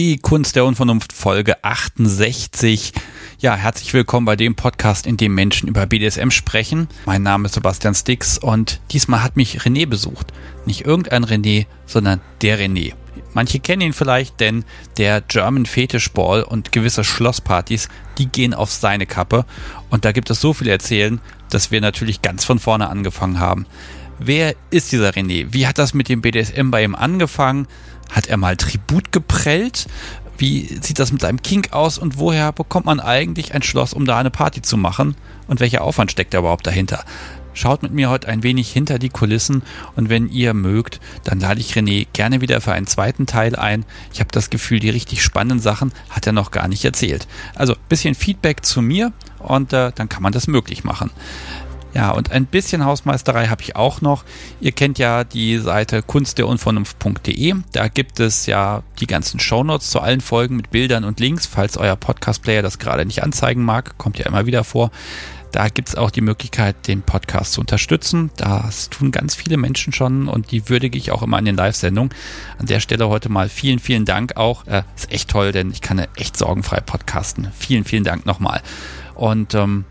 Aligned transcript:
Die 0.00 0.16
Kunst 0.16 0.56
der 0.56 0.64
Unvernunft 0.64 1.12
Folge 1.12 1.62
68. 1.62 2.94
Ja, 3.38 3.54
herzlich 3.54 3.92
willkommen 3.92 4.24
bei 4.24 4.34
dem 4.34 4.54
Podcast, 4.54 5.06
in 5.06 5.18
dem 5.18 5.34
Menschen 5.34 5.68
über 5.68 5.84
BDSM 5.84 6.30
sprechen. 6.30 6.88
Mein 7.04 7.22
Name 7.22 7.44
ist 7.44 7.52
Sebastian 7.52 7.94
Stix 7.94 8.38
und 8.38 8.80
diesmal 8.92 9.22
hat 9.22 9.36
mich 9.36 9.60
René 9.60 9.86
besucht. 9.86 10.32
Nicht 10.64 10.86
irgendein 10.86 11.26
René, 11.26 11.66
sondern 11.84 12.22
der 12.40 12.58
René. 12.58 12.94
Manche 13.34 13.60
kennen 13.60 13.82
ihn 13.82 13.92
vielleicht, 13.92 14.40
denn 14.40 14.64
der 14.96 15.20
German 15.20 15.66
Fetish 15.66 16.12
Ball 16.12 16.44
und 16.44 16.72
gewisse 16.72 17.04
Schlosspartys, 17.04 17.90
die 18.16 18.26
gehen 18.26 18.54
auf 18.54 18.72
seine 18.72 19.04
Kappe. 19.04 19.44
Und 19.90 20.06
da 20.06 20.12
gibt 20.12 20.30
es 20.30 20.40
so 20.40 20.54
viel 20.54 20.68
erzählen, 20.68 21.20
dass 21.50 21.70
wir 21.70 21.82
natürlich 21.82 22.22
ganz 22.22 22.46
von 22.46 22.58
vorne 22.58 22.88
angefangen 22.88 23.38
haben. 23.38 23.66
Wer 24.22 24.54
ist 24.70 24.92
dieser 24.92 25.10
René? 25.10 25.46
Wie 25.50 25.66
hat 25.66 25.78
das 25.78 25.94
mit 25.94 26.10
dem 26.10 26.20
BDSM 26.20 26.70
bei 26.70 26.84
ihm 26.84 26.94
angefangen? 26.94 27.66
Hat 28.10 28.26
er 28.26 28.36
mal 28.36 28.54
Tribut 28.54 29.12
geprellt? 29.12 29.86
Wie 30.36 30.66
sieht 30.82 30.98
das 30.98 31.10
mit 31.10 31.22
seinem 31.22 31.40
Kink 31.40 31.72
aus 31.72 31.96
und 31.96 32.18
woher 32.18 32.52
bekommt 32.52 32.84
man 32.84 33.00
eigentlich 33.00 33.54
ein 33.54 33.62
Schloss, 33.62 33.94
um 33.94 34.04
da 34.04 34.18
eine 34.18 34.30
Party 34.30 34.60
zu 34.60 34.76
machen? 34.76 35.16
Und 35.46 35.60
welcher 35.60 35.82
Aufwand 35.82 36.12
steckt 36.12 36.34
da 36.34 36.40
überhaupt 36.40 36.66
dahinter? 36.66 37.02
Schaut 37.54 37.82
mit 37.82 37.92
mir 37.92 38.10
heute 38.10 38.28
ein 38.28 38.42
wenig 38.42 38.70
hinter 38.70 38.98
die 38.98 39.08
Kulissen 39.08 39.62
und 39.96 40.10
wenn 40.10 40.28
ihr 40.28 40.52
mögt, 40.52 41.00
dann 41.24 41.40
lade 41.40 41.60
ich 41.60 41.72
René 41.72 42.06
gerne 42.12 42.42
wieder 42.42 42.60
für 42.60 42.72
einen 42.72 42.86
zweiten 42.86 43.24
Teil 43.24 43.56
ein. 43.56 43.86
Ich 44.12 44.20
habe 44.20 44.30
das 44.32 44.50
Gefühl, 44.50 44.80
die 44.80 44.90
richtig 44.90 45.22
spannenden 45.22 45.60
Sachen 45.60 45.92
hat 46.10 46.26
er 46.26 46.32
noch 46.34 46.50
gar 46.50 46.68
nicht 46.68 46.84
erzählt. 46.84 47.26
Also 47.54 47.74
bisschen 47.88 48.14
Feedback 48.14 48.66
zu 48.66 48.82
mir 48.82 49.12
und 49.38 49.72
äh, 49.72 49.92
dann 49.94 50.10
kann 50.10 50.22
man 50.22 50.32
das 50.32 50.46
möglich 50.46 50.84
machen. 50.84 51.10
Ja, 51.92 52.12
und 52.12 52.30
ein 52.30 52.46
bisschen 52.46 52.84
Hausmeisterei 52.84 53.48
habe 53.48 53.62
ich 53.62 53.74
auch 53.74 54.00
noch. 54.00 54.24
Ihr 54.60 54.72
kennt 54.72 54.98
ja 54.98 55.24
die 55.24 55.58
Seite 55.58 56.02
kunstderunvernunft.de. 56.02 57.54
Da 57.72 57.88
gibt 57.88 58.20
es 58.20 58.46
ja 58.46 58.82
die 59.00 59.06
ganzen 59.06 59.40
Shownotes 59.40 59.90
zu 59.90 60.00
allen 60.00 60.20
Folgen 60.20 60.56
mit 60.56 60.70
Bildern 60.70 61.04
und 61.04 61.18
Links. 61.18 61.46
Falls 61.46 61.76
euer 61.76 61.96
Podcast-Player 61.96 62.62
das 62.62 62.78
gerade 62.78 63.04
nicht 63.04 63.22
anzeigen 63.22 63.64
mag, 63.64 63.98
kommt 63.98 64.18
ja 64.18 64.26
immer 64.26 64.46
wieder 64.46 64.62
vor. 64.62 64.90
Da 65.52 65.68
gibt 65.68 65.88
es 65.88 65.96
auch 65.96 66.12
die 66.12 66.20
Möglichkeit, 66.20 66.86
den 66.86 67.02
Podcast 67.02 67.54
zu 67.54 67.60
unterstützen. 67.60 68.30
Das 68.36 68.88
tun 68.88 69.10
ganz 69.10 69.34
viele 69.34 69.56
Menschen 69.56 69.92
schon 69.92 70.28
und 70.28 70.52
die 70.52 70.68
würdige 70.68 70.96
ich 70.96 71.10
auch 71.10 71.22
immer 71.22 71.38
an 71.38 71.44
den 71.44 71.56
Live-Sendungen. 71.56 72.14
An 72.58 72.66
der 72.66 72.78
Stelle 72.78 73.08
heute 73.08 73.28
mal 73.28 73.48
vielen, 73.48 73.80
vielen 73.80 74.04
Dank 74.04 74.36
auch. 74.36 74.64
Äh, 74.68 74.82
ist 74.94 75.10
echt 75.10 75.28
toll, 75.28 75.50
denn 75.50 75.72
ich 75.72 75.80
kann 75.80 76.06
echt 76.14 76.36
sorgenfrei 76.36 76.78
podcasten. 76.80 77.48
Vielen, 77.58 77.84
vielen 77.84 78.04
Dank 78.04 78.26
nochmal. 78.26 78.62
Und 79.16 79.54
ähm, 79.54 79.84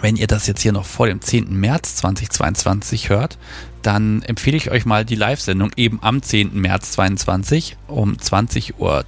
wenn 0.00 0.16
ihr 0.16 0.26
das 0.26 0.46
jetzt 0.46 0.62
hier 0.62 0.72
noch 0.72 0.84
vor 0.84 1.06
dem 1.06 1.20
10. 1.20 1.54
März 1.58 1.96
2022 1.96 3.08
hört, 3.08 3.38
dann 3.82 4.22
empfehle 4.22 4.56
ich 4.56 4.70
euch 4.70 4.84
mal 4.84 5.04
die 5.04 5.14
Live-Sendung 5.14 5.70
eben 5.76 5.98
am 6.02 6.22
10. 6.22 6.60
März 6.60 6.92
2022 6.92 7.76
um 7.86 8.16
20.30 8.16 8.74
Uhr. 8.78 9.04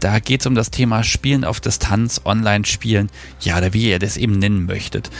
Da 0.00 0.18
geht 0.18 0.40
es 0.40 0.46
um 0.46 0.54
das 0.54 0.70
Thema 0.70 1.02
Spielen 1.02 1.44
auf 1.44 1.60
Distanz, 1.60 2.20
Online-Spielen, 2.24 3.10
ja, 3.40 3.58
oder 3.58 3.72
wie 3.72 3.88
ihr 3.88 3.98
das 3.98 4.16
eben 4.16 4.38
nennen 4.38 4.66
möchtet. 4.66 5.10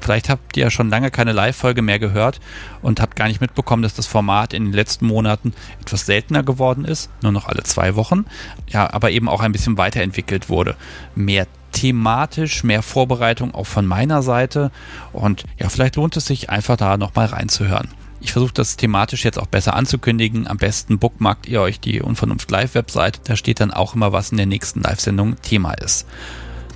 Vielleicht 0.00 0.30
habt 0.30 0.56
ihr 0.56 0.64
ja 0.64 0.70
schon 0.70 0.88
lange 0.88 1.10
keine 1.10 1.32
Live-Folge 1.32 1.82
mehr 1.82 1.98
gehört 1.98 2.40
und 2.80 3.00
habt 3.00 3.16
gar 3.16 3.28
nicht 3.28 3.40
mitbekommen, 3.40 3.82
dass 3.82 3.94
das 3.94 4.06
Format 4.06 4.54
in 4.54 4.64
den 4.64 4.72
letzten 4.72 5.06
Monaten 5.06 5.52
etwas 5.80 6.06
seltener 6.06 6.42
geworden 6.42 6.84
ist, 6.84 7.10
nur 7.22 7.32
noch 7.32 7.46
alle 7.48 7.64
zwei 7.64 7.96
Wochen, 7.96 8.24
ja, 8.68 8.90
aber 8.90 9.10
eben 9.10 9.28
auch 9.28 9.40
ein 9.40 9.52
bisschen 9.52 9.76
weiterentwickelt 9.76 10.48
wurde. 10.48 10.76
Mehr 11.14 11.46
thematisch, 11.72 12.64
mehr 12.64 12.82
Vorbereitung 12.82 13.54
auch 13.54 13.66
von 13.66 13.86
meiner 13.86 14.22
Seite 14.22 14.70
und 15.12 15.44
ja, 15.58 15.68
vielleicht 15.68 15.96
lohnt 15.96 16.16
es 16.16 16.26
sich 16.26 16.50
einfach 16.50 16.76
da 16.76 16.96
nochmal 16.96 17.26
reinzuhören. 17.26 17.88
Ich 18.22 18.32
versuche 18.32 18.52
das 18.52 18.76
thematisch 18.76 19.24
jetzt 19.24 19.38
auch 19.38 19.46
besser 19.46 19.74
anzukündigen. 19.74 20.46
Am 20.46 20.58
besten 20.58 20.98
bookmarkt 20.98 21.46
ihr 21.46 21.62
euch 21.62 21.80
die 21.80 22.02
Unvernunft 22.02 22.50
Live-Website. 22.50 23.22
Da 23.24 23.34
steht 23.34 23.60
dann 23.60 23.70
auch 23.70 23.94
immer, 23.94 24.12
was 24.12 24.30
in 24.30 24.36
der 24.36 24.44
nächsten 24.44 24.82
Live-Sendung 24.82 25.40
Thema 25.40 25.72
ist 25.72 26.06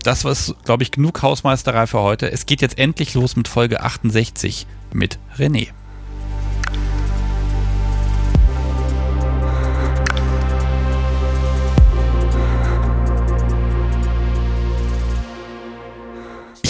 das 0.04 0.24
war, 0.24 0.36
glaube 0.64 0.82
ich, 0.82 0.90
genug 0.90 1.22
Hausmeisterei 1.22 1.86
für 1.86 2.00
heute. 2.00 2.30
Es 2.30 2.46
geht 2.46 2.62
jetzt 2.62 2.78
endlich 2.78 3.14
los 3.14 3.36
mit 3.36 3.48
Folge 3.48 3.82
68 3.82 4.66
mit 4.92 5.18
René. 5.36 5.68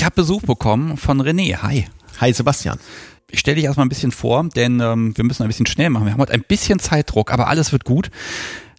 Ich 0.04 0.06
habe 0.06 0.16
Besuch 0.16 0.42
bekommen 0.42 0.98
von 0.98 1.22
René. 1.22 1.62
Hi. 1.62 1.86
Hi 2.20 2.30
Sebastian. 2.30 2.78
Ich 3.30 3.40
stelle 3.40 3.54
dich 3.54 3.64
erstmal 3.64 3.86
ein 3.86 3.88
bisschen 3.88 4.12
vor, 4.12 4.46
denn 4.54 4.78
ähm, 4.80 5.16
wir 5.16 5.24
müssen 5.24 5.42
ein 5.42 5.48
bisschen 5.48 5.64
schnell 5.64 5.88
machen. 5.88 6.04
Wir 6.04 6.12
haben 6.12 6.20
heute 6.20 6.34
ein 6.34 6.44
bisschen 6.46 6.78
Zeitdruck, 6.78 7.32
aber 7.32 7.48
alles 7.48 7.72
wird 7.72 7.86
gut. 7.86 8.10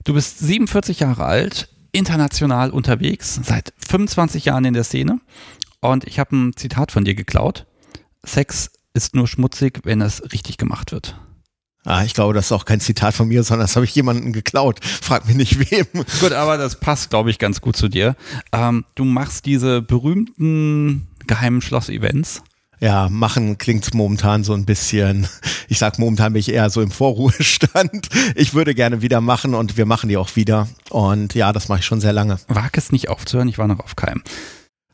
Du 0.04 0.14
bist 0.14 0.38
47 0.38 1.00
Jahre 1.00 1.26
alt, 1.26 1.68
international 1.92 2.70
unterwegs, 2.70 3.40
seit 3.44 3.74
25 3.80 4.46
Jahren 4.46 4.66
in 4.66 4.76
der 4.76 4.84
Szene. 4.84 5.20
Und 5.82 6.04
ich 6.04 6.20
habe 6.20 6.36
ein 6.36 6.56
Zitat 6.56 6.92
von 6.92 7.06
dir 7.06 7.16
geklaut. 7.16 7.66
Sex 8.24 8.70
ist 8.94 9.16
nur 9.16 9.28
schmutzig, 9.28 9.80
wenn 9.84 10.02
es 10.02 10.32
richtig 10.32 10.58
gemacht 10.58 10.92
wird. 10.92 11.20
Ah, 11.86 12.04
ich 12.04 12.14
glaube, 12.14 12.36
das 12.36 12.46
ist 12.46 12.52
auch 12.52 12.66
kein 12.66 12.80
Zitat 12.80 13.16
von 13.16 13.28
mir, 13.28 13.42
sondern 13.42 13.66
das 13.66 13.76
habe 13.76 13.86
ich 13.86 13.96
jemanden 13.96 14.32
geklaut. 14.32 14.86
Frag 14.86 15.26
mich 15.26 15.36
nicht 15.36 15.72
wem. 15.72 15.88
Gut, 16.20 16.34
aber 16.34 16.58
das 16.58 16.80
passt, 16.80 17.10
glaube 17.10 17.32
ich, 17.32 17.40
ganz 17.40 17.62
gut 17.62 17.76
zu 17.76 17.88
dir. 17.88 18.16
Ähm, 18.52 18.86
du 18.94 19.06
machst 19.06 19.48
diese 19.48 19.82
berühmten 19.82 21.08
geheimen 21.28 21.62
Schloss-Events. 21.62 22.42
Ja, 22.80 23.08
machen 23.10 23.58
klingt 23.58 23.94
momentan 23.94 24.44
so 24.44 24.54
ein 24.54 24.66
bisschen, 24.66 25.28
ich 25.70 25.80
sag 25.80 25.98
momentan 25.98 26.34
bin 26.34 26.42
ich 26.42 26.52
eher 26.52 26.70
so 26.70 26.82
im 26.82 26.92
Vorruhestand. 26.92 28.10
Ich 28.36 28.54
würde 28.54 28.76
gerne 28.76 29.02
wieder 29.02 29.22
machen 29.22 29.54
und 29.54 29.78
wir 29.78 29.86
machen 29.86 30.10
die 30.10 30.18
auch 30.18 30.36
wieder. 30.36 30.68
Und 30.90 31.36
ja, 31.36 31.54
das 31.54 31.70
mache 31.70 31.80
ich 31.80 31.86
schon 31.86 32.02
sehr 32.02 32.12
lange. 32.12 32.38
Wag 32.48 32.72
es 32.78 32.92
nicht 32.92 33.08
aufzuhören, 33.08 33.48
ich 33.48 33.58
war 33.58 33.68
noch 33.68 33.80
auf 33.80 33.96
keinem. 33.96 34.24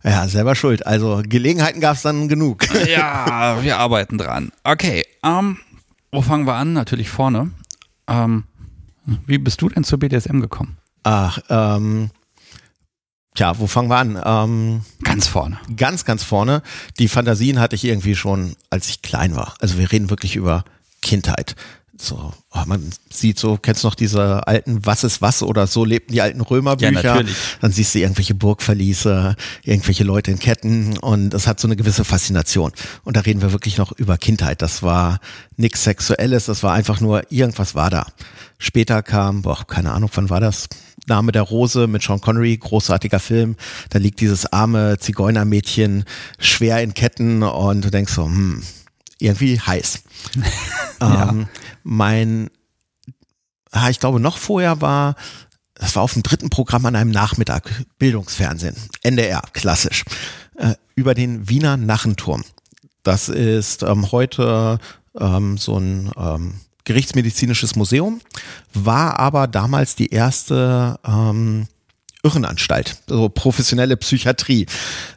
Ja, 0.03 0.27
selber 0.27 0.55
schuld. 0.55 0.85
Also 0.85 1.21
Gelegenheiten 1.25 1.79
gab 1.79 1.95
es 1.95 2.01
dann 2.01 2.27
genug. 2.27 2.67
Ja, 2.87 3.59
wir 3.61 3.77
arbeiten 3.77 4.17
dran. 4.17 4.51
Okay, 4.63 5.03
ähm, 5.23 5.57
wo 6.11 6.21
fangen 6.21 6.45
wir 6.45 6.55
an? 6.55 6.73
Natürlich 6.73 7.09
vorne. 7.09 7.51
Ähm, 8.07 8.43
wie 9.25 9.37
bist 9.37 9.61
du 9.61 9.69
denn 9.69 9.83
zur 9.83 9.99
BDSM 9.99 10.39
gekommen? 10.39 10.77
Ach, 11.03 11.39
ähm, 11.49 12.11
Tja, 13.33 13.57
wo 13.59 13.67
fangen 13.67 13.89
wir 13.89 13.97
an? 13.97 14.21
Ähm, 14.23 14.81
ganz 15.03 15.27
vorne. 15.27 15.57
Ganz, 15.77 16.03
ganz 16.03 16.23
vorne. 16.23 16.61
Die 16.99 17.07
Fantasien 17.07 17.59
hatte 17.59 17.75
ich 17.75 17.85
irgendwie 17.85 18.15
schon, 18.15 18.55
als 18.69 18.89
ich 18.89 19.01
klein 19.01 19.35
war. 19.35 19.55
Also 19.59 19.77
wir 19.77 19.91
reden 19.91 20.09
wirklich 20.09 20.35
über 20.35 20.65
Kindheit. 21.01 21.55
So, 22.01 22.33
oh, 22.51 22.63
man 22.65 22.89
sieht 23.11 23.37
so, 23.37 23.57
kennst 23.57 23.83
du 23.83 23.87
noch 23.87 23.95
diese 23.95 24.47
alten 24.47 24.85
Was 24.87 25.03
ist 25.03 25.21
was 25.21 25.43
oder 25.43 25.67
so 25.67 25.85
lebten 25.85 26.13
die 26.13 26.21
alten 26.21 26.41
Römerbücher? 26.41 26.91
Ja, 26.91 27.13
natürlich. 27.15 27.35
Dann 27.61 27.71
siehst 27.71 27.93
du 27.93 27.99
irgendwelche 27.99 28.33
Burgverliese, 28.33 29.35
irgendwelche 29.63 30.03
Leute 30.03 30.31
in 30.31 30.39
Ketten 30.39 30.97
und 30.97 31.29
das 31.29 31.45
hat 31.45 31.59
so 31.59 31.67
eine 31.67 31.75
gewisse 31.75 32.03
Faszination. 32.03 32.71
Und 33.03 33.17
da 33.17 33.21
reden 33.21 33.43
wir 33.43 33.51
wirklich 33.51 33.77
noch 33.77 33.91
über 33.91 34.17
Kindheit. 34.17 34.63
Das 34.63 34.81
war 34.81 35.19
nichts 35.57 35.83
Sexuelles, 35.83 36.45
das 36.45 36.63
war 36.63 36.73
einfach 36.73 37.01
nur, 37.01 37.31
irgendwas 37.31 37.75
war 37.75 37.91
da. 37.91 38.07
Später 38.63 39.01
kam, 39.01 39.41
boah, 39.41 39.65
keine 39.65 39.91
Ahnung, 39.91 40.11
wann 40.13 40.29
war 40.29 40.39
das? 40.39 40.69
Name 41.07 41.31
der 41.31 41.41
Rose 41.41 41.87
mit 41.87 42.03
Sean 42.03 42.21
Connery, 42.21 42.55
großartiger 42.57 43.19
Film. 43.19 43.55
Da 43.89 43.97
liegt 43.97 44.21
dieses 44.21 44.53
arme 44.53 44.99
Zigeunermädchen 44.99 46.05
schwer 46.37 46.83
in 46.83 46.93
Ketten 46.93 47.41
und 47.41 47.83
du 47.83 47.89
denkst 47.89 48.13
so, 48.13 48.25
hm, 48.25 48.61
irgendwie 49.17 49.59
heiß. 49.59 50.03
ja. 51.01 51.29
ähm, 51.29 51.47
mein, 51.81 52.51
ah, 53.71 53.89
ich 53.89 53.99
glaube 53.99 54.19
noch 54.19 54.37
vorher 54.37 54.79
war, 54.79 55.15
das 55.73 55.95
war 55.95 56.03
auf 56.03 56.13
dem 56.13 56.21
dritten 56.21 56.51
Programm 56.51 56.85
an 56.85 56.95
einem 56.95 57.09
Nachmittag, 57.09 57.67
Bildungsfernsehen, 57.97 58.75
NDR, 59.01 59.41
klassisch, 59.53 60.05
äh, 60.57 60.75
über 60.93 61.15
den 61.15 61.49
Wiener 61.49 61.77
Narrenturm. 61.77 62.43
Das 63.01 63.27
ist 63.27 63.81
ähm, 63.81 64.11
heute 64.11 64.77
ähm, 65.19 65.57
so 65.57 65.79
ein 65.79 66.11
ähm, 66.15 66.59
Gerichtsmedizinisches 66.83 67.75
Museum, 67.75 68.21
war 68.73 69.19
aber 69.19 69.47
damals 69.47 69.95
die 69.95 70.09
erste 70.09 70.99
ähm, 71.05 71.67
Irrenanstalt, 72.23 72.97
also 73.09 73.29
professionelle 73.29 73.97
Psychiatrie. 73.97 74.67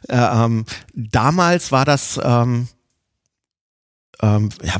Äh, 0.07 0.17
ähm, 0.17 0.65
damals 0.93 1.71
war 1.71 1.85
das, 1.85 2.19
ähm, 2.23 2.67
ähm, 4.21 4.49
ja, 4.63 4.75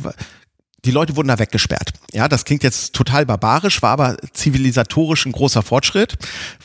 die 0.84 0.92
Leute 0.92 1.16
wurden 1.16 1.28
da 1.28 1.40
weggesperrt. 1.40 1.94
Ja, 2.14 2.28
das 2.28 2.46
klingt 2.46 2.64
jetzt 2.64 2.94
total 2.94 3.26
barbarisch, 3.26 3.82
war 3.82 3.92
aber 3.92 4.18
zivilisatorisch 4.34 5.26
ein 5.26 5.32
großer 5.32 5.62
Fortschritt, 5.62 6.16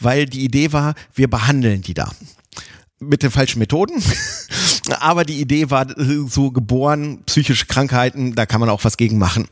weil 0.01 0.27
die 0.27 0.45
Idee 0.45 0.73
war, 0.73 0.95
wir 1.15 1.29
behandeln 1.29 1.83
die 1.83 1.95
da 1.95 2.11
mit 2.99 3.23
den 3.23 3.31
falschen 3.31 3.59
Methoden. 3.61 4.03
Aber 5.01 5.25
die 5.25 5.41
Idee 5.41 5.71
war 5.71 5.87
so 6.27 6.51
geboren, 6.51 7.23
psychische 7.25 7.67
Krankheiten, 7.67 8.35
da 8.35 8.45
kann 8.45 8.61
man 8.61 8.69
auch 8.69 8.85
was 8.85 8.97
gegen 8.97 9.19
machen 9.19 9.49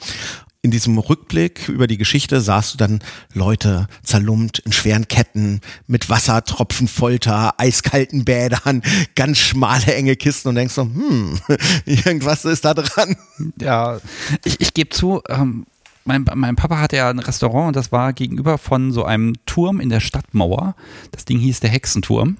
in 0.62 0.70
diesem 0.72 0.98
Rückblick 0.98 1.68
über 1.68 1.86
die 1.86 1.98
Geschichte 1.98 2.40
sahst 2.40 2.74
du 2.74 2.78
dann 2.78 2.98
Leute 3.32 3.86
zerlumpt 4.02 4.58
in 4.58 4.72
schweren 4.72 5.06
Ketten 5.06 5.60
mit 5.86 6.10
Wassertropfen, 6.10 6.88
Folter, 6.88 7.54
eiskalten 7.58 8.24
Bädern, 8.24 8.82
ganz 9.14 9.38
schmale, 9.38 9.94
enge 9.94 10.16
Kisten 10.16 10.48
und 10.48 10.56
denkst 10.56 10.74
so, 10.74 10.82
hm, 10.82 11.38
irgendwas 11.84 12.44
ist 12.44 12.64
da 12.64 12.74
dran. 12.74 13.16
Ja, 13.60 14.00
ich, 14.44 14.60
ich 14.60 14.74
gebe 14.74 14.90
zu, 14.90 15.22
ähm, 15.28 15.64
mein, 16.04 16.24
mein 16.34 16.56
Papa 16.56 16.80
hatte 16.80 16.96
ja 16.96 17.10
ein 17.10 17.18
Restaurant 17.18 17.68
und 17.68 17.76
das 17.76 17.92
war 17.92 18.12
gegenüber 18.12 18.58
von 18.58 18.92
so 18.92 19.04
einem 19.04 19.34
Turm 19.46 19.78
in 19.78 19.90
der 19.90 20.00
Stadtmauer. 20.00 20.74
Das 21.12 21.24
Ding 21.24 21.38
hieß 21.38 21.60
der 21.60 21.70
Hexenturm. 21.70 22.36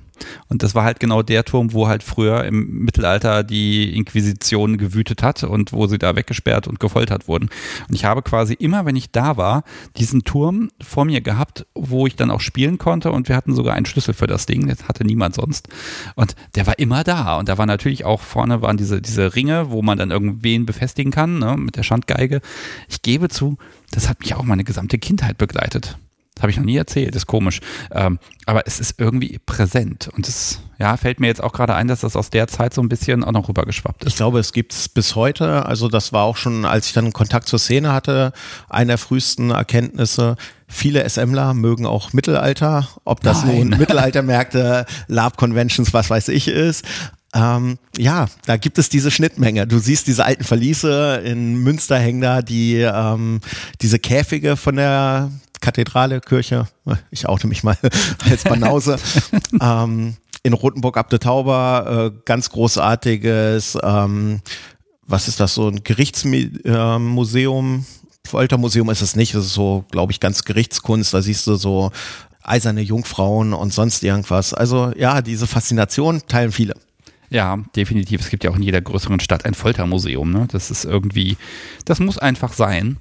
Und 0.48 0.62
das 0.62 0.74
war 0.74 0.84
halt 0.84 1.00
genau 1.00 1.22
der 1.22 1.44
Turm, 1.44 1.72
wo 1.72 1.88
halt 1.88 2.02
früher 2.02 2.44
im 2.44 2.84
Mittelalter 2.84 3.42
die 3.42 3.96
Inquisition 3.96 4.78
gewütet 4.78 5.22
hat 5.22 5.44
und 5.44 5.72
wo 5.72 5.86
sie 5.86 5.98
da 5.98 6.16
weggesperrt 6.16 6.68
und 6.68 6.80
gefoltert 6.80 7.28
wurden. 7.28 7.48
Und 7.88 7.94
ich 7.94 8.04
habe 8.04 8.22
quasi 8.22 8.54
immer, 8.54 8.84
wenn 8.84 8.96
ich 8.96 9.10
da 9.10 9.36
war, 9.36 9.64
diesen 9.96 10.24
Turm 10.24 10.70
vor 10.80 11.04
mir 11.04 11.20
gehabt, 11.20 11.66
wo 11.74 12.06
ich 12.06 12.16
dann 12.16 12.30
auch 12.30 12.40
spielen 12.40 12.78
konnte 12.78 13.12
und 13.12 13.28
wir 13.28 13.36
hatten 13.36 13.54
sogar 13.54 13.74
einen 13.74 13.86
Schlüssel 13.86 14.14
für 14.14 14.26
das 14.26 14.46
Ding, 14.46 14.68
das 14.68 14.88
hatte 14.88 15.04
niemand 15.04 15.34
sonst. 15.34 15.68
Und 16.14 16.34
der 16.54 16.66
war 16.66 16.78
immer 16.78 17.04
da. 17.04 17.38
Und 17.38 17.48
da 17.48 17.58
war 17.58 17.66
natürlich 17.66 18.04
auch 18.04 18.20
vorne 18.20 18.62
waren 18.62 18.76
diese, 18.76 19.00
diese 19.00 19.34
Ringe, 19.34 19.70
wo 19.70 19.82
man 19.82 19.98
dann 19.98 20.10
irgendwen 20.10 20.66
befestigen 20.66 21.12
kann, 21.12 21.38
ne, 21.38 21.56
mit 21.56 21.76
der 21.76 21.82
Schandgeige. 21.82 22.40
Ich 22.88 23.02
gebe 23.02 23.28
zu, 23.28 23.58
das 23.90 24.08
hat 24.08 24.20
mich 24.20 24.34
auch 24.34 24.44
meine 24.44 24.64
gesamte 24.64 24.98
Kindheit 24.98 25.38
begleitet. 25.38 25.98
Das 26.38 26.42
habe 26.44 26.52
ich 26.52 26.56
noch 26.56 26.64
nie 26.64 26.76
erzählt, 26.76 27.16
ist 27.16 27.26
komisch. 27.26 27.58
Ähm, 27.90 28.20
aber 28.46 28.64
es 28.68 28.78
ist 28.78 29.00
irgendwie 29.00 29.40
präsent. 29.44 30.08
Und 30.16 30.28
es 30.28 30.60
ja, 30.78 30.96
fällt 30.96 31.18
mir 31.18 31.26
jetzt 31.26 31.42
auch 31.42 31.52
gerade 31.52 31.74
ein, 31.74 31.88
dass 31.88 32.02
das 32.02 32.14
aus 32.14 32.30
der 32.30 32.46
Zeit 32.46 32.72
so 32.72 32.80
ein 32.80 32.88
bisschen 32.88 33.24
auch 33.24 33.32
noch 33.32 33.48
rübergeschwappt 33.48 34.04
ist. 34.04 34.10
Ich 34.10 34.16
glaube, 34.16 34.38
es 34.38 34.52
gibt 34.52 34.72
es 34.72 34.88
bis 34.88 35.16
heute. 35.16 35.66
Also 35.66 35.88
das 35.88 36.12
war 36.12 36.22
auch 36.22 36.36
schon, 36.36 36.64
als 36.64 36.86
ich 36.86 36.92
dann 36.92 37.12
Kontakt 37.12 37.48
zur 37.48 37.58
Szene 37.58 37.92
hatte, 37.92 38.32
eine 38.68 38.92
der 38.92 38.98
frühesten 38.98 39.50
Erkenntnisse. 39.50 40.36
Viele 40.68 41.08
SMler 41.08 41.54
mögen 41.54 41.86
auch 41.86 42.12
Mittelalter, 42.12 42.86
ob 43.04 43.20
das 43.22 43.44
Nein. 43.44 43.56
nun 43.56 43.68
Mittelaltermärkte, 43.78 44.86
Lab-Conventions, 45.08 45.92
was 45.92 46.08
weiß 46.08 46.28
ich 46.28 46.46
ist. 46.46 46.84
Ähm, 47.34 47.78
ja, 47.96 48.26
da 48.46 48.56
gibt 48.56 48.78
es 48.78 48.88
diese 48.88 49.10
Schnittmenge. 49.10 49.66
Du 49.66 49.78
siehst 49.78 50.06
diese 50.06 50.24
alten 50.24 50.44
Verliese 50.44 51.20
in 51.24 51.56
Münster 51.56 51.98
hängen 51.98 52.20
da 52.20 52.40
die 52.40 52.76
ähm, 52.76 53.40
diese 53.82 53.98
Käfige 53.98 54.56
von 54.56 54.76
der 54.76 55.30
Kathedrale, 55.60 56.20
Kirche, 56.20 56.68
ich 57.10 57.28
oute 57.28 57.46
mich 57.46 57.64
mal 57.64 57.76
als 58.30 58.44
Banause. 58.44 58.98
ähm, 59.60 60.16
in 60.42 60.52
Rotenburg 60.52 60.96
ab 60.96 61.10
der 61.10 61.20
Tauber, 61.20 62.12
äh, 62.14 62.20
ganz 62.24 62.50
großartiges, 62.50 63.78
ähm, 63.82 64.40
was 65.06 65.28
ist 65.28 65.40
das, 65.40 65.54
so 65.54 65.68
ein 65.68 65.82
Gerichtsmuseum, 65.82 67.84
Foltermuseum 68.26 68.90
ist 68.90 69.02
es 69.02 69.16
nicht, 69.16 69.34
es 69.34 69.46
ist 69.46 69.54
so, 69.54 69.84
glaube 69.90 70.12
ich, 70.12 70.20
ganz 70.20 70.44
Gerichtskunst, 70.44 71.14
da 71.14 71.22
siehst 71.22 71.46
du 71.46 71.56
so 71.56 71.90
eiserne 72.42 72.80
Jungfrauen 72.80 73.52
und 73.52 73.72
sonst 73.72 74.02
irgendwas. 74.02 74.54
Also 74.54 74.92
ja, 74.96 75.22
diese 75.22 75.46
Faszination 75.46 76.22
teilen 76.28 76.52
viele. 76.52 76.74
Ja, 77.30 77.58
definitiv. 77.76 78.22
Es 78.22 78.30
gibt 78.30 78.44
ja 78.44 78.50
auch 78.50 78.56
in 78.56 78.62
jeder 78.62 78.80
größeren 78.80 79.20
Stadt 79.20 79.44
ein 79.44 79.54
Foltermuseum. 79.54 80.32
Ne? 80.32 80.48
Das 80.50 80.70
ist 80.70 80.84
irgendwie, 80.84 81.36
das 81.84 82.00
muss 82.00 82.18
einfach 82.18 82.54
sein. 82.54 82.96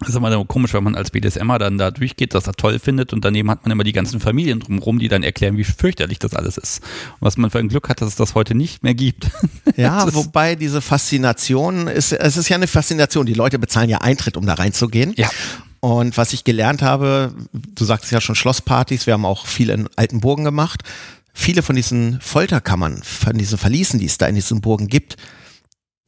Das 0.00 0.08
ist 0.08 0.16
immer 0.16 0.44
komisch, 0.44 0.74
wenn 0.74 0.84
man 0.84 0.96
als 0.96 1.10
BDSMer 1.10 1.58
dann 1.58 1.78
da 1.78 1.90
durchgeht, 1.90 2.34
das 2.34 2.46
er 2.46 2.54
toll 2.54 2.78
findet 2.78 3.12
und 3.12 3.24
daneben 3.24 3.50
hat 3.50 3.62
man 3.62 3.72
immer 3.72 3.84
die 3.84 3.92
ganzen 3.92 4.20
Familien 4.20 4.60
drumherum, 4.60 4.98
die 4.98 5.08
dann 5.08 5.22
erklären, 5.22 5.56
wie 5.56 5.64
fürchterlich 5.64 6.18
das 6.18 6.34
alles 6.34 6.58
ist. 6.58 6.82
Und 7.20 7.22
was 7.22 7.36
man 7.36 7.50
für 7.50 7.58
ein 7.58 7.68
Glück 7.68 7.88
hat, 7.88 8.00
dass 8.00 8.08
es 8.08 8.16
das 8.16 8.34
heute 8.34 8.54
nicht 8.54 8.82
mehr 8.82 8.94
gibt. 8.94 9.30
Ja, 9.76 10.12
wobei 10.14 10.54
diese 10.54 10.80
Faszination 10.80 11.88
ist, 11.88 12.12
es 12.12 12.36
ist 12.36 12.48
ja 12.48 12.56
eine 12.56 12.68
Faszination. 12.68 13.26
Die 13.26 13.34
Leute 13.34 13.58
bezahlen 13.58 13.90
ja 13.90 13.98
Eintritt, 13.98 14.36
um 14.36 14.46
da 14.46 14.54
reinzugehen. 14.54 15.14
Ja. 15.16 15.28
Und 15.80 16.16
was 16.16 16.32
ich 16.32 16.44
gelernt 16.44 16.80
habe, 16.80 17.34
du 17.52 17.84
sagst 17.84 18.12
ja 18.12 18.20
schon 18.20 18.36
Schlosspartys, 18.36 19.06
wir 19.06 19.14
haben 19.14 19.24
auch 19.24 19.46
viel 19.46 19.70
in 19.70 19.88
alten 19.96 20.20
Burgen 20.20 20.44
gemacht. 20.44 20.82
Viele 21.32 21.62
von 21.62 21.74
diesen 21.74 22.20
Folterkammern, 22.20 23.02
von 23.02 23.36
diesen 23.36 23.58
Verließen, 23.58 23.98
die 23.98 24.06
es 24.06 24.16
da 24.16 24.26
in 24.26 24.36
diesen 24.36 24.60
Burgen 24.60 24.86
gibt, 24.86 25.16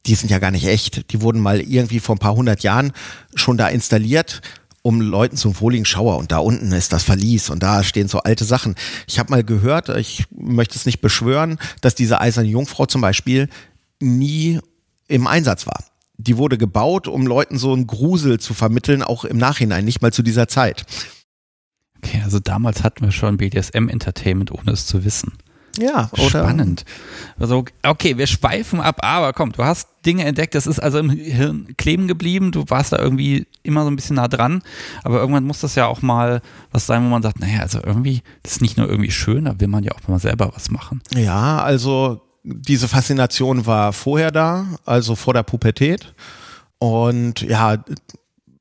die 0.07 0.15
sind 0.15 0.29
ja 0.29 0.39
gar 0.39 0.51
nicht 0.51 0.65
echt. 0.65 1.11
Die 1.11 1.21
wurden 1.21 1.41
mal 1.41 1.59
irgendwie 1.59 1.99
vor 1.99 2.15
ein 2.15 2.19
paar 2.19 2.35
hundert 2.35 2.63
Jahren 2.63 2.91
schon 3.35 3.57
da 3.57 3.67
installiert, 3.67 4.41
um 4.81 5.01
Leuten 5.01 5.35
zum 5.37 5.59
wohligen 5.59 5.85
Schauer. 5.85 6.17
Und 6.17 6.31
da 6.31 6.39
unten 6.39 6.71
ist 6.71 6.93
das 6.93 7.03
Verlies 7.03 7.49
und 7.49 7.61
da 7.61 7.83
stehen 7.83 8.07
so 8.07 8.19
alte 8.19 8.45
Sachen. 8.45 8.75
Ich 9.07 9.19
habe 9.19 9.31
mal 9.31 9.43
gehört, 9.43 9.89
ich 9.89 10.25
möchte 10.31 10.75
es 10.75 10.85
nicht 10.85 11.01
beschwören, 11.01 11.59
dass 11.81 11.95
diese 11.95 12.21
eiserne 12.21 12.47
Jungfrau 12.47 12.85
zum 12.85 13.01
Beispiel 13.01 13.49
nie 13.99 14.59
im 15.07 15.27
Einsatz 15.27 15.67
war. 15.67 15.83
Die 16.17 16.37
wurde 16.37 16.57
gebaut, 16.57 17.07
um 17.07 17.27
Leuten 17.27 17.57
so 17.59 17.73
einen 17.73 17.85
Grusel 17.85 18.39
zu 18.39 18.53
vermitteln, 18.53 19.03
auch 19.03 19.23
im 19.23 19.37
Nachhinein, 19.37 19.85
nicht 19.85 20.01
mal 20.01 20.11
zu 20.11 20.23
dieser 20.23 20.47
Zeit. 20.47 20.85
Okay, 21.97 22.21
also 22.23 22.39
damals 22.39 22.83
hatten 22.83 23.03
wir 23.03 23.11
schon 23.11 23.37
BDSM-Entertainment, 23.37 24.51
ohne 24.51 24.71
es 24.71 24.85
zu 24.85 25.03
wissen. 25.03 25.33
Ja, 25.77 26.09
oder? 26.11 26.29
Spannend. 26.29 26.85
Also, 27.39 27.65
okay, 27.83 28.17
wir 28.17 28.27
schweifen 28.27 28.79
ab, 28.81 28.99
aber 29.01 29.33
komm, 29.33 29.51
du 29.51 29.63
hast 29.63 29.89
Dinge 30.05 30.25
entdeckt, 30.25 30.55
das 30.55 30.67
ist 30.67 30.79
also 30.79 30.99
im 30.99 31.09
Hirn 31.09 31.75
kleben 31.77 32.07
geblieben, 32.07 32.51
du 32.51 32.63
warst 32.67 32.93
da 32.93 32.97
irgendwie 32.97 33.45
immer 33.63 33.83
so 33.83 33.89
ein 33.89 33.95
bisschen 33.95 34.15
nah 34.15 34.27
dran, 34.27 34.61
aber 35.03 35.19
irgendwann 35.19 35.43
muss 35.43 35.59
das 35.59 35.75
ja 35.75 35.85
auch 35.85 36.01
mal 36.01 36.41
was 36.71 36.85
sein, 36.87 37.03
wo 37.03 37.09
man 37.09 37.21
sagt, 37.21 37.39
naja, 37.39 37.59
also 37.59 37.79
irgendwie, 37.83 38.21
das 38.43 38.53
ist 38.53 38.61
nicht 38.61 38.77
nur 38.77 38.89
irgendwie 38.89 39.11
schön, 39.11 39.45
da 39.45 39.59
will 39.59 39.67
man 39.67 39.83
ja 39.83 39.91
auch 39.91 40.07
mal 40.07 40.19
selber 40.19 40.51
was 40.55 40.71
machen. 40.71 41.01
Ja, 41.15 41.61
also 41.61 42.21
diese 42.43 42.87
Faszination 42.87 43.65
war 43.65 43.91
vorher 43.93 44.31
da, 44.31 44.65
also 44.85 45.15
vor 45.15 45.33
der 45.33 45.43
Pubertät 45.43 46.13
und 46.79 47.41
ja, 47.41 47.83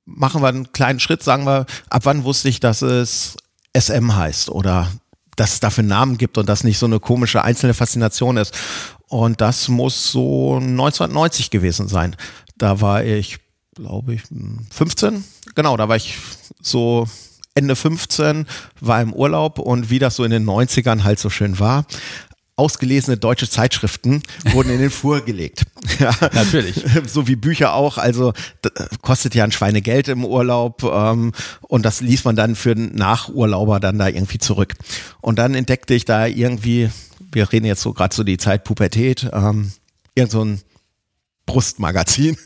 machen 0.04 0.42
wir 0.42 0.48
einen 0.48 0.72
kleinen 0.72 1.00
Schritt, 1.00 1.22
sagen 1.22 1.46
wir, 1.46 1.66
ab 1.90 2.04
wann 2.04 2.24
wusste 2.24 2.48
ich, 2.48 2.60
dass 2.60 2.82
es 2.82 3.36
SM 3.76 4.16
heißt 4.16 4.50
oder 4.50 4.88
dass 5.36 5.54
es 5.54 5.60
dafür 5.60 5.84
Namen 5.84 6.18
gibt 6.18 6.38
und 6.38 6.48
das 6.48 6.64
nicht 6.64 6.78
so 6.78 6.86
eine 6.86 7.00
komische 7.00 7.42
einzelne 7.42 7.74
Faszination 7.74 8.36
ist. 8.36 8.54
Und 9.08 9.40
das 9.40 9.68
muss 9.68 10.10
so 10.10 10.56
1990 10.56 11.50
gewesen 11.50 11.88
sein. 11.88 12.16
Da 12.56 12.80
war 12.80 13.04
ich, 13.04 13.38
glaube 13.74 14.14
ich, 14.14 14.22
15. 14.70 15.22
Genau, 15.54 15.76
da 15.76 15.88
war 15.88 15.96
ich 15.96 16.18
so 16.60 17.06
Ende 17.54 17.76
15, 17.76 18.46
war 18.80 19.00
im 19.00 19.12
Urlaub 19.12 19.58
und 19.58 19.88
wie 19.90 19.98
das 19.98 20.16
so 20.16 20.24
in 20.24 20.30
den 20.30 20.44
90ern 20.44 21.04
halt 21.04 21.18
so 21.18 21.30
schön 21.30 21.58
war, 21.58 21.86
ausgelesene 22.56 23.18
deutsche 23.18 23.48
Zeitschriften 23.48 24.22
wurden 24.52 24.70
in 24.70 24.78
den 24.78 24.90
Fuhr 24.90 25.20
gelegt. 25.20 25.64
ja, 25.98 26.12
natürlich. 26.32 26.84
So 27.06 27.28
wie 27.28 27.36
Bücher 27.36 27.74
auch. 27.74 27.98
Also 27.98 28.32
kostet 29.02 29.34
ja 29.34 29.44
ein 29.44 29.52
Schweinegeld 29.52 30.08
im 30.08 30.24
Urlaub 30.24 30.82
ähm, 30.82 31.32
und 31.62 31.84
das 31.84 32.00
ließ 32.00 32.24
man 32.24 32.36
dann 32.36 32.56
für 32.56 32.74
Nachurlauber 32.74 33.80
dann 33.80 33.98
da 33.98 34.08
irgendwie 34.08 34.38
zurück. 34.38 34.74
Und 35.20 35.38
dann 35.38 35.54
entdeckte 35.54 35.94
ich 35.94 36.04
da 36.04 36.26
irgendwie, 36.26 36.90
wir 37.32 37.52
reden 37.52 37.66
jetzt 37.66 37.82
so 37.82 37.92
gerade 37.92 38.14
so 38.14 38.24
die 38.24 38.38
Zeit 38.38 38.64
Pubertät, 38.64 39.28
ähm, 39.32 39.72
irgend 40.14 40.32
so 40.32 40.44
ein 40.44 40.60
Brustmagazin 41.46 42.36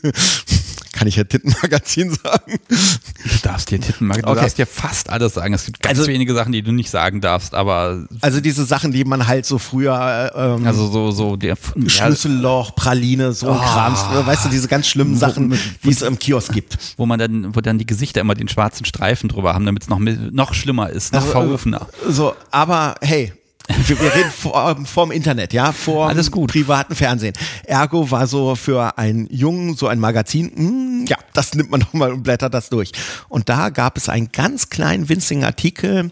kann 1.01 1.07
ich 1.07 1.15
ja 1.15 1.23
Tittenmagazin 1.23 2.11
sagen? 2.23 2.59
Du 2.69 3.29
darfst 3.41 3.71
dir 3.71 3.81
Tittenmagazin, 3.81 4.23
okay. 4.23 4.35
du 4.35 4.41
darfst 4.41 4.57
dir 4.59 4.67
fast 4.67 5.09
alles 5.09 5.33
sagen. 5.33 5.51
Es 5.51 5.65
gibt 5.65 5.81
ganz 5.81 5.97
also, 5.97 6.11
wenige 6.11 6.35
Sachen, 6.35 6.51
die 6.51 6.61
du 6.61 6.71
nicht 6.71 6.91
sagen 6.91 7.21
darfst, 7.21 7.55
aber. 7.55 8.05
Also 8.21 8.39
diese 8.39 8.65
Sachen, 8.65 8.91
die 8.91 9.03
man 9.03 9.25
halt 9.25 9.47
so 9.47 9.57
früher, 9.57 10.31
ähm, 10.35 10.67
also 10.67 10.91
so, 10.91 11.09
so, 11.09 11.37
der, 11.37 11.57
Schlüsselloch, 11.87 12.75
Praline, 12.75 13.33
so 13.33 13.49
oh, 13.49 13.55
Krams, 13.55 13.99
weißt 14.27 14.45
du, 14.45 14.49
diese 14.49 14.67
ganz 14.67 14.87
schlimmen 14.87 15.17
Sachen, 15.17 15.57
die 15.83 15.89
es 15.89 16.03
im 16.03 16.19
Kiosk 16.19 16.53
gibt. 16.53 16.77
Wo 16.97 17.07
man 17.07 17.17
dann, 17.17 17.55
wo 17.55 17.61
dann 17.61 17.79
die 17.79 17.87
Gesichter 17.87 18.21
immer 18.21 18.35
den 18.35 18.47
schwarzen 18.47 18.85
Streifen 18.85 19.27
drüber 19.27 19.55
haben, 19.55 19.65
damit 19.65 19.81
es 19.81 19.89
noch, 19.89 19.97
noch 19.97 20.53
schlimmer 20.53 20.91
ist, 20.91 21.13
noch 21.13 21.21
also, 21.21 21.31
verrufener. 21.31 21.87
So, 22.07 22.35
aber 22.51 22.93
hey, 23.01 23.33
wir, 23.67 24.13
reden 24.13 24.31
vor, 24.31 24.75
vorm 24.85 25.11
Internet, 25.11 25.53
ja, 25.53 25.71
vor 25.71 26.09
Alles 26.09 26.31
gut. 26.31 26.51
privaten 26.51 26.95
Fernsehen. 26.95 27.33
Ergo 27.63 28.09
war 28.11 28.27
so 28.27 28.55
für 28.55 28.97
einen 28.97 29.27
Jungen 29.31 29.75
so 29.75 29.87
ein 29.87 29.99
Magazin, 29.99 30.51
mh, 30.53 30.69
hm, 30.69 30.90
ja, 31.11 31.17
das 31.33 31.53
nimmt 31.53 31.69
man 31.69 31.79
nochmal 31.81 32.13
und 32.13 32.23
blättert 32.23 32.53
das 32.53 32.69
durch. 32.69 32.91
Und 33.27 33.49
da 33.49 33.69
gab 33.69 33.97
es 33.97 34.07
einen 34.09 34.31
ganz 34.31 34.69
kleinen 34.69 35.09
winzigen 35.09 35.43
Artikel 35.43 36.11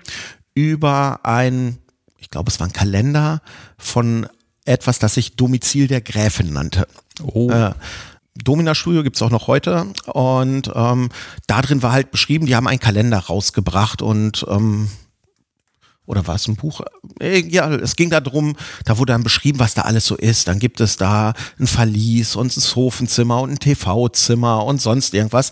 über 0.54 1.22
ein, 1.24 1.78
ich 2.18 2.30
glaube, 2.30 2.52
es 2.52 2.60
war 2.60 2.68
ein 2.68 2.74
Kalender 2.74 3.42
von 3.78 4.28
etwas, 4.66 5.00
das 5.00 5.14
sich 5.14 5.38
Domizil 5.38 5.88
der 5.88 6.02
Gräfin 6.02 6.52
nannte. 6.54 6.86
Oh. 7.24 7.50
Äh, 7.50 7.72
Domina 8.36 8.76
Studio 8.76 9.04
gibt's 9.04 9.22
auch 9.22 9.32
noch 9.32 9.48
heute 9.48 9.88
und 10.06 10.72
ähm, 10.74 11.10
da 11.48 11.62
drin 11.62 11.82
war 11.82 11.92
halt 11.92 12.12
beschrieben, 12.12 12.46
die 12.46 12.56
haben 12.56 12.68
einen 12.68 12.80
Kalender 12.80 13.18
rausgebracht 13.18 14.02
und 14.02 14.46
ähm, 14.50 14.90
oder 16.10 16.26
war 16.26 16.36
es 16.36 16.48
ein 16.48 16.56
Buch? 16.56 16.82
Äh, 17.22 17.42
ja, 17.48 17.72
es 17.72 17.96
ging 17.96 18.10
da 18.10 18.20
drum, 18.20 18.56
da 18.84 18.98
wurde 18.98 19.14
dann 19.14 19.24
beschrieben, 19.24 19.60
was 19.60 19.76
da 19.76 19.84
alles 19.84 20.08
so 20.08 20.16
ist. 20.16 20.48
Dann 20.48 20.58
gibt 20.58 20.82
es 20.82 20.98
da 20.98 21.34
ein 21.60 21.68
Verlies 21.68 22.36
und 22.36 22.58
ein 22.58 22.60
Sofenzimmer 22.60 23.40
und 23.42 23.52
ein 23.52 23.60
TV-Zimmer 23.60 24.66
und 24.66 24.82
sonst 24.82 25.14
irgendwas. 25.14 25.52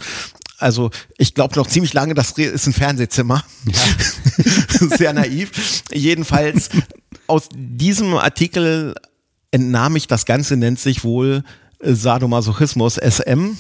Also 0.58 0.90
ich 1.20 1.36
glaube 1.36 1.56
noch 1.56 1.68
ziemlich 1.68 1.94
lange, 1.94 2.16
das 2.16 2.32
ist 2.32 2.66
ein 2.66 2.74
Fernsehzimmer. 2.74 3.44
Ja. 3.68 4.88
Sehr 4.98 5.14
naiv. 5.14 5.84
Jedenfalls 5.94 6.70
aus 7.28 7.50
diesem 7.54 8.16
Artikel 8.16 8.96
entnahm 9.52 9.96
ich, 9.96 10.08
das 10.08 10.26
Ganze 10.26 10.58
nennt 10.58 10.80
sich 10.80 11.04
wohl 11.04 11.44
Sadomasochismus 11.82 12.96
SM. 12.96 13.58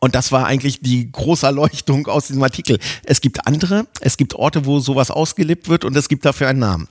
Und 0.00 0.14
das 0.14 0.32
war 0.32 0.46
eigentlich 0.46 0.80
die 0.80 1.10
große 1.10 1.46
Erleuchtung 1.46 2.06
aus 2.06 2.26
diesem 2.26 2.42
Artikel. 2.42 2.78
Es 3.04 3.20
gibt 3.20 3.46
andere, 3.46 3.86
es 4.00 4.16
gibt 4.16 4.34
Orte, 4.34 4.66
wo 4.66 4.80
sowas 4.80 5.10
ausgelebt 5.10 5.68
wird 5.68 5.84
und 5.84 5.96
es 5.96 6.08
gibt 6.08 6.24
dafür 6.24 6.48
einen 6.48 6.60
Namen. 6.60 6.88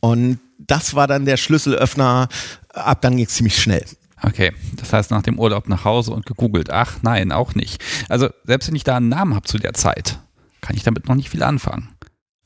Und 0.00 0.38
das 0.58 0.94
war 0.94 1.06
dann 1.06 1.24
der 1.24 1.36
Schlüsselöffner. 1.36 2.28
Ab 2.70 3.02
dann 3.02 3.16
ging 3.16 3.26
es 3.26 3.34
ziemlich 3.34 3.60
schnell. 3.60 3.84
Okay, 4.22 4.52
das 4.76 4.92
heißt 4.92 5.10
nach 5.10 5.22
dem 5.22 5.38
Urlaub 5.38 5.68
nach 5.68 5.84
Hause 5.84 6.12
und 6.12 6.26
gegoogelt. 6.26 6.70
Ach 6.70 6.98
nein, 7.02 7.32
auch 7.32 7.54
nicht. 7.54 7.82
Also 8.08 8.28
selbst 8.44 8.68
wenn 8.68 8.76
ich 8.76 8.84
da 8.84 8.96
einen 8.96 9.08
Namen 9.08 9.34
habe 9.34 9.46
zu 9.46 9.58
der 9.58 9.74
Zeit, 9.74 10.18
kann 10.60 10.76
ich 10.76 10.84
damit 10.84 11.08
noch 11.08 11.16
nicht 11.16 11.30
viel 11.30 11.42
anfangen. 11.42 11.88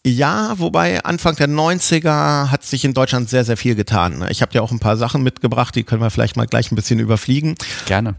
Ja, 0.07 0.55
wobei 0.59 1.03
Anfang 1.03 1.35
der 1.35 1.49
90er 1.49 2.51
hat 2.51 2.63
sich 2.63 2.85
in 2.85 2.95
Deutschland 2.95 3.29
sehr, 3.29 3.45
sehr 3.45 3.57
viel 3.57 3.75
getan. 3.75 4.25
Ich 4.31 4.41
habe 4.41 4.53
ja 4.55 4.63
auch 4.63 4.71
ein 4.71 4.79
paar 4.79 4.97
Sachen 4.97 5.23
mitgebracht, 5.23 5.75
die 5.75 5.83
können 5.83 6.01
wir 6.01 6.11
vielleicht 6.11 6.37
mal 6.37 6.47
gleich 6.47 6.71
ein 6.71 6.77
bisschen 6.77 7.01
überfliegen. 7.01 7.57
Gerne. 7.87 8.15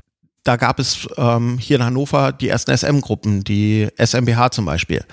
Da 0.48 0.56
gab 0.56 0.80
es 0.80 1.10
ähm, 1.18 1.58
hier 1.58 1.75
in 1.75 1.84
Hannover 1.84 2.32
die 2.32 2.48
ersten 2.48 2.75
SM-Gruppen, 2.75 3.44
die 3.44 3.89
SMBH 3.98 4.51
zum 4.51 4.63
Beispiel. 4.63 5.04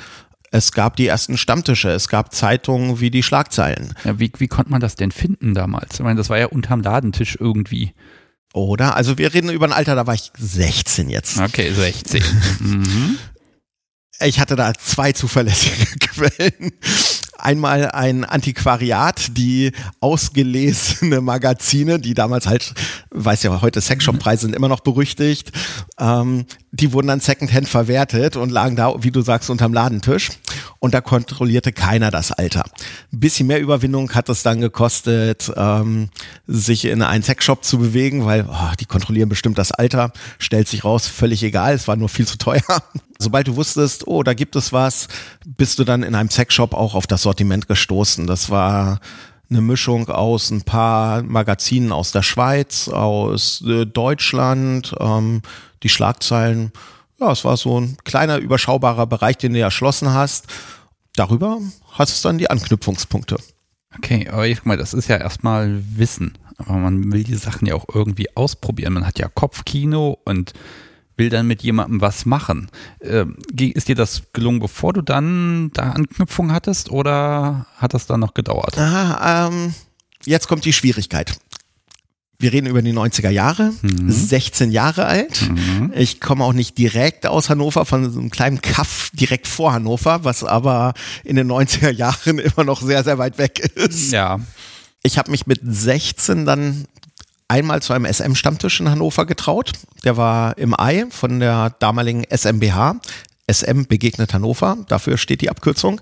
Es 0.53 0.71
gab 0.71 0.95
die 0.95 1.09
ersten 1.09 1.37
Stammtische, 1.37 1.91
es 1.91 2.07
gab 2.07 2.33
Zeitungen 2.33 3.01
wie 3.01 3.11
die 3.11 3.25
Schlagzeilen. 3.25 3.95
Ja, 4.05 4.21
wie, 4.21 4.31
wie 4.39 4.47
konnte 4.47 4.71
man 4.71 4.81
das 4.81 4.95
denn 4.95 5.11
finden 5.11 5.53
damals? 5.53 5.95
Ich 5.95 6.05
meine, 6.05 6.19
das 6.19 6.31
war 6.31 6.39
ja 6.39 6.47
unterm 6.47 6.83
Ladentisch 6.83 7.37
irgendwie. 7.41 7.95
Oder? 8.53 8.95
Also 8.95 9.19
wir 9.19 9.35
reden 9.35 9.51
über 9.51 9.67
ein 9.67 9.73
Alter, 9.73 9.97
da 9.97 10.07
war 10.07 10.15
ich 10.15 10.31
16 10.39 11.11
jetzt. 11.11 11.41
Okay, 11.41 11.73
16. 11.73 12.23
mhm. 12.61 13.19
Ich 14.21 14.39
hatte 14.39 14.55
da 14.55 14.73
zwei 14.75 15.11
zuverlässige 15.11 15.99
Quellen. 15.99 16.75
Einmal 17.45 17.91
ein 17.91 18.25
Antiquariat, 18.25 19.37
die 19.37 19.73
ausgelesene 20.01 21.21
Magazine, 21.21 21.99
die 21.99 22.15
damals 22.15 22.47
halt, 22.47 22.73
weiß 23.11 23.43
ja, 23.43 23.61
heute 23.61 23.83
Sexshop-Preise 23.83 24.47
sind 24.47 24.57
immer 24.57 24.69
noch 24.69 24.81
berüchtigt, 24.81 25.53
ähm, 25.99 26.47
die 26.73 26.95
wurden 26.95 27.09
dann 27.09 27.21
Secondhand 27.21 27.69
verwertet 27.69 28.37
und 28.37 28.51
lagen 28.51 28.77
da, 28.77 28.95
wie 29.03 29.11
du 29.11 29.21
sagst, 29.21 29.51
unterm 29.51 29.75
Ladentisch. 29.75 30.31
Und 30.79 30.95
da 30.95 31.03
kontrollierte 31.03 31.73
keiner 31.73 32.11
das 32.11 32.33
Alter. 32.33 32.65
Ein 33.13 33.21
bisschen 33.21 33.47
mehr 33.47 33.61
Überwindung 33.61 34.11
hat 34.15 34.31
es 34.31 34.43
dann 34.43 34.63
gekostet, 34.63 35.53
ähm, 35.55 36.09
sich 36.47 36.87
in 36.87 37.03
einen 37.03 37.23
Sexshop 37.23 37.63
zu 37.63 37.79
bewegen, 37.79 38.25
weil 38.25 38.47
oh, 38.49 38.73
die 38.81 38.87
kontrollieren 38.87 39.29
bestimmt 39.29 39.59
das 39.59 39.71
Alter. 39.71 40.13
Stellt 40.39 40.69
sich 40.69 40.85
raus, 40.85 41.07
völlig 41.09 41.43
egal, 41.43 41.75
es 41.75 41.89
war 41.89 41.97
nur 41.97 42.09
viel 42.09 42.27
zu 42.27 42.39
teuer. 42.39 42.63
Sobald 43.25 43.49
du 43.49 43.57
wusstest, 43.57 44.07
oh, 44.07 44.23
da 44.23 44.35
gibt 44.35 44.55
es 44.55 44.73
was, 44.73 45.09
bist 45.45 45.79
du 45.79 45.85
dann 45.85 46.03
in 46.03 46.15
einem 46.15 46.31
Sexshop 46.31 46.75
auch 46.75 46.95
auf 46.95 47.07
das 47.07 47.23
Sortiment 47.23 47.67
gestoßen. 47.67 48.27
Das 48.27 48.51
war 48.51 49.01
eine 49.51 49.61
Mischung 49.61 50.09
aus 50.09 50.51
ein 50.51 50.63
paar 50.63 51.23
Magazinen 51.23 51.93
aus 51.93 52.13
der 52.13 52.23
Schweiz, 52.23 52.89
aus 52.89 53.63
äh, 53.67 53.87
Deutschland, 53.87 54.95
ähm, 55.01 55.43
die 55.83 55.89
Schlagzeilen. 55.89 56.73
Ja, 57.21 57.33
es 57.33 57.45
war 57.45 57.57
so 57.57 57.81
ein 57.81 57.97
kleiner, 58.05 58.39
überschaubarer 58.39 59.07
Bereich, 59.07 59.39
den 59.39 59.55
du 59.55 59.61
erschlossen 59.61 60.13
hast. 60.13 60.47
Darüber 61.17 61.61
hast 61.93 62.25
du 62.25 62.29
dann 62.29 62.39
die 62.39 62.51
Anknüpfungspunkte. 62.51 63.37
Okay, 63.97 64.29
aber 64.29 64.47
ich 64.47 64.59
guck 64.59 64.67
mal, 64.67 64.77
das 64.77 64.95
ist 64.95 65.09
ja 65.09 65.17
erstmal 65.17 65.83
Wissen. 65.97 66.37
Aber 66.59 66.75
man 66.75 67.13
will 67.13 67.25
die 67.25 67.37
Sachen 67.37 67.67
ja 67.67 67.75
auch 67.75 67.87
irgendwie 67.93 68.35
ausprobieren. 68.37 68.95
Man 68.95 69.07
hat 69.07 69.19
ja 69.19 69.29
Kopfkino 69.29 70.19
und 70.25 70.53
will 71.17 71.29
dann 71.29 71.47
mit 71.47 71.63
jemandem 71.63 72.01
was 72.01 72.27
machen. 72.27 72.69
Äh, 73.01 73.27
ist 73.57 73.89
dir 73.89 73.95
das 73.95 74.23
gelungen, 74.33 74.61
bevor 74.61 74.93
du 74.93 75.03
dann 75.03 75.71
da 75.73 75.91
Anknüpfung 75.91 76.53
hattest 76.53 76.91
oder 76.91 77.67
hat 77.77 77.95
das 77.95 78.07
dann 78.07 78.21
noch 78.21 78.35
gedauert? 78.35 78.77
Aha, 78.79 79.49
ähm, 79.49 79.75
jetzt 80.25 80.49
kommt 80.49 80.65
die 80.65 80.73
Schwierigkeit. 80.73 81.37
Wir 82.39 82.53
reden 82.53 82.67
über 82.67 82.83
die 82.83 82.93
90er 82.93 83.31
Jahre, 83.31 83.73
mhm. 83.83 84.11
16 84.11 84.73
Jahre 84.73 85.07
alt. 85.07 85.49
Mhm. 85.49 85.93
Ich 85.95 86.21
komme 86.21 86.45
auch 86.45 86.53
nicht 86.53 86.77
direkt 86.77 87.27
aus 87.27 87.49
Hannover, 87.49 87.85
von 87.85 88.11
so 88.11 88.19
einem 88.19 88.31
kleinen 88.31 88.61
Kaff 88.61 89.11
direkt 89.15 89.47
vor 89.47 89.73
Hannover, 89.73 90.25
was 90.25 90.43
aber 90.43 90.95
in 91.23 91.37
den 91.37 91.51
90er 91.51 91.91
Jahren 91.91 92.39
immer 92.41 92.65
noch 92.65 92.83
sehr, 92.83 93.05
sehr 93.05 93.19
weit 93.19 93.39
weg 93.39 93.61
ist. 93.77 94.13
Ja. 94.13 94.41
Ich 95.05 95.17
habe 95.17 95.31
mich 95.31 95.47
mit 95.47 95.61
16 95.63 96.45
dann 96.45 96.87
einmal 97.55 97.81
zu 97.83 97.93
einem 97.93 98.13
SM-Stammtisch 98.13 98.81
in 98.81 98.91
Hannover 98.91 99.27
getraut. 99.27 99.71
Der 100.03 100.17
war 100.17 100.59
im 100.59 100.75
Ei 100.77 101.07
von 101.11 101.39
der 101.39 101.71
damaligen 101.79 102.25
SMBH. 102.25 102.97
SM 103.49 103.85
begegnet 103.85 104.35
Hannover, 104.35 104.79
dafür 104.89 105.19
steht 105.19 105.41
die 105.41 105.51
Abkürzung. 105.51 106.01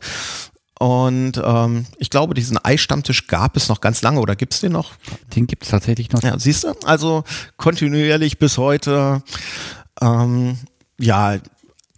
Und 0.79 1.41
ähm, 1.45 1.85
ich 1.99 2.09
glaube, 2.09 2.33
diesen 2.35 2.59
Ei-Stammtisch 2.65 3.27
gab 3.27 3.57
es 3.57 3.69
noch 3.69 3.81
ganz 3.83 4.01
lange 4.01 4.21
oder 4.21 4.35
gibt 4.35 4.55
es 4.55 4.61
den 4.61 4.73
noch? 4.73 4.93
Den 5.37 5.47
gibt 5.47 5.65
es 5.65 5.69
tatsächlich 5.69 6.11
noch. 6.11 6.23
Ja, 6.23 6.39
siehst 6.39 6.65
du? 6.65 6.73
Also 6.85 7.25
kontinuierlich 7.57 8.39
bis 8.39 8.57
heute. 8.57 9.23
Ähm, 10.01 10.57
ja. 10.99 11.39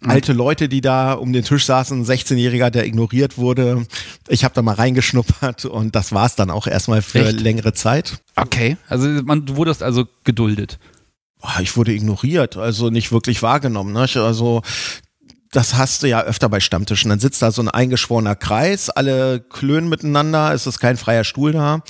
Alte 0.07 0.33
Leute, 0.33 0.69
die 0.69 0.81
da 0.81 1.13
um 1.13 1.33
den 1.33 1.43
Tisch 1.43 1.65
saßen, 1.65 2.01
ein 2.01 2.05
16-Jähriger, 2.05 2.69
der 2.69 2.85
ignoriert 2.85 3.37
wurde. 3.37 3.85
Ich 4.27 4.43
habe 4.43 4.53
da 4.53 4.61
mal 4.61 4.75
reingeschnuppert 4.75 5.65
und 5.65 5.95
das 5.95 6.11
war 6.11 6.25
es 6.25 6.35
dann 6.35 6.51
auch 6.51 6.67
erstmal 6.67 7.01
für 7.01 7.27
Echt? 7.27 7.39
längere 7.39 7.73
Zeit. 7.73 8.21
Okay, 8.35 8.77
also 8.87 9.07
man, 9.23 9.45
du 9.45 9.55
wurdest 9.55 9.83
also 9.83 10.05
geduldet. 10.23 10.79
Ich 11.61 11.77
wurde 11.77 11.93
ignoriert, 11.93 12.57
also 12.57 12.89
nicht 12.89 13.11
wirklich 13.11 13.43
wahrgenommen. 13.43 13.93
Ne? 13.93 14.07
Also 14.15 14.63
das 15.51 15.75
hast 15.75 16.03
du 16.03 16.07
ja 16.07 16.23
öfter 16.23 16.49
bei 16.49 16.59
Stammtischen. 16.59 17.09
Dann 17.09 17.19
sitzt 17.19 17.41
da 17.41 17.51
so 17.51 17.61
ein 17.61 17.69
eingeschworener 17.69 18.35
Kreis, 18.35 18.89
alle 18.89 19.41
klönen 19.41 19.87
miteinander, 19.87 20.53
es 20.53 20.65
ist 20.65 20.79
kein 20.79 20.97
freier 20.97 21.23
Stuhl 21.23 21.51
da 21.51 21.83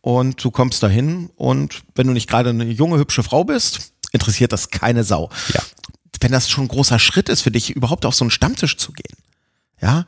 und 0.00 0.42
du 0.42 0.50
kommst 0.50 0.82
da 0.82 0.88
hin 0.88 1.30
und 1.36 1.82
wenn 1.94 2.06
du 2.06 2.12
nicht 2.12 2.28
gerade 2.28 2.50
eine 2.50 2.64
junge, 2.64 2.98
hübsche 2.98 3.22
Frau 3.22 3.44
bist, 3.44 3.92
interessiert 4.12 4.52
das 4.52 4.70
keine 4.70 5.04
Sau. 5.04 5.28
Ja 5.52 5.60
wenn 6.22 6.32
das 6.32 6.48
schon 6.48 6.64
ein 6.64 6.68
großer 6.68 6.98
Schritt 6.98 7.28
ist 7.28 7.42
für 7.42 7.50
dich, 7.50 7.70
überhaupt 7.70 8.06
auf 8.06 8.14
so 8.14 8.24
einen 8.24 8.30
Stammtisch 8.30 8.76
zu 8.76 8.92
gehen. 8.92 9.16
Ja, 9.80 10.06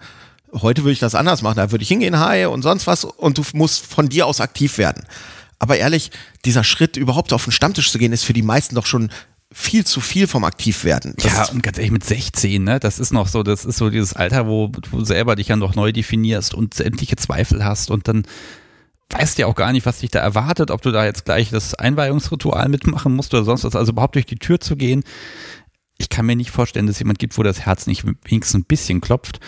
heute 0.52 0.82
würde 0.82 0.92
ich 0.92 0.98
das 1.00 1.14
anders 1.14 1.42
machen. 1.42 1.56
Da 1.56 1.70
würde 1.70 1.82
ich 1.82 1.88
hingehen, 1.88 2.18
hi 2.18 2.46
und 2.46 2.62
sonst 2.62 2.86
was 2.86 3.04
und 3.04 3.38
du 3.38 3.42
musst 3.54 3.86
von 3.86 4.08
dir 4.08 4.26
aus 4.26 4.40
aktiv 4.40 4.78
werden. 4.78 5.04
Aber 5.58 5.76
ehrlich, 5.76 6.10
dieser 6.44 6.64
Schritt, 6.64 6.96
überhaupt 6.96 7.32
auf 7.32 7.44
den 7.44 7.52
Stammtisch 7.52 7.90
zu 7.90 7.98
gehen, 7.98 8.12
ist 8.12 8.24
für 8.24 8.32
die 8.32 8.42
meisten 8.42 8.74
doch 8.74 8.86
schon 8.86 9.10
viel 9.52 9.86
zu 9.86 10.00
viel 10.00 10.26
vom 10.26 10.44
Aktivwerden. 10.44 11.14
Das 11.16 11.32
ja, 11.32 11.44
und 11.46 11.62
ganz 11.62 11.78
ehrlich, 11.78 11.92
mit 11.92 12.04
16, 12.04 12.62
ne, 12.62 12.80
das 12.80 12.98
ist 12.98 13.12
noch 13.12 13.28
so, 13.28 13.44
das 13.44 13.64
ist 13.64 13.76
so 13.76 13.88
dieses 13.88 14.12
Alter, 14.12 14.48
wo 14.48 14.68
du 14.68 15.04
selber 15.04 15.36
dich 15.36 15.48
ja 15.48 15.56
noch 15.56 15.76
neu 15.76 15.92
definierst 15.92 16.54
und 16.54 16.74
sämtliche 16.74 17.16
Zweifel 17.16 17.64
hast 17.64 17.90
und 17.90 18.08
dann 18.08 18.24
weißt 19.10 19.38
ja 19.38 19.46
auch 19.46 19.54
gar 19.54 19.72
nicht, 19.72 19.86
was 19.86 20.00
dich 20.00 20.10
da 20.10 20.18
erwartet, 20.18 20.70
ob 20.72 20.82
du 20.82 20.90
da 20.90 21.04
jetzt 21.04 21.24
gleich 21.24 21.50
das 21.50 21.74
Einweihungsritual 21.74 22.68
mitmachen 22.68 23.14
musst 23.14 23.32
oder 23.32 23.44
sonst 23.44 23.62
was, 23.62 23.76
also 23.76 23.92
überhaupt 23.92 24.16
durch 24.16 24.26
die 24.26 24.36
Tür 24.38 24.58
zu 24.58 24.76
gehen, 24.76 25.04
ich 25.98 26.08
kann 26.08 26.26
mir 26.26 26.36
nicht 26.36 26.50
vorstellen, 26.50 26.86
dass 26.86 26.96
es 26.96 27.00
jemand 27.00 27.18
gibt, 27.18 27.38
wo 27.38 27.42
das 27.42 27.60
Herz 27.60 27.86
nicht 27.86 28.04
wenigstens 28.24 28.54
ein 28.54 28.64
bisschen 28.64 29.00
klopft. 29.00 29.40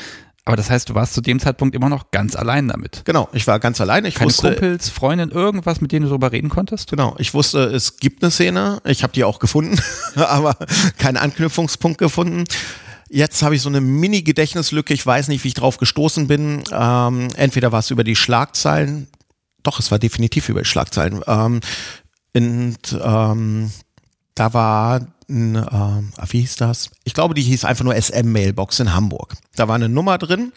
Aber 0.45 0.57
das 0.57 0.71
heißt, 0.71 0.89
du 0.89 0.95
warst 0.95 1.13
zu 1.13 1.21
dem 1.21 1.41
Zeitpunkt 1.41 1.75
immer 1.75 1.89
noch 1.89 2.13
ganz 2.13 2.37
allein 2.37 2.69
damit. 2.69 3.03
Genau, 3.05 3.29
ich 3.33 3.49
war 3.49 3.59
ganz 3.59 3.81
allein. 3.81 4.05
Ich 4.05 4.15
Keine 4.15 4.29
wusste, 4.29 4.51
Kumpels, 4.51 4.89
Freundin, 4.91 5.31
irgendwas, 5.33 5.81
mit 5.81 5.91
denen 5.91 6.05
du 6.05 6.11
darüber 6.11 6.31
reden 6.31 6.51
konntest? 6.51 6.89
Genau, 6.89 7.17
ich 7.19 7.35
wusste, 7.35 7.65
es 7.65 7.97
gibt 7.97 8.23
eine 8.23 8.31
Szene. 8.31 8.81
Ich 8.85 9.03
habe 9.03 9.13
die 9.13 9.25
auch 9.25 9.41
gefunden, 9.41 9.77
aber 10.15 10.57
keinen 10.99 11.17
Anknüpfungspunkt 11.17 11.99
gefunden. 11.99 12.45
Jetzt 13.09 13.43
habe 13.43 13.57
ich 13.57 13.63
so 13.63 13.69
eine 13.69 13.81
Mini-Gedächtnislücke. 13.81 14.95
Ich 14.95 15.05
weiß 15.05 15.29
nicht, 15.29 15.43
wie 15.43 15.49
ich 15.49 15.55
drauf 15.55 15.79
gestoßen 15.79 16.29
bin. 16.29 16.63
Ähm, 16.73 17.29
entweder 17.37 17.73
war 17.73 17.81
es 17.81 17.91
über 17.91 18.05
die 18.05 18.17
Schlagzeilen. 18.17 19.09
Doch, 19.65 19.81
es 19.81 19.91
war 19.91 19.99
definitiv 19.99 20.49
über 20.49 20.61
die 20.61 20.69
Schlagzeilen. 20.69 21.23
Ähm, 21.27 21.61
und 22.35 22.99
ähm, 23.03 23.71
da 24.37 24.55
war 24.55 25.01
ein, 25.29 25.57
äh, 25.57 26.31
wie 26.31 26.41
hieß 26.41 26.57
das? 26.57 26.91
Ich 27.03 27.15
glaube, 27.15 27.35
die 27.35 27.43
hieß 27.43 27.65
einfach 27.65 27.85
nur 27.85 28.01
SM-Mailbox 28.01 28.79
in 28.79 28.95
Hamburg. 28.95 29.35
Da 29.57 29.67
war 29.67 29.75
eine 29.75 29.89
Nummer 29.89 30.19
drin 30.19 30.53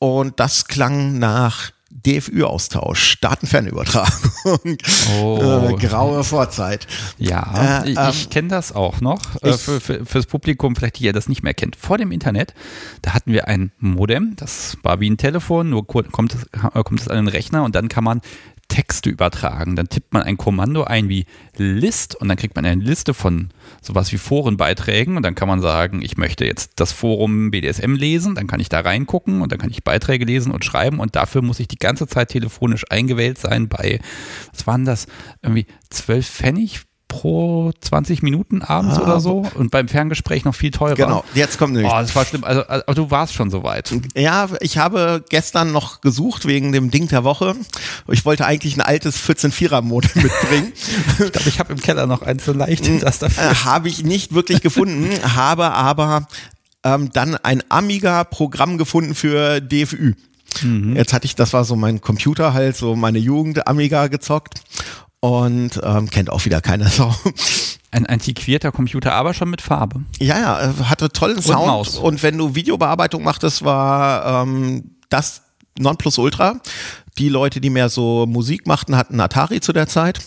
und 0.00 0.40
das 0.40 0.66
klang 0.66 1.18
nach 1.18 1.70
DFÜ-Austausch, 1.92 3.20
Datenfernübertragung, 3.20 4.78
oh. 5.20 5.68
äh, 5.70 5.86
graue 5.86 6.22
Vorzeit. 6.22 6.86
Ja, 7.18 7.82
äh, 7.82 7.90
ich, 7.90 7.98
ähm, 7.98 8.08
ich 8.10 8.30
kenne 8.30 8.48
das 8.48 8.72
auch 8.72 9.00
noch. 9.00 9.20
Äh, 9.42 9.54
für, 9.54 9.80
für, 9.80 10.06
fürs 10.06 10.26
Publikum, 10.26 10.76
vielleicht 10.76 11.00
die 11.00 11.04
ihr 11.04 11.12
das 11.12 11.28
nicht 11.28 11.42
mehr 11.42 11.52
kennt. 11.52 11.76
Vor 11.76 11.98
dem 11.98 12.12
Internet, 12.12 12.54
da 13.02 13.12
hatten 13.12 13.32
wir 13.32 13.48
ein 13.48 13.72
Modem, 13.78 14.34
das 14.36 14.78
war 14.82 15.00
wie 15.00 15.10
ein 15.10 15.16
Telefon, 15.16 15.70
nur 15.70 15.86
kommt 15.86 16.34
es, 16.34 16.46
kommt 16.84 17.00
es 17.00 17.08
an 17.08 17.16
den 17.16 17.28
Rechner 17.28 17.64
und 17.64 17.74
dann 17.74 17.88
kann 17.88 18.04
man 18.04 18.20
Texte 18.70 19.10
übertragen. 19.10 19.76
Dann 19.76 19.88
tippt 19.90 20.14
man 20.14 20.22
ein 20.22 20.38
Kommando 20.38 20.84
ein 20.84 21.10
wie 21.10 21.26
List 21.58 22.14
und 22.14 22.28
dann 22.28 22.38
kriegt 22.38 22.56
man 22.56 22.64
eine 22.64 22.82
Liste 22.82 23.12
von 23.12 23.50
sowas 23.82 24.10
wie 24.12 24.18
Forenbeiträgen 24.18 25.16
und 25.16 25.22
dann 25.22 25.34
kann 25.34 25.48
man 25.48 25.60
sagen, 25.60 26.00
ich 26.00 26.16
möchte 26.16 26.46
jetzt 26.46 26.72
das 26.76 26.92
Forum 26.92 27.50
BDSM 27.50 27.94
lesen, 27.94 28.34
dann 28.34 28.46
kann 28.46 28.60
ich 28.60 28.70
da 28.70 28.80
reingucken 28.80 29.42
und 29.42 29.52
dann 29.52 29.58
kann 29.58 29.70
ich 29.70 29.84
Beiträge 29.84 30.24
lesen 30.24 30.52
und 30.52 30.64
schreiben 30.64 31.00
und 31.00 31.16
dafür 31.16 31.42
muss 31.42 31.60
ich 31.60 31.68
die 31.68 31.78
ganze 31.78 32.06
Zeit 32.06 32.28
telefonisch 32.28 32.84
eingewählt 32.88 33.36
sein 33.36 33.68
bei, 33.68 34.00
was 34.52 34.66
waren 34.66 34.86
das, 34.86 35.06
irgendwie 35.42 35.66
zwölf 35.90 36.26
Pfennig 36.26 36.80
pro 37.10 37.72
20 37.80 38.22
Minuten 38.22 38.62
abends 38.62 38.96
ah, 38.96 39.02
oder 39.02 39.20
so 39.20 39.44
und 39.56 39.70
beim 39.70 39.88
Ferngespräch 39.88 40.44
noch 40.44 40.54
viel 40.54 40.70
teurer. 40.70 40.94
Genau, 40.94 41.24
jetzt 41.34 41.58
kommt 41.58 41.74
nämlich. 41.74 41.92
Oh, 41.92 41.96
das 41.98 42.14
war 42.14 42.24
schlimm. 42.24 42.44
Also, 42.44 42.62
also 42.62 42.84
du 42.94 43.10
warst 43.10 43.34
schon 43.34 43.50
so 43.50 43.64
weit. 43.64 43.92
Ja, 44.14 44.48
ich 44.60 44.78
habe 44.78 45.22
gestern 45.28 45.72
noch 45.72 46.00
gesucht 46.00 46.46
wegen 46.46 46.72
dem 46.72 46.90
Ding 46.90 47.08
der 47.08 47.24
Woche. 47.24 47.56
Ich 48.08 48.24
wollte 48.24 48.46
eigentlich 48.46 48.76
ein 48.76 48.80
altes 48.80 49.18
14-4er-Modem 49.18 50.10
mitbringen. 50.22 50.72
ich 51.18 51.32
glaube, 51.32 51.48
ich 51.48 51.58
habe 51.58 51.72
im 51.72 51.80
Keller 51.80 52.06
noch 52.06 52.22
eins 52.22 52.44
so 52.44 52.52
leicht. 52.52 52.88
Das 53.02 53.18
dafür. 53.18 53.50
Äh, 53.50 53.54
habe 53.56 53.88
ich 53.88 54.04
nicht 54.04 54.32
wirklich 54.32 54.62
gefunden, 54.62 55.10
habe 55.36 55.72
aber 55.72 56.28
ähm, 56.84 57.10
dann 57.12 57.34
ein 57.34 57.62
Amiga-Programm 57.68 58.78
gefunden 58.78 59.16
für 59.16 59.60
DFÜ. 59.60 60.14
Mhm. 60.62 60.94
Jetzt 60.94 61.12
hatte 61.12 61.26
ich, 61.26 61.34
das 61.34 61.52
war 61.52 61.64
so 61.64 61.74
mein 61.74 62.00
Computer 62.00 62.54
halt, 62.54 62.76
so 62.76 62.94
meine 62.94 63.18
Jugend 63.18 63.66
Amiga 63.66 64.06
gezockt 64.06 64.62
und 65.20 65.80
ähm, 65.82 66.10
kennt 66.10 66.30
auch 66.30 66.44
wieder 66.44 66.60
keine 66.60 66.88
Sau. 66.88 67.14
Ein 67.92 68.06
antiquierter 68.06 68.72
Computer, 68.72 69.12
aber 69.12 69.34
schon 69.34 69.50
mit 69.50 69.60
Farbe. 69.60 70.04
Ja, 70.18 70.38
ja, 70.38 70.70
äh, 70.70 70.84
hatte 70.84 71.10
tollen 71.10 71.42
Sound. 71.42 71.66
Maus. 71.66 71.96
Und 71.96 72.22
wenn 72.22 72.38
du 72.38 72.54
Videobearbeitung 72.54 73.22
machtest, 73.22 73.64
war 73.64 74.42
ähm, 74.42 74.96
das 75.08 75.42
Nonplusultra. 75.78 76.60
Die 77.18 77.28
Leute, 77.28 77.60
die 77.60 77.70
mehr 77.70 77.88
so 77.88 78.26
Musik 78.26 78.66
machten, 78.66 78.96
hatten 78.96 79.20
Atari 79.20 79.60
zu 79.60 79.72
der 79.72 79.88
Zeit. 79.88 80.20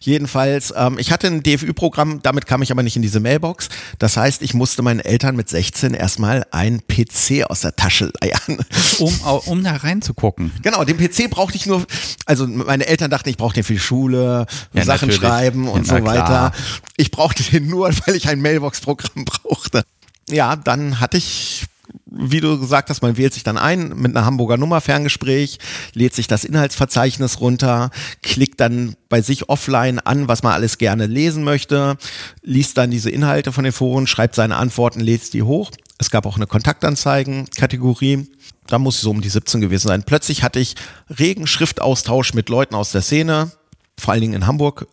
Jedenfalls, 0.00 0.72
ähm, 0.76 0.98
ich 0.98 1.10
hatte 1.12 1.26
ein 1.26 1.42
DFÜ-Programm, 1.42 2.20
damit 2.22 2.46
kam 2.46 2.62
ich 2.62 2.70
aber 2.70 2.82
nicht 2.82 2.96
in 2.96 3.02
diese 3.02 3.20
Mailbox. 3.20 3.68
Das 3.98 4.16
heißt, 4.16 4.42
ich 4.42 4.54
musste 4.54 4.82
meinen 4.82 5.00
Eltern 5.00 5.36
mit 5.36 5.48
16 5.48 5.94
erstmal 5.94 6.44
einen 6.50 6.80
PC 6.86 7.44
aus 7.48 7.60
der 7.60 7.76
Tasche 7.76 8.12
leiern. 8.20 8.58
Um, 8.98 9.12
um 9.46 9.62
da 9.64 9.76
reinzugucken. 9.76 10.52
Genau, 10.62 10.84
den 10.84 10.96
PC 10.96 11.28
brauchte 11.28 11.56
ich 11.56 11.66
nur, 11.66 11.84
also 12.24 12.46
meine 12.46 12.86
Eltern 12.86 13.10
dachten, 13.10 13.28
ich 13.28 13.36
brauche 13.36 13.52
den 13.54 13.64
für 13.64 13.74
die 13.74 13.78
Schule, 13.78 14.46
Ja, 14.72 14.84
Sachen 14.84 15.08
natürlich. 15.08 15.16
schreiben 15.16 15.68
und 15.68 15.86
Ja, 15.86 15.98
so 15.98 16.04
weiter. 16.04 16.24
klar. 16.24 16.52
Ich 16.96 17.10
brauchte 17.10 17.42
den 17.42 17.66
nur, 17.68 17.90
weil 18.06 18.14
ich 18.16 18.28
ein 18.28 18.40
Mailbox-Programm 18.40 19.24
brauchte. 19.26 19.82
Ja, 20.30 20.56
dann 20.56 20.98
hatte 21.00 21.18
ich, 21.18 21.66
wie 22.06 22.40
du 22.40 22.58
gesagt 22.60 22.88
hast, 22.88 23.02
man 23.02 23.16
wählt 23.16 23.34
sich 23.34 23.42
dann 23.42 23.58
ein 23.58 23.88
mit 23.88 24.16
einer 24.16 24.24
Hamburger 24.24 24.56
Nummer 24.56 24.80
Ferngespräch, 24.80 25.58
lädt 25.92 26.14
sich 26.14 26.28
das 26.28 26.44
Inhaltsverzeichnis 26.44 27.40
runter, 27.40 27.90
klickt 28.22 28.60
dann 28.60 28.94
bei 29.08 29.20
sich 29.20 29.48
offline 29.48 29.98
an, 29.98 30.28
was 30.28 30.44
man 30.44 30.52
alles 30.52 30.78
gerne 30.78 31.06
lesen 31.06 31.42
möchte, 31.42 31.96
liest 32.42 32.78
dann 32.78 32.92
diese 32.92 33.10
Inhalte 33.10 33.52
von 33.52 33.64
den 33.64 33.72
Foren, 33.72 34.06
schreibt 34.06 34.36
seine 34.36 34.56
Antworten, 34.56 35.00
lädt 35.00 35.32
die 35.32 35.42
hoch. 35.42 35.72
Es 35.98 36.10
gab 36.10 36.26
auch 36.26 36.36
eine 36.36 36.46
Kontaktanzeigen-Kategorie. 36.46 38.28
Da 38.66 38.78
muss 38.78 38.96
ich 38.96 39.02
so 39.02 39.10
um 39.10 39.20
die 39.20 39.28
17 39.28 39.60
gewesen 39.60 39.88
sein. 39.88 40.02
Plötzlich 40.02 40.42
hatte 40.42 40.60
ich 40.60 40.76
regen 41.18 41.46
Schriftaustausch 41.46 42.34
mit 42.34 42.48
Leuten 42.48 42.74
aus 42.74 42.92
der 42.92 43.02
Szene, 43.02 43.50
vor 43.98 44.12
allen 44.12 44.20
Dingen 44.20 44.34
in 44.34 44.46
Hamburg. 44.46 44.86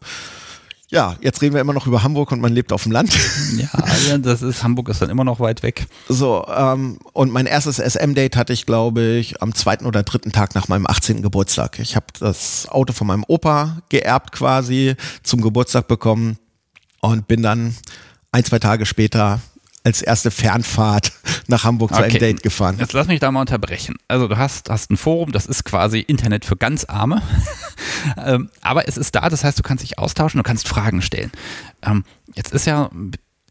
Ja, 0.93 1.15
jetzt 1.21 1.41
reden 1.41 1.55
wir 1.55 1.62
immer 1.62 1.73
noch 1.73 1.88
über 1.88 2.03
Hamburg 2.03 2.31
und 2.31 2.39
man 2.39 2.53
lebt 2.53 2.71
auf 2.71 2.83
dem 2.83 2.91
Land. 2.91 3.17
Ja, 4.07 4.17
das 4.17 4.41
ist, 4.41 4.63
Hamburg 4.63 4.89
ist 4.89 5.01
dann 5.01 5.09
immer 5.09 5.23
noch 5.23 5.39
weit 5.39 5.63
weg. 5.63 5.88
So, 6.07 6.45
ähm, 6.55 6.97
und 7.13 7.31
mein 7.31 7.45
erstes 7.45 7.77
SM-Date 7.77 8.35
hatte 8.35 8.53
ich, 8.53 8.65
glaube 8.65 9.01
ich, 9.01 9.41
am 9.41 9.55
zweiten 9.55 9.85
oder 9.85 10.03
dritten 10.03 10.31
Tag 10.31 10.55
nach 10.55 10.67
meinem 10.67 10.85
18. 10.88 11.21
Geburtstag. 11.21 11.79
Ich 11.79 11.95
habe 11.95 12.05
das 12.19 12.67
Auto 12.69 12.93
von 12.93 13.07
meinem 13.07 13.23
Opa 13.27 13.79
geerbt 13.89 14.33
quasi, 14.33 14.95
zum 15.23 15.41
Geburtstag 15.41 15.88
bekommen 15.88 16.38
und 17.01 17.27
bin 17.27 17.41
dann 17.41 17.75
ein, 18.31 18.43
zwei 18.43 18.59
Tage 18.59 18.85
später 18.85 19.39
als 19.84 20.02
erste 20.02 20.32
Fernfahrt 20.32 21.12
nach 21.48 21.63
Hamburg 21.63 21.92
zu 21.92 21.98
einem 21.98 22.10
Okay. 22.10 22.20
Date 22.20 22.44
gefahren. 22.44 22.78
Jetzt 22.80 22.94
lass 22.94 23.08
mich 23.08 23.20
da 23.20 23.32
mal 23.32 23.42
unterbrechen. 23.42 23.96
Also 24.08 24.28
du 24.28 24.38
hast, 24.38 24.70
hast 24.70 24.90
ein 24.92 24.98
Forum, 24.98 25.32
das 25.32 25.46
ist 25.46 25.66
quasi 25.66 26.00
Internet 26.00 26.46
für 26.46 26.56
ganz 26.56 26.86
Arme. 26.86 27.22
ähm, 28.18 28.50
aber 28.62 28.88
es 28.88 28.98
ist 28.98 29.16
da, 29.16 29.30
das 29.30 29.44
heißt, 29.44 29.60
du 29.60 29.63
kannst 29.63 29.84
dich 29.84 30.00
austauschen, 30.00 30.38
du 30.38 30.44
kannst 30.44 30.68
Fragen 30.68 31.02
stellen. 31.02 31.32
Ähm, 31.82 32.06
jetzt 32.34 32.54
ist 32.54 32.66
ja 32.66 32.90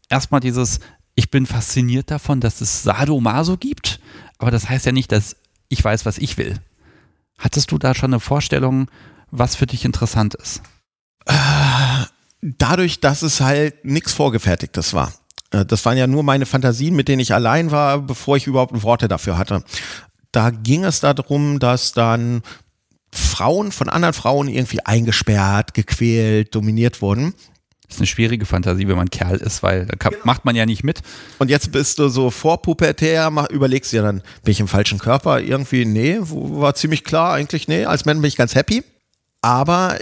erstmal 0.09 0.41
dieses, 0.41 0.79
ich 1.15 1.29
bin 1.29 1.45
fasziniert 1.45 2.09
davon, 2.09 2.39
dass 2.39 2.61
es 2.61 2.83
Sadomaso 2.83 3.57
gibt, 3.57 3.99
aber 4.39 4.51
das 4.51 4.69
heißt 4.69 4.85
ja 4.85 4.91
nicht, 4.91 5.11
dass 5.11 5.35
ich 5.69 5.83
weiß, 5.83 6.05
was 6.05 6.17
ich 6.17 6.37
will. 6.37 6.59
Hattest 7.37 7.71
du 7.71 7.77
da 7.77 7.93
schon 7.93 8.13
eine 8.13 8.19
Vorstellung, 8.19 8.89
was 9.31 9.55
für 9.55 9.67
dich 9.67 9.85
interessant 9.85 10.35
ist? 10.35 10.61
dadurch, 12.41 12.99
dass 12.99 13.21
es 13.21 13.41
halt 13.41 13.85
nichts 13.85 14.13
Vorgefertigtes 14.13 14.93
war. 14.93 15.13
Äh, 15.53 15.65
Das 15.65 15.85
waren 15.85 15.97
ja 15.97 16.07
nur 16.07 16.23
meine 16.23 16.45
Fantasien, 16.45 16.95
mit 16.95 17.07
denen 17.07 17.21
ich 17.21 17.33
allein 17.33 17.71
war, 17.71 17.99
bevor 17.99 18.35
ich 18.35 18.47
überhaupt 18.47 18.83
Worte 18.83 19.07
dafür 19.07 19.37
hatte. 19.37 19.63
Da 20.33 20.49
ging 20.49 20.83
es 20.83 20.99
darum, 20.99 21.59
dass 21.59 21.93
dann 21.93 22.41
Frauen 23.11 23.71
von 23.71 23.89
anderen 23.89 24.13
Frauen 24.13 24.47
irgendwie 24.47 24.83
eingesperrt, 24.85 25.73
gequält, 25.75 26.55
dominiert 26.55 27.01
wurden. 27.01 27.33
Das 27.87 27.97
ist 27.97 28.01
eine 28.01 28.07
schwierige 28.07 28.47
Fantasie, 28.47 28.87
wenn 28.87 28.95
man 28.95 29.11
Kerl 29.11 29.35
ist, 29.35 29.61
weil 29.61 29.85
da 29.85 29.95
kann, 29.95 30.15
macht 30.23 30.45
man 30.45 30.55
ja 30.55 30.65
nicht 30.65 30.83
mit. 30.83 31.01
Und 31.37 31.51
jetzt 31.51 31.71
bist 31.71 31.99
du 31.99 32.07
so 32.09 32.31
vorpubertär, 32.31 33.29
mach- 33.29 33.51
überlegst 33.51 33.91
dir 33.93 34.01
dann, 34.01 34.23
bin 34.43 34.51
ich 34.51 34.59
im 34.59 34.67
falschen 34.67 34.97
Körper? 34.97 35.39
Irgendwie, 35.41 35.85
nee, 35.85 36.17
war 36.19 36.73
ziemlich 36.73 37.03
klar, 37.03 37.33
eigentlich, 37.33 37.67
nee, 37.67 37.85
als 37.85 38.05
Mann 38.05 38.19
bin 38.19 38.27
ich 38.29 38.35
ganz 38.35 38.55
happy. 38.55 38.83
Aber 39.41 39.99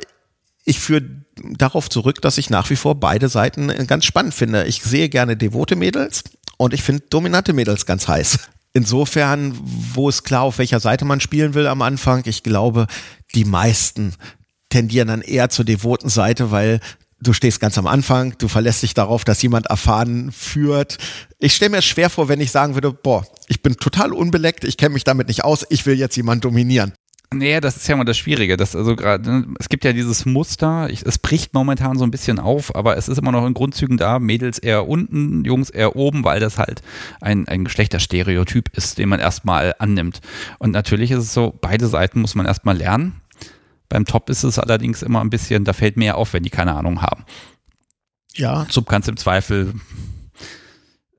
ich 0.64 0.80
führe 0.80 1.04
darauf 1.36 1.90
zurück, 1.90 2.22
dass 2.22 2.38
ich 2.38 2.50
nach 2.50 2.70
wie 2.70 2.76
vor 2.76 2.96
beide 2.96 3.30
Seiten 3.30 3.68
ganz 3.88 4.06
spannend 4.06 4.34
finde. 4.34 4.66
Ich 4.66 4.82
sehe 4.82 5.10
gerne 5.10 5.38
devote 5.38 5.76
Mädels 5.76 6.24
und 6.58 6.74
ich 6.74 6.84
finde 6.84 7.04
dominante 7.10 7.54
Mädels 7.54 7.86
ganz 7.86 8.08
heiß. 8.08 8.40
Insofern, 8.74 9.58
wo 9.94 10.08
ist 10.08 10.24
klar, 10.24 10.44
auf 10.44 10.58
welcher 10.58 10.80
Seite 10.80 11.04
man 11.04 11.20
spielen 11.20 11.54
will 11.54 11.68
am 11.68 11.82
Anfang, 11.82 12.24
ich 12.26 12.44
glaube, 12.44 12.88
die 13.36 13.46
meisten 13.46 14.16
tendieren 14.70 15.10
dann 15.10 15.22
eher 15.22 15.50
zur 15.50 15.66
devoten 15.66 16.08
Seite, 16.10 16.52
weil 16.52 16.80
du 17.22 17.34
stehst 17.34 17.60
ganz 17.60 17.78
am 17.78 17.88
Anfang, 17.88 18.36
du 18.38 18.48
verlässt 18.48 18.84
dich 18.84 18.94
darauf, 18.94 19.26
dass 19.26 19.42
jemand 19.42 19.68
erfahren 19.68 20.32
führt. 20.32 20.98
Ich 21.40 21.54
stelle 21.56 21.72
mir 21.72 21.78
es 21.78 21.86
schwer 21.86 22.10
vor, 22.10 22.30
wenn 22.30 22.40
ich 22.40 22.52
sagen 22.52 22.74
würde, 22.74 22.92
boah, 22.94 23.26
ich 23.48 23.62
bin 23.62 23.76
total 23.76 24.14
unbeleckt, 24.14 24.64
ich 24.64 24.78
kenne 24.78 24.94
mich 24.94 25.04
damit 25.04 25.28
nicht 25.28 25.44
aus, 25.44 25.66
ich 25.70 25.86
will 25.86 25.98
jetzt 25.98 26.16
jemanden 26.16 26.42
dominieren. 26.42 26.94
Naja, 27.34 27.62
das 27.62 27.78
ist 27.78 27.88
ja 27.88 27.96
immer 27.96 28.04
das 28.04 28.18
Schwierige. 28.18 28.58
Das 28.58 28.76
also 28.76 28.96
gerade, 28.96 29.30
ne, 29.30 29.48
es 29.58 29.70
gibt 29.70 29.86
ja 29.86 29.94
dieses 29.94 30.26
Muster, 30.26 30.90
ich, 30.90 31.06
es 31.06 31.18
bricht 31.18 31.54
momentan 31.54 31.98
so 31.98 32.04
ein 32.04 32.12
bisschen 32.12 32.40
auf, 32.40 32.76
aber 32.76 32.98
es 32.98 33.08
ist 33.08 33.18
immer 33.18 33.32
noch 33.32 33.46
in 33.46 33.54
Grundzügen 33.54 33.96
da, 33.96 34.20
Mädels 34.20 34.60
eher 34.60 34.88
unten, 34.88 35.46
Jungs 35.46 35.70
eher 35.70 35.96
oben, 35.96 36.26
weil 36.26 36.42
das 36.42 36.58
halt 36.58 36.82
ein, 37.22 37.48
ein 37.48 37.64
Geschlechterstereotyp 37.64 38.76
ist, 38.76 38.98
den 38.98 39.08
man 39.08 39.22
erstmal 39.22 39.76
annimmt. 39.80 40.20
Und 40.60 40.72
natürlich 40.72 41.12
ist 41.12 41.20
es 41.20 41.34
so, 41.34 41.58
beide 41.62 41.88
Seiten 41.88 42.20
muss 42.20 42.36
man 42.36 42.46
erstmal 42.46 42.76
lernen. 42.76 43.22
Beim 43.88 44.06
Top 44.06 44.30
ist 44.30 44.44
es 44.44 44.60
allerdings 44.60 45.02
immer 45.02 45.22
ein 45.22 45.30
bisschen, 45.30 45.64
da 45.64 45.72
fällt 45.72 45.96
mehr 45.96 46.18
auf, 46.18 46.34
wenn 46.34 46.44
die 46.44 46.50
keine 46.50 46.76
Ahnung 46.76 47.02
haben. 47.02 47.24
Ja, 48.34 48.66
Sub 48.70 48.90
kannst 48.90 49.08
im 49.08 49.18
Zweifel, 49.18 49.74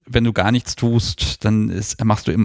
wenn 0.07 0.25
du 0.25 0.33
gar 0.33 0.53
nichts 0.53 0.77
tust, 0.77 1.45
dann 1.45 1.71
ist, 1.71 2.03
machst 2.05 2.29
du 2.29 2.37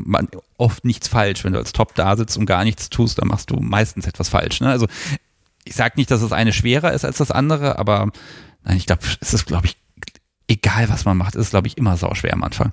oft 0.57 0.85
nichts 0.85 1.07
falsch. 1.07 1.43
Wenn 1.43 1.53
du 1.53 1.59
als 1.59 1.73
Top 1.73 1.95
da 1.95 2.15
sitzt 2.15 2.37
und 2.37 2.45
gar 2.45 2.63
nichts 2.63 2.89
tust, 2.89 3.19
dann 3.19 3.27
machst 3.27 3.49
du 3.49 3.55
meistens 3.55 4.05
etwas 4.05 4.29
falsch. 4.29 4.61
Ne? 4.61 4.69
Also 4.69 4.87
ich 5.63 5.75
sage 5.75 5.93
nicht, 5.97 6.11
dass 6.11 6.21
das 6.21 6.31
eine 6.31 6.53
schwerer 6.53 6.93
ist 6.93 7.05
als 7.05 7.17
das 7.17 7.31
andere, 7.31 7.77
aber 7.79 8.09
nein, 8.63 8.77
ich 8.77 8.85
glaube, 8.85 9.01
es 9.19 9.33
ist, 9.33 9.45
glaube 9.45 9.65
ich, 9.65 9.77
egal 10.47 10.89
was 10.89 11.05
man 11.05 11.17
macht, 11.17 11.35
ist, 11.35 11.49
glaube 11.49 11.67
ich, 11.67 11.77
immer 11.77 11.97
sauschwer 11.97 12.33
am 12.33 12.43
Anfang. 12.43 12.71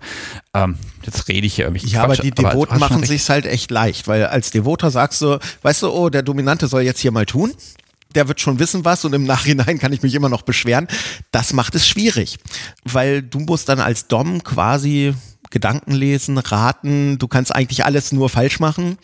Ähm, 0.55 0.77
jetzt 1.05 1.29
rede 1.29 1.47
ich 1.47 1.55
hier 1.55 1.65
irgendwie. 1.65 1.87
Ja, 1.87 2.05
aber 2.05 2.15
Quatsch, 2.15 2.25
die 2.25 2.31
du 2.31 2.43
Devoten 2.43 2.79
machen 2.79 3.03
sich's 3.03 3.29
halt 3.29 3.47
echt 3.47 3.71
leicht, 3.71 4.07
weil 4.07 4.27
als 4.27 4.51
Devoter 4.51 4.91
sagst 4.91 5.21
du, 5.23 5.39
weißt 5.63 5.83
du, 5.83 5.91
oh, 5.91 6.09
der 6.09 6.23
Dominante 6.23 6.69
soll 6.69 6.83
jetzt 6.83 7.01
hier 7.01 7.11
mal 7.11 7.27
tun. 7.27 7.53
Der 8.15 8.29
wird 8.29 8.41
schon 8.41 8.59
wissen 8.59 8.85
was 8.85 9.05
und 9.05 9.13
im 9.13 9.25
Nachhinein 9.25 9.79
kann 9.79 9.93
ich 9.93 10.03
mich 10.03 10.15
immer 10.15 10.29
noch 10.29 10.43
beschweren. 10.43 10.89
Das 11.31 11.53
macht 11.53 11.75
es 11.75 11.87
schwierig, 11.87 12.39
weil 12.85 13.23
du 13.23 13.41
musst 13.41 13.69
dann 13.69 13.81
als 13.81 14.07
Dom 14.09 14.43
quasi 14.43 15.15
Gedanken 15.51 15.93
lesen, 15.93 16.39
raten. 16.39 17.19
Du 17.19 17.29
kannst 17.29 17.55
eigentlich 17.55 17.85
alles 17.85 18.13
nur 18.13 18.29
falsch 18.29 18.59
machen. 18.61 18.99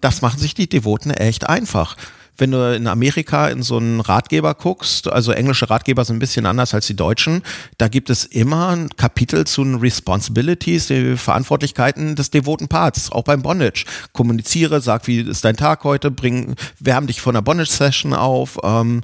Das 0.00 0.22
machen 0.22 0.40
sich 0.40 0.54
die 0.54 0.68
Devoten 0.68 1.10
echt 1.10 1.48
einfach. 1.48 1.96
Wenn 2.36 2.50
du 2.50 2.74
in 2.74 2.86
Amerika 2.86 3.48
in 3.48 3.62
so 3.62 3.76
einen 3.76 4.00
Ratgeber 4.00 4.54
guckst, 4.54 5.08
also 5.08 5.32
englische 5.32 5.70
Ratgeber 5.70 6.04
sind 6.04 6.16
ein 6.16 6.20
bisschen 6.20 6.46
anders 6.46 6.74
als 6.74 6.86
die 6.86 6.96
deutschen, 6.96 7.42
da 7.78 7.88
gibt 7.88 8.10
es 8.10 8.24
immer 8.24 8.68
ein 8.68 8.90
Kapitel 8.90 9.46
zu 9.46 9.62
den 9.62 9.76
Responsibilities, 9.76 10.88
die 10.88 11.16
Verantwortlichkeiten 11.16 12.16
des 12.16 12.30
devoten 12.30 12.68
Parts, 12.68 13.12
auch 13.12 13.24
beim 13.24 13.42
Bondage. 13.42 13.84
Kommuniziere, 14.12 14.80
sag, 14.80 15.06
wie 15.06 15.20
ist 15.20 15.44
dein 15.44 15.56
Tag 15.56 15.84
heute, 15.84 16.10
bring, 16.10 16.56
wärm 16.80 17.06
dich 17.06 17.20
von 17.20 17.36
einer 17.36 17.42
Bondage-Session 17.42 18.14
auf, 18.14 18.58
ähm, 18.64 19.02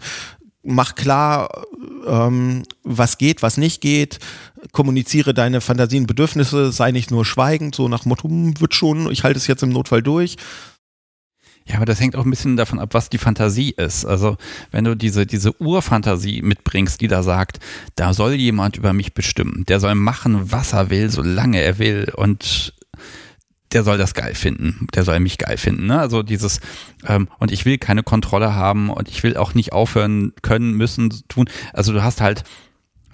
mach 0.62 0.94
klar, 0.94 1.64
ähm, 2.06 2.64
was 2.82 3.18
geht, 3.18 3.42
was 3.42 3.56
nicht 3.56 3.80
geht, 3.80 4.18
kommuniziere 4.72 5.32
deine 5.34 5.60
Fantasien, 5.60 6.06
Bedürfnisse, 6.06 6.72
sei 6.72 6.90
nicht 6.92 7.10
nur 7.10 7.24
schweigend, 7.24 7.74
so 7.74 7.88
nach 7.88 8.04
Motto, 8.04 8.28
"Hm, 8.28 8.60
wird 8.60 8.74
schon, 8.74 9.10
ich 9.10 9.24
halte 9.24 9.38
es 9.38 9.46
jetzt 9.46 9.62
im 9.62 9.70
Notfall 9.70 10.02
durch. 10.02 10.36
Ja, 11.66 11.76
aber 11.76 11.84
das 11.84 12.00
hängt 12.00 12.16
auch 12.16 12.24
ein 12.24 12.30
bisschen 12.30 12.56
davon 12.56 12.78
ab, 12.78 12.94
was 12.94 13.10
die 13.10 13.18
Fantasie 13.18 13.70
ist. 13.76 14.04
Also, 14.04 14.36
wenn 14.70 14.84
du 14.84 14.96
diese, 14.96 15.26
diese 15.26 15.60
Urfantasie 15.60 16.42
mitbringst, 16.42 17.00
die 17.00 17.08
da 17.08 17.22
sagt, 17.22 17.60
da 17.94 18.12
soll 18.12 18.34
jemand 18.34 18.76
über 18.76 18.92
mich 18.92 19.14
bestimmen, 19.14 19.64
der 19.66 19.78
soll 19.78 19.94
machen, 19.94 20.50
was 20.50 20.72
er 20.72 20.90
will, 20.90 21.10
solange 21.10 21.60
er 21.60 21.78
will 21.78 22.12
und 22.16 22.74
der 23.72 23.84
soll 23.84 23.98
das 23.98 24.14
geil 24.14 24.34
finden, 24.34 24.88
der 24.94 25.04
soll 25.04 25.20
mich 25.20 25.38
geil 25.38 25.56
finden. 25.56 25.86
Ne? 25.86 26.00
Also 26.00 26.22
dieses, 26.22 26.60
ähm, 27.06 27.28
und 27.38 27.52
ich 27.52 27.64
will 27.64 27.78
keine 27.78 28.02
Kontrolle 28.02 28.54
haben 28.54 28.90
und 28.90 29.08
ich 29.08 29.22
will 29.22 29.36
auch 29.36 29.54
nicht 29.54 29.72
aufhören 29.72 30.32
können, 30.42 30.72
müssen, 30.72 31.10
tun. 31.28 31.48
Also 31.72 31.92
du 31.92 32.02
hast 32.02 32.20
halt 32.20 32.42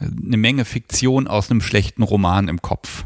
eine 0.01 0.37
Menge 0.37 0.65
Fiktion 0.65 1.27
aus 1.27 1.51
einem 1.51 1.61
schlechten 1.61 2.03
Roman 2.03 2.49
im 2.49 2.63
Kopf 2.63 3.05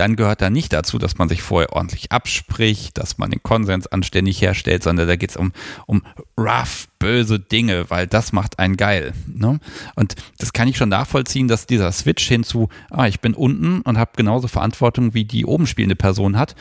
dann 0.00 0.16
gehört 0.16 0.40
da 0.40 0.48
nicht 0.48 0.72
dazu, 0.72 0.96
dass 0.96 1.18
man 1.18 1.28
sich 1.28 1.42
vorher 1.42 1.74
ordentlich 1.74 2.10
abspricht, 2.10 2.96
dass 2.96 3.18
man 3.18 3.30
den 3.30 3.42
Konsens 3.42 3.86
anständig 3.86 4.40
herstellt, 4.40 4.82
sondern 4.82 5.06
da 5.06 5.16
geht 5.16 5.28
es 5.28 5.36
um, 5.36 5.52
um 5.84 6.02
rough, 6.38 6.88
böse 6.98 7.38
Dinge, 7.38 7.90
weil 7.90 8.06
das 8.06 8.32
macht 8.32 8.58
einen 8.58 8.78
geil. 8.78 9.12
Ne? 9.26 9.60
Und 9.96 10.14
das 10.38 10.54
kann 10.54 10.68
ich 10.68 10.78
schon 10.78 10.88
nachvollziehen, 10.88 11.48
dass 11.48 11.66
dieser 11.66 11.92
Switch 11.92 12.26
hinzu, 12.26 12.70
ah, 12.90 13.08
ich 13.08 13.20
bin 13.20 13.34
unten 13.34 13.82
und 13.82 13.98
habe 13.98 14.12
genauso 14.16 14.48
Verantwortung, 14.48 15.12
wie 15.12 15.26
die 15.26 15.44
oben 15.44 15.66
spielende 15.66 15.96
Person 15.96 16.38
hat, 16.38 16.54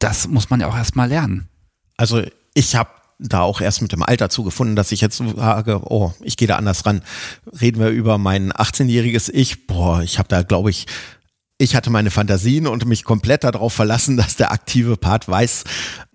das 0.00 0.26
muss 0.26 0.50
man 0.50 0.58
ja 0.58 0.66
auch 0.66 0.76
erstmal 0.76 1.08
lernen. 1.08 1.48
Also 1.96 2.24
ich 2.54 2.74
habe 2.74 2.90
da 3.20 3.42
auch 3.42 3.60
erst 3.60 3.82
mit 3.82 3.92
dem 3.92 4.02
Alter 4.02 4.30
zugefunden, 4.30 4.74
dass 4.74 4.90
ich 4.90 5.00
jetzt 5.00 5.22
sage, 5.36 5.80
oh, 5.84 6.12
ich 6.22 6.36
gehe 6.36 6.48
da 6.48 6.56
anders 6.56 6.84
ran. 6.86 7.02
Reden 7.60 7.78
wir 7.78 7.90
über 7.90 8.18
mein 8.18 8.50
18-jähriges 8.52 9.30
Ich, 9.32 9.68
boah, 9.68 10.02
ich 10.02 10.18
habe 10.18 10.28
da, 10.28 10.42
glaube 10.42 10.70
ich, 10.70 10.86
ich 11.60 11.76
hatte 11.76 11.90
meine 11.90 12.10
Fantasien 12.10 12.66
und 12.66 12.86
mich 12.86 13.04
komplett 13.04 13.44
darauf 13.44 13.74
verlassen, 13.74 14.16
dass 14.16 14.36
der 14.36 14.50
aktive 14.50 14.96
Part 14.96 15.28
weiß, 15.28 15.64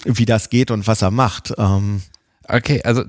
wie 0.03 0.25
das 0.25 0.49
geht 0.49 0.71
und 0.71 0.88
was 0.88 1.01
er 1.01 1.12
macht. 1.12 1.53
Ähm, 1.58 2.01
okay, 2.47 2.81
also 2.84 3.03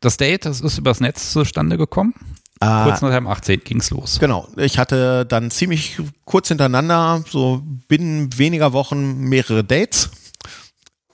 das 0.00 0.16
Date, 0.16 0.46
das 0.46 0.60
ist 0.60 0.78
übers 0.78 1.00
Netz 1.00 1.32
zustande 1.32 1.76
gekommen? 1.76 2.14
Äh, 2.60 2.84
kurz 2.84 3.02
nach 3.02 3.10
dem 3.10 3.26
18. 3.26 3.62
ging's 3.64 3.90
los. 3.90 4.20
Genau. 4.20 4.48
Ich 4.56 4.78
hatte 4.78 5.26
dann 5.26 5.50
ziemlich 5.50 5.98
kurz 6.24 6.48
hintereinander, 6.48 7.24
so 7.28 7.62
binnen 7.88 8.38
weniger 8.38 8.72
Wochen, 8.72 9.18
mehrere 9.18 9.64
Dates. 9.64 10.10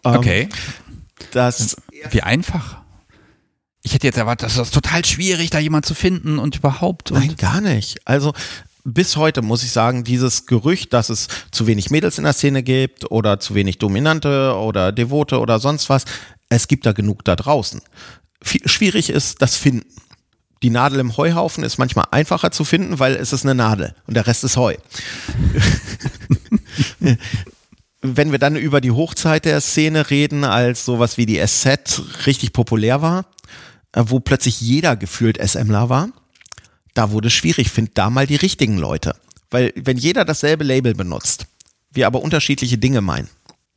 Ähm, 0.04 0.16
okay. 0.16 0.48
Das 1.32 1.76
Wie 2.10 2.22
einfach? 2.22 2.82
Ich 3.82 3.94
hätte 3.94 4.06
jetzt 4.06 4.18
erwartet, 4.18 4.50
das 4.50 4.58
ist 4.58 4.74
total 4.74 5.04
schwierig, 5.04 5.48
da 5.48 5.58
jemand 5.58 5.86
zu 5.86 5.94
finden 5.94 6.38
und 6.38 6.56
überhaupt. 6.56 7.10
Und 7.10 7.20
Nein, 7.20 7.36
gar 7.36 7.62
nicht. 7.62 8.06
Also 8.06 8.34
bis 8.84 9.16
heute 9.16 9.42
muss 9.42 9.62
ich 9.62 9.70
sagen, 9.70 10.04
dieses 10.04 10.46
Gerücht, 10.46 10.92
dass 10.92 11.10
es 11.10 11.28
zu 11.50 11.66
wenig 11.66 11.90
Mädels 11.90 12.18
in 12.18 12.24
der 12.24 12.32
Szene 12.32 12.62
gibt 12.62 13.10
oder 13.10 13.40
zu 13.40 13.54
wenig 13.54 13.78
Dominante 13.78 14.54
oder 14.54 14.92
Devote 14.92 15.40
oder 15.40 15.58
sonst 15.58 15.88
was, 15.88 16.04
es 16.48 16.68
gibt 16.68 16.86
da 16.86 16.92
genug 16.92 17.24
da 17.24 17.36
draußen. 17.36 17.82
Schwierig 18.42 19.10
ist 19.10 19.42
das 19.42 19.56
Finden. 19.56 19.86
Die 20.62 20.70
Nadel 20.70 21.00
im 21.00 21.16
Heuhaufen 21.16 21.62
ist 21.62 21.78
manchmal 21.78 22.06
einfacher 22.10 22.50
zu 22.50 22.64
finden, 22.64 22.98
weil 22.98 23.14
es 23.14 23.32
ist 23.32 23.44
eine 23.44 23.54
Nadel 23.54 23.94
und 24.06 24.14
der 24.14 24.26
Rest 24.26 24.42
ist 24.44 24.56
Heu. 24.56 24.74
Wenn 28.00 28.32
wir 28.32 28.38
dann 28.38 28.56
über 28.56 28.80
die 28.80 28.90
Hochzeit 28.90 29.44
der 29.44 29.60
Szene 29.60 30.10
reden, 30.10 30.44
als 30.44 30.84
sowas 30.84 31.16
wie 31.16 31.26
die 31.26 31.44
SZ 31.44 32.26
richtig 32.26 32.52
populär 32.52 33.02
war, 33.02 33.26
äh, 33.92 34.04
wo 34.06 34.20
plötzlich 34.20 34.60
jeder 34.60 34.96
gefühlt 34.96 35.38
SMler 35.44 35.88
war, 35.88 36.08
da 36.98 37.12
wurde 37.12 37.28
es 37.28 37.32
schwierig, 37.32 37.70
find 37.70 37.96
da 37.96 38.10
mal 38.10 38.26
die 38.26 38.34
richtigen 38.34 38.76
Leute. 38.76 39.14
Weil 39.50 39.72
wenn 39.76 39.96
jeder 39.96 40.24
dasselbe 40.24 40.64
Label 40.64 40.94
benutzt, 40.94 41.46
wir 41.92 42.08
aber 42.08 42.20
unterschiedliche 42.22 42.76
Dinge 42.76 43.02
meinen, 43.02 43.28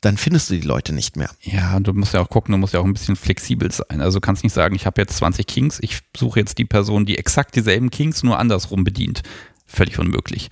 dann 0.01 0.17
findest 0.17 0.49
du 0.49 0.55
die 0.55 0.65
Leute 0.65 0.91
nicht 0.91 1.17
mehr. 1.17 1.29
Ja, 1.43 1.79
du 1.79 1.93
musst 1.93 2.15
ja 2.15 2.21
auch 2.21 2.29
gucken, 2.29 2.51
du 2.51 2.57
musst 2.57 2.73
ja 2.73 2.79
auch 2.79 2.86
ein 2.86 2.93
bisschen 2.93 3.15
flexibel 3.15 3.71
sein. 3.71 4.01
Also 4.01 4.17
du 4.17 4.25
kannst 4.25 4.41
nicht 4.41 4.53
sagen, 4.53 4.73
ich 4.73 4.88
habe 4.88 4.99
jetzt 4.99 5.17
20 5.17 5.45
Kings, 5.45 5.77
ich 5.84 5.99
suche 6.17 6.39
jetzt 6.39 6.57
die 6.57 6.65
Person, 6.65 7.05
die 7.05 7.19
exakt 7.19 7.55
dieselben 7.55 7.91
Kings 7.91 8.23
nur 8.23 8.39
andersrum 8.39 8.84
bedient. 8.84 9.21
Völlig 9.67 9.99
unmöglich. 9.99 10.49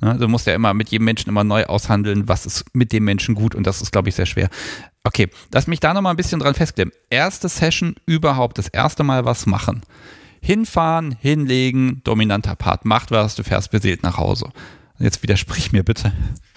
Ne? 0.00 0.16
Du 0.16 0.28
musst 0.28 0.46
ja 0.46 0.54
immer 0.54 0.74
mit 0.74 0.90
jedem 0.90 1.06
Menschen 1.06 1.28
immer 1.28 1.42
neu 1.42 1.64
aushandeln, 1.64 2.28
was 2.28 2.46
ist 2.46 2.64
mit 2.72 2.92
dem 2.92 3.02
Menschen 3.02 3.34
gut 3.34 3.56
und 3.56 3.66
das 3.66 3.82
ist, 3.82 3.90
glaube 3.90 4.10
ich, 4.10 4.14
sehr 4.14 4.26
schwer. 4.26 4.48
Okay, 5.02 5.28
lass 5.52 5.66
mich 5.66 5.80
da 5.80 5.92
nochmal 5.92 6.12
ein 6.12 6.16
bisschen 6.16 6.38
dran 6.38 6.54
festklemmen. 6.54 6.94
Erste 7.10 7.48
Session 7.48 7.96
überhaupt, 8.06 8.58
das 8.58 8.68
erste 8.68 9.02
Mal 9.02 9.24
was 9.24 9.46
machen. 9.46 9.82
Hinfahren, 10.42 11.16
hinlegen, 11.20 12.02
dominanter 12.02 12.56
Part, 12.56 12.84
macht 12.84 13.12
was, 13.12 13.36
du 13.36 13.44
fährst 13.44 13.70
beseelt 13.70 14.02
nach 14.02 14.16
Hause. 14.16 14.50
Jetzt 14.98 15.22
widersprich 15.22 15.72
mir 15.72 15.84
bitte. 15.84 16.12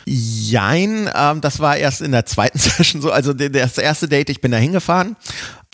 Jein, 0.06 1.10
ähm, 1.15 1.41
das 1.41 1.60
war 1.60 1.78
erst 1.78 2.02
in 2.02 2.12
der 2.12 2.26
zweiten 2.26 2.58
Session 2.60 3.02
so. 3.02 3.12
Also 3.12 3.34
das 3.34 3.78
erste 3.78 4.08
Date, 4.08 4.30
ich 4.30 4.41
bin 4.41 4.52
da 4.52 4.58
hingefahren. 4.58 5.15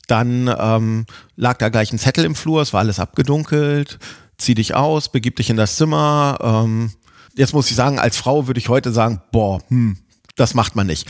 Dann 0.07 0.53
ähm, 0.59 1.05
lag 1.37 1.57
da 1.57 1.69
gleich 1.69 1.93
ein 1.93 1.99
Zettel 1.99 2.25
im 2.25 2.35
Flur, 2.35 2.61
es 2.61 2.73
war 2.73 2.81
alles 2.81 2.99
abgedunkelt. 2.99 3.97
Zieh 4.37 4.55
dich 4.55 4.75
aus, 4.75 5.09
begib 5.09 5.37
dich 5.37 5.49
in 5.49 5.57
das 5.57 5.77
Zimmer. 5.77 6.37
Ähm, 6.41 6.91
jetzt 7.35 7.53
muss 7.53 7.69
ich 7.69 7.75
sagen, 7.75 7.97
als 7.97 8.17
Frau 8.17 8.47
würde 8.47 8.59
ich 8.59 8.67
heute 8.67 8.91
sagen, 8.91 9.21
boah, 9.31 9.61
hm, 9.69 9.97
das 10.35 10.53
macht 10.53 10.75
man 10.75 10.87
nicht. 10.87 11.09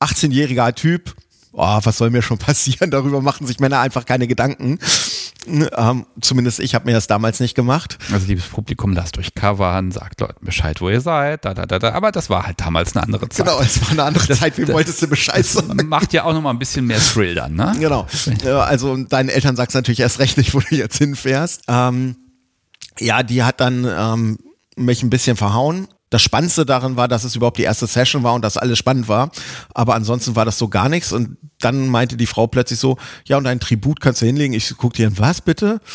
18-jähriger 0.00 0.74
Typ, 0.74 1.14
oh, 1.54 1.80
was 1.82 1.96
soll 1.98 2.10
mir 2.10 2.22
schon 2.22 2.38
passieren? 2.38 2.90
Darüber 2.90 3.20
machen 3.20 3.46
sich 3.46 3.60
Männer 3.60 3.80
einfach 3.80 4.04
keine 4.04 4.26
Gedanken. 4.26 4.78
Ähm, 5.46 6.06
zumindest 6.22 6.58
ich 6.60 6.74
habe 6.74 6.86
mir 6.86 6.92
das 6.92 7.06
damals 7.06 7.38
nicht 7.38 7.54
gemacht. 7.54 7.98
Also 8.12 8.26
liebes 8.26 8.46
Publikum, 8.46 8.94
lasst 8.94 9.18
euch 9.18 9.34
covern, 9.34 9.92
sagt 9.92 10.20
Leuten 10.20 10.44
Bescheid, 10.44 10.80
wo 10.80 10.88
ihr 10.88 11.02
seid, 11.02 11.44
da, 11.44 11.52
da, 11.52 11.66
da, 11.66 11.78
da. 11.78 11.92
Aber 11.92 12.12
das 12.12 12.30
war 12.30 12.46
halt 12.46 12.60
damals 12.60 12.96
eine 12.96 13.02
andere 13.04 13.28
Zeit. 13.28 13.44
Genau, 13.46 13.60
es 13.60 13.80
war 13.82 13.90
eine 13.90 14.04
andere 14.04 14.26
Das- 14.26 14.38
Zeit. 14.40 14.56
Wie 14.56 14.64
das- 14.64 14.74
wolltest 14.74 15.02
du 15.02 15.06
Bescheid 15.08 15.44
sagen? 15.44 15.86
Macht 15.88 16.12
ja 16.14 16.24
auch 16.24 16.32
nochmal 16.32 16.54
ein 16.54 16.58
bisschen 16.58 16.86
mehr 16.86 16.98
Thrill 16.98 17.34
dann, 17.34 17.54
ne? 17.56 17.74
Genau. 17.78 18.06
Also 18.60 18.96
deinen 19.04 19.28
Eltern 19.28 19.54
sagst 19.56 19.74
du 19.74 19.78
natürlich 19.78 20.00
erst 20.00 20.18
recht 20.18 20.38
nicht, 20.38 20.54
wo 20.54 20.60
du 20.60 20.74
jetzt 20.74 20.96
hinfährst. 20.96 21.64
Ähm, 21.68 22.16
ja, 22.98 23.22
die 23.22 23.42
hat 23.42 23.60
dann 23.60 23.84
ähm, 23.86 24.38
mich 24.76 25.02
ein 25.02 25.10
bisschen 25.10 25.36
verhauen. 25.36 25.88
Das 26.10 26.22
Spannendste 26.22 26.64
darin 26.64 26.96
war, 26.96 27.08
dass 27.08 27.24
es 27.24 27.34
überhaupt 27.34 27.58
die 27.58 27.62
erste 27.62 27.86
Session 27.86 28.22
war 28.22 28.34
und 28.34 28.42
dass 28.42 28.56
alles 28.56 28.78
spannend 28.78 29.08
war. 29.08 29.30
Aber 29.72 29.94
ansonsten 29.94 30.36
war 30.36 30.44
das 30.44 30.58
so 30.58 30.68
gar 30.68 30.88
nichts. 30.88 31.12
Und 31.12 31.38
dann 31.58 31.88
meinte 31.88 32.16
die 32.16 32.26
Frau 32.26 32.46
plötzlich 32.46 32.78
so, 32.78 32.98
ja, 33.26 33.36
und 33.36 33.46
ein 33.46 33.60
Tribut 33.60 34.00
kannst 34.00 34.22
du 34.22 34.26
hinlegen. 34.26 34.54
Ich 34.54 34.74
guck 34.76 34.92
dir 34.92 35.08
an, 35.08 35.18
was 35.18 35.40
bitte? 35.40 35.80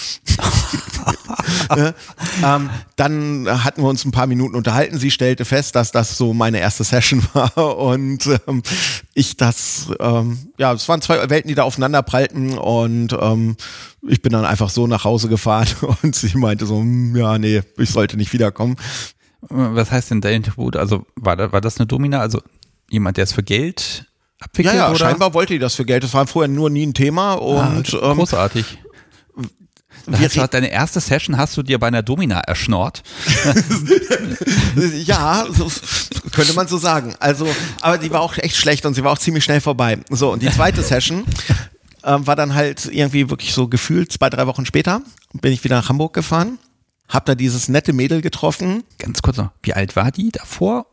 Ja, 1.76 1.94
ähm, 2.44 2.70
dann 2.96 3.48
hatten 3.64 3.82
wir 3.82 3.90
uns 3.90 4.04
ein 4.06 4.12
paar 4.12 4.28
Minuten 4.28 4.56
unterhalten. 4.56 4.98
Sie 4.98 5.12
stellte 5.12 5.46
fest, 5.46 5.76
dass 5.76 5.92
das 5.92 6.18
so 6.18 6.34
meine 6.34 6.60
erste 6.60 6.84
Session 6.84 7.24
war 7.34 7.78
und 7.78 8.28
ähm, 8.48 8.64
ich 9.14 9.38
das, 9.38 9.88
ähm, 10.00 10.52
ja, 10.58 10.74
es 10.74 10.88
waren 10.90 11.02
zwei 11.02 11.30
Welten, 11.30 11.48
die 11.48 11.56
da 11.56 11.64
aufeinander 11.64 12.02
prallten 12.02 12.58
und 12.58 13.16
ähm, 13.20 13.56
ich 14.08 14.22
bin 14.22 14.32
dann 14.32 14.46
einfach 14.46 14.70
so 14.70 14.88
nach 14.88 15.04
Hause 15.04 15.30
gefahren 15.30 15.68
und 16.04 16.16
sie 16.16 16.38
meinte 16.38 16.66
so, 16.66 16.80
hm, 16.80 17.16
ja, 17.16 17.38
nee, 17.38 17.62
ich 17.78 17.90
sollte 17.90 18.18
nicht 18.18 18.34
wiederkommen. 18.34 18.76
Was 19.42 19.92
heißt 19.92 20.12
denn 20.12 20.22
dein 20.22 20.44
Tribut? 20.44 20.76
Also 20.76 21.06
war, 21.16 21.36
da, 21.38 21.52
war 21.52 21.62
das 21.62 21.78
eine 21.78 21.88
Domina? 21.88 22.20
Also 22.20 22.42
jemand, 22.90 23.18
der 23.18 23.24
es 23.24 23.34
für 23.34 23.44
Geld 23.44 24.06
Ja, 24.40 24.46
abwickelt? 24.46 24.76
ja, 24.76 24.90
oder? 24.90 25.00
scheinbar 25.00 25.34
wollte 25.34 25.54
die 25.54 25.60
das 25.60 25.76
für 25.76 25.86
Geld. 25.86 26.04
Das 26.04 26.14
war 26.14 26.28
vorher 26.28 26.50
nur 26.50 26.70
nie 26.70 26.86
ein 26.86 26.94
Thema 26.94 27.34
und 27.34 27.94
ah, 27.96 28.12
ähm, 28.12 28.18
großartig. 28.18 28.80
Hast 30.12 30.36
du, 30.38 30.48
deine 30.48 30.72
erste 30.72 31.00
Session 31.00 31.38
hast 31.38 31.56
du 31.56 31.62
dir 31.62 31.78
bei 31.78 31.88
einer 31.88 32.02
Domina 32.02 32.40
erschnort. 32.42 33.04
Ja, 35.04 35.46
so, 35.52 35.70
könnte 36.32 36.54
man 36.54 36.68
so 36.68 36.78
sagen. 36.78 37.16
Also, 37.20 37.48
aber 37.82 37.98
die 37.98 38.12
war 38.12 38.22
auch 38.22 38.38
echt 38.38 38.56
schlecht 38.56 38.86
und 38.86 38.94
sie 38.94 39.04
war 39.04 39.12
auch 39.12 39.18
ziemlich 39.18 39.44
schnell 39.44 39.62
vorbei. 39.62 40.00
So, 40.10 40.32
und 40.32 40.42
die 40.42 40.50
zweite 40.50 40.82
Session 40.84 41.26
ähm, 42.04 42.26
war 42.28 42.36
dann 42.36 42.56
halt 42.56 42.86
irgendwie 42.92 43.30
wirklich 43.30 43.54
so 43.54 43.68
gefühlt 43.68 44.12
zwei, 44.12 44.30
drei 44.30 44.48
Wochen 44.48 44.66
später. 44.66 45.02
Bin 45.34 45.52
ich 45.52 45.64
wieder 45.64 45.76
nach 45.76 45.90
Hamburg 45.90 46.14
gefahren, 46.14 46.58
hab 47.10 47.26
da 47.26 47.36
dieses 47.36 47.68
nette 47.68 47.92
Mädel 47.94 48.22
getroffen. 48.22 48.84
Ganz 48.98 49.22
kurz 49.22 49.38
noch, 49.38 49.50
wie 49.64 49.74
alt 49.74 49.96
war 49.96 50.12
die 50.12 50.32
davor? 50.32 50.86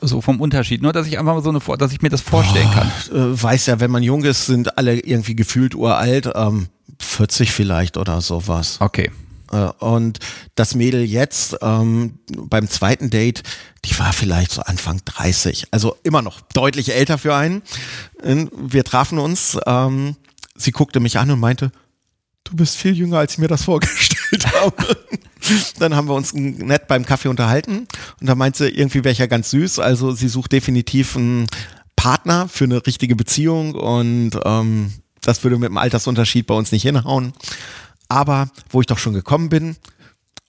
So 0.00 0.20
vom 0.20 0.40
Unterschied, 0.40 0.82
nur 0.82 0.92
dass 0.92 1.06
ich 1.06 1.18
einfach 1.18 1.34
mal 1.34 1.42
so 1.42 1.50
eine, 1.50 1.60
Vor- 1.60 1.76
dass 1.76 1.92
ich 1.92 2.00
mir 2.02 2.08
das 2.08 2.20
vorstellen 2.22 2.70
kann. 2.72 2.88
Äh, 3.12 3.42
weiß 3.42 3.66
ja, 3.66 3.78
wenn 3.78 3.90
man 3.90 4.02
jung 4.02 4.24
ist, 4.24 4.46
sind 4.46 4.78
alle 4.78 4.98
irgendwie 4.98 5.36
gefühlt 5.36 5.74
uralt. 5.74 6.30
Ähm, 6.34 6.68
40 6.98 7.52
vielleicht 7.52 7.96
oder 7.98 8.20
sowas. 8.22 8.78
Okay. 8.80 9.10
Äh, 9.52 9.68
Und 9.78 10.18
das 10.54 10.74
Mädel 10.74 11.04
jetzt 11.04 11.56
ähm, 11.60 12.18
beim 12.28 12.68
zweiten 12.68 13.10
Date, 13.10 13.42
die 13.84 13.96
war 13.98 14.12
vielleicht 14.14 14.50
so 14.50 14.62
Anfang 14.62 15.00
30, 15.04 15.66
also 15.72 15.96
immer 16.04 16.22
noch 16.22 16.40
deutlich 16.40 16.92
älter 16.94 17.18
für 17.18 17.34
einen. 17.36 17.62
Und 18.22 18.50
Wir 18.54 18.82
trafen 18.82 19.18
uns, 19.18 19.58
ähm, 19.66 20.16
sie 20.56 20.72
guckte 20.72 20.98
mich 21.00 21.18
an 21.18 21.30
und 21.30 21.38
meinte, 21.38 21.70
du 22.44 22.56
bist 22.56 22.76
viel 22.76 22.96
jünger, 22.96 23.18
als 23.18 23.34
ich 23.34 23.38
mir 23.38 23.48
das 23.48 23.64
vorgestellt 23.64 24.15
habe. 24.60 24.96
Dann 25.78 25.94
haben 25.94 26.08
wir 26.08 26.14
uns 26.14 26.32
nett 26.34 26.88
beim 26.88 27.04
Kaffee 27.04 27.28
unterhalten 27.28 27.86
und 28.20 28.26
da 28.26 28.34
meinte 28.34 28.64
sie, 28.64 28.70
irgendwie 28.70 29.04
wäre 29.04 29.12
ich 29.12 29.18
ja 29.18 29.26
ganz 29.26 29.50
süß, 29.50 29.78
also 29.78 30.12
sie 30.12 30.28
sucht 30.28 30.52
definitiv 30.52 31.16
einen 31.16 31.46
Partner 31.94 32.48
für 32.48 32.64
eine 32.64 32.84
richtige 32.86 33.14
Beziehung 33.16 33.74
und 33.74 34.32
ähm, 34.44 34.92
das 35.20 35.44
würde 35.44 35.58
mit 35.58 35.68
dem 35.68 35.78
Altersunterschied 35.78 36.46
bei 36.46 36.54
uns 36.54 36.72
nicht 36.72 36.82
hinhauen. 36.82 37.32
Aber 38.08 38.48
wo 38.70 38.80
ich 38.80 38.86
doch 38.86 38.98
schon 38.98 39.14
gekommen 39.14 39.48
bin 39.48 39.76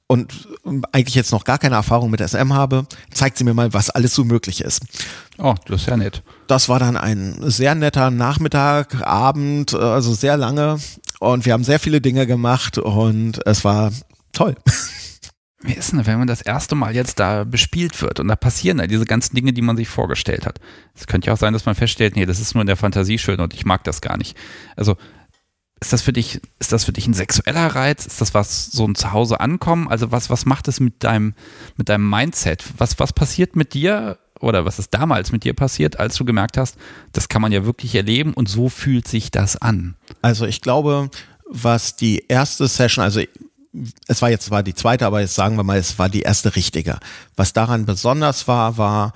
und 0.07 0.47
eigentlich 0.91 1.15
jetzt 1.15 1.31
noch 1.31 1.43
gar 1.43 1.57
keine 1.57 1.75
Erfahrung 1.75 2.09
mit 2.09 2.21
SM 2.21 2.53
habe, 2.53 2.85
zeigt 3.11 3.37
sie 3.37 3.43
mir 3.43 3.53
mal, 3.53 3.73
was 3.73 3.89
alles 3.89 4.13
so 4.13 4.23
möglich 4.23 4.61
ist. 4.61 4.81
Oh, 5.37 5.55
das 5.65 5.81
ist 5.81 5.87
ja 5.87 5.97
nett. 5.97 6.23
Das 6.47 6.69
war 6.69 6.79
dann 6.79 6.95
ein 6.97 7.37
sehr 7.41 7.75
netter 7.75 8.09
Nachmittag, 8.09 9.05
Abend, 9.05 9.73
äh, 9.73 9.77
also 9.77 10.13
sehr 10.13 10.37
lange 10.37 10.79
und 11.19 11.45
wir 11.45 11.53
haben 11.53 11.63
sehr 11.63 11.79
viele 11.79 12.01
Dinge 12.01 12.25
gemacht 12.25 12.77
und 12.77 13.45
es 13.45 13.63
war 13.63 13.91
toll. 14.31 14.55
Wie 15.61 15.73
ist 15.73 15.91
denn, 15.91 16.05
wenn 16.05 16.19
man 16.19 16.27
das 16.27 16.41
erste 16.41 16.75
Mal 16.75 16.95
jetzt 16.95 17.19
da 17.19 17.43
bespielt 17.43 17.99
wird 18.01 18.19
und 18.19 18.27
da 18.27 18.35
passieren 18.35 18.77
da 18.77 18.85
diese 18.85 19.05
ganzen 19.05 19.35
Dinge, 19.35 19.53
die 19.53 19.63
man 19.63 19.75
sich 19.75 19.89
vorgestellt 19.89 20.45
hat? 20.45 20.59
Es 20.95 21.07
könnte 21.07 21.27
ja 21.27 21.33
auch 21.33 21.37
sein, 21.37 21.51
dass 21.51 21.65
man 21.65 21.73
feststellt, 21.73 22.15
nee, 22.15 22.27
das 22.27 22.39
ist 22.39 22.53
nur 22.53 22.61
in 22.61 22.67
der 22.67 22.77
Fantasie 22.77 23.17
schön 23.17 23.39
und 23.39 23.55
ich 23.55 23.65
mag 23.65 23.83
das 23.83 24.01
gar 24.01 24.17
nicht. 24.17 24.37
Also 24.75 24.97
ist 25.79 25.93
das 25.93 26.01
für 26.01 26.13
dich, 26.13 26.41
ist 26.59 26.71
das 26.71 26.85
für 26.85 26.93
dich 26.93 27.07
ein 27.07 27.13
sexueller 27.13 27.67
Reiz? 27.67 28.05
Ist 28.05 28.19
das 28.19 28.33
was, 28.33 28.67
so 28.71 28.85
ein 28.85 28.95
Zuhause 28.95 29.39
ankommen? 29.39 29.87
Also 29.87 30.11
was, 30.11 30.29
was 30.29 30.45
macht 30.45 30.67
es 30.67 30.79
mit 30.79 31.03
deinem, 31.03 31.33
mit 31.75 31.89
deinem 31.89 32.09
Mindset? 32.09 32.63
Was, 32.77 32.99
was 32.99 33.13
passiert 33.13 33.55
mit 33.55 33.73
dir 33.73 34.17
oder 34.39 34.65
was 34.65 34.79
ist 34.79 34.93
damals 34.93 35.31
mit 35.31 35.43
dir 35.43 35.53
passiert, 35.53 35.99
als 35.99 36.15
du 36.15 36.25
gemerkt 36.25 36.57
hast, 36.57 36.77
das 37.11 37.29
kann 37.29 37.41
man 37.41 37.51
ja 37.51 37.65
wirklich 37.65 37.95
erleben 37.95 38.33
und 38.33 38.49
so 38.49 38.69
fühlt 38.69 39.07
sich 39.07 39.31
das 39.31 39.55
an? 39.61 39.95
Also 40.21 40.45
ich 40.45 40.61
glaube, 40.61 41.09
was 41.49 41.95
die 41.95 42.25
erste 42.27 42.67
Session, 42.67 43.03
also 43.03 43.21
es 44.07 44.21
war 44.21 44.29
jetzt 44.29 44.45
zwar 44.45 44.63
die 44.63 44.73
zweite, 44.73 45.05
aber 45.05 45.21
jetzt 45.21 45.35
sagen 45.35 45.55
wir 45.55 45.63
mal, 45.63 45.77
es 45.77 45.99
war 45.99 46.09
die 46.09 46.21
erste 46.21 46.55
richtige. 46.55 46.99
Was 47.35 47.53
daran 47.53 47.85
besonders 47.85 48.47
war, 48.47 48.77
war, 48.77 49.13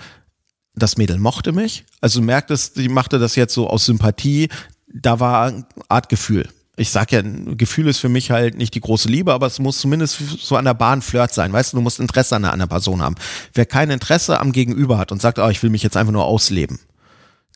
das 0.76 0.98
Mädel 0.98 1.18
mochte 1.18 1.52
mich. 1.52 1.86
Also 2.00 2.22
merktest, 2.22 2.78
die 2.78 2.90
machte 2.90 3.20
das 3.20 3.36
jetzt 3.36 3.54
so 3.54 3.68
aus 3.68 3.86
Sympathie. 3.86 4.50
Da 4.94 5.20
war 5.20 5.48
eine 5.48 5.66
Art 5.90 6.10
Gefühl. 6.10 6.50
Ich 6.78 6.90
sag 6.90 7.12
ja, 7.12 7.22
Gefühl 7.22 7.88
ist 7.88 8.00
für 8.00 8.10
mich 8.10 8.32
halt 8.32 8.56
nicht 8.56 8.74
die 8.74 8.80
große 8.80 9.10
Liebe, 9.10 9.34
aber 9.34 9.46
es 9.46 9.60
muss 9.60 9.80
zumindest 9.80 10.18
so 10.40 10.56
an 10.56 10.66
der 10.66 10.74
Bahn 10.74 11.02
Flirt 11.02 11.34
sein. 11.34 11.52
Weißt 11.52 11.74
du, 11.74 11.78
du 11.78 11.82
musst 11.82 12.00
Interesse 12.00 12.36
an 12.36 12.46
einer 12.46 12.54
anderen 12.54 12.70
Person 12.70 13.02
haben. 13.02 13.16
Wer 13.54 13.66
kein 13.66 13.90
Interesse 13.90 14.40
am 14.40 14.52
Gegenüber 14.52 14.98
hat 14.98 15.12
und 15.12 15.22
sagt, 15.22 15.38
oh, 15.38 15.50
ich 15.50 15.62
will 15.62 15.70
mich 15.70 15.84
jetzt 15.84 15.98
einfach 15.98 16.14
nur 16.14 16.26
ausleben, 16.26 16.80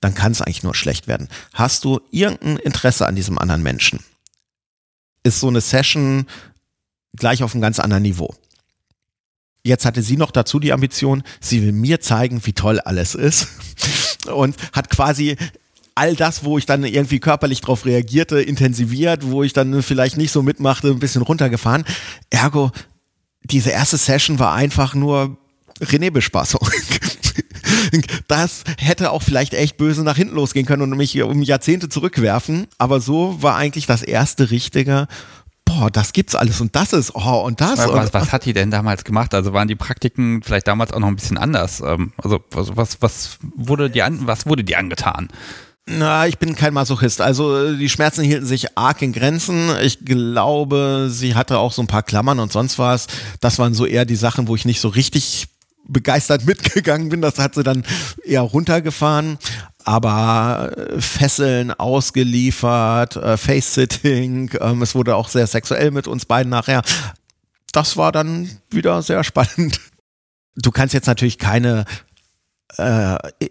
dann 0.01 0.13
kann 0.13 0.33
es 0.33 0.41
eigentlich 0.41 0.63
nur 0.63 0.75
schlecht 0.75 1.07
werden. 1.07 1.29
Hast 1.53 1.85
du 1.85 2.01
irgendein 2.11 2.57
Interesse 2.57 3.07
an 3.07 3.15
diesem 3.15 3.39
anderen 3.39 3.63
Menschen? 3.63 3.99
Ist 5.23 5.39
so 5.39 5.47
eine 5.47 5.61
Session 5.61 6.27
gleich 7.15 7.41
auf 7.41 7.53
einem 7.53 7.61
ganz 7.61 7.79
anderen 7.79 8.03
Niveau. 8.03 8.35
Jetzt 9.63 9.85
hatte 9.85 10.03
sie 10.03 10.17
noch 10.17 10.29
dazu 10.29 10.59
die 10.59 10.73
Ambition, 10.73 11.23
sie 11.39 11.63
will 11.63 11.71
mir 11.71 11.99
zeigen, 11.99 12.45
wie 12.45 12.53
toll 12.53 12.79
alles 12.79 13.15
ist 13.15 13.47
und 14.27 14.55
hat 14.73 14.91
quasi 14.91 15.37
all 15.95 16.15
das, 16.15 16.43
wo 16.43 16.57
ich 16.57 16.65
dann 16.65 16.83
irgendwie 16.83 17.19
körperlich 17.19 17.61
drauf 17.61 17.85
reagierte, 17.85 18.41
intensiviert, 18.41 19.31
wo 19.31 19.43
ich 19.43 19.53
dann 19.53 19.81
vielleicht 19.81 20.17
nicht 20.17 20.31
so 20.31 20.43
mitmachte, 20.43 20.89
ein 20.89 20.99
bisschen 20.99 21.21
runtergefahren. 21.21 21.85
Ergo, 22.29 22.71
diese 23.43 23.71
erste 23.71 23.97
Session 23.97 24.37
war 24.37 24.53
einfach 24.53 24.93
nur 24.93 25.37
René-Bespaßung. 25.81 26.67
Das 28.27 28.63
hätte 28.77 29.11
auch 29.11 29.21
vielleicht 29.21 29.53
echt 29.53 29.77
böse 29.77 30.03
nach 30.03 30.15
hinten 30.15 30.35
losgehen 30.35 30.65
können 30.65 30.81
und 30.81 30.97
mich 30.97 31.21
um 31.21 31.41
Jahrzehnte 31.41 31.89
zurückwerfen. 31.89 32.67
Aber 32.77 32.99
so 32.99 33.41
war 33.41 33.55
eigentlich 33.55 33.85
das 33.85 34.01
erste 34.01 34.51
richtige, 34.51 35.07
boah, 35.65 35.89
das 35.91 36.13
gibt's 36.13 36.35
alles 36.35 36.61
und 36.61 36.75
das 36.75 36.93
ist, 36.93 37.15
oh, 37.15 37.43
und 37.45 37.61
das. 37.61 37.79
Was, 37.79 37.87
und, 37.87 38.13
was 38.13 38.31
hat 38.31 38.45
die 38.45 38.53
denn 38.53 38.71
damals 38.71 39.03
gemacht? 39.03 39.33
Also 39.33 39.53
waren 39.53 39.67
die 39.67 39.75
Praktiken 39.75 40.41
vielleicht 40.43 40.67
damals 40.67 40.93
auch 40.93 40.99
noch 40.99 41.07
ein 41.07 41.15
bisschen 41.15 41.37
anders? 41.37 41.81
Ähm, 41.81 42.13
also, 42.17 42.43
also 42.55 42.75
was, 42.77 43.01
was 43.01 43.37
wurde 43.55 43.89
dir 43.89 44.05
an, 44.05 44.27
was 44.27 44.45
wurde 44.45 44.63
dir 44.63 44.77
angetan? 44.77 45.29
Na, 45.87 46.25
ich 46.25 46.39
bin 46.39 46.55
kein 46.55 46.73
Masochist. 46.73 47.21
Also 47.21 47.75
die 47.75 47.89
Schmerzen 47.89 48.23
hielten 48.23 48.45
sich 48.45 48.75
arg 48.75 49.01
in 49.03 49.13
Grenzen. 49.13 49.69
Ich 49.81 50.03
glaube, 50.03 51.09
sie 51.11 51.35
hatte 51.35 51.59
auch 51.59 51.71
so 51.71 51.83
ein 51.83 51.87
paar 51.87 52.01
Klammern 52.01 52.39
und 52.39 52.51
sonst 52.51 52.79
was. 52.79 53.05
Das 53.39 53.59
waren 53.59 53.75
so 53.75 53.85
eher 53.85 54.05
die 54.05 54.15
Sachen, 54.15 54.47
wo 54.47 54.55
ich 54.55 54.65
nicht 54.65 54.81
so 54.81 54.87
richtig 54.87 55.47
begeistert 55.87 56.45
mitgegangen 56.47 57.09
bin. 57.09 57.21
Das 57.21 57.37
hat 57.37 57.53
sie 57.53 57.63
dann 57.63 57.83
eher 58.23 58.41
runtergefahren. 58.41 59.37
Aber 59.83 60.71
äh, 60.75 60.99
Fesseln 60.99 61.71
ausgeliefert, 61.71 63.17
äh, 63.17 63.37
Face-Sitting, 63.37 64.57
ähm, 64.59 64.81
es 64.81 64.95
wurde 64.95 65.15
auch 65.15 65.29
sehr 65.29 65.45
sexuell 65.45 65.91
mit 65.91 66.07
uns 66.07 66.25
beiden 66.25 66.49
nachher. 66.49 66.81
Das 67.71 67.95
war 67.95 68.11
dann 68.11 68.49
wieder 68.71 69.01
sehr 69.01 69.23
spannend. 69.23 69.79
Du 70.57 70.71
kannst 70.71 70.93
jetzt 70.93 71.07
natürlich 71.07 71.37
keine 71.37 71.83
äh, 72.77 73.15
äh, 73.15 73.49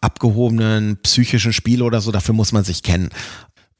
abgehobenen 0.00 0.98
psychischen 1.02 1.52
Spiele 1.52 1.84
oder 1.84 2.00
so, 2.00 2.12
dafür 2.12 2.34
muss 2.34 2.52
man 2.52 2.64
sich 2.64 2.82
kennen. 2.82 3.08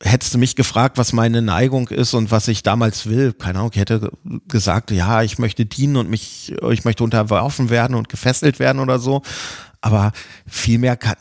Hättest 0.02 0.34
du 0.34 0.38
mich 0.38 0.56
gefragt, 0.56 0.98
was 0.98 1.12
meine 1.12 1.40
Neigung 1.42 1.88
ist 1.88 2.14
und 2.14 2.30
was 2.30 2.48
ich 2.48 2.62
damals 2.62 3.06
will, 3.06 3.32
keine 3.32 3.60
Ahnung, 3.60 3.70
ich 3.72 3.80
hätte 3.80 4.10
gesagt, 4.48 4.90
ja, 4.90 5.22
ich 5.22 5.38
möchte 5.38 5.64
dienen 5.64 5.96
und 5.96 6.10
mich, 6.10 6.54
ich 6.70 6.84
möchte 6.84 7.04
unterworfen 7.04 7.70
werden 7.70 7.94
und 7.94 8.08
gefesselt 8.08 8.58
werden 8.58 8.80
oder 8.80 8.98
so. 8.98 9.22
Aber 9.80 10.12
viel 10.46 10.78
mehr 10.78 10.96
kann, 10.96 11.16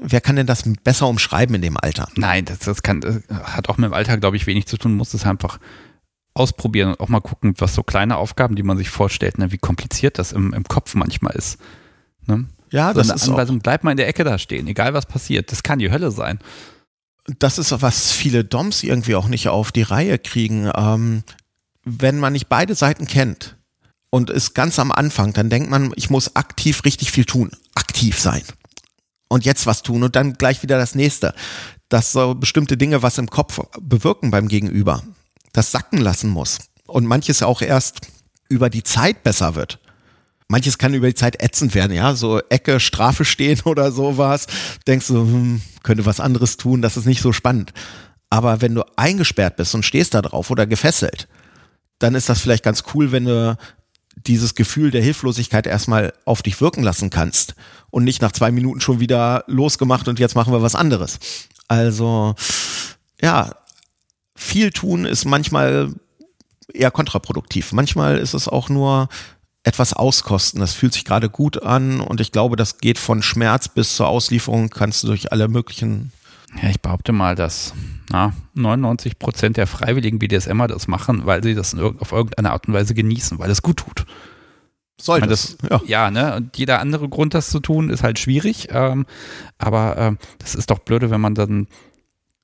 wer 0.00 0.22
kann 0.22 0.36
denn 0.36 0.46
das 0.46 0.64
besser 0.82 1.06
umschreiben 1.08 1.54
in 1.54 1.62
dem 1.62 1.76
Alter? 1.76 2.08
Nein, 2.16 2.46
das, 2.46 2.60
das 2.60 2.82
kann, 2.82 3.02
das 3.02 3.20
hat 3.28 3.68
auch 3.68 3.76
mit 3.76 3.90
dem 3.90 3.94
Alter, 3.94 4.16
glaube 4.16 4.36
ich, 4.36 4.46
wenig 4.46 4.66
zu 4.66 4.78
tun, 4.78 4.94
muss 4.94 5.14
es 5.14 5.26
einfach 5.26 5.58
ausprobieren 6.34 6.88
und 6.88 7.00
auch 7.00 7.08
mal 7.08 7.20
gucken, 7.20 7.54
was 7.58 7.74
so 7.74 7.82
kleine 7.82 8.16
Aufgaben, 8.16 8.56
die 8.56 8.62
man 8.62 8.78
sich 8.78 8.88
vorstellt, 8.88 9.38
ne, 9.38 9.52
wie 9.52 9.58
kompliziert 9.58 10.18
das 10.18 10.32
im, 10.32 10.54
im 10.54 10.64
Kopf 10.64 10.94
manchmal 10.94 11.34
ist. 11.34 11.58
Ne? 12.26 12.46
Ja, 12.70 12.92
das 12.92 13.06
so 13.06 13.12
eine 13.12 13.20
ist 13.20 13.28
Anweisung, 13.28 13.60
bleib 13.60 13.84
mal 13.84 13.92
in 13.92 13.96
der 13.96 14.08
Ecke 14.08 14.24
da 14.24 14.38
stehen, 14.38 14.66
egal 14.66 14.94
was 14.94 15.06
passiert. 15.06 15.52
Das 15.52 15.62
kann 15.62 15.78
die 15.78 15.90
Hölle 15.90 16.10
sein. 16.10 16.38
Das 17.38 17.58
ist, 17.58 17.72
was 17.82 18.10
viele 18.10 18.44
Doms 18.44 18.82
irgendwie 18.82 19.14
auch 19.14 19.28
nicht 19.28 19.48
auf 19.48 19.72
die 19.72 19.82
Reihe 19.82 20.18
kriegen. 20.18 20.70
Ähm, 20.74 21.24
wenn 21.84 22.18
man 22.18 22.32
nicht 22.32 22.48
beide 22.48 22.74
Seiten 22.74 23.06
kennt 23.06 23.56
und 24.10 24.30
ist 24.30 24.54
ganz 24.54 24.78
am 24.78 24.92
Anfang, 24.92 25.32
dann 25.32 25.50
denkt 25.50 25.70
man, 25.70 25.92
ich 25.96 26.10
muss 26.10 26.36
aktiv 26.36 26.84
richtig 26.84 27.10
viel 27.10 27.24
tun, 27.24 27.50
aktiv 27.74 28.18
sein. 28.18 28.42
Und 29.28 29.44
jetzt 29.44 29.66
was 29.66 29.82
tun 29.82 30.02
und 30.02 30.16
dann 30.16 30.34
gleich 30.34 30.62
wieder 30.62 30.78
das 30.78 30.94
nächste. 30.94 31.34
Dass 31.90 32.12
so 32.12 32.34
bestimmte 32.34 32.76
Dinge 32.76 33.02
was 33.02 33.18
im 33.18 33.30
Kopf 33.30 33.60
bewirken 33.80 34.30
beim 34.30 34.48
Gegenüber. 34.48 35.02
Das 35.52 35.70
sacken 35.70 35.98
lassen 35.98 36.30
muss. 36.30 36.58
Und 36.86 37.06
manches 37.06 37.42
auch 37.42 37.60
erst 37.60 38.00
über 38.48 38.70
die 38.70 38.82
Zeit 38.82 39.22
besser 39.22 39.54
wird 39.54 39.78
manches 40.48 40.78
kann 40.78 40.94
über 40.94 41.06
die 41.06 41.14
Zeit 41.14 41.42
ätzend 41.42 41.74
werden, 41.74 41.92
ja, 41.92 42.14
so 42.14 42.40
Ecke, 42.48 42.80
Strafe 42.80 43.24
stehen 43.24 43.60
oder 43.64 43.92
sowas. 43.92 44.46
Denkst 44.86 45.08
du, 45.08 45.14
hm, 45.14 45.62
könnte 45.82 46.06
was 46.06 46.20
anderes 46.20 46.56
tun, 46.56 46.82
das 46.82 46.96
ist 46.96 47.06
nicht 47.06 47.22
so 47.22 47.32
spannend. 47.32 47.72
Aber 48.30 48.60
wenn 48.60 48.74
du 48.74 48.84
eingesperrt 48.96 49.56
bist 49.56 49.74
und 49.74 49.84
stehst 49.84 50.14
da 50.14 50.22
drauf 50.22 50.50
oder 50.50 50.66
gefesselt, 50.66 51.28
dann 51.98 52.14
ist 52.14 52.28
das 52.28 52.40
vielleicht 52.40 52.64
ganz 52.64 52.84
cool, 52.94 53.12
wenn 53.12 53.24
du 53.24 53.56
dieses 54.26 54.54
Gefühl 54.54 54.90
der 54.90 55.02
Hilflosigkeit 55.02 55.66
erstmal 55.66 56.12
auf 56.24 56.42
dich 56.42 56.60
wirken 56.60 56.82
lassen 56.82 57.10
kannst 57.10 57.54
und 57.90 58.04
nicht 58.04 58.20
nach 58.20 58.32
zwei 58.32 58.50
Minuten 58.50 58.80
schon 58.80 59.00
wieder 59.00 59.44
losgemacht 59.46 60.08
und 60.08 60.18
jetzt 60.18 60.34
machen 60.34 60.52
wir 60.52 60.62
was 60.62 60.74
anderes. 60.74 61.18
Also, 61.68 62.34
ja, 63.20 63.54
viel 64.34 64.70
tun 64.70 65.04
ist 65.04 65.24
manchmal 65.24 65.92
eher 66.72 66.90
kontraproduktiv. 66.90 67.72
Manchmal 67.72 68.18
ist 68.18 68.34
es 68.34 68.48
auch 68.48 68.68
nur 68.68 69.08
etwas 69.68 69.92
auskosten. 69.92 70.60
Das 70.60 70.72
fühlt 70.72 70.94
sich 70.94 71.04
gerade 71.04 71.28
gut 71.28 71.62
an 71.62 72.00
und 72.00 72.20
ich 72.20 72.32
glaube, 72.32 72.56
das 72.56 72.78
geht 72.78 72.98
von 72.98 73.22
Schmerz 73.22 73.68
bis 73.68 73.94
zur 73.94 74.08
Auslieferung, 74.08 74.70
kannst 74.70 75.02
du 75.02 75.08
durch 75.08 75.30
alle 75.30 75.46
möglichen. 75.46 76.10
Ja, 76.62 76.70
ich 76.70 76.80
behaupte 76.80 77.12
mal, 77.12 77.34
dass 77.34 77.74
na, 78.10 78.32
99 78.54 79.18
Prozent 79.18 79.58
der 79.58 79.66
freiwilligen 79.66 80.18
BDSMer 80.18 80.66
das 80.66 80.88
machen, 80.88 81.26
weil 81.26 81.42
sie 81.42 81.54
das 81.54 81.76
auf 81.76 82.12
irgendeine 82.12 82.52
Art 82.52 82.66
und 82.66 82.72
Weise 82.72 82.94
genießen, 82.94 83.38
weil 83.38 83.50
es 83.50 83.60
gut 83.60 83.76
tut. 83.76 84.06
Soll 85.00 85.20
das, 85.20 85.58
ja. 85.70 85.80
ja, 85.86 86.10
ne? 86.10 86.34
Und 86.34 86.56
jeder 86.56 86.80
andere 86.80 87.08
Grund, 87.08 87.34
das 87.34 87.50
zu 87.50 87.60
tun, 87.60 87.90
ist 87.90 88.02
halt 88.02 88.18
schwierig. 88.18 88.68
Ähm, 88.72 89.04
aber 89.58 89.96
ähm, 89.98 90.18
das 90.38 90.54
ist 90.54 90.70
doch 90.70 90.80
blöde, 90.80 91.10
wenn 91.10 91.20
man 91.20 91.34
dann 91.34 91.68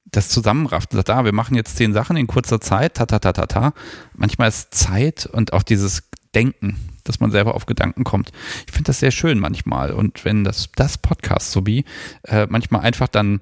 das 0.05 0.29
zusammenrafft 0.29 0.93
und 0.93 0.99
sagt, 0.99 1.11
ah, 1.11 1.25
wir 1.25 1.33
machen 1.33 1.57
jetzt 1.57 1.77
zehn 1.77 1.95
Sachen 1.95 2.17
in 2.17 2.29
kurzer 2.29 2.61
Zeit, 2.61 2.95
ta, 2.95 3.07
ta, 3.07 3.19
ta, 3.19 3.33
ta, 3.33 3.47
ta. 3.47 3.73
Manchmal 4.15 4.51
ist 4.51 4.75
Zeit 4.75 5.27
und 5.27 5.53
auch 5.55 5.65
dieses 5.65 6.05
Denken 6.35 6.94
dass 7.05 7.21
man 7.21 7.31
selber 7.31 7.55
auf 7.55 7.67
Gedanken 7.67 8.05
kommt. 8.05 8.33
Ich 8.67 8.73
finde 8.73 8.89
das 8.89 9.01
sehr 9.01 9.11
schön 9.11 9.39
manchmal. 9.39 9.93
Und 9.93 10.25
wenn 10.25 10.45
das, 10.45 10.71
das 10.75 10.99
Podcast 10.99 11.53
so 11.53 11.67
wie 11.67 11.85
äh, 12.25 12.47
manchmal 12.49 12.81
einfach 12.83 13.09
dann 13.09 13.41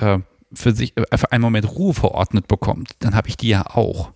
äh, 0.00 0.18
für 0.52 0.72
sich 0.72 0.96
äh, 0.96 1.04
einfach 1.10 1.30
einen 1.30 1.42
Moment 1.42 1.68
Ruhe 1.70 1.94
verordnet 1.94 2.48
bekommt, 2.48 2.90
dann 3.00 3.14
habe 3.14 3.28
ich 3.28 3.36
die 3.36 3.48
ja 3.48 3.66
auch. 3.66 4.12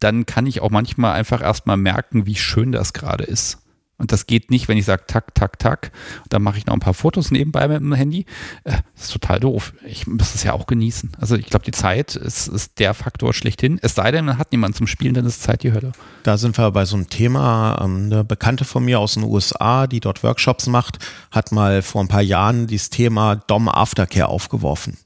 Dann 0.00 0.26
kann 0.26 0.46
ich 0.46 0.60
auch 0.60 0.70
manchmal 0.70 1.14
einfach 1.14 1.40
erstmal 1.40 1.76
merken, 1.76 2.26
wie 2.26 2.34
schön 2.34 2.72
das 2.72 2.92
gerade 2.92 3.24
ist. 3.24 3.63
Und 4.04 4.12
das 4.12 4.26
geht 4.26 4.50
nicht, 4.50 4.68
wenn 4.68 4.76
ich 4.76 4.84
sage, 4.84 5.04
tak, 5.06 5.34
tak, 5.34 5.58
tak. 5.58 5.90
Dann 6.28 6.42
mache 6.42 6.58
ich 6.58 6.66
noch 6.66 6.74
ein 6.74 6.80
paar 6.80 6.92
Fotos 6.92 7.30
nebenbei 7.30 7.66
mit 7.68 7.78
dem 7.78 7.94
Handy. 7.94 8.26
Äh, 8.64 8.72
das 8.94 9.04
ist 9.04 9.12
total 9.14 9.40
doof. 9.40 9.72
Ich 9.86 10.06
muss 10.06 10.34
es 10.34 10.42
ja 10.42 10.52
auch 10.52 10.66
genießen. 10.66 11.12
Also 11.18 11.36
ich 11.36 11.46
glaube, 11.46 11.64
die 11.64 11.70
Zeit 11.70 12.14
ist, 12.14 12.48
ist 12.48 12.78
der 12.80 12.92
Faktor 12.92 13.32
schlechthin. 13.32 13.78
Es 13.80 13.94
sei 13.94 14.10
denn, 14.10 14.26
man 14.26 14.36
hat 14.36 14.52
niemanden 14.52 14.76
zum 14.76 14.86
Spielen, 14.86 15.14
dann 15.14 15.24
ist 15.24 15.42
Zeit 15.42 15.62
die 15.62 15.72
Hölle. 15.72 15.92
Da 16.22 16.36
sind 16.36 16.58
wir 16.58 16.70
bei 16.70 16.84
so 16.84 16.96
einem 16.96 17.08
Thema. 17.08 17.78
Ähm, 17.80 18.10
eine 18.12 18.24
Bekannte 18.24 18.66
von 18.66 18.84
mir 18.84 19.00
aus 19.00 19.14
den 19.14 19.22
USA, 19.22 19.86
die 19.86 20.00
dort 20.00 20.22
Workshops 20.22 20.66
macht, 20.66 20.98
hat 21.30 21.50
mal 21.50 21.80
vor 21.80 22.02
ein 22.02 22.08
paar 22.08 22.20
Jahren 22.20 22.66
dieses 22.66 22.90
Thema 22.90 23.36
Dom 23.36 23.70
Aftercare 23.70 24.28
aufgeworfen. 24.28 24.98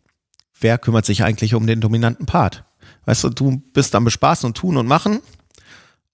Wer 0.58 0.76
kümmert 0.76 1.06
sich 1.06 1.22
eigentlich 1.22 1.54
um 1.54 1.68
den 1.68 1.80
dominanten 1.80 2.26
Part? 2.26 2.64
Weißt 3.04 3.22
du, 3.22 3.28
du 3.28 3.62
bist 3.72 3.94
am 3.94 4.02
Bespaßen 4.02 4.44
und 4.44 4.56
Tun 4.56 4.76
und 4.76 4.88
Machen 4.88 5.20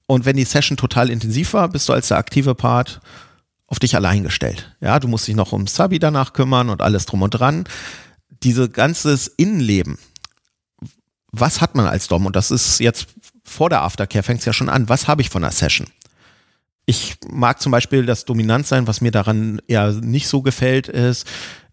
und 0.07 0.25
wenn 0.25 0.37
die 0.37 0.45
Session 0.45 0.77
total 0.77 1.11
intensiv 1.11 1.55
war, 1.55 1.69
bist 1.69 1.89
du 1.89 1.93
als 1.93 2.09
der 2.09 2.19
aktive 2.19 2.55
Part 2.55 3.01
auf 3.67 3.79
dich 3.79 3.97
allein 3.97 4.23
gestellt. 4.23 4.77
Ja, 4.81 5.01
du 5.01 5.09
musst 5.09 5.27
dich 5.27 5.35
noch 5.35 5.53
um 5.53 5.67
Sabi 5.67 5.99
danach 5.99 6.33
kümmern 6.33 6.69
und 6.69 6.83
alles 6.83 7.07
drum 7.07 7.23
und 7.23 7.31
dran. 7.31 7.65
Diese 8.43 8.69
ganzes 8.69 9.27
Innenleben, 9.27 9.99
was 11.33 11.61
hat 11.61 11.75
man 11.75 11.87
als 11.87 12.09
Dom? 12.09 12.27
Und 12.27 12.37
das 12.37 12.51
ist 12.51 12.81
jetzt 12.81 13.07
vor 13.43 13.71
der 13.71 13.83
Aftercare 13.83 14.23
fängt 14.23 14.41
es 14.41 14.47
ja 14.47 14.53
schon 14.53 14.69
an. 14.69 14.89
Was 14.89 15.09
habe 15.09 15.23
ich 15.23 15.31
von 15.31 15.43
der 15.43 15.51
Session? 15.51 15.89
Ich 16.87 17.17
mag 17.29 17.61
zum 17.63 17.73
Beispiel 17.73 18.05
das 18.05 18.27
Dominantsein, 18.27 18.87
was 18.87 19.01
mir 19.01 19.11
daran 19.11 19.61
eher 19.67 19.93
nicht 19.93 20.29
so 20.29 20.43
gefällt, 20.43 20.89
ist, 20.89 21.27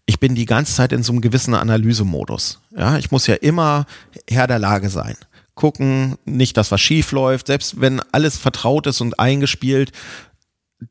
ich 0.06 0.18
bin 0.18 0.34
die 0.34 0.46
ganze 0.46 0.74
Zeit 0.74 0.92
in 0.92 1.02
so 1.02 1.12
einem 1.12 1.20
gewissen 1.20 1.54
Analysemodus. 1.54 2.60
Ja, 2.70 2.96
ich 2.98 3.10
muss 3.10 3.26
ja 3.26 3.34
immer 3.36 3.86
Herr 4.28 4.46
der 4.46 4.58
Lage 4.58 4.88
sein 4.88 5.16
gucken, 5.62 6.16
nicht, 6.24 6.56
dass 6.56 6.72
was 6.72 6.80
schief 6.80 7.12
läuft, 7.12 7.46
selbst 7.46 7.80
wenn 7.80 8.00
alles 8.10 8.36
vertraut 8.36 8.88
ist 8.88 9.00
und 9.00 9.20
eingespielt, 9.20 9.92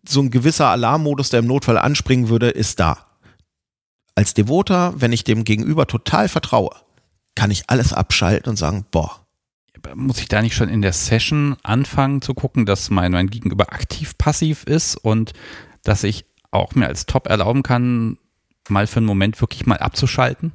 so 0.07 0.21
ein 0.21 0.31
gewisser 0.31 0.67
Alarmmodus, 0.67 1.29
der 1.29 1.41
im 1.41 1.47
Notfall 1.47 1.77
anspringen 1.77 2.29
würde, 2.29 2.47
ist 2.47 2.79
da. 2.79 3.05
Als 4.15 4.33
Devoter, 4.33 4.93
wenn 4.95 5.11
ich 5.11 5.25
dem 5.25 5.43
Gegenüber 5.43 5.87
total 5.87 6.29
vertraue, 6.29 6.73
kann 7.35 7.51
ich 7.51 7.69
alles 7.69 7.91
abschalten 7.91 8.51
und 8.51 8.55
sagen, 8.55 8.85
boah. 8.91 9.25
Muss 9.93 10.19
ich 10.19 10.29
da 10.29 10.41
nicht 10.41 10.55
schon 10.55 10.69
in 10.69 10.81
der 10.81 10.93
Session 10.93 11.57
anfangen 11.63 12.21
zu 12.21 12.33
gucken, 12.33 12.65
dass 12.65 12.89
mein, 12.89 13.11
mein 13.11 13.29
Gegenüber 13.29 13.73
aktiv-passiv 13.73 14.63
ist 14.63 14.95
und 14.95 15.33
dass 15.83 16.05
ich 16.05 16.23
auch 16.51 16.75
mir 16.75 16.87
als 16.87 17.07
Top 17.07 17.27
erlauben 17.27 17.61
kann, 17.61 18.17
mal 18.69 18.87
für 18.87 18.97
einen 18.97 19.05
Moment 19.05 19.41
wirklich 19.41 19.65
mal 19.65 19.79
abzuschalten? 19.79 20.53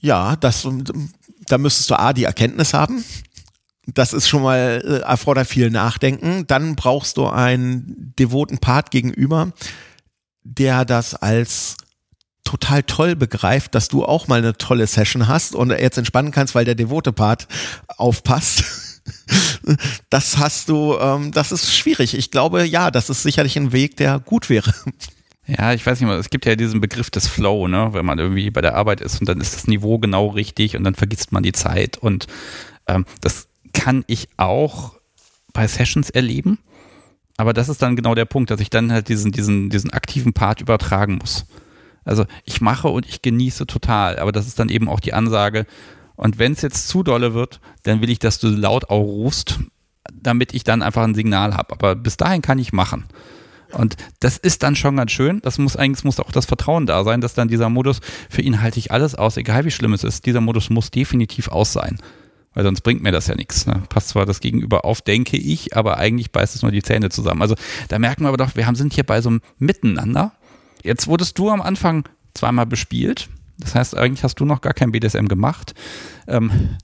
Ja, 0.00 0.36
das, 0.36 0.66
da 1.48 1.58
müsstest 1.58 1.90
du 1.90 1.98
A, 1.98 2.12
die 2.12 2.24
Erkenntnis 2.24 2.74
haben. 2.74 3.04
Das 3.86 4.12
ist 4.12 4.28
schon 4.28 4.42
mal, 4.42 4.82
äh, 4.84 4.98
erfordert 5.00 5.46
viel 5.46 5.70
Nachdenken. 5.70 6.46
Dann 6.46 6.74
brauchst 6.74 7.16
du 7.16 7.26
einen 7.26 8.14
devoten 8.18 8.58
Part 8.58 8.90
gegenüber, 8.90 9.52
der 10.42 10.84
das 10.84 11.14
als 11.14 11.76
total 12.44 12.82
toll 12.82 13.16
begreift, 13.16 13.74
dass 13.74 13.88
du 13.88 14.04
auch 14.04 14.28
mal 14.28 14.38
eine 14.38 14.56
tolle 14.56 14.86
Session 14.86 15.28
hast 15.28 15.54
und 15.54 15.70
jetzt 15.70 15.98
entspannen 15.98 16.30
kannst, 16.30 16.54
weil 16.54 16.64
der 16.64 16.74
devote 16.74 17.12
Part 17.12 17.48
aufpasst. 17.88 18.64
Das 20.08 20.38
hast 20.38 20.70
du, 20.70 20.96
ähm, 20.98 21.30
das 21.30 21.52
ist 21.52 21.74
schwierig. 21.74 22.14
Ich 22.16 22.30
glaube, 22.30 22.64
ja, 22.64 22.90
das 22.90 23.10
ist 23.10 23.22
sicherlich 23.22 23.56
ein 23.56 23.72
Weg, 23.72 23.96
der 23.98 24.18
gut 24.18 24.48
wäre. 24.48 24.72
Ja, 25.46 25.74
ich 25.74 25.84
weiß 25.84 26.00
nicht 26.00 26.08
mal, 26.08 26.18
es 26.18 26.30
gibt 26.30 26.46
ja 26.46 26.56
diesen 26.56 26.80
Begriff 26.80 27.10
des 27.10 27.28
Flow, 27.28 27.68
ne, 27.68 27.90
wenn 27.92 28.06
man 28.06 28.18
irgendwie 28.18 28.50
bei 28.50 28.62
der 28.62 28.76
Arbeit 28.76 29.00
ist 29.00 29.20
und 29.20 29.28
dann 29.28 29.40
ist 29.40 29.54
das 29.54 29.66
Niveau 29.66 29.98
genau 29.98 30.28
richtig 30.28 30.76
und 30.76 30.84
dann 30.84 30.94
vergisst 30.94 31.32
man 31.32 31.42
die 31.42 31.52
Zeit 31.52 31.98
und 31.98 32.26
ähm, 32.86 33.04
das 33.20 33.48
kann 33.74 34.04
ich 34.06 34.28
auch 34.38 34.94
bei 35.52 35.66
Sessions 35.68 36.08
erleben, 36.08 36.58
aber 37.36 37.52
das 37.52 37.68
ist 37.68 37.82
dann 37.82 37.96
genau 37.96 38.14
der 38.14 38.24
Punkt, 38.24 38.50
dass 38.50 38.60
ich 38.60 38.70
dann 38.70 38.92
halt 38.92 39.08
diesen, 39.08 39.32
diesen, 39.32 39.70
diesen 39.70 39.92
aktiven 39.92 40.32
Part 40.32 40.60
übertragen 40.60 41.16
muss. 41.16 41.46
Also 42.04 42.26
ich 42.44 42.60
mache 42.60 42.88
und 42.88 43.06
ich 43.06 43.22
genieße 43.22 43.66
total, 43.66 44.18
aber 44.18 44.32
das 44.32 44.46
ist 44.46 44.58
dann 44.58 44.68
eben 44.68 44.88
auch 44.88 45.00
die 45.00 45.14
Ansage. 45.14 45.66
Und 46.16 46.38
wenn 46.38 46.52
es 46.52 46.62
jetzt 46.62 46.88
zu 46.88 47.02
dolle 47.02 47.34
wird, 47.34 47.60
dann 47.82 48.00
will 48.00 48.10
ich, 48.10 48.18
dass 48.18 48.38
du 48.38 48.48
laut 48.48 48.90
auch 48.90 49.02
rufst, 49.02 49.58
damit 50.12 50.54
ich 50.54 50.64
dann 50.64 50.82
einfach 50.82 51.02
ein 51.02 51.14
Signal 51.14 51.56
habe. 51.56 51.72
Aber 51.72 51.96
bis 51.96 52.16
dahin 52.16 52.42
kann 52.42 52.58
ich 52.58 52.72
machen. 52.72 53.04
Und 53.74 53.96
das 54.20 54.38
ist 54.38 54.62
dann 54.62 54.76
schon 54.76 54.96
ganz 54.96 55.12
schön. 55.12 55.40
Das 55.42 55.58
muss 55.58 55.76
eigentlich 55.76 56.04
muss 56.04 56.20
auch 56.20 56.32
das 56.32 56.46
Vertrauen 56.46 56.86
da 56.86 57.04
sein, 57.04 57.20
dass 57.20 57.34
dann 57.34 57.48
dieser 57.48 57.68
Modus, 57.68 58.00
für 58.30 58.42
ihn 58.42 58.62
halte 58.62 58.78
ich 58.78 58.92
alles 58.92 59.14
aus, 59.14 59.36
egal 59.36 59.64
wie 59.64 59.70
schlimm 59.70 59.92
es 59.92 60.04
ist. 60.04 60.26
Dieser 60.26 60.40
Modus 60.40 60.70
muss 60.70 60.90
definitiv 60.90 61.48
aus 61.48 61.72
sein. 61.72 61.98
Weil 62.54 62.64
sonst 62.64 62.82
bringt 62.82 63.02
mir 63.02 63.10
das 63.10 63.26
ja 63.26 63.34
nichts. 63.34 63.66
Ne? 63.66 63.82
Passt 63.88 64.10
zwar 64.10 64.26
das 64.26 64.40
Gegenüber 64.40 64.84
auf, 64.84 65.02
denke 65.02 65.36
ich, 65.36 65.76
aber 65.76 65.98
eigentlich 65.98 66.30
beißt 66.30 66.54
es 66.54 66.62
nur 66.62 66.70
die 66.70 66.82
Zähne 66.82 67.10
zusammen. 67.10 67.42
Also 67.42 67.56
da 67.88 67.98
merken 67.98 68.22
wir 68.22 68.28
aber 68.28 68.36
doch, 68.36 68.54
wir 68.54 68.66
haben, 68.66 68.76
sind 68.76 68.94
hier 68.94 69.04
bei 69.04 69.20
so 69.20 69.28
einem 69.28 69.40
Miteinander. 69.58 70.32
Jetzt 70.82 71.08
wurdest 71.08 71.38
du 71.38 71.50
am 71.50 71.60
Anfang 71.60 72.08
zweimal 72.32 72.66
bespielt. 72.66 73.28
Das 73.58 73.74
heißt, 73.74 73.96
eigentlich 73.96 74.24
hast 74.24 74.40
du 74.40 74.44
noch 74.44 74.60
gar 74.60 74.74
kein 74.74 74.92
BDSM 74.92 75.26
gemacht. 75.26 75.74
Ähm, 76.26 76.76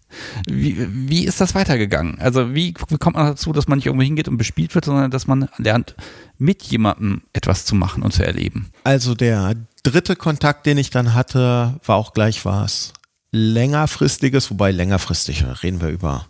wie, 0.47 0.87
wie 1.09 1.25
ist 1.25 1.41
das 1.41 1.55
weitergegangen? 1.55 2.19
Also 2.21 2.55
wie, 2.55 2.75
wie 2.89 2.99
kommt 2.99 3.17
man 3.17 3.27
dazu, 3.27 3.53
dass 3.53 3.67
man 3.67 3.79
nicht 3.79 3.87
irgendwo 3.87 4.05
hingeht 4.05 4.29
und 4.29 4.37
bespielt 4.37 4.75
wird, 4.75 4.85
sondern 4.85 5.11
dass 5.11 5.27
man 5.27 5.49
lernt, 5.57 5.95
mit 6.39 6.63
jemandem 6.63 7.23
etwas 7.33 7.65
zu 7.65 7.75
machen 7.75 8.03
und 8.03 8.13
zu 8.13 8.25
erleben? 8.25 8.71
Also 8.85 9.15
der 9.15 9.55
dritte 9.83 10.15
Kontakt, 10.15 10.67
den 10.67 10.79
ich 10.79 10.91
dann 10.91 11.15
hatte, 11.15 11.81
war 11.85 11.97
auch 11.97 12.13
gleich 12.13 12.45
was 12.45 12.93
längerfristiges, 13.33 14.51
wobei 14.51 14.73
längerfristig 14.73 15.45
reden 15.63 15.81
wir 15.81 15.89
über 15.89 16.27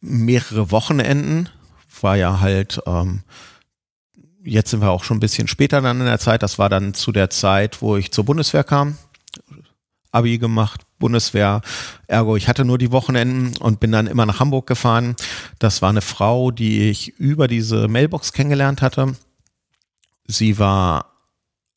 mehrere 0.00 0.70
Wochenenden. 0.70 1.48
War 2.00 2.16
ja 2.16 2.40
halt, 2.40 2.80
ähm, 2.86 3.22
jetzt 4.42 4.70
sind 4.70 4.80
wir 4.80 4.90
auch 4.90 5.04
schon 5.04 5.18
ein 5.18 5.20
bisschen 5.20 5.48
später 5.48 5.80
dann 5.80 6.00
in 6.00 6.06
der 6.06 6.18
Zeit. 6.18 6.42
Das 6.42 6.58
war 6.58 6.68
dann 6.68 6.92
zu 6.92 7.12
der 7.12 7.30
Zeit, 7.30 7.80
wo 7.80 7.96
ich 7.96 8.12
zur 8.12 8.24
Bundeswehr 8.24 8.64
kam. 8.64 8.98
Abi 10.14 10.38
gemacht, 10.38 10.82
Bundeswehr. 10.98 11.60
Ergo, 12.06 12.36
ich 12.36 12.48
hatte 12.48 12.64
nur 12.64 12.78
die 12.78 12.92
Wochenenden 12.92 13.56
und 13.58 13.80
bin 13.80 13.90
dann 13.90 14.06
immer 14.06 14.26
nach 14.26 14.38
Hamburg 14.38 14.66
gefahren. 14.66 15.16
Das 15.58 15.82
war 15.82 15.90
eine 15.90 16.02
Frau, 16.02 16.52
die 16.52 16.88
ich 16.88 17.18
über 17.18 17.48
diese 17.48 17.88
Mailbox 17.88 18.32
kennengelernt 18.32 18.80
hatte. 18.80 19.16
Sie 20.26 20.58
war 20.58 21.10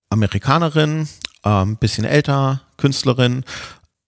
Amerikanerin, 0.10 1.08
ein 1.42 1.70
ähm, 1.70 1.78
bisschen 1.78 2.06
älter, 2.06 2.62
Künstlerin 2.78 3.44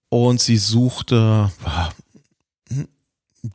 und 0.09 0.39
sie 0.39 0.57
suchte 0.57 1.51
äh, 1.65 2.83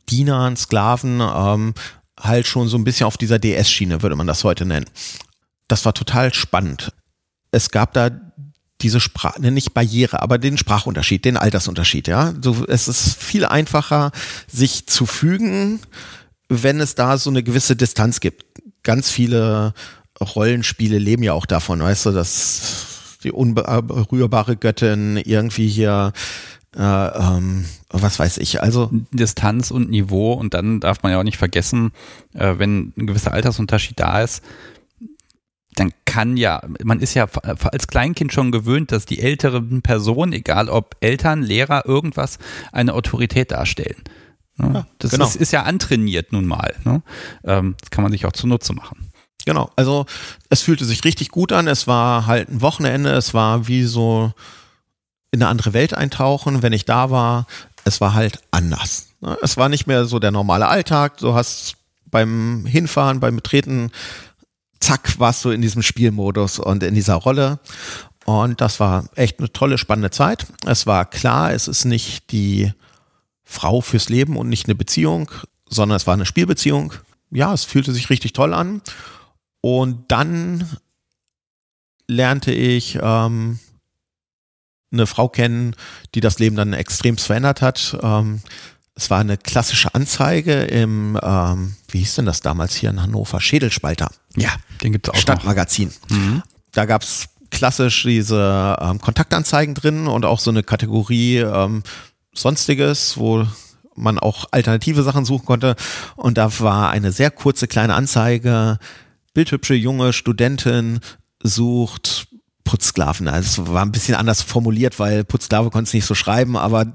Diener, 0.09 0.55
Sklaven, 0.55 1.21
ähm, 1.21 1.73
halt 2.19 2.47
schon 2.47 2.67
so 2.67 2.77
ein 2.77 2.83
bisschen 2.83 3.07
auf 3.07 3.17
dieser 3.17 3.39
DS-Schiene, 3.39 4.01
würde 4.01 4.15
man 4.15 4.27
das 4.27 4.43
heute 4.43 4.65
nennen. 4.65 4.85
Das 5.67 5.85
war 5.85 5.93
total 5.93 6.33
spannend. 6.33 6.91
Es 7.51 7.71
gab 7.71 7.93
da 7.93 8.09
diese 8.85 8.99
Sprache, 8.99 9.41
ne, 9.41 9.49
nicht 9.49 9.73
Barriere, 9.73 10.21
aber 10.21 10.37
den 10.37 10.59
Sprachunterschied, 10.59 11.25
den 11.25 11.37
Altersunterschied, 11.37 12.07
ja. 12.07 12.35
So, 12.39 12.65
es 12.67 12.87
ist 12.87 13.15
viel 13.15 13.43
einfacher, 13.43 14.11
sich 14.47 14.85
zu 14.85 15.07
fügen, 15.07 15.79
wenn 16.49 16.79
es 16.79 16.93
da 16.93 17.17
so 17.17 17.31
eine 17.31 17.41
gewisse 17.41 17.75
Distanz 17.75 18.19
gibt. 18.19 18.45
Ganz 18.83 19.09
viele 19.09 19.73
Rollenspiele 20.21 20.99
leben 20.99 21.23
ja 21.23 21.33
auch 21.33 21.47
davon, 21.47 21.81
weißt 21.81 22.05
du, 22.05 22.11
dass 22.11 23.17
die 23.23 23.31
unberührbare 23.31 24.55
Göttin 24.55 25.17
irgendwie 25.17 25.67
hier 25.67 26.13
äh, 26.77 26.81
ähm, 26.81 27.65
was 27.89 28.19
weiß 28.19 28.37
ich, 28.37 28.61
also 28.61 28.91
Distanz 29.11 29.71
und 29.71 29.89
Niveau 29.89 30.33
und 30.33 30.53
dann 30.53 30.79
darf 30.79 31.01
man 31.01 31.11
ja 31.11 31.19
auch 31.19 31.23
nicht 31.23 31.37
vergessen, 31.37 31.91
äh, 32.35 32.53
wenn 32.59 32.93
ein 32.97 33.07
gewisser 33.07 33.31
Altersunterschied 33.31 33.99
da 33.99 34.21
ist, 34.21 34.43
dann 35.75 35.91
kann 36.05 36.37
ja, 36.37 36.61
man 36.83 36.99
ist 36.99 37.13
ja 37.13 37.27
als 37.71 37.87
Kleinkind 37.87 38.31
schon 38.33 38.51
gewöhnt, 38.51 38.91
dass 38.91 39.05
die 39.05 39.19
älteren 39.19 39.81
Personen, 39.81 40.33
egal 40.33 40.69
ob 40.69 40.95
Eltern, 41.01 41.43
Lehrer, 41.43 41.85
irgendwas, 41.85 42.39
eine 42.71 42.93
Autorität 42.93 43.51
darstellen. 43.51 44.03
Ne? 44.57 44.71
Ja, 44.73 44.87
das 44.99 45.11
genau. 45.11 45.25
ist, 45.25 45.35
ist, 45.35 45.51
ja 45.51 45.63
antrainiert 45.63 46.31
nun 46.31 46.45
mal. 46.45 46.73
Ne? 46.85 47.01
Ähm, 47.43 47.75
das 47.79 47.91
kann 47.91 48.03
man 48.03 48.11
sich 48.11 48.25
auch 48.25 48.31
zunutze 48.31 48.73
machen. 48.73 49.11
Genau, 49.45 49.69
also 49.75 50.05
es 50.49 50.61
fühlte 50.61 50.85
sich 50.85 51.03
richtig 51.03 51.29
gut 51.29 51.51
an. 51.51 51.67
Es 51.67 51.87
war 51.87 52.25
halt 52.25 52.49
ein 52.49 52.61
Wochenende, 52.61 53.11
es 53.11 53.33
war 53.33 53.67
wie 53.67 53.83
so 53.83 54.33
in 55.31 55.41
eine 55.41 55.49
andere 55.49 55.73
Welt 55.73 55.93
eintauchen. 55.93 56.63
Wenn 56.63 56.73
ich 56.73 56.85
da 56.85 57.11
war, 57.11 57.45
es 57.83 58.01
war 58.01 58.13
halt 58.13 58.39
anders. 58.51 59.09
Ne? 59.21 59.37
Es 59.41 59.57
war 59.57 59.69
nicht 59.69 59.87
mehr 59.87 60.05
so 60.05 60.19
der 60.19 60.31
normale 60.31 60.67
Alltag. 60.67 61.17
Du 61.17 61.33
hast 61.33 61.75
beim 62.09 62.65
Hinfahren, 62.65 63.19
beim 63.19 63.35
Betreten, 63.35 63.91
zack, 64.85 65.19
warst 65.19 65.43
du 65.43 65.49
in 65.49 65.61
diesem 65.61 65.81
Spielmodus 65.81 66.59
und 66.59 66.83
in 66.83 66.93
dieser 66.93 67.15
Rolle. 67.15 67.59
Und 68.25 68.61
das 68.61 68.79
war 68.79 69.09
echt 69.15 69.39
eine 69.39 69.51
tolle, 69.51 69.79
spannende 69.79 70.11
Zeit. 70.11 70.45
Es 70.65 70.85
war 70.85 71.05
klar, 71.05 71.53
es 71.53 71.67
ist 71.67 71.85
nicht 71.85 72.31
die 72.31 72.71
Frau 73.43 73.81
fürs 73.81 74.09
Leben 74.09 74.37
und 74.37 74.47
nicht 74.47 74.67
eine 74.67 74.75
Beziehung, 74.75 75.31
sondern 75.67 75.95
es 75.95 76.05
war 76.05 76.13
eine 76.13 76.25
Spielbeziehung. 76.25 76.93
Ja, 77.31 77.51
es 77.53 77.63
fühlte 77.63 77.93
sich 77.93 78.11
richtig 78.11 78.33
toll 78.33 78.53
an. 78.53 78.81
Und 79.61 80.11
dann 80.11 80.69
lernte 82.07 82.51
ich 82.51 82.99
ähm, 83.01 83.59
eine 84.91 85.07
Frau 85.07 85.29
kennen, 85.29 85.75
die 86.13 86.21
das 86.21 86.37
Leben 86.37 86.55
dann 86.55 86.73
extrem 86.73 87.17
verändert 87.17 87.63
hat. 87.63 87.97
Ähm, 88.03 88.41
es 88.95 89.09
war 89.09 89.19
eine 89.19 89.37
klassische 89.37 89.93
Anzeige 89.93 90.53
im, 90.63 91.19
ähm, 91.21 91.75
wie 91.89 91.99
hieß 91.99 92.15
denn 92.15 92.25
das 92.25 92.41
damals 92.41 92.75
hier 92.75 92.89
in 92.89 93.01
Hannover? 93.01 93.41
Schädelspalter. 93.41 94.09
Ja, 94.37 94.51
den 94.81 94.93
gibt 94.93 95.07
es 95.07 95.13
auch. 95.13 95.17
Stadtmagazin. 95.17 95.91
Mhm. 96.09 96.43
Da 96.71 96.85
gab 96.85 97.03
es 97.03 97.27
klassisch 97.51 98.03
diese 98.03 98.77
ähm, 98.79 98.99
Kontaktanzeigen 98.99 99.75
drin 99.75 100.07
und 100.07 100.25
auch 100.25 100.39
so 100.39 100.49
eine 100.49 100.63
Kategorie 100.63 101.37
ähm, 101.37 101.83
Sonstiges, 102.33 103.17
wo 103.17 103.45
man 103.95 104.19
auch 104.19 104.45
alternative 104.51 105.03
Sachen 105.03 105.25
suchen 105.25 105.45
konnte. 105.45 105.75
Und 106.15 106.37
da 106.37 106.59
war 106.59 106.89
eine 106.89 107.11
sehr 107.11 107.31
kurze 107.31 107.67
kleine 107.67 107.95
Anzeige, 107.95 108.79
bildhübsche 109.33 109.73
junge 109.73 110.13
Studentin 110.13 110.99
sucht 111.43 112.27
Putzsklaven. 112.65 113.29
Also 113.29 113.63
es 113.63 113.71
war 113.71 113.83
ein 113.83 113.93
bisschen 113.93 114.15
anders 114.15 114.41
formuliert, 114.41 114.99
weil 114.99 115.23
Putzsklave 115.23 115.69
konnte 115.69 115.87
es 115.87 115.93
nicht 115.93 116.05
so 116.05 116.15
schreiben, 116.15 116.57
aber 116.57 116.91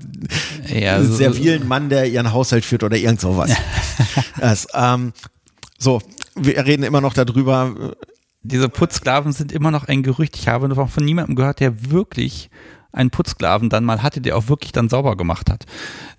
ja, 0.69 1.03
so, 1.03 1.15
servilen 1.15 1.67
Mann, 1.67 1.89
der 1.89 2.07
ihren 2.07 2.33
Haushalt 2.33 2.67
führt 2.67 2.83
oder 2.83 2.99
irgend 2.99 3.21
sowas. 3.21 3.51
das, 4.39 4.67
ähm, 4.75 5.13
so, 5.79 6.03
wir 6.35 6.67
reden 6.67 6.83
immer 6.83 7.01
noch 7.01 7.15
darüber. 7.15 7.95
Diese 8.43 8.69
Putzsklaven 8.69 9.33
sind 9.33 9.53
immer 9.53 9.71
noch 9.71 9.85
ein 9.85 10.03
Gerücht. 10.03 10.37
Ich 10.37 10.49
habe 10.49 10.69
noch 10.69 10.91
von 10.91 11.05
niemandem 11.05 11.37
gehört, 11.37 11.61
der 11.61 11.91
wirklich 11.91 12.51
einen 12.93 13.11
Putzsklaven 13.11 13.71
dann 13.71 13.85
mal 13.85 14.03
hatte, 14.03 14.21
der 14.21 14.37
auch 14.37 14.49
wirklich 14.49 14.73
dann 14.73 14.89
sauber 14.89 15.17
gemacht 15.17 15.49
hat. 15.51 15.65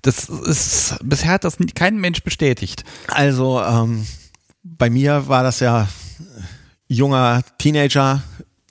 Das 0.01 0.29
ist, 0.29 0.97
bisher 1.03 1.33
hat 1.33 1.43
das 1.43 1.57
kein 1.75 1.99
Mensch 1.99 2.23
bestätigt. 2.23 2.85
Also, 3.07 3.61
ähm, 3.61 4.05
bei 4.63 4.89
mir 4.89 5.27
war 5.27 5.43
das 5.43 5.59
ja 5.59 5.87
junger 6.87 7.41
Teenager. 7.57 8.23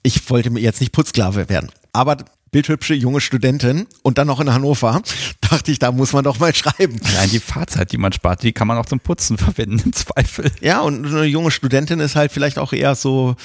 Ich 0.03 0.31
wollte 0.31 0.51
mir 0.51 0.61
jetzt 0.61 0.81
nicht 0.81 0.93
Putzsklave 0.93 1.49
werden. 1.49 1.71
Aber 1.93 2.19
bildhübsche 2.51 2.95
junge 2.95 3.21
Studentin 3.21 3.87
und 4.03 4.19
dann 4.19 4.27
noch 4.27 4.41
in 4.41 4.53
Hannover, 4.53 5.03
dachte 5.41 5.71
ich, 5.71 5.79
da 5.79 5.93
muss 5.93 6.13
man 6.13 6.25
doch 6.25 6.39
mal 6.39 6.55
schreiben. 6.55 7.01
Nein, 7.15 7.31
die 7.31 7.41
Fahrzeit, 7.41 7.93
die 7.93 7.99
man 7.99 8.13
spart, 8.13 8.43
die 8.43 8.53
kann 8.53 8.67
man 8.67 8.79
auch 8.79 8.87
zum 8.87 9.01
Putzen 9.01 9.39
verwenden, 9.39 9.81
im 9.85 9.93
Zweifel. 9.93 10.51
Ja, 10.61 10.81
und 10.81 11.07
eine 11.07 11.25
junge 11.25 11.51
Studentin 11.51 12.01
ist 12.01 12.17
halt 12.17 12.33
vielleicht 12.33 12.59
auch 12.59 12.73
eher 12.73 12.95
so 12.95 13.37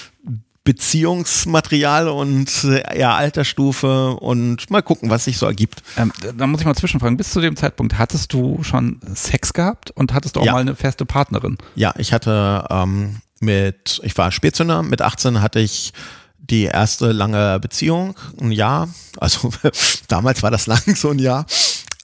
Beziehungsmaterial 0.64 2.08
und 2.08 2.64
eher 2.64 3.14
Altersstufe 3.14 4.16
und 4.16 4.72
mal 4.72 4.82
gucken, 4.82 5.12
was 5.12 5.26
sich 5.26 5.38
so 5.38 5.46
ergibt. 5.46 5.84
Ähm, 5.96 6.12
da 6.36 6.48
muss 6.48 6.62
ich 6.62 6.66
mal 6.66 6.74
zwischenfragen, 6.74 7.18
bis 7.18 7.30
zu 7.30 7.40
dem 7.40 7.56
Zeitpunkt 7.56 8.00
hattest 8.00 8.34
du 8.34 8.64
schon 8.64 9.00
Sex 9.14 9.54
gehabt 9.54 9.92
und 9.92 10.12
hattest 10.12 10.36
du 10.36 10.40
auch 10.40 10.46
ja. 10.46 10.54
mal 10.54 10.62
eine 10.62 10.76
feste 10.76 11.06
Partnerin? 11.06 11.60
Ja, 11.76 11.94
ich 12.00 12.14
hatte 12.14 12.66
ähm, 12.72 13.18
mit, 13.40 14.02
ich 14.04 14.18
war 14.18 14.32
Spätzünder, 14.32 14.82
mit 14.82 15.04
18 15.04 15.40
hatte 15.40 15.60
ich 15.60 15.94
die 16.50 16.64
erste 16.64 17.12
lange 17.12 17.60
Beziehung, 17.60 18.16
ein 18.40 18.52
Jahr. 18.52 18.90
Also 19.18 19.52
damals 20.08 20.44
war 20.44 20.52
das 20.52 20.68
lang, 20.68 20.96
so 20.96 21.10
ein 21.10 21.20
Jahr. 21.20 21.46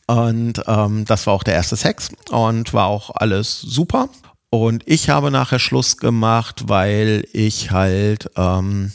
Und 0.08 0.62
ähm, 0.68 1.06
das 1.06 1.28
war 1.28 1.34
auch 1.34 1.44
der 1.44 1.54
erste 1.54 1.76
Sex 1.76 2.10
und 2.30 2.74
war 2.74 2.88
auch 2.88 3.12
alles 3.16 3.62
super. 3.62 4.10
Und 4.50 4.84
ich 4.86 5.10
habe 5.10 5.32
nachher 5.32 5.60
Schluss 5.60 5.98
gemacht, 5.98 6.64
weil 6.68 7.26
ich 7.32 7.72
halt 7.72 8.30
ähm, 8.36 8.92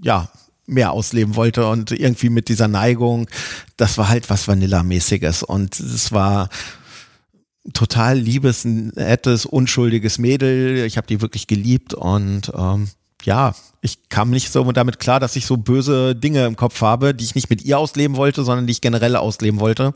ja 0.00 0.28
mehr 0.66 0.92
ausleben 0.92 1.34
wollte 1.34 1.66
und 1.66 1.90
irgendwie 1.90 2.30
mit 2.30 2.48
dieser 2.48 2.68
Neigung, 2.68 3.28
das 3.76 3.98
war 3.98 4.08
halt 4.08 4.30
was 4.30 4.46
Vanilla-mäßiges 4.46 5.42
und 5.42 5.80
es 5.80 6.12
war 6.12 6.48
total 7.72 8.18
liebes, 8.18 8.64
nettes, 8.64 9.46
unschuldiges 9.46 10.18
Mädel. 10.18 10.84
Ich 10.86 10.96
habe 10.96 11.08
die 11.08 11.20
wirklich 11.20 11.48
geliebt 11.48 11.92
und 11.92 12.52
ähm, 12.56 12.88
ja, 13.24 13.54
ich 13.82 14.08
kam 14.08 14.30
nicht 14.30 14.50
so 14.50 14.70
damit 14.72 14.98
klar, 14.98 15.20
dass 15.20 15.36
ich 15.36 15.46
so 15.46 15.56
böse 15.56 16.14
Dinge 16.14 16.46
im 16.46 16.56
Kopf 16.56 16.80
habe, 16.82 17.14
die 17.14 17.24
ich 17.24 17.34
nicht 17.34 17.50
mit 17.50 17.62
ihr 17.62 17.78
ausleben 17.78 18.16
wollte, 18.16 18.44
sondern 18.44 18.66
die 18.66 18.72
ich 18.72 18.80
generell 18.80 19.16
ausleben 19.16 19.60
wollte. 19.60 19.94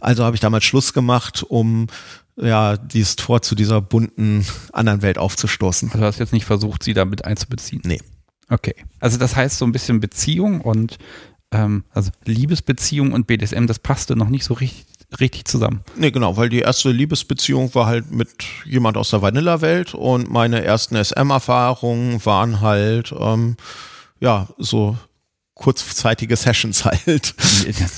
Also 0.00 0.24
habe 0.24 0.36
ich 0.36 0.40
damals 0.40 0.64
Schluss 0.64 0.92
gemacht, 0.92 1.42
um 1.42 1.88
ja 2.36 2.76
dieses 2.76 3.16
Tor 3.16 3.42
zu 3.42 3.54
dieser 3.54 3.80
bunten 3.80 4.46
anderen 4.72 5.02
Welt 5.02 5.18
aufzustoßen. 5.18 5.88
Also 5.90 6.00
du 6.00 6.06
hast 6.06 6.18
jetzt 6.18 6.32
nicht 6.32 6.46
versucht, 6.46 6.82
sie 6.82 6.94
damit 6.94 7.24
einzubeziehen? 7.24 7.82
Nee. 7.84 8.00
Okay. 8.48 8.74
Also 9.00 9.18
das 9.18 9.36
heißt 9.36 9.58
so 9.58 9.64
ein 9.64 9.72
bisschen 9.72 10.00
Beziehung 10.00 10.60
und 10.60 10.98
ähm, 11.50 11.84
also 11.90 12.10
Liebesbeziehung 12.24 13.12
und 13.12 13.26
BDSM, 13.26 13.66
das 13.66 13.78
passte 13.78 14.16
noch 14.16 14.28
nicht 14.28 14.44
so 14.44 14.54
richtig 14.54 14.86
richtig 15.20 15.46
zusammen. 15.46 15.82
Nee, 15.96 16.10
genau, 16.10 16.36
weil 16.36 16.48
die 16.48 16.60
erste 16.60 16.90
Liebesbeziehung 16.90 17.74
war 17.74 17.86
halt 17.86 18.10
mit 18.10 18.28
jemand 18.64 18.96
aus 18.96 19.10
der 19.10 19.22
Vanilla-Welt 19.22 19.94
und 19.94 20.30
meine 20.30 20.64
ersten 20.64 21.02
SM-Erfahrungen 21.02 22.24
waren 22.24 22.60
halt, 22.60 23.14
ähm, 23.18 23.56
ja, 24.20 24.48
so 24.58 24.96
kurzzeitige 25.54 26.36
Sessions 26.36 26.84
halt. 26.84 27.34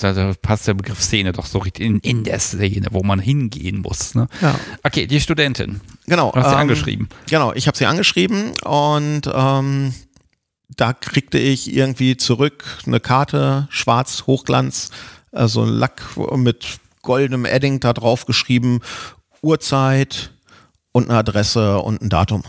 Da 0.03 0.35
passt 0.43 0.69
der 0.69 0.75
Begriff 0.75 1.03
Szene 1.03 1.33
doch 1.33 1.47
so 1.47 1.59
richtig 1.59 1.87
in, 1.87 1.99
in 2.01 2.25
der 2.25 2.39
Szene, 2.39 2.89
wo 2.91 3.03
man 3.03 3.19
hingehen 3.19 3.79
muss. 3.79 4.15
Ne? 4.15 4.29
Ja. 4.43 4.59
Okay, 4.83 5.07
die 5.07 5.21
Studentin. 5.21 5.81
Genau. 6.07 6.31
Du 6.33 6.39
hast 6.39 6.49
sie 6.49 6.53
ähm, 6.53 6.61
angeschrieben. 6.61 7.09
Genau, 7.29 7.53
ich 7.55 7.67
habe 7.67 7.77
sie 7.77 7.87
angeschrieben 7.87 8.53
und 8.65 9.23
ähm, 9.33 9.95
da 10.69 10.93
kriegte 10.93 11.39
ich 11.39 11.75
irgendwie 11.75 12.17
zurück 12.17 12.65
eine 12.87 13.01
Karte, 13.01 13.69
schwarz, 13.71 14.25
Hochglanz, 14.27 14.91
also 15.33 15.65
Lack 15.65 16.03
mit 16.37 16.79
goldenem 17.07 17.47
Edding 17.47 17.81
da 17.81 17.95
drauf 17.95 18.27
geschrieben, 18.27 18.81
Uhrzeit 19.41 20.33
und 20.93 21.09
eine 21.09 21.19
Adresse 21.21 21.79
und 21.79 22.03
ein 22.03 22.11
Datum. 22.11 22.43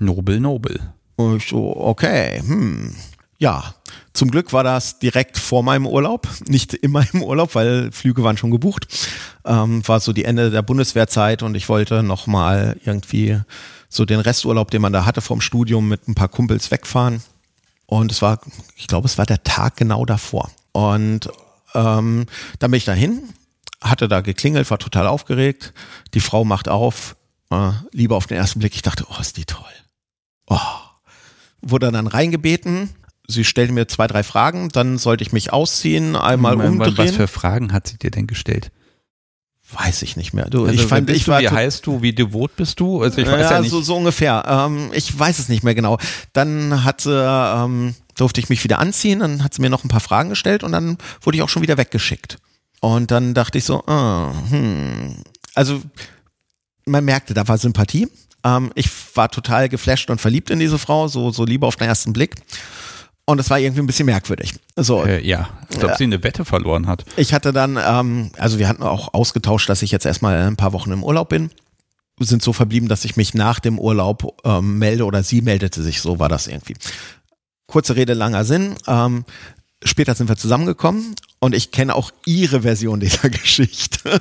Nobel, 0.00 0.40
nobel. 0.40 0.80
Und 1.16 1.36
ich 1.36 1.48
so, 1.48 1.74
okay, 1.76 2.40
hm. 2.40 2.94
Ja, 3.38 3.74
zum 4.12 4.30
Glück 4.30 4.52
war 4.52 4.64
das 4.64 4.98
direkt 4.98 5.38
vor 5.38 5.62
meinem 5.62 5.86
Urlaub, 5.86 6.28
nicht 6.46 6.74
immer 6.74 7.04
im 7.12 7.22
Urlaub, 7.22 7.54
weil 7.54 7.90
Flüge 7.92 8.22
waren 8.24 8.36
schon 8.36 8.50
gebucht. 8.50 8.86
Ähm, 9.44 9.86
war 9.86 10.00
so 10.00 10.12
die 10.12 10.24
Ende 10.24 10.50
der 10.50 10.62
Bundeswehrzeit 10.62 11.42
und 11.42 11.54
ich 11.54 11.68
wollte 11.68 12.02
nochmal 12.02 12.76
irgendwie 12.84 13.40
so 13.88 14.04
den 14.04 14.20
Resturlaub, 14.20 14.70
den 14.70 14.82
man 14.82 14.92
da 14.92 15.04
hatte 15.04 15.20
vom 15.20 15.40
Studium, 15.40 15.88
mit 15.88 16.08
ein 16.08 16.14
paar 16.14 16.28
Kumpels 16.28 16.70
wegfahren. 16.70 17.22
Und 17.86 18.10
es 18.10 18.22
war, 18.22 18.40
ich 18.76 18.86
glaube, 18.86 19.06
es 19.06 19.18
war 19.18 19.26
der 19.26 19.42
Tag 19.44 19.76
genau 19.76 20.04
davor. 20.04 20.50
Und 20.72 21.28
ähm, 21.74 22.26
dann 22.58 22.70
bin 22.70 22.78
ich 22.78 22.84
dahin 22.84 23.22
hatte 23.84 24.08
da 24.08 24.20
geklingelt, 24.22 24.70
war 24.70 24.78
total 24.78 25.06
aufgeregt. 25.06 25.72
Die 26.14 26.20
Frau 26.20 26.44
macht 26.44 26.68
auf, 26.68 27.16
äh, 27.50 27.70
Liebe 27.92 28.16
auf 28.16 28.26
den 28.26 28.38
ersten 28.38 28.58
Blick. 28.58 28.74
Ich 28.74 28.82
dachte, 28.82 29.04
oh, 29.08 29.20
ist 29.20 29.36
die 29.36 29.44
toll. 29.44 29.64
Oh. 30.46 30.58
Wurde 31.60 31.92
dann 31.92 32.06
reingebeten. 32.06 32.90
Sie 33.26 33.44
stellte 33.44 33.72
mir 33.72 33.86
zwei, 33.86 34.06
drei 34.06 34.22
Fragen. 34.22 34.70
Dann 34.70 34.98
sollte 34.98 35.22
ich 35.22 35.32
mich 35.32 35.52
ausziehen, 35.52 36.16
einmal 36.16 36.56
Moment, 36.56 36.80
umdrehen. 36.80 37.08
Was 37.08 37.16
für 37.16 37.28
Fragen 37.28 37.72
hat 37.72 37.86
sie 37.86 37.98
dir 37.98 38.10
denn 38.10 38.26
gestellt? 38.26 38.70
Weiß 39.72 40.02
ich 40.02 40.16
nicht 40.16 40.34
mehr. 40.34 40.48
Du, 40.50 40.66
also, 40.66 40.74
ich 40.74 40.86
fand, 40.86 41.08
ich 41.10 41.26
war 41.26 41.40
wie 41.40 41.48
heißt 41.48 41.86
du, 41.86 42.02
wie 42.02 42.12
devot 42.12 42.54
bist 42.56 42.80
du? 42.80 43.02
Also 43.02 43.18
ich 43.18 43.26
weiß 43.26 43.40
ja, 43.40 43.52
ja 43.52 43.60
nicht. 43.60 43.70
So, 43.70 43.80
so 43.80 43.96
ungefähr. 43.96 44.44
Ähm, 44.46 44.90
ich 44.92 45.18
weiß 45.18 45.38
es 45.38 45.48
nicht 45.48 45.62
mehr 45.62 45.74
genau. 45.74 45.98
Dann 46.32 46.84
hatte, 46.84 47.26
ähm, 47.56 47.94
durfte 48.14 48.40
ich 48.40 48.50
mich 48.50 48.62
wieder 48.62 48.78
anziehen, 48.78 49.20
dann 49.20 49.42
hat 49.42 49.54
sie 49.54 49.62
mir 49.62 49.70
noch 49.70 49.82
ein 49.82 49.88
paar 49.88 50.00
Fragen 50.00 50.28
gestellt 50.28 50.62
und 50.62 50.72
dann 50.72 50.98
wurde 51.22 51.38
ich 51.38 51.42
auch 51.42 51.48
schon 51.48 51.62
wieder 51.62 51.78
weggeschickt. 51.78 52.38
Und 52.84 53.10
dann 53.10 53.32
dachte 53.32 53.56
ich 53.56 53.64
so, 53.64 53.82
ah, 53.86 54.34
hm. 54.50 55.16
also 55.54 55.80
man 56.84 57.02
merkte, 57.02 57.32
da 57.32 57.48
war 57.48 57.56
Sympathie. 57.56 58.08
Ähm, 58.44 58.72
ich 58.74 58.90
war 59.14 59.30
total 59.30 59.70
geflasht 59.70 60.10
und 60.10 60.20
verliebt 60.20 60.50
in 60.50 60.58
diese 60.58 60.78
Frau, 60.78 61.08
so, 61.08 61.30
so 61.30 61.46
Liebe 61.46 61.66
auf 61.66 61.76
den 61.76 61.88
ersten 61.88 62.12
Blick. 62.12 62.34
Und 63.24 63.40
es 63.40 63.48
war 63.48 63.58
irgendwie 63.58 63.80
ein 63.80 63.86
bisschen 63.86 64.04
merkwürdig. 64.04 64.52
So, 64.76 65.02
äh, 65.02 65.26
ja, 65.26 65.48
ich 65.70 65.78
glaube, 65.78 65.94
sie 65.96 66.04
eine 66.04 66.22
Wette 66.22 66.44
verloren 66.44 66.86
hat. 66.86 67.06
Ich 67.16 67.32
hatte 67.32 67.54
dann, 67.54 67.78
ähm, 67.82 68.32
also 68.36 68.58
wir 68.58 68.68
hatten 68.68 68.82
auch 68.82 69.14
ausgetauscht, 69.14 69.66
dass 69.70 69.80
ich 69.80 69.90
jetzt 69.90 70.04
erstmal 70.04 70.36
ein 70.42 70.56
paar 70.56 70.74
Wochen 70.74 70.92
im 70.92 71.02
Urlaub 71.02 71.30
bin. 71.30 71.50
Wir 72.18 72.26
sind 72.26 72.42
so 72.42 72.52
verblieben, 72.52 72.90
dass 72.90 73.06
ich 73.06 73.16
mich 73.16 73.32
nach 73.32 73.60
dem 73.60 73.78
Urlaub 73.78 74.42
ähm, 74.44 74.78
melde 74.78 75.06
oder 75.06 75.22
sie 75.22 75.40
meldete 75.40 75.82
sich, 75.82 76.02
so 76.02 76.18
war 76.18 76.28
das 76.28 76.48
irgendwie. 76.48 76.74
Kurze 77.66 77.96
Rede, 77.96 78.12
langer 78.12 78.44
Sinn. 78.44 78.74
Ähm, 78.86 79.24
später 79.84 80.14
sind 80.14 80.28
wir 80.28 80.36
zusammengekommen 80.36 81.14
und 81.38 81.54
ich 81.54 81.70
kenne 81.70 81.94
auch 81.94 82.10
ihre 82.26 82.62
Version 82.62 83.00
dieser 83.00 83.28
Geschichte. 83.30 84.20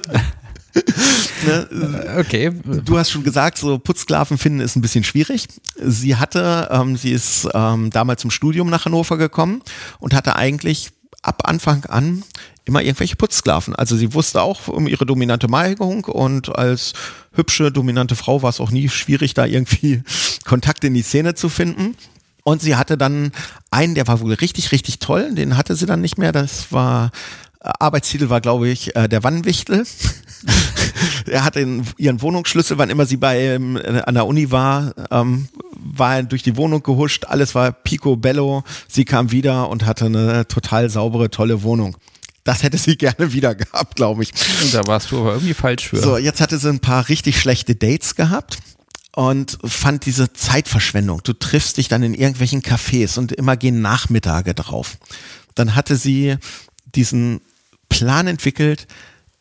ne? 1.45 2.16
Okay. 2.20 2.51
Du 2.84 2.97
hast 2.97 3.11
schon 3.11 3.24
gesagt, 3.24 3.57
so 3.57 3.78
Putzsklaven 3.78 4.38
finden 4.38 4.59
ist 4.59 4.76
ein 4.76 4.82
bisschen 4.82 5.03
schwierig. 5.03 5.47
Sie 5.80 6.16
hatte, 6.16 6.70
ähm, 6.72 6.97
sie 6.97 7.11
ist 7.11 7.47
ähm, 7.53 7.89
damals 7.89 8.22
zum 8.22 8.32
Studium 8.32 8.70
nach 8.70 8.86
Hannover 8.86 9.18
gekommen 9.18 9.61
und 9.99 10.14
hatte 10.14 10.36
eigentlich 10.36 10.91
ab 11.22 11.47
Anfang 11.47 11.86
an 11.86 12.24
immer 12.66 12.82
irgendwelche 12.82 13.16
Putzsklaven. 13.16 13.76
Also 13.76 13.95
sie 13.95 14.14
wusste 14.14 14.41
auch 14.41 14.68
um 14.68 14.88
ihre 14.88 15.05
dominante 15.05 15.49
Neigung 15.49 16.05
und 16.05 16.55
als 16.55 16.93
hübsche, 17.34 17.72
dominante 17.72 18.16
Frau 18.16 18.41
war 18.41 18.49
es 18.49 18.59
auch 18.59 18.72
nie 18.72 18.89
schwierig, 18.89 19.34
da 19.34 19.45
irgendwie 19.45 20.03
Kontakt 20.45 20.84
in 20.84 20.93
die 20.93 21.01
Szene 21.01 21.36
zu 21.36 21.49
finden. 21.49 21.95
Und 22.44 22.62
sie 22.62 22.76
hatte 22.76 22.98
dann 22.98 23.32
einen, 23.72 23.96
der 23.96 24.08
war 24.08 24.20
wohl 24.20 24.34
richtig, 24.34 24.72
richtig 24.72 25.00
toll. 25.00 25.34
Den 25.34 25.58
hatte 25.58 25.76
sie 25.76 25.86
dann 25.86 26.02
nicht 26.02 26.18
mehr. 26.18 26.32
Das 26.32 26.72
war, 26.72 27.12
äh, 27.62 27.70
Arbeitstitel 27.80 28.30
war, 28.30 28.41
glaube 28.41 28.68
ich, 28.68 28.96
äh, 28.96 29.08
der 29.08 29.24
Wannenwichtel. 29.24 29.86
er 31.26 31.46
hatte 31.46 31.66
ihren 31.98 32.22
Wohnungsschlüssel, 32.22 32.78
wann 32.78 32.89
immer 32.89 33.06
sie 33.06 33.16
bei 33.18 33.39
ähm, 33.39 33.80
an 34.06 34.14
der 34.14 34.28
Uni 34.28 34.52
war, 34.52 34.94
ähm, 35.10 35.48
war 35.76 36.18
er 36.18 36.24
durch 36.24 36.44
die 36.44 36.58
Wohnung 36.58 36.84
gehuscht. 36.84 37.26
Alles 37.26 37.56
war 37.56 37.72
picobello. 37.72 38.64
Sie 38.89 39.06
kam 39.06 39.32
wieder 39.32 39.70
und 39.70 39.86
hatte 39.86 40.06
eine 40.06 40.48
total 40.48 40.89
saubere, 40.89 41.30
tolle 41.30 41.64
Wohnung. 41.64 41.96
Das 42.44 42.62
hätte 42.64 42.78
sie 42.78 42.98
gerne 42.98 43.32
wieder 43.32 43.56
gehabt, 43.56 43.96
glaube 43.96 44.24
ich. 44.24 44.34
Da 44.74 44.86
warst 44.86 45.12
du 45.12 45.22
aber 45.22 45.36
irgendwie 45.36 45.54
falsch 45.54 45.88
für. 45.88 46.02
So, 46.02 46.18
jetzt 46.18 46.41
hatte 46.41 46.58
sie 46.58 46.68
ein 46.68 46.82
paar 46.82 47.08
richtig 47.08 47.39
schlechte 47.39 47.74
Dates 47.74 48.16
gehabt 48.16 48.58
und 49.16 49.57
fand 49.64 50.05
diese 50.05 50.34
Zeitverschwendung. 50.34 51.22
Du 51.24 51.34
triffst 51.34 51.78
dich 51.78 51.88
dann 51.88 52.03
in 52.03 52.14
irgendwelchen 52.14 52.61
Cafés 52.61 53.18
und 53.18 53.32
immer 53.32 53.57
gehen 53.57 53.82
Nachmittage 53.82 54.53
drauf. 54.53 54.97
Dann 55.55 55.76
hatte 55.76 55.95
sie 55.95 56.38
diesen 56.95 57.41
Plan 57.89 58.28
entwickelt, 58.28 58.88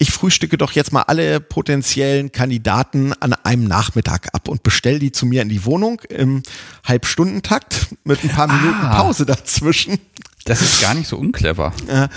ich 0.03 0.11
frühstücke 0.11 0.59
doch 0.59 0.73
jetzt 0.73 0.93
mal 0.93 1.03
alle 1.03 1.39
potenziellen 1.39 2.33
Kandidaten 2.33 3.13
an 3.21 3.35
einem 3.35 3.65
Nachmittag 3.69 4.35
ab 4.35 4.49
und 4.49 4.65
bestell 4.65 4.99
die 4.99 5.13
zu 5.13 5.27
mir 5.27 5.43
in 5.43 5.49
die 5.49 5.65
Wohnung 5.65 6.01
im 6.09 6.43
Halbstundentakt 6.85 7.95
mit 8.03 8.25
ein 8.25 8.29
paar 8.29 8.51
ah, 8.51 8.53
Minuten 8.53 8.81
Pause 8.81 9.27
dazwischen. 9.27 9.99
Das 10.45 10.61
ist 10.61 10.81
gar 10.81 10.95
nicht 10.95 11.07
so 11.07 11.17
unclever. 11.17 11.73
Äh, 11.87 12.09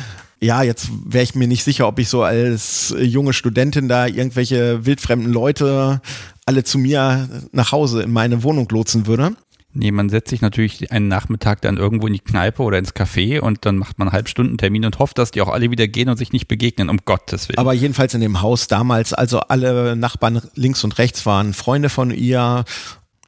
ja, 0.41 0.63
jetzt 0.63 0.89
wäre 1.05 1.23
ich 1.23 1.35
mir 1.35 1.47
nicht 1.47 1.63
sicher, 1.63 1.87
ob 1.87 1.99
ich 1.99 2.09
so 2.09 2.23
als 2.23 2.93
junge 2.97 3.33
Studentin 3.33 3.87
da 3.87 4.07
irgendwelche 4.07 4.87
wildfremden 4.87 5.31
Leute 5.31 6.01
alle 6.45 6.63
zu 6.63 6.77
mir 6.77 7.27
nach 7.51 7.71
Hause 7.71 8.03
in 8.03 8.11
meine 8.11 8.43
Wohnung 8.43 8.67
lotsen 8.69 9.07
würde. 9.07 9.35
Nee, 9.77 9.91
man 9.91 10.09
setzt 10.09 10.29
sich 10.29 10.39
natürlich 10.39 10.91
einen 10.93 11.09
Nachmittag 11.09 11.61
dann 11.61 11.75
irgendwo 11.75 12.07
in 12.07 12.13
die 12.13 12.19
Kneipe 12.19 12.63
oder 12.63 12.77
ins 12.77 12.95
Café 12.95 13.41
und 13.41 13.65
dann 13.65 13.75
macht 13.75 13.99
man 13.99 14.07
einen 14.07 14.13
Halbstundentermin 14.13 14.85
und 14.85 14.99
hofft, 14.99 15.17
dass 15.17 15.31
die 15.31 15.41
auch 15.41 15.49
alle 15.49 15.69
wieder 15.69 15.85
gehen 15.89 16.07
und 16.07 16.15
sich 16.15 16.31
nicht 16.31 16.47
begegnen, 16.47 16.87
um 16.87 16.99
Gottes 17.03 17.49
Willen. 17.49 17.57
Aber 17.57 17.73
jedenfalls 17.73 18.13
in 18.13 18.21
dem 18.21 18.41
Haus 18.41 18.67
damals, 18.67 19.11
also 19.11 19.39
alle 19.41 19.97
Nachbarn 19.97 20.41
links 20.55 20.85
und 20.85 20.97
rechts 20.97 21.25
waren 21.25 21.53
Freunde 21.53 21.89
von 21.89 22.11
ihr. 22.11 22.63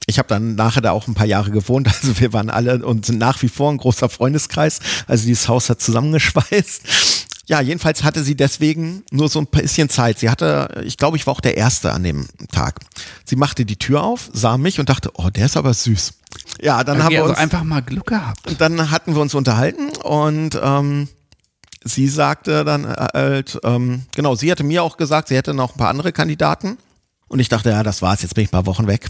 Ich 0.06 0.20
habe 0.20 0.30
dann 0.30 0.56
nachher 0.56 0.80
da 0.80 0.92
auch 0.92 1.10
ein 1.10 1.16
paar 1.16 1.26
Jahre 1.26 1.52
gewohnt, 1.52 1.88
also 1.94 2.18
wir 2.18 2.32
waren 2.32 2.50
alle 2.50 2.86
und 2.86 3.06
sind 3.06 3.18
nach 3.18 3.42
wie 3.42 3.50
vor 3.50 3.70
ein 3.70 3.78
großer 3.78 4.08
Freundeskreis. 4.08 4.80
Also 5.06 5.26
dieses 5.26 5.50
Haus 5.50 5.70
hat 5.70 5.82
zusammengeschweißt. 5.82 7.28
Ja, 7.48 7.62
jedenfalls 7.62 8.04
hatte 8.04 8.24
sie 8.24 8.36
deswegen 8.36 9.04
nur 9.10 9.30
so 9.30 9.40
ein 9.40 9.48
bisschen 9.48 9.90
Zeit. 9.90 10.20
Sie 10.20 10.30
hatte, 10.30 10.82
ich 10.84 10.98
glaube, 10.98 11.16
ich 11.16 11.26
war 11.26 11.34
auch 11.34 11.42
der 11.42 11.56
Erste 11.56 11.94
an 11.94 12.04
dem 12.04 12.28
Tag. 12.52 12.80
Sie 13.24 13.38
machte 13.38 13.66
die 13.66 13.78
Tür 13.78 14.04
auf, 14.04 14.30
sah 14.34 14.58
mich 14.58 14.82
und 14.82 14.90
dachte, 14.90 15.12
oh, 15.14 15.30
der 15.30 15.46
ist 15.46 15.56
aber 15.56 15.74
süß. 15.74 16.14
Ja, 16.62 16.84
dann 16.84 16.98
okay, 16.98 17.04
haben 17.06 17.12
wir 17.12 17.22
also 17.22 17.30
uns 17.32 17.40
einfach 17.40 17.64
mal 17.64 17.82
Glück 17.82 18.08
gehabt. 18.08 18.60
Dann 18.60 18.92
hatten 18.92 19.16
wir 19.16 19.22
uns 19.22 19.34
unterhalten 19.34 19.92
und 20.04 20.60
ähm, 20.62 21.08
sie 21.86 22.10
sagte 22.10 22.66
dann 22.66 22.86
halt, 22.86 23.60
ähm, 23.64 24.04
genau, 24.14 24.36
sie 24.36 24.52
hatte 24.52 24.64
mir 24.66 24.84
auch 24.84 24.98
gesagt, 24.98 25.30
sie 25.30 25.36
hätte 25.38 25.54
noch 25.54 25.76
ein 25.76 25.78
paar 25.78 25.90
andere 25.90 26.12
Kandidaten. 26.12 26.78
Und 27.28 27.40
ich 27.40 27.50
dachte, 27.50 27.70
ja, 27.70 27.84
das 27.84 28.02
war's, 28.02 28.22
jetzt 28.22 28.36
bin 28.36 28.46
ich 28.46 28.50
ein 28.50 28.52
paar 28.52 28.66
Wochen 28.66 28.88
weg. 28.88 29.10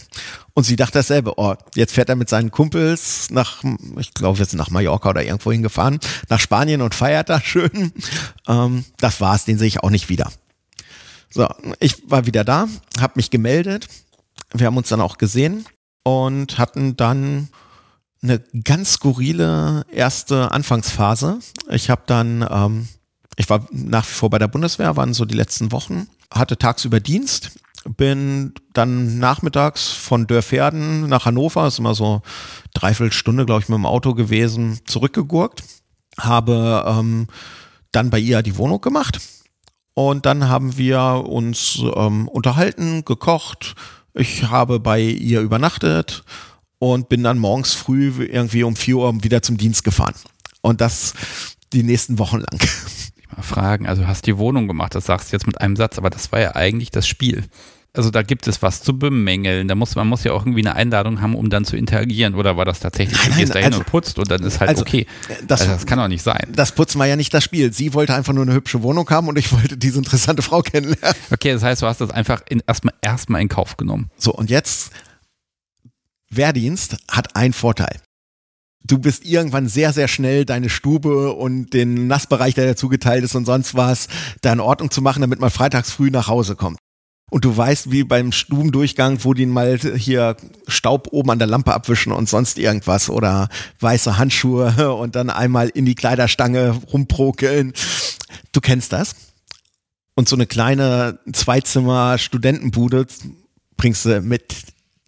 Und 0.53 0.63
sie 0.63 0.75
dachte 0.75 0.93
dasselbe, 0.93 1.33
oh, 1.37 1.53
jetzt 1.75 1.93
fährt 1.93 2.09
er 2.09 2.15
mit 2.15 2.29
seinen 2.29 2.49
Kumpels 2.49 3.29
nach, 3.29 3.63
ich 3.99 4.13
glaube, 4.13 4.39
jetzt 4.39 4.55
nach 4.55 4.71
Mallorca 4.71 5.09
oder 5.09 5.23
irgendwo 5.23 5.51
hingefahren, 5.51 5.99
nach 6.29 6.39
Spanien 6.39 6.81
und 6.81 6.95
feiert 6.95 7.29
da 7.29 7.39
schön. 7.43 7.93
Ähm, 8.47 8.85
das 8.97 9.21
war's, 9.21 9.45
den 9.45 9.59
sehe 9.59 9.67
ich 9.67 9.83
auch 9.83 9.91
nicht 9.91 10.09
wieder. 10.09 10.31
So, 11.29 11.47
ich 11.79 12.09
war 12.09 12.25
wieder 12.25 12.43
da, 12.43 12.67
habe 12.99 13.13
mich 13.15 13.29
gemeldet. 13.29 13.87
Wir 14.53 14.67
haben 14.67 14.77
uns 14.77 14.89
dann 14.89 15.01
auch 15.01 15.17
gesehen 15.17 15.65
und 16.03 16.57
hatten 16.57 16.95
dann 16.95 17.49
eine 18.23 18.39
ganz 18.63 18.93
skurrile 18.93 19.85
erste 19.91 20.51
Anfangsphase. 20.51 21.39
Ich 21.69 21.89
habe 21.89 22.03
dann, 22.07 22.47
ähm, 22.49 22.87
ich 23.35 23.49
war 23.49 23.67
nach 23.71 24.07
wie 24.07 24.13
vor 24.13 24.29
bei 24.29 24.39
der 24.39 24.47
Bundeswehr, 24.47 24.95
waren 24.95 25.13
so 25.13 25.25
die 25.25 25.35
letzten 25.35 25.71
Wochen, 25.71 26.07
hatte 26.31 26.57
tagsüber 26.57 26.99
Dienst 26.99 27.51
bin 27.95 28.53
dann 28.73 29.19
nachmittags 29.19 29.89
von 29.89 30.27
Dörferden 30.27 31.07
nach 31.07 31.25
Hannover, 31.25 31.67
ist 31.67 31.79
immer 31.79 31.95
so 31.95 32.21
dreiviertel 32.73 33.13
Stunde, 33.13 33.45
glaube 33.45 33.61
ich, 33.61 33.69
mit 33.69 33.77
dem 33.77 33.85
Auto 33.85 34.13
gewesen, 34.13 34.79
zurückgegurkt, 34.85 35.63
habe 36.19 36.85
ähm, 36.87 37.27
dann 37.91 38.09
bei 38.09 38.19
ihr 38.19 38.41
die 38.41 38.57
Wohnung 38.57 38.81
gemacht 38.81 39.19
und 39.93 40.25
dann 40.25 40.47
haben 40.47 40.77
wir 40.77 41.25
uns 41.27 41.81
ähm, 41.95 42.27
unterhalten, 42.27 43.03
gekocht. 43.03 43.75
Ich 44.13 44.43
habe 44.43 44.79
bei 44.79 45.01
ihr 45.01 45.41
übernachtet 45.41 46.23
und 46.79 47.09
bin 47.09 47.23
dann 47.23 47.39
morgens 47.39 47.73
früh 47.73 48.11
irgendwie 48.23 48.63
um 48.63 48.75
vier 48.75 48.97
Uhr 48.97 49.23
wieder 49.23 49.41
zum 49.41 49.57
Dienst 49.57 49.83
gefahren. 49.83 50.13
Und 50.61 50.81
das 50.81 51.13
die 51.73 51.83
nächsten 51.83 52.19
Wochen 52.19 52.37
lang. 52.37 52.59
Ich 53.15 53.35
mal 53.35 53.41
fragen, 53.41 53.87
also 53.87 54.07
hast 54.07 54.25
die 54.27 54.37
Wohnung 54.37 54.67
gemacht, 54.67 54.95
das 54.95 55.05
sagst 55.05 55.31
du 55.31 55.35
jetzt 55.35 55.47
mit 55.47 55.59
einem 55.59 55.75
Satz, 55.75 55.97
aber 55.97 56.09
das 56.09 56.31
war 56.31 56.39
ja 56.39 56.55
eigentlich 56.55 56.91
das 56.91 57.07
Spiel 57.07 57.45
also 57.97 58.11
da 58.11 58.21
gibt 58.21 58.47
es 58.47 58.61
was 58.61 58.81
zu 58.81 58.97
bemängeln. 58.97 59.67
Da 59.67 59.75
muss 59.75 59.95
man 59.95 60.07
muss 60.07 60.23
ja 60.23 60.33
auch 60.33 60.45
irgendwie 60.45 60.61
eine 60.61 60.75
Einladung 60.75 61.21
haben, 61.21 61.35
um 61.35 61.49
dann 61.49 61.65
zu 61.65 61.75
interagieren. 61.75 62.35
Oder 62.35 62.57
war 62.57 62.65
das 62.65 62.79
tatsächlich, 62.79 63.17
nein, 63.17 63.31
du 63.31 63.37
gehst 63.37 63.55
dahin 63.55 63.67
also, 63.67 63.79
und 63.79 63.85
putzt 63.85 64.19
und 64.19 64.29
dann 64.29 64.43
ist 64.43 64.59
halt 64.59 64.69
also, 64.69 64.81
okay. 64.81 65.07
Das, 65.47 65.61
also 65.61 65.73
das 65.73 65.85
kann 65.85 65.99
doch 65.99 66.07
nicht 66.07 66.23
sein. 66.23 66.47
Das 66.53 66.71
Putzen 66.71 66.99
war 66.99 67.07
ja 67.07 67.15
nicht 67.15 67.33
das 67.33 67.43
Spiel. 67.43 67.73
Sie 67.73 67.93
wollte 67.93 68.13
einfach 68.13 68.33
nur 68.33 68.43
eine 68.43 68.53
hübsche 68.53 68.81
Wohnung 68.83 69.09
haben 69.09 69.27
und 69.27 69.37
ich 69.37 69.51
wollte 69.51 69.77
diese 69.77 69.97
interessante 69.97 70.41
Frau 70.41 70.61
kennenlernen. 70.61 71.17
Okay, 71.31 71.53
das 71.53 71.63
heißt, 71.63 71.81
du 71.81 71.87
hast 71.87 72.01
das 72.01 72.11
einfach 72.11 72.41
erstmal 72.67 72.93
erstmal 73.01 73.41
in 73.41 73.49
Kauf 73.49 73.77
genommen. 73.77 74.09
So, 74.17 74.33
und 74.33 74.49
jetzt 74.49 74.91
Wehrdienst 76.29 76.97
hat 77.09 77.35
einen 77.35 77.53
Vorteil 77.53 78.01
du 78.87 78.99
bist 78.99 79.25
irgendwann 79.25 79.67
sehr, 79.67 79.93
sehr 79.93 80.07
schnell 80.07 80.45
deine 80.45 80.69
Stube 80.69 81.33
und 81.33 81.73
den 81.73 82.07
Nassbereich, 82.07 82.53
der 82.53 82.65
dir 82.67 82.75
zugeteilt 82.75 83.23
ist 83.23 83.35
und 83.35 83.45
sonst 83.45 83.75
was, 83.75 84.07
da 84.41 84.53
in 84.53 84.59
Ordnung 84.59 84.91
zu 84.91 85.01
machen, 85.01 85.21
damit 85.21 85.39
man 85.39 85.49
freitags 85.49 85.91
früh 85.91 86.09
nach 86.09 86.27
Hause 86.27 86.55
kommt. 86.55 86.76
Und 87.29 87.43
du 87.43 87.55
weißt, 87.55 87.91
wie 87.91 88.03
beim 88.03 88.31
Stubendurchgang, 88.31 89.23
wo 89.23 89.33
die 89.33 89.45
mal 89.45 89.77
hier 89.77 90.37
Staub 90.67 91.09
oben 91.11 91.31
an 91.31 91.39
der 91.39 91.47
Lampe 91.47 91.73
abwischen 91.73 92.13
und 92.13 92.29
sonst 92.29 92.57
irgendwas 92.57 93.09
oder 93.09 93.49
weiße 93.81 94.17
Handschuhe 94.17 94.95
und 94.95 95.15
dann 95.15 95.29
einmal 95.29 95.67
in 95.67 95.85
die 95.85 95.95
Kleiderstange 95.95 96.79
rumprokeln. 96.91 97.73
Du 98.53 98.61
kennst 98.61 98.93
das. 98.93 99.15
Und 100.15 100.29
so 100.29 100.35
eine 100.35 100.47
kleine 100.47 101.19
Zweizimmer-Studentenbude 101.31 103.05
bringst 103.75 104.05
du 104.05 104.21
mit 104.21 104.55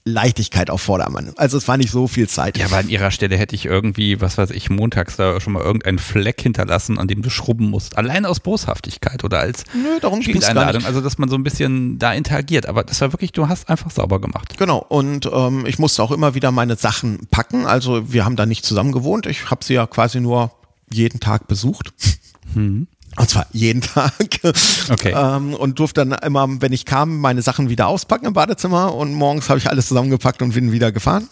Leichtigkeit 0.09 0.69
auf 0.69 0.81
Vordermann. 0.81 1.33
Also 1.37 1.57
es 1.57 1.67
war 1.67 1.77
nicht 1.77 1.91
so 1.91 2.07
viel 2.07 2.27
Zeit. 2.27 2.57
Ja, 2.57 2.65
aber 2.65 2.77
an 2.77 2.89
ihrer 2.89 3.11
Stelle 3.11 3.37
hätte 3.37 3.55
ich 3.55 3.65
irgendwie, 3.65 4.21
was 4.21 4.37
weiß 4.37 4.51
ich, 4.51 4.69
montags 4.69 5.15
da 5.15 5.39
schon 5.39 5.53
mal 5.53 5.61
irgendeinen 5.61 5.99
Fleck 5.99 6.41
hinterlassen, 6.41 6.97
an 6.97 7.07
dem 7.07 7.21
du 7.21 7.29
schrubben 7.29 7.69
musst. 7.69 7.97
Allein 7.97 8.25
aus 8.25 8.39
Boshaftigkeit 8.39 9.23
oder 9.23 9.39
als 9.39 9.63
Nö, 9.73 9.99
darum 10.01 10.21
Spieleinladung. 10.21 10.85
Also 10.85 11.01
dass 11.01 11.17
man 11.17 11.29
so 11.29 11.35
ein 11.35 11.43
bisschen 11.43 11.99
da 11.99 12.13
interagiert. 12.13 12.65
Aber 12.65 12.83
das 12.83 13.01
war 13.01 13.13
wirklich, 13.13 13.31
du 13.31 13.47
hast 13.47 13.69
einfach 13.69 13.91
sauber 13.91 14.19
gemacht. 14.19 14.57
Genau. 14.57 14.85
Und 14.87 15.29
ähm, 15.31 15.65
ich 15.65 15.79
musste 15.79 16.03
auch 16.03 16.11
immer 16.11 16.35
wieder 16.35 16.51
meine 16.51 16.75
Sachen 16.75 17.27
packen. 17.31 17.65
Also 17.65 18.11
wir 18.11 18.25
haben 18.25 18.35
da 18.35 18.45
nicht 18.45 18.65
zusammen 18.65 18.91
gewohnt. 18.91 19.25
Ich 19.25 19.49
habe 19.49 19.63
sie 19.63 19.73
ja 19.73 19.87
quasi 19.87 20.19
nur 20.19 20.51
jeden 20.91 21.19
Tag 21.19 21.47
besucht. 21.47 21.93
Mhm. 22.53 22.87
Und 23.19 23.29
zwar 23.29 23.47
jeden 23.51 23.81
Tag. 23.81 24.13
Okay. 24.89 25.13
Ähm, 25.13 25.53
und 25.53 25.79
durfte 25.79 26.05
dann 26.05 26.17
immer, 26.19 26.47
wenn 26.61 26.71
ich 26.71 26.85
kam, 26.85 27.17
meine 27.17 27.41
Sachen 27.41 27.69
wieder 27.69 27.87
auspacken 27.87 28.25
im 28.25 28.33
Badezimmer 28.33 28.95
und 28.95 29.13
morgens 29.13 29.49
habe 29.49 29.59
ich 29.59 29.69
alles 29.69 29.89
zusammengepackt 29.89 30.41
und 30.41 30.53
bin 30.53 30.71
wieder 30.71 30.93
gefahren. 30.93 31.27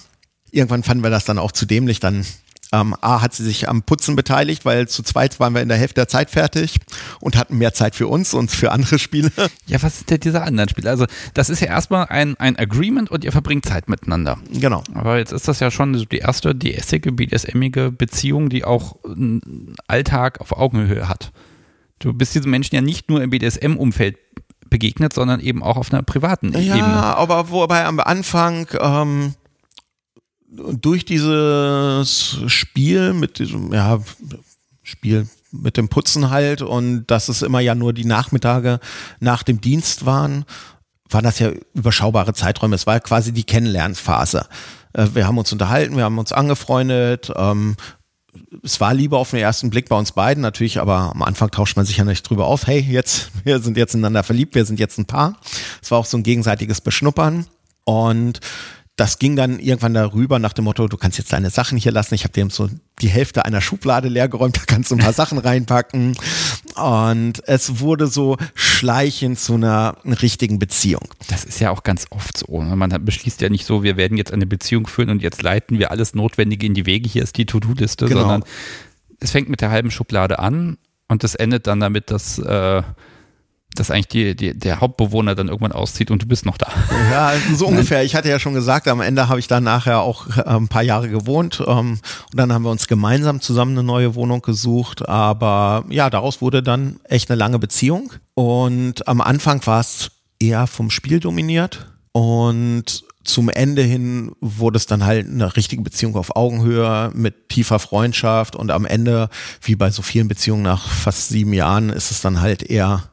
Irgendwann 0.51 0.83
fanden 0.83 1.03
wir 1.03 1.09
das 1.09 1.23
dann 1.23 1.39
auch 1.39 1.53
zu 1.53 1.65
dämlich. 1.65 2.01
Dann 2.01 2.25
ähm, 2.73 2.93
A 2.99 3.21
hat 3.21 3.33
sie 3.33 3.45
sich 3.45 3.69
am 3.69 3.83
Putzen 3.83 4.17
beteiligt, 4.17 4.65
weil 4.65 4.89
zu 4.89 5.01
zweit 5.01 5.39
waren 5.39 5.53
wir 5.53 5.61
in 5.61 5.69
der 5.69 5.77
Hälfte 5.77 5.95
der 5.95 6.09
Zeit 6.09 6.29
fertig 6.29 6.75
und 7.21 7.37
hatten 7.37 7.57
mehr 7.57 7.73
Zeit 7.73 7.95
für 7.95 8.07
uns 8.07 8.33
und 8.33 8.51
für 8.51 8.73
andere 8.73 8.99
Spiele. 8.99 9.31
Ja, 9.65 9.81
was 9.81 9.99
sind 9.99 10.09
denn 10.09 10.19
diese 10.19 10.41
anderen 10.41 10.67
Spiele? 10.67 10.89
Also 10.89 11.05
das 11.33 11.49
ist 11.49 11.61
ja 11.61 11.67
erstmal 11.67 12.07
ein, 12.07 12.35
ein 12.37 12.57
Agreement 12.57 13.09
und 13.09 13.23
ihr 13.23 13.31
verbringt 13.31 13.65
Zeit 13.65 13.87
miteinander. 13.87 14.37
Genau. 14.51 14.83
Aber 14.93 15.19
jetzt 15.19 15.31
ist 15.31 15.47
das 15.47 15.61
ja 15.61 15.71
schon 15.71 15.93
die 15.93 16.17
erste, 16.17 16.53
die 16.53 16.75
essige, 16.75 17.13
BDSMige 17.13 17.91
Beziehung, 17.91 18.49
die 18.49 18.65
auch 18.65 18.97
einen 19.05 19.75
Alltag 19.87 20.41
auf 20.41 20.51
Augenhöhe 20.51 21.07
hat. 21.07 21.31
Du 21.99 22.13
bist 22.13 22.35
diesen 22.35 22.51
Menschen 22.51 22.75
ja 22.75 22.81
nicht 22.81 23.09
nur 23.09 23.21
im 23.21 23.29
BDSM-Umfeld 23.29 24.17
begegnet, 24.69 25.13
sondern 25.13 25.39
eben 25.39 25.63
auch 25.63 25.77
auf 25.77 25.91
einer 25.91 26.03
privaten 26.03 26.53
ja, 26.53 26.59
Ebene. 26.59 26.79
Ja, 26.79 27.15
aber 27.15 27.49
wobei 27.49 27.85
am 27.85 27.99
Anfang 27.99 28.67
ähm, 28.79 29.33
durch 30.49 31.05
dieses 31.05 32.39
Spiel 32.47 33.13
mit 33.13 33.39
diesem, 33.39 33.73
ja, 33.73 33.99
Spiel 34.83 35.27
mit 35.51 35.77
dem 35.77 35.89
Putzen 35.89 36.29
halt 36.29 36.61
und 36.61 37.07
dass 37.07 37.29
es 37.29 37.41
immer 37.41 37.59
ja 37.59 37.75
nur 37.75 37.93
die 37.93 38.05
Nachmittage 38.05 38.79
nach 39.19 39.43
dem 39.43 39.61
Dienst 39.61 40.05
waren, 40.05 40.45
waren 41.09 41.23
das 41.23 41.39
ja 41.39 41.51
überschaubare 41.73 42.33
Zeiträume. 42.33 42.75
Es 42.75 42.87
war 42.87 42.99
quasi 42.99 43.31
die 43.31 43.43
Kennenlernphase. 43.43 44.47
Äh, 44.93 45.07
wir 45.13 45.27
haben 45.27 45.37
uns 45.37 45.51
unterhalten, 45.51 45.95
wir 45.95 46.03
haben 46.03 46.17
uns 46.17 46.31
angefreundet, 46.31 47.31
ähm, 47.35 47.75
es 48.63 48.79
war 48.79 48.93
lieber 48.93 49.17
auf 49.17 49.31
den 49.31 49.39
ersten 49.39 49.69
Blick 49.69 49.89
bei 49.89 49.97
uns 49.97 50.11
beiden 50.11 50.41
natürlich, 50.41 50.79
aber 50.79 51.11
am 51.13 51.21
Anfang 51.21 51.51
tauscht 51.51 51.75
man 51.75 51.85
sich 51.85 51.97
ja 51.97 52.05
nicht 52.05 52.23
drüber 52.23 52.47
auf, 52.47 52.67
hey, 52.67 52.79
jetzt, 52.79 53.31
wir 53.43 53.59
sind 53.59 53.77
jetzt 53.77 53.93
ineinander 53.93 54.23
verliebt, 54.23 54.55
wir 54.55 54.65
sind 54.65 54.79
jetzt 54.79 54.97
ein 54.97 55.05
Paar. 55.05 55.37
Es 55.81 55.91
war 55.91 55.99
auch 55.99 56.05
so 56.05 56.17
ein 56.17 56.23
gegenseitiges 56.23 56.81
Beschnuppern 56.81 57.47
und 57.83 58.39
das 58.97 59.19
ging 59.19 59.35
dann 59.35 59.59
irgendwann 59.59 59.93
darüber 59.93 60.39
nach 60.39 60.53
dem 60.53 60.65
Motto, 60.65 60.87
du 60.87 60.97
kannst 60.97 61.19
jetzt 61.19 61.31
deine 61.31 61.51
Sachen 61.51 61.77
hier 61.77 61.91
lassen. 61.91 62.15
Ich 62.15 62.23
habe 62.23 62.33
dir 62.33 62.49
so 62.49 62.67
die 62.99 63.09
Hälfte 63.09 63.45
einer 63.45 63.61
Schublade 63.61 64.09
leergeräumt, 64.09 64.57
da 64.57 64.61
kannst 64.65 64.89
du 64.89 64.95
ein 64.95 64.99
paar 64.99 65.13
Sachen 65.13 65.37
reinpacken. 65.37 66.17
Und 66.75 67.47
es 67.47 67.79
wurde 67.79 68.07
so 68.07 68.37
schleichend 68.55 69.39
zu 69.39 69.53
einer 69.53 69.97
richtigen 70.03 70.57
Beziehung. 70.57 71.07
Das 71.29 71.43
ist 71.43 71.59
ja 71.59 71.69
auch 71.69 71.83
ganz 71.83 72.07
oft 72.09 72.37
so. 72.37 72.63
Ne? 72.63 72.75
Man 72.75 72.89
beschließt 73.05 73.39
ja 73.41 73.49
nicht 73.49 73.65
so, 73.65 73.83
wir 73.83 73.97
werden 73.97 74.17
jetzt 74.17 74.33
eine 74.33 74.47
Beziehung 74.47 74.87
führen 74.87 75.11
und 75.11 75.21
jetzt 75.21 75.43
leiten 75.43 75.77
wir 75.77 75.91
alles 75.91 76.15
Notwendige 76.15 76.65
in 76.65 76.73
die 76.73 76.87
Wege. 76.87 77.07
Hier 77.07 77.21
ist 77.21 77.37
die 77.37 77.45
To-Do-Liste, 77.45 78.07
genau. 78.07 78.21
sondern 78.21 78.43
es 79.19 79.29
fängt 79.29 79.47
mit 79.47 79.61
der 79.61 79.69
halben 79.69 79.91
Schublade 79.91 80.39
an 80.39 80.77
und 81.07 81.23
es 81.23 81.35
endet 81.35 81.67
dann 81.67 81.79
damit, 81.79 82.09
dass 82.09 82.39
äh, 82.39 82.81
dass 83.79 83.91
eigentlich 83.91 84.07
die, 84.07 84.35
die, 84.35 84.57
der 84.57 84.81
Hauptbewohner 84.81 85.35
dann 85.35 85.47
irgendwann 85.47 85.71
auszieht 85.71 86.11
und 86.11 86.23
du 86.23 86.27
bist 86.27 86.45
noch 86.45 86.57
da. 86.57 86.67
Ja, 87.11 87.33
so 87.55 87.67
ungefähr. 87.67 88.03
Ich 88.03 88.15
hatte 88.15 88.29
ja 88.29 88.39
schon 88.39 88.53
gesagt, 88.53 88.87
am 88.87 89.01
Ende 89.01 89.29
habe 89.29 89.39
ich 89.39 89.47
dann 89.47 89.63
nachher 89.63 90.01
auch 90.01 90.37
äh, 90.37 90.43
ein 90.43 90.67
paar 90.67 90.83
Jahre 90.83 91.09
gewohnt 91.09 91.63
ähm, 91.65 91.99
und 92.31 92.39
dann 92.39 92.53
haben 92.53 92.63
wir 92.63 92.71
uns 92.71 92.87
gemeinsam 92.87 93.41
zusammen 93.41 93.71
eine 93.71 93.83
neue 93.83 94.15
Wohnung 94.15 94.41
gesucht. 94.41 95.07
Aber 95.07 95.85
ja, 95.89 96.09
daraus 96.09 96.41
wurde 96.41 96.63
dann 96.63 96.99
echt 97.03 97.29
eine 97.29 97.37
lange 97.37 97.59
Beziehung 97.59 98.13
und 98.33 99.07
am 99.07 99.21
Anfang 99.21 99.65
war 99.65 99.79
es 99.79 100.11
eher 100.39 100.67
vom 100.67 100.89
Spiel 100.89 101.19
dominiert 101.19 101.87
und 102.11 103.03
zum 103.27 103.49
Ende 103.49 103.81
hin 103.81 104.31
wurde 104.39 104.77
es 104.77 104.85
dann 104.85 105.05
halt 105.05 105.27
eine 105.27 105.55
richtige 105.55 105.81
Beziehung 105.81 106.15
auf 106.15 106.35
Augenhöhe 106.35 107.11
mit 107.13 107.49
tiefer 107.49 107.77
Freundschaft 107.77 108.55
und 108.55 108.71
am 108.71 108.85
Ende, 108.85 109.29
wie 109.61 109.75
bei 109.75 109.91
so 109.91 110.01
vielen 110.01 110.29
Beziehungen 110.29 110.63
nach 110.63 110.87
fast 110.87 111.27
sieben 111.29 111.53
Jahren, 111.53 111.89
ist 111.89 112.09
es 112.09 112.21
dann 112.21 112.39
halt 112.39 112.63
eher 112.63 113.03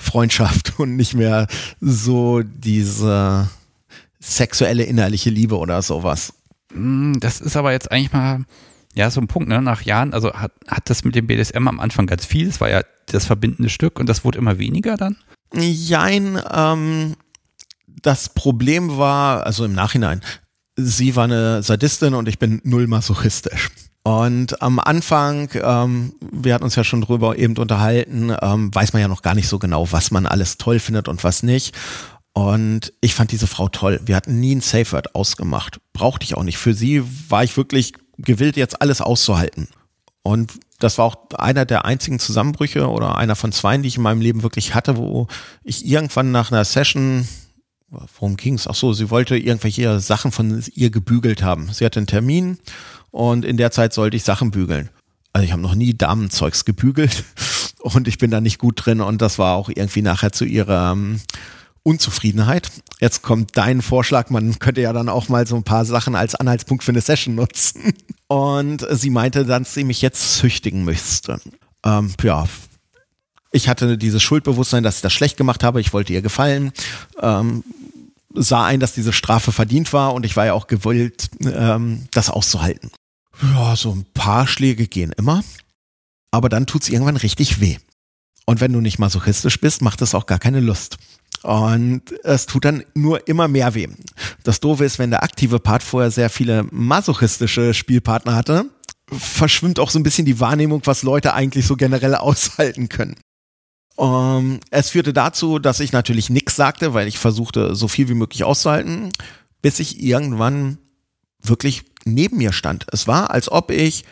Freundschaft 0.00 0.74
und 0.78 0.96
nicht 0.96 1.14
mehr 1.14 1.46
so 1.80 2.42
diese 2.42 3.48
sexuelle 4.18 4.84
innerliche 4.84 5.30
Liebe 5.30 5.58
oder 5.58 5.82
sowas. 5.82 6.34
Mm, 6.74 7.14
das 7.20 7.40
ist 7.40 7.56
aber 7.56 7.72
jetzt 7.72 7.90
eigentlich 7.90 8.12
mal, 8.12 8.44
ja, 8.94 9.10
so 9.10 9.20
ein 9.20 9.28
Punkt, 9.28 9.48
ne? 9.48 9.62
Nach 9.62 9.82
Jahren, 9.82 10.12
also 10.12 10.32
hat, 10.32 10.52
hat 10.66 10.90
das 10.90 11.04
mit 11.04 11.14
dem 11.14 11.26
BDSM 11.26 11.68
am 11.68 11.80
Anfang 11.80 12.06
ganz 12.06 12.26
viel, 12.26 12.48
es 12.48 12.60
war 12.60 12.70
ja 12.70 12.82
das 13.06 13.26
verbindende 13.26 13.70
Stück 13.70 13.98
und 13.98 14.08
das 14.08 14.24
wurde 14.24 14.38
immer 14.38 14.58
weniger 14.58 14.96
dann? 14.96 15.16
Jein, 15.54 16.40
ähm, 16.52 17.16
das 17.86 18.28
Problem 18.30 18.96
war, 18.98 19.46
also 19.46 19.64
im 19.64 19.72
Nachhinein, 19.72 20.20
sie 20.76 21.16
war 21.16 21.24
eine 21.24 21.62
Sadistin 21.62 22.14
und 22.14 22.28
ich 22.28 22.38
bin 22.38 22.60
null 22.64 22.86
masochistisch. 22.86 23.70
Und 24.02 24.62
am 24.62 24.78
Anfang, 24.78 25.50
ähm, 25.54 26.14
wir 26.20 26.54
hatten 26.54 26.64
uns 26.64 26.74
ja 26.74 26.84
schon 26.84 27.02
drüber 27.02 27.36
eben 27.36 27.56
unterhalten, 27.56 28.34
ähm, 28.40 28.74
weiß 28.74 28.92
man 28.92 29.02
ja 29.02 29.08
noch 29.08 29.22
gar 29.22 29.34
nicht 29.34 29.48
so 29.48 29.58
genau, 29.58 29.92
was 29.92 30.10
man 30.10 30.26
alles 30.26 30.56
toll 30.56 30.78
findet 30.78 31.06
und 31.06 31.22
was 31.22 31.42
nicht. 31.42 31.76
Und 32.32 32.92
ich 33.00 33.14
fand 33.14 33.32
diese 33.32 33.46
Frau 33.46 33.68
toll. 33.68 34.00
Wir 34.04 34.16
hatten 34.16 34.40
nie 34.40 34.54
ein 34.54 34.60
Safe 34.62 34.90
Word 34.92 35.14
ausgemacht. 35.14 35.80
Brauchte 35.92 36.24
ich 36.24 36.36
auch 36.36 36.44
nicht. 36.44 36.58
Für 36.58 36.72
sie 36.72 37.02
war 37.28 37.44
ich 37.44 37.56
wirklich 37.56 37.92
gewillt, 38.16 38.56
jetzt 38.56 38.80
alles 38.80 39.02
auszuhalten. 39.02 39.68
Und 40.22 40.52
das 40.78 40.96
war 40.96 41.04
auch 41.06 41.16
einer 41.38 41.66
der 41.66 41.84
einzigen 41.84 42.18
Zusammenbrüche 42.18 42.88
oder 42.88 43.16
einer 43.16 43.36
von 43.36 43.52
zwei, 43.52 43.76
die 43.76 43.88
ich 43.88 43.96
in 43.96 44.02
meinem 44.02 44.22
Leben 44.22 44.42
wirklich 44.42 44.74
hatte, 44.74 44.96
wo 44.96 45.26
ich 45.62 45.84
irgendwann 45.84 46.30
nach 46.30 46.50
einer 46.50 46.64
Session 46.64 47.26
worum 47.90 48.36
ging's? 48.36 48.66
Ach 48.66 48.74
so, 48.74 48.92
sie 48.92 49.10
wollte 49.10 49.36
irgendwelche 49.36 50.00
Sachen 50.00 50.32
von 50.32 50.62
ihr 50.74 50.90
gebügelt 50.90 51.42
haben. 51.42 51.72
Sie 51.72 51.84
hatte 51.84 51.98
einen 51.98 52.06
Termin 52.06 52.58
und 53.10 53.44
in 53.44 53.56
der 53.56 53.70
Zeit 53.70 53.92
sollte 53.92 54.16
ich 54.16 54.24
Sachen 54.24 54.50
bügeln. 54.50 54.88
Also 55.32 55.44
ich 55.44 55.52
habe 55.52 55.62
noch 55.62 55.74
nie 55.74 55.94
Damenzeugs 55.94 56.64
gebügelt 56.64 57.24
und 57.80 58.08
ich 58.08 58.18
bin 58.18 58.30
da 58.30 58.40
nicht 58.40 58.58
gut 58.58 58.84
drin 58.84 59.00
und 59.00 59.22
das 59.22 59.38
war 59.38 59.56
auch 59.56 59.68
irgendwie 59.68 60.02
nachher 60.02 60.32
zu 60.32 60.44
ihrer 60.44 60.92
ähm, 60.92 61.20
Unzufriedenheit. 61.82 62.70
Jetzt 63.00 63.22
kommt 63.22 63.56
dein 63.56 63.80
Vorschlag, 63.80 64.30
man 64.30 64.58
könnte 64.58 64.80
ja 64.80 64.92
dann 64.92 65.08
auch 65.08 65.28
mal 65.28 65.46
so 65.46 65.56
ein 65.56 65.64
paar 65.64 65.84
Sachen 65.84 66.14
als 66.14 66.34
Anhaltspunkt 66.34 66.84
für 66.84 66.92
eine 66.92 67.00
Session 67.00 67.34
nutzen. 67.34 67.94
Und 68.28 68.86
sie 68.90 69.10
meinte, 69.10 69.44
dass 69.44 69.74
sie 69.74 69.84
mich 69.84 70.02
jetzt 70.02 70.36
züchtigen 70.36 70.84
müsste. 70.84 71.40
Ähm, 71.84 72.12
ja, 72.22 72.44
ich 73.50 73.68
hatte 73.68 73.98
dieses 73.98 74.22
Schuldbewusstsein, 74.22 74.84
dass 74.84 74.96
ich 74.96 75.02
das 75.02 75.12
schlecht 75.12 75.36
gemacht 75.36 75.64
habe. 75.64 75.80
Ich 75.80 75.92
wollte 75.92 76.12
ihr 76.12 76.22
gefallen. 76.22 76.72
Ähm, 77.20 77.64
sah 78.34 78.64
ein, 78.64 78.78
dass 78.78 78.94
diese 78.94 79.12
Strafe 79.12 79.50
verdient 79.50 79.92
war 79.92 80.14
und 80.14 80.24
ich 80.24 80.36
war 80.36 80.46
ja 80.46 80.52
auch 80.52 80.68
gewollt, 80.68 81.30
ähm, 81.44 82.06
das 82.12 82.30
auszuhalten. 82.30 82.90
Ja, 83.42 83.74
so 83.76 83.92
ein 83.92 84.04
paar 84.12 84.46
Schläge 84.46 84.86
gehen 84.86 85.12
immer, 85.16 85.42
aber 86.30 86.48
dann 86.48 86.66
tut's 86.66 86.88
irgendwann 86.88 87.16
richtig 87.16 87.60
weh. 87.60 87.78
Und 88.46 88.60
wenn 88.60 88.72
du 88.72 88.80
nicht 88.80 88.98
masochistisch 88.98 89.60
bist, 89.60 89.82
macht 89.82 90.02
es 90.02 90.14
auch 90.14 90.26
gar 90.26 90.38
keine 90.38 90.60
Lust. 90.60 90.98
Und 91.42 92.02
es 92.22 92.46
tut 92.46 92.64
dann 92.64 92.84
nur 92.94 93.28
immer 93.28 93.48
mehr 93.48 93.74
weh. 93.74 93.88
Das 94.42 94.60
Doofe 94.60 94.84
ist, 94.84 94.98
wenn 94.98 95.10
der 95.10 95.22
aktive 95.22 95.58
Part 95.58 95.82
vorher 95.82 96.10
sehr 96.10 96.28
viele 96.28 96.64
masochistische 96.70 97.72
Spielpartner 97.72 98.34
hatte, 98.34 98.66
verschwimmt 99.10 99.78
auch 99.78 99.90
so 99.90 99.98
ein 99.98 100.02
bisschen 100.02 100.26
die 100.26 100.40
Wahrnehmung, 100.40 100.82
was 100.84 101.02
Leute 101.02 101.32
eigentlich 101.32 101.66
so 101.66 101.76
generell 101.76 102.14
aushalten 102.14 102.88
können. 102.88 103.16
Um, 103.96 104.52
ähm, 104.52 104.60
es 104.70 104.90
führte 104.90 105.12
dazu, 105.12 105.58
dass 105.58 105.80
ich 105.80 105.92
natürlich 105.92 106.30
nichts 106.30 106.56
sagte, 106.56 106.94
weil 106.94 107.06
ich 107.06 107.18
versuchte, 107.18 107.74
so 107.74 107.86
viel 107.86 108.08
wie 108.08 108.14
möglich 108.14 108.44
auszuhalten, 108.44 109.10
bis 109.60 109.78
ich 109.78 110.02
irgendwann 110.02 110.78
wirklich 111.42 111.84
neben 112.04 112.38
mir 112.38 112.52
stand. 112.52 112.86
Es 112.92 113.06
war, 113.06 113.30
als 113.30 113.50
ob 113.50 113.70
ich 113.70 114.04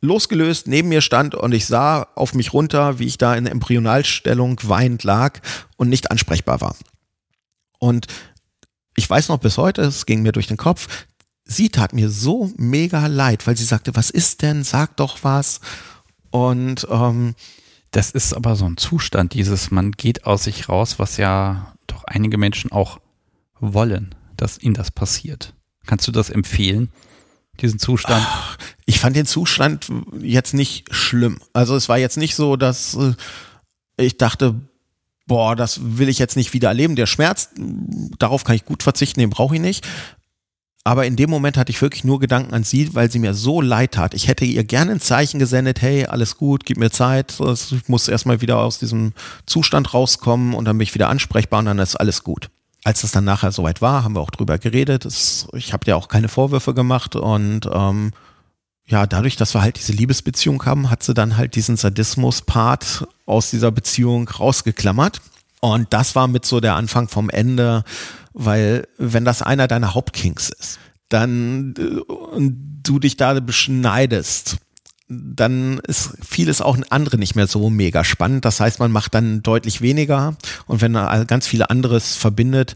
losgelöst 0.00 0.66
neben 0.66 0.88
mir 0.88 1.00
stand 1.00 1.34
und 1.34 1.52
ich 1.52 1.66
sah 1.66 2.08
auf 2.16 2.34
mich 2.34 2.52
runter, 2.52 2.98
wie 2.98 3.06
ich 3.06 3.18
da 3.18 3.34
in 3.34 3.46
Embryonalstellung 3.46 4.58
weinend 4.64 5.04
lag 5.04 5.40
und 5.76 5.88
nicht 5.88 6.10
ansprechbar 6.10 6.60
war. 6.60 6.76
Und 7.78 8.06
ich 8.96 9.08
weiß 9.08 9.28
noch 9.28 9.38
bis 9.38 9.58
heute, 9.58 9.82
es 9.82 10.04
ging 10.04 10.22
mir 10.22 10.32
durch 10.32 10.48
den 10.48 10.56
Kopf, 10.56 11.06
sie 11.44 11.68
tat 11.68 11.92
mir 11.92 12.10
so 12.10 12.50
mega 12.56 13.06
leid, 13.06 13.46
weil 13.46 13.56
sie 13.56 13.64
sagte, 13.64 13.94
was 13.94 14.10
ist 14.10 14.42
denn, 14.42 14.64
sag 14.64 14.96
doch 14.96 15.18
was. 15.22 15.60
Und 16.30 16.86
ähm, 16.90 17.34
das 17.92 18.10
ist 18.10 18.34
aber 18.34 18.56
so 18.56 18.64
ein 18.64 18.76
Zustand, 18.76 19.34
dieses 19.34 19.70
man 19.70 19.92
geht 19.92 20.24
aus 20.24 20.44
sich 20.44 20.68
raus, 20.68 20.98
was 20.98 21.16
ja 21.16 21.74
doch 21.86 22.04
einige 22.04 22.38
Menschen 22.38 22.72
auch 22.72 22.98
wollen, 23.60 24.14
dass 24.36 24.58
ihnen 24.58 24.74
das 24.74 24.90
passiert. 24.90 25.54
Kannst 25.86 26.06
du 26.06 26.12
das 26.12 26.30
empfehlen, 26.30 26.90
diesen 27.60 27.78
Zustand? 27.78 28.26
Ich 28.86 29.00
fand 29.00 29.16
den 29.16 29.26
Zustand 29.26 29.90
jetzt 30.20 30.54
nicht 30.54 30.92
schlimm. 30.94 31.40
Also 31.52 31.76
es 31.76 31.88
war 31.88 31.98
jetzt 31.98 32.16
nicht 32.16 32.34
so, 32.34 32.56
dass 32.56 32.94
äh, 32.94 33.14
ich 33.96 34.16
dachte, 34.16 34.54
boah, 35.26 35.56
das 35.56 35.80
will 35.98 36.08
ich 36.08 36.18
jetzt 36.18 36.36
nicht 36.36 36.52
wieder 36.52 36.68
erleben. 36.68 36.96
Der 36.96 37.06
Schmerz, 37.06 37.50
darauf 38.18 38.44
kann 38.44 38.56
ich 38.56 38.64
gut 38.64 38.82
verzichten, 38.82 39.20
den 39.20 39.30
brauche 39.30 39.54
ich 39.54 39.60
nicht. 39.60 39.86
Aber 40.84 41.06
in 41.06 41.14
dem 41.14 41.30
Moment 41.30 41.56
hatte 41.56 41.70
ich 41.70 41.80
wirklich 41.80 42.02
nur 42.02 42.18
Gedanken 42.18 42.54
an 42.54 42.64
sie, 42.64 42.92
weil 42.94 43.10
sie 43.10 43.20
mir 43.20 43.34
so 43.34 43.60
leid 43.60 43.92
tat. 43.92 44.14
Ich 44.14 44.26
hätte 44.26 44.44
ihr 44.44 44.64
gerne 44.64 44.92
ein 44.92 45.00
Zeichen 45.00 45.38
gesendet, 45.38 45.80
hey, 45.80 46.06
alles 46.06 46.36
gut, 46.36 46.64
gib 46.66 46.76
mir 46.76 46.90
Zeit. 46.90 47.38
Ich 47.40 47.88
muss 47.88 48.08
erstmal 48.08 48.40
wieder 48.40 48.58
aus 48.58 48.80
diesem 48.80 49.12
Zustand 49.46 49.94
rauskommen 49.94 50.54
und 50.54 50.64
dann 50.64 50.76
bin 50.76 50.82
ich 50.82 50.94
wieder 50.94 51.08
ansprechbar 51.08 51.60
und 51.60 51.66
dann 51.66 51.78
ist 51.78 51.94
alles 51.94 52.24
gut. 52.24 52.50
Als 52.84 53.04
es 53.04 53.12
dann 53.12 53.24
nachher 53.24 53.52
soweit 53.52 53.80
war, 53.80 54.02
haben 54.02 54.14
wir 54.14 54.20
auch 54.20 54.30
drüber 54.30 54.58
geredet. 54.58 55.04
Das, 55.04 55.46
ich 55.52 55.72
habe 55.72 55.84
dir 55.84 55.96
auch 55.96 56.08
keine 56.08 56.28
Vorwürfe 56.28 56.74
gemacht 56.74 57.14
und 57.16 57.68
ähm, 57.72 58.12
ja, 58.86 59.06
dadurch, 59.06 59.36
dass 59.36 59.54
wir 59.54 59.62
halt 59.62 59.78
diese 59.78 59.92
Liebesbeziehung 59.92 60.64
haben, 60.64 60.90
hat 60.90 61.02
sie 61.02 61.14
dann 61.14 61.36
halt 61.36 61.54
diesen 61.54 61.76
Sadismus-Part 61.76 63.06
aus 63.26 63.50
dieser 63.50 63.70
Beziehung 63.70 64.28
rausgeklammert. 64.28 65.20
Und 65.60 65.92
das 65.92 66.16
war 66.16 66.26
mit 66.26 66.44
so 66.44 66.60
der 66.60 66.74
Anfang 66.74 67.08
vom 67.08 67.30
Ende, 67.30 67.84
weil 68.32 68.88
wenn 68.98 69.24
das 69.24 69.42
einer 69.42 69.68
deiner 69.68 69.94
Hauptkings 69.94 70.48
ist, 70.48 70.80
dann 71.08 71.74
äh, 71.78 72.50
du 72.82 72.98
dich 72.98 73.16
da 73.16 73.38
beschneidest, 73.38 74.56
dann 75.34 75.78
ist 75.86 76.16
vieles 76.26 76.60
auch 76.60 76.76
andere 76.90 77.18
nicht 77.18 77.34
mehr 77.34 77.46
so 77.46 77.70
mega 77.70 78.04
spannend. 78.04 78.44
Das 78.44 78.60
heißt, 78.60 78.78
man 78.78 78.92
macht 78.92 79.14
dann 79.14 79.42
deutlich 79.42 79.80
weniger 79.80 80.36
und 80.66 80.80
wenn 80.80 80.92
man 80.92 81.26
ganz 81.26 81.46
viele 81.46 81.70
anderes 81.70 82.16
verbindet, 82.16 82.74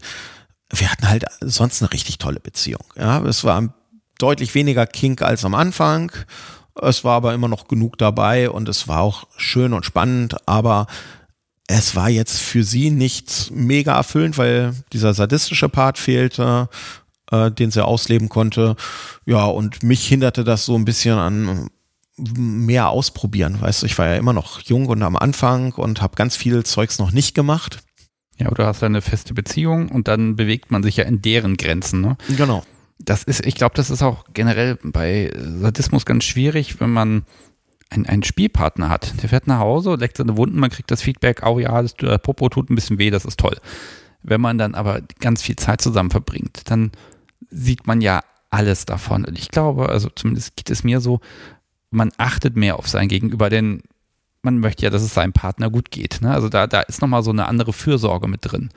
wir 0.69 0.91
hatten 0.91 1.09
halt 1.09 1.25
sonst 1.41 1.81
eine 1.81 1.91
richtig 1.91 2.17
tolle 2.17 2.39
Beziehung. 2.39 2.83
Ja, 2.95 3.23
es 3.23 3.43
war 3.43 3.73
deutlich 4.19 4.55
weniger 4.55 4.85
Kink 4.85 5.21
als 5.21 5.45
am 5.45 5.55
Anfang. 5.55 6.11
Es 6.79 7.03
war 7.03 7.15
aber 7.15 7.33
immer 7.33 7.47
noch 7.47 7.67
genug 7.67 7.97
dabei 7.97 8.49
und 8.49 8.69
es 8.69 8.87
war 8.87 9.01
auch 9.01 9.27
schön 9.37 9.73
und 9.73 9.85
spannend, 9.85 10.35
aber 10.47 10.87
es 11.67 11.95
war 11.95 12.09
jetzt 12.09 12.39
für 12.39 12.63
sie 12.63 12.91
nicht 12.91 13.51
mega 13.51 13.95
erfüllend, 13.95 14.37
weil 14.37 14.73
dieser 14.93 15.13
sadistische 15.13 15.69
Part 15.69 15.97
fehlte, 15.97 16.69
äh, 17.31 17.51
den 17.51 17.71
sie 17.71 17.83
ausleben 17.83 18.29
konnte. 18.29 18.75
Ja, 19.25 19.45
und 19.45 19.83
mich 19.83 20.07
hinderte 20.07 20.43
das 20.43 20.65
so 20.65 20.75
ein 20.75 20.85
bisschen 20.85 21.17
an 21.17 21.69
mehr 22.17 22.89
ausprobieren. 22.89 23.61
Weißt 23.61 23.81
du, 23.81 23.85
ich 23.85 23.97
war 23.97 24.07
ja 24.07 24.15
immer 24.15 24.33
noch 24.33 24.61
jung 24.61 24.87
und 24.87 25.03
am 25.03 25.15
Anfang 25.15 25.73
und 25.73 26.01
habe 26.01 26.15
ganz 26.15 26.35
viel 26.35 26.63
Zeugs 26.63 26.99
noch 26.99 27.11
nicht 27.11 27.35
gemacht. 27.35 27.79
Ja, 28.37 28.49
oder 28.49 28.67
hast 28.67 28.81
du 28.81 28.85
eine 28.85 29.01
feste 29.01 29.33
Beziehung 29.33 29.89
und 29.89 30.07
dann 30.07 30.35
bewegt 30.35 30.71
man 30.71 30.83
sich 30.83 30.97
ja 30.97 31.05
in 31.05 31.21
deren 31.21 31.57
Grenzen. 31.57 32.01
Ne? 32.01 32.17
Genau. 32.35 32.63
Das 32.99 33.23
ist, 33.23 33.45
ich 33.45 33.55
glaube, 33.55 33.75
das 33.75 33.89
ist 33.89 34.03
auch 34.03 34.25
generell 34.33 34.77
bei 34.83 35.31
Sadismus 35.35 36.05
ganz 36.05 36.23
schwierig, 36.23 36.79
wenn 36.79 36.91
man 36.91 37.23
ein, 37.89 38.05
einen 38.05 38.23
Spielpartner 38.23 38.89
hat. 38.89 39.13
Der 39.21 39.29
fährt 39.29 39.47
nach 39.47 39.59
Hause, 39.59 39.95
leckt 39.95 40.17
seine 40.17 40.37
Wunden, 40.37 40.59
man 40.59 40.69
kriegt 40.69 40.91
das 40.91 41.01
Feedback, 41.01 41.43
oh 41.45 41.59
ja, 41.59 41.81
das 41.81 41.95
der 41.95 42.17
Popo 42.17 42.49
tut 42.49 42.69
ein 42.69 42.75
bisschen 42.75 42.99
weh, 42.99 43.09
das 43.09 43.25
ist 43.25 43.39
toll. 43.39 43.57
Wenn 44.23 44.41
man 44.41 44.57
dann 44.57 44.75
aber 44.75 45.01
ganz 45.19 45.41
viel 45.41 45.55
Zeit 45.55 45.81
zusammen 45.81 46.11
verbringt, 46.11 46.69
dann 46.69 46.91
sieht 47.49 47.87
man 47.87 48.01
ja 48.01 48.21
alles 48.49 48.85
davon. 48.85 49.25
Und 49.25 49.37
ich 49.37 49.49
glaube, 49.49 49.89
also 49.89 50.09
zumindest 50.09 50.55
geht 50.55 50.69
es 50.69 50.83
mir 50.83 50.99
so, 50.99 51.19
man 51.89 52.11
achtet 52.17 52.55
mehr 52.55 52.77
auf 52.77 52.87
sein 52.87 53.07
Gegenüber, 53.07 53.49
denn 53.49 53.81
man 54.41 54.59
möchte 54.59 54.83
ja, 54.83 54.89
dass 54.89 55.01
es 55.01 55.13
seinem 55.13 55.33
Partner 55.33 55.69
gut 55.69 55.91
geht. 55.91 56.19
Ne? 56.21 56.31
Also 56.31 56.49
da, 56.49 56.67
da 56.67 56.81
ist 56.81 57.01
nochmal 57.01 57.23
so 57.23 57.31
eine 57.31 57.47
andere 57.47 57.73
Fürsorge 57.73 58.27
mit 58.27 58.41
drin. 58.43 58.69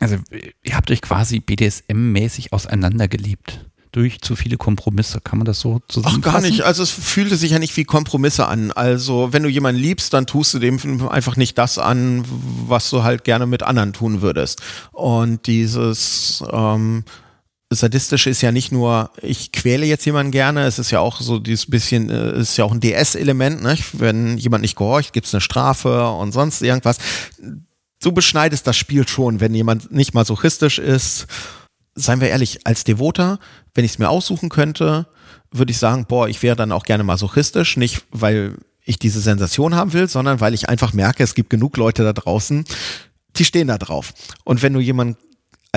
Also 0.00 0.16
ihr 0.62 0.76
habt 0.76 0.90
euch 0.90 1.00
quasi 1.00 1.40
BDSM-mäßig 1.40 2.52
auseinandergelebt 2.52 3.66
durch 3.92 4.20
zu 4.20 4.36
viele 4.36 4.58
Kompromisse. 4.58 5.22
Kann 5.22 5.38
man 5.38 5.46
das 5.46 5.60
so 5.60 5.80
zusammenfassen? 5.88 6.22
Ach, 6.26 6.32
gar 6.32 6.40
nicht. 6.42 6.60
Also 6.62 6.82
es 6.82 6.90
fühlte 6.90 7.36
sich 7.36 7.52
ja 7.52 7.58
nicht 7.58 7.74
wie 7.78 7.84
Kompromisse 7.84 8.46
an. 8.46 8.70
Also 8.72 9.32
wenn 9.32 9.42
du 9.42 9.48
jemanden 9.48 9.80
liebst, 9.80 10.12
dann 10.12 10.26
tust 10.26 10.52
du 10.52 10.58
dem 10.58 11.08
einfach 11.08 11.36
nicht 11.36 11.56
das 11.56 11.78
an, 11.78 12.22
was 12.68 12.90
du 12.90 13.04
halt 13.04 13.24
gerne 13.24 13.46
mit 13.46 13.62
anderen 13.62 13.94
tun 13.94 14.20
würdest. 14.20 14.60
Und 14.92 15.46
dieses 15.46 16.44
ähm, 16.52 17.04
Sadistische 17.70 18.30
ist 18.30 18.42
ja 18.42 18.52
nicht 18.52 18.70
nur, 18.70 19.10
ich 19.22 19.50
quäle 19.50 19.86
jetzt 19.86 20.04
jemanden 20.04 20.30
gerne, 20.30 20.66
es 20.66 20.78
ist 20.78 20.92
ja 20.92 21.00
auch 21.00 21.20
so 21.20 21.40
dieses 21.40 21.66
bisschen, 21.66 22.10
äh, 22.10 22.30
es 22.30 22.50
ist 22.50 22.56
ja 22.56 22.64
auch 22.64 22.72
ein 22.72 22.80
DS-Element, 22.80 23.62
ne? 23.62 23.76
wenn 23.92 24.38
jemand 24.38 24.62
nicht 24.62 24.76
gehorcht, 24.76 25.12
gibt 25.12 25.26
es 25.26 25.34
eine 25.34 25.40
Strafe 25.40 26.08
und 26.08 26.32
sonst 26.32 26.62
irgendwas. 26.62 26.98
Du 28.00 28.12
beschneidest 28.12 28.66
das 28.66 28.76
Spiel 28.76 29.08
schon, 29.08 29.40
wenn 29.40 29.54
jemand 29.54 29.90
nicht 29.90 30.14
masochistisch 30.14 30.78
ist 30.78 31.26
seien 31.96 32.20
wir 32.20 32.28
ehrlich, 32.28 32.60
als 32.64 32.84
Devoter, 32.84 33.40
wenn 33.74 33.84
ich 33.84 33.92
es 33.92 33.98
mir 33.98 34.08
aussuchen 34.08 34.50
könnte, 34.50 35.06
würde 35.50 35.72
ich 35.72 35.78
sagen, 35.78 36.04
boah, 36.06 36.28
ich 36.28 36.42
wäre 36.42 36.54
dann 36.54 36.70
auch 36.70 36.84
gerne 36.84 37.02
masochistisch, 37.02 37.76
nicht 37.76 38.04
weil 38.10 38.56
ich 38.84 38.98
diese 38.98 39.20
Sensation 39.20 39.74
haben 39.74 39.92
will, 39.94 40.06
sondern 40.06 40.40
weil 40.40 40.54
ich 40.54 40.68
einfach 40.68 40.92
merke, 40.92 41.24
es 41.24 41.34
gibt 41.34 41.50
genug 41.50 41.76
Leute 41.76 42.04
da 42.04 42.12
draußen, 42.12 42.64
die 43.36 43.44
stehen 43.44 43.68
da 43.68 43.78
drauf. 43.78 44.12
Und 44.44 44.62
wenn 44.62 44.74
du 44.74 44.80
jemand 44.80 45.16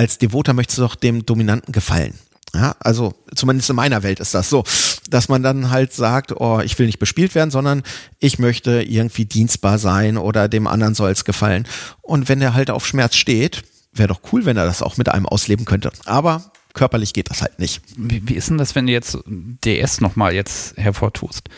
als 0.00 0.16
Devoter 0.16 0.54
möchtest 0.54 0.78
du 0.78 0.82
doch 0.82 0.94
dem 0.94 1.26
Dominanten 1.26 1.72
gefallen. 1.72 2.14
Ja, 2.54 2.74
also 2.80 3.12
zumindest 3.34 3.68
in 3.68 3.76
meiner 3.76 4.02
Welt 4.02 4.18
ist 4.18 4.32
das 4.32 4.48
so, 4.48 4.64
dass 5.10 5.28
man 5.28 5.42
dann 5.42 5.68
halt 5.68 5.92
sagt, 5.92 6.32
oh, 6.32 6.60
ich 6.64 6.78
will 6.78 6.86
nicht 6.86 6.98
bespielt 6.98 7.34
werden, 7.34 7.50
sondern 7.50 7.82
ich 8.18 8.38
möchte 8.38 8.80
irgendwie 8.82 9.26
dienstbar 9.26 9.78
sein 9.78 10.16
oder 10.16 10.48
dem 10.48 10.66
anderen 10.66 10.94
soll 10.94 11.10
es 11.10 11.26
gefallen. 11.26 11.66
Und 12.00 12.30
wenn 12.30 12.40
er 12.40 12.54
halt 12.54 12.70
auf 12.70 12.86
Schmerz 12.86 13.14
steht, 13.14 13.62
wäre 13.92 14.08
doch 14.08 14.22
cool, 14.32 14.46
wenn 14.46 14.56
er 14.56 14.64
das 14.64 14.80
auch 14.80 14.96
mit 14.96 15.10
einem 15.10 15.26
ausleben 15.26 15.66
könnte. 15.66 15.92
Aber 16.06 16.50
körperlich 16.72 17.12
geht 17.12 17.28
das 17.28 17.42
halt 17.42 17.58
nicht. 17.58 17.82
Wie, 17.98 18.26
wie 18.26 18.34
ist 18.36 18.48
denn 18.48 18.56
das, 18.56 18.74
wenn 18.74 18.86
du 18.86 18.94
jetzt 18.94 19.18
DS 19.26 20.00
nochmal 20.00 20.32
jetzt 20.32 20.78
hervortust? 20.78 21.50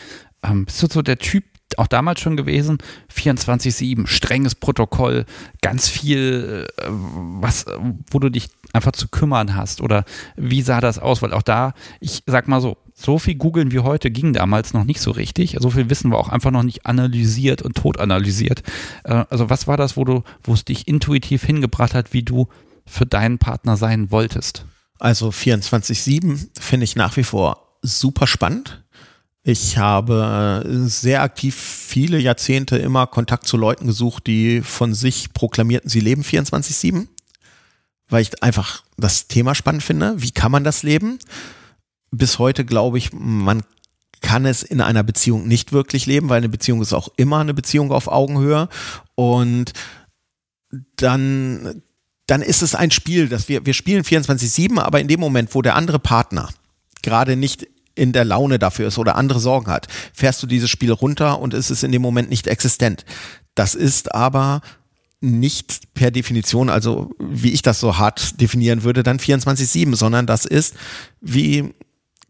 Ähm, 0.43 0.65
bist 0.65 0.83
du 0.83 0.87
so 0.87 1.01
der 1.01 1.17
Typ, 1.17 1.45
auch 1.77 1.87
damals 1.87 2.19
schon 2.19 2.37
gewesen, 2.37 2.77
24-7, 3.13 4.07
strenges 4.07 4.55
Protokoll, 4.55 5.25
ganz 5.61 5.89
viel, 5.89 6.67
äh, 6.77 6.87
was, 6.87 7.65
wo 8.11 8.19
du 8.19 8.29
dich 8.29 8.49
einfach 8.73 8.91
zu 8.91 9.07
kümmern 9.07 9.55
hast? 9.55 9.81
Oder 9.81 10.05
wie 10.35 10.61
sah 10.61 10.81
das 10.81 10.99
aus? 10.99 11.21
Weil 11.21 11.33
auch 11.33 11.41
da, 11.41 11.73
ich 11.99 12.23
sag 12.25 12.47
mal 12.47 12.61
so, 12.61 12.77
so 12.93 13.17
viel 13.17 13.35
googeln 13.35 13.71
wie 13.71 13.79
heute 13.79 14.11
ging 14.11 14.33
damals 14.33 14.73
noch 14.73 14.83
nicht 14.83 15.01
so 15.01 15.11
richtig. 15.11 15.57
So 15.59 15.71
viel 15.71 15.89
Wissen 15.89 16.11
war 16.11 16.19
auch 16.19 16.29
einfach 16.29 16.51
noch 16.51 16.63
nicht 16.63 16.85
analysiert 16.85 17.61
und 17.61 17.75
tot 17.75 17.99
analysiert. 17.99 18.63
Äh, 19.03 19.25
also 19.29 19.49
was 19.49 19.67
war 19.67 19.77
das, 19.77 19.97
wo 19.97 20.05
du, 20.05 20.23
wo 20.43 20.53
es 20.53 20.65
dich 20.65 20.87
intuitiv 20.87 21.43
hingebracht 21.43 21.93
hat, 21.93 22.13
wie 22.13 22.23
du 22.23 22.47
für 22.85 23.05
deinen 23.05 23.39
Partner 23.39 23.77
sein 23.77 24.11
wolltest? 24.11 24.65
Also 24.99 25.29
24-7 25.29 26.59
finde 26.59 26.83
ich 26.83 26.95
nach 26.95 27.17
wie 27.17 27.23
vor 27.23 27.77
super 27.81 28.27
spannend. 28.27 28.83
Ich 29.45 29.77
habe 29.77 30.63
sehr 30.85 31.21
aktiv 31.21 31.55
viele 31.55 32.17
Jahrzehnte 32.17 32.77
immer 32.77 33.07
Kontakt 33.07 33.45
zu 33.45 33.57
Leuten 33.57 33.87
gesucht, 33.87 34.25
die 34.25 34.61
von 34.61 34.93
sich 34.93 35.33
proklamierten, 35.33 35.89
sie 35.89 35.99
leben 35.99 36.23
24-7, 36.23 37.07
weil 38.07 38.21
ich 38.21 38.41
einfach 38.41 38.83
das 38.97 39.27
Thema 39.27 39.53
spannend 39.53 39.83
finde. 39.83 40.21
Wie 40.21 40.31
kann 40.31 40.51
man 40.51 40.63
das 40.63 40.83
leben? 40.83 41.19
Bis 42.09 42.39
heute 42.39 42.63
glaube 42.63 42.97
ich, 42.97 43.11
man 43.11 43.63
kann 44.21 44.45
es 44.45 44.63
in 44.63 44.79
einer 44.79 45.03
Beziehung 45.03 45.45
nicht 45.45 45.73
wirklich 45.73 46.05
leben, 46.05 46.29
weil 46.29 46.37
eine 46.37 46.47
Beziehung 46.47 46.81
ist 46.81 46.93
auch 46.93 47.09
immer 47.17 47.39
eine 47.39 47.53
Beziehung 47.53 47.91
auf 47.91 48.07
Augenhöhe. 48.07 48.69
Und 49.15 49.73
dann, 50.95 51.83
dann 52.27 52.41
ist 52.41 52.61
es 52.61 52.75
ein 52.75 52.91
Spiel, 52.91 53.27
dass 53.27 53.49
wir, 53.49 53.65
wir 53.65 53.73
spielen 53.73 54.03
24-7, 54.03 54.79
aber 54.79 55.01
in 55.01 55.09
dem 55.09 55.19
Moment, 55.19 55.53
wo 55.53 55.61
der 55.61 55.75
andere 55.75 55.99
Partner 55.99 56.49
gerade 57.01 57.35
nicht 57.35 57.67
in 57.95 58.11
der 58.11 58.25
Laune 58.25 58.59
dafür 58.59 58.87
ist 58.87 58.97
oder 58.97 59.15
andere 59.15 59.39
Sorgen 59.39 59.71
hat, 59.71 59.87
fährst 60.13 60.41
du 60.41 60.47
dieses 60.47 60.69
Spiel 60.69 60.91
runter 60.91 61.39
und 61.39 61.53
es 61.53 61.69
ist 61.69 61.83
in 61.83 61.91
dem 61.91 62.01
Moment 62.01 62.29
nicht 62.29 62.47
existent. 62.47 63.05
Das 63.55 63.75
ist 63.75 64.13
aber 64.13 64.61
nicht 65.21 65.93
per 65.93 66.11
Definition, 66.11 66.69
also 66.69 67.11
wie 67.19 67.51
ich 67.51 67.61
das 67.61 67.79
so 67.79 67.97
hart 67.97 68.41
definieren 68.41 68.83
würde, 68.83 69.03
dann 69.03 69.19
24-7, 69.19 69.95
sondern 69.95 70.27
das 70.27 70.45
ist 70.45 70.75
wie 71.21 71.73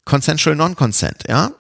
Consensual 0.06 0.56
Non-Consent, 0.56 1.24
ja. 1.28 1.52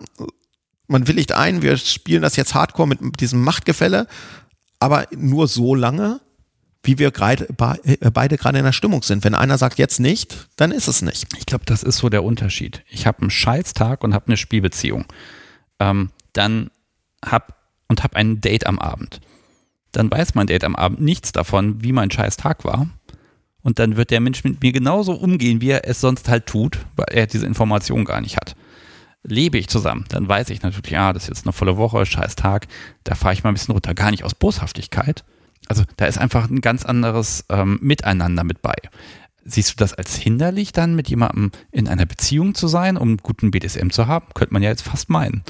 Man 0.87 1.07
willigt 1.07 1.31
ein, 1.31 1.61
wir 1.61 1.77
spielen 1.77 2.21
das 2.21 2.35
jetzt 2.35 2.53
hardcore 2.53 2.87
mit 2.87 3.19
diesem 3.19 3.41
Machtgefälle, 3.41 4.05
aber 4.79 5.07
nur 5.15 5.47
so 5.47 5.73
lange, 5.75 6.19
wie 6.83 6.99
wir 6.99 7.11
grade, 7.11 7.47
äh, 7.83 8.11
beide 8.11 8.37
gerade 8.37 8.59
in 8.59 8.65
der 8.65 8.73
Stimmung 8.73 9.01
sind. 9.01 9.23
Wenn 9.23 9.35
einer 9.35 9.57
sagt 9.57 9.79
jetzt 9.79 9.99
nicht, 9.99 10.49
dann 10.57 10.71
ist 10.71 10.87
es 10.87 11.01
nicht. 11.01 11.27
Ich 11.37 11.45
glaube, 11.45 11.65
das 11.65 11.81
ist 11.81 11.97
so 11.97 12.09
der 12.09 12.23
Unterschied. 12.23 12.83
Ich 12.89 13.07
habe 13.07 13.21
einen 13.21 13.29
Scheißtag 13.29 14.03
und 14.03 14.13
habe 14.13 14.27
eine 14.27 14.37
Spielbeziehung. 14.37 15.05
Ähm, 15.79 16.11
dann 16.33 16.69
hab 17.25 17.63
und 17.87 18.03
habe 18.03 18.17
ein 18.17 18.41
Date 18.41 18.67
am 18.67 18.79
Abend. 18.79 19.21
Dann 19.91 20.11
weiß 20.11 20.35
mein 20.35 20.47
Date 20.47 20.63
am 20.63 20.75
Abend 20.75 21.01
nichts 21.01 21.31
davon, 21.31 21.83
wie 21.83 21.91
mein 21.93 22.11
Scheißtag 22.11 22.65
war. 22.65 22.87
Und 23.61 23.79
dann 23.79 23.95
wird 23.95 24.11
der 24.11 24.19
Mensch 24.19 24.43
mit 24.43 24.61
mir 24.61 24.71
genauso 24.73 25.13
umgehen, 25.13 25.61
wie 25.61 25.69
er 25.69 25.87
es 25.87 26.01
sonst 26.01 26.27
halt 26.27 26.47
tut, 26.47 26.79
weil 26.95 27.07
er 27.11 27.27
diese 27.27 27.45
Information 27.45 28.03
gar 28.03 28.19
nicht 28.19 28.35
hat. 28.35 28.55
Lebe 29.23 29.57
ich 29.57 29.69
zusammen, 29.69 30.03
dann 30.09 30.27
weiß 30.27 30.49
ich 30.49 30.63
natürlich, 30.63 30.91
ja, 30.91 31.13
das 31.13 31.23
ist 31.23 31.29
jetzt 31.29 31.45
eine 31.45 31.53
volle 31.53 31.77
Woche, 31.77 32.05
scheiß 32.05 32.35
Tag, 32.35 32.67
da 33.05 33.15
fahre 33.15 33.33
ich 33.33 33.43
mal 33.43 33.51
ein 33.51 33.53
bisschen 33.53 33.71
runter, 33.71 33.93
gar 33.93 34.11
nicht 34.11 34.25
aus 34.25 34.35
Boshaftigkeit, 34.35 35.23
also 35.67 35.83
da 35.97 36.05
ist 36.05 36.17
einfach 36.17 36.49
ein 36.49 36.61
ganz 36.61 36.85
anderes 36.85 37.45
ähm, 37.49 37.79
Miteinander 37.81 38.43
mit 38.43 38.61
bei. 38.61 38.75
Siehst 39.45 39.71
du 39.71 39.75
das 39.77 39.93
als 39.93 40.15
hinderlich 40.15 40.71
dann, 40.71 40.95
mit 40.95 41.09
jemandem 41.09 41.51
in 41.71 41.89
einer 41.89 42.05
Beziehung 42.05 42.55
zu 42.55 42.67
sein, 42.67 42.97
um 42.97 43.17
guten 43.17 43.51
BDSM 43.51 43.89
zu 43.89 44.07
haben? 44.07 44.27
Könnte 44.33 44.53
man 44.53 44.63
ja 44.63 44.69
jetzt 44.69 44.83
fast 44.83 45.09
meinen. 45.09 45.43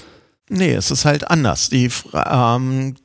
Nee, 0.49 0.73
es 0.73 0.89
ist 0.91 1.05
halt 1.05 1.29
anders. 1.29 1.69
Die, 1.69 1.89
ähm, 2.13 2.95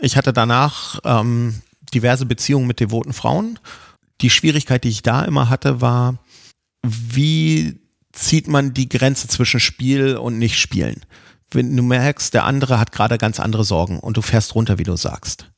ich 0.00 0.16
hatte 0.16 0.32
danach 0.32 0.98
ähm, 1.04 1.62
diverse 1.94 2.26
Beziehungen 2.26 2.66
mit 2.66 2.80
devoten 2.80 3.12
Frauen. 3.12 3.58
Die 4.20 4.30
Schwierigkeit, 4.30 4.82
die 4.84 4.88
ich 4.88 5.02
da 5.02 5.24
immer 5.24 5.48
hatte, 5.48 5.80
war, 5.80 6.18
wie 6.82 7.80
zieht 8.12 8.48
man 8.48 8.74
die 8.74 8.88
Grenze 8.88 9.28
zwischen 9.28 9.60
Spiel 9.60 10.16
und 10.16 10.38
Nicht-Spielen? 10.38 11.02
Wenn 11.52 11.76
du 11.76 11.82
merkst, 11.82 12.34
der 12.34 12.44
andere 12.44 12.80
hat 12.80 12.92
gerade 12.92 13.18
ganz 13.18 13.38
andere 13.38 13.64
Sorgen 13.64 14.00
und 14.00 14.16
du 14.16 14.22
fährst 14.22 14.54
runter, 14.54 14.78
wie 14.78 14.84
du 14.84 14.96
sagst 14.96 15.51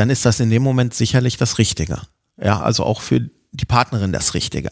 dann 0.00 0.08
ist 0.08 0.24
das 0.24 0.40
in 0.40 0.48
dem 0.48 0.62
Moment 0.62 0.94
sicherlich 0.94 1.36
das 1.36 1.58
Richtige. 1.58 2.00
Ja, 2.42 2.58
also 2.62 2.84
auch 2.84 3.02
für 3.02 3.20
die 3.52 3.66
Partnerin 3.66 4.12
das 4.12 4.32
Richtige. 4.32 4.70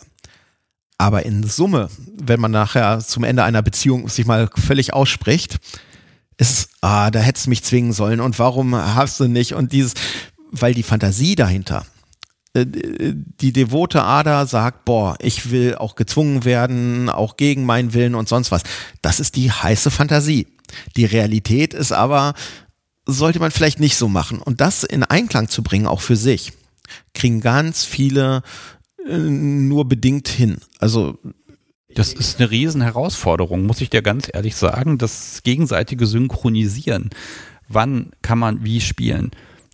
Aber 0.96 1.26
in 1.26 1.42
Summe, 1.42 1.90
wenn 2.18 2.40
man 2.40 2.50
nachher 2.50 3.00
zum 3.00 3.24
Ende 3.24 3.44
einer 3.44 3.60
Beziehung 3.60 4.08
sich 4.08 4.24
mal 4.24 4.48
völlig 4.56 4.94
ausspricht, 4.94 5.58
ist 6.38 6.70
ah, 6.80 7.10
da 7.10 7.18
hättest 7.18 7.44
du 7.44 7.50
mich 7.50 7.62
zwingen 7.62 7.92
sollen 7.92 8.20
und 8.20 8.38
warum 8.38 8.74
hast 8.74 9.20
du 9.20 9.28
nicht 9.28 9.52
und 9.52 9.72
dieses, 9.72 9.92
weil 10.50 10.72
die 10.72 10.82
Fantasie 10.82 11.34
dahinter, 11.34 11.84
äh, 12.54 12.64
die 12.64 13.52
devote 13.52 14.04
Ader 14.04 14.46
sagt, 14.46 14.86
boah, 14.86 15.14
ich 15.20 15.50
will 15.50 15.74
auch 15.74 15.94
gezwungen 15.94 16.46
werden, 16.46 17.10
auch 17.10 17.36
gegen 17.36 17.66
meinen 17.66 17.92
Willen 17.92 18.14
und 18.14 18.30
sonst 18.30 18.50
was. 18.50 18.62
Das 19.02 19.20
ist 19.20 19.36
die 19.36 19.52
heiße 19.52 19.90
Fantasie. 19.90 20.46
Die 20.96 21.04
Realität 21.04 21.74
ist 21.74 21.92
aber, 21.92 22.32
sollte 23.08 23.40
man 23.40 23.50
vielleicht 23.50 23.80
nicht 23.80 23.96
so 23.96 24.08
machen. 24.08 24.38
Und 24.38 24.60
das 24.60 24.84
in 24.84 25.02
Einklang 25.02 25.48
zu 25.48 25.62
bringen, 25.62 25.86
auch 25.86 26.02
für 26.02 26.14
sich, 26.14 26.52
kriegen 27.14 27.40
ganz 27.40 27.84
viele 27.84 28.42
äh, 29.08 29.16
nur 29.16 29.88
bedingt 29.88 30.28
hin. 30.28 30.58
Also 30.78 31.18
das 31.94 32.12
ist 32.12 32.38
eine 32.38 32.50
riesen 32.50 32.82
Herausforderung, 32.82 33.64
muss 33.64 33.80
ich 33.80 33.90
dir 33.90 34.02
ganz 34.02 34.28
ehrlich 34.32 34.54
sagen, 34.54 34.98
das 34.98 35.42
gegenseitige 35.42 36.06
Synchronisieren. 36.06 37.10
Wann 37.66 38.12
kann 38.22 38.38
man 38.38 38.62
wie 38.62 38.80
spielen? 38.80 39.30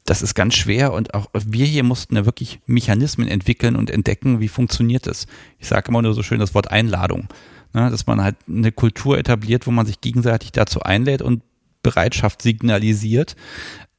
Das 0.07 0.23
ist 0.23 0.35
ganz 0.35 0.55
schwer 0.55 0.93
und 0.93 1.15
auch 1.15 1.29
wir 1.33 1.67
hier 1.67 1.83
mussten 1.83 2.15
ja 2.15 2.25
wirklich 2.25 2.61
Mechanismen 2.67 3.27
entwickeln 3.27 3.75
und 3.75 3.91
entdecken, 3.91 4.39
wie 4.39 4.49
funktioniert 4.49 5.07
das. 5.07 5.27
Ich 5.59 5.67
sage 5.67 5.89
immer 5.89 6.03
nur 6.03 6.15
so 6.15 6.23
schön 6.23 6.39
das 6.39 6.55
Wort 6.55 6.71
Einladung, 6.71 7.27
ne, 7.73 7.91
dass 7.91 8.07
man 8.07 8.23
halt 8.23 8.37
eine 8.47 8.71
Kultur 8.71 9.19
etabliert, 9.19 9.67
wo 9.67 9.71
man 9.71 9.87
sich 9.87 10.01
gegenseitig 10.01 10.53
dazu 10.53 10.81
einlädt 10.81 11.23
und 11.23 11.43
Bereitschaft 11.85 12.43
signalisiert. 12.43 13.37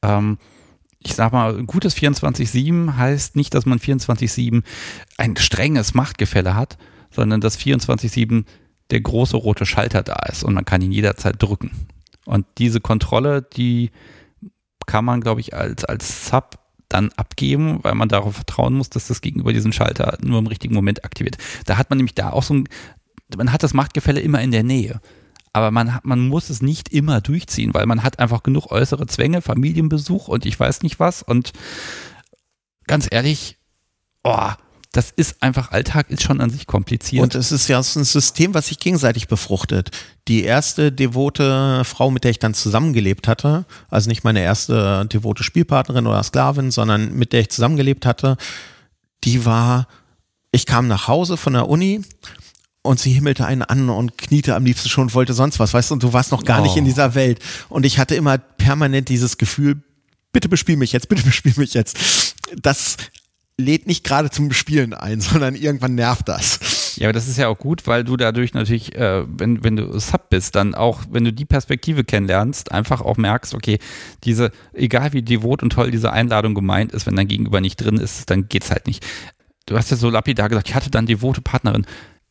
Ähm, 0.02 0.36
ich 0.98 1.14
sag 1.14 1.32
mal, 1.32 1.56
ein 1.56 1.66
gutes 1.66 1.96
24-7 1.96 2.96
heißt 2.96 3.36
nicht, 3.36 3.54
dass 3.54 3.64
man 3.64 3.78
24-7 3.78 4.62
ein 5.16 5.36
strenges 5.36 5.94
Machtgefälle 5.94 6.54
hat, 6.54 6.76
sondern 7.10 7.40
dass 7.40 7.58
24-7 7.58 8.44
der 8.90 9.00
große 9.00 9.36
rote 9.36 9.64
Schalter 9.64 10.02
da 10.02 10.16
ist 10.28 10.44
und 10.44 10.52
man 10.52 10.64
kann 10.66 10.82
ihn 10.82 10.92
jederzeit 10.92 11.36
drücken. 11.38 11.70
Und 12.26 12.44
diese 12.58 12.80
Kontrolle, 12.80 13.40
die 13.42 13.90
kann 14.86 15.04
man, 15.04 15.20
glaube 15.20 15.40
ich, 15.40 15.54
als, 15.54 15.84
als 15.84 16.28
Sub 16.28 16.58
dann 16.88 17.10
abgeben, 17.16 17.80
weil 17.82 17.94
man 17.94 18.08
darauf 18.08 18.34
vertrauen 18.34 18.74
muss, 18.74 18.90
dass 18.90 19.08
das 19.08 19.20
Gegenüber 19.20 19.52
diesen 19.52 19.72
Schalter 19.72 20.18
nur 20.22 20.38
im 20.38 20.46
richtigen 20.46 20.74
Moment 20.74 21.04
aktiviert. 21.04 21.38
Da 21.64 21.78
hat 21.78 21.90
man 21.90 21.98
nämlich 21.98 22.14
da 22.14 22.30
auch 22.30 22.42
so 22.42 22.54
ein, 22.54 22.68
man 23.36 23.52
hat 23.52 23.62
das 23.62 23.74
Machtgefälle 23.74 24.20
immer 24.20 24.40
in 24.40 24.52
der 24.52 24.62
Nähe 24.62 25.00
aber 25.56 25.70
man, 25.70 25.94
hat, 25.94 26.04
man 26.04 26.20
muss 26.20 26.50
es 26.50 26.60
nicht 26.60 26.92
immer 26.92 27.22
durchziehen, 27.22 27.72
weil 27.72 27.86
man 27.86 28.02
hat 28.02 28.18
einfach 28.18 28.42
genug 28.42 28.70
äußere 28.70 29.06
Zwänge, 29.06 29.40
Familienbesuch 29.40 30.28
und 30.28 30.44
ich 30.44 30.60
weiß 30.60 30.82
nicht 30.82 31.00
was. 31.00 31.22
Und 31.22 31.54
ganz 32.86 33.08
ehrlich, 33.10 33.56
oh, 34.22 34.50
das 34.92 35.12
ist 35.12 35.42
einfach, 35.42 35.72
Alltag 35.72 36.10
ist 36.10 36.22
schon 36.22 36.42
an 36.42 36.50
sich 36.50 36.66
kompliziert. 36.66 37.22
Und 37.22 37.34
es 37.34 37.52
ist 37.52 37.68
ja 37.68 37.82
so 37.82 37.98
ein 37.98 38.04
System, 38.04 38.52
was 38.52 38.66
sich 38.66 38.78
gegenseitig 38.78 39.28
befruchtet. 39.28 39.92
Die 40.28 40.44
erste 40.44 40.92
devote 40.92 41.84
Frau, 41.86 42.10
mit 42.10 42.24
der 42.24 42.32
ich 42.32 42.38
dann 42.38 42.52
zusammengelebt 42.52 43.26
hatte, 43.26 43.64
also 43.88 44.10
nicht 44.10 44.24
meine 44.24 44.42
erste 44.42 45.06
devote 45.06 45.42
Spielpartnerin 45.42 46.06
oder 46.06 46.22
Sklavin, 46.22 46.70
sondern 46.70 47.14
mit 47.14 47.32
der 47.32 47.40
ich 47.40 47.48
zusammengelebt 47.48 48.04
hatte, 48.04 48.36
die 49.24 49.46
war, 49.46 49.88
ich 50.52 50.66
kam 50.66 50.86
nach 50.86 51.08
Hause 51.08 51.38
von 51.38 51.54
der 51.54 51.70
Uni 51.70 52.02
und 52.86 52.98
sie 52.98 53.12
himmelte 53.12 53.46
einen 53.46 53.62
an 53.62 53.90
und 53.90 54.16
kniete 54.18 54.54
am 54.54 54.64
liebsten 54.64 54.88
schon, 54.88 55.12
wollte 55.14 55.34
sonst 55.34 55.58
was, 55.58 55.74
weißt 55.74 55.90
du, 55.90 55.94
und 55.94 56.02
du 56.02 56.12
warst 56.12 56.32
noch 56.32 56.44
gar 56.44 56.60
oh. 56.60 56.62
nicht 56.62 56.76
in 56.76 56.84
oh. 56.84 56.88
dieser 56.88 57.14
Welt. 57.14 57.40
Und 57.68 57.84
ich 57.84 57.98
hatte 57.98 58.14
immer 58.14 58.38
permanent 58.38 59.08
dieses 59.08 59.38
Gefühl, 59.38 59.82
bitte 60.32 60.48
bespiel 60.48 60.76
mich 60.76 60.92
jetzt, 60.92 61.08
bitte 61.08 61.22
bespiel 61.24 61.54
mich 61.56 61.74
jetzt. 61.74 62.34
Das 62.60 62.96
lädt 63.58 63.86
nicht 63.86 64.04
gerade 64.04 64.30
zum 64.30 64.52
Spielen 64.52 64.94
ein, 64.94 65.20
sondern 65.20 65.54
irgendwann 65.54 65.94
nervt 65.94 66.28
das. 66.28 66.96
Ja, 66.96 67.08
aber 67.08 67.12
das 67.12 67.28
ist 67.28 67.36
ja 67.36 67.48
auch 67.48 67.58
gut, 67.58 67.86
weil 67.86 68.04
du 68.04 68.16
dadurch 68.16 68.54
natürlich, 68.54 68.94
äh, 68.94 69.24
wenn, 69.26 69.62
wenn 69.62 69.76
du 69.76 69.98
Sub 69.98 70.30
bist, 70.30 70.54
dann 70.54 70.74
auch, 70.74 71.02
wenn 71.10 71.24
du 71.24 71.32
die 71.32 71.44
Perspektive 71.44 72.04
kennenlernst, 72.04 72.72
einfach 72.72 73.02
auch 73.02 73.16
merkst, 73.16 73.54
okay, 73.54 73.78
diese, 74.24 74.50
egal 74.72 75.12
wie 75.12 75.22
devot 75.22 75.62
und 75.62 75.70
toll 75.70 75.90
diese 75.90 76.12
Einladung 76.12 76.54
gemeint 76.54 76.92
ist, 76.92 77.06
wenn 77.06 77.16
dein 77.16 77.28
Gegenüber 77.28 77.60
nicht 77.60 77.76
drin 77.76 77.98
ist, 77.98 78.30
dann 78.30 78.48
geht's 78.48 78.70
halt 78.70 78.86
nicht. 78.86 79.06
Du 79.66 79.76
hast 79.76 79.90
ja 79.90 79.96
so 79.96 80.08
lapidar 80.08 80.48
gesagt, 80.48 80.68
ich 80.68 80.74
hatte 80.74 80.90
dann 80.90 81.06
devote 81.06 81.42
Partnerin 81.42 81.86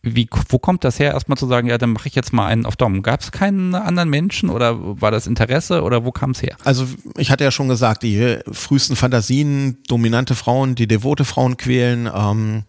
wie, 0.06 0.30
wo 0.50 0.60
kommt 0.60 0.84
das 0.84 1.00
her, 1.00 1.14
erstmal 1.14 1.38
zu 1.38 1.48
sagen, 1.48 1.68
ja, 1.68 1.78
dann 1.78 1.92
mache 1.92 2.08
ich 2.08 2.16
jetzt 2.16 2.32
mal 2.32 2.46
einen 2.46 2.66
auf 2.66 2.76
Dom? 2.76 3.02
Gab 3.02 3.22
es 3.22 3.32
keinen 3.32 3.74
anderen 3.74 4.10
Menschen 4.10 4.50
oder 4.50 5.02
war 5.02 5.12
das 5.12 5.28
Interesse 5.28 5.82
oder 5.82 6.06
wo 6.06 6.12
kam 6.12 6.32
es 6.32 6.42
her? 6.42 6.56
Also 6.64 6.86
ich 7.18 7.32
hatte 7.32 7.44
ja 7.44 7.52
schon 7.52 7.68
gesagt, 7.68 8.04
die 8.04 8.38
frühesten 8.52 8.96
Fantasien, 8.96 9.80
dominante 9.88 10.36
Frauen, 10.36 10.76
die 10.76 10.88
devote 10.88 11.26
Frauen 11.26 11.58
quälen. 11.58 12.10
Ähm, 12.14 12.64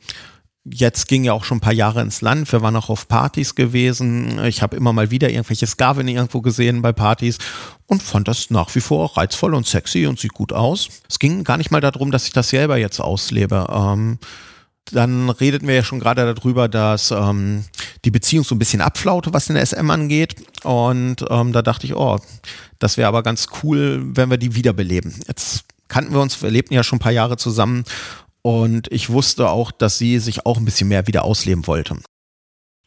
jetzt 0.64 1.08
ging 1.08 1.24
ja 1.24 1.32
auch 1.32 1.44
schon 1.44 1.58
ein 1.58 1.60
paar 1.60 1.72
Jahre 1.72 2.02
ins 2.02 2.20
Land. 2.20 2.50
Wir 2.50 2.62
waren 2.62 2.74
auch 2.76 2.88
auf 2.88 3.06
Partys 3.08 3.54
gewesen. 3.54 4.42
Ich 4.44 4.62
habe 4.62 4.76
immer 4.76 4.92
mal 4.92 5.10
wieder 5.10 5.30
irgendwelche 5.30 5.66
Skavin 5.66 6.08
irgendwo 6.08 6.40
gesehen 6.40 6.82
bei 6.82 6.92
Partys 6.92 7.38
und 7.86 8.02
fand 8.02 8.28
das 8.28 8.50
nach 8.50 8.74
wie 8.74 8.80
vor 8.80 9.16
reizvoll 9.16 9.54
und 9.54 9.66
sexy 9.66 10.06
und 10.06 10.18
sieht 10.18 10.34
gut 10.34 10.52
aus. 10.52 10.88
Es 11.08 11.18
ging 11.18 11.44
gar 11.44 11.56
nicht 11.56 11.70
mal 11.70 11.80
darum, 11.80 12.10
dass 12.10 12.26
ich 12.26 12.32
das 12.32 12.48
selber 12.48 12.76
jetzt 12.78 13.00
auslebe. 13.00 13.66
Ähm, 13.70 14.18
dann 14.92 15.30
redeten 15.30 15.66
wir 15.66 15.74
ja 15.74 15.82
schon 15.82 16.00
gerade 16.00 16.34
darüber, 16.34 16.68
dass 16.68 17.10
ähm, 17.10 17.64
die 18.04 18.10
Beziehung 18.10 18.44
so 18.44 18.54
ein 18.54 18.58
bisschen 18.58 18.80
abflaute, 18.80 19.32
was 19.32 19.46
den 19.46 19.56
SM 19.56 19.90
angeht. 19.90 20.36
Und 20.64 21.24
ähm, 21.28 21.52
da 21.52 21.62
dachte 21.62 21.86
ich, 21.86 21.94
oh, 21.94 22.18
das 22.78 22.96
wäre 22.96 23.08
aber 23.08 23.22
ganz 23.22 23.48
cool, 23.62 24.02
wenn 24.14 24.30
wir 24.30 24.38
die 24.38 24.54
wiederbeleben. 24.54 25.14
Jetzt 25.26 25.64
kannten 25.88 26.12
wir 26.12 26.20
uns, 26.20 26.42
wir 26.42 26.50
lebten 26.50 26.74
ja 26.74 26.82
schon 26.82 26.96
ein 26.96 27.00
paar 27.00 27.12
Jahre 27.12 27.36
zusammen 27.36 27.84
Und 28.42 28.92
ich 28.92 29.10
wusste 29.10 29.50
auch, 29.50 29.72
dass 29.72 29.98
sie 29.98 30.20
sich 30.20 30.46
auch 30.46 30.56
ein 30.56 30.64
bisschen 30.64 30.86
mehr 30.88 31.08
wieder 31.08 31.24
ausleben 31.24 31.66
wollte. 31.66 31.96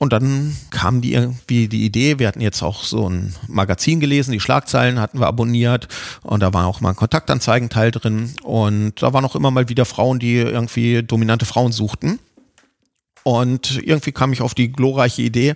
Und 0.01 0.13
dann 0.13 0.55
kam 0.71 1.01
die 1.01 1.13
irgendwie 1.13 1.67
die 1.67 1.85
Idee, 1.85 2.19
wir 2.19 2.27
hatten 2.29 2.39
jetzt 2.39 2.63
auch 2.63 2.85
so 2.85 3.09
ein 3.09 3.35
Magazin 3.47 3.99
gelesen, 3.99 4.31
die 4.31 4.39
Schlagzeilen 4.39 4.97
hatten 4.97 5.19
wir 5.19 5.27
abonniert 5.27 5.89
und 6.23 6.39
da 6.39 6.53
war 6.53 6.67
auch 6.67 6.79
mal 6.79 6.91
ein 6.91 6.95
Kontaktanzeigenteil 6.95 7.91
drin 7.91 8.33
und 8.41 9.01
da 9.01 9.11
waren 9.11 9.25
auch 9.25 9.35
immer 9.35 9.51
mal 9.51 9.67
wieder 9.67 9.83
Frauen, 9.83 10.17
die 10.19 10.37
irgendwie 10.37 11.03
dominante 11.03 11.45
Frauen 11.45 11.73
suchten. 11.73 12.19
Und 13.23 13.81
irgendwie 13.83 14.13
kam 14.13 14.31
ich 14.31 14.41
auf 14.41 14.53
die 14.53 14.71
glorreiche 14.71 15.21
Idee, 15.21 15.53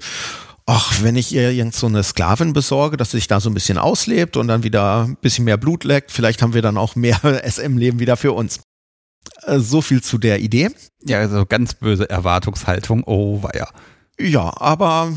ach, 0.65 1.01
wenn 1.01 1.15
ich 1.15 1.33
ihr 1.33 1.51
irgend 1.51 1.73
so 1.73 1.87
eine 1.87 2.03
Sklavin 2.03 2.51
besorge, 2.51 2.97
dass 2.97 3.11
sie 3.11 3.17
sich 3.17 3.27
da 3.27 3.39
so 3.39 3.49
ein 3.49 3.53
bisschen 3.53 3.77
auslebt 3.77 4.35
und 4.35 4.49
dann 4.49 4.63
wieder 4.63 5.05
ein 5.05 5.15
bisschen 5.15 5.45
mehr 5.45 5.57
Blut 5.57 5.85
leckt, 5.85 6.11
vielleicht 6.11 6.41
haben 6.41 6.53
wir 6.53 6.61
dann 6.61 6.77
auch 6.77 6.97
mehr 6.97 7.17
SM-Leben 7.49 7.99
wieder 7.99 8.17
für 8.17 8.33
uns. 8.33 8.59
Äh, 9.43 9.59
so 9.59 9.81
viel 9.81 10.03
zu 10.03 10.17
der 10.17 10.39
Idee. 10.39 10.69
Ja, 11.01 11.19
also 11.19 11.45
ganz 11.45 11.73
böse 11.75 12.09
Erwartungshaltung. 12.09 13.03
Oh, 13.05 13.41
war 13.41 13.55
ja. 13.55 13.69
Ja, 14.19 14.53
aber 14.59 15.13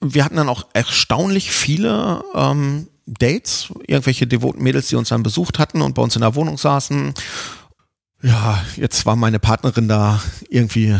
wir 0.00 0.24
hatten 0.24 0.36
dann 0.36 0.48
auch 0.48 0.66
erstaunlich 0.72 1.50
viele 1.50 2.22
ähm, 2.34 2.88
Dates, 3.06 3.68
irgendwelche 3.86 4.26
devoten 4.26 4.62
Mädels, 4.62 4.88
die 4.88 4.96
uns 4.96 5.08
dann 5.08 5.22
besucht 5.22 5.58
hatten 5.58 5.80
und 5.80 5.94
bei 5.94 6.02
uns 6.02 6.16
in 6.16 6.22
der 6.22 6.34
Wohnung 6.34 6.58
saßen. 6.58 7.14
Ja, 8.22 8.62
jetzt 8.76 9.06
war 9.06 9.16
meine 9.16 9.38
Partnerin 9.38 9.88
da 9.88 10.20
irgendwie 10.48 10.96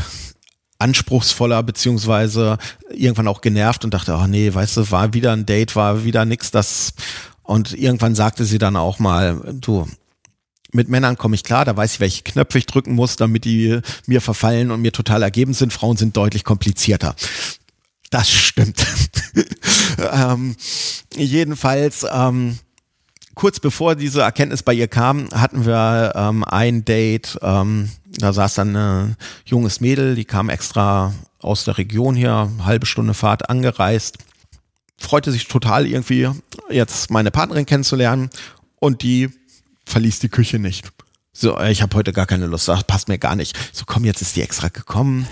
anspruchsvoller 0.78 1.62
beziehungsweise 1.62 2.59
irgendwann 2.90 3.28
auch 3.28 3.40
genervt 3.40 3.84
und 3.84 3.94
dachte, 3.94 4.14
ach 4.14 4.26
nee, 4.26 4.53
weißt 4.53 4.76
du, 4.76 4.90
war 4.90 5.14
wieder 5.14 5.32
ein 5.32 5.47
Date, 5.47 5.74
war 5.74 6.05
wieder 6.05 6.24
nix, 6.24 6.51
das 6.51 6.92
und 7.42 7.72
irgendwann 7.72 8.14
sagte 8.14 8.44
sie 8.44 8.59
dann 8.59 8.76
auch 8.76 8.99
mal, 8.99 9.40
du, 9.55 9.86
mit 10.77 10.89
Männern 10.89 11.18
komme 11.18 11.35
ich 11.35 11.43
klar, 11.43 11.64
da 11.64 11.77
weiß 11.77 11.95
ich, 11.95 12.01
welche 12.01 12.22
Knöpfe 12.22 12.59
ich 12.59 12.66
drücken 12.66 12.95
muss, 12.95 13.16
damit 13.16 13.45
die 13.45 13.81
mir 14.07 14.20
verfallen 14.20 14.70
und 14.70 14.81
mir 14.81 14.93
total 14.93 15.22
ergeben 15.22 15.55
sind. 15.55 15.72
Frauen 15.72 15.97
sind 15.97 16.16
deutlich 16.16 16.45
komplizierter. 16.45 17.16
Das 18.11 18.31
stimmt. 18.31 18.87
ähm, 20.12 20.55
jedenfalls, 21.16 22.07
ähm, 22.11 22.59
kurz 23.35 23.59
bevor 23.59 23.97
diese 23.97 24.22
Erkenntnis 24.22 24.62
bei 24.62 24.72
ihr 24.72 24.89
kam, 24.89 25.29
hatten 25.33 25.66
wir 25.66 26.12
ähm, 26.14 26.45
ein 26.45 26.85
Date. 26.85 27.39
Ähm, 27.43 27.91
da 28.18 28.33
saß 28.33 28.55
dann 28.55 28.77
ein 28.77 29.16
junges 29.45 29.81
Mädel, 29.81 30.14
die 30.14 30.24
kam 30.24 30.49
extra 30.49 31.12
aus 31.41 31.64
der 31.64 31.79
Region 31.79 32.14
hier, 32.14 32.51
halbe 32.64 32.87
Stunde 32.87 33.14
Fahrt 33.14 33.51
angereist. 33.51 34.18
Freute 34.99 35.31
sich 35.33 35.49
total 35.49 35.87
irgendwie, 35.87 36.29
jetzt 36.70 37.11
meine 37.11 37.31
Partnerin 37.31 37.66
kennenzulernen. 37.66 38.31
Und 38.79 39.03
die 39.03 39.31
verließ 39.87 40.18
die 40.18 40.28
Küche 40.28 40.59
nicht. 40.59 40.93
So, 41.39 41.59
äh, 41.59 41.70
ich 41.70 41.82
habe 41.82 41.95
heute 41.95 42.14
gar 42.14 42.24
keine 42.26 42.47
Lust, 42.47 42.66
das 42.68 42.84
passt 42.84 43.09
mir 43.09 43.18
gar 43.18 43.37
nicht. 43.37 43.59
So, 43.70 43.84
komm, 43.87 44.07
jetzt 44.07 44.22
ist 44.22 44.37
die 44.37 44.43
extra 44.43 44.68
gekommen. 44.68 45.28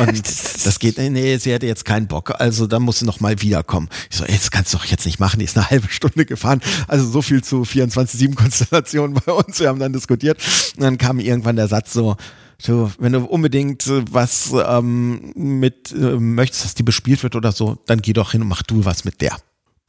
Und 0.00 0.24
das 0.64 0.78
geht, 0.78 0.96
nee, 0.98 1.36
sie 1.38 1.52
hätte 1.52 1.66
jetzt 1.66 1.84
keinen 1.84 2.06
Bock. 2.06 2.40
Also 2.40 2.68
dann 2.68 2.82
muss 2.82 3.00
sie 3.00 3.04
noch 3.04 3.18
mal 3.18 3.42
wiederkommen. 3.42 3.88
Ich 4.10 4.16
so, 4.16 4.24
ey, 4.24 4.34
das 4.34 4.52
kannst 4.52 4.72
du 4.72 4.78
doch 4.78 4.84
jetzt 4.84 5.06
nicht 5.06 5.18
machen. 5.18 5.40
Die 5.40 5.44
ist 5.46 5.56
eine 5.56 5.68
halbe 5.70 5.88
Stunde 5.88 6.24
gefahren. 6.24 6.60
Also 6.86 7.04
so 7.08 7.20
viel 7.20 7.42
zu 7.42 7.62
24-7-Konstellationen 7.62 9.20
bei 9.26 9.32
uns. 9.32 9.58
Wir 9.58 9.68
haben 9.68 9.80
dann 9.80 9.92
diskutiert. 9.92 10.38
Und 10.76 10.84
dann 10.84 10.98
kam 10.98 11.18
irgendwann 11.18 11.56
der 11.56 11.66
Satz 11.66 11.92
so, 11.92 12.16
so, 12.62 12.92
wenn 12.98 13.12
du 13.12 13.24
unbedingt 13.24 13.86
äh, 13.88 14.04
was 14.08 14.52
ähm, 14.52 15.32
mit 15.34 15.90
äh, 15.92 16.20
möchtest, 16.20 16.64
dass 16.64 16.74
die 16.74 16.82
bespielt 16.84 17.24
wird 17.24 17.34
oder 17.34 17.50
so, 17.50 17.78
dann 17.86 18.02
geh 18.02 18.12
doch 18.12 18.32
hin 18.32 18.42
und 18.42 18.48
mach 18.48 18.62
du 18.62 18.84
was 18.84 19.04
mit 19.04 19.20
der. 19.20 19.36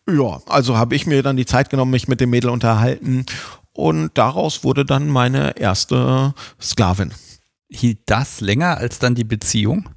Ja, 0.09 0.41
also 0.47 0.77
habe 0.77 0.95
ich 0.95 1.05
mir 1.05 1.21
dann 1.21 1.37
die 1.37 1.45
Zeit 1.45 1.69
genommen, 1.69 1.91
mich 1.91 2.07
mit 2.07 2.19
dem 2.19 2.31
Mädel 2.31 2.49
unterhalten 2.49 3.25
und 3.73 4.11
daraus 4.15 4.63
wurde 4.63 4.85
dann 4.85 5.07
meine 5.07 5.57
erste 5.57 6.33
Sklavin. 6.61 7.13
Hielt 7.69 7.99
das 8.05 8.41
länger 8.41 8.77
als 8.77 8.99
dann 8.99 9.15
die 9.15 9.23
Beziehung? 9.23 9.89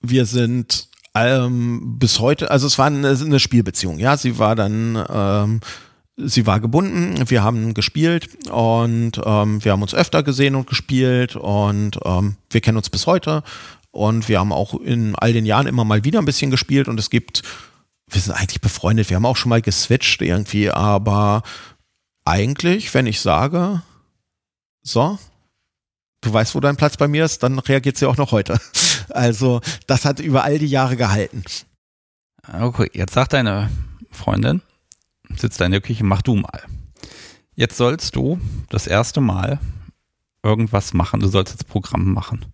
Wir 0.00 0.26
sind 0.26 0.88
ähm, 1.14 1.98
bis 1.98 2.20
heute, 2.20 2.50
also 2.50 2.66
es 2.66 2.78
war 2.78 2.86
eine, 2.86 3.08
eine 3.08 3.40
Spielbeziehung, 3.40 3.98
ja. 3.98 4.16
Sie 4.16 4.38
war 4.38 4.54
dann, 4.54 5.02
ähm, 5.08 5.60
sie 6.16 6.46
war 6.46 6.60
gebunden, 6.60 7.28
wir 7.28 7.42
haben 7.42 7.74
gespielt 7.74 8.28
und 8.50 9.20
ähm, 9.24 9.64
wir 9.64 9.72
haben 9.72 9.82
uns 9.82 9.94
öfter 9.94 10.22
gesehen 10.22 10.54
und 10.54 10.68
gespielt 10.68 11.36
und 11.36 11.98
ähm, 12.04 12.36
wir 12.50 12.60
kennen 12.60 12.78
uns 12.78 12.90
bis 12.90 13.06
heute 13.06 13.42
und 13.90 14.28
wir 14.28 14.38
haben 14.38 14.52
auch 14.52 14.74
in 14.74 15.14
all 15.16 15.32
den 15.32 15.46
Jahren 15.46 15.66
immer 15.66 15.84
mal 15.84 16.04
wieder 16.04 16.20
ein 16.20 16.24
bisschen 16.24 16.50
gespielt 16.50 16.88
und 16.88 16.98
es 16.98 17.10
gibt, 17.10 17.42
wir 18.08 18.20
sind 18.20 18.34
eigentlich 18.34 18.60
befreundet, 18.60 19.10
wir 19.10 19.16
haben 19.16 19.26
auch 19.26 19.36
schon 19.36 19.50
mal 19.50 19.62
geswitcht 19.62 20.22
irgendwie, 20.22 20.70
aber 20.70 21.42
eigentlich, 22.30 22.94
wenn 22.94 23.06
ich 23.06 23.20
sage, 23.20 23.82
so, 24.82 25.18
du 26.20 26.32
weißt, 26.32 26.54
wo 26.54 26.60
dein 26.60 26.76
Platz 26.76 26.96
bei 26.96 27.08
mir 27.08 27.24
ist, 27.24 27.42
dann 27.42 27.58
reagiert 27.58 27.96
sie 27.96 28.06
auch 28.06 28.16
noch 28.16 28.32
heute. 28.32 28.58
Also, 29.12 29.60
das 29.88 30.04
hat 30.04 30.20
über 30.20 30.44
all 30.44 30.60
die 30.60 30.68
Jahre 30.68 30.96
gehalten. 30.96 31.42
Okay, 32.60 32.88
jetzt 32.92 33.14
sagt 33.14 33.32
deine 33.32 33.68
Freundin, 34.12 34.62
sitzt 35.36 35.60
da 35.60 35.64
in 35.64 35.72
der 35.72 35.80
Küche, 35.80 36.04
mach 36.04 36.22
du 36.22 36.36
mal. 36.36 36.62
Jetzt 37.56 37.76
sollst 37.76 38.14
du 38.14 38.38
das 38.68 38.86
erste 38.86 39.20
Mal 39.20 39.58
irgendwas 40.44 40.94
machen. 40.94 41.18
Du 41.18 41.26
sollst 41.26 41.52
jetzt 41.54 41.66
Programm 41.66 42.12
machen. 42.12 42.46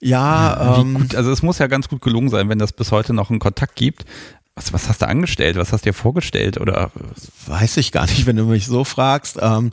Ja, 0.00 0.80
ähm, 0.80 0.94
gut, 0.94 1.14
also 1.14 1.30
es 1.30 1.42
muss 1.42 1.58
ja 1.58 1.68
ganz 1.68 1.88
gut 1.88 2.00
gelungen 2.00 2.28
sein, 2.28 2.48
wenn 2.48 2.58
das 2.58 2.72
bis 2.72 2.90
heute 2.90 3.12
noch 3.12 3.30
einen 3.30 3.38
Kontakt 3.38 3.76
gibt. 3.76 4.04
Was, 4.58 4.72
was 4.72 4.88
hast 4.88 5.02
du 5.02 5.08
angestellt? 5.08 5.56
Was 5.56 5.72
hast 5.72 5.86
du 5.86 5.90
dir 5.90 5.94
vorgestellt? 5.94 6.60
Oder? 6.60 6.90
Weiß 7.46 7.76
ich 7.76 7.92
gar 7.92 8.06
nicht, 8.06 8.26
wenn 8.26 8.36
du 8.36 8.44
mich 8.44 8.66
so 8.66 8.82
fragst. 8.82 9.38
Ähm, 9.40 9.70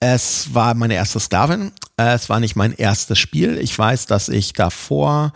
es 0.00 0.52
war 0.52 0.74
meine 0.74 0.94
erste 0.94 1.20
Sklavin. 1.20 1.70
Es 1.96 2.28
war 2.28 2.40
nicht 2.40 2.56
mein 2.56 2.72
erstes 2.72 3.20
Spiel. 3.20 3.58
Ich 3.58 3.78
weiß, 3.78 4.06
dass 4.06 4.28
ich 4.28 4.52
davor 4.52 5.32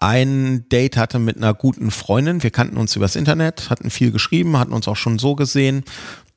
ein 0.00 0.68
Date 0.68 0.98
hatte 0.98 1.18
mit 1.18 1.38
einer 1.38 1.54
guten 1.54 1.90
Freundin. 1.90 2.42
Wir 2.42 2.50
kannten 2.50 2.76
uns 2.76 2.94
übers 2.94 3.16
Internet, 3.16 3.70
hatten 3.70 3.88
viel 3.88 4.12
geschrieben, 4.12 4.58
hatten 4.58 4.74
uns 4.74 4.86
auch 4.86 4.96
schon 4.96 5.18
so 5.18 5.34
gesehen. 5.34 5.84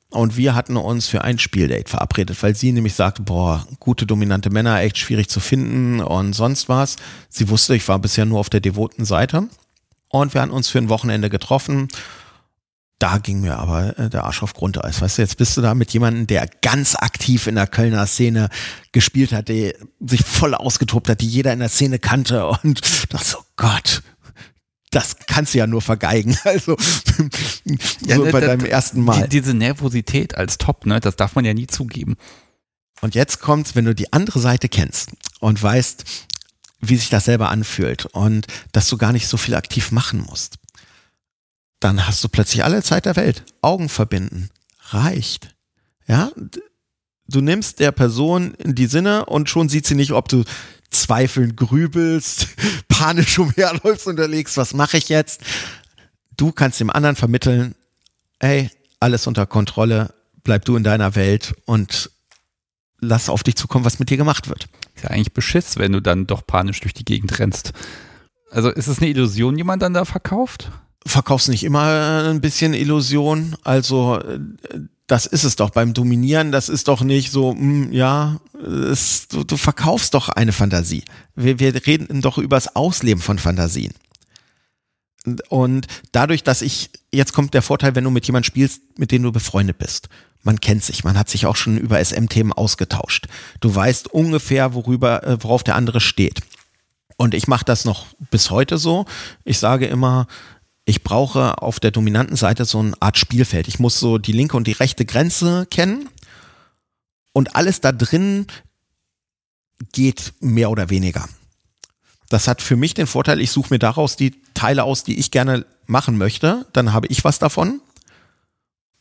Und 0.08 0.38
wir 0.38 0.54
hatten 0.54 0.78
uns 0.78 1.08
für 1.08 1.22
ein 1.22 1.38
Spieldate 1.38 1.90
verabredet, 1.90 2.42
weil 2.42 2.54
sie 2.54 2.72
nämlich 2.72 2.94
sagte, 2.94 3.22
boah, 3.22 3.66
gute 3.78 4.06
dominante 4.06 4.48
Männer, 4.48 4.80
echt 4.80 4.96
schwierig 4.96 5.28
zu 5.28 5.40
finden 5.40 6.00
und 6.00 6.32
sonst 6.32 6.70
was. 6.70 6.96
Sie 7.28 7.50
wusste, 7.50 7.76
ich 7.76 7.86
war 7.88 7.98
bisher 7.98 8.24
nur 8.24 8.40
auf 8.40 8.48
der 8.48 8.60
devoten 8.60 9.04
Seite. 9.04 9.48
Und 10.08 10.34
wir 10.34 10.42
hatten 10.42 10.52
uns 10.52 10.68
für 10.68 10.78
ein 10.78 10.88
Wochenende 10.88 11.30
getroffen. 11.30 11.88
Da 12.98 13.18
ging 13.18 13.42
mir 13.42 13.58
aber 13.58 13.98
äh, 13.98 14.08
der 14.08 14.24
Arsch 14.24 14.42
auf 14.42 14.54
Grundeis. 14.54 15.02
Weißt 15.02 15.18
du, 15.18 15.22
jetzt 15.22 15.36
bist 15.36 15.56
du 15.56 15.60
da 15.60 15.74
mit 15.74 15.92
jemandem, 15.92 16.26
der 16.26 16.48
ganz 16.62 16.94
aktiv 16.94 17.46
in 17.46 17.56
der 17.56 17.66
Kölner 17.66 18.06
Szene 18.06 18.48
gespielt 18.92 19.32
hat, 19.32 19.48
der 19.48 19.74
sich 20.00 20.24
voll 20.24 20.54
ausgetobt 20.54 21.08
hat, 21.10 21.20
die 21.20 21.28
jeder 21.28 21.52
in 21.52 21.58
der 21.58 21.68
Szene 21.68 21.98
kannte 21.98 22.46
und 22.46 22.80
dachte 23.12 23.26
so, 23.26 23.38
Gott, 23.56 24.02
das 24.90 25.16
kannst 25.26 25.52
du 25.52 25.58
ja 25.58 25.66
nur 25.66 25.82
vergeigen. 25.82 26.38
Also 26.44 26.76
ja, 28.06 28.16
so 28.16 28.30
bei 28.30 28.40
deinem 28.40 28.64
ersten 28.64 29.02
Mal. 29.02 29.22
Die, 29.22 29.40
diese 29.40 29.52
Nervosität 29.52 30.36
als 30.36 30.56
Top, 30.56 30.86
ne, 30.86 31.00
das 31.00 31.16
darf 31.16 31.34
man 31.34 31.44
ja 31.44 31.52
nie 31.52 31.66
zugeben. 31.66 32.16
Und 33.02 33.14
jetzt 33.14 33.40
kommt's, 33.40 33.74
wenn 33.74 33.84
du 33.84 33.94
die 33.94 34.12
andere 34.14 34.40
Seite 34.40 34.70
kennst 34.70 35.10
und 35.40 35.62
weißt, 35.62 36.04
wie 36.88 36.96
sich 36.96 37.08
das 37.08 37.24
selber 37.24 37.50
anfühlt 37.50 38.06
und 38.06 38.46
dass 38.72 38.88
du 38.88 38.96
gar 38.96 39.12
nicht 39.12 39.28
so 39.28 39.36
viel 39.36 39.54
aktiv 39.54 39.92
machen 39.92 40.20
musst. 40.20 40.56
Dann 41.80 42.06
hast 42.06 42.22
du 42.24 42.28
plötzlich 42.28 42.64
alle 42.64 42.82
Zeit 42.82 43.04
der 43.06 43.16
Welt. 43.16 43.44
Augen 43.60 43.88
verbinden. 43.88 44.50
Reicht. 44.90 45.54
Ja? 46.06 46.30
Du 47.28 47.40
nimmst 47.40 47.80
der 47.80 47.92
Person 47.92 48.54
in 48.54 48.74
die 48.74 48.86
Sinne 48.86 49.26
und 49.26 49.50
schon 49.50 49.68
sieht 49.68 49.86
sie 49.86 49.94
nicht, 49.94 50.12
ob 50.12 50.28
du 50.28 50.44
zweifelnd 50.90 51.56
grübelst, 51.56 52.48
panisch 52.88 53.38
umherläufst 53.38 54.06
und 54.06 54.14
überlegst, 54.14 54.56
was 54.56 54.74
mache 54.74 54.96
ich 54.96 55.08
jetzt? 55.08 55.42
Du 56.36 56.52
kannst 56.52 56.80
dem 56.80 56.90
anderen 56.90 57.16
vermitteln, 57.16 57.74
ey, 58.38 58.70
alles 59.00 59.26
unter 59.26 59.46
Kontrolle, 59.46 60.14
bleib 60.42 60.64
du 60.64 60.76
in 60.76 60.84
deiner 60.84 61.14
Welt 61.14 61.54
und 61.64 62.10
lass 63.00 63.28
auf 63.28 63.42
dich 63.42 63.56
zukommen, 63.56 63.84
was 63.84 63.98
mit 63.98 64.10
dir 64.10 64.16
gemacht 64.16 64.48
wird. 64.48 64.68
Ist 64.94 65.04
ja 65.04 65.10
eigentlich 65.10 65.32
Beschiss, 65.32 65.76
wenn 65.76 65.92
du 65.92 66.00
dann 66.00 66.26
doch 66.26 66.46
panisch 66.46 66.80
durch 66.80 66.94
die 66.94 67.04
Gegend 67.04 67.38
rennst. 67.38 67.72
Also 68.50 68.70
ist 68.70 68.86
es 68.86 68.98
eine 68.98 69.10
Illusion, 69.10 69.56
die 69.56 69.64
man 69.64 69.78
dann 69.78 69.94
da 69.94 70.04
verkauft? 70.04 70.70
Verkaufst 71.04 71.48
nicht 71.48 71.64
immer 71.64 72.28
ein 72.28 72.40
bisschen 72.40 72.74
Illusion. 72.74 73.56
Also 73.64 74.20
das 75.06 75.26
ist 75.26 75.44
es 75.44 75.56
doch 75.56 75.70
beim 75.70 75.94
Dominieren. 75.94 76.52
Das 76.52 76.68
ist 76.68 76.88
doch 76.88 77.02
nicht 77.02 77.30
so, 77.30 77.54
mh, 77.54 77.60
hm, 77.60 77.92
ja, 77.92 78.40
es, 78.90 79.28
du, 79.28 79.44
du, 79.44 79.56
verkaufst 79.56 80.14
doch 80.14 80.28
eine 80.28 80.52
Fantasie. 80.52 81.04
Wir, 81.34 81.58
wir 81.58 81.86
reden 81.86 82.22
doch 82.22 82.38
über 82.38 82.56
das 82.56 82.74
Ausleben 82.74 83.22
von 83.22 83.38
Fantasien. 83.38 83.92
Und 85.48 85.86
dadurch, 86.12 86.44
dass 86.44 86.62
ich, 86.62 86.90
jetzt 87.12 87.32
kommt 87.32 87.54
der 87.54 87.62
Vorteil, 87.62 87.94
wenn 87.94 88.04
du 88.04 88.10
mit 88.10 88.26
jemandem 88.26 88.46
spielst, 88.46 88.80
mit 88.96 89.10
dem 89.10 89.22
du 89.22 89.32
befreundet 89.32 89.78
bist 89.78 90.08
man 90.46 90.60
kennt 90.60 90.84
sich, 90.84 91.04
man 91.04 91.18
hat 91.18 91.28
sich 91.28 91.44
auch 91.44 91.56
schon 91.56 91.76
über 91.76 92.02
SM-Themen 92.02 92.52
ausgetauscht. 92.52 93.26
Du 93.60 93.74
weißt 93.74 94.08
ungefähr, 94.08 94.72
worüber, 94.72 95.24
äh, 95.24 95.42
worauf 95.42 95.64
der 95.64 95.74
andere 95.74 96.00
steht. 96.00 96.40
Und 97.16 97.34
ich 97.34 97.48
mache 97.48 97.64
das 97.64 97.84
noch 97.84 98.06
bis 98.30 98.50
heute 98.50 98.78
so. 98.78 99.06
Ich 99.44 99.58
sage 99.58 99.86
immer, 99.86 100.26
ich 100.84 101.02
brauche 101.02 101.60
auf 101.60 101.80
der 101.80 101.90
dominanten 101.90 102.36
Seite 102.36 102.64
so 102.64 102.78
eine 102.78 102.94
Art 103.00 103.18
Spielfeld. 103.18 103.66
Ich 103.66 103.80
muss 103.80 103.98
so 103.98 104.18
die 104.18 104.32
linke 104.32 104.56
und 104.56 104.68
die 104.68 104.72
rechte 104.72 105.04
Grenze 105.04 105.66
kennen. 105.66 106.08
Und 107.32 107.56
alles 107.56 107.80
da 107.80 107.90
drin 107.90 108.46
geht 109.92 110.32
mehr 110.40 110.70
oder 110.70 110.90
weniger. 110.90 111.28
Das 112.28 112.46
hat 112.46 112.62
für 112.62 112.76
mich 112.76 112.94
den 112.94 113.06
Vorteil, 113.06 113.40
ich 113.40 113.50
suche 113.50 113.74
mir 113.74 113.78
daraus 113.78 114.16
die 114.16 114.40
Teile 114.54 114.84
aus, 114.84 115.02
die 115.02 115.18
ich 115.18 115.30
gerne 115.32 115.66
machen 115.86 116.16
möchte. 116.16 116.66
Dann 116.72 116.92
habe 116.92 117.08
ich 117.08 117.24
was 117.24 117.38
davon 117.38 117.80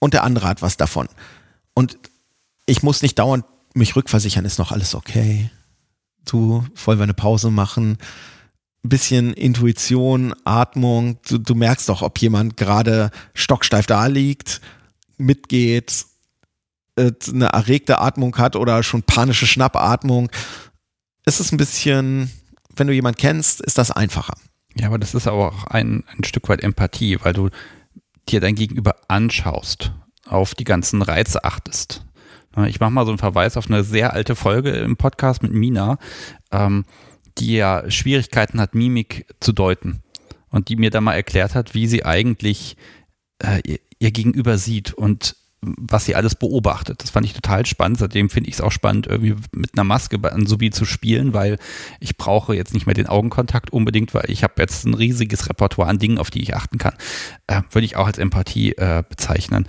und 0.06 0.14
der 0.14 0.24
andere 0.24 0.48
hat 0.48 0.62
was 0.62 0.78
davon. 0.78 1.08
Und 1.74 1.98
ich 2.68 2.84
muss 2.84 3.02
nicht 3.02 3.20
dauernd 3.20 3.44
mich 3.74 3.96
rückversichern, 3.96 4.46
ist 4.46 4.60
noch 4.60 4.72
alles 4.72 4.94
okay. 4.96 5.50
Du, 6.26 6.64
wollen 6.86 7.00
wir 7.00 7.04
eine 7.04 7.16
Pause 7.16 7.50
machen? 7.50 7.98
Ein 8.84 8.90
bisschen 8.90 9.34
Intuition, 9.34 10.34
Atmung. 10.46 11.18
Du, 11.28 11.40
du 11.40 11.56
merkst 11.56 11.90
doch, 11.90 12.04
ob 12.04 12.20
jemand 12.20 12.56
gerade 12.56 13.10
stocksteif 13.34 13.88
da 13.88 14.06
liegt, 14.06 14.62
mitgeht, 15.18 16.06
äh, 16.96 17.12
eine 17.28 17.48
erregte 17.48 18.00
Atmung 18.00 18.38
hat 18.38 18.56
oder 18.56 18.84
schon 18.84 19.02
panische 19.02 19.48
Schnappatmung. 19.48 20.30
Es 21.26 21.40
ist 21.40 21.52
ein 21.52 21.58
bisschen, 21.58 22.32
wenn 22.76 22.86
du 22.86 22.94
jemanden 22.94 23.20
kennst, 23.20 23.60
ist 23.60 23.80
das 23.80 23.90
einfacher. 23.90 24.36
Ja, 24.76 24.88
aber 24.88 25.00
das 25.00 25.16
ist 25.16 25.28
aber 25.28 25.48
auch 25.48 25.64
ein, 25.66 26.04
ein 26.16 26.24
Stück 26.24 26.48
weit 26.48 26.62
Empathie, 26.62 27.18
weil 27.24 27.34
du 27.34 27.50
dir 28.30 28.40
dein 28.40 28.56
Gegenüber 28.56 28.96
anschaust, 29.08 29.92
auf 30.26 30.56
die 30.56 30.64
ganzen 30.64 31.02
Reize 31.02 31.44
achtest. 31.44 32.06
Ich 32.68 32.80
mache 32.80 32.92
mal 32.92 33.06
so 33.06 33.12
einen 33.12 33.18
Verweis 33.18 33.58
auf 33.58 33.68
eine 33.68 33.84
sehr 33.84 34.14
alte 34.14 34.36
Folge 34.36 34.72
im 34.72 34.96
Podcast 34.96 35.44
mit 35.44 35.52
Mina, 35.52 35.98
ähm, 36.52 36.86
die 37.38 37.56
ja 37.56 37.90
Schwierigkeiten 37.92 38.62
hat, 38.62 38.76
Mimik 38.76 39.26
zu 39.42 39.52
deuten. 39.52 40.02
Und 40.50 40.70
die 40.70 40.78
mir 40.78 40.90
da 40.90 41.02
mal 41.02 41.16
erklärt 41.16 41.54
hat, 41.54 41.74
wie 41.74 41.86
sie 41.86 42.06
eigentlich 42.06 42.78
äh, 43.44 43.60
ihr, 43.66 43.80
ihr 44.00 44.12
Gegenüber 44.12 44.58
sieht 44.58 44.94
und 44.94 45.36
was 45.78 46.06
sie 46.06 46.16
alles 46.16 46.36
beobachtet. 46.36 47.04
Das 47.04 47.10
fand 47.10 47.26
ich 47.26 47.34
total 47.34 47.66
spannend. 47.66 48.00
Seitdem 48.00 48.30
finde 48.30 48.50
ich 48.50 48.56
es 48.56 48.62
auch 48.62 48.72
spannend, 48.72 49.08
irgendwie 49.08 49.36
mit 49.52 49.72
einer 49.74 49.84
Maske 49.84 50.18
bei 50.18 50.32
Ansubi 50.32 50.72
zu 50.72 50.86
spielen, 50.86 51.34
weil 51.34 51.58
ich 52.00 52.18
brauche 52.18 52.56
jetzt 52.56 52.74
nicht 52.74 52.86
mehr 52.86 52.96
den 52.96 53.08
Augenkontakt 53.08 53.72
unbedingt, 53.72 54.14
weil 54.14 54.30
ich 54.30 54.44
habe 54.44 54.54
jetzt 54.58 54.86
ein 54.86 54.94
riesiges 54.94 55.50
Repertoire 55.50 55.90
an 55.90 56.00
Dingen, 56.00 56.18
auf 56.18 56.32
die 56.32 56.42
ich 56.42 56.56
achten 56.56 56.78
kann. 56.78 56.94
Äh, 57.48 57.62
Würde 57.72 57.86
ich 57.86 57.96
auch 57.96 58.08
als 58.08 58.18
Empathie 58.18 58.74
äh, 58.74 59.04
bezeichnen. 59.08 59.68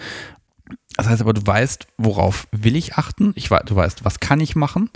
Das 0.96 1.08
heißt 1.08 1.20
aber, 1.20 1.34
du 1.34 1.46
weißt, 1.46 1.86
worauf 1.98 2.48
will 2.52 2.76
ich 2.76 2.94
achten? 2.94 3.32
Ich, 3.36 3.48
du 3.48 3.76
weißt, 3.76 4.04
was 4.04 4.20
kann 4.20 4.40
ich 4.40 4.56
machen? 4.56 4.90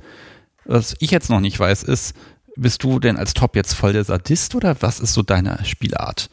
Was 0.64 0.96
ich 0.98 1.10
jetzt 1.10 1.30
noch 1.30 1.40
nicht 1.40 1.58
weiß, 1.58 1.82
ist, 1.82 2.14
bist 2.56 2.82
du 2.82 2.98
denn 2.98 3.16
als 3.16 3.34
Top 3.34 3.56
jetzt 3.56 3.74
voll 3.74 3.92
der 3.92 4.04
Sadist 4.04 4.54
oder 4.54 4.76
was 4.80 5.00
ist 5.00 5.12
so 5.12 5.22
deine 5.22 5.64
Spielart? 5.64 6.30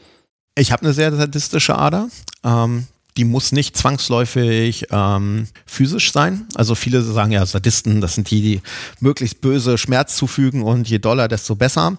Ich 0.54 0.72
habe 0.72 0.82
eine 0.82 0.92
sehr 0.92 1.14
sadistische 1.14 1.76
Ader. 1.76 2.08
Ähm, 2.44 2.86
die 3.18 3.24
muss 3.24 3.50
nicht 3.50 3.76
zwangsläufig 3.76 4.86
ähm, 4.90 5.48
physisch 5.66 6.12
sein. 6.12 6.46
Also 6.54 6.76
viele 6.76 7.02
sagen 7.02 7.32
ja, 7.32 7.44
Sadisten, 7.44 8.00
das 8.00 8.14
sind 8.14 8.30
die, 8.30 8.40
die 8.40 8.62
möglichst 9.00 9.40
böse 9.40 9.76
Schmerz 9.76 10.16
zufügen 10.16 10.62
und 10.62 10.88
je 10.88 11.00
doller, 11.00 11.26
desto 11.26 11.56
besser. 11.56 11.98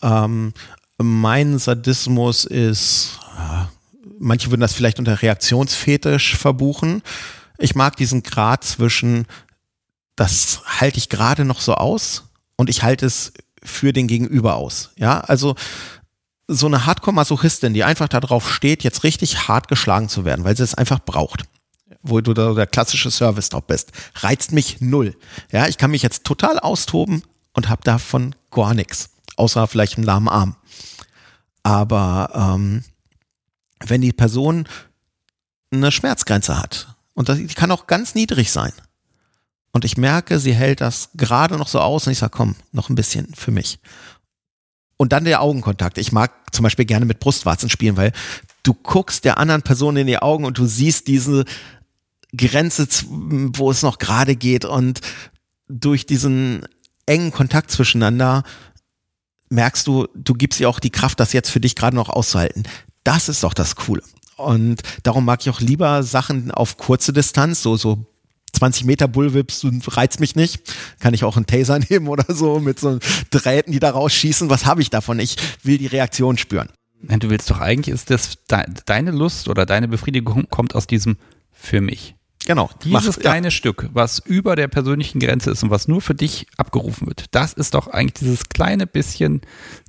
Ähm, 0.00 0.54
mein 0.96 1.58
Sadismus 1.58 2.44
ist, 2.44 3.18
manche 4.20 4.50
würden 4.50 4.60
das 4.60 4.72
vielleicht 4.72 5.00
unter 5.00 5.20
Reaktionsfetisch 5.20 6.36
verbuchen. 6.36 7.02
Ich 7.58 7.74
mag 7.74 7.96
diesen 7.96 8.22
Grad 8.22 8.62
zwischen, 8.62 9.26
das 10.14 10.62
halte 10.64 10.98
ich 10.98 11.08
gerade 11.08 11.44
noch 11.44 11.60
so 11.60 11.74
aus 11.74 12.24
und 12.56 12.70
ich 12.70 12.84
halte 12.84 13.06
es 13.06 13.32
für 13.62 13.92
den 13.92 14.06
Gegenüber 14.06 14.54
aus. 14.54 14.90
Ja, 14.96 15.20
also 15.20 15.56
so 16.52 16.66
eine 16.66 16.84
Hardcore-Masochistin, 16.84 17.74
die 17.74 17.84
einfach 17.84 18.08
darauf 18.08 18.52
steht, 18.52 18.82
jetzt 18.82 19.04
richtig 19.04 19.48
hart 19.48 19.68
geschlagen 19.68 20.08
zu 20.08 20.24
werden, 20.24 20.44
weil 20.44 20.56
sie 20.56 20.64
es 20.64 20.74
einfach 20.74 20.98
braucht 20.98 21.44
wo 22.02 22.20
du 22.20 22.34
da 22.34 22.54
der 22.54 22.66
klassische 22.66 23.10
Service-Top 23.10 23.66
bist, 23.66 23.92
reizt 24.16 24.52
mich 24.52 24.80
null. 24.80 25.16
Ja, 25.52 25.66
ich 25.66 25.78
kann 25.78 25.90
mich 25.90 26.02
jetzt 26.02 26.24
total 26.24 26.58
austoben 26.58 27.22
und 27.52 27.68
habe 27.68 27.82
davon 27.84 28.34
gar 28.50 28.74
nichts, 28.74 29.10
außer 29.36 29.66
vielleicht 29.66 29.96
einen 29.96 30.06
lahmen 30.06 30.28
Arm. 30.28 30.56
Aber 31.62 32.30
ähm, 32.34 32.84
wenn 33.84 34.00
die 34.00 34.12
Person 34.12 34.66
eine 35.70 35.92
Schmerzgrenze 35.92 36.58
hat 36.58 36.96
und 37.14 37.28
das, 37.28 37.38
die 37.38 37.46
kann 37.48 37.70
auch 37.70 37.86
ganz 37.86 38.14
niedrig 38.14 38.50
sein 38.50 38.72
und 39.72 39.84
ich 39.84 39.96
merke, 39.96 40.38
sie 40.38 40.54
hält 40.54 40.80
das 40.80 41.10
gerade 41.14 41.56
noch 41.56 41.68
so 41.68 41.80
aus 41.80 42.06
und 42.06 42.12
ich 42.12 42.18
sage, 42.18 42.32
komm, 42.34 42.56
noch 42.72 42.88
ein 42.88 42.94
bisschen 42.94 43.32
für 43.34 43.50
mich. 43.50 43.78
Und 45.00 45.14
dann 45.14 45.24
der 45.24 45.40
Augenkontakt. 45.40 45.96
Ich 45.96 46.12
mag 46.12 46.30
zum 46.52 46.62
Beispiel 46.62 46.84
gerne 46.84 47.06
mit 47.06 47.20
Brustwarzen 47.20 47.70
spielen, 47.70 47.96
weil 47.96 48.12
du 48.62 48.74
guckst 48.74 49.24
der 49.24 49.38
anderen 49.38 49.62
Person 49.62 49.96
in 49.96 50.06
die 50.06 50.18
Augen 50.18 50.44
und 50.44 50.58
du 50.58 50.66
siehst 50.66 51.08
diese 51.08 51.46
Grenze, 52.36 52.86
wo 53.08 53.70
es 53.70 53.80
noch 53.80 53.96
gerade 53.96 54.36
geht 54.36 54.66
und 54.66 55.00
durch 55.68 56.04
diesen 56.04 56.66
engen 57.06 57.32
Kontakt 57.32 57.70
zwischeneinander 57.70 58.42
merkst 59.48 59.86
du, 59.86 60.06
du 60.14 60.34
gibst 60.34 60.60
ihr 60.60 60.68
auch 60.68 60.80
die 60.80 60.90
Kraft, 60.90 61.18
das 61.18 61.32
jetzt 61.32 61.48
für 61.48 61.60
dich 61.60 61.76
gerade 61.76 61.96
noch 61.96 62.10
auszuhalten. 62.10 62.64
Das 63.02 63.30
ist 63.30 63.42
doch 63.42 63.54
das 63.54 63.76
Coole. 63.76 64.02
Und 64.36 64.82
darum 65.02 65.24
mag 65.24 65.40
ich 65.40 65.48
auch 65.48 65.60
lieber 65.60 66.02
Sachen 66.02 66.50
auf 66.50 66.76
kurze 66.76 67.14
Distanz, 67.14 67.62
so, 67.62 67.78
so 67.78 68.04
20 68.60 68.84
Meter 68.84 69.08
Bullwhips 69.08 69.66
reizt 69.88 70.20
mich 70.20 70.36
nicht. 70.36 70.74
Kann 70.98 71.14
ich 71.14 71.24
auch 71.24 71.36
einen 71.36 71.46
Taser 71.46 71.78
nehmen 71.88 72.08
oder 72.08 72.34
so 72.34 72.60
mit 72.60 72.78
so 72.78 72.98
Drähten, 73.30 73.72
die 73.72 73.80
da 73.80 73.90
rausschießen. 73.90 74.50
Was 74.50 74.66
habe 74.66 74.82
ich 74.82 74.90
davon? 74.90 75.18
Ich 75.18 75.36
will 75.62 75.78
die 75.78 75.86
Reaktion 75.86 76.36
spüren. 76.36 76.68
Du 77.02 77.30
willst 77.30 77.50
doch 77.50 77.60
eigentlich, 77.60 77.94
ist 77.94 78.10
das 78.10 78.36
deine 78.46 79.10
Lust 79.12 79.48
oder 79.48 79.64
deine 79.64 79.88
Befriedigung 79.88 80.48
kommt 80.50 80.74
aus 80.74 80.86
diesem 80.86 81.16
für 81.50 81.80
mich. 81.80 82.14
Genau. 82.46 82.68
Dieses 82.84 83.16
Mach, 83.16 83.22
kleine 83.22 83.46
ja. 83.46 83.50
Stück, 83.50 83.88
was 83.94 84.18
über 84.18 84.56
der 84.56 84.68
persönlichen 84.68 85.20
Grenze 85.20 85.50
ist 85.50 85.62
und 85.62 85.70
was 85.70 85.88
nur 85.88 86.02
für 86.02 86.14
dich 86.14 86.46
abgerufen 86.58 87.06
wird, 87.06 87.26
das 87.30 87.54
ist 87.54 87.72
doch 87.72 87.86
eigentlich 87.88 88.14
dieses 88.14 88.48
kleine 88.50 88.86
bisschen, 88.86 89.40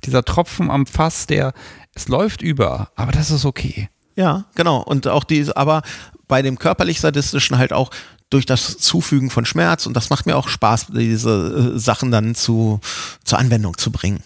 dieser 0.04 0.24
Tropfen 0.24 0.70
am 0.70 0.86
Fass, 0.86 1.26
der, 1.26 1.52
es 1.94 2.08
läuft 2.08 2.40
über, 2.40 2.90
aber 2.94 3.12
das 3.12 3.30
ist 3.30 3.44
okay. 3.44 3.90
Ja, 4.16 4.46
genau. 4.54 4.82
Und 4.82 5.08
auch 5.08 5.24
diese, 5.24 5.56
aber 5.56 5.82
bei 6.28 6.40
dem 6.40 6.58
körperlich 6.58 7.00
sadistischen 7.00 7.58
halt 7.58 7.72
auch, 7.72 7.90
durch 8.32 8.46
das 8.46 8.78
Zufügen 8.78 9.30
von 9.30 9.44
Schmerz 9.44 9.86
und 9.86 9.94
das 9.94 10.10
macht 10.10 10.26
mir 10.26 10.36
auch 10.36 10.48
Spaß, 10.48 10.86
diese 10.90 11.74
äh, 11.74 11.78
Sachen 11.78 12.10
dann 12.10 12.34
zu, 12.34 12.80
zur 13.24 13.38
Anwendung 13.38 13.76
zu 13.76 13.90
bringen. 13.90 14.22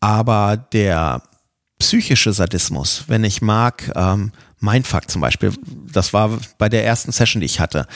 Aber 0.00 0.56
der 0.56 1.22
psychische 1.78 2.32
Sadismus, 2.32 3.04
wenn 3.08 3.24
ich 3.24 3.42
mag, 3.42 3.90
ähm, 3.96 4.32
Mindfuck 4.60 5.10
zum 5.10 5.20
Beispiel, 5.20 5.52
das 5.92 6.12
war 6.12 6.38
bei 6.58 6.68
der 6.68 6.84
ersten 6.84 7.12
Session, 7.12 7.40
die 7.40 7.46
ich 7.46 7.60
hatte. 7.60 7.86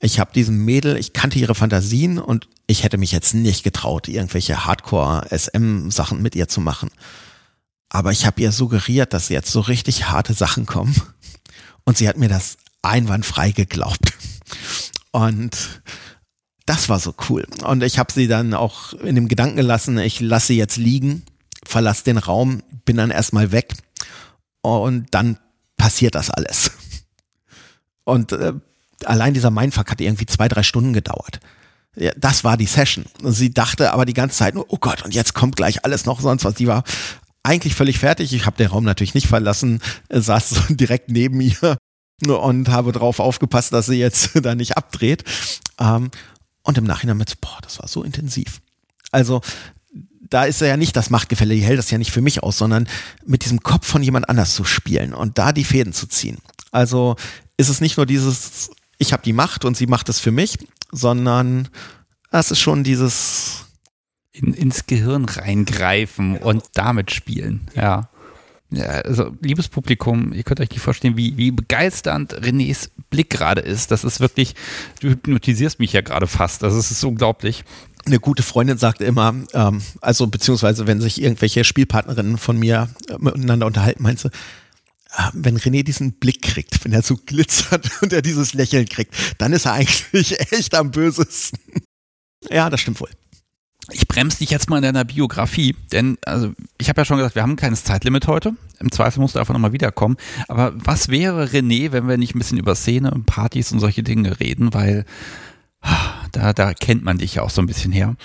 Ich 0.00 0.20
habe 0.20 0.32
diesem 0.32 0.64
Mädel, 0.64 0.96
ich 0.96 1.12
kannte 1.12 1.38
ihre 1.38 1.54
Fantasien 1.54 2.18
und 2.18 2.48
ich 2.66 2.84
hätte 2.84 2.98
mich 2.98 3.12
jetzt 3.12 3.34
nicht 3.34 3.62
getraut, 3.64 4.08
irgendwelche 4.08 4.64
Hardcore-SM-Sachen 4.64 6.22
mit 6.22 6.34
ihr 6.34 6.48
zu 6.48 6.60
machen. 6.60 6.90
Aber 7.88 8.10
ich 8.12 8.26
habe 8.26 8.40
ihr 8.40 8.52
suggeriert, 8.52 9.12
dass 9.12 9.28
jetzt 9.28 9.50
so 9.50 9.60
richtig 9.60 10.08
harte 10.08 10.34
Sachen 10.34 10.66
kommen. 10.66 10.94
Und 11.84 11.98
sie 11.98 12.08
hat 12.08 12.16
mir 12.16 12.28
das 12.28 12.56
einwandfrei 12.82 13.50
geglaubt. 13.50 14.12
Und 15.14 15.80
das 16.66 16.88
war 16.88 16.98
so 16.98 17.14
cool. 17.28 17.46
Und 17.62 17.84
ich 17.84 18.00
habe 18.00 18.12
sie 18.12 18.26
dann 18.26 18.52
auch 18.52 18.94
in 18.94 19.14
dem 19.14 19.28
Gedanken 19.28 19.54
gelassen, 19.54 19.96
ich 19.98 20.18
lasse 20.20 20.48
sie 20.48 20.58
jetzt 20.58 20.76
liegen, 20.76 21.22
verlasse 21.64 22.02
den 22.02 22.18
Raum, 22.18 22.64
bin 22.84 22.96
dann 22.96 23.12
erstmal 23.12 23.52
weg 23.52 23.74
und 24.60 25.06
dann 25.12 25.38
passiert 25.76 26.16
das 26.16 26.30
alles. 26.30 26.72
Und 28.02 28.32
äh, 28.32 28.54
allein 29.04 29.34
dieser 29.34 29.52
Mindfuck 29.52 29.88
hat 29.88 30.00
irgendwie 30.00 30.26
zwei, 30.26 30.48
drei 30.48 30.64
Stunden 30.64 30.92
gedauert. 30.92 31.38
Ja, 31.94 32.10
das 32.16 32.42
war 32.42 32.56
die 32.56 32.66
Session. 32.66 33.04
Sie 33.22 33.54
dachte 33.54 33.92
aber 33.92 34.06
die 34.06 34.14
ganze 34.14 34.38
Zeit 34.38 34.54
nur, 34.54 34.66
oh 34.68 34.78
Gott, 34.78 35.04
und 35.04 35.14
jetzt 35.14 35.32
kommt 35.32 35.54
gleich 35.54 35.84
alles 35.84 36.06
noch 36.06 36.20
sonst 36.20 36.44
was. 36.44 36.54
Die 36.54 36.66
war 36.66 36.82
eigentlich 37.44 37.76
völlig 37.76 38.00
fertig. 38.00 38.32
Ich 38.32 38.46
habe 38.46 38.56
den 38.56 38.66
Raum 38.66 38.82
natürlich 38.82 39.14
nicht 39.14 39.28
verlassen, 39.28 39.80
saß 40.10 40.50
so 40.68 40.74
direkt 40.74 41.08
neben 41.08 41.40
ihr 41.40 41.76
und 42.26 42.68
habe 42.68 42.92
darauf 42.92 43.20
aufgepasst, 43.20 43.72
dass 43.72 43.86
sie 43.86 43.98
jetzt 43.98 44.30
da 44.42 44.54
nicht 44.54 44.76
abdreht. 44.76 45.24
Ähm, 45.78 46.10
und 46.62 46.78
im 46.78 46.84
Nachhinein 46.84 47.16
mit, 47.16 47.40
boah, 47.40 47.58
das 47.62 47.78
war 47.78 47.88
so 47.88 48.02
intensiv. 48.02 48.60
Also 49.10 49.42
da 50.30 50.44
ist 50.44 50.60
ja 50.60 50.76
nicht 50.76 50.96
das 50.96 51.10
Machtgefälle, 51.10 51.54
die 51.54 51.62
hält 51.62 51.78
das 51.78 51.90
ja 51.90 51.98
nicht 51.98 52.10
für 52.10 52.22
mich 52.22 52.42
aus, 52.42 52.58
sondern 52.58 52.88
mit 53.26 53.44
diesem 53.44 53.62
Kopf 53.62 53.86
von 53.86 54.02
jemand 54.02 54.28
anders 54.28 54.54
zu 54.54 54.64
spielen 54.64 55.12
und 55.12 55.38
da 55.38 55.52
die 55.52 55.64
Fäden 55.64 55.92
zu 55.92 56.06
ziehen. 56.06 56.38
Also 56.72 57.16
ist 57.56 57.68
es 57.68 57.80
nicht 57.80 57.98
nur 57.98 58.06
dieses, 58.06 58.70
ich 58.98 59.12
habe 59.12 59.22
die 59.22 59.32
Macht 59.32 59.64
und 59.64 59.76
sie 59.76 59.86
macht 59.86 60.08
es 60.08 60.18
für 60.18 60.32
mich, 60.32 60.58
sondern 60.90 61.68
es 62.30 62.50
ist 62.50 62.60
schon 62.60 62.82
dieses 62.82 63.66
in, 64.32 64.54
ins 64.54 64.86
Gehirn 64.86 65.26
reingreifen 65.26 66.38
und 66.38 66.64
damit 66.74 67.12
spielen. 67.12 67.68
Ja. 67.74 68.08
Ja, 68.74 68.86
also, 68.86 69.36
liebes 69.40 69.68
Publikum, 69.68 70.32
ihr 70.32 70.42
könnt 70.42 70.60
euch 70.60 70.70
nicht 70.70 70.80
vorstellen, 70.80 71.16
wie, 71.16 71.36
wie 71.36 71.50
begeisternd 71.50 72.34
Renés 72.34 72.90
Blick 73.10 73.30
gerade 73.30 73.60
ist. 73.60 73.90
Das 73.90 74.02
ist 74.04 74.20
wirklich, 74.20 74.54
du 75.00 75.10
hypnotisierst 75.10 75.78
mich 75.78 75.92
ja 75.92 76.00
gerade 76.00 76.26
fast. 76.26 76.62
Das 76.62 76.74
ist, 76.74 76.90
ist 76.90 77.04
unglaublich. 77.04 77.64
Eine 78.04 78.18
gute 78.18 78.42
Freundin 78.42 78.76
sagt 78.76 79.00
immer, 79.00 79.34
ähm, 79.54 79.80
also 80.00 80.26
beziehungsweise 80.26 80.86
wenn 80.86 81.00
sich 81.00 81.22
irgendwelche 81.22 81.64
Spielpartnerinnen 81.64 82.36
von 82.36 82.58
mir 82.58 82.88
äh, 83.08 83.16
miteinander 83.18 83.66
unterhalten, 83.66 84.02
meint 84.02 84.18
sie, 84.18 84.28
äh, 84.28 85.30
wenn 85.32 85.56
René 85.58 85.84
diesen 85.84 86.14
Blick 86.14 86.42
kriegt, 86.42 86.84
wenn 86.84 86.92
er 86.92 87.02
so 87.02 87.16
glitzert 87.16 87.90
und 88.02 88.12
er 88.12 88.22
dieses 88.22 88.54
Lächeln 88.54 88.88
kriegt, 88.88 89.14
dann 89.38 89.52
ist 89.52 89.66
er 89.66 89.74
eigentlich 89.74 90.38
echt 90.52 90.74
am 90.74 90.90
bösesten. 90.90 91.58
ja, 92.50 92.68
das 92.68 92.80
stimmt 92.80 93.00
wohl. 93.00 93.10
Ich 93.90 94.08
bremse 94.08 94.38
dich 94.38 94.50
jetzt 94.50 94.70
mal 94.70 94.76
in 94.76 94.82
deiner 94.82 95.04
Biografie, 95.04 95.76
denn 95.92 96.18
also 96.24 96.52
ich 96.78 96.88
habe 96.88 97.00
ja 97.00 97.04
schon 97.04 97.18
gesagt, 97.18 97.34
wir 97.34 97.42
haben 97.42 97.56
kein 97.56 97.74
Zeitlimit 97.74 98.26
heute. 98.26 98.54
Im 98.80 98.90
Zweifel 98.90 99.20
musst 99.20 99.34
du 99.34 99.38
einfach 99.38 99.54
nochmal 99.54 99.72
wiederkommen. 99.72 100.16
Aber 100.48 100.72
was 100.74 101.08
wäre 101.08 101.44
René, 101.46 101.92
wenn 101.92 102.08
wir 102.08 102.16
nicht 102.16 102.34
ein 102.34 102.38
bisschen 102.38 102.58
über 102.58 102.74
Szene 102.74 103.10
und 103.10 103.26
Partys 103.26 103.72
und 103.72 103.80
solche 103.80 104.02
Dinge 104.02 104.40
reden, 104.40 104.74
weil 104.74 105.04
da, 106.32 106.52
da 106.52 106.74
kennt 106.74 107.04
man 107.04 107.18
dich 107.18 107.36
ja 107.36 107.42
auch 107.42 107.50
so 107.50 107.62
ein 107.62 107.66
bisschen 107.66 107.92
her. 107.92 108.16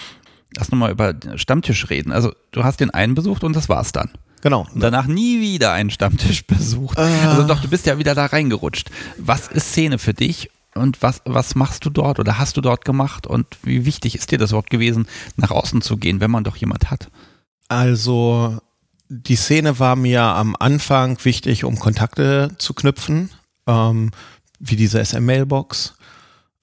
Lass 0.56 0.72
nochmal 0.72 0.92
über 0.92 1.14
Stammtisch 1.36 1.90
reden. 1.90 2.12
Also 2.12 2.34
du 2.52 2.64
hast 2.64 2.80
den 2.80 2.90
einen 2.90 3.16
besucht 3.16 3.44
und 3.44 3.56
das 3.56 3.70
war's 3.70 3.92
dann. 3.92 4.10
Genau. 4.42 4.68
Und 4.74 4.82
danach 4.82 5.06
nie 5.06 5.42
wieder 5.42 5.74
einen 5.74 5.90
Stammtisch 5.90 6.46
besucht. 6.48 6.98
Äh. 6.98 7.02
Also 7.02 7.44
doch, 7.44 7.62
du 7.62 7.68
bist 7.68 7.86
ja 7.86 7.98
wieder 7.98 8.16
da 8.16 8.26
reingerutscht. 8.26 8.90
Was 9.18 9.48
ist 9.48 9.70
Szene 9.70 10.00
für 10.00 10.14
dich 10.14 10.50
und 10.76 11.02
was, 11.02 11.22
was 11.26 11.56
machst 11.56 11.86
du 11.86 11.90
dort 11.90 12.20
oder 12.20 12.38
hast 12.38 12.58
du 12.58 12.62
dort 12.62 12.86
gemacht 12.86 13.28
und 13.28 13.46
wie 13.64 13.86
wichtig 13.86 14.16
ist 14.16 14.32
dir 14.32 14.38
das 14.38 14.52
überhaupt 14.52 14.70
gewesen, 14.70 15.08
nach 15.36 15.52
außen 15.52 15.82
zu 15.82 15.98
gehen, 15.98 16.20
wenn 16.20 16.32
man 16.32 16.44
doch 16.44 16.56
jemand 16.56 16.92
hat? 16.92 17.10
Also 17.68 18.60
die 19.10 19.36
Szene 19.36 19.80
war 19.80 19.96
mir 19.96 20.22
am 20.22 20.56
Anfang 20.60 21.18
wichtig, 21.24 21.64
um 21.64 21.80
Kontakte 21.80 22.52
zu 22.58 22.74
knüpfen, 22.74 23.32
ähm, 23.68 24.12
wie 24.60 24.76
diese 24.76 25.04
SM-Mailbox. 25.04 25.96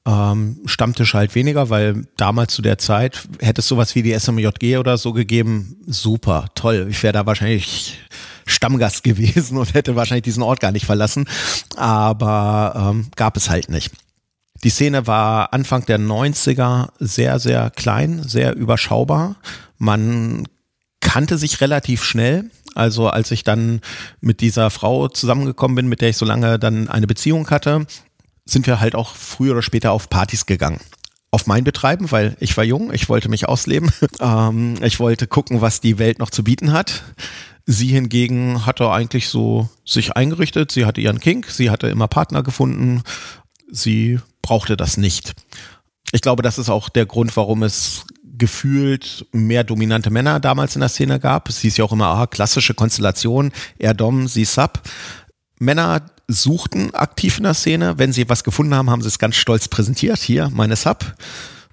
Ähm, 0.06 0.60
Stammtisch 0.66 1.14
halt 1.14 1.34
weniger, 1.34 1.68
weil 1.68 2.06
damals 2.16 2.54
zu 2.54 2.62
der 2.62 2.78
Zeit 2.78 3.28
hätte 3.40 3.60
es 3.60 3.66
sowas 3.66 3.96
wie 3.96 4.02
die 4.02 4.16
SMJG 4.16 4.76
oder 4.76 4.96
so 4.98 5.12
gegeben. 5.12 5.78
Super, 5.86 6.46
toll. 6.54 6.86
Ich 6.88 7.02
wäre 7.02 7.12
da 7.12 7.26
wahrscheinlich 7.26 7.98
Stammgast 8.46 9.02
gewesen 9.04 9.58
und 9.58 9.74
hätte 9.74 9.96
wahrscheinlich 9.96 10.24
diesen 10.24 10.42
Ort 10.42 10.60
gar 10.60 10.72
nicht 10.72 10.86
verlassen. 10.86 11.26
Aber 11.76 12.90
ähm, 12.90 13.08
gab 13.16 13.36
es 13.36 13.50
halt 13.50 13.68
nicht. 13.68 13.92
Die 14.64 14.70
Szene 14.70 15.06
war 15.06 15.52
Anfang 15.52 15.84
der 15.84 15.98
90er 15.98 16.88
sehr, 16.98 17.38
sehr 17.38 17.70
klein, 17.70 18.22
sehr 18.22 18.56
überschaubar. 18.56 19.36
Man 19.78 20.48
kannte 21.00 21.38
sich 21.38 21.60
relativ 21.60 22.02
schnell. 22.02 22.50
Also 22.74 23.08
als 23.08 23.30
ich 23.30 23.44
dann 23.44 23.80
mit 24.20 24.40
dieser 24.40 24.70
Frau 24.70 25.08
zusammengekommen 25.08 25.74
bin, 25.74 25.88
mit 25.88 26.00
der 26.00 26.10
ich 26.10 26.16
so 26.16 26.24
lange 26.24 26.58
dann 26.58 26.88
eine 26.88 27.06
Beziehung 27.06 27.48
hatte, 27.50 27.86
sind 28.44 28.66
wir 28.66 28.80
halt 28.80 28.94
auch 28.94 29.14
früher 29.14 29.52
oder 29.52 29.62
später 29.62 29.92
auf 29.92 30.08
Partys 30.08 30.46
gegangen. 30.46 30.80
Auf 31.30 31.46
mein 31.46 31.64
Betreiben, 31.64 32.10
weil 32.10 32.36
ich 32.40 32.56
war 32.56 32.64
jung, 32.64 32.92
ich 32.92 33.08
wollte 33.08 33.28
mich 33.28 33.48
ausleben. 33.48 33.90
Ähm, 34.20 34.76
ich 34.82 34.98
wollte 34.98 35.26
gucken, 35.26 35.60
was 35.60 35.80
die 35.80 35.98
Welt 35.98 36.18
noch 36.18 36.30
zu 36.30 36.42
bieten 36.42 36.72
hat. 36.72 37.02
Sie 37.66 37.88
hingegen 37.88 38.64
hatte 38.64 38.90
eigentlich 38.90 39.28
so 39.28 39.68
sich 39.84 40.16
eingerichtet. 40.16 40.70
Sie 40.70 40.86
hatte 40.86 41.00
ihren 41.00 41.18
Kink, 41.18 41.50
sie 41.50 41.70
hatte 41.70 41.88
immer 41.88 42.06
Partner 42.06 42.44
gefunden. 42.44 43.02
Sie 43.70 44.20
brauchte 44.40 44.76
das 44.76 44.96
nicht. 44.96 45.34
Ich 46.12 46.20
glaube, 46.20 46.44
das 46.44 46.58
ist 46.58 46.70
auch 46.70 46.88
der 46.88 47.06
Grund, 47.06 47.36
warum 47.36 47.64
es 47.64 48.06
gefühlt 48.38 49.26
mehr 49.32 49.64
dominante 49.64 50.10
Männer 50.10 50.38
damals 50.38 50.76
in 50.76 50.80
der 50.80 50.88
Szene 50.88 51.18
gab. 51.18 51.48
Es 51.48 51.58
hieß 51.60 51.76
ja 51.78 51.84
auch 51.84 51.92
immer, 51.92 52.06
ah, 52.06 52.26
klassische 52.26 52.74
Konstellation, 52.74 53.50
er 53.78 53.94
Dom, 53.94 54.28
sie 54.28 54.44
Sub. 54.44 54.80
Männer 55.58 56.02
suchten 56.28 56.94
aktiv 56.94 57.38
in 57.38 57.44
der 57.44 57.54
Szene. 57.54 57.98
Wenn 57.98 58.12
sie 58.12 58.28
was 58.28 58.44
gefunden 58.44 58.74
haben, 58.74 58.90
haben 58.90 59.02
sie 59.02 59.08
es 59.08 59.18
ganz 59.18 59.36
stolz 59.36 59.68
präsentiert. 59.68 60.18
Hier, 60.18 60.50
meine 60.50 60.76
Sub. 60.76 61.14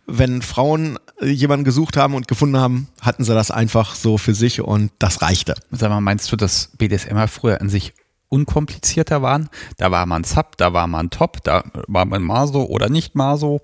Wenn 0.06 0.42
Frauen 0.42 1.00
jemanden 1.22 1.64
gesucht 1.64 1.98
haben 1.98 2.14
und 2.14 2.28
gefunden 2.28 2.58
haben, 2.58 2.88
hatten 3.02 3.24
sie 3.24 3.34
das 3.34 3.52
einfach 3.52 3.96
so 3.96 4.18
für 4.18 4.34
sich 4.34 4.62
und 4.62 4.92
das 5.00 5.22
reichte. 5.22 5.56
Sag 5.72 5.90
mal, 5.90 6.02
meinst 6.02 6.32
du, 6.32 6.36
dass 6.36 6.72
BDSM 6.78 7.18
früher 7.28 7.62
in 7.62 7.70
sich 7.70 7.94
unkomplizierter 8.30 9.22
waren? 9.22 9.50
Da 9.78 9.92
war 9.92 10.06
man 10.06 10.24
Sub, 10.24 10.58
da 10.58 10.74
war 10.74 10.88
man 10.88 11.10
Top, 11.10 11.44
da 11.44 11.64
war 11.88 12.06
man 12.06 12.24
Maso 12.24 12.64
oder 12.64 12.90
nicht 12.90 13.16
Maso 13.16 13.62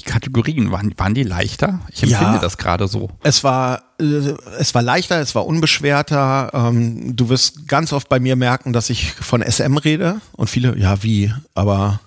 die 0.00 0.04
Kategorien, 0.04 0.72
waren, 0.72 0.92
waren 0.96 1.14
die 1.14 1.22
leichter? 1.22 1.80
Ich 1.92 2.02
empfinde 2.02 2.34
ja, 2.34 2.38
das 2.38 2.58
gerade 2.58 2.88
so. 2.88 3.10
Es 3.22 3.44
war, 3.44 3.82
äh, 4.00 4.34
es 4.58 4.74
war 4.74 4.82
leichter, 4.82 5.20
es 5.20 5.34
war 5.34 5.46
unbeschwerter. 5.46 6.50
Ähm, 6.52 7.14
du 7.14 7.28
wirst 7.28 7.68
ganz 7.68 7.92
oft 7.92 8.08
bei 8.08 8.18
mir 8.18 8.36
merken, 8.36 8.72
dass 8.72 8.90
ich 8.90 9.12
von 9.12 9.42
SM 9.42 9.76
rede 9.76 10.20
und 10.32 10.50
viele, 10.50 10.76
ja, 10.78 11.02
wie, 11.02 11.32
aber 11.54 12.00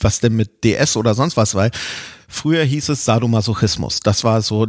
was 0.00 0.20
denn 0.20 0.34
mit 0.34 0.64
DS 0.64 0.96
oder 0.96 1.14
sonst 1.14 1.36
was, 1.36 1.54
weil 1.54 1.70
früher 2.28 2.64
hieß 2.64 2.88
es 2.90 3.04
Sadomasochismus. 3.04 4.00
Das 4.00 4.24
war 4.24 4.42
so 4.42 4.68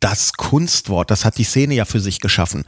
das 0.00 0.32
Kunstwort, 0.32 1.10
das 1.10 1.24
hat 1.24 1.38
die 1.38 1.44
Szene 1.44 1.74
ja 1.74 1.84
für 1.84 2.00
sich 2.00 2.20
geschaffen. 2.20 2.64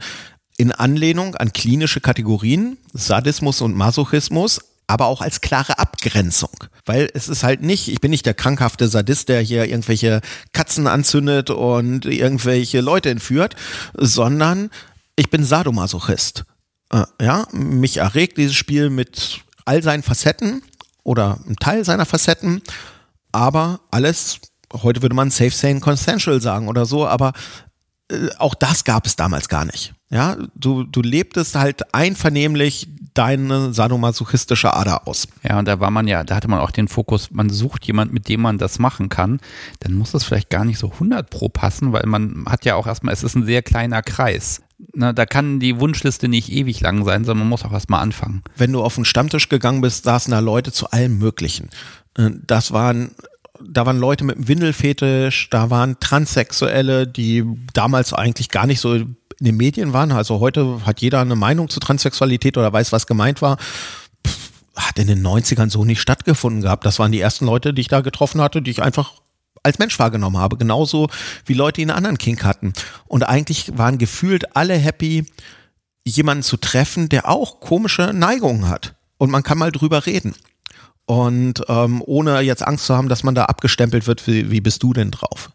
In 0.57 0.71
Anlehnung 0.71 1.35
an 1.35 1.51
klinische 1.51 1.99
Kategorien, 1.99 2.77
Sadismus 2.93 3.61
und 3.61 3.75
Masochismus, 3.75 4.61
aber 4.87 5.07
auch 5.07 5.21
als 5.21 5.41
klare 5.41 5.79
Abgrenzung. 5.79 6.65
Weil 6.85 7.09
es 7.13 7.27
ist 7.27 7.43
halt 7.43 7.61
nicht, 7.61 7.89
ich 7.89 7.99
bin 7.99 8.11
nicht 8.11 8.25
der 8.25 8.35
krankhafte 8.35 8.87
Sadist, 8.87 9.29
der 9.29 9.41
hier 9.41 9.65
irgendwelche 9.65 10.21
Katzen 10.53 10.87
anzündet 10.87 11.49
und 11.49 12.05
irgendwelche 12.05 12.81
Leute 12.81 13.09
entführt, 13.09 13.55
sondern 13.95 14.69
ich 15.15 15.29
bin 15.29 15.43
Sadomasochist. 15.43 16.45
Äh, 16.91 17.03
ja, 17.21 17.47
mich 17.51 17.97
erregt 17.97 18.37
dieses 18.37 18.55
Spiel 18.55 18.89
mit 18.89 19.41
all 19.65 19.81
seinen 19.81 20.03
Facetten 20.03 20.61
oder 21.05 21.39
einem 21.45 21.55
Teil 21.55 21.85
seiner 21.85 22.05
Facetten, 22.05 22.61
aber 23.31 23.79
alles, 23.91 24.41
heute 24.73 25.01
würde 25.01 25.15
man 25.15 25.31
safe, 25.31 25.51
sane, 25.51 25.79
consensual 25.79 26.41
sagen 26.41 26.67
oder 26.67 26.85
so, 26.85 27.07
aber 27.07 27.31
äh, 28.11 28.29
auch 28.37 28.55
das 28.55 28.83
gab 28.83 29.05
es 29.05 29.15
damals 29.15 29.47
gar 29.47 29.63
nicht. 29.63 29.93
Ja, 30.09 30.37
du, 30.55 30.83
du 30.83 31.01
lebtest 31.01 31.55
halt 31.55 31.93
einvernehmlich 31.93 32.87
deine 33.13 33.73
sadomasochistische 33.73 34.73
Ader 34.73 35.07
aus. 35.07 35.27
Ja, 35.43 35.57
und 35.57 35.67
da 35.67 35.79
war 35.79 35.89
man 35.89 36.07
ja, 36.07 36.23
da 36.23 36.35
hatte 36.35 36.47
man 36.47 36.59
auch 36.59 36.71
den 36.71 36.87
Fokus, 36.87 37.31
man 37.31 37.49
sucht 37.49 37.85
jemand, 37.85 38.13
mit 38.13 38.27
dem 38.27 38.41
man 38.41 38.57
das 38.57 38.77
machen 38.77 39.09
kann. 39.09 39.39
Dann 39.79 39.93
muss 39.93 40.11
das 40.11 40.23
vielleicht 40.23 40.49
gar 40.49 40.65
nicht 40.65 40.77
so 40.77 40.91
100 40.91 41.29
pro 41.29 41.49
passen, 41.49 41.91
weil 41.91 42.05
man 42.05 42.45
hat 42.47 42.65
ja 42.65 42.75
auch 42.75 42.87
erstmal, 42.87 43.13
es 43.13 43.23
ist 43.23 43.35
ein 43.35 43.45
sehr 43.45 43.63
kleiner 43.63 44.01
Kreis. 44.01 44.61
Na, 44.93 45.13
da 45.13 45.25
kann 45.25 45.59
die 45.59 45.79
Wunschliste 45.79 46.27
nicht 46.27 46.51
ewig 46.51 46.81
lang 46.81 47.05
sein, 47.05 47.23
sondern 47.23 47.47
man 47.47 47.49
muss 47.49 47.63
auch 47.63 47.71
erstmal 47.71 48.01
anfangen. 48.01 48.43
Wenn 48.57 48.73
du 48.73 48.83
auf 48.83 48.95
den 48.95 49.05
Stammtisch 49.05 49.47
gegangen 49.47 49.81
bist, 49.81 50.03
saßen 50.03 50.31
da 50.31 50.39
Leute 50.39 50.71
zu 50.71 50.89
allem 50.89 51.17
Möglichen. 51.17 51.69
Äh, 52.17 52.31
das 52.45 52.71
waren 52.71 53.11
da 53.63 53.85
waren 53.85 53.99
Leute 53.99 54.23
mit 54.25 54.35
einem 54.35 54.47
Windelfetisch, 54.47 55.49
da 55.49 55.69
waren 55.69 55.99
Transsexuelle, 55.99 57.07
die 57.07 57.45
damals 57.73 58.13
eigentlich 58.13 58.49
gar 58.49 58.67
nicht 58.67 58.79
so 58.79 58.93
in 58.95 59.17
den 59.39 59.57
Medien 59.57 59.93
waren. 59.93 60.11
Also 60.11 60.39
heute 60.39 60.85
hat 60.85 61.01
jeder 61.01 61.21
eine 61.21 61.35
Meinung 61.35 61.69
zu 61.69 61.79
Transsexualität 61.79 62.57
oder 62.57 62.71
weiß, 62.71 62.91
was 62.91 63.07
gemeint 63.07 63.41
war. 63.41 63.57
Pff, 64.25 64.51
hat 64.75 64.99
in 64.99 65.07
den 65.07 65.25
90ern 65.25 65.69
so 65.69 65.85
nicht 65.85 66.01
stattgefunden 66.01 66.61
gehabt. 66.61 66.85
Das 66.85 66.99
waren 66.99 67.11
die 67.11 67.19
ersten 67.19 67.45
Leute, 67.45 67.73
die 67.73 67.81
ich 67.81 67.87
da 67.87 68.01
getroffen 68.01 68.41
hatte, 68.41 68.61
die 68.61 68.71
ich 68.71 68.81
einfach 68.81 69.13
als 69.65 69.79
Mensch 69.79 69.99
wahrgenommen 69.99 70.37
habe. 70.37 70.57
Genauso 70.57 71.09
wie 71.45 71.53
Leute, 71.53 71.77
die 71.77 71.81
einen 71.83 71.97
anderen 71.97 72.17
Kink 72.17 72.43
hatten. 72.43 72.73
Und 73.07 73.23
eigentlich 73.23 73.77
waren 73.77 73.97
gefühlt 73.97 74.55
alle 74.55 74.75
happy, 74.75 75.25
jemanden 76.05 76.43
zu 76.43 76.57
treffen, 76.57 77.09
der 77.09 77.27
auch 77.27 77.59
komische 77.59 78.13
Neigungen 78.13 78.69
hat. 78.69 78.95
Und 79.17 79.31
man 79.31 79.43
kann 79.43 79.57
mal 79.57 79.71
drüber 79.71 80.05
reden. 80.05 80.35
Und 81.05 81.63
ähm, 81.67 82.01
ohne 82.05 82.41
jetzt 82.41 82.65
Angst 82.65 82.85
zu 82.85 82.95
haben, 82.95 83.09
dass 83.09 83.23
man 83.23 83.35
da 83.35 83.45
abgestempelt 83.45 84.07
wird, 84.07 84.25
wie, 84.27 84.49
wie 84.51 84.61
bist 84.61 84.81
du 84.83 84.93
denn 84.93 85.11
drauf? 85.11 85.51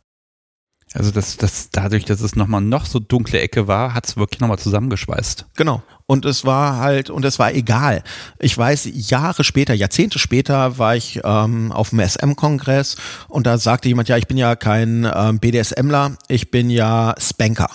Also 0.92 1.12
das, 1.12 1.36
das, 1.36 1.70
dadurch, 1.70 2.04
dass 2.04 2.20
es 2.20 2.34
nochmal 2.34 2.62
noch 2.62 2.84
so 2.84 2.98
dunkle 2.98 3.40
Ecke 3.40 3.68
war, 3.68 3.94
hat 3.94 4.08
es 4.08 4.16
wirklich 4.16 4.40
nochmal 4.40 4.58
zusammengeschweißt. 4.58 5.46
Genau. 5.54 5.82
Und 6.06 6.24
es 6.24 6.44
war 6.44 6.78
halt, 6.78 7.10
und 7.10 7.24
es 7.24 7.38
war 7.38 7.54
egal. 7.54 8.02
Ich 8.40 8.58
weiß, 8.58 8.88
Jahre 8.92 9.44
später, 9.44 9.72
Jahrzehnte 9.72 10.18
später 10.18 10.78
war 10.78 10.96
ich 10.96 11.20
ähm, 11.22 11.70
auf 11.70 11.90
dem 11.90 12.00
SM-Kongress 12.00 12.96
und 13.28 13.46
da 13.46 13.58
sagte 13.58 13.88
jemand, 13.88 14.08
ja, 14.08 14.16
ich 14.16 14.26
bin 14.26 14.36
ja 14.36 14.56
kein 14.56 15.08
ähm, 15.14 15.38
BDSMler, 15.38 16.16
ich 16.26 16.50
bin 16.50 16.70
ja 16.70 17.14
Spanker. 17.18 17.70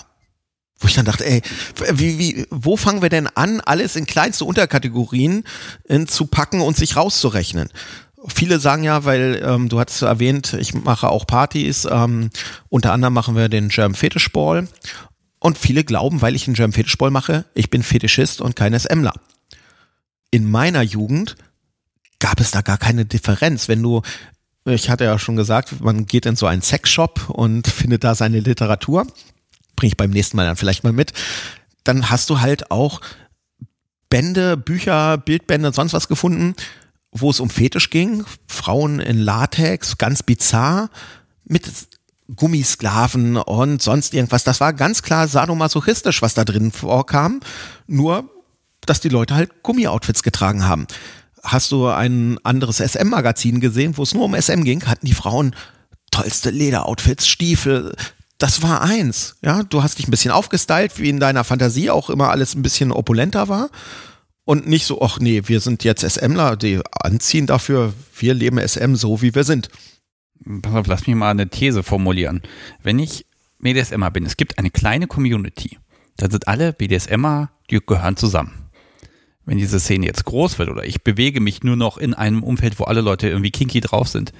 Wo 0.78 0.88
ich 0.88 0.94
dann 0.94 1.06
dachte, 1.06 1.24
ey, 1.24 1.40
wie, 1.94 2.18
wie, 2.18 2.46
wo 2.50 2.76
fangen 2.76 3.00
wir 3.00 3.08
denn 3.08 3.28
an, 3.28 3.62
alles 3.62 3.96
in 3.96 4.04
kleinste 4.04 4.44
Unterkategorien 4.44 5.44
in, 5.84 6.06
zu 6.06 6.26
packen 6.26 6.60
und 6.60 6.76
sich 6.76 6.96
rauszurechnen? 6.96 7.70
Viele 8.28 8.58
sagen 8.58 8.84
ja, 8.84 9.04
weil 9.04 9.42
ähm, 9.44 9.68
du 9.68 9.78
hattest 9.78 10.02
erwähnt, 10.02 10.54
ich 10.54 10.74
mache 10.74 11.08
auch 11.08 11.26
Partys. 11.26 11.86
Ähm, 11.90 12.30
unter 12.68 12.92
anderem 12.92 13.14
machen 13.14 13.36
wir 13.36 13.48
den 13.48 13.68
Germ 13.68 13.94
Fetish 13.94 14.32
Ball. 14.32 14.68
Und 15.38 15.58
viele 15.58 15.84
glauben, 15.84 16.22
weil 16.22 16.34
ich 16.34 16.46
einen 16.46 16.56
Germ 16.56 16.72
Fetish 16.72 16.98
Ball 16.98 17.10
mache, 17.10 17.44
ich 17.54 17.70
bin 17.70 17.82
Fetischist 17.82 18.40
und 18.40 18.56
kein 18.56 18.78
SMler. 18.78 19.12
In 20.30 20.50
meiner 20.50 20.82
Jugend 20.82 21.36
gab 22.18 22.40
es 22.40 22.50
da 22.50 22.62
gar 22.62 22.78
keine 22.78 23.04
Differenz. 23.04 23.68
Wenn 23.68 23.82
du, 23.82 24.02
ich 24.64 24.90
hatte 24.90 25.04
ja 25.04 25.18
schon 25.18 25.36
gesagt, 25.36 25.80
man 25.80 26.06
geht 26.06 26.26
in 26.26 26.36
so 26.36 26.46
einen 26.46 26.62
Sexshop 26.62 27.30
und 27.30 27.66
findet 27.68 28.04
da 28.04 28.14
seine 28.14 28.40
Literatur. 28.40 29.06
Bring 29.76 29.88
ich 29.88 29.96
beim 29.96 30.10
nächsten 30.10 30.36
Mal 30.36 30.46
dann 30.46 30.56
vielleicht 30.56 30.84
mal 30.84 30.92
mit. 30.92 31.12
Dann 31.84 32.10
hast 32.10 32.30
du 32.30 32.40
halt 32.40 32.70
auch 32.70 33.00
Bände, 34.08 34.56
Bücher, 34.56 35.18
Bildbände, 35.18 35.72
sonst 35.72 35.92
was 35.92 36.08
gefunden, 36.08 36.54
wo 37.20 37.30
es 37.30 37.40
um 37.40 37.50
Fetisch 37.50 37.90
ging, 37.90 38.24
Frauen 38.46 39.00
in 39.00 39.18
Latex, 39.18 39.98
ganz 39.98 40.22
bizarr, 40.22 40.90
mit 41.44 41.64
Gummisklaven 42.34 43.36
und 43.36 43.82
sonst 43.82 44.14
irgendwas. 44.14 44.44
Das 44.44 44.60
war 44.60 44.72
ganz 44.72 45.02
klar 45.02 45.28
sadomasochistisch, 45.28 46.22
was 46.22 46.34
da 46.34 46.44
drin 46.44 46.72
vorkam. 46.72 47.40
Nur, 47.86 48.28
dass 48.84 49.00
die 49.00 49.08
Leute 49.08 49.34
halt 49.34 49.62
Gummioutfits 49.62 50.22
getragen 50.22 50.66
haben. 50.66 50.86
Hast 51.42 51.70
du 51.70 51.86
ein 51.86 52.38
anderes 52.42 52.78
SM-Magazin 52.78 53.60
gesehen, 53.60 53.96
wo 53.96 54.02
es 54.02 54.14
nur 54.14 54.24
um 54.24 54.34
SM 54.34 54.64
ging, 54.64 54.84
hatten 54.86 55.06
die 55.06 55.14
Frauen 55.14 55.54
tollste 56.10 56.50
Lederoutfits, 56.50 57.28
Stiefel, 57.28 57.94
das 58.38 58.62
war 58.62 58.82
eins. 58.82 59.36
Ja, 59.42 59.62
du 59.62 59.82
hast 59.82 59.98
dich 59.98 60.08
ein 60.08 60.10
bisschen 60.10 60.30
aufgestylt, 60.30 60.98
wie 60.98 61.08
in 61.08 61.20
deiner 61.20 61.44
Fantasie 61.44 61.90
auch 61.90 62.10
immer 62.10 62.30
alles 62.30 62.54
ein 62.54 62.62
bisschen 62.62 62.92
opulenter 62.92 63.48
war. 63.48 63.70
Und 64.46 64.68
nicht 64.68 64.86
so, 64.86 65.02
ach 65.02 65.18
nee, 65.18 65.42
wir 65.46 65.58
sind 65.58 65.82
jetzt 65.82 66.08
SMler, 66.08 66.56
die 66.56 66.80
anziehen 67.02 67.48
dafür, 67.48 67.92
wir 68.16 68.32
leben 68.32 68.60
SM 68.60 68.94
so, 68.94 69.20
wie 69.20 69.34
wir 69.34 69.42
sind. 69.42 69.68
Pass 70.62 70.72
auf, 70.72 70.86
lass 70.86 71.06
mich 71.08 71.16
mal 71.16 71.32
eine 71.32 71.48
These 71.48 71.82
formulieren. 71.82 72.42
Wenn 72.80 73.00
ich 73.00 73.26
BDSMer 73.58 74.12
bin, 74.12 74.24
es 74.24 74.36
gibt 74.36 74.58
eine 74.58 74.70
kleine 74.70 75.08
Community. 75.08 75.78
Da 76.16 76.30
sind 76.30 76.46
alle 76.46 76.72
BDSMer, 76.72 77.50
die 77.70 77.80
gehören 77.84 78.16
zusammen. 78.16 78.70
Wenn 79.44 79.58
diese 79.58 79.80
Szene 79.80 80.06
jetzt 80.06 80.24
groß 80.24 80.60
wird 80.60 80.68
oder 80.68 80.84
ich 80.84 81.02
bewege 81.02 81.40
mich 81.40 81.64
nur 81.64 81.76
noch 81.76 81.98
in 81.98 82.14
einem 82.14 82.44
Umfeld, 82.44 82.78
wo 82.78 82.84
alle 82.84 83.00
Leute 83.00 83.28
irgendwie 83.28 83.50
kinky 83.50 83.80
drauf 83.80 84.06
sind, 84.06 84.32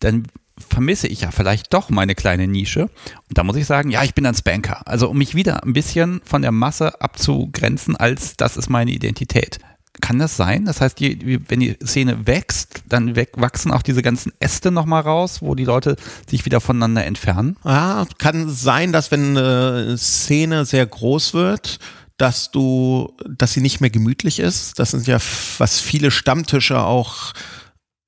dann 0.00 0.28
vermisse 0.68 1.06
ich 1.08 1.22
ja 1.22 1.30
vielleicht 1.30 1.72
doch 1.72 1.90
meine 1.90 2.14
kleine 2.14 2.46
Nische. 2.46 2.82
Und 2.82 3.38
da 3.38 3.44
muss 3.44 3.56
ich 3.56 3.66
sagen, 3.66 3.90
ja, 3.90 4.02
ich 4.02 4.14
bin 4.14 4.26
ein 4.26 4.34
Spanker. 4.34 4.86
Also 4.86 5.08
um 5.08 5.18
mich 5.18 5.34
wieder 5.34 5.62
ein 5.64 5.72
bisschen 5.72 6.20
von 6.24 6.42
der 6.42 6.52
Masse 6.52 7.00
abzugrenzen, 7.00 7.96
als 7.96 8.36
das 8.36 8.56
ist 8.56 8.70
meine 8.70 8.90
Identität. 8.90 9.58
Kann 10.00 10.18
das 10.18 10.36
sein? 10.36 10.64
Das 10.64 10.80
heißt, 10.80 10.98
die, 11.00 11.40
wenn 11.48 11.60
die 11.60 11.76
Szene 11.84 12.26
wächst, 12.26 12.82
dann 12.88 13.14
wachsen 13.34 13.70
auch 13.70 13.82
diese 13.82 14.00
ganzen 14.00 14.32
Äste 14.40 14.70
nochmal 14.70 15.02
raus, 15.02 15.42
wo 15.42 15.54
die 15.54 15.66
Leute 15.66 15.96
sich 16.26 16.46
wieder 16.46 16.62
voneinander 16.62 17.04
entfernen? 17.04 17.56
Ja, 17.62 18.06
kann 18.16 18.48
sein, 18.48 18.92
dass 18.92 19.10
wenn 19.10 19.36
eine 19.36 19.98
Szene 19.98 20.64
sehr 20.64 20.86
groß 20.86 21.34
wird, 21.34 21.78
dass 22.16 22.50
du, 22.50 23.14
dass 23.28 23.52
sie 23.52 23.60
nicht 23.60 23.80
mehr 23.80 23.90
gemütlich 23.90 24.38
ist. 24.38 24.78
Das 24.78 24.92
sind 24.92 25.06
ja, 25.06 25.18
was 25.58 25.80
viele 25.80 26.10
Stammtische 26.10 26.80
auch, 26.80 27.32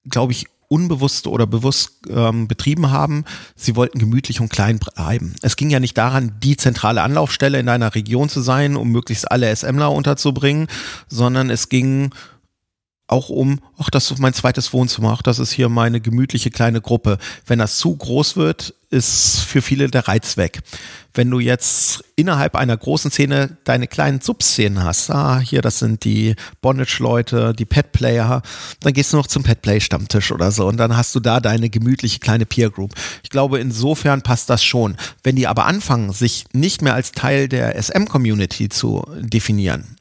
glaube 0.08 0.32
ich, 0.32 0.46
unbewusst 0.68 1.26
oder 1.26 1.46
bewusst 1.46 1.92
ähm, 2.08 2.48
betrieben 2.48 2.90
haben. 2.90 3.24
Sie 3.56 3.76
wollten 3.76 3.98
gemütlich 3.98 4.40
und 4.40 4.48
klein 4.48 4.78
bleiben. 4.78 5.34
Es 5.42 5.56
ging 5.56 5.70
ja 5.70 5.80
nicht 5.80 5.96
daran, 5.96 6.32
die 6.42 6.56
zentrale 6.56 7.02
Anlaufstelle 7.02 7.58
in 7.58 7.66
deiner 7.66 7.94
Region 7.94 8.28
zu 8.28 8.40
sein, 8.40 8.76
um 8.76 8.90
möglichst 8.90 9.30
alle 9.30 9.54
SMler 9.54 9.92
unterzubringen, 9.92 10.68
sondern 11.08 11.50
es 11.50 11.68
ging 11.68 12.10
auch 13.06 13.28
um, 13.28 13.60
ach, 13.76 13.90
das 13.90 14.10
ist 14.10 14.18
mein 14.18 14.32
zweites 14.32 14.72
Wohnzimmer, 14.72 15.12
ach, 15.12 15.22
das 15.22 15.38
ist 15.38 15.52
hier 15.52 15.68
meine 15.68 16.00
gemütliche 16.00 16.50
kleine 16.50 16.80
Gruppe. 16.80 17.18
Wenn 17.46 17.58
das 17.58 17.76
zu 17.76 17.94
groß 17.94 18.36
wird, 18.36 18.74
ist 18.88 19.40
für 19.40 19.60
viele 19.60 19.88
der 19.88 20.08
Reiz 20.08 20.36
weg. 20.36 20.60
Wenn 21.12 21.30
du 21.30 21.38
jetzt 21.38 22.02
innerhalb 22.16 22.56
einer 22.56 22.76
großen 22.76 23.10
Szene 23.10 23.58
deine 23.64 23.88
kleinen 23.88 24.20
Subszenen 24.20 24.82
hast, 24.82 25.10
ah, 25.10 25.38
hier, 25.38 25.60
das 25.60 25.80
sind 25.80 26.04
die 26.04 26.34
Bondage-Leute, 26.62 27.52
die 27.52 27.66
Pet-Player, 27.66 28.40
dann 28.80 28.92
gehst 28.92 29.12
du 29.12 29.18
noch 29.18 29.26
zum 29.26 29.42
Pet-Play-Stammtisch 29.42 30.32
oder 30.32 30.50
so 30.50 30.66
und 30.66 30.78
dann 30.78 30.96
hast 30.96 31.14
du 31.14 31.20
da 31.20 31.40
deine 31.40 31.68
gemütliche 31.68 32.20
kleine 32.20 32.46
Peer-Group. 32.46 32.94
Ich 33.22 33.30
glaube, 33.30 33.58
insofern 33.58 34.22
passt 34.22 34.48
das 34.48 34.64
schon. 34.64 34.96
Wenn 35.22 35.36
die 35.36 35.46
aber 35.46 35.66
anfangen, 35.66 36.12
sich 36.12 36.46
nicht 36.52 36.80
mehr 36.80 36.94
als 36.94 37.12
Teil 37.12 37.48
der 37.48 37.76
SM-Community 37.80 38.70
zu 38.70 39.04
definieren, 39.20 39.96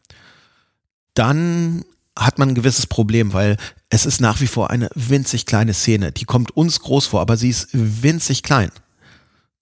dann 1.16 1.84
hat 2.18 2.38
man 2.38 2.50
ein 2.50 2.56
gewisses 2.56 2.88
Problem, 2.88 3.34
weil 3.34 3.58
es 3.90 4.06
ist 4.06 4.22
nach 4.22 4.40
wie 4.42 4.48
vor 4.48 4.70
eine 4.70 4.90
winzig 4.96 5.46
kleine 5.46 5.74
Szene. 5.74 6.12
Die 6.12 6.26
kommt 6.26 6.52
uns 6.56 6.80
groß 6.80 7.08
vor, 7.08 7.22
aber 7.22 7.38
sie 7.38 7.50
ist 7.50 7.70
winzig 7.72 8.44
klein. 8.44 8.72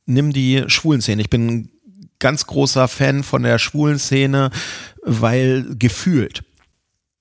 Nimm 0.05 0.33
die 0.33 0.63
schwulen 0.67 1.01
Szene. 1.01 1.21
Ich 1.21 1.29
bin 1.29 1.47
ein 1.47 1.69
ganz 2.19 2.47
großer 2.47 2.87
Fan 2.87 3.23
von 3.23 3.43
der 3.43 3.57
schwulen 3.57 3.99
Szene, 3.99 4.51
weil 5.01 5.75
gefühlt 5.77 6.43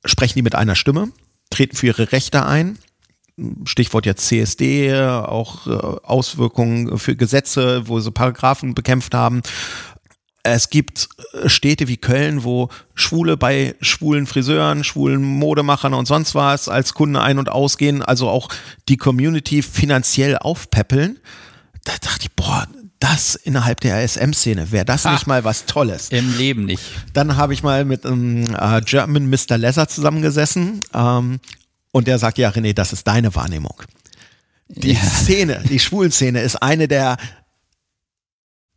sprechen 0.05 0.35
die 0.36 0.43
mit 0.43 0.55
einer 0.55 0.74
Stimme, 0.74 1.12
treten 1.51 1.77
für 1.77 1.89
ihre 1.89 2.12
Rechte 2.12 2.47
ein. 2.47 2.78
Stichwort 3.65 4.05
jetzt 4.05 4.27
CSD, 4.27 4.94
auch 4.94 5.66
äh, 5.66 5.70
Auswirkungen 5.70 6.98
für 6.98 7.16
Gesetze, 7.16 7.89
wo 7.89 7.98
sie 8.01 8.11
Paragraphen 8.11 8.74
bekämpft 8.74 9.15
haben 9.15 9.43
es 10.43 10.71
gibt 10.71 11.09
äh, 11.33 11.49
Städte 11.49 11.89
wie 11.89 11.97
Köln, 11.97 12.45
wo 12.45 12.69
Schwule 12.95 13.37
bei 13.37 13.75
schwulen 13.81 14.27
Friseuren, 14.27 14.85
schwulen 14.85 15.23
Modemachern 15.23 15.95
und 15.95 16.07
sonst 16.07 16.35
was 16.35 16.69
als 16.69 16.95
Kunde 16.95 17.21
ein- 17.21 17.39
und 17.39 17.49
ausgehen, 17.49 18.03
also 18.03 18.29
auch 18.29 18.49
die 18.89 18.97
Community 18.97 19.62
finanziell 19.62 20.39
aufpäppeln. 20.39 21.19
Da 21.85 21.93
dachte 22.01 22.23
ich, 22.23 22.33
boah, 22.33 22.67
das 22.99 23.35
innerhalb 23.35 23.81
der 23.81 23.97
ASM-Szene, 23.97 24.73
wäre 24.73 24.85
das 24.85 25.05
ha, 25.07 25.12
nicht 25.12 25.27
mal 25.27 25.43
was 25.45 25.65
Tolles? 25.65 26.11
Im 26.11 26.37
Leben 26.37 26.67
nicht. 26.67 26.83
Dann 27.15 27.37
habe 27.37 27.55
ich 27.55 27.62
mal 27.62 27.85
mit 27.85 28.05
einem 28.05 28.45
äh, 28.55 28.81
German 28.83 29.29
Mr. 29.31 29.57
Lesser 29.57 29.89
zusammengesessen 29.89 30.81
ähm, 30.95 31.41
und 31.93 32.07
der 32.07 32.19
sagt, 32.19 32.39
ja 32.39 32.51
René, 32.51 32.75
das 32.75 32.93
ist 32.93 33.07
deine 33.07 33.35
Wahrnehmung. 33.35 33.83
Die 34.69 34.93
ja. 34.93 35.01
Szene, 35.01 35.62
die 35.69 35.81
Schwulenszene 35.81 36.41
ist 36.43 36.57
eine 36.57 36.87
der 36.87 37.17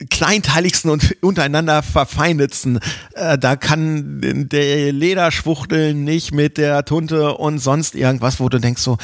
kleinteiligsten 0.10 0.90
und 0.92 1.16
untereinander 1.22 1.84
verfeindetsten. 1.84 2.80
Äh, 3.14 3.38
da 3.38 3.56
kann 3.56 4.50
der 4.50 4.92
Lederschwuchtel 4.92 5.94
nicht 5.94 6.34
mit 6.34 6.58
der 6.58 6.86
Tunte 6.86 7.36
und 7.36 7.60
sonst 7.60 7.96
irgendwas, 7.96 8.40
wo 8.40 8.50
du 8.50 8.60
denkst 8.60 8.82
so, 8.82 8.98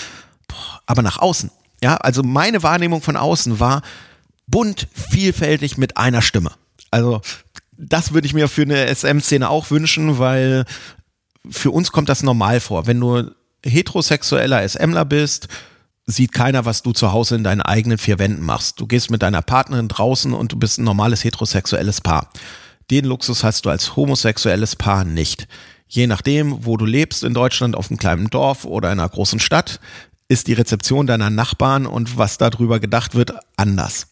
boah, 0.47 0.81
aber 0.85 1.01
nach 1.01 1.19
außen. 1.19 1.51
Ja, 1.81 1.97
also 1.97 2.23
meine 2.23 2.63
Wahrnehmung 2.63 3.01
von 3.01 3.15
außen 3.15 3.59
war 3.59 3.81
bunt, 4.47 4.87
vielfältig 4.93 5.77
mit 5.77 5.97
einer 5.97 6.21
Stimme. 6.21 6.51
Also 6.91 7.21
das 7.77 8.13
würde 8.13 8.27
ich 8.27 8.33
mir 8.33 8.47
für 8.47 8.63
eine 8.63 8.93
SM-Szene 8.93 9.49
auch 9.49 9.71
wünschen, 9.71 10.19
weil 10.19 10.65
für 11.49 11.71
uns 11.71 11.91
kommt 11.91 12.09
das 12.09 12.23
normal 12.23 12.59
vor. 12.59 12.87
Wenn 12.87 12.99
du 12.99 13.31
heterosexueller 13.63 14.67
SMler 14.67 15.05
bist, 15.05 15.47
sieht 16.09 16.31
keiner, 16.31 16.65
was 16.65 16.81
du 16.81 16.91
zu 16.91 17.11
Hause 17.11 17.35
in 17.35 17.43
deinen 17.43 17.61
eigenen 17.61 17.97
vier 17.97 18.19
Wänden 18.19 18.43
machst. 18.43 18.79
Du 18.79 18.87
gehst 18.87 19.11
mit 19.11 19.21
deiner 19.21 19.41
Partnerin 19.41 19.87
draußen 19.87 20.33
und 20.33 20.51
du 20.51 20.57
bist 20.57 20.79
ein 20.79 20.83
normales 20.83 21.23
heterosexuelles 21.23 22.01
Paar. 22.01 22.29
Den 22.91 23.05
Luxus 23.05 23.43
hast 23.43 23.65
du 23.65 23.69
als 23.69 23.95
homosexuelles 23.95 24.75
Paar 24.75 25.03
nicht. 25.03 25.47
Je 25.87 26.07
nachdem, 26.07 26.65
wo 26.65 26.77
du 26.77 26.85
lebst 26.85 27.23
in 27.23 27.33
Deutschland, 27.33 27.75
auf 27.75 27.89
einem 27.89 27.97
kleinen 27.97 28.29
Dorf 28.29 28.65
oder 28.65 28.91
in 28.91 28.99
einer 28.99 29.09
großen 29.09 29.39
Stadt, 29.39 29.79
ist 30.27 30.47
die 30.47 30.53
Rezeption 30.53 31.07
deiner 31.07 31.29
Nachbarn 31.29 31.85
und 31.85 32.17
was 32.17 32.37
darüber 32.37 32.79
gedacht 32.79 33.15
wird, 33.15 33.33
anders. 33.57 34.07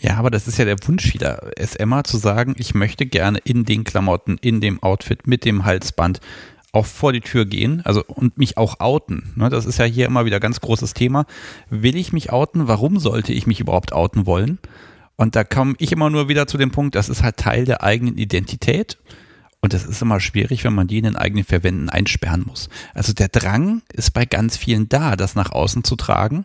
Ja, 0.00 0.16
aber 0.16 0.30
das 0.30 0.46
ist 0.46 0.58
ja 0.58 0.64
der 0.64 0.76
Wunsch 0.86 1.12
wieder, 1.12 1.50
es 1.56 1.74
Emma 1.74 2.04
zu 2.04 2.18
sagen, 2.18 2.54
ich 2.56 2.74
möchte 2.74 3.04
gerne 3.04 3.38
in 3.38 3.64
den 3.64 3.82
Klamotten, 3.82 4.38
in 4.40 4.60
dem 4.60 4.80
Outfit, 4.82 5.26
mit 5.26 5.44
dem 5.44 5.64
Halsband, 5.64 6.20
auch 6.72 6.86
vor 6.86 7.12
die 7.12 7.20
Tür 7.20 7.46
gehen, 7.46 7.82
also 7.84 8.04
und 8.04 8.38
mich 8.38 8.56
auch 8.56 8.80
outen. 8.80 9.32
Ne, 9.36 9.48
das 9.48 9.66
ist 9.66 9.78
ja 9.78 9.84
hier 9.84 10.06
immer 10.06 10.24
wieder 10.24 10.40
ganz 10.40 10.60
großes 10.60 10.94
Thema. 10.94 11.26
Will 11.70 11.96
ich 11.96 12.12
mich 12.12 12.30
outen? 12.30 12.68
Warum 12.68 12.98
sollte 12.98 13.32
ich 13.32 13.46
mich 13.46 13.60
überhaupt 13.60 13.92
outen 13.92 14.26
wollen? 14.26 14.58
Und 15.16 15.34
da 15.34 15.44
komme 15.44 15.74
ich 15.78 15.92
immer 15.92 16.10
nur 16.10 16.28
wieder 16.28 16.46
zu 16.46 16.58
dem 16.58 16.70
Punkt, 16.70 16.94
das 16.94 17.08
ist 17.08 17.22
halt 17.22 17.38
Teil 17.38 17.64
der 17.64 17.82
eigenen 17.82 18.16
Identität. 18.16 18.98
Und 19.60 19.72
das 19.72 19.84
ist 19.84 20.00
immer 20.00 20.20
schwierig, 20.20 20.62
wenn 20.62 20.74
man 20.74 20.86
die 20.86 20.98
in 20.98 21.04
den 21.04 21.16
eigenen 21.16 21.44
Verwänden 21.44 21.88
einsperren 21.88 22.44
muss. 22.46 22.68
Also 22.94 23.12
der 23.12 23.28
Drang 23.28 23.82
ist 23.92 24.12
bei 24.12 24.24
ganz 24.24 24.56
vielen 24.56 24.88
da, 24.88 25.16
das 25.16 25.34
nach 25.34 25.50
außen 25.50 25.82
zu 25.82 25.96
tragen. 25.96 26.44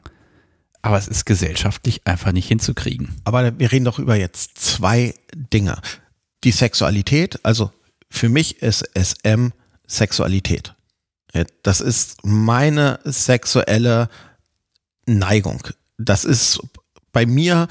Aber 0.81 0.97
es 0.97 1.07
ist 1.07 1.25
gesellschaftlich 1.25 2.01
einfach 2.05 2.31
nicht 2.31 2.47
hinzukriegen. 2.47 3.09
Aber 3.23 3.57
wir 3.59 3.71
reden 3.71 3.85
doch 3.85 3.99
über 3.99 4.15
jetzt 4.15 4.57
zwei 4.57 5.13
Dinge. 5.35 5.79
Die 6.43 6.51
Sexualität, 6.51 7.39
also 7.43 7.71
für 8.09 8.29
mich 8.29 8.61
ist 8.61 8.89
SM 8.95 9.51
Sexualität. 9.93 10.75
Das 11.63 11.81
ist 11.81 12.17
meine 12.23 12.99
sexuelle 13.03 14.09
Neigung. 15.05 15.67
Das 15.97 16.25
ist 16.25 16.59
bei 17.11 17.25
mir 17.25 17.67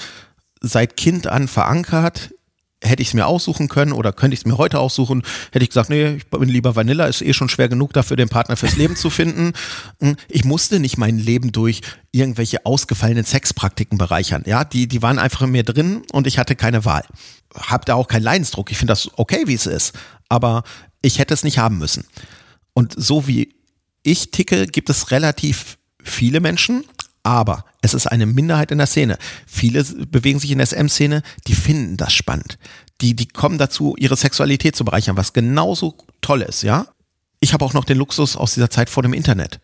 seit 0.61 0.97
Kind 0.97 1.27
an 1.27 1.49
verankert. 1.49 2.35
Hätte 2.85 3.03
ich 3.03 3.09
es 3.09 3.15
mir 3.15 3.27
aussuchen 3.27 3.69
können 3.69 3.93
oder 3.93 4.13
könnte 4.13 4.35
ich 4.35 4.41
es 4.41 4.47
mir 4.47 4.59
heute 4.59 4.81
aussuchen, 4.81 5.23
hätte 5.53 5.63
ich 5.63 5.69
gesagt, 5.71 5.89
nee, 5.89 6.17
ich 6.17 6.27
bin 6.27 6.49
lieber 6.49 6.75
Vanilla, 6.75 7.07
ist 7.07 7.23
eh 7.23 7.33
schon 7.33 7.49
schwer 7.49 7.69
genug 7.69 7.93
dafür, 7.93 8.17
den 8.17 8.29
Partner 8.29 8.57
fürs 8.57 8.75
Leben 8.75 8.97
zu 8.97 9.09
finden. 9.09 9.53
Hm, 10.01 10.17
ich 10.29 10.45
musste 10.45 10.81
nicht 10.81 10.99
mein 10.99 11.17
Leben 11.17 11.53
durch 11.53 11.83
irgendwelche 12.11 12.67
ausgefallenen 12.67 13.25
Sexpraktiken 13.25 13.99
bereichern. 13.99 14.43
Ja, 14.47 14.65
die, 14.65 14.89
die 14.89 15.01
waren 15.01 15.21
einfach 15.21 15.43
in 15.43 15.53
mir 15.53 15.63
drin 15.63 16.03
und 16.11 16.27
ich 16.27 16.39
hatte 16.39 16.57
keine 16.57 16.85
Wahl. 16.85 17.05
Hab 17.55 17.87
da 17.87 17.95
auch 17.95 18.09
keinen 18.09 18.25
Leidensdruck. 18.25 18.73
Ich 18.73 18.79
finde 18.79 18.91
das 18.91 19.11
okay, 19.17 19.45
wie 19.47 19.55
es 19.55 19.67
ist. 19.67 19.93
Aber 20.29 20.65
ich 21.03 21.19
hätte 21.19 21.35
es 21.35 21.45
nicht 21.45 21.59
haben 21.59 21.79
müssen. 21.79 22.05
Und 22.75 22.95
so 22.97 23.27
wie 23.27 23.55
ich 24.03 24.31
ticke, 24.31 24.67
gibt 24.67 24.91
es 24.91 25.11
relativ 25.11 25.79
viele 26.03 26.41
Menschen, 26.41 26.85
aber 27.23 27.65
es 27.83 27.95
ist 27.95 28.07
eine 28.07 28.27
Minderheit 28.27 28.71
in 28.71 28.79
der 28.79 28.87
Szene. 28.87 29.19
Viele 29.47 29.85
bewegen 29.85 30.39
sich 30.39 30.51
in 30.51 30.59
der 30.59 30.67
SM-Szene, 30.67 31.23
die 31.47 31.55
finden 31.55 31.97
das 31.97 32.13
spannend. 32.13 32.59
Die, 33.01 33.15
die 33.15 33.29
kommen 33.29 33.59
dazu, 33.59 33.95
ihre 33.99 34.17
Sexualität 34.17 34.75
zu 34.75 34.85
bereichern, 34.85 35.17
was 35.17 35.33
genauso 35.33 35.97
toll 36.21 36.43
ist, 36.43 36.63
ja. 36.63 36.89
Ich 37.41 37.53
habe 37.53 37.65
auch 37.65 37.75
noch 37.75 37.85
den 37.85 37.99
Luxus 37.99 38.37
aus 38.37 38.55
dieser 38.55 38.71
Zeit 38.71 38.89
vor 38.89 39.03
dem 39.03 39.13
Internet. 39.13 39.61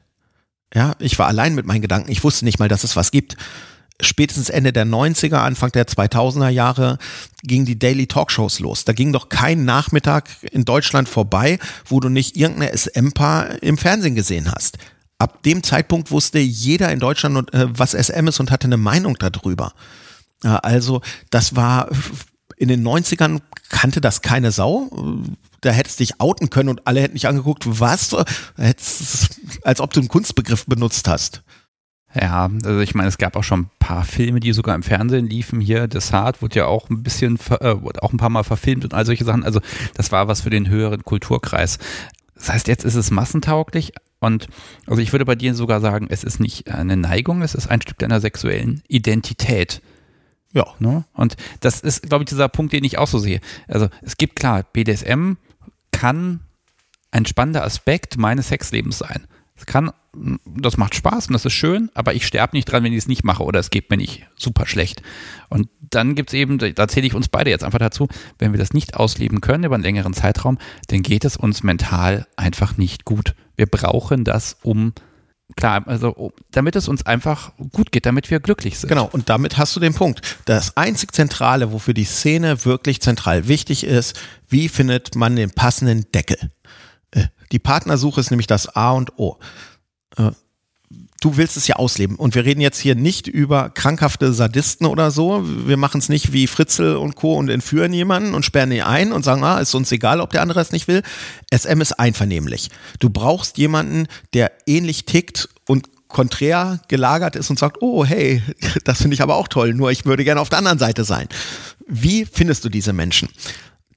Ja, 0.75 0.95
ich 0.99 1.19
war 1.19 1.29
allein 1.29 1.55
mit 1.55 1.65
meinen 1.65 1.81
Gedanken. 1.81 2.11
Ich 2.11 2.25
wusste 2.25 2.45
nicht 2.45 2.59
mal, 2.59 2.69
dass 2.69 2.85
es 2.85 2.97
was 2.97 3.11
gibt 3.11 3.37
spätestens 4.01 4.49
Ende 4.49 4.73
der 4.73 4.87
90er, 4.87 5.37
Anfang 5.37 5.73
der 5.73 5.87
2000er 5.87 6.49
Jahre 6.49 6.99
ging 7.43 7.65
die 7.65 7.79
Daily 7.79 8.07
Talkshows 8.07 8.61
los. 8.61 8.85
Da 8.85 8.93
ging 8.93 9.13
doch 9.13 9.29
kein 9.29 9.65
Nachmittag 9.65 10.29
in 10.51 10.65
Deutschland 10.65 11.09
vorbei, 11.09 11.59
wo 11.87 12.01
du 12.01 12.09
nicht 12.09 12.37
irgendeine 12.37 12.77
SM-Paar 12.77 13.63
im 13.63 13.79
Fernsehen 13.79 14.15
gesehen 14.15 14.53
hast. 14.53 14.79
Ab 15.19 15.43
dem 15.43 15.63
Zeitpunkt 15.65 16.11
wusste 16.13 16.39
jeder 16.39 16.93
in 16.93 17.01
Deutschland, 17.01 17.53
äh, 17.53 17.67
was 17.69 17.93
SM 17.93 18.29
ist 18.29 18.39
und 18.39 18.51
hatte 18.51 18.67
eine 18.67 18.77
Meinung 18.77 19.17
darüber. 19.19 19.73
Also 20.43 21.01
das 21.31 21.57
war 21.57 21.89
in 22.57 22.69
den 22.69 22.87
90ern 22.87 23.41
kannte 23.69 24.01
das 24.01 24.23
keine 24.23 24.53
Sau. 24.53 24.91
Da 25.61 25.71
hättest 25.71 25.99
dich 25.99 26.21
outen 26.21 26.51
können 26.51 26.69
und 26.69 26.87
alle 26.87 27.01
hätten 27.01 27.15
dich 27.15 27.27
angeguckt, 27.27 27.65
was? 27.67 28.15
Als 29.63 29.81
ob 29.81 29.93
du 29.93 30.01
einen 30.01 30.09
Kunstbegriff 30.09 30.67
benutzt 30.67 31.09
hast. 31.09 31.43
Ja, 32.15 32.49
also 32.65 32.81
ich 32.81 32.95
meine, 32.95 33.09
es 33.09 33.19
gab 33.19 33.37
auch 33.37 33.45
schon 33.45 33.61
ein 33.61 33.71
paar 33.79 34.05
Filme, 34.05 34.41
die 34.41 34.53
sogar 34.53 34.75
im 34.75 34.83
Fernsehen 34.83 35.27
liefen. 35.27 35.61
Hier, 35.61 35.89
Desart 35.89 36.41
wurde 36.41 36.61
ja 36.61 36.67
auch 36.67 36.89
ein 36.89 37.03
bisschen, 37.03 37.39
äh, 37.61 37.77
auch 38.01 38.13
ein 38.13 38.17
paar 38.17 38.31
Mal 38.31 38.45
verfilmt 38.45 38.85
und 38.85 38.95
all 38.95 39.05
solche 39.05 39.25
Sachen. 39.25 39.45
Also 39.45 39.61
das 39.95 40.11
war 40.11 40.27
was 40.27 40.41
für 40.41 40.51
den 40.51 40.69
höheren 40.69 41.05
Kulturkreis. 41.05 41.79
Das 42.35 42.49
heißt, 42.49 42.69
jetzt 42.69 42.85
ist 42.85 42.95
es 42.95 43.11
massentauglich 43.11 43.93
und 44.21 44.49
also 44.87 45.01
ich 45.01 45.13
würde 45.13 45.25
bei 45.25 45.35
dir 45.35 45.55
sogar 45.55 45.81
sagen, 45.81 46.07
es 46.11 46.25
ist 46.25 46.41
nicht 46.41 46.71
eine 46.71 46.97
Neigung, 46.97 47.43
es 47.43 47.55
ist 47.55 47.69
ein 47.69 47.83
Stück 47.83 47.99
deiner 47.99 48.21
sexuellen 48.21 48.83
Identität. 48.89 49.83
Ja. 50.53 50.67
Ne? 50.79 51.05
Und 51.13 51.37
das 51.61 51.81
ist, 51.81 52.09
glaube 52.09 52.25
ich, 52.25 52.31
dieser 52.31 52.49
Punkt, 52.49 52.73
den 52.73 52.85
ich 52.85 52.99
auch 52.99 53.07
so 53.07 53.19
sehe. 53.19 53.41
Also 53.69 53.89
es 54.03 54.17
gibt 54.17 54.37
klar, 54.37 54.65
BDSM 54.73 55.35
kann 55.93 56.41
ein 57.11 57.27
spannender 57.27 57.65
Aspekt 57.65 58.19
meines 58.19 58.49
Sexlebens 58.49 58.99
sein. 58.99 59.27
Es 59.57 59.67
kann, 59.67 59.91
das 60.15 60.77
macht 60.77 60.95
Spaß 60.95 61.29
und 61.29 61.35
das 61.35 61.45
ist 61.45 61.53
schön, 61.53 61.91
aber 61.95 62.15
ich 62.15 62.27
sterbe 62.27 62.57
nicht 62.57 62.65
dran, 62.65 62.83
wenn 62.83 62.93
ich 62.93 62.99
es 62.99 63.09
nicht 63.09 63.25
mache 63.25 63.45
oder 63.45 63.61
es 63.61 63.71
geht 63.71 63.91
mir 63.91 63.97
nicht 63.97 64.27
super 64.37 64.67
schlecht. 64.67 65.03
Und 65.49 65.69
dann 65.81 66.15
gibt 66.15 66.31
es 66.31 66.35
eben, 66.35 66.59
da 66.59 66.89
zähle 66.89 67.07
ich 67.07 67.15
uns 67.15 67.29
beide 67.29 67.51
jetzt 67.51 67.65
einfach 67.65 67.79
dazu, 67.79 68.09
wenn 68.39 68.53
wir 68.53 68.59
das 68.59 68.73
nicht 68.73 68.95
ausleben 68.95 69.41
können 69.41 69.65
über 69.65 69.75
einen 69.75 69.85
längeren 69.85 70.15
Zeitraum, 70.15 70.59
dann 70.89 71.03
geht 71.03 71.25
es 71.25 71.37
uns 71.37 71.63
mental 71.63 72.27
einfach 72.37 72.77
nicht 72.77 73.05
gut. 73.05 73.35
Wir 73.57 73.67
brauchen 73.67 74.25
das, 74.25 74.57
um 74.63 74.93
klar, 75.57 75.83
also 75.87 76.33
damit 76.51 76.77
es 76.77 76.89
uns 76.89 77.07
einfach 77.07 77.53
gut 77.73 77.93
geht, 77.93 78.07
damit 78.07 78.31
wir 78.31 78.41
glücklich 78.41 78.79
sind. 78.79 78.89
Genau, 78.89 79.09
und 79.11 79.29
damit 79.29 79.57
hast 79.57 79.75
du 79.77 79.81
den 79.81 79.95
Punkt. 79.95 80.39
Das 80.45 80.77
einzig 80.77 81.13
Zentrale, 81.13 81.73
wofür 81.73 81.95
die 81.95 82.05
Szene 82.05 82.65
wirklich 82.65 83.01
zentral 83.01 83.49
wichtig 83.49 83.85
ist, 83.85 84.19
wie 84.49 84.69
findet 84.69 85.15
man 85.15 85.37
den 85.37 85.51
passenden 85.51 86.11
Deckel? 86.13 86.51
Äh, 87.11 87.27
die 87.53 87.59
Partnersuche 87.59 88.21
ist 88.21 88.31
nämlich 88.31 88.47
das 88.47 88.75
A 88.75 88.93
und 88.93 89.19
O. 89.19 89.39
Äh, 90.19 90.33
du 91.21 91.37
willst 91.37 91.57
es 91.57 91.67
ja 91.67 91.77
ausleben. 91.77 92.17
Und 92.17 92.35
wir 92.35 92.45
reden 92.45 92.61
jetzt 92.61 92.79
hier 92.79 92.95
nicht 92.95 93.27
über 93.27 93.71
krankhafte 93.71 94.33
Sadisten 94.33 94.87
oder 94.87 95.11
so. 95.11 95.43
Wir 95.45 95.77
machen 95.77 95.99
es 95.99 96.09
nicht 96.09 96.33
wie 96.33 96.47
Fritzel 96.47 96.97
und 96.97 97.17
Co. 97.17 97.35
und 97.35 97.49
entführen 97.49 97.93
jemanden 97.93 98.35
und 98.35 98.45
sperren 98.45 98.73
ihn 98.73 98.83
ein 98.83 99.13
und 99.13 99.25
sagen, 99.25 99.43
ah, 99.45 99.59
ist 99.59 99.75
uns 99.75 99.91
egal, 99.93 100.21
ob 100.21 100.31
der 100.31 100.43
andere 100.43 100.61
es 100.61 100.73
nicht 100.73 100.89
will. 100.89 101.03
SM 101.53 101.81
ist 101.81 101.93
einvernehmlich. 101.99 102.71
Du 103.01 103.11
brauchst 103.11 103.59
jemanden, 103.59 104.07
der 104.33 104.53
ähnlich 104.67 105.05
tickt 105.07 105.49
und 105.67 105.89
konträr 106.09 106.81
gelagert 106.89 107.37
ist 107.37 107.51
und 107.51 107.59
sagt, 107.59 107.79
oh, 107.81 108.05
hey, 108.05 108.43
das 108.85 109.03
finde 109.03 109.15
ich 109.15 109.23
aber 109.23 109.37
auch 109.37 109.49
toll, 109.49 109.75
nur 109.75 109.91
ich 109.91 110.07
würde 110.07 110.25
gerne 110.25 110.41
auf 110.41 110.49
der 110.49 110.59
anderen 110.59 110.79
Seite 110.79 111.05
sein. 111.05 111.29
Wie 111.87 112.25
findest 112.25 112.65
du 112.65 112.69
diese 112.69 112.93
Menschen? 112.93 113.29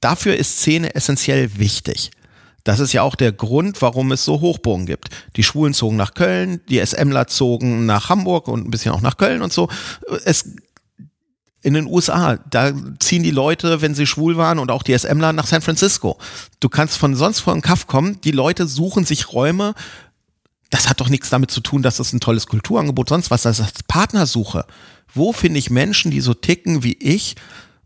Dafür 0.02 0.36
ist 0.36 0.58
Szene 0.60 0.96
essentiell 0.96 1.58
wichtig. 1.58 2.12
Das 2.64 2.80
ist 2.80 2.94
ja 2.94 3.02
auch 3.02 3.16
der 3.16 3.32
Grund, 3.32 3.82
warum 3.82 4.12
es 4.12 4.24
so 4.24 4.42
Hochburgen 4.42 4.86
gibt. 4.86 5.10
Die 5.36 5.44
Schwulen 5.44 5.74
zogen 5.74 5.96
nach 5.98 6.14
Köln, 6.14 6.62
die 6.70 6.84
SMler 6.86 7.28
zogen 7.28 7.86
nach 7.86 8.10
Hamburg 8.10 8.48
und 8.48 8.68
ein 8.68 8.72
bisschen 8.72 8.92
auch 8.92 9.02
nach 9.02 9.18
Köln 9.18 9.42
und 9.42 9.52
so. 9.52 9.68
Es 10.26 10.46
in 11.64 11.76
den 11.76 11.86
USA, 11.86 12.38
da 12.50 12.74
ziehen 13.00 13.24
die 13.24 13.32
Leute, 13.32 13.82
wenn 13.82 13.94
sie 13.94 14.08
schwul 14.08 14.36
waren 14.36 14.60
und 14.60 14.72
auch 14.72 14.84
die 14.84 14.98
SMler 14.98 15.32
nach 15.32 15.46
San 15.46 15.62
Francisco. 15.62 16.18
Du 16.60 16.70
kannst 16.70 16.98
von 16.98 17.16
sonst 17.16 17.40
vor 17.40 17.54
einen 17.54 17.62
Kaff 17.62 17.88
kommen, 17.88 18.20
die 18.22 18.32
Leute 18.32 18.68
suchen 18.68 19.06
sich 19.06 19.32
Räume. 19.32 19.76
Das 20.72 20.90
hat 20.90 21.02
doch 21.02 21.10
nichts 21.10 21.30
damit 21.30 21.52
zu 21.52 21.62
tun, 21.62 21.84
dass 21.84 22.00
es 22.00 22.14
ein 22.14 22.20
tolles 22.20 22.48
Kulturangebot, 22.48 23.10
sonst 23.10 23.30
was, 23.30 23.44
das 23.44 23.60
ist 23.60 23.88
Partnersuche. 23.88 24.66
Wo 25.14 25.34
finde 25.34 25.60
ich 25.60 25.70
Menschen, 25.70 26.10
die 26.10 26.22
so 26.22 26.34
ticken 26.34 26.84
wie 26.84 26.94
ich, 26.94 27.36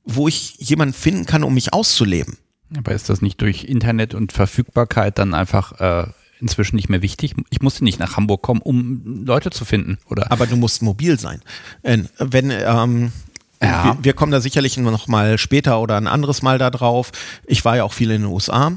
wo 0.06 0.28
ich 0.28 0.56
jemanden 0.60 0.94
finden 0.94 1.26
kann, 1.26 1.44
um 1.44 1.54
mich 1.54 1.74
auszuleben? 1.74 2.38
Aber 2.76 2.94
ist 2.94 3.10
das 3.10 3.22
nicht 3.22 3.42
durch 3.42 3.66
Internet 3.66 4.14
und 4.14 4.32
Verfügbarkeit 4.32 5.20
dann 5.20 5.34
einfach 5.34 5.80
äh, 5.80 6.08
inzwischen 6.40 6.76
nicht 6.76 6.90
mehr 6.90 7.02
wichtig? 7.02 7.36
Ich 7.50 7.62
musste 7.62 7.84
nicht 7.84 8.00
nach 8.00 8.18
Hamburg 8.18 8.42
kommen, 8.42 8.62
um 8.62 9.26
Leute 9.26 9.52
zu 9.52 9.66
finden, 9.66 9.98
oder? 10.10 10.32
Aber 10.32 10.48
du 10.48 10.56
musst 10.56 10.82
mobil 10.82 11.20
sein. 11.20 11.42
Wenn, 11.84 12.52
ähm, 12.52 13.12
ja. 13.62 13.84
wir, 13.84 14.04
wir, 14.04 14.14
kommen 14.14 14.32
da 14.32 14.42
sicherlich 14.42 14.78
noch 14.78 15.08
mal 15.08 15.38
später 15.38 15.80
oder 15.80 15.98
ein 15.98 16.08
anderes 16.08 16.42
Mal 16.42 16.58
da 16.58 16.70
drauf. 16.70 17.12
Ich 17.46 17.64
war 17.66 17.78
ja 17.78 17.84
auch 17.84 17.94
viel 17.94 18.12
in 18.12 18.24
den 18.24 18.32
USA. 18.32 18.74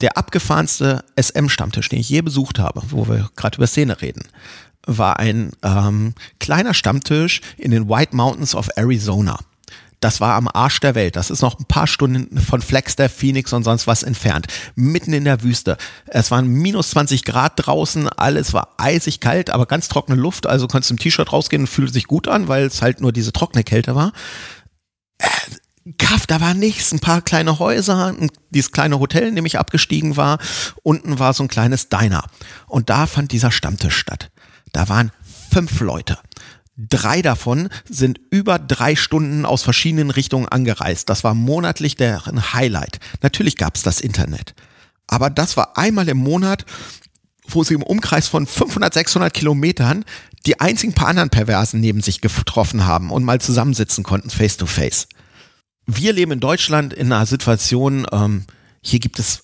Der 0.00 0.18
abgefahrenste 0.18 1.04
SM-Stammtisch, 1.20 1.88
den 1.88 2.00
ich 2.00 2.08
je 2.08 2.22
besucht 2.22 2.58
habe, 2.58 2.82
wo 2.90 3.06
wir 3.06 3.30
gerade 3.36 3.56
über 3.56 3.66
Szene 3.66 4.02
reden, 4.02 4.24
war 4.86 5.18
ein 5.18 5.52
ähm, 5.62 6.14
kleiner 6.40 6.74
Stammtisch 6.74 7.40
in 7.56 7.70
den 7.70 7.88
White 7.88 8.14
Mountains 8.14 8.54
of 8.54 8.68
Arizona 8.76 9.38
das 10.04 10.20
war 10.20 10.34
am 10.34 10.48
Arsch 10.52 10.80
der 10.80 10.94
Welt. 10.94 11.16
Das 11.16 11.30
ist 11.30 11.40
noch 11.40 11.58
ein 11.58 11.64
paar 11.64 11.86
Stunden 11.86 12.38
von 12.38 12.60
Flagstaff, 12.60 13.10
Phoenix 13.10 13.54
und 13.54 13.64
sonst 13.64 13.86
was 13.86 14.02
entfernt. 14.02 14.46
Mitten 14.74 15.14
in 15.14 15.24
der 15.24 15.42
Wüste. 15.42 15.78
Es 16.06 16.30
waren 16.30 16.46
minus 16.46 16.90
20 16.90 17.24
Grad 17.24 17.54
draußen, 17.56 18.10
alles 18.10 18.52
war 18.52 18.74
eisig 18.76 19.20
kalt, 19.20 19.48
aber 19.48 19.64
ganz 19.64 19.88
trockene 19.88 20.20
Luft. 20.20 20.46
Also 20.46 20.68
konntest 20.68 20.90
du 20.90 20.94
im 20.94 20.98
T-Shirt 20.98 21.32
rausgehen 21.32 21.62
und 21.62 21.68
fühlte 21.68 21.94
sich 21.94 22.06
gut 22.06 22.28
an, 22.28 22.48
weil 22.48 22.66
es 22.66 22.82
halt 22.82 23.00
nur 23.00 23.12
diese 23.12 23.32
trockene 23.32 23.64
Kälte 23.64 23.94
war. 23.94 24.12
Äh, 25.16 25.28
Kaff, 25.96 26.26
da 26.26 26.40
war 26.42 26.52
nichts, 26.52 26.92
ein 26.92 27.00
paar 27.00 27.22
kleine 27.22 27.58
Häuser, 27.58 28.14
dieses 28.50 28.72
kleine 28.72 29.00
Hotel, 29.00 29.28
in 29.28 29.36
dem 29.36 29.46
ich 29.46 29.58
abgestiegen 29.58 30.18
war. 30.18 30.38
Unten 30.82 31.18
war 31.18 31.32
so 31.32 31.44
ein 31.44 31.48
kleines 31.48 31.88
Diner. 31.88 32.24
Und 32.66 32.90
da 32.90 33.06
fand 33.06 33.32
dieser 33.32 33.50
Stammtisch 33.50 33.96
statt. 33.96 34.30
Da 34.72 34.90
waren 34.90 35.12
fünf 35.50 35.80
Leute. 35.80 36.18
Drei 36.76 37.22
davon 37.22 37.68
sind 37.88 38.20
über 38.30 38.58
drei 38.58 38.96
Stunden 38.96 39.46
aus 39.46 39.62
verschiedenen 39.62 40.10
Richtungen 40.10 40.48
angereist. 40.48 41.08
Das 41.08 41.22
war 41.22 41.34
monatlich 41.34 41.94
deren 41.94 42.52
Highlight. 42.52 42.98
Natürlich 43.22 43.56
gab 43.56 43.76
es 43.76 43.82
das 43.82 44.00
Internet. 44.00 44.54
Aber 45.06 45.30
das 45.30 45.56
war 45.56 45.78
einmal 45.78 46.08
im 46.08 46.16
Monat, 46.16 46.64
wo 47.46 47.62
sie 47.62 47.74
im 47.74 47.82
Umkreis 47.82 48.26
von 48.26 48.46
500, 48.46 48.92
600 48.92 49.32
Kilometern 49.32 50.04
die 50.46 50.60
einzigen 50.60 50.94
paar 50.94 51.08
anderen 51.08 51.30
Perversen 51.30 51.80
neben 51.80 52.00
sich 52.00 52.20
getroffen 52.20 52.86
haben 52.86 53.10
und 53.10 53.24
mal 53.24 53.40
zusammensitzen 53.40 54.02
konnten, 54.02 54.30
face 54.30 54.56
to 54.56 54.66
face. 54.66 55.06
Wir 55.86 56.12
leben 56.12 56.32
in 56.32 56.40
Deutschland 56.40 56.92
in 56.92 57.12
einer 57.12 57.26
Situation, 57.26 58.06
ähm, 58.10 58.46
hier 58.82 59.00
gibt 59.00 59.18
es 59.18 59.43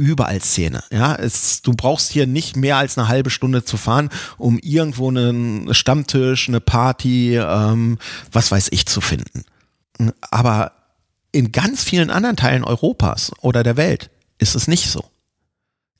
überall 0.00 0.40
Szene. 0.40 0.82
Ja, 0.90 1.14
es, 1.14 1.60
du 1.60 1.74
brauchst 1.74 2.10
hier 2.10 2.26
nicht 2.26 2.56
mehr 2.56 2.78
als 2.78 2.96
eine 2.96 3.08
halbe 3.08 3.28
Stunde 3.28 3.64
zu 3.64 3.76
fahren, 3.76 4.08
um 4.38 4.58
irgendwo 4.58 5.08
einen 5.08 5.72
Stammtisch, 5.74 6.48
eine 6.48 6.60
Party, 6.60 7.36
ähm, 7.36 7.98
was 8.32 8.50
weiß 8.50 8.68
ich 8.70 8.86
zu 8.86 9.02
finden. 9.02 9.44
Aber 10.30 10.72
in 11.32 11.52
ganz 11.52 11.84
vielen 11.84 12.10
anderen 12.10 12.36
Teilen 12.36 12.64
Europas 12.64 13.30
oder 13.40 13.62
der 13.62 13.76
Welt 13.76 14.10
ist 14.38 14.56
es 14.56 14.66
nicht 14.66 14.88
so. 14.90 15.04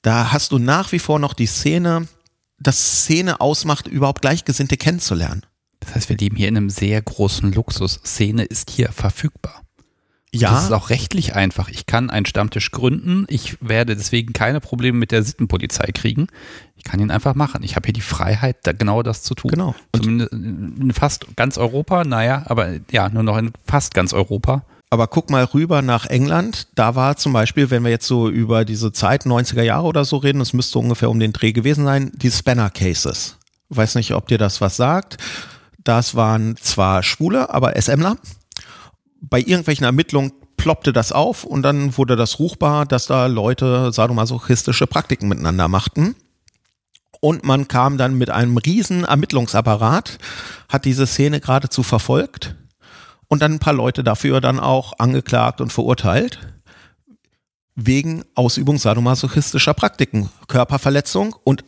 Da 0.00 0.32
hast 0.32 0.52
du 0.52 0.58
nach 0.58 0.92
wie 0.92 0.98
vor 0.98 1.18
noch 1.18 1.34
die 1.34 1.46
Szene, 1.46 2.08
dass 2.58 3.02
Szene 3.02 3.40
ausmacht, 3.40 3.86
überhaupt 3.86 4.22
Gleichgesinnte 4.22 4.78
kennenzulernen. 4.78 5.44
Das 5.80 5.94
heißt, 5.94 6.08
wir 6.08 6.16
leben 6.16 6.36
hier 6.36 6.48
in 6.48 6.56
einem 6.56 6.70
sehr 6.70 7.00
großen 7.02 7.52
Luxus. 7.52 8.00
Szene 8.04 8.44
ist 8.44 8.70
hier 8.70 8.92
verfügbar. 8.92 9.62
Ja. 10.32 10.52
Das 10.52 10.64
ist 10.64 10.72
auch 10.72 10.90
rechtlich 10.90 11.34
einfach. 11.34 11.68
Ich 11.68 11.86
kann 11.86 12.08
einen 12.08 12.26
Stammtisch 12.26 12.70
gründen. 12.70 13.26
Ich 13.28 13.56
werde 13.60 13.96
deswegen 13.96 14.32
keine 14.32 14.60
Probleme 14.60 14.96
mit 14.96 15.10
der 15.10 15.24
Sittenpolizei 15.24 15.90
kriegen. 15.92 16.28
Ich 16.76 16.84
kann 16.84 17.00
ihn 17.00 17.10
einfach 17.10 17.34
machen. 17.34 17.62
Ich 17.64 17.74
habe 17.74 17.86
hier 17.86 17.92
die 17.92 18.00
Freiheit, 18.00 18.58
da 18.62 18.72
genau 18.72 19.02
das 19.02 19.22
zu 19.22 19.34
tun. 19.34 19.50
Genau. 19.50 19.74
Und 19.92 20.04
Zumindest 20.04 20.32
in 20.32 20.92
fast 20.92 21.36
ganz 21.36 21.58
Europa, 21.58 22.04
naja, 22.04 22.44
aber 22.46 22.76
ja, 22.90 23.08
nur 23.08 23.24
noch 23.24 23.36
in 23.38 23.52
fast 23.66 23.92
ganz 23.92 24.12
Europa. 24.12 24.62
Aber 24.88 25.08
guck 25.08 25.30
mal 25.30 25.44
rüber 25.44 25.82
nach 25.82 26.06
England. 26.06 26.68
Da 26.74 26.94
war 26.94 27.16
zum 27.16 27.32
Beispiel, 27.32 27.70
wenn 27.70 27.84
wir 27.84 27.90
jetzt 27.90 28.06
so 28.06 28.28
über 28.28 28.64
diese 28.64 28.92
Zeit 28.92 29.24
90er 29.24 29.62
Jahre 29.62 29.86
oder 29.86 30.04
so 30.04 30.16
reden, 30.16 30.40
es 30.40 30.52
müsste 30.52 30.78
ungefähr 30.78 31.10
um 31.10 31.20
den 31.20 31.32
Dreh 31.32 31.52
gewesen 31.52 31.84
sein, 31.84 32.12
die 32.14 32.30
Spanner 32.30 32.70
Cases. 32.70 33.36
Weiß 33.68 33.94
nicht, 33.94 34.14
ob 34.14 34.28
dir 34.28 34.38
das 34.38 34.60
was 34.60 34.76
sagt. 34.76 35.16
Das 35.82 36.14
waren 36.14 36.56
zwar 36.56 37.02
Schwule, 37.02 37.52
aber 37.52 37.80
SMler 37.80 38.16
bei 39.20 39.40
irgendwelchen 39.40 39.84
Ermittlungen 39.84 40.32
ploppte 40.56 40.92
das 40.92 41.12
auf 41.12 41.44
und 41.44 41.62
dann 41.62 41.96
wurde 41.96 42.16
das 42.16 42.38
ruchbar, 42.38 42.84
dass 42.86 43.06
da 43.06 43.26
Leute 43.26 43.92
sadomasochistische 43.92 44.86
Praktiken 44.86 45.28
miteinander 45.28 45.68
machten. 45.68 46.16
Und 47.20 47.44
man 47.44 47.68
kam 47.68 47.98
dann 47.98 48.16
mit 48.16 48.30
einem 48.30 48.56
riesen 48.56 49.04
Ermittlungsapparat, 49.04 50.18
hat 50.68 50.84
diese 50.84 51.06
Szene 51.06 51.40
geradezu 51.40 51.82
verfolgt 51.82 52.56
und 53.28 53.42
dann 53.42 53.54
ein 53.54 53.58
paar 53.58 53.74
Leute 53.74 54.02
dafür 54.02 54.40
dann 54.40 54.58
auch 54.58 54.94
angeklagt 54.98 55.60
und 55.60 55.72
verurteilt 55.72 56.38
wegen 57.74 58.24
Ausübung 58.34 58.78
sadomasochistischer 58.78 59.74
Praktiken, 59.74 60.28
Körperverletzung 60.48 61.34
und 61.44 61.64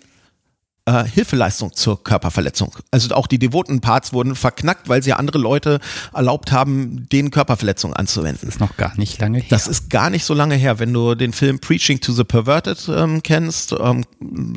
äh, 0.84 1.04
Hilfeleistung 1.04 1.72
zur 1.74 2.02
Körperverletzung. 2.02 2.74
Also 2.90 3.14
auch 3.14 3.26
die 3.26 3.38
devoten 3.38 3.80
Parts 3.80 4.12
wurden 4.12 4.34
verknackt, 4.34 4.88
weil 4.88 5.02
sie 5.02 5.12
andere 5.12 5.38
Leute 5.38 5.78
erlaubt 6.12 6.50
haben, 6.50 7.08
denen 7.08 7.30
Körperverletzungen 7.30 7.96
anzuwenden. 7.96 8.46
Das 8.46 8.56
ist 8.56 8.60
noch 8.60 8.76
gar 8.76 8.96
nicht 8.98 9.20
lange 9.20 9.38
her. 9.38 9.46
Das 9.48 9.68
ist 9.68 9.90
gar 9.90 10.10
nicht 10.10 10.24
so 10.24 10.34
lange 10.34 10.56
her. 10.56 10.78
Wenn 10.80 10.92
du 10.92 11.14
den 11.14 11.32
Film 11.32 11.60
Preaching 11.60 12.00
to 12.00 12.12
the 12.12 12.24
Perverted 12.24 12.88
ähm, 12.88 13.22
kennst, 13.22 13.74
ähm, 13.78 14.04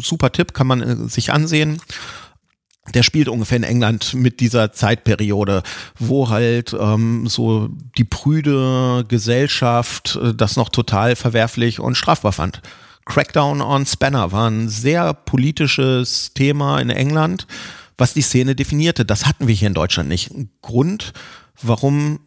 super 0.01 0.31
Tipp, 0.31 0.53
kann 0.53 0.67
man 0.67 0.81
äh, 0.81 1.09
sich 1.09 1.31
ansehen. 1.31 1.79
der 2.93 3.03
spielt 3.03 3.27
ungefähr 3.27 3.57
in 3.57 3.63
England 3.63 4.15
mit 4.15 4.39
dieser 4.39 4.71
Zeitperiode, 4.71 5.61
wo 5.99 6.29
halt 6.29 6.75
ähm, 6.79 7.27
so 7.27 7.69
die 7.97 8.03
prüde 8.03 9.05
Gesellschaft 9.07 10.19
äh, 10.21 10.33
das 10.33 10.55
noch 10.55 10.69
total 10.69 11.15
verwerflich 11.15 11.79
und 11.79 11.95
strafbar 11.95 12.31
fand. 12.31 12.61
Crackdown 13.05 13.61
on 13.61 13.85
Spanner 13.85 14.31
war 14.31 14.49
ein 14.49 14.67
sehr 14.67 15.13
politisches 15.13 16.33
Thema 16.33 16.79
in 16.79 16.89
England, 16.89 17.47
was 17.97 18.13
die 18.13 18.21
Szene 18.21 18.55
definierte. 18.55 19.05
Das 19.05 19.25
hatten 19.25 19.47
wir 19.47 19.55
hier 19.55 19.67
in 19.67 19.73
Deutschland 19.73 20.09
nicht. 20.09 20.31
Ein 20.31 20.49
Grund, 20.61 21.13
warum 21.61 22.19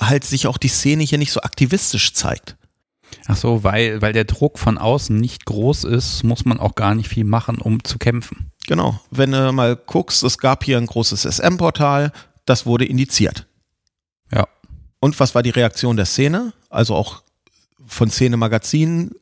halt 0.00 0.24
sich 0.24 0.46
auch 0.46 0.58
die 0.58 0.68
Szene 0.68 1.02
hier 1.02 1.18
nicht 1.18 1.32
so 1.32 1.40
aktivistisch 1.40 2.12
zeigt. 2.14 2.56
Ach 3.26 3.36
so, 3.36 3.64
weil, 3.64 4.02
weil 4.02 4.12
der 4.12 4.24
Druck 4.24 4.58
von 4.58 4.78
außen 4.78 5.16
nicht 5.16 5.44
groß 5.46 5.84
ist, 5.84 6.22
muss 6.22 6.44
man 6.44 6.60
auch 6.60 6.74
gar 6.74 6.94
nicht 6.94 7.08
viel 7.08 7.24
machen, 7.24 7.58
um 7.58 7.82
zu 7.82 7.98
kämpfen. 7.98 8.52
Genau. 8.66 9.00
Wenn 9.10 9.32
du 9.32 9.52
mal 9.52 9.76
guckst, 9.76 10.22
es 10.22 10.38
gab 10.38 10.64
hier 10.64 10.78
ein 10.78 10.86
großes 10.86 11.22
SM-Portal, 11.22 12.12
das 12.44 12.66
wurde 12.66 12.84
indiziert. 12.84 13.46
Ja. 14.32 14.46
Und 15.00 15.18
was 15.20 15.34
war 15.34 15.42
die 15.42 15.50
Reaktion 15.50 15.96
der 15.96 16.06
Szene? 16.06 16.52
Also 16.68 16.94
auch 16.94 17.22
von 17.86 18.10
Szene 18.10 18.36
Magazinen, 18.36 19.12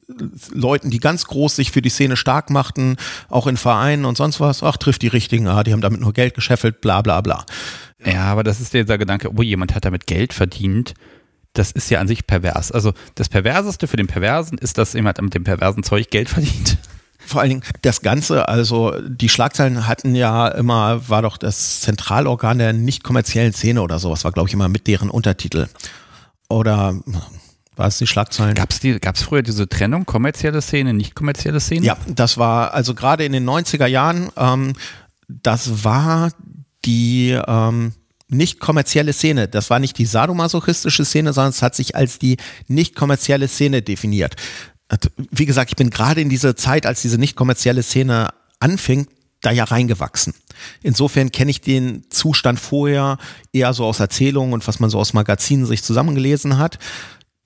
Leuten, 0.52 0.90
die 0.90 1.00
ganz 1.00 1.26
groß 1.26 1.56
sich 1.56 1.70
für 1.70 1.82
die 1.82 1.88
Szene 1.88 2.16
stark 2.16 2.50
machten, 2.50 2.96
auch 3.28 3.46
in 3.46 3.56
Vereinen 3.56 4.04
und 4.04 4.16
sonst 4.16 4.40
was. 4.40 4.62
Ach, 4.62 4.76
trifft 4.76 5.02
die 5.02 5.08
richtigen, 5.08 5.48
ah, 5.48 5.62
die 5.62 5.72
haben 5.72 5.80
damit 5.80 6.00
nur 6.00 6.12
Geld 6.12 6.34
gescheffelt, 6.34 6.80
bla 6.80 7.02
bla 7.02 7.20
bla. 7.20 7.44
Ja, 8.04 8.24
aber 8.24 8.42
das 8.42 8.60
ist 8.60 8.74
dieser 8.74 8.98
Gedanke, 8.98 9.30
oh, 9.34 9.42
jemand 9.42 9.74
hat 9.74 9.84
damit 9.84 10.06
Geld 10.06 10.32
verdient. 10.32 10.94
Das 11.52 11.70
ist 11.70 11.88
ja 11.90 12.00
an 12.00 12.08
sich 12.08 12.26
pervers. 12.26 12.72
Also 12.72 12.92
das 13.14 13.28
Perverseste 13.28 13.86
für 13.86 13.96
den 13.96 14.08
Perversen 14.08 14.58
ist, 14.58 14.76
dass 14.76 14.92
jemand 14.92 15.20
mit 15.20 15.34
dem 15.34 15.44
perversen 15.44 15.84
Zeug 15.84 16.10
Geld 16.10 16.28
verdient. 16.28 16.78
Vor 17.18 17.40
allen 17.40 17.50
Dingen 17.50 17.62
das 17.82 18.02
Ganze, 18.02 18.48
also 18.48 18.92
die 19.06 19.28
Schlagzeilen 19.28 19.86
hatten 19.86 20.14
ja 20.14 20.48
immer, 20.48 21.08
war 21.08 21.22
doch 21.22 21.38
das 21.38 21.80
Zentralorgan 21.80 22.58
der 22.58 22.72
nicht 22.72 23.02
kommerziellen 23.02 23.52
Szene 23.52 23.80
oder 23.80 23.98
sowas, 23.98 24.24
war 24.24 24.32
glaube 24.32 24.48
ich 24.48 24.54
immer 24.54 24.68
mit 24.68 24.86
deren 24.86 25.08
Untertitel. 25.08 25.68
Oder 26.48 26.94
war 27.76 27.88
es 27.88 27.98
die 27.98 28.06
Schlagzeilen? 28.06 28.54
Gab 28.54 28.70
es 28.70 28.80
die, 28.80 28.98
gab's 29.00 29.22
früher 29.22 29.42
diese 29.42 29.68
Trennung, 29.68 30.06
kommerzielle 30.06 30.62
Szene, 30.62 30.94
nicht 30.94 31.14
kommerzielle 31.14 31.60
Szene? 31.60 31.86
Ja, 31.86 31.96
das 32.06 32.38
war, 32.38 32.74
also 32.74 32.94
gerade 32.94 33.24
in 33.24 33.32
den 33.32 33.48
90er 33.48 33.86
Jahren, 33.86 34.30
ähm, 34.36 34.74
das 35.28 35.84
war 35.84 36.30
die 36.84 37.38
ähm, 37.46 37.92
nicht 38.28 38.60
kommerzielle 38.60 39.12
Szene. 39.12 39.48
Das 39.48 39.70
war 39.70 39.78
nicht 39.78 39.98
die 39.98 40.06
sadomasochistische 40.06 41.04
Szene, 41.04 41.32
sondern 41.32 41.50
es 41.50 41.62
hat 41.62 41.74
sich 41.74 41.96
als 41.96 42.18
die 42.18 42.36
nicht 42.68 42.94
kommerzielle 42.94 43.48
Szene 43.48 43.82
definiert 43.82 44.36
wie 45.30 45.46
gesagt, 45.46 45.70
ich 45.70 45.76
bin 45.76 45.90
gerade 45.90 46.20
in 46.20 46.28
dieser 46.28 46.56
Zeit, 46.56 46.86
als 46.86 47.02
diese 47.02 47.18
nicht 47.18 47.36
kommerzielle 47.36 47.82
Szene 47.82 48.28
anfing, 48.60 49.06
da 49.40 49.50
ja 49.50 49.64
reingewachsen. 49.64 50.34
Insofern 50.82 51.30
kenne 51.30 51.50
ich 51.50 51.60
den 51.60 52.04
Zustand 52.10 52.58
vorher 52.58 53.18
eher 53.52 53.72
so 53.74 53.84
aus 53.84 54.00
Erzählungen 54.00 54.54
und 54.54 54.66
was 54.66 54.80
man 54.80 54.90
so 54.90 54.98
aus 54.98 55.12
Magazinen 55.12 55.66
sich 55.66 55.82
zusammengelesen 55.82 56.58
hat 56.58 56.78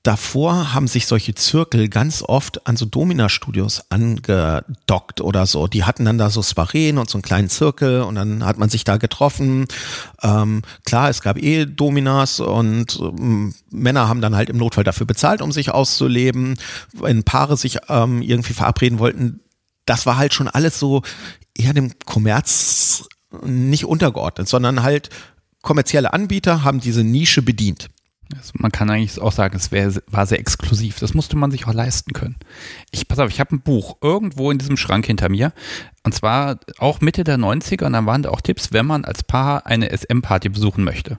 davor 0.03 0.75
haben 0.75 0.89
sich 0.89 1.07
solche 1.07 1.35
Zirkel 1.35 1.89
ganz 1.89 2.23
oft 2.23 2.67
an 2.67 2.77
so 2.77 2.87
Domina-Studios 2.87 3.85
angedockt 3.91 5.21
oder 5.21 5.47
so. 5.47 5.67
Die 5.67 5.85
hatten 5.85 6.05
dann 6.05 6.19
da 6.19 6.31
so 6.31 6.43
Spareen 6.43 6.99
und 6.99 7.11
so 7.11 7.19
einen 7.19 7.23
kleinen 7.23 7.49
Zirkel 7.49 8.03
und 8.03 8.15
dann 8.15 8.45
hat 8.45 8.59
man 8.59 8.69
sich 8.69 8.85
da 8.85 8.97
getroffen. 8.97 9.67
Ähm, 10.23 10.63
klar, 10.85 11.11
es 11.11 11.21
gab 11.21 11.37
eh 11.39 11.67
Dominas 11.67 12.41
und 12.41 12.99
ähm, 13.01 13.55
Männer 13.71 14.09
haben 14.09 14.21
dann 14.21 14.37
halt 14.37 14.51
im 14.51 14.57
Notfall 14.57 14.85
dafür 14.85 15.07
bezahlt, 15.07 15.43
um 15.43 15.53
sich 15.53 15.73
auszuleben. 15.73 16.59
Wenn 16.93 17.25
Paare 17.25 17.57
sich 17.57 17.79
ähm, 17.89 18.23
irgendwie 18.23 18.55
verabreden 18.55 18.99
wollten, 18.99 19.41
das 19.85 20.07
war 20.07 20.17
halt 20.17 20.33
schon 20.33 20.49
alles 20.49 20.79
so 20.79 21.03
eher 21.57 21.73
dem 21.75 21.99
Kommerz 22.05 23.09
nicht 23.45 23.85
untergeordnet, 23.85 24.49
sondern 24.49 24.83
halt 24.83 25.11
kommerzielle 25.63 26.13
Anbieter 26.13 26.63
haben 26.63 26.81
diese 26.81 27.05
Nische 27.05 27.43
bedient. 27.43 27.89
Also 28.37 28.53
man 28.55 28.71
kann 28.71 28.91
eigentlich 28.91 29.21
auch 29.21 29.33
sagen, 29.33 29.57
es 29.57 29.73
wär, 29.73 29.93
war 30.07 30.27
sehr 30.27 30.39
exklusiv. 30.39 30.99
Das 30.99 31.15
musste 31.15 31.37
man 31.37 31.51
sich 31.51 31.67
auch 31.67 31.73
leisten 31.73 32.13
können. 32.13 32.37
Ich, 32.91 33.09
pass 33.09 33.19
auf, 33.19 33.31
ich 33.31 33.41
habe 33.41 33.57
ein 33.57 33.61
Buch 33.61 33.97
irgendwo 34.03 34.51
in 34.51 34.59
diesem 34.59 34.77
Schrank 34.77 35.07
hinter 35.07 35.29
mir. 35.29 35.53
Und 36.05 36.15
zwar 36.15 36.59
auch 36.79 37.01
Mitte 37.01 37.25
der 37.25 37.39
90er. 37.39 37.87
Und 37.87 37.95
da 37.95 38.05
waren 38.05 38.23
da 38.23 38.31
auch 38.31 38.41
Tipps, 38.41 38.73
wenn 38.73 38.87
man 38.87 39.05
als 39.05 39.23
Paar 39.25 39.67
eine 39.67 39.97
SM-Party 39.97 40.51
besuchen 40.51 40.85
möchte. 40.85 41.19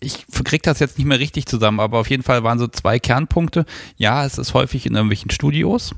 Ich 0.00 0.26
kriege 0.44 0.62
das 0.62 0.80
jetzt 0.80 0.98
nicht 0.98 1.06
mehr 1.06 1.20
richtig 1.20 1.46
zusammen, 1.46 1.80
aber 1.80 1.98
auf 1.98 2.08
jeden 2.08 2.22
Fall 2.22 2.42
waren 2.42 2.58
so 2.58 2.66
zwei 2.66 2.98
Kernpunkte. 2.98 3.66
Ja, 3.96 4.24
es 4.24 4.38
ist 4.38 4.54
häufig 4.54 4.86
in 4.86 4.94
irgendwelchen 4.94 5.30
Studios. 5.30 5.94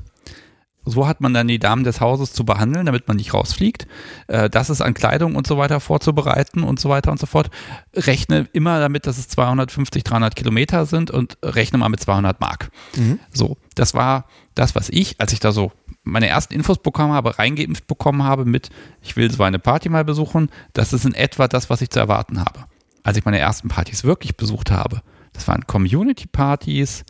So 0.85 1.07
hat 1.07 1.21
man 1.21 1.33
dann 1.33 1.49
die 1.49 1.59
Damen 1.59 1.85
des 1.85 2.01
Hauses 2.01 2.33
zu 2.33 2.45
behandeln, 2.45 2.87
damit 2.87 3.07
man 3.09 3.17
nicht 3.17 3.35
rausfliegt. 3.35 3.87
Äh, 4.27 4.51
das 4.51 4.71
ist 4.71 4.81
an 4.81 4.95
Kleidung 4.95 5.37
und 5.37 5.47
so 5.47 5.59
weiter 5.59 5.81
vorzubereiten 5.81 6.65
und 6.65 6.81
so 6.81 6.89
weiter 6.89 7.13
und 7.13 7.21
so 7.21 7.27
fort. 7.27 7.51
Rechne 7.95 8.49
immer 8.53 8.81
damit, 8.81 9.07
dass 9.07 9.19
es 9.19 9.29
250, 9.29 10.03
300 10.03 10.35
Kilometer 10.35 10.87
sind 10.87 11.11
und 11.11 11.39
rechne 11.43 11.79
mal 11.79 11.89
mit 11.89 12.01
200 12.01 12.41
Mark. 12.41 12.71
Mhm. 12.97 13.21
So, 13.33 13.57
das 13.75 13.95
war 13.95 14.27
das, 14.55 14.75
was 14.75 14.89
ich, 14.89 15.21
als 15.21 15.33
ich 15.33 15.41
da 15.41 15.53
so 15.53 15.73
meine 16.05 16.27
ersten 16.27 16.55
Infos 16.55 16.79
bekommen 16.79 17.13
habe, 17.13 17.39
reingeimpft 17.39 17.87
bekommen 17.87 18.25
habe 18.25 18.45
mit, 18.45 18.71
ich 19.03 19.17
will 19.17 19.31
so 19.31 19.43
eine 19.45 19.59
Party 19.59 19.89
mal 19.89 20.05
besuchen. 20.05 20.51
Das 20.73 20.93
ist 20.93 21.05
in 21.05 21.15
etwa 21.15 21.49
das, 21.49 21.71
was 21.71 21.81
ich 21.81 21.91
zu 21.91 22.01
erwarten 22.01 22.41
habe. 22.41 22.65
Als 23.05 23.17
ich 23.17 23.25
meine 23.25 23.39
ersten 23.39 23.69
Partys 23.69 24.05
wirklich 24.05 24.37
besucht 24.37 24.71
habe, 24.71 25.03
das 25.33 25.49
waren 25.49 25.67
Community-Partys, 25.67 27.05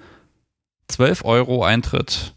12 0.88 1.24
Euro 1.24 1.64
Eintritt, 1.64 2.34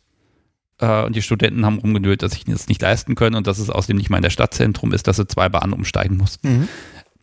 äh, 0.79 1.03
und 1.03 1.15
die 1.15 1.21
Studenten 1.21 1.65
haben 1.65 1.79
rumgenölt, 1.79 2.21
dass 2.21 2.33
sich 2.33 2.45
das 2.45 2.67
nicht 2.67 2.81
leisten 2.81 3.15
können 3.15 3.35
und 3.35 3.47
dass 3.47 3.59
es 3.59 3.69
außerdem 3.69 3.97
nicht 3.97 4.09
mal 4.09 4.17
in 4.17 4.23
der 4.23 4.29
Stadtzentrum 4.29 4.91
ist, 4.93 5.07
dass 5.07 5.17
sie 5.17 5.27
zwei 5.27 5.49
Bahnen 5.49 5.73
umsteigen 5.73 6.17
mussten. 6.17 6.59
Mhm. 6.59 6.67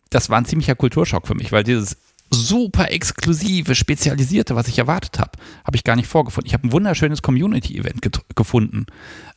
Das 0.09 0.29
war 0.29 0.37
ein 0.37 0.45
ziemlicher 0.45 0.75
Kulturschock 0.75 1.27
für 1.27 1.35
mich, 1.35 1.51
weil 1.51 1.63
dieses 1.63 1.97
super 2.29 2.91
exklusive, 2.91 3.75
spezialisierte, 3.75 4.55
was 4.55 4.67
ich 4.67 4.79
erwartet 4.79 5.19
habe, 5.19 5.31
habe 5.65 5.75
ich 5.75 5.83
gar 5.83 5.95
nicht 5.95 6.07
vorgefunden. 6.07 6.47
Ich 6.47 6.53
habe 6.53 6.67
ein 6.67 6.71
wunderschönes 6.71 7.21
Community-Event 7.21 8.01
gefunden, 8.35 8.85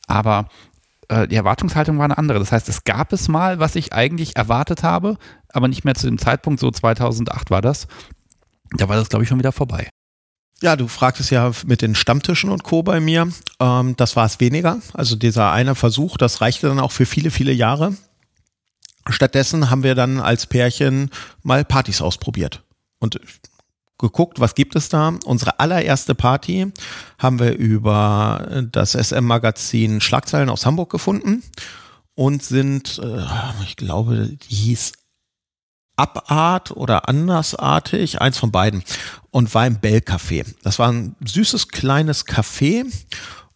aber 0.06 0.48
äh, 1.08 1.28
die 1.28 1.36
Erwartungshaltung 1.36 1.98
war 1.98 2.04
eine 2.04 2.18
andere. 2.18 2.38
Das 2.38 2.52
heißt, 2.52 2.68
es 2.68 2.84
gab 2.84 3.12
es 3.12 3.28
mal, 3.28 3.58
was 3.58 3.76
ich 3.76 3.92
eigentlich 3.92 4.36
erwartet 4.36 4.82
habe, 4.82 5.18
aber 5.48 5.68
nicht 5.68 5.84
mehr 5.84 5.94
zu 5.94 6.06
dem 6.06 6.18
Zeitpunkt, 6.18 6.60
so 6.60 6.70
2008 6.70 7.50
war 7.50 7.62
das. 7.62 7.86
Da 8.72 8.88
war 8.88 8.96
das, 8.96 9.08
glaube 9.08 9.22
ich, 9.22 9.28
schon 9.28 9.38
wieder 9.38 9.52
vorbei. 9.52 9.88
Ja, 10.62 10.74
du 10.76 10.88
fragtest 10.88 11.30
ja 11.30 11.52
mit 11.66 11.82
den 11.82 11.94
Stammtischen 11.94 12.50
und 12.50 12.62
Co. 12.62 12.82
bei 12.82 12.98
mir. 13.00 13.28
Ähm, 13.60 13.96
das 13.96 14.16
war 14.16 14.24
es 14.24 14.40
weniger. 14.40 14.80
Also 14.94 15.14
dieser 15.16 15.52
eine 15.52 15.74
Versuch, 15.74 16.16
das 16.16 16.40
reichte 16.40 16.68
dann 16.68 16.80
auch 16.80 16.92
für 16.92 17.06
viele, 17.06 17.30
viele 17.30 17.52
Jahre. 17.52 17.94
Stattdessen 19.08 19.70
haben 19.70 19.82
wir 19.82 19.94
dann 19.94 20.18
als 20.18 20.46
Pärchen 20.46 21.10
mal 21.42 21.64
Partys 21.64 22.00
ausprobiert 22.00 22.62
und 22.98 23.20
geguckt, 23.98 24.40
was 24.40 24.54
gibt 24.54 24.76
es 24.76 24.88
da. 24.88 25.14
Unsere 25.24 25.60
allererste 25.60 26.14
Party 26.14 26.72
haben 27.18 27.38
wir 27.38 27.52
über 27.56 28.66
das 28.72 28.92
SM-Magazin 28.92 30.00
Schlagzeilen 30.00 30.48
aus 30.48 30.66
Hamburg 30.66 30.90
gefunden 30.90 31.42
und 32.14 32.42
sind, 32.42 32.98
äh, 32.98 33.24
ich 33.62 33.76
glaube, 33.76 34.28
die 34.28 34.54
hieß 34.54 34.92
Abart 35.96 36.72
oder 36.72 37.08
andersartig, 37.08 38.20
eins 38.20 38.38
von 38.38 38.52
beiden, 38.52 38.84
und 39.30 39.54
war 39.54 39.66
im 39.66 39.80
Bell 39.80 39.98
Café. 39.98 40.44
Das 40.62 40.78
war 40.78 40.92
ein 40.92 41.16
süßes 41.24 41.68
kleines 41.68 42.26
Café. 42.26 42.84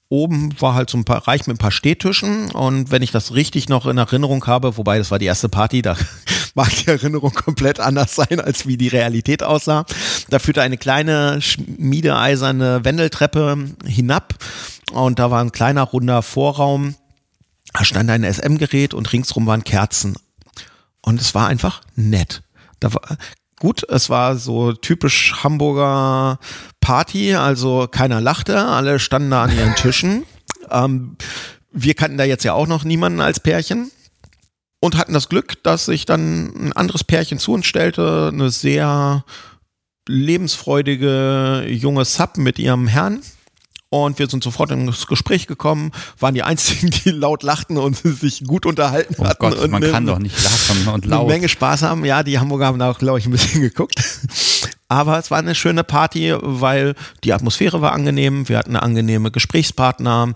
Oben 0.08 0.60
war 0.60 0.74
halt 0.74 0.90
so 0.90 0.98
ein 0.98 1.04
paar, 1.04 1.28
reich 1.28 1.46
mit 1.46 1.56
ein 1.56 1.58
paar 1.58 1.70
Stehtischen 1.70 2.50
und 2.50 2.90
wenn 2.90 3.02
ich 3.02 3.12
das 3.12 3.32
richtig 3.34 3.68
noch 3.68 3.86
in 3.86 3.96
Erinnerung 3.96 4.44
habe, 4.46 4.76
wobei 4.76 4.98
das 4.98 5.12
war 5.12 5.20
die 5.20 5.26
erste 5.26 5.48
Party, 5.48 5.82
da 5.82 5.96
mag 6.54 6.68
die 6.70 6.88
Erinnerung 6.88 7.32
komplett 7.32 7.78
anders 7.78 8.16
sein, 8.16 8.40
als 8.40 8.66
wie 8.66 8.76
die 8.76 8.88
Realität 8.88 9.44
aussah. 9.44 9.84
Da 10.28 10.40
führte 10.40 10.62
eine 10.62 10.78
kleine 10.78 11.40
schmiedeeiserne 11.40 12.84
Wendeltreppe 12.84 13.56
hinab 13.86 14.34
und 14.90 15.20
da 15.20 15.30
war 15.30 15.42
ein 15.44 15.52
kleiner 15.52 15.84
runder 15.84 16.22
Vorraum. 16.22 16.96
Da 17.72 17.84
stand 17.84 18.10
ein 18.10 18.24
SM-Gerät 18.24 18.94
und 18.94 19.12
ringsrum 19.12 19.46
waren 19.46 19.62
Kerzen 19.62 20.16
und 21.02 21.20
es 21.20 21.34
war 21.34 21.48
einfach 21.48 21.82
nett. 21.96 22.42
Da 22.80 22.92
war, 22.94 23.02
gut, 23.58 23.84
es 23.88 24.10
war 24.10 24.36
so 24.36 24.72
typisch 24.72 25.42
Hamburger 25.42 26.38
Party, 26.80 27.34
also 27.34 27.88
keiner 27.90 28.20
lachte, 28.20 28.58
alle 28.64 28.98
standen 28.98 29.30
da 29.30 29.44
an 29.44 29.56
ihren 29.56 29.74
Tischen. 29.74 30.24
ähm, 30.70 31.16
wir 31.72 31.94
kannten 31.94 32.18
da 32.18 32.24
jetzt 32.24 32.44
ja 32.44 32.54
auch 32.54 32.66
noch 32.66 32.84
niemanden 32.84 33.20
als 33.20 33.40
Pärchen 33.40 33.90
und 34.80 34.96
hatten 34.96 35.12
das 35.12 35.28
Glück, 35.28 35.62
dass 35.62 35.84
sich 35.84 36.06
dann 36.06 36.46
ein 36.56 36.72
anderes 36.72 37.04
Pärchen 37.04 37.38
zu 37.38 37.52
uns 37.52 37.66
stellte, 37.66 38.30
eine 38.32 38.50
sehr 38.50 39.24
lebensfreudige 40.08 41.66
junge 41.68 42.04
Sub 42.04 42.38
mit 42.38 42.58
ihrem 42.58 42.88
Herrn 42.88 43.20
und 43.90 44.18
wir 44.20 44.28
sind 44.28 44.42
sofort 44.42 44.70
ins 44.70 45.06
Gespräch 45.06 45.46
gekommen, 45.46 45.90
waren 46.18 46.34
die 46.34 46.42
einzigen, 46.42 46.90
die 46.90 47.10
laut 47.10 47.42
lachten 47.42 47.76
und 47.76 47.96
sich 47.96 48.44
gut 48.44 48.64
unterhalten 48.64 49.16
oh 49.18 49.24
hatten. 49.24 49.38
Gott, 49.40 49.58
und 49.58 49.70
man 49.70 49.82
kann 49.82 50.06
doch 50.06 50.18
nicht 50.18 50.42
lachen 50.42 50.88
und 50.88 51.04
laut. 51.04 51.22
Eine 51.22 51.32
Menge 51.32 51.48
Spaß 51.48 51.82
haben. 51.82 52.04
Ja, 52.04 52.22
die 52.22 52.38
Hamburger 52.38 52.66
haben 52.66 52.78
da 52.78 52.90
auch, 52.90 52.98
glaube 52.98 53.18
ich, 53.18 53.26
ein 53.26 53.32
bisschen 53.32 53.60
geguckt. 53.60 54.00
Aber 54.88 55.18
es 55.18 55.30
war 55.30 55.38
eine 55.38 55.54
schöne 55.54 55.84
Party, 55.84 56.34
weil 56.40 56.94
die 57.24 57.32
Atmosphäre 57.32 57.80
war 57.80 57.92
angenehm, 57.92 58.48
wir 58.48 58.58
hatten 58.58 58.76
angenehme 58.76 59.30
Gesprächspartner 59.30 60.32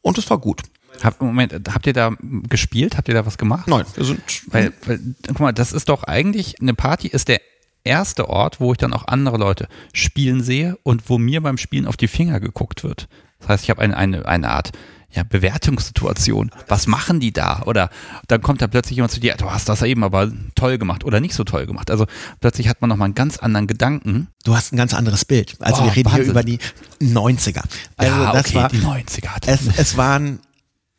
und 0.00 0.18
es 0.18 0.30
war 0.30 0.38
gut. 0.38 0.62
Hab, 1.02 1.20
Moment, 1.20 1.54
habt 1.72 1.86
ihr 1.86 1.92
da 1.92 2.12
gespielt? 2.48 2.96
Habt 2.96 3.08
ihr 3.08 3.14
da 3.14 3.26
was 3.26 3.38
gemacht? 3.38 3.66
Nein, 3.66 3.84
wir 3.94 4.04
sind. 4.04 4.22
Weil, 4.46 4.72
weil, 4.86 5.00
guck 5.26 5.40
mal, 5.40 5.52
das 5.52 5.72
ist 5.72 5.88
doch 5.88 6.04
eigentlich, 6.04 6.60
eine 6.60 6.74
Party 6.74 7.08
ist 7.08 7.28
der 7.28 7.40
erste 7.84 8.28
Ort, 8.28 8.60
wo 8.60 8.72
ich 8.72 8.78
dann 8.78 8.92
auch 8.92 9.06
andere 9.08 9.38
Leute 9.38 9.68
spielen 9.92 10.42
sehe 10.42 10.76
und 10.82 11.08
wo 11.08 11.18
mir 11.18 11.40
beim 11.40 11.58
Spielen 11.58 11.86
auf 11.86 11.96
die 11.96 12.08
Finger 12.08 12.40
geguckt 12.40 12.84
wird. 12.84 13.08
Das 13.40 13.48
heißt, 13.48 13.64
ich 13.64 13.70
habe 13.70 13.82
eine, 13.82 13.96
eine, 13.96 14.26
eine 14.26 14.50
Art 14.50 14.70
ja, 15.14 15.24
Bewertungssituation. 15.24 16.50
Was 16.68 16.86
machen 16.86 17.20
die 17.20 17.32
da? 17.32 17.62
Oder 17.66 17.90
dann 18.28 18.40
kommt 18.40 18.62
da 18.62 18.66
plötzlich 18.66 18.96
jemand 18.96 19.12
zu 19.12 19.20
dir, 19.20 19.34
du 19.34 19.50
hast 19.50 19.68
das 19.68 19.82
eben 19.82 20.04
aber 20.04 20.30
toll 20.54 20.78
gemacht 20.78 21.04
oder 21.04 21.20
nicht 21.20 21.34
so 21.34 21.44
toll 21.44 21.66
gemacht. 21.66 21.90
Also 21.90 22.06
plötzlich 22.40 22.68
hat 22.68 22.80
man 22.80 22.88
nochmal 22.88 23.06
einen 23.06 23.14
ganz 23.14 23.36
anderen 23.38 23.66
Gedanken. 23.66 24.28
Du 24.44 24.56
hast 24.56 24.72
ein 24.72 24.76
ganz 24.76 24.94
anderes 24.94 25.24
Bild. 25.24 25.56
Also 25.60 25.82
Oh, 25.82 25.84
wir 25.86 25.96
reden 25.96 26.10
Wahnsinn. 26.10 26.22
hier 26.24 26.30
über 26.30 26.42
die 26.42 26.58
90er. 27.02 27.62
Also 27.96 28.16
ja, 28.16 28.32
das 28.32 28.46
okay, 28.46 28.54
war, 28.54 28.68
die 28.68 28.78
90er 28.78 29.28
hat 29.28 29.48
es, 29.48 29.60
es 29.76 29.96
waren, 29.96 30.40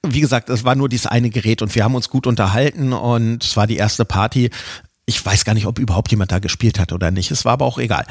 wie 0.05 0.22
gesagt, 0.22 0.49
es 0.49 0.64
war 0.64 0.76
nur 0.76 0.89
dieses 0.89 1.07
eine 1.07 1.30
Gerät 1.30 1.61
und 1.61 1.73
wir 1.73 1.84
haben 1.84 1.95
uns 1.95 2.10
gut 2.10 2.27
unterhalten 2.27 2.93
und 2.93 3.43
es 3.43 3.57
war 3.57 3.65
die 3.65 3.77
erste 3.77 4.05
Party. 4.05 4.51
Ich 5.05 5.23
weiß 5.25 5.45
gar 5.45 5.53
nicht, 5.53 5.65
ob 5.65 5.80
überhaupt 5.80 6.11
jemand 6.11 6.31
da 6.31 6.39
gespielt 6.39 6.80
hat 6.80 6.93
oder 6.93 7.11
nicht. 7.11 7.31
Es 7.31 7.45
war 7.45 7.53
aber 7.53 7.65
auch 7.65 7.77
egal. 7.77 8.05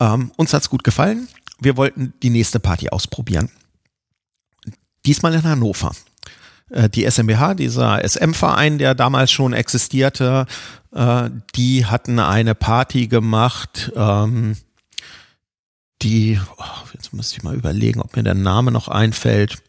Ähm, 0.00 0.32
uns 0.36 0.52
hat's 0.52 0.68
gut 0.70 0.84
gefallen. 0.84 1.28
Wir 1.58 1.76
wollten 1.76 2.12
die 2.22 2.30
nächste 2.30 2.60
Party 2.60 2.90
ausprobieren. 2.90 3.50
Diesmal 5.06 5.34
in 5.34 5.44
Hannover. 5.44 5.92
Äh, 6.70 6.90
Die 6.90 7.04
SMBH, 7.04 7.54
dieser 7.54 8.04
SM-Verein, 8.06 8.78
der 8.78 8.94
damals 8.94 9.30
schon 9.30 9.52
existierte, 9.54 10.46
äh, 10.92 11.30
die 11.54 11.86
hatten 11.86 12.18
eine 12.18 12.54
Party 12.54 13.06
gemacht, 13.06 13.92
ähm, 13.96 14.56
die, 16.02 16.38
oh, 16.58 16.64
jetzt 16.92 17.14
müsste 17.14 17.36
ich 17.36 17.42
mal 17.42 17.54
überlegen, 17.54 18.00
ob 18.02 18.16
mir 18.16 18.22
der 18.22 18.34
Name 18.34 18.70
noch 18.70 18.88
einfällt. 18.88 19.62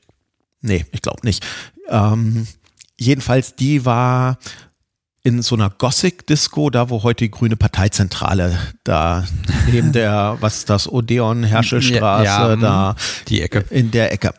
Nee, 0.61 0.85
ich 0.91 1.01
glaube 1.01 1.21
nicht. 1.23 1.45
Ähm, 1.87 2.47
jedenfalls, 2.99 3.55
die 3.55 3.85
war 3.85 4.37
in 5.27 5.41
so 5.41 5.55
einer 5.55 5.69
Gothic-Disco, 5.69 6.69
da 6.69 6.89
wo 6.89 7.03
heute 7.03 7.25
die 7.25 7.31
Grüne 7.31 7.57
Parteizentrale, 7.57 8.57
da 8.85 9.27
neben 9.71 9.91
der, 9.91 10.37
was 10.39 10.59
ist 10.59 10.69
das, 10.69 10.89
Odeon, 10.89 11.43
Herschelstraße, 11.43 12.23
Ja, 12.23 12.49
ja, 12.49 12.55
da 12.55 12.95
die 13.27 13.41
Ecke. 13.41 13.65
in 13.69 13.91
der 13.91 14.13
Ecke. 14.13 14.33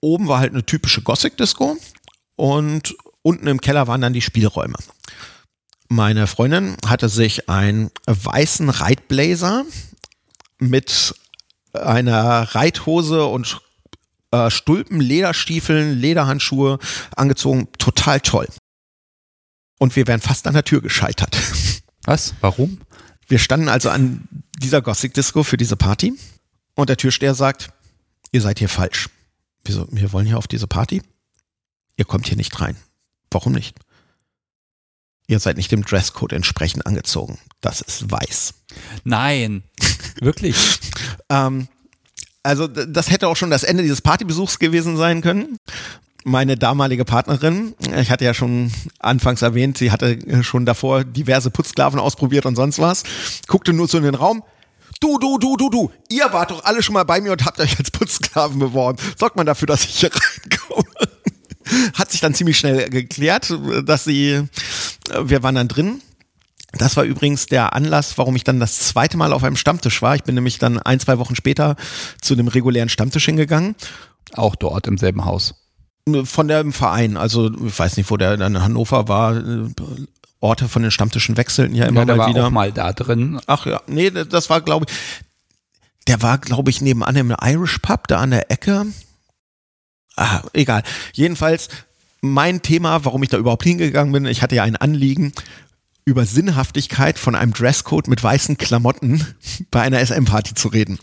Oben 0.00 0.28
war 0.28 0.38
halt 0.38 0.52
eine 0.52 0.64
typische 0.64 1.02
Gothic-Disco 1.02 1.76
und 2.36 2.94
unten 3.22 3.48
im 3.48 3.60
Keller 3.60 3.88
waren 3.88 4.00
dann 4.00 4.12
die 4.12 4.22
Spielräume. 4.22 4.76
Meine 5.88 6.28
Freundin 6.28 6.76
hatte 6.86 7.08
sich 7.08 7.48
einen 7.48 7.90
weißen 8.06 8.70
Reitblazer 8.70 9.64
mit 10.60 11.12
einer 11.72 12.54
Reithose 12.54 13.26
und 13.26 13.60
äh, 14.30 14.48
Stulpen, 14.50 15.00
Lederstiefeln, 15.00 15.98
Lederhandschuhe 15.98 16.78
angezogen. 17.16 17.66
Total 17.78 18.20
toll. 18.20 18.46
Und 19.78 19.96
wir 19.96 20.06
wären 20.06 20.20
fast 20.20 20.46
an 20.46 20.54
der 20.54 20.64
Tür 20.64 20.80
gescheitert. 20.80 21.36
Was? 22.04 22.34
Warum? 22.40 22.80
Wir 23.28 23.38
standen 23.38 23.68
also 23.68 23.90
an 23.90 24.26
dieser 24.58 24.82
Gothic 24.82 25.14
Disco 25.14 25.42
für 25.42 25.56
diese 25.56 25.76
Party 25.76 26.14
und 26.74 26.88
der 26.88 26.96
Türsteher 26.96 27.34
sagt, 27.34 27.70
ihr 28.32 28.40
seid 28.40 28.58
hier 28.58 28.68
falsch. 28.68 29.08
Wieso? 29.64 29.86
Wir 29.90 30.12
wollen 30.12 30.26
hier 30.26 30.38
auf 30.38 30.48
diese 30.48 30.66
Party? 30.66 31.02
Ihr 31.96 32.04
kommt 32.04 32.26
hier 32.26 32.36
nicht 32.36 32.58
rein. 32.60 32.76
Warum 33.30 33.52
nicht? 33.52 33.76
Ihr 35.26 35.38
seid 35.40 35.58
nicht 35.58 35.70
dem 35.70 35.84
Dresscode 35.84 36.32
entsprechend 36.32 36.86
angezogen. 36.86 37.38
Das 37.60 37.82
ist 37.82 38.10
weiß. 38.10 38.54
Nein. 39.04 39.62
Wirklich? 40.20 40.56
Ähm, 41.28 41.68
also 42.42 42.66
das 42.66 43.10
hätte 43.10 43.28
auch 43.28 43.36
schon 43.36 43.50
das 43.50 43.62
Ende 43.62 43.82
dieses 43.82 44.00
Partybesuchs 44.00 44.58
gewesen 44.58 44.96
sein 44.96 45.20
können. 45.20 45.58
Meine 46.28 46.58
damalige 46.58 47.06
Partnerin, 47.06 47.74
ich 47.96 48.10
hatte 48.10 48.26
ja 48.26 48.34
schon 48.34 48.70
anfangs 48.98 49.40
erwähnt, 49.40 49.78
sie 49.78 49.90
hatte 49.90 50.18
schon 50.42 50.66
davor 50.66 51.02
diverse 51.02 51.50
Putzsklaven 51.50 51.98
ausprobiert 51.98 52.44
und 52.44 52.54
sonst 52.54 52.78
was, 52.78 53.02
guckte 53.46 53.72
nur 53.72 53.88
so 53.88 53.96
in 53.96 54.04
den 54.04 54.14
Raum. 54.14 54.42
Du, 55.00 55.18
du, 55.18 55.38
du, 55.38 55.56
du, 55.56 55.70
du, 55.70 55.90
ihr 56.10 56.30
wart 56.30 56.50
doch 56.50 56.64
alle 56.64 56.82
schon 56.82 56.92
mal 56.92 57.04
bei 57.04 57.22
mir 57.22 57.32
und 57.32 57.46
habt 57.46 57.60
euch 57.60 57.78
als 57.78 57.90
Putzsklaven 57.90 58.58
beworben. 58.58 58.98
Sorgt 59.16 59.36
man 59.36 59.46
dafür, 59.46 59.66
dass 59.66 59.84
ich 59.84 60.00
hier 60.00 60.10
reinkomme. 60.42 60.84
Hat 61.94 62.10
sich 62.12 62.20
dann 62.20 62.34
ziemlich 62.34 62.58
schnell 62.58 62.90
geklärt, 62.90 63.56
dass 63.84 64.04
sie, 64.04 64.42
wir 65.22 65.42
waren 65.42 65.54
dann 65.54 65.68
drin. 65.68 66.02
Das 66.72 66.98
war 66.98 67.04
übrigens 67.04 67.46
der 67.46 67.72
Anlass, 67.72 68.18
warum 68.18 68.36
ich 68.36 68.44
dann 68.44 68.60
das 68.60 68.80
zweite 68.80 69.16
Mal 69.16 69.32
auf 69.32 69.44
einem 69.44 69.56
Stammtisch 69.56 70.02
war. 70.02 70.14
Ich 70.14 70.24
bin 70.24 70.34
nämlich 70.34 70.58
dann 70.58 70.78
ein, 70.78 71.00
zwei 71.00 71.18
Wochen 71.18 71.36
später 71.36 71.76
zu 72.20 72.36
dem 72.36 72.48
regulären 72.48 72.90
Stammtisch 72.90 73.24
hingegangen. 73.24 73.74
Auch 74.34 74.56
dort 74.56 74.86
im 74.86 74.98
selben 74.98 75.24
Haus. 75.24 75.54
Von 76.26 76.48
dem 76.48 76.72
Verein. 76.72 77.16
Also, 77.16 77.50
ich 77.64 77.78
weiß 77.78 77.96
nicht, 77.96 78.10
wo 78.10 78.16
der 78.16 78.36
dann 78.36 78.54
in 78.54 78.62
Hannover 78.62 79.08
war. 79.08 79.42
Orte 80.40 80.68
von 80.68 80.82
den 80.82 80.90
Stammtischen 80.92 81.36
wechselten 81.36 81.74
ja 81.74 81.86
immer 81.86 82.00
Ja, 82.00 82.04
der 82.06 82.16
mal 82.16 82.22
war 82.22 82.28
wieder. 82.30 82.46
auch 82.46 82.50
mal 82.50 82.72
da 82.72 82.92
drin. 82.92 83.40
Ach 83.46 83.66
ja, 83.66 83.80
nee, 83.88 84.10
das 84.10 84.48
war, 84.50 84.60
glaube 84.60 84.86
ich, 84.88 84.94
der 86.06 86.22
war, 86.22 86.38
glaube 86.38 86.70
ich, 86.70 86.80
nebenan 86.80 87.16
im 87.16 87.34
Irish 87.42 87.78
Pub, 87.78 88.06
da 88.06 88.18
an 88.18 88.30
der 88.30 88.50
Ecke. 88.50 88.86
Ah, 90.16 90.42
egal. 90.52 90.82
Jedenfalls, 91.12 91.68
mein 92.20 92.62
Thema, 92.62 93.04
warum 93.04 93.22
ich 93.22 93.28
da 93.28 93.36
überhaupt 93.36 93.64
hingegangen 93.64 94.12
bin, 94.12 94.26
ich 94.26 94.42
hatte 94.42 94.54
ja 94.54 94.62
ein 94.62 94.76
Anliegen, 94.76 95.32
über 96.04 96.24
Sinnhaftigkeit 96.24 97.18
von 97.18 97.34
einem 97.34 97.52
Dresscode 97.52 98.08
mit 98.08 98.22
weißen 98.22 98.56
Klamotten 98.56 99.26
bei 99.70 99.82
einer 99.82 100.04
SM-Party 100.04 100.54
zu 100.54 100.68
reden. 100.68 100.98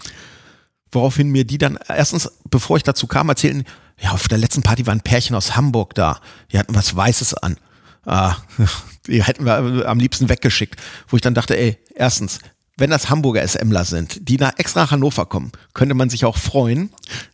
Woraufhin 0.91 1.29
mir 1.29 1.45
die 1.45 1.57
dann 1.57 1.77
erstens, 1.87 2.31
bevor 2.49 2.77
ich 2.77 2.83
dazu 2.83 3.05
kam, 3.05 3.29
erzählten, 3.29 3.65
ja, 3.99 4.11
auf 4.11 4.27
der 4.27 4.37
letzten 4.37 4.61
Party 4.61 4.85
war 4.85 4.93
ein 4.93 5.01
Pärchen 5.01 5.35
aus 5.35 5.55
Hamburg 5.55 5.93
da. 5.95 6.19
Die 6.51 6.59
hatten 6.59 6.75
was 6.75 6.95
Weißes 6.95 7.33
an. 7.35 7.57
Ah, 8.05 8.35
die 9.07 9.23
hätten 9.23 9.45
wir 9.45 9.87
am 9.87 9.99
liebsten 9.99 10.29
weggeschickt. 10.29 10.81
Wo 11.07 11.15
ich 11.15 11.21
dann 11.21 11.33
dachte, 11.33 11.57
ey, 11.57 11.77
erstens, 11.95 12.39
wenn 12.77 12.89
das 12.89 13.09
Hamburger 13.09 13.47
SMler 13.47 13.85
sind, 13.85 14.27
die 14.27 14.37
nach 14.37 14.51
extra 14.57 14.81
nach 14.81 14.91
Hannover 14.91 15.25
kommen, 15.25 15.51
könnte 15.73 15.95
man 15.95 16.09
sich 16.09 16.25
auch 16.25 16.37
freuen, 16.37 16.89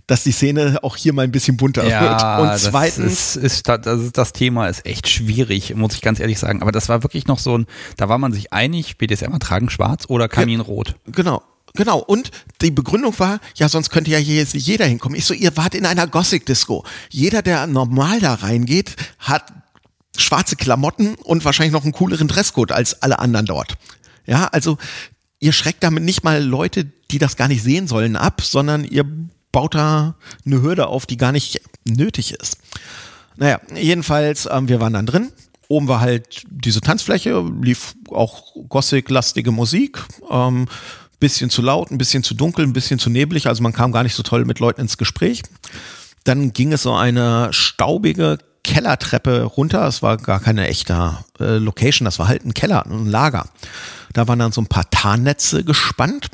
dass 0.05 0.23
die 0.23 0.31
Szene 0.31 0.79
auch 0.83 0.95
hier 0.95 1.13
mal 1.13 1.23
ein 1.23 1.31
bisschen 1.31 1.57
bunter 1.57 1.83
Ja, 1.87 2.01
wird. 2.01 2.41
Und 2.41 2.47
das 2.47 2.63
zweitens, 2.65 3.35
ist, 3.35 3.43
ist, 3.43 3.67
das, 3.67 3.81
das, 3.81 4.11
das 4.11 4.33
Thema 4.33 4.67
ist 4.67 4.85
echt 4.85 5.09
schwierig, 5.09 5.73
muss 5.75 5.95
ich 5.95 6.01
ganz 6.01 6.19
ehrlich 6.19 6.37
sagen. 6.37 6.61
Aber 6.61 6.71
das 6.71 6.89
war 6.89 7.01
wirklich 7.01 7.25
noch 7.25 7.39
so 7.39 7.57
ein, 7.57 7.65
da 7.97 8.07
war 8.07 8.19
man 8.19 8.33
sich 8.33 8.53
einig, 8.53 8.97
BDSM 8.99 9.35
tragen 9.39 9.69
schwarz 9.71 10.05
oder 10.07 10.27
Kaminrot. 10.27 10.95
Genau. 11.07 11.41
Genau, 11.75 11.99
und 11.99 12.31
die 12.61 12.71
Begründung 12.71 13.17
war, 13.19 13.39
ja, 13.55 13.69
sonst 13.69 13.89
könnte 13.89 14.11
ja 14.11 14.17
hier 14.17 14.35
jetzt 14.35 14.53
jeder 14.53 14.85
hinkommen. 14.85 15.17
Ich 15.17 15.25
so, 15.25 15.33
ihr 15.33 15.55
wart 15.55 15.75
in 15.75 15.85
einer 15.85 16.07
Gothic-Disco. 16.07 16.83
Jeder, 17.09 17.41
der 17.41 17.67
normal 17.67 18.19
da 18.19 18.33
reingeht, 18.33 18.95
hat 19.19 19.45
schwarze 20.17 20.55
Klamotten 20.55 21.15
und 21.15 21.45
wahrscheinlich 21.45 21.73
noch 21.73 21.83
einen 21.83 21.93
cooleren 21.93 22.27
Dresscode 22.27 22.71
als 22.71 23.01
alle 23.01 23.19
anderen 23.19 23.45
dort. 23.45 23.77
Ja, 24.25 24.47
also 24.47 24.77
ihr 25.39 25.53
schreckt 25.53 25.83
damit 25.83 26.03
nicht 26.03 26.23
mal 26.23 26.43
Leute, 26.43 26.85
die 27.09 27.17
das 27.17 27.35
gar 27.35 27.47
nicht 27.47 27.63
sehen 27.63 27.87
sollen, 27.87 28.15
ab, 28.15 28.41
sondern 28.41 28.83
ihr 28.83 29.05
baut 29.51 29.75
da 29.75 30.15
eine 30.45 30.61
Hürde 30.61 30.87
auf, 30.87 31.05
die 31.05 31.17
gar 31.17 31.31
nicht 31.31 31.61
nötig 31.85 32.33
ist. 32.33 32.57
Naja, 33.37 33.59
jedenfalls, 33.75 34.47
ähm, 34.49 34.67
wir 34.67 34.79
waren 34.79 34.93
dann 34.93 35.05
drin. 35.05 35.31
Oben 35.67 35.87
war 35.87 36.01
halt 36.01 36.43
diese 36.49 36.81
Tanzfläche, 36.81 37.43
lief 37.61 37.95
auch 38.09 38.53
Gothic-lastige 38.67 39.51
Musik. 39.51 40.03
Ähm, 40.29 40.67
bisschen 41.21 41.49
zu 41.49 41.61
laut, 41.61 41.89
ein 41.89 41.97
bisschen 41.97 42.23
zu 42.23 42.33
dunkel, 42.33 42.65
ein 42.65 42.73
bisschen 42.73 42.99
zu 42.99 43.09
neblig. 43.09 43.47
Also 43.47 43.63
man 43.63 43.71
kam 43.71 43.93
gar 43.93 44.03
nicht 44.03 44.15
so 44.15 44.23
toll 44.23 44.43
mit 44.43 44.59
Leuten 44.59 44.81
ins 44.81 44.97
Gespräch. 44.97 45.43
Dann 46.25 46.51
ging 46.51 46.73
es 46.73 46.83
so 46.83 46.93
eine 46.93 47.47
staubige 47.53 48.39
Kellertreppe 48.63 49.43
runter. 49.43 49.87
Es 49.87 50.01
war 50.01 50.17
gar 50.17 50.39
keine 50.41 50.67
echte 50.67 51.17
äh, 51.39 51.57
Location, 51.57 52.05
das 52.05 52.19
war 52.19 52.27
halt 52.27 52.45
ein 52.45 52.53
Keller, 52.53 52.85
ein 52.85 53.07
Lager. 53.07 53.45
Da 54.13 54.27
waren 54.27 54.39
dann 54.39 54.51
so 54.51 54.61
ein 54.61 54.67
paar 54.67 54.89
Tarnnetze 54.89 55.63
gespannt, 55.63 56.27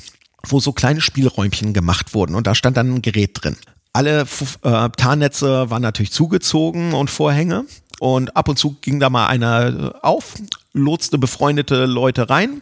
wo 0.48 0.60
so 0.60 0.72
kleine 0.72 1.02
Spielräumchen 1.02 1.74
gemacht 1.74 2.14
wurden 2.14 2.34
und 2.34 2.48
da 2.48 2.56
stand 2.56 2.78
dann 2.78 2.96
ein 2.96 3.02
Gerät 3.02 3.32
drin. 3.42 3.56
Alle 3.94 4.26
äh, 4.64 4.90
Tarnnetze 4.90 5.70
waren 5.70 5.82
natürlich 5.82 6.12
zugezogen 6.12 6.94
und 6.94 7.10
Vorhänge 7.10 7.66
und 8.00 8.36
ab 8.36 8.50
und 8.50 8.58
zu 8.58 8.78
ging 8.82 9.00
da 9.00 9.10
mal 9.10 9.28
einer 9.28 9.96
auf, 10.02 10.36
lotste 10.74 11.18
befreundete 11.18 11.86
Leute 11.86 12.30
rein 12.30 12.62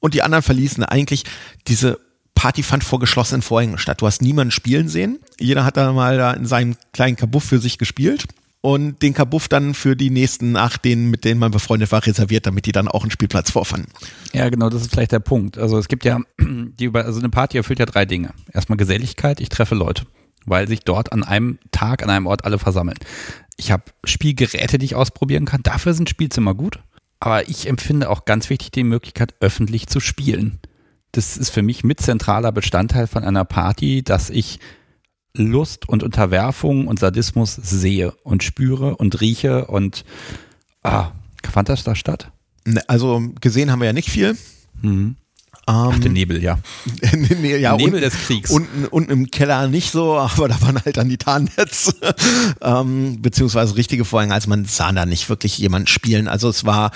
und 0.00 0.14
die 0.14 0.22
anderen 0.22 0.42
verließen 0.42 0.84
eigentlich 0.84 1.24
diese 1.66 1.98
Party 2.34 2.62
fand 2.62 2.84
vor 2.84 3.00
geschlossenen 3.00 3.42
Vorhängen 3.42 3.78
statt. 3.78 4.00
Du 4.00 4.06
hast 4.06 4.22
niemanden 4.22 4.52
spielen 4.52 4.88
sehen. 4.88 5.18
Jeder 5.40 5.64
hat 5.64 5.76
da 5.76 5.92
mal 5.92 6.16
da 6.16 6.32
in 6.32 6.46
seinem 6.46 6.76
kleinen 6.92 7.16
Kabuff 7.16 7.42
für 7.42 7.58
sich 7.58 7.78
gespielt 7.78 8.26
und 8.60 9.02
den 9.02 9.14
Kabuff 9.14 9.48
dann 9.48 9.74
für 9.74 9.96
die 9.96 10.10
nächsten 10.10 10.52
nach 10.52 10.78
denen, 10.78 11.10
mit 11.10 11.24
denen 11.24 11.40
man 11.40 11.50
befreundet 11.50 11.90
war, 11.92 12.06
reserviert, 12.06 12.46
damit 12.46 12.66
die 12.66 12.72
dann 12.72 12.86
auch 12.86 13.02
einen 13.02 13.10
Spielplatz 13.10 13.50
vorfanden. 13.50 13.90
Ja, 14.32 14.48
genau, 14.50 14.68
das 14.68 14.82
ist 14.82 14.92
vielleicht 14.92 15.12
der 15.12 15.20
Punkt. 15.20 15.58
Also 15.58 15.78
es 15.78 15.88
gibt 15.88 16.04
ja, 16.04 16.20
die 16.38 16.90
also 16.94 17.18
eine 17.18 17.28
Party 17.28 17.56
erfüllt 17.56 17.80
ja 17.80 17.86
drei 17.86 18.04
Dinge. 18.04 18.30
Erstmal 18.52 18.76
Geselligkeit, 18.76 19.40
ich 19.40 19.48
treffe 19.48 19.74
Leute, 19.74 20.04
weil 20.46 20.68
sich 20.68 20.80
dort 20.80 21.12
an 21.12 21.24
einem 21.24 21.58
Tag, 21.72 22.02
an 22.02 22.10
einem 22.10 22.26
Ort 22.26 22.44
alle 22.44 22.58
versammeln. 22.58 22.98
Ich 23.56 23.72
habe 23.72 23.84
Spielgeräte, 24.04 24.78
die 24.78 24.86
ich 24.86 24.94
ausprobieren 24.94 25.44
kann. 25.44 25.62
Dafür 25.64 25.92
sind 25.94 26.08
Spielzimmer 26.08 26.54
gut. 26.54 26.78
Aber 27.20 27.48
ich 27.48 27.66
empfinde 27.68 28.10
auch 28.10 28.24
ganz 28.24 28.48
wichtig 28.50 28.70
die 28.70 28.84
Möglichkeit, 28.84 29.34
öffentlich 29.40 29.86
zu 29.88 30.00
spielen. 30.00 30.60
Das 31.12 31.36
ist 31.36 31.50
für 31.50 31.62
mich 31.62 31.84
mit 31.84 32.00
zentraler 32.00 32.52
Bestandteil 32.52 33.06
von 33.06 33.24
einer 33.24 33.44
Party, 33.44 34.02
dass 34.02 34.30
ich 34.30 34.60
Lust 35.34 35.88
und 35.88 36.02
Unterwerfung 36.02 36.86
und 36.86 36.98
Sadismus 36.98 37.54
sehe 37.54 38.12
und 38.22 38.42
spüre 38.42 38.96
und 38.96 39.20
rieche 39.20 39.66
und 39.66 40.04
ah, 40.82 41.12
fand 41.48 41.68
das 41.68 41.84
da 41.84 41.94
statt? 41.94 42.30
Ne, 42.64 42.82
also 42.88 43.22
gesehen 43.40 43.70
haben 43.70 43.80
wir 43.80 43.86
ja 43.86 43.92
nicht 43.92 44.10
viel. 44.10 44.36
Mhm. 44.82 45.16
Ach, 45.70 45.98
der 45.98 46.10
Nebel, 46.10 46.42
ja. 46.42 46.58
nee, 47.14 47.58
ja 47.58 47.76
Nebel 47.76 47.96
unten, 47.96 48.00
des 48.00 48.14
Kriegs. 48.14 48.50
Unten, 48.50 48.86
unten 48.86 49.10
im 49.10 49.30
Keller 49.30 49.68
nicht 49.68 49.90
so, 49.90 50.16
aber 50.16 50.48
da 50.48 50.58
waren 50.62 50.82
halt 50.82 50.96
dann 50.96 51.10
die 51.10 51.18
Tarnnetz, 51.18 51.94
ähm, 52.62 53.20
beziehungsweise 53.20 53.76
richtige 53.76 54.06
Vorhänge. 54.06 54.32
Also 54.32 54.48
man 54.48 54.64
sah 54.64 54.90
da 54.92 55.04
nicht 55.04 55.28
wirklich 55.28 55.58
jemanden 55.58 55.86
spielen. 55.86 56.26
Also 56.26 56.48
es 56.48 56.64
war, 56.64 56.90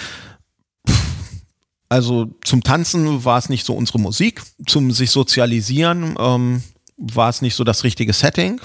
also 1.90 2.34
zum 2.44 2.62
Tanzen 2.62 3.26
war 3.26 3.36
es 3.36 3.50
nicht 3.50 3.66
so 3.66 3.74
unsere 3.74 4.00
Musik, 4.00 4.42
zum 4.66 4.90
sich 4.90 5.10
sozialisieren 5.10 6.16
ähm, 6.18 6.62
war 6.96 7.28
es 7.28 7.42
nicht 7.42 7.54
so 7.54 7.64
das 7.64 7.84
richtige 7.84 8.14
Setting 8.14 8.58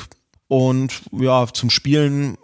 und 0.47 1.01
ja, 1.11 1.45
zum 1.51 1.69
Spielen 1.69 2.37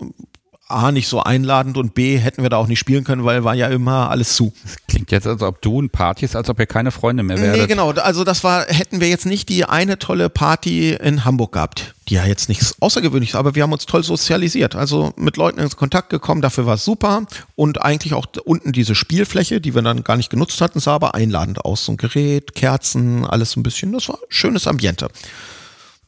A, 0.74 0.92
nicht 0.92 1.08
so 1.08 1.22
einladend 1.22 1.78
und 1.78 1.94
B, 1.94 2.18
hätten 2.18 2.42
wir 2.42 2.50
da 2.50 2.58
auch 2.58 2.68
nicht 2.68 2.80
spielen 2.80 3.04
können, 3.04 3.24
weil 3.24 3.44
war 3.44 3.56
ja 3.56 3.68
immer 3.68 4.10
alles 4.10 4.36
zu. 4.36 4.54
Das 4.64 4.78
klingt 4.88 5.12
jetzt, 5.12 5.28
als 5.28 5.42
ob 5.42 5.62
du 5.62 5.80
in 5.80 5.90
Partys, 5.90 6.36
als 6.36 6.50
ob 6.50 6.60
ihr 6.60 6.66
keine 6.66 6.92
Freunde 6.92 7.24
mehr 7.24 7.40
wäret. 7.40 7.62
Nee, 7.62 7.68
genau. 7.68 7.92
Also 7.92 8.24
das 8.24 8.44
war, 8.44 8.66
hätten 8.66 9.02
wir 9.02 9.10
jetzt 9.10 9.26
nicht 9.26 9.50
die 9.50 9.66
eine 9.66 10.00
tolle 10.00 10.30
Party 10.30 10.94
in 10.94 11.26
Hamburg 11.26 11.54
gehabt, 11.54 11.94
die 12.10 12.16
ja 12.16 12.26
jetzt 12.26 12.50
nichts 12.50 12.76
Außergewöhnliches, 12.80 13.36
aber 13.36 13.56
wir 13.56 13.64
haben 13.64 13.74
uns 13.74 13.86
toll 13.86 14.04
sozialisiert. 14.04 14.76
Also 14.76 15.14
mit 15.16 15.38
Leuten 15.38 15.60
ins 15.60 15.78
Kontakt 15.78 16.10
gekommen, 16.10 16.42
dafür 16.42 16.66
war 16.66 16.76
es 16.76 16.86
super. 16.86 17.26
Und 17.56 17.82
eigentlich 17.82 18.14
auch 18.14 18.26
unten 18.44 18.72
diese 18.72 18.96
Spielfläche, 18.96 19.62
die 19.62 19.76
wir 19.76 19.82
dann 19.82 20.04
gar 20.04 20.18
nicht 20.18 20.30
genutzt 20.30 20.60
hatten, 20.62 20.80
sah 20.80 20.96
aber 20.96 21.16
einladend 21.16 21.64
aus. 21.64 21.86
So 21.86 21.94
ein 21.94 21.98
Gerät, 21.98 22.56
Kerzen, 22.56 23.26
alles 23.26 23.56
ein 23.56 23.64
bisschen. 23.64 23.94
Das 23.94 24.10
war 24.10 24.16
ein 24.16 24.26
schönes 24.30 24.68
Ambiente. 24.68 25.10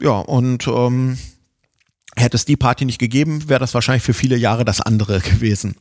Ja, 0.02 0.20
und 0.20 0.68
ähm, 0.68 1.18
Hätte 2.18 2.38
es 2.38 2.46
die 2.46 2.56
Party 2.56 2.86
nicht 2.86 3.00
gegeben, 3.00 3.50
wäre 3.50 3.60
das 3.60 3.74
wahrscheinlich 3.74 4.04
für 4.04 4.14
viele 4.14 4.38
Jahre 4.38 4.66
das 4.66 4.82
andere 4.82 5.20
gewesen. 5.22 5.76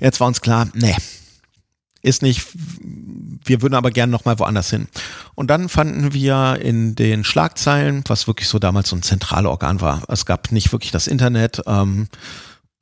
Jetzt 0.00 0.20
war 0.20 0.26
uns 0.26 0.40
klar, 0.40 0.68
nee, 0.74 0.96
ist 2.02 2.22
nicht, 2.22 2.46
wir 3.44 3.62
würden 3.62 3.74
aber 3.74 3.90
gerne 3.90 4.10
nochmal 4.10 4.38
woanders 4.38 4.70
hin. 4.70 4.88
Und 5.34 5.48
dann 5.48 5.68
fanden 5.68 6.12
wir 6.12 6.58
in 6.60 6.94
den 6.94 7.24
Schlagzeilen, 7.24 8.04
was 8.06 8.26
wirklich 8.26 8.48
so 8.48 8.58
damals 8.58 8.90
so 8.90 8.96
ein 8.96 9.02
Zentralorgan 9.02 9.80
war, 9.80 10.04
es 10.08 10.26
gab 10.26 10.52
nicht 10.52 10.72
wirklich 10.72 10.90
das 10.90 11.06
Internet, 11.06 11.62
ähm, 11.66 12.08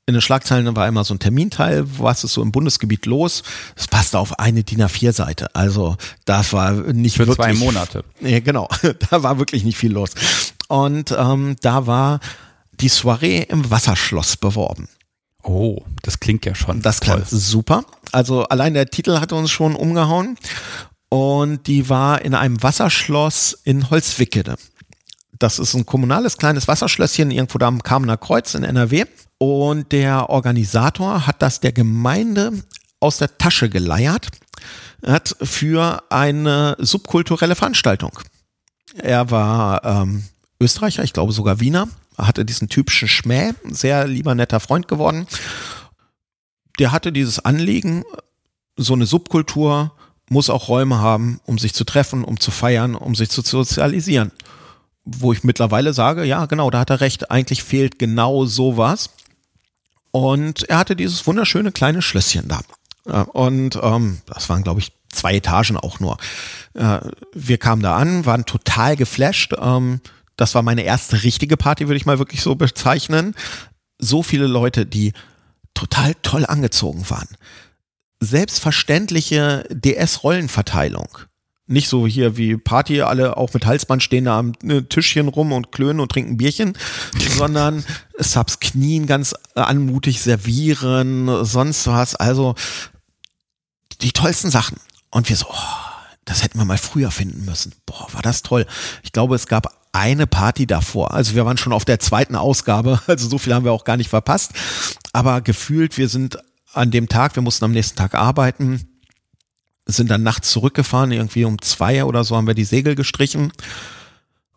in 0.07 0.15
den 0.15 0.21
Schlagzeilen 0.21 0.75
war 0.75 0.89
immer 0.89 1.05
so 1.05 1.15
ein 1.15 1.21
Terminteil, 1.21 1.85
was 1.99 2.25
ist 2.25 2.33
so 2.33 2.43
im 2.43 2.51
Bundesgebiet 2.51 3.07
los. 3.07 3.45
Es 3.77 3.87
passte 3.87 4.19
auf 4.19 4.39
eine 4.41 4.65
DIN 4.65 4.83
A4-Seite. 4.83 5.55
Also 5.55 5.97
das 6.25 6.53
war 6.53 6.73
nicht 6.73 7.17
Für 7.17 7.29
wirklich. 7.29 7.37
zwei 7.37 7.53
Monate. 7.55 8.05
Nee, 8.21 8.41
genau, 8.41 8.69
da 9.11 9.23
war 9.23 9.39
wirklich 9.39 9.63
nicht 9.63 9.79
viel 9.79 9.93
los. 9.93 10.11
Und 10.67 11.15
ähm, 11.17 11.55
da 11.61 11.87
war 11.87 12.19
die 12.83 12.89
Soiree 12.89 13.43
im 13.49 13.71
Wasserschloss 13.71 14.37
beworben. 14.37 14.89
Oh, 15.43 15.79
das 16.03 16.21
klingt 16.21 16.45
ja 16.45 16.55
schon. 16.55 16.83
Das 16.83 17.01
klingt 17.01 17.29
super. 17.29 17.85
Also 18.13 18.45
allein 18.45 18.75
der 18.75 18.87
Titel 18.87 19.19
hatte 19.21 19.35
uns 19.35 19.51
schon 19.51 19.75
umgehauen. 19.75 20.37
Und 21.09 21.67
die 21.67 21.89
war 21.89 22.23
in 22.23 22.35
einem 22.35 22.63
Wasserschloss 22.63 23.59
in 23.65 23.91
Holzwickede. 23.91 24.57
Das 25.39 25.59
ist 25.59 25.75
ein 25.75 25.85
kommunales 25.85 26.39
kleines 26.39 26.69
Wasserschlösschen 26.69 27.31
irgendwo 27.31 27.59
da 27.59 27.67
am 27.67 27.83
Kamener 27.83 28.17
Kreuz 28.17 28.55
in 28.55 28.65
NRW. 28.65 29.05
Und 29.39 29.91
der 29.93 30.31
Organisator 30.31 31.27
hat 31.27 31.43
das 31.43 31.61
der 31.61 31.73
Gemeinde 31.73 32.53
aus 33.01 33.19
der 33.19 33.37
Tasche 33.39 33.69
geleiert 33.69 34.29
hat 35.05 35.37
für 35.43 36.03
eine 36.11 36.77
subkulturelle 36.79 37.57
Veranstaltung. 37.57 38.19
Er 38.97 39.31
war 39.31 39.85
ähm, 39.85 40.25
Österreicher, 40.63 41.05
ich 41.05 41.13
glaube 41.13 41.33
sogar 41.33 41.61
Wiener, 41.61 41.89
hatte 42.17 42.45
diesen 42.45 42.69
typischen 42.69 43.09
Schmäh, 43.09 43.53
sehr 43.65 44.07
lieber 44.07 44.35
netter 44.35 44.61
Freund 44.61 44.89
geworden. 44.89 45.27
Der 46.79 46.93
hatte 46.93 47.13
dieses 47.13 47.45
Anliegen, 47.45 48.05
so 48.77 48.95
eine 48.95 49.07
Subkultur 49.07 49.93
muss 50.29 50.51
auch 50.51 50.69
Räume 50.69 50.99
haben, 50.99 51.41
um 51.45 51.59
sich 51.59 51.75
zu 51.75 51.85
treffen, 51.85 52.25
um 52.25 52.41
zu 52.41 52.51
feiern, 52.51 52.95
um 52.95 53.15
sich 53.15 53.29
zu 53.29 53.43
sozialisieren. 53.43 54.33
Wo 55.05 55.33
ich 55.33 55.45
mittlerweile 55.45 55.93
sage, 55.93 56.25
ja, 56.25 56.47
genau, 56.47 56.71
da 56.71 56.81
hat 56.81 56.91
er 56.91 57.01
recht, 57.01 57.31
eigentlich 57.31 57.63
fehlt 57.63 57.99
genau 57.99 58.47
sowas. 58.47 59.11
Und 60.11 60.69
er 60.69 60.79
hatte 60.79 60.97
dieses 60.97 61.27
wunderschöne 61.27 61.73
kleine 61.73 62.03
Schlösschen 62.03 62.49
da. 62.49 62.61
Und 63.33 63.79
ähm, 63.83 64.19
das 64.27 64.49
waren, 64.49 64.63
glaube 64.63 64.81
ich, 64.81 64.93
zwei 65.09 65.35
Etagen 65.35 65.77
auch 65.77 66.01
nur. 66.01 66.19
Äh, 66.75 67.01
wir 67.35 67.59
kamen 67.59 67.83
da 67.83 67.97
an, 67.97 68.25
waren 68.27 68.47
total 68.47 68.97
geflasht. 68.97 69.55
Ähm, 69.61 70.01
das 70.37 70.55
war 70.55 70.63
meine 70.63 70.83
erste 70.83 71.23
richtige 71.23 71.57
Party, 71.57 71.89
würde 71.89 71.97
ich 71.97 72.07
mal 72.07 72.19
wirklich 72.19 72.43
so 72.43 72.55
bezeichnen. 72.55 73.35
So 73.99 74.23
viele 74.23 74.47
Leute, 74.47 74.87
die 74.87 75.13
total 75.75 76.15
toll 76.23 76.47
angezogen 76.47 77.09
waren. 77.11 77.29
Selbstverständliche 78.21 79.65
DS-Rollenverteilung. 79.71 81.09
Nicht 81.67 81.89
so 81.89 82.07
hier 82.07 82.37
wie 82.37 82.57
Party, 82.57 83.03
alle 83.03 83.37
auch 83.37 83.55
mit 83.55 83.65
Halsband 83.67 84.03
stehen 84.03 84.25
da 84.25 84.39
am 84.39 84.53
ne, 84.63 84.89
Tischchen 84.89 85.29
rum 85.29 85.53
und 85.53 85.73
klönen 85.73 86.01
und 86.01 86.11
trinken 86.11 86.37
Bierchen, 86.37 86.77
sondern 87.37 87.85
Subs 88.19 88.61
knien 88.61 89.07
ganz 89.07 89.35
anmutig 89.55 90.21
servieren, 90.21 91.45
sonst 91.45 91.87
was. 91.87 92.15
Also 92.15 92.55
die 94.01 94.13
tollsten 94.13 94.51
Sachen. 94.51 94.79
Und 95.11 95.29
wir 95.29 95.37
so, 95.37 95.47
oh, 95.49 95.83
das 96.25 96.43
hätten 96.43 96.59
wir 96.59 96.65
mal 96.65 96.79
früher 96.79 97.11
finden 97.11 97.45
müssen. 97.45 97.75
Boah, 97.87 98.07
war 98.13 98.23
das 98.23 98.43
toll. 98.43 98.67
Ich 99.03 99.13
glaube, 99.13 99.35
es 99.35 99.47
gab 99.47 99.82
eine 99.93 100.27
Party 100.27 100.67
davor. 100.67 101.13
Also 101.13 101.35
wir 101.35 101.45
waren 101.45 101.59
schon 101.59 101.73
auf 101.73 101.85
der 101.85 102.01
zweiten 102.01 102.35
Ausgabe, 102.35 103.01
also 103.07 103.29
so 103.29 103.39
viel 103.39 103.55
haben 103.55 103.65
wir 103.65 103.73
auch 103.73 103.85
gar 103.85 103.97
nicht 103.97 104.11
verpasst. 104.11 104.53
Aber 105.13 105.41
gefühlt, 105.41 105.99
wir 105.99 106.09
sind 106.09 106.39
an 106.73 106.91
dem 106.91 107.09
Tag, 107.09 107.37
wir 107.37 107.43
mussten 107.43 107.67
am 107.67 107.73
nächsten 107.73 107.97
Tag 107.97 108.15
arbeiten, 108.15 108.89
sind 109.87 110.11
dann 110.11 110.23
nachts 110.23 110.51
zurückgefahren, 110.51 111.13
irgendwie 111.13 111.45
um 111.45 111.61
zwei 111.61 112.05
oder 112.05 112.25
so 112.25 112.37
haben 112.37 112.47
wir 112.47 112.55
die 112.55 112.65
Segel 112.65 112.95
gestrichen 112.95 113.53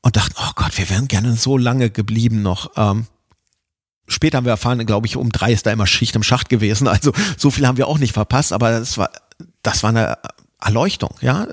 und 0.02 0.16
dachten, 0.16 0.36
oh 0.38 0.52
Gott, 0.56 0.78
wir 0.78 0.90
wären 0.90 1.08
gerne 1.08 1.36
so 1.36 1.58
lange 1.58 1.90
geblieben 1.90 2.42
noch. 2.42 2.72
Ähm, 2.78 3.08
später 4.08 4.38
haben 4.38 4.46
wir 4.46 4.52
erfahren, 4.52 4.86
glaube 4.86 5.08
ich, 5.08 5.18
um 5.18 5.32
drei 5.32 5.52
ist 5.52 5.66
da 5.66 5.72
immer 5.72 5.88
Schicht 5.88 6.16
im 6.16 6.24
Schacht 6.24 6.48
gewesen. 6.48 6.88
Also 6.88 7.12
so 7.38 7.52
viel 7.52 7.68
haben 7.68 7.78
wir 7.78 7.88
auch 7.88 7.98
nicht 7.98 8.14
verpasst, 8.14 8.54
aber 8.54 8.80
das 8.80 8.98
war, 8.98 9.10
das 9.64 9.84
war 9.84 9.90
eine 9.90 10.18
Erleuchtung, 10.62 11.16
ja, 11.22 11.48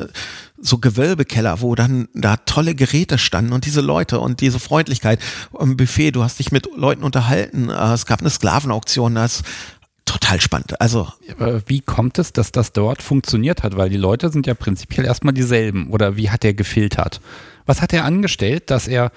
so 0.63 0.79
Gewölbekeller, 0.79 1.61
wo 1.61 1.75
dann 1.75 2.09
da 2.15 2.37
tolle 2.37 2.75
Geräte 2.75 3.19
standen 3.19 3.53
und 3.53 3.67
diese 3.67 3.81
Leute 3.81 4.21
und 4.21 4.41
diese 4.41 4.61
Freundlichkeit 4.61 5.19
am 5.59 5.77
Buffet, 5.77 6.13
du 6.13 6.23
hast 6.23 6.39
dich 6.39 6.53
mit 6.53 6.69
Leuten 6.77 7.03
unterhalten, 7.03 7.69
äh, 7.69 7.93
es 7.93 8.07
gab 8.07 8.21
eine 8.21 8.31
Sklavenauktion, 8.31 9.17
das 9.17 9.43
total 10.05 10.41
spannend. 10.41 10.81
Also 10.81 11.09
wie 11.67 11.81
kommt 11.81 12.19
es, 12.19 12.33
dass 12.33 12.53
das 12.53 12.73
dort 12.73 13.03
funktioniert 13.03 13.63
hat? 13.63 13.77
Weil 13.77 13.89
die 13.89 13.97
Leute 13.97 14.31
sind 14.31 14.47
ja 14.47 14.55
prinzipiell 14.55 15.07
erstmal 15.07 15.33
dieselben. 15.33 15.91
Oder 15.91 16.17
wie 16.17 16.31
hat 16.31 16.45
er 16.45 16.55
gefiltert? 16.55 17.21
Was 17.67 17.81
hat 17.81 17.93
er 17.93 18.05
angestellt, 18.05 18.71
dass 18.71 18.89
er 18.89 19.13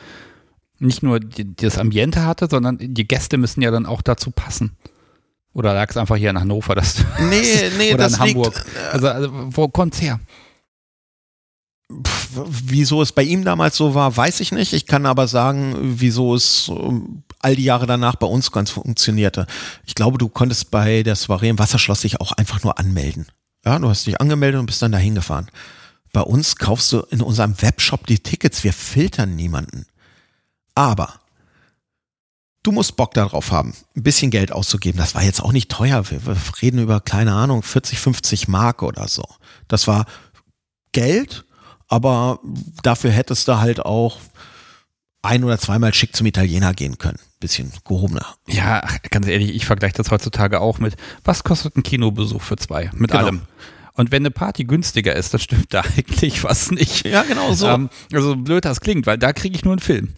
nicht 0.80 1.04
nur 1.04 1.20
das 1.20 1.78
Ambiente 1.78 2.26
hatte, 2.26 2.48
sondern 2.50 2.78
die 2.80 3.08
Gäste 3.08 3.38
müssen 3.38 3.62
ja 3.62 3.72
dann 3.72 3.86
auch 3.86 4.02
dazu 4.02 4.32
passen? 4.32 4.76
Oder 5.54 5.74
lag 5.74 5.90
es 5.90 5.98
einfach 5.98 6.18
hier 6.18 6.30
in 6.30 6.40
Hannover? 6.40 6.76
Das, 6.76 7.04
nee, 7.30 7.42
nee, 7.78 7.94
oder 7.94 8.04
das 8.04 8.14
in 8.14 8.20
Hamburg? 8.20 8.56
liegt, 8.56 8.76
äh, 8.76 8.92
also, 8.92 9.08
also 9.08 9.30
wo 9.32 9.68
kommt's 9.68 10.02
her? 10.02 10.20
Wieso 11.88 13.02
es 13.02 13.12
bei 13.12 13.24
ihm 13.24 13.44
damals 13.44 13.78
so 13.78 13.94
war, 13.94 14.16
weiß 14.18 14.40
ich 14.40 14.52
nicht. 14.52 14.74
Ich 14.74 14.88
kann 14.88 15.06
aber 15.06 15.28
sagen, 15.28 15.76
wieso 15.99 16.34
es 16.34 16.68
ähm, 16.70 17.24
all 17.40 17.56
die 17.56 17.64
Jahre 17.64 17.86
danach 17.86 18.16
bei 18.16 18.26
uns 18.26 18.52
ganz 18.52 18.72
funktionierte. 18.72 19.45
Ich 19.86 19.94
glaube, 19.94 20.18
du 20.18 20.28
konntest 20.28 20.72
bei 20.72 21.03
der 21.03 21.16
Soiree 21.16 21.49
im 21.49 21.60
Wasserschloss 21.60 22.02
dich 22.02 22.20
auch 22.20 22.32
einfach 22.32 22.64
nur 22.64 22.80
anmelden. 22.80 23.28
Ja, 23.64 23.78
du 23.78 23.88
hast 23.88 24.07
dich 24.07 24.20
angemeldet 24.20 24.60
und 24.60 24.66
bist 24.66 24.82
dann 24.82 24.91
dahin 24.91 25.16
gefahren. 25.16 25.49
Bei 26.12 26.22
uns 26.22 26.56
kaufst 26.56 26.91
du 26.91 27.02
in 27.12 27.22
unserem 27.22 27.62
Webshop 27.62 28.07
die 28.07 28.20
Tickets. 28.20 28.64
Wir 28.64 28.74
filtern 28.74 29.36
niemanden. 29.36 29.86
Aber 30.74 31.20
du 32.64 32.72
musst 32.72 32.95
Bock 32.95 33.14
darauf 33.14 33.52
haben, 33.52 33.74
ein 33.95 34.03
bisschen 34.03 34.32
Geld 34.32 34.52
auszugeben. 34.52 34.98
Das 34.98 35.14
war 35.14 35.24
jetzt 35.24 35.41
auch 35.41 35.52
nicht 35.52 35.70
teuer. 35.70 36.10
Wir, 36.10 36.26
wir 36.26 36.38
reden 36.62 36.80
über, 36.80 36.99
keine 36.99 37.34
Ahnung, 37.34 37.64
40, 37.64 37.99
50 37.99 38.48
Mark 38.48 38.82
oder 38.82 39.07
so. 39.07 39.24
Das 39.68 39.88
war 39.88 40.06
Geld, 40.91 41.45
aber 41.88 42.40
dafür 42.84 43.12
hättest 43.12 43.48
du 43.48 43.57
halt 43.60 43.80
auch 43.86 44.20
ein 45.22 45.44
oder 45.44 45.57
zweimal 45.57 45.94
schick 45.94 46.16
zum 46.16 46.28
Italiener 46.28 46.74
gehen 46.74 46.98
können. 46.98 47.18
Bisschen 47.40 47.72
gehobener. 47.84 48.36
Ja, 48.48 48.82
ganz 49.10 49.28
ehrlich, 49.28 49.56
ich 49.56 49.66
vergleiche 49.66 49.95
das 49.95 50.12
heutzutage 50.12 50.62
auch 50.62 50.78
mit, 50.80 50.95
was 51.24 51.44
kostet 51.44 51.76
ein 51.76 51.84
Kinobesuch 51.84 52.41
für 52.41 52.57
zwei? 52.57 52.91
Mit 52.94 53.12
Genau. 53.12 53.24
allem. 53.24 53.41
Und 53.94 54.12
wenn 54.12 54.24
eine 54.24 54.32
Party 54.32 54.66
günstiger 54.66 55.16
ist, 55.16 55.34
dann 55.34 55.40
stimmt 55.40 55.74
da 55.74 55.82
eigentlich 55.98 56.44
was 56.44 56.70
nicht. 56.72 57.06
Ja, 57.07 57.24
genau 57.24 57.53
so. 57.53 57.68
Ähm, 57.68 57.90
also 58.14 58.36
blöd 58.36 58.66
das 58.66 58.82
klingt, 58.82 59.07
weil 59.07 59.18
da 59.18 59.34
kriege 59.34 59.56
ich 59.56 59.64
nur 59.64 59.74
einen 59.74 59.80
Film. 59.82 60.14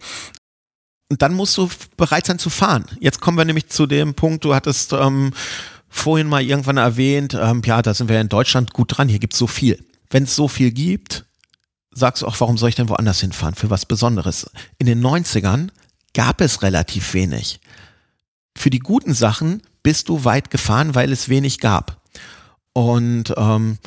Und 1.10 1.22
dann 1.22 1.32
musst 1.32 1.56
du 1.56 1.70
bereit 1.96 2.26
sein 2.26 2.38
zu 2.38 2.50
fahren. 2.50 2.84
Jetzt 3.00 3.20
kommen 3.20 3.38
wir 3.38 3.44
nämlich 3.46 3.68
zu 3.68 3.86
dem 3.86 4.14
Punkt, 4.14 4.44
du 4.44 4.54
hattest 4.54 4.92
ähm, 4.92 5.32
vorhin 5.88 6.26
mal 6.26 6.42
irgendwann 6.42 6.76
erwähnt, 6.76 7.34
ähm, 7.40 7.62
ja, 7.64 7.80
da 7.80 7.94
sind 7.94 8.08
wir 8.10 8.20
in 8.20 8.28
Deutschland 8.28 8.74
gut 8.74 8.98
dran, 8.98 9.08
hier 9.08 9.18
gibt's 9.20 9.38
so 9.38 9.46
viel. 9.46 9.82
Wenn 10.10 10.24
es 10.24 10.36
so 10.36 10.48
viel 10.48 10.70
gibt, 10.70 11.24
sagst 11.90 12.22
du 12.22 12.26
auch, 12.26 12.38
warum 12.40 12.58
soll 12.58 12.68
ich 12.68 12.74
denn 12.74 12.88
woanders 12.88 13.20
hinfahren? 13.20 13.54
Für 13.54 13.70
was 13.70 13.86
Besonderes? 13.86 14.50
In 14.78 14.86
den 14.86 15.04
90ern 15.04 15.68
gab 16.14 16.40
es 16.40 16.62
relativ 16.62 17.14
wenig. 17.14 17.60
Für 18.56 18.70
die 18.70 18.78
guten 18.78 19.14
Sachen 19.14 19.62
bist 19.82 20.08
du 20.08 20.24
weit 20.24 20.50
gefahren, 20.50 20.94
weil 20.94 21.12
es 21.12 21.28
wenig 21.28 21.60
gab. 21.60 22.02
Und 22.72 23.32
ähm, 23.36 23.78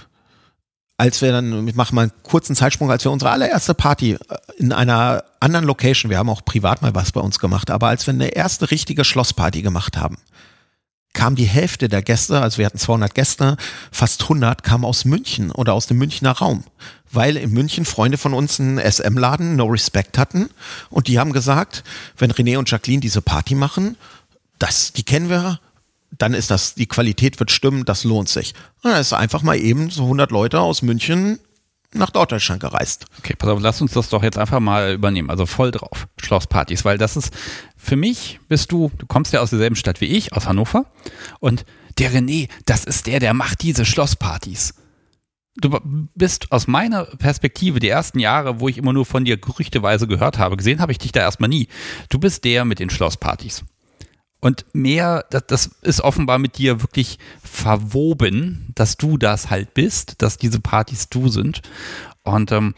als 0.97 1.21
wir 1.21 1.31
dann, 1.31 1.67
ich 1.67 1.75
mache 1.75 1.95
mal 1.95 2.03
einen 2.03 2.23
kurzen 2.23 2.55
Zeitsprung, 2.55 2.91
als 2.91 3.03
wir 3.03 3.11
unsere 3.11 3.31
allererste 3.31 3.73
Party 3.73 4.13
äh, 4.13 4.17
in 4.57 4.71
einer 4.71 5.23
anderen 5.39 5.65
Location, 5.65 6.11
wir 6.11 6.17
haben 6.17 6.29
auch 6.29 6.45
privat 6.45 6.81
mal 6.83 6.93
was 6.93 7.11
bei 7.11 7.21
uns 7.21 7.39
gemacht, 7.39 7.71
aber 7.71 7.87
als 7.87 8.05
wir 8.05 8.13
eine 8.13 8.27
erste 8.27 8.69
richtige 8.69 9.03
Schlossparty 9.03 9.63
gemacht 9.63 9.97
haben, 9.97 10.17
kam 11.13 11.35
die 11.35 11.45
Hälfte 11.45 11.89
der 11.89 12.03
Gäste, 12.03 12.39
also 12.39 12.59
wir 12.59 12.67
hatten 12.67 12.77
200 12.77 13.15
Gäste, 13.15 13.57
fast 13.91 14.21
100 14.21 14.63
kamen 14.63 14.85
aus 14.85 15.03
München 15.03 15.51
oder 15.51 15.73
aus 15.73 15.87
dem 15.87 15.97
Münchner 15.97 16.31
Raum, 16.31 16.63
weil 17.11 17.37
in 17.37 17.51
München 17.51 17.85
Freunde 17.85 18.17
von 18.17 18.33
uns 18.33 18.59
einen 18.59 18.79
SM-Laden 18.79 19.55
No 19.55 19.65
Respect 19.65 20.17
hatten 20.17 20.49
und 20.89 21.07
die 21.07 21.19
haben 21.19 21.33
gesagt, 21.33 21.83
wenn 22.17 22.31
René 22.31 22.57
und 22.57 22.69
Jacqueline 22.69 23.01
diese 23.01 23.21
Party 23.21 23.55
machen, 23.55 23.97
das, 24.59 24.93
die 24.93 25.03
kennen 25.03 25.29
wir, 25.29 25.59
dann 26.17 26.33
ist 26.33 26.51
das, 26.51 26.75
die 26.75 26.87
Qualität 26.87 27.39
wird 27.39 27.51
stimmen, 27.51 27.85
das 27.85 28.03
lohnt 28.03 28.29
sich. 28.29 28.53
Und 28.83 28.91
dann 28.91 29.01
ist 29.01 29.13
einfach 29.13 29.41
mal 29.41 29.57
eben 29.57 29.89
so 29.89 30.03
100 30.03 30.31
Leute 30.31 30.59
aus 30.59 30.81
München 30.81 31.39
nach 31.93 32.09
Deutschland 32.09 32.61
gereist. 32.61 33.05
Okay, 33.19 33.35
pass 33.37 33.49
auf, 33.49 33.59
lass 33.61 33.81
uns 33.81 33.91
das 33.93 34.09
doch 34.09 34.23
jetzt 34.23 34.37
einfach 34.37 34.59
mal 34.59 34.93
übernehmen. 34.93 35.29
Also 35.29 35.45
voll 35.45 35.71
drauf, 35.71 36.07
Schlosspartys, 36.21 36.85
weil 36.85 36.97
das 36.97 37.17
ist, 37.17 37.33
für 37.75 37.95
mich 37.95 38.39
bist 38.47 38.71
du, 38.71 38.91
du 38.97 39.05
kommst 39.07 39.33
ja 39.33 39.41
aus 39.41 39.49
derselben 39.49 39.75
Stadt 39.75 40.01
wie 40.01 40.05
ich, 40.05 40.33
aus 40.33 40.47
Hannover. 40.47 40.85
Und 41.39 41.65
der 41.97 42.11
René, 42.11 42.49
das 42.65 42.85
ist 42.85 43.07
der, 43.07 43.19
der 43.19 43.33
macht 43.33 43.61
diese 43.61 43.85
Schlosspartys. 43.85 44.73
Du 45.61 45.79
bist 46.15 46.51
aus 46.51 46.67
meiner 46.67 47.05
Perspektive 47.05 47.79
die 47.79 47.89
ersten 47.89 48.19
Jahre, 48.19 48.59
wo 48.59 48.67
ich 48.67 48.79
immer 48.79 48.93
nur 48.93 49.05
von 49.05 49.25
dir 49.25 49.37
gerüchteweise 49.37 50.07
gehört 50.07 50.39
habe, 50.39 50.57
gesehen 50.57 50.81
habe 50.81 50.91
ich 50.91 50.97
dich 50.97 51.11
da 51.11 51.19
erstmal 51.19 51.49
nie. 51.49 51.67
Du 52.09 52.17
bist 52.17 52.43
der 52.43 52.65
mit 52.65 52.79
den 52.79 52.89
Schlosspartys. 52.89 53.63
Und 54.39 54.65
mehr, 54.73 55.23
das, 55.29 55.69
ist 55.83 56.01
offenbar 56.01 56.39
mit 56.39 56.57
dir 56.57 56.81
wirklich 56.81 57.19
verwoben, 57.43 58.71
dass 58.73 58.97
du 58.97 59.19
das 59.19 59.51
halt 59.51 59.75
bist, 59.75 60.15
dass 60.23 60.37
diese 60.37 60.59
Partys 60.59 61.09
du 61.09 61.29
sind. 61.29 61.61
Und 62.23 62.51
ähm, 62.51 62.73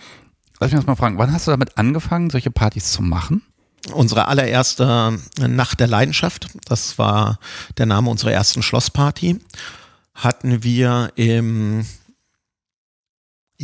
lass 0.60 0.72
mich 0.72 0.80
das 0.80 0.88
mal 0.88 0.98
fragen, 0.98 1.18
wann 1.18 1.32
hast 1.32 1.48
du 1.48 1.52
damit 1.52 1.78
angefangen, 1.78 2.30
solche 2.30 2.52
Partys 2.52 2.92
zu 2.92 3.02
machen? 3.02 3.44
Unsere 3.94 4.28
allererste 4.28 5.18
Nacht 5.40 5.80
der 5.80 5.88
Leidenschaft, 5.88 6.48
das 6.66 6.98
war 6.98 7.40
der 7.78 7.86
Name 7.86 8.10
unserer 8.10 8.34
ersten 8.34 8.62
Schlossparty, 8.62 9.40
hatten 10.16 10.64
wir 10.64 11.14
im 11.16 11.86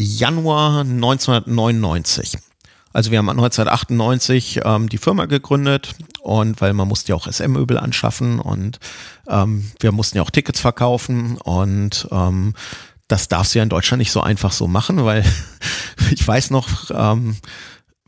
Januar 0.01 0.79
1999. 0.79 2.37
Also 2.93 3.11
wir 3.11 3.17
haben 3.17 3.27
1998 3.29 4.61
ähm, 4.63 4.87
die 4.87 4.97
Firma 4.97 5.25
gegründet 5.25 5.93
und 6.21 6.61
weil 6.61 6.71
man 6.71 6.87
musste 6.87 7.09
ja 7.09 7.15
auch 7.15 7.27
SM-Möbel 7.29 7.77
anschaffen 7.77 8.39
und 8.39 8.79
ähm, 9.27 9.69
wir 9.81 9.91
mussten 9.91 10.15
ja 10.15 10.23
auch 10.23 10.29
Tickets 10.29 10.61
verkaufen 10.61 11.37
und 11.37 12.07
ähm, 12.11 12.55
das 13.09 13.27
darfst 13.27 13.53
du 13.53 13.59
ja 13.59 13.63
in 13.63 13.69
Deutschland 13.69 13.99
nicht 13.99 14.13
so 14.13 14.21
einfach 14.21 14.53
so 14.53 14.69
machen, 14.69 15.03
weil 15.03 15.25
ich 16.11 16.25
weiß 16.25 16.51
noch, 16.51 16.89
ähm, 16.91 17.35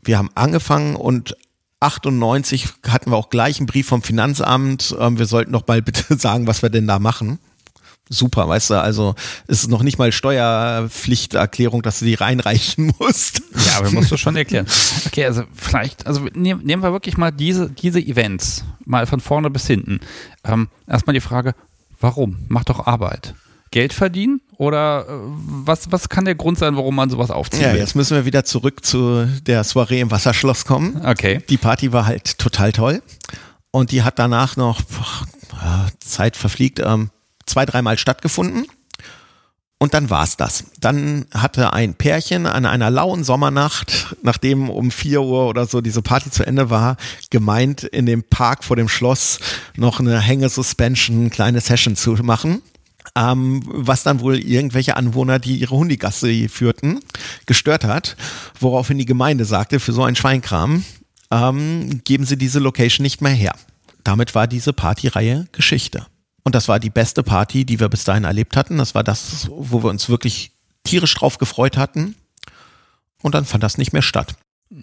wir 0.02 0.16
haben 0.16 0.30
angefangen 0.34 0.96
und 0.96 1.36
98 1.80 2.68
hatten 2.88 3.10
wir 3.10 3.18
auch 3.18 3.28
gleich 3.28 3.58
einen 3.58 3.66
Brief 3.66 3.86
vom 3.86 4.02
Finanzamt, 4.02 4.96
ähm, 4.98 5.18
wir 5.18 5.26
sollten 5.26 5.52
doch 5.52 5.66
mal 5.66 5.82
bitte 5.82 6.16
sagen, 6.18 6.46
was 6.46 6.62
wir 6.62 6.70
denn 6.70 6.86
da 6.86 6.98
machen 6.98 7.38
super, 8.12 8.48
weißt 8.48 8.70
du, 8.70 8.74
also 8.80 9.14
es 9.46 9.62
ist 9.62 9.68
noch 9.70 9.82
nicht 9.82 9.98
mal 9.98 10.12
Steuerpflichterklärung, 10.12 11.82
dass 11.82 11.98
du 11.98 12.04
die 12.04 12.14
reinreichen 12.14 12.92
musst. 12.98 13.42
Ja, 13.66 13.78
aber 13.78 13.90
musst 13.90 14.10
du 14.10 14.16
schon 14.16 14.36
erklären. 14.36 14.66
Okay, 15.06 15.24
also 15.24 15.42
vielleicht, 15.54 16.06
also 16.06 16.26
nehmen, 16.34 16.64
nehmen 16.64 16.82
wir 16.82 16.92
wirklich 16.92 17.16
mal 17.16 17.30
diese, 17.30 17.70
diese 17.70 18.00
Events, 18.00 18.64
mal 18.84 19.06
von 19.06 19.20
vorne 19.20 19.50
bis 19.50 19.66
hinten. 19.66 20.00
Ähm, 20.44 20.68
erstmal 20.86 21.14
die 21.14 21.20
Frage, 21.20 21.54
warum? 22.00 22.38
Mach 22.48 22.64
doch 22.64 22.86
Arbeit. 22.86 23.34
Geld 23.70 23.92
verdienen 23.92 24.40
oder 24.58 25.06
äh, 25.08 25.12
was, 25.66 25.90
was 25.90 26.08
kann 26.08 26.24
der 26.24 26.34
Grund 26.34 26.58
sein, 26.58 26.76
warum 26.76 26.94
man 26.94 27.10
sowas 27.10 27.30
aufzieht? 27.30 27.62
Ja, 27.62 27.74
jetzt 27.74 27.96
müssen 27.96 28.16
wir 28.16 28.24
wieder 28.24 28.44
zurück 28.44 28.84
zu 28.84 29.26
der 29.46 29.64
Soiree 29.64 30.00
im 30.00 30.10
Wasserschloss 30.10 30.64
kommen. 30.64 31.02
Okay. 31.04 31.42
Die 31.48 31.56
Party 31.56 31.92
war 31.92 32.06
halt 32.06 32.38
total 32.38 32.72
toll 32.72 33.02
und 33.70 33.90
die 33.90 34.02
hat 34.02 34.18
danach 34.18 34.56
noch, 34.56 34.82
boah, 34.82 35.88
Zeit 36.00 36.36
verfliegt, 36.36 36.80
ähm, 36.80 37.10
zwei, 37.52 37.66
dreimal 37.66 37.98
stattgefunden. 37.98 38.66
Und 39.78 39.94
dann 39.94 40.10
war's 40.10 40.36
das. 40.36 40.66
Dann 40.78 41.26
hatte 41.34 41.72
ein 41.72 41.94
Pärchen 41.94 42.46
an 42.46 42.66
einer 42.66 42.88
lauen 42.88 43.24
Sommernacht, 43.24 44.14
nachdem 44.22 44.70
um 44.70 44.92
vier 44.92 45.22
Uhr 45.22 45.48
oder 45.48 45.66
so 45.66 45.80
diese 45.80 46.02
Party 46.02 46.30
zu 46.30 46.46
Ende 46.46 46.70
war, 46.70 46.96
gemeint, 47.30 47.82
in 47.82 48.06
dem 48.06 48.22
Park 48.22 48.62
vor 48.62 48.76
dem 48.76 48.88
Schloss 48.88 49.40
noch 49.76 49.98
eine 49.98 50.20
Hängesuspension, 50.20 51.30
kleine 51.30 51.60
Session 51.60 51.96
zu 51.96 52.12
machen. 52.22 52.62
Ähm, 53.16 53.60
was 53.66 54.04
dann 54.04 54.20
wohl 54.20 54.38
irgendwelche 54.38 54.96
Anwohner, 54.96 55.40
die 55.40 55.56
ihre 55.56 55.74
Hundigasse 55.74 56.48
führten, 56.48 57.00
gestört 57.46 57.84
hat, 57.84 58.16
woraufhin 58.60 58.98
die 58.98 59.04
Gemeinde 59.04 59.44
sagte, 59.44 59.80
für 59.80 59.92
so 59.92 60.04
einen 60.04 60.16
Schweinkram 60.16 60.84
ähm, 61.32 62.02
geben 62.04 62.24
sie 62.24 62.38
diese 62.38 62.60
Location 62.60 63.02
nicht 63.02 63.20
mehr 63.20 63.32
her. 63.32 63.56
Damit 64.04 64.36
war 64.36 64.46
diese 64.46 64.72
Partyreihe 64.72 65.48
Geschichte. 65.50 66.06
Und 66.44 66.54
das 66.54 66.68
war 66.68 66.80
die 66.80 66.90
beste 66.90 67.22
Party, 67.22 67.64
die 67.64 67.80
wir 67.80 67.88
bis 67.88 68.04
dahin 68.04 68.24
erlebt 68.24 68.56
hatten. 68.56 68.78
Das 68.78 68.94
war 68.94 69.04
das, 69.04 69.48
wo 69.50 69.82
wir 69.82 69.90
uns 69.90 70.08
wirklich 70.08 70.52
tierisch 70.84 71.14
drauf 71.14 71.38
gefreut 71.38 71.76
hatten. 71.76 72.16
Und 73.22 73.34
dann 73.34 73.44
fand 73.44 73.62
das 73.62 73.78
nicht 73.78 73.92
mehr 73.92 74.02
statt. 74.02 74.34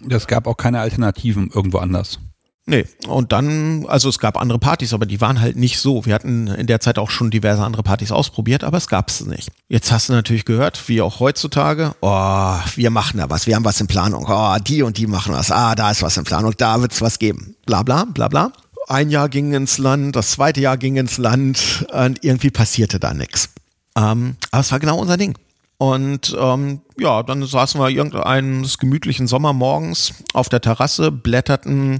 Es 0.08 0.26
gab 0.26 0.46
auch 0.46 0.56
keine 0.56 0.80
Alternativen 0.80 1.50
irgendwo 1.52 1.78
anders. 1.78 2.18
Nee, 2.66 2.86
und 3.08 3.32
dann, 3.32 3.84
also 3.86 4.08
es 4.08 4.18
gab 4.18 4.36
andere 4.36 4.58
Partys, 4.58 4.94
aber 4.94 5.04
die 5.04 5.20
waren 5.20 5.40
halt 5.40 5.56
nicht 5.56 5.80
so. 5.80 6.06
Wir 6.06 6.14
hatten 6.14 6.46
in 6.46 6.66
der 6.66 6.78
Zeit 6.78 6.98
auch 6.98 7.10
schon 7.10 7.30
diverse 7.30 7.64
andere 7.64 7.82
Partys 7.82 8.12
ausprobiert, 8.12 8.62
aber 8.62 8.76
es 8.76 8.86
gab 8.86 9.08
es 9.08 9.24
nicht. 9.26 9.50
Jetzt 9.68 9.90
hast 9.90 10.08
du 10.08 10.12
natürlich 10.12 10.44
gehört, 10.44 10.88
wie 10.88 11.00
auch 11.00 11.20
heutzutage, 11.20 11.94
oh, 12.00 12.54
wir 12.76 12.90
machen 12.90 13.18
da 13.18 13.28
was, 13.28 13.46
wir 13.46 13.56
haben 13.56 13.64
was 13.64 13.80
in 13.80 13.88
Planung, 13.88 14.26
oh, 14.28 14.56
die 14.60 14.82
und 14.82 14.98
die 14.98 15.08
machen 15.08 15.34
was, 15.34 15.50
ah, 15.50 15.74
da 15.74 15.90
ist 15.90 16.02
was 16.02 16.16
in 16.16 16.24
Planung, 16.24 16.54
da 16.56 16.80
wird 16.80 16.92
es 16.92 17.00
was 17.00 17.18
geben, 17.18 17.56
bla 17.66 17.82
bla 17.82 18.04
bla 18.04 18.28
bla 18.28 18.52
ein 18.90 19.10
Jahr 19.10 19.28
ging 19.28 19.52
ins 19.52 19.78
Land, 19.78 20.16
das 20.16 20.32
zweite 20.32 20.60
Jahr 20.60 20.76
ging 20.76 20.96
ins 20.96 21.16
Land 21.18 21.86
und 21.92 22.24
irgendwie 22.24 22.50
passierte 22.50 22.98
da 22.98 23.14
nichts. 23.14 23.50
Ähm, 23.96 24.36
aber 24.50 24.60
es 24.60 24.72
war 24.72 24.80
genau 24.80 24.98
unser 24.98 25.16
Ding. 25.16 25.38
Und 25.78 26.36
ähm, 26.38 26.82
ja, 26.98 27.22
dann 27.22 27.44
saßen 27.46 27.80
wir 27.80 27.88
irgendeines 27.88 28.78
gemütlichen 28.78 29.26
Sommermorgens 29.26 30.12
auf 30.34 30.48
der 30.48 30.60
Terrasse, 30.60 31.10
blätterten 31.10 31.98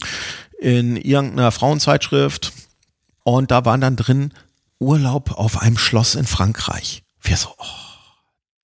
in 0.61 0.97
irgendeiner 0.97 1.53
Frauenzeitschrift 1.53 2.53
und 3.25 3.51
da 3.51 3.65
waren 3.65 3.81
dann 3.81 3.97
drin 3.97 4.35
Urlaub 4.79 5.33
auf 5.33 5.63
einem 5.63 5.79
Schloss 5.79 6.15
in 6.15 6.27
Frankreich. 6.27 7.03
Wir 7.23 7.37
so, 7.37 7.49
oh, 7.57 7.65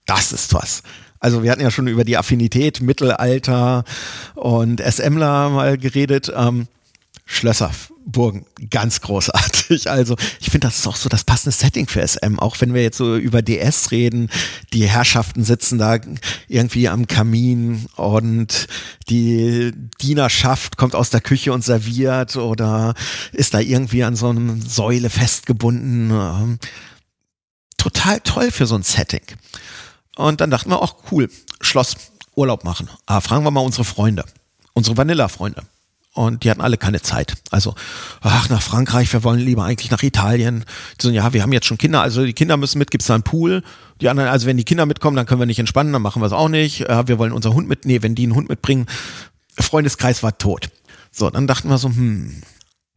das 0.04 0.32
ist 0.32 0.52
was. 0.52 0.82
Also 1.20 1.42
wir 1.42 1.50
hatten 1.50 1.62
ja 1.62 1.70
schon 1.70 1.86
über 1.86 2.04
die 2.04 2.18
Affinität 2.18 2.80
Mittelalter 2.80 3.84
und 4.34 4.80
SMler 4.80 5.48
mal 5.50 5.78
geredet. 5.78 6.32
Ähm, 6.34 6.68
Schlösser, 7.28 7.72
Burgen, 8.06 8.46
ganz 8.70 9.00
großartig. 9.00 9.90
Also 9.96 10.16
ich 10.40 10.50
finde, 10.50 10.68
das 10.68 10.78
ist 10.78 10.86
auch 10.86 10.94
so 10.94 11.08
das 11.08 11.24
passende 11.24 11.54
Setting 11.54 11.88
für 11.88 12.06
SM. 12.06 12.38
Auch 12.38 12.60
wenn 12.60 12.72
wir 12.72 12.82
jetzt 12.82 12.98
so 12.98 13.16
über 13.16 13.42
DS 13.42 13.90
reden, 13.90 14.30
die 14.72 14.88
Herrschaften 14.88 15.42
sitzen 15.42 15.78
da 15.78 15.98
irgendwie 16.46 16.88
am 16.88 17.08
Kamin 17.08 17.86
und 17.96 18.68
die 19.08 19.72
Dienerschaft 20.00 20.76
kommt 20.76 20.94
aus 20.94 21.10
der 21.10 21.20
Küche 21.20 21.52
und 21.52 21.64
serviert 21.64 22.36
oder 22.36 22.94
ist 23.32 23.54
da 23.54 23.58
irgendwie 23.58 24.04
an 24.04 24.14
so 24.14 24.28
einem 24.28 24.62
Säule 24.62 25.10
festgebunden. 25.10 26.10
Ähm, 26.10 26.58
total 27.76 28.20
toll 28.20 28.52
für 28.52 28.66
so 28.66 28.76
ein 28.76 28.82
Setting. 28.84 29.22
Und 30.14 30.40
dann 30.40 30.50
dachten 30.50 30.70
wir 30.70 30.80
auch, 30.80 30.96
cool, 31.10 31.28
Schloss, 31.60 31.96
Urlaub 32.36 32.62
machen. 32.62 32.88
Ah, 33.06 33.20
fragen 33.20 33.44
wir 33.44 33.50
mal 33.50 33.60
unsere 33.60 33.84
Freunde, 33.84 34.24
unsere 34.74 34.96
Vanilla-Freunde 34.96 35.64
und 36.16 36.44
die 36.44 36.50
hatten 36.50 36.60
alle 36.60 36.78
keine 36.78 37.02
Zeit. 37.02 37.34
Also, 37.50 37.74
ach, 38.22 38.48
nach 38.48 38.62
Frankreich, 38.62 39.12
wir 39.12 39.22
wollen 39.22 39.38
lieber 39.38 39.64
eigentlich 39.64 39.90
nach 39.90 40.02
Italien. 40.02 40.64
So, 41.00 41.10
ja, 41.10 41.32
wir 41.32 41.42
haben 41.42 41.52
jetzt 41.52 41.66
schon 41.66 41.78
Kinder, 41.78 42.00
also 42.02 42.24
die 42.24 42.32
Kinder 42.32 42.56
müssen 42.56 42.78
mit, 42.78 42.90
gibt's 42.90 43.06
da 43.06 43.14
einen 43.14 43.22
Pool. 43.22 43.62
Die 44.00 44.08
anderen, 44.08 44.30
also 44.30 44.46
wenn 44.46 44.56
die 44.56 44.64
Kinder 44.64 44.86
mitkommen, 44.86 45.16
dann 45.16 45.26
können 45.26 45.40
wir 45.40 45.46
nicht 45.46 45.58
entspannen, 45.58 45.92
dann 45.92 46.02
machen 46.02 46.22
wir 46.22 46.26
es 46.26 46.32
auch 46.32 46.48
nicht. 46.48 46.82
Äh, 46.88 47.06
wir 47.06 47.18
wollen 47.18 47.32
unser 47.32 47.54
Hund 47.54 47.68
mit, 47.68 47.84
nee, 47.84 48.02
wenn 48.02 48.14
die 48.14 48.24
einen 48.24 48.34
Hund 48.34 48.48
mitbringen, 48.48 48.86
Freundeskreis 49.58 50.22
war 50.22 50.36
tot. 50.38 50.70
So, 51.12 51.30
dann 51.30 51.46
dachten 51.46 51.68
wir 51.68 51.78
so, 51.78 51.88
hm, 51.88 52.42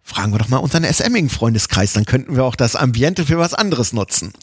fragen 0.02 0.34
wir 0.34 0.40
doch 0.40 0.50
mal 0.50 0.58
unseren 0.58 0.86
SMigen 0.86 1.30
Freundeskreis, 1.30 1.94
dann 1.94 2.06
könnten 2.06 2.36
wir 2.36 2.46
auch 2.46 2.56
das 2.56 2.76
Ambiente 2.76 3.26
für 3.26 3.38
was 3.38 3.54
anderes 3.54 3.94
nutzen 3.94 4.34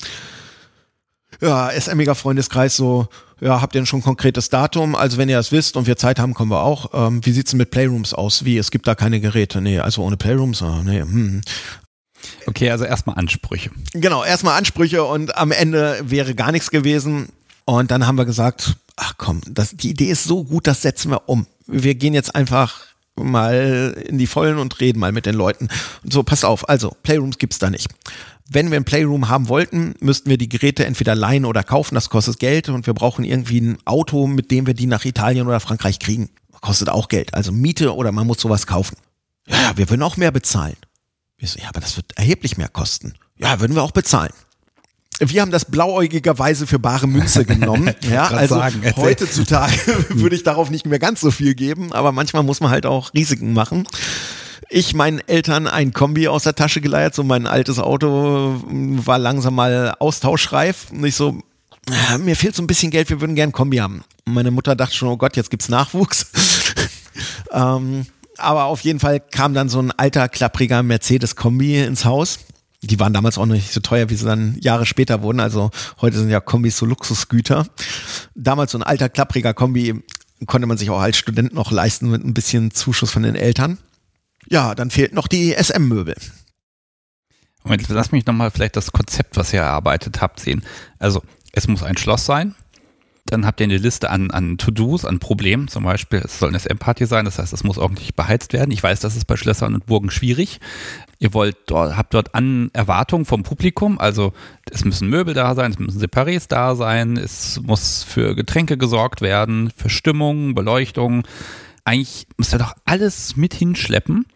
ja, 1.40 1.70
SMiger 1.78 2.14
Freundeskreis 2.14 2.76
so, 2.76 3.08
ja, 3.40 3.60
habt 3.60 3.74
ihr 3.74 3.80
denn 3.80 3.86
schon 3.86 4.00
ein 4.00 4.04
konkretes 4.04 4.48
Datum? 4.48 4.94
Also 4.94 5.18
wenn 5.18 5.28
ihr 5.28 5.36
das 5.36 5.52
wisst 5.52 5.76
und 5.76 5.86
wir 5.86 5.96
Zeit 5.96 6.18
haben, 6.18 6.34
kommen 6.34 6.50
wir 6.50 6.62
auch. 6.62 6.90
Ähm, 6.94 7.24
wie 7.24 7.32
sieht's 7.32 7.50
denn 7.50 7.58
mit 7.58 7.70
Playrooms 7.70 8.14
aus? 8.14 8.44
Wie, 8.44 8.56
es 8.56 8.70
gibt 8.70 8.86
da 8.86 8.94
keine 8.94 9.20
Geräte? 9.20 9.60
Nee, 9.60 9.78
also 9.78 10.02
ohne 10.02 10.16
Playrooms? 10.16 10.62
Oh, 10.62 10.82
nee, 10.82 11.00
hm. 11.00 11.42
Okay, 12.46 12.70
also 12.70 12.84
erstmal 12.84 13.16
Ansprüche. 13.16 13.70
Genau, 13.92 14.24
erstmal 14.24 14.56
Ansprüche 14.56 15.04
und 15.04 15.36
am 15.36 15.52
Ende 15.52 16.00
wäre 16.02 16.34
gar 16.34 16.50
nichts 16.50 16.70
gewesen. 16.70 17.28
Und 17.66 17.90
dann 17.90 18.06
haben 18.06 18.16
wir 18.16 18.24
gesagt, 18.24 18.76
ach 18.96 19.14
komm, 19.18 19.42
das, 19.46 19.76
die 19.76 19.90
Idee 19.90 20.10
ist 20.10 20.24
so 20.24 20.44
gut, 20.44 20.66
das 20.66 20.82
setzen 20.82 21.10
wir 21.10 21.28
um. 21.28 21.46
Wir 21.66 21.94
gehen 21.94 22.14
jetzt 22.14 22.34
einfach 22.34 22.86
mal 23.16 23.96
in 24.06 24.18
die 24.18 24.26
Vollen 24.26 24.58
und 24.58 24.80
reden 24.80 24.98
mal 24.98 25.12
mit 25.12 25.26
den 25.26 25.34
Leuten. 25.34 25.68
Und 26.04 26.12
so, 26.12 26.22
pass 26.22 26.44
auf, 26.44 26.68
also 26.68 26.94
Playrooms 27.02 27.38
gibt's 27.38 27.58
da 27.58 27.70
nicht. 27.70 27.88
Wenn 28.48 28.70
wir 28.70 28.76
ein 28.76 28.84
Playroom 28.84 29.28
haben 29.28 29.48
wollten, 29.48 29.94
müssten 30.00 30.30
wir 30.30 30.38
die 30.38 30.48
Geräte 30.48 30.86
entweder 30.86 31.14
leihen 31.14 31.44
oder 31.44 31.64
kaufen, 31.64 31.94
das 31.96 32.10
kostet 32.10 32.38
Geld 32.38 32.68
und 32.68 32.86
wir 32.86 32.94
brauchen 32.94 33.24
irgendwie 33.24 33.60
ein 33.60 33.78
Auto, 33.84 34.26
mit 34.26 34.50
dem 34.50 34.66
wir 34.66 34.74
die 34.74 34.86
nach 34.86 35.04
Italien 35.04 35.46
oder 35.46 35.60
Frankreich 35.60 35.98
kriegen. 35.98 36.30
Kostet 36.60 36.88
auch 36.88 37.08
Geld, 37.08 37.34
also 37.34 37.52
Miete 37.52 37.94
oder 37.94 38.12
man 38.12 38.26
muss 38.26 38.40
sowas 38.40 38.66
kaufen. 38.66 38.96
Ja, 39.48 39.76
wir 39.76 39.90
würden 39.90 40.02
auch 40.02 40.16
mehr 40.16 40.30
bezahlen. 40.30 40.76
Wir 41.38 41.48
so, 41.48 41.58
ja, 41.58 41.68
aber 41.68 41.80
das 41.80 41.96
wird 41.96 42.16
erheblich 42.16 42.56
mehr 42.56 42.68
kosten. 42.68 43.14
Ja, 43.36 43.60
würden 43.60 43.74
wir 43.74 43.82
auch 43.82 43.92
bezahlen 43.92 44.32
wir 45.18 45.40
haben 45.40 45.50
das 45.50 45.64
blauäugigerweise 45.64 46.66
für 46.66 46.78
bare 46.78 47.06
Münze 47.06 47.44
genommen. 47.44 47.94
ja, 48.10 48.26
also 48.28 48.56
sagen, 48.56 48.82
heutzutage 48.96 49.74
würde 50.10 50.36
ich 50.36 50.42
darauf 50.42 50.70
nicht 50.70 50.86
mehr 50.86 50.98
ganz 50.98 51.20
so 51.20 51.30
viel 51.30 51.54
geben, 51.54 51.92
aber 51.92 52.12
manchmal 52.12 52.42
muss 52.42 52.60
man 52.60 52.70
halt 52.70 52.86
auch 52.86 53.14
Risiken 53.14 53.52
machen. 53.52 53.86
Ich 54.68 54.94
meinen 54.94 55.20
Eltern 55.26 55.66
ein 55.66 55.92
Kombi 55.92 56.28
aus 56.28 56.44
der 56.44 56.54
Tasche 56.54 56.80
geleiert, 56.80 57.14
so 57.14 57.22
mein 57.22 57.46
altes 57.46 57.78
Auto 57.78 58.60
war 58.66 59.18
langsam 59.18 59.54
mal 59.54 59.94
austauschreif. 59.98 60.90
Und 60.90 61.04
ich 61.04 61.14
so, 61.14 61.40
ja, 61.88 62.18
mir 62.18 62.36
fehlt 62.36 62.56
so 62.56 62.62
ein 62.62 62.66
bisschen 62.66 62.90
Geld, 62.90 63.10
wir 63.10 63.20
würden 63.20 63.36
gern 63.36 63.52
Kombi 63.52 63.78
haben. 63.78 64.02
Meine 64.24 64.50
Mutter 64.50 64.74
dachte 64.74 64.94
schon, 64.94 65.08
oh 65.08 65.16
Gott, 65.16 65.36
jetzt 65.36 65.50
gibt's 65.50 65.68
Nachwuchs. 65.68 66.26
ähm, 67.52 68.06
aber 68.38 68.64
auf 68.64 68.80
jeden 68.80 69.00
Fall 69.00 69.20
kam 69.20 69.54
dann 69.54 69.68
so 69.68 69.80
ein 69.80 69.92
alter, 69.92 70.28
klappriger 70.28 70.82
Mercedes-Kombi 70.82 71.82
ins 71.82 72.04
Haus 72.04 72.40
die 72.82 73.00
waren 73.00 73.12
damals 73.12 73.38
auch 73.38 73.46
nicht 73.46 73.72
so 73.72 73.80
teuer, 73.80 74.10
wie 74.10 74.14
sie 74.14 74.24
dann 74.24 74.56
Jahre 74.60 74.86
später 74.86 75.22
wurden. 75.22 75.40
Also 75.40 75.70
heute 76.00 76.18
sind 76.18 76.30
ja 76.30 76.40
Kombis 76.40 76.76
so 76.76 76.86
Luxusgüter. 76.86 77.66
Damals 78.34 78.72
so 78.72 78.78
ein 78.78 78.82
alter, 78.82 79.08
klappriger 79.08 79.54
Kombi 79.54 80.02
konnte 80.46 80.66
man 80.66 80.76
sich 80.76 80.90
auch 80.90 81.00
als 81.00 81.16
Student 81.16 81.54
noch 81.54 81.70
leisten 81.70 82.10
mit 82.10 82.24
ein 82.24 82.34
bisschen 82.34 82.70
Zuschuss 82.70 83.10
von 83.10 83.22
den 83.22 83.34
Eltern. 83.34 83.78
Ja, 84.48 84.74
dann 84.74 84.90
fehlt 84.90 85.12
noch 85.12 85.28
die 85.28 85.52
SM-Möbel. 85.52 86.14
Moment, 87.64 87.88
lass 87.88 88.12
mich 88.12 88.26
nochmal 88.26 88.50
vielleicht 88.50 88.76
das 88.76 88.92
Konzept, 88.92 89.36
was 89.36 89.52
ihr 89.52 89.60
erarbeitet 89.60 90.20
habt, 90.20 90.38
sehen. 90.38 90.62
Also, 90.98 91.22
es 91.52 91.66
muss 91.66 91.82
ein 91.82 91.96
Schloss 91.96 92.24
sein. 92.24 92.54
Dann 93.28 93.44
habt 93.44 93.60
ihr 93.60 93.64
eine 93.64 93.78
Liste 93.78 94.08
an, 94.10 94.30
an 94.30 94.56
To-Dos, 94.56 95.04
an 95.04 95.18
Problemen. 95.18 95.66
Zum 95.66 95.82
Beispiel, 95.82 96.20
es 96.24 96.38
soll 96.38 96.50
eine 96.50 96.60
SM-Party 96.60 97.06
sein, 97.06 97.24
das 97.24 97.40
heißt, 97.40 97.52
es 97.52 97.64
muss 97.64 97.76
ordentlich 97.76 98.14
beheizt 98.14 98.52
werden. 98.52 98.70
Ich 98.70 98.80
weiß, 98.80 99.00
das 99.00 99.16
ist 99.16 99.24
bei 99.24 99.36
Schlössern 99.36 99.74
und 99.74 99.86
Burgen 99.86 100.12
schwierig. 100.12 100.60
Ihr 101.18 101.34
wollt 101.34 101.56
habt 101.72 102.14
dort 102.14 102.36
an 102.36 102.70
Erwartungen 102.72 103.24
vom 103.24 103.42
Publikum, 103.42 103.98
also 103.98 104.32
es 104.70 104.84
müssen 104.84 105.08
Möbel 105.08 105.34
da 105.34 105.56
sein, 105.56 105.72
es 105.72 105.78
müssen 105.80 106.00
Separés 106.00 106.46
da 106.46 106.76
sein, 106.76 107.16
es 107.16 107.60
muss 107.60 108.04
für 108.04 108.36
Getränke 108.36 108.78
gesorgt 108.78 109.22
werden, 109.22 109.72
für 109.74 109.88
Stimmung, 109.88 110.54
Beleuchtung. 110.54 111.26
Eigentlich 111.84 112.28
müsst 112.36 112.54
ihr 112.54 112.58
doch 112.58 112.74
alles 112.84 113.34
mit 113.34 113.54
hinschleppen 113.54 114.26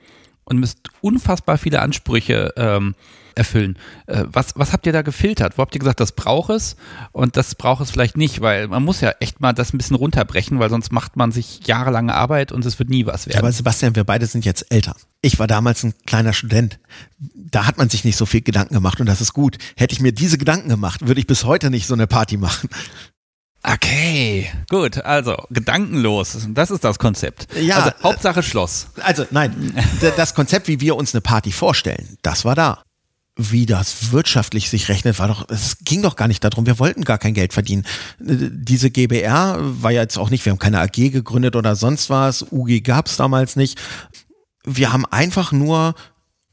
und 0.51 0.59
müsst 0.59 0.89
unfassbar 1.01 1.57
viele 1.57 1.81
Ansprüche 1.81 2.53
ähm, 2.57 2.95
erfüllen. 3.35 3.79
Äh, 4.07 4.25
was, 4.27 4.53
was 4.57 4.73
habt 4.73 4.87
ihr 4.87 4.93
da 4.93 5.03
gefiltert? 5.03 5.57
Wo 5.57 5.63
habt 5.63 5.75
ihr 5.75 5.79
gesagt, 5.79 6.01
das 6.01 6.13
braucht 6.13 6.51
es 6.51 6.77
und 7.13 7.37
das 7.37 7.55
braucht 7.55 7.83
es 7.83 7.91
vielleicht 7.91 8.17
nicht? 8.17 8.41
Weil 8.41 8.69
man 8.69 8.83
muss 8.83 9.01
ja 9.01 9.13
echt 9.21 9.41
mal 9.41 9.53
das 9.53 9.73
ein 9.73 9.79
bisschen 9.79 9.97
runterbrechen, 9.97 10.59
weil 10.59 10.69
sonst 10.69 10.93
macht 10.93 11.17
man 11.17 11.33
sich 11.33 11.67
jahrelange 11.67 12.15
Arbeit 12.15 12.53
und 12.53 12.67
es 12.67 12.79
wird 12.79 12.91
nie 12.91 13.07
was 13.07 13.27
werden. 13.27 13.39
Aber 13.39 13.53
Sebastian, 13.53 13.95
wir 13.95 14.05
beide 14.05 14.27
sind 14.27 14.45
jetzt 14.45 14.67
älter. 14.71 14.97
Ich 15.23 15.39
war 15.39 15.47
damals 15.47 15.85
ein 15.85 15.95
kleiner 16.07 16.33
Student. 16.33 16.79
Da 17.35 17.67
hat 17.67 17.79
man 17.79 17.89
sich 17.89 18.05
nicht 18.05 18.17
so 18.17 18.27
viel 18.27 18.43
Gedanken 18.43 18.75
gemacht 18.75 19.01
und 19.01 19.07
das 19.07 19.21
ist 19.21 19.33
gut. 19.33 19.59
Hätte 19.77 19.95
ich 19.95 20.01
mir 20.01 20.13
diese 20.13 20.37
Gedanken 20.37 20.69
gemacht, 20.69 21.07
würde 21.07 21.21
ich 21.21 21.27
bis 21.27 21.45
heute 21.45 21.71
nicht 21.71 21.87
so 21.87 21.95
eine 21.95 22.07
Party 22.07 22.37
machen. 22.37 22.69
Okay, 23.63 24.51
gut, 24.71 24.99
also 25.05 25.37
gedankenlos, 25.51 26.47
das 26.49 26.71
ist 26.71 26.83
das 26.83 26.99
Konzept. 26.99 27.47
Ja, 27.55 27.77
also 27.77 27.91
Hauptsache 28.03 28.43
Schloss. 28.43 28.89
Also 29.03 29.27
nein, 29.31 29.75
das 30.17 30.35
Konzept, 30.35 30.67
wie 30.67 30.81
wir 30.81 30.97
uns 30.97 31.15
eine 31.15 31.21
Party 31.21 31.53
vorstellen, 31.53 32.17
das 32.23 32.45
war 32.45 32.55
da 32.55 32.83
wie 33.37 33.67
das 33.67 34.13
wirtschaftlich 34.13 34.69
sich 34.69 34.89
rechnet, 34.89 35.19
war 35.19 35.29
doch, 35.29 35.49
es 35.49 35.79
ging 35.79 36.03
doch 36.03 36.17
gar 36.17 36.29
nicht 36.29 36.45
darum, 36.45 36.67
wir 36.67 36.79
wollten 36.79 37.05
gar 37.05 37.19
kein 37.19 37.35
Geld 37.35 37.53
verdienen. 37.53 37.87
Diese 38.19 38.91
GBR 38.91 39.59
war 39.61 39.91
ja 39.91 40.03
jetzt 40.03 40.19
auch 40.19 40.31
nicht, 40.31 40.45
wir 40.45 40.51
haben 40.51 40.59
keine 40.59 40.81
AG 40.81 41.11
gegründet 41.11 41.57
oder 41.57 41.77
sonst 41.77 42.11
was, 42.11 42.45
UG 42.51 42.83
gab 42.83 43.07
es 43.07 43.17
damals 43.17 43.57
nicht. 43.57 43.81
Wir 44.65 44.93
haben 44.93 45.07
einfach 45.07 45.53
nur 45.53 45.95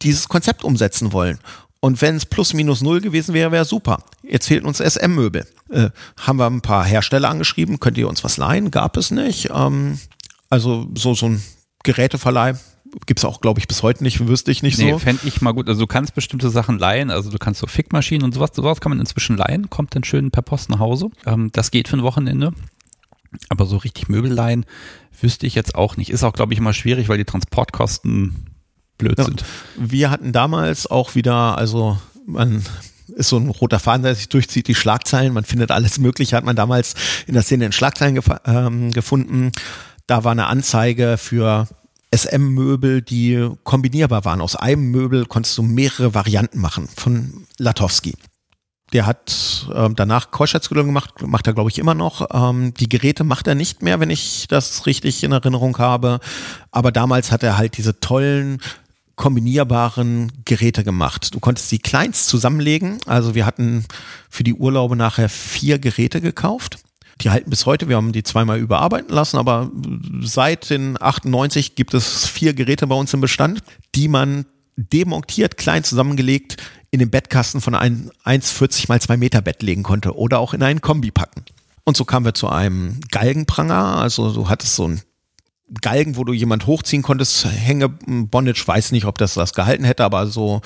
dieses 0.02 0.30
Konzept 0.30 0.64
umsetzen 0.64 1.12
wollen. 1.12 1.40
Und 1.80 2.02
wenn 2.02 2.16
es 2.16 2.26
plus 2.26 2.54
minus 2.54 2.82
null 2.82 3.02
gewesen 3.02 3.34
wäre, 3.34 3.52
wäre 3.52 3.66
super. 3.66 4.04
Jetzt 4.24 4.48
fehlten 4.48 4.68
uns 4.68 4.80
SM-Möbel. 4.80 5.46
Äh, 5.70 5.90
haben 6.18 6.38
wir 6.38 6.48
ein 6.48 6.62
paar 6.62 6.84
Hersteller 6.84 7.30
angeschrieben, 7.30 7.80
könnt 7.80 7.98
ihr 7.98 8.10
uns 8.10 8.24
was 8.24 8.38
leihen? 8.38 8.72
Gab 8.72 8.98
es 8.98 9.12
nicht. 9.12 9.50
Ähm, 9.54 10.00
also 10.50 10.88
so, 10.96 11.14
so 11.14 11.28
ein 11.28 11.44
Geräteverleih 11.84 12.56
Gibt 13.06 13.20
es 13.20 13.26
auch, 13.26 13.42
glaube 13.42 13.60
ich, 13.60 13.68
bis 13.68 13.84
heute 13.84 14.04
nicht, 14.04 14.28
wüsste 14.28 14.52
ich 14.52 14.64
nicht 14.64 14.78
nee, 14.78 14.92
so. 14.92 15.00
fände 15.00 15.28
ich 15.28 15.42
mal 15.42 15.52
gut. 15.52 15.68
Also 15.68 15.82
du 15.82 15.88
kannst 15.88 16.16
bestimmte 16.16 16.50
Sachen 16.50 16.80
leihen, 16.80 17.12
also 17.12 17.30
du 17.30 17.38
kannst 17.38 17.60
so 17.60 17.68
Fickmaschinen 17.68 18.24
und 18.24 18.34
sowas, 18.34 18.52
sowas 18.54 18.82
kann 18.82 18.92
man 18.92 19.00
inzwischen 19.00 19.38
leihen, 19.38 19.70
kommt 19.70 19.96
dann 19.96 20.04
schön 20.04 20.32
per 20.32 20.42
Post 20.42 20.70
nach 20.70 20.80
Hause. 20.80 21.10
Ähm, 21.26 21.50
das 21.52 21.72
geht 21.72 21.88
für 21.88 21.98
ein 21.98 22.04
Wochenende. 22.04 22.54
Aber 23.50 23.66
so 23.66 23.78
richtig 23.78 24.08
Möbel 24.08 24.32
leihen 24.32 24.66
wüsste 25.20 25.48
ich 25.48 25.56
jetzt 25.56 25.76
auch 25.76 25.98
nicht. 25.98 26.10
Ist 26.10 26.24
auch, 26.24 26.34
glaube 26.34 26.54
ich, 26.54 26.60
immer 26.60 26.74
schwierig, 26.74 27.10
weil 27.10 27.18
die 27.18 27.26
Transportkosten 27.26 28.47
blöd 28.98 29.18
ja. 29.18 29.28
Wir 29.78 30.10
hatten 30.10 30.32
damals 30.32 30.88
auch 30.88 31.16
wieder, 31.16 31.58
also 31.58 31.98
man 32.26 32.64
ist 33.16 33.30
so 33.30 33.38
ein 33.38 33.50
roter 33.50 33.80
Faden, 33.80 34.04
der 34.04 34.16
sich 34.16 34.30
durchzieht, 34.30 34.68
die 34.68 34.76
Schlagzeilen. 34.76 35.34
Man 35.34 35.44
findet 35.44 35.72
alles 35.72 35.98
Mögliche, 35.98 36.36
hat 36.36 36.44
man 36.44 36.56
damals 36.56 36.96
in 37.26 37.34
der 37.34 37.44
Szene 37.44 37.66
in 37.66 37.72
Schlagzeilen 37.72 38.16
gef 38.16 38.30
ähm, 38.46 38.92
gefunden. 38.92 39.52
Da 40.08 40.24
war 40.24 40.32
eine 40.32 40.48
Anzeige 40.48 41.18
für 41.18 41.68
SM-Möbel, 42.16 43.02
die 43.02 43.50
kombinierbar 43.64 44.26
waren. 44.26 44.42
Aus 44.42 44.56
einem 44.56 44.92
Möbel 44.92 45.26
konntest 45.26 45.58
du 45.58 45.64
mehrere 45.64 46.14
Varianten 46.14 46.60
machen 46.60 46.88
von 46.96 47.46
Latowski. 47.58 48.16
Der 48.94 49.06
hat 49.06 49.68
ähm, 49.74 49.96
danach 49.98 50.32
Keuschheitsgeduld 50.32 50.86
gemacht, 50.86 51.22
macht 51.22 51.46
er 51.48 51.54
glaube 51.54 51.70
ich 51.70 51.78
immer 51.78 51.94
noch. 51.94 52.28
Ähm, 52.32 52.74
die 52.74 52.88
Geräte 52.88 53.26
macht 53.26 53.48
er 53.48 53.56
nicht 53.56 53.82
mehr, 53.82 54.00
wenn 54.00 54.10
ich 54.10 54.48
das 54.48 54.86
richtig 54.86 55.24
in 55.26 55.34
Erinnerung 55.34 55.78
habe. 55.78 56.20
Aber 56.72 56.94
damals 56.94 57.34
hat 57.34 57.44
er 57.44 57.58
halt 57.58 57.76
diese 57.78 58.00
tollen 58.00 58.62
kombinierbaren 59.18 60.32
Geräte 60.46 60.84
gemacht. 60.86 61.34
Du 61.34 61.40
konntest 61.42 61.72
die 61.72 61.80
Kleins 61.80 62.28
zusammenlegen. 62.28 63.00
Also 63.06 63.36
wir 63.36 63.46
hatten 63.46 63.84
für 64.30 64.44
die 64.44 64.54
Urlaube 64.54 64.96
nachher 64.96 65.28
vier 65.28 65.80
Geräte 65.80 66.22
gekauft. 66.22 66.78
Die 67.22 67.32
halten 67.32 67.50
bis 67.50 67.66
heute. 67.66 67.90
Wir 67.90 67.98
haben 67.98 68.12
die 68.14 68.24
zweimal 68.24 68.60
überarbeiten 68.60 69.14
lassen, 69.14 69.38
aber 69.38 69.72
seit 70.22 70.70
den 70.70 71.02
98 71.02 71.74
gibt 71.74 71.96
es 71.96 72.28
vier 72.28 72.54
Geräte 72.54 72.86
bei 72.86 72.96
uns 72.96 73.14
im 73.14 73.20
Bestand, 73.20 73.64
die 73.96 74.08
man 74.08 74.46
demontiert, 74.76 75.58
klein 75.58 75.84
zusammengelegt 75.84 76.58
in 76.92 77.00
den 77.00 77.10
Bettkasten 77.10 77.60
von 77.60 77.74
einem 77.74 78.12
1,40 78.24 78.86
mal 78.88 79.02
2 79.02 79.18
Meter 79.18 79.42
Bett 79.42 79.64
legen 79.64 79.82
konnte 79.82 80.16
oder 80.16 80.38
auch 80.38 80.54
in 80.54 80.62
einen 80.62 80.82
Kombi 80.82 81.10
packen. 81.10 81.44
Und 81.84 81.98
so 81.98 82.06
kamen 82.06 82.26
wir 82.26 82.36
zu 82.36 82.50
einem 82.50 83.00
Galgenpranger. 83.10 83.98
Also 83.98 84.32
du 84.32 84.48
hattest 84.48 84.76
so 84.76 84.88
ein 84.88 85.02
Galgen, 85.82 86.16
wo 86.16 86.24
du 86.24 86.34
jemand 86.34 86.66
hochziehen 86.66 87.04
konntest, 87.04 87.46
Hänge, 87.46 87.90
Bondage, 87.90 88.64
weiß 88.66 88.92
nicht, 88.92 89.06
ob 89.06 89.18
das 89.18 89.34
das 89.34 89.54
gehalten 89.54 89.84
hätte, 89.84 90.06
aber 90.06 90.28
so 90.28 90.62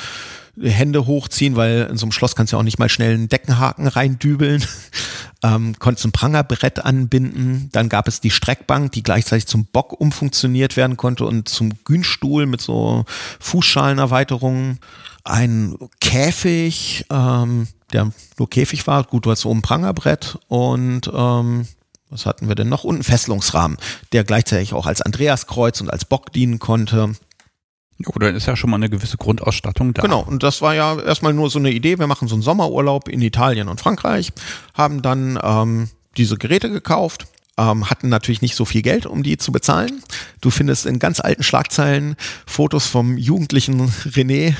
Hände 0.59 1.05
hochziehen, 1.05 1.55
weil 1.55 1.87
in 1.89 1.97
so 1.97 2.05
einem 2.05 2.11
Schloss 2.11 2.35
kannst 2.35 2.51
du 2.51 2.57
ja 2.57 2.59
auch 2.59 2.63
nicht 2.63 2.79
mal 2.79 2.89
schnell 2.89 3.13
einen 3.13 3.29
Deckenhaken 3.29 3.87
reindübeln. 3.87 4.63
Ähm, 5.43 5.73
konntest 5.79 6.05
ein 6.05 6.11
Prangerbrett 6.11 6.85
anbinden. 6.85 7.69
Dann 7.71 7.89
gab 7.89 8.07
es 8.07 8.21
die 8.21 8.29
Streckbank, 8.29 8.91
die 8.91 9.01
gleichzeitig 9.01 9.47
zum 9.47 9.65
Bock 9.65 9.99
umfunktioniert 9.99 10.77
werden 10.77 10.97
konnte 10.97 11.25
und 11.25 11.49
zum 11.49 11.71
Günstuhl 11.83 12.45
mit 12.45 12.61
so 12.61 13.05
Fußschalenerweiterungen. 13.39 14.77
Ein 15.23 15.77
Käfig, 15.99 17.07
ähm, 17.09 17.67
der 17.91 18.11
nur 18.37 18.49
Käfig 18.51 18.85
war. 18.85 19.03
Gut, 19.03 19.25
du 19.25 19.31
hast 19.31 19.47
oben 19.47 19.59
ein 19.59 19.63
Prangerbrett 19.63 20.37
und 20.47 21.09
ähm, 21.11 21.65
was 22.11 22.25
hatten 22.25 22.47
wir 22.47 22.55
denn 22.55 22.69
noch? 22.69 22.83
Und 22.83 22.95
einen 22.95 23.03
Fesselungsrahmen, 23.03 23.77
der 24.11 24.23
gleichzeitig 24.23 24.73
auch 24.73 24.85
als 24.85 25.01
Andreaskreuz 25.01 25.81
und 25.81 25.89
als 25.89 26.05
Bock 26.05 26.31
dienen 26.31 26.59
konnte. 26.59 27.13
Oder 28.07 28.31
ist 28.31 28.47
ja 28.47 28.55
schon 28.55 28.69
mal 28.69 28.77
eine 28.77 28.89
gewisse 28.89 29.17
Grundausstattung 29.17 29.93
da. 29.93 30.01
Genau, 30.01 30.21
und 30.21 30.43
das 30.43 30.61
war 30.61 30.75
ja 30.75 30.99
erstmal 30.99 31.33
nur 31.33 31.49
so 31.49 31.59
eine 31.59 31.71
Idee. 31.71 31.99
Wir 31.99 32.07
machen 32.07 32.27
so 32.27 32.35
einen 32.35 32.41
Sommerurlaub 32.41 33.07
in 33.07 33.21
Italien 33.21 33.67
und 33.67 33.79
Frankreich, 33.79 34.33
haben 34.73 35.01
dann 35.01 35.39
ähm, 35.41 35.89
diese 36.17 36.37
Geräte 36.37 36.69
gekauft, 36.69 37.27
ähm, 37.57 37.89
hatten 37.89 38.09
natürlich 38.09 38.41
nicht 38.41 38.55
so 38.55 38.65
viel 38.65 38.81
Geld, 38.81 39.05
um 39.05 39.23
die 39.23 39.37
zu 39.37 39.51
bezahlen. 39.51 40.03
Du 40.41 40.49
findest 40.49 40.85
in 40.85 40.99
ganz 40.99 41.19
alten 41.19 41.43
Schlagzeilen 41.43 42.15
Fotos 42.45 42.87
vom 42.87 43.17
jugendlichen 43.17 43.89
René, 44.05 44.55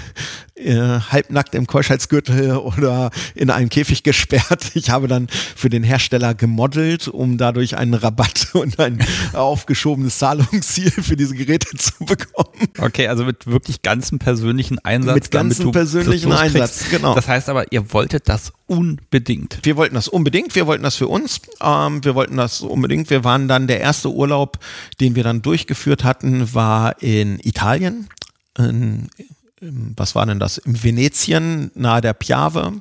äh, 0.56 1.00
halbnackt 1.00 1.56
im 1.56 1.66
Keuschheitsgürtel 1.66 2.58
oder 2.58 3.12
in 3.36 3.50
einem 3.50 3.70
Käfig 3.70 4.04
gesperrt. 4.04 4.72
Ich 4.74 4.90
habe 4.90 5.08
dann 5.08 5.28
für 5.30 5.70
den 5.70 5.84
Hersteller 5.84 6.34
gemodelt, 6.34 7.08
um 7.08 7.38
dadurch 7.38 7.78
einen 7.78 7.94
Rabatt 7.94 8.50
und 8.54 8.80
ein 8.80 9.00
aufgeschobenes 9.34 10.18
Zahlungsziel 10.18 10.92
für 10.92 11.16
diese 11.16 11.36
Geräte 11.36 11.76
zu 11.78 11.94
bekommen. 12.06 12.70
Okay, 12.78 13.08
also 13.08 13.26
mit 13.26 13.48
wirklich 13.48 13.82
ganzem 13.82 14.20
persönlichen 14.20 14.80
Einsatz. 14.80 15.16
Mit 15.16 15.32
ganzem 15.32 15.72
persönlichen 15.72 16.32
Einsatz, 16.32 16.90
genau. 16.90 17.16
Das 17.16 17.28
heißt 17.28 17.50
aber, 17.50 17.72
ihr 17.72 17.94
wolltet 17.94 18.30
das 18.30 18.54
unbedingt. 18.68 19.60
Wir 19.64 19.78
wollten 19.78 19.96
das 19.96 20.08
unbedingt, 20.08 20.56
wir 20.56 20.68
wollten 20.68 20.84
das 20.84 20.96
für 20.96 21.08
uns, 21.08 21.42
ähm, 21.62 22.04
wir 22.04 22.16
wollten 22.16 22.38
das 22.38 22.62
unbedingt. 22.62 23.10
Wir 23.10 23.24
waren 23.24 23.48
dann, 23.48 23.68
der 23.68 23.82
erste 23.82 24.10
Urlaub, 24.10 24.60
den 25.00 25.16
wir 25.16 25.24
dann 25.24 25.42
durchgeführt 25.42 26.04
hatten, 26.04 26.54
war 26.54 27.02
in 27.02 27.40
Italien. 27.40 28.08
In, 28.58 29.10
was 29.62 30.16
war 30.16 30.26
denn 30.26 30.40
das? 30.40 30.58
In 30.58 30.84
Venetien, 30.84 31.72
nahe 31.76 32.02
der 32.02 32.14
Piave. 32.14 32.74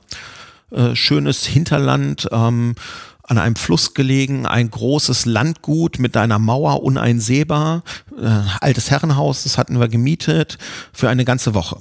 Äh, 0.71 0.95
schönes 0.95 1.45
Hinterland. 1.45 2.29
Ähm, 2.33 2.75
an 3.23 3.39
einem 3.39 3.55
Fluss 3.55 3.95
gelegen, 3.95 4.45
ein 4.45 4.71
großes 4.71 5.25
Landgut 5.25 6.01
mit 6.01 6.17
einer 6.17 6.41
Mauer 6.41 6.83
uneinsehbar, 6.83 7.85
äh, 8.21 8.27
altes 8.61 8.91
Herrenhaus, 8.91 9.45
das 9.45 9.57
hatten 9.57 9.79
wir 9.79 9.87
gemietet 9.87 10.59
für 10.93 11.09
eine 11.09 11.25
ganze 11.25 11.55
Woche. 11.55 11.79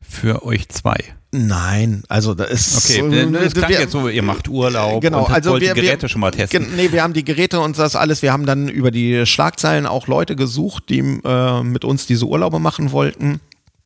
Für 0.00 0.42
euch 0.42 0.70
zwei. 0.70 0.96
Nein, 1.32 2.02
also 2.08 2.34
da 2.34 2.44
ist 2.44 2.78
okay. 2.78 3.30
Das 3.30 3.52
klang 3.52 3.68
wir, 3.68 3.80
jetzt 3.80 3.92
so, 3.92 4.08
ihr 4.08 4.22
macht 4.22 4.48
Urlaub 4.48 5.02
genau, 5.02 5.26
und 5.26 5.32
also 5.32 5.50
wollt 5.50 5.62
wir, 5.62 5.74
die 5.74 5.82
Geräte 5.82 6.02
wir, 6.02 6.08
schon 6.08 6.22
mal 6.22 6.30
testen. 6.30 6.66
Nee, 6.74 6.90
wir 6.92 7.02
haben 7.02 7.12
die 7.12 7.24
Geräte 7.24 7.60
und 7.60 7.78
das 7.78 7.94
alles. 7.94 8.22
Wir 8.22 8.32
haben 8.32 8.46
dann 8.46 8.68
über 8.68 8.90
die 8.90 9.26
Schlagzeilen 9.26 9.84
auch 9.84 10.06
Leute 10.06 10.34
gesucht, 10.34 10.84
die 10.88 11.00
äh, 11.00 11.62
mit 11.62 11.84
uns 11.84 12.06
diese 12.06 12.24
Urlaube 12.24 12.58
machen 12.58 12.90
wollten 12.90 13.40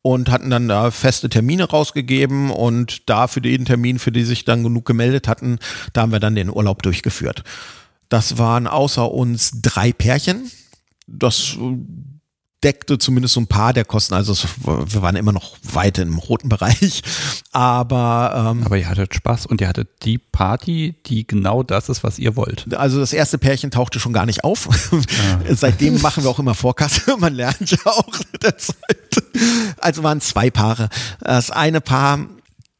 und 0.05 0.29
hatten 0.29 0.51
dann 0.51 0.67
da 0.67 0.91
feste 0.91 1.29
Termine 1.29 1.63
rausgegeben 1.63 2.51
und 2.51 3.09
da 3.09 3.25
für 3.27 3.41
den 3.41 3.65
Termin, 3.65 3.97
für 3.97 4.11
die 4.11 4.23
sich 4.23 4.45
dann 4.45 4.61
genug 4.61 4.85
gemeldet 4.85 5.27
hatten, 5.27 5.57
da 5.93 6.01
haben 6.03 6.11
wir 6.11 6.19
dann 6.19 6.35
den 6.35 6.51
Urlaub 6.51 6.83
durchgeführt. 6.83 7.43
Das 8.07 8.37
waren 8.37 8.67
außer 8.67 9.11
uns 9.11 9.63
drei 9.63 9.91
Pärchen. 9.93 10.51
Das 11.07 11.57
deckte 12.63 12.97
zumindest 12.97 13.35
so 13.35 13.41
ein 13.41 13.47
paar 13.47 13.73
der 13.73 13.85
Kosten. 13.85 14.13
Also 14.13 14.33
es, 14.33 14.47
wir 14.63 15.01
waren 15.01 15.15
immer 15.15 15.31
noch 15.31 15.55
weit 15.61 15.99
im 15.99 16.17
roten 16.17 16.49
Bereich. 16.49 17.03
Aber, 17.51 18.51
ähm, 18.51 18.63
aber 18.63 18.77
ihr 18.77 18.89
hattet 18.89 19.13
Spaß 19.13 19.45
und 19.45 19.61
ihr 19.61 19.67
hattet 19.67 19.89
die 20.03 20.17
Party, 20.17 20.95
die 21.05 21.27
genau 21.27 21.63
das 21.63 21.89
ist, 21.89 22.03
was 22.03 22.17
ihr 22.17 22.35
wollt. 22.35 22.73
Also 22.73 22.99
das 22.99 23.13
erste 23.13 23.37
Pärchen 23.37 23.71
tauchte 23.71 23.99
schon 23.99 24.13
gar 24.13 24.25
nicht 24.25 24.43
auf. 24.43 24.67
Ah. 24.91 25.39
Seitdem 25.49 26.01
machen 26.01 26.23
wir 26.23 26.29
auch 26.29 26.39
immer 26.39 26.55
Vorkasse. 26.55 27.15
Man 27.19 27.35
lernt 27.35 27.69
ja 27.69 27.85
auch 27.85 28.19
der 28.41 28.57
Zeit. 28.57 28.75
Also 29.77 30.03
waren 30.03 30.21
zwei 30.21 30.49
Paare. 30.49 30.89
Das 31.19 31.51
eine 31.51 31.81
Paar 31.81 32.19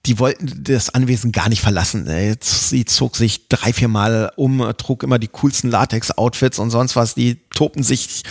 die 0.06 0.20
wollten 0.20 0.64
das 0.64 0.90
Anwesen 0.90 1.32
gar 1.32 1.50
nicht 1.50 1.62
verlassen. 1.62 2.08
Sie 2.40 2.86
zog 2.86 3.16
sich 3.16 3.48
drei, 3.48 3.74
vier 3.74 3.88
Mal 3.88 4.32
um, 4.36 4.60
trug 4.78 5.04
immer 5.04 5.20
die 5.20 5.28
coolsten 5.28 5.70
Latex-Outfits 5.70 6.60
und 6.60 6.70
sonst 6.70 6.96
was. 6.96 7.16
Die 7.16 7.42
tobten 7.50 7.84
sich 7.84 8.24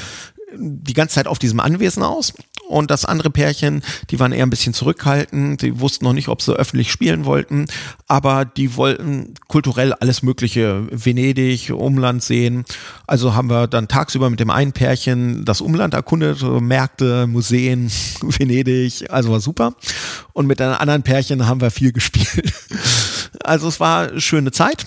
die 0.56 0.94
ganze 0.94 1.16
Zeit 1.16 1.26
auf 1.26 1.38
diesem 1.38 1.60
Anwesen 1.60 2.02
aus. 2.02 2.32
Und 2.66 2.90
das 2.90 3.04
andere 3.04 3.28
Pärchen, 3.30 3.82
die 4.10 4.18
waren 4.18 4.32
eher 4.32 4.46
ein 4.46 4.50
bisschen 4.50 4.72
zurückhaltend, 4.72 5.60
die 5.60 5.80
wussten 5.80 6.04
noch 6.06 6.14
nicht, 6.14 6.28
ob 6.28 6.40
sie 6.40 6.54
öffentlich 6.54 6.90
spielen 6.90 7.26
wollten, 7.26 7.66
aber 8.08 8.46
die 8.46 8.76
wollten 8.76 9.34
kulturell 9.48 9.92
alles 9.92 10.22
Mögliche, 10.22 10.86
Venedig, 10.90 11.70
Umland 11.70 12.22
sehen. 12.22 12.64
Also 13.06 13.34
haben 13.34 13.50
wir 13.50 13.66
dann 13.66 13.86
tagsüber 13.86 14.30
mit 14.30 14.40
dem 14.40 14.48
einen 14.48 14.72
Pärchen 14.72 15.44
das 15.44 15.60
Umland 15.60 15.92
erkundet, 15.92 16.42
Märkte, 16.42 17.26
Museen, 17.26 17.90
Venedig, 18.22 19.10
also 19.10 19.30
war 19.30 19.40
super. 19.40 19.74
Und 20.32 20.46
mit 20.46 20.60
einem 20.60 20.74
anderen 20.74 21.02
Pärchen 21.02 21.46
haben 21.46 21.60
wir 21.60 21.70
viel 21.70 21.92
gespielt. 21.92 22.52
Also 23.42 23.68
es 23.68 23.78
war 23.78 24.18
schöne 24.20 24.52
Zeit. 24.52 24.86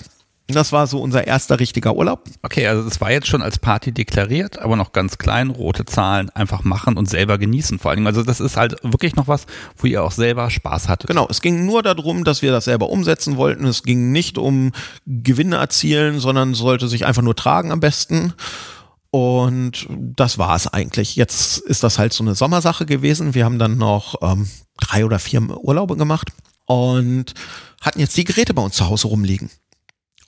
Das 0.50 0.72
war 0.72 0.86
so 0.86 1.02
unser 1.02 1.26
erster 1.26 1.60
richtiger 1.60 1.94
Urlaub. 1.94 2.24
Okay, 2.42 2.66
also 2.66 2.82
das 2.82 3.02
war 3.02 3.10
jetzt 3.10 3.26
schon 3.26 3.42
als 3.42 3.58
Party 3.58 3.92
deklariert, 3.92 4.58
aber 4.58 4.76
noch 4.76 4.92
ganz 4.92 5.18
klein, 5.18 5.50
rote 5.50 5.84
Zahlen, 5.84 6.30
einfach 6.30 6.64
machen 6.64 6.96
und 6.96 7.06
selber 7.06 7.36
genießen 7.36 7.78
vor 7.78 7.90
allen 7.90 7.98
Dingen. 7.98 8.06
Also 8.06 8.22
das 8.22 8.40
ist 8.40 8.56
halt 8.56 8.76
wirklich 8.82 9.14
noch 9.14 9.28
was, 9.28 9.44
wo 9.76 9.86
ihr 9.86 10.02
auch 10.02 10.10
selber 10.10 10.48
Spaß 10.48 10.88
hattet. 10.88 11.08
Genau, 11.08 11.26
es 11.28 11.42
ging 11.42 11.66
nur 11.66 11.82
darum, 11.82 12.24
dass 12.24 12.40
wir 12.40 12.50
das 12.50 12.64
selber 12.64 12.88
umsetzen 12.88 13.36
wollten. 13.36 13.66
Es 13.66 13.82
ging 13.82 14.10
nicht 14.10 14.38
um 14.38 14.72
Gewinne 15.04 15.56
erzielen, 15.56 16.18
sondern 16.18 16.54
sollte 16.54 16.88
sich 16.88 17.04
einfach 17.04 17.22
nur 17.22 17.36
tragen 17.36 17.70
am 17.70 17.80
besten. 17.80 18.32
Und 19.10 19.86
das 19.90 20.38
war 20.38 20.56
es 20.56 20.66
eigentlich. 20.66 21.14
Jetzt 21.16 21.58
ist 21.58 21.82
das 21.82 21.98
halt 21.98 22.14
so 22.14 22.24
eine 22.24 22.34
Sommersache 22.34 22.86
gewesen. 22.86 23.34
Wir 23.34 23.44
haben 23.44 23.58
dann 23.58 23.76
noch 23.76 24.16
ähm, 24.22 24.48
drei 24.80 25.04
oder 25.04 25.18
vier 25.18 25.42
Urlaube 25.62 25.96
gemacht 25.96 26.30
und 26.64 27.34
hatten 27.82 28.00
jetzt 28.00 28.16
die 28.16 28.24
Geräte 28.24 28.54
bei 28.54 28.62
uns 28.62 28.76
zu 28.76 28.88
Hause 28.88 29.08
rumliegen. 29.08 29.50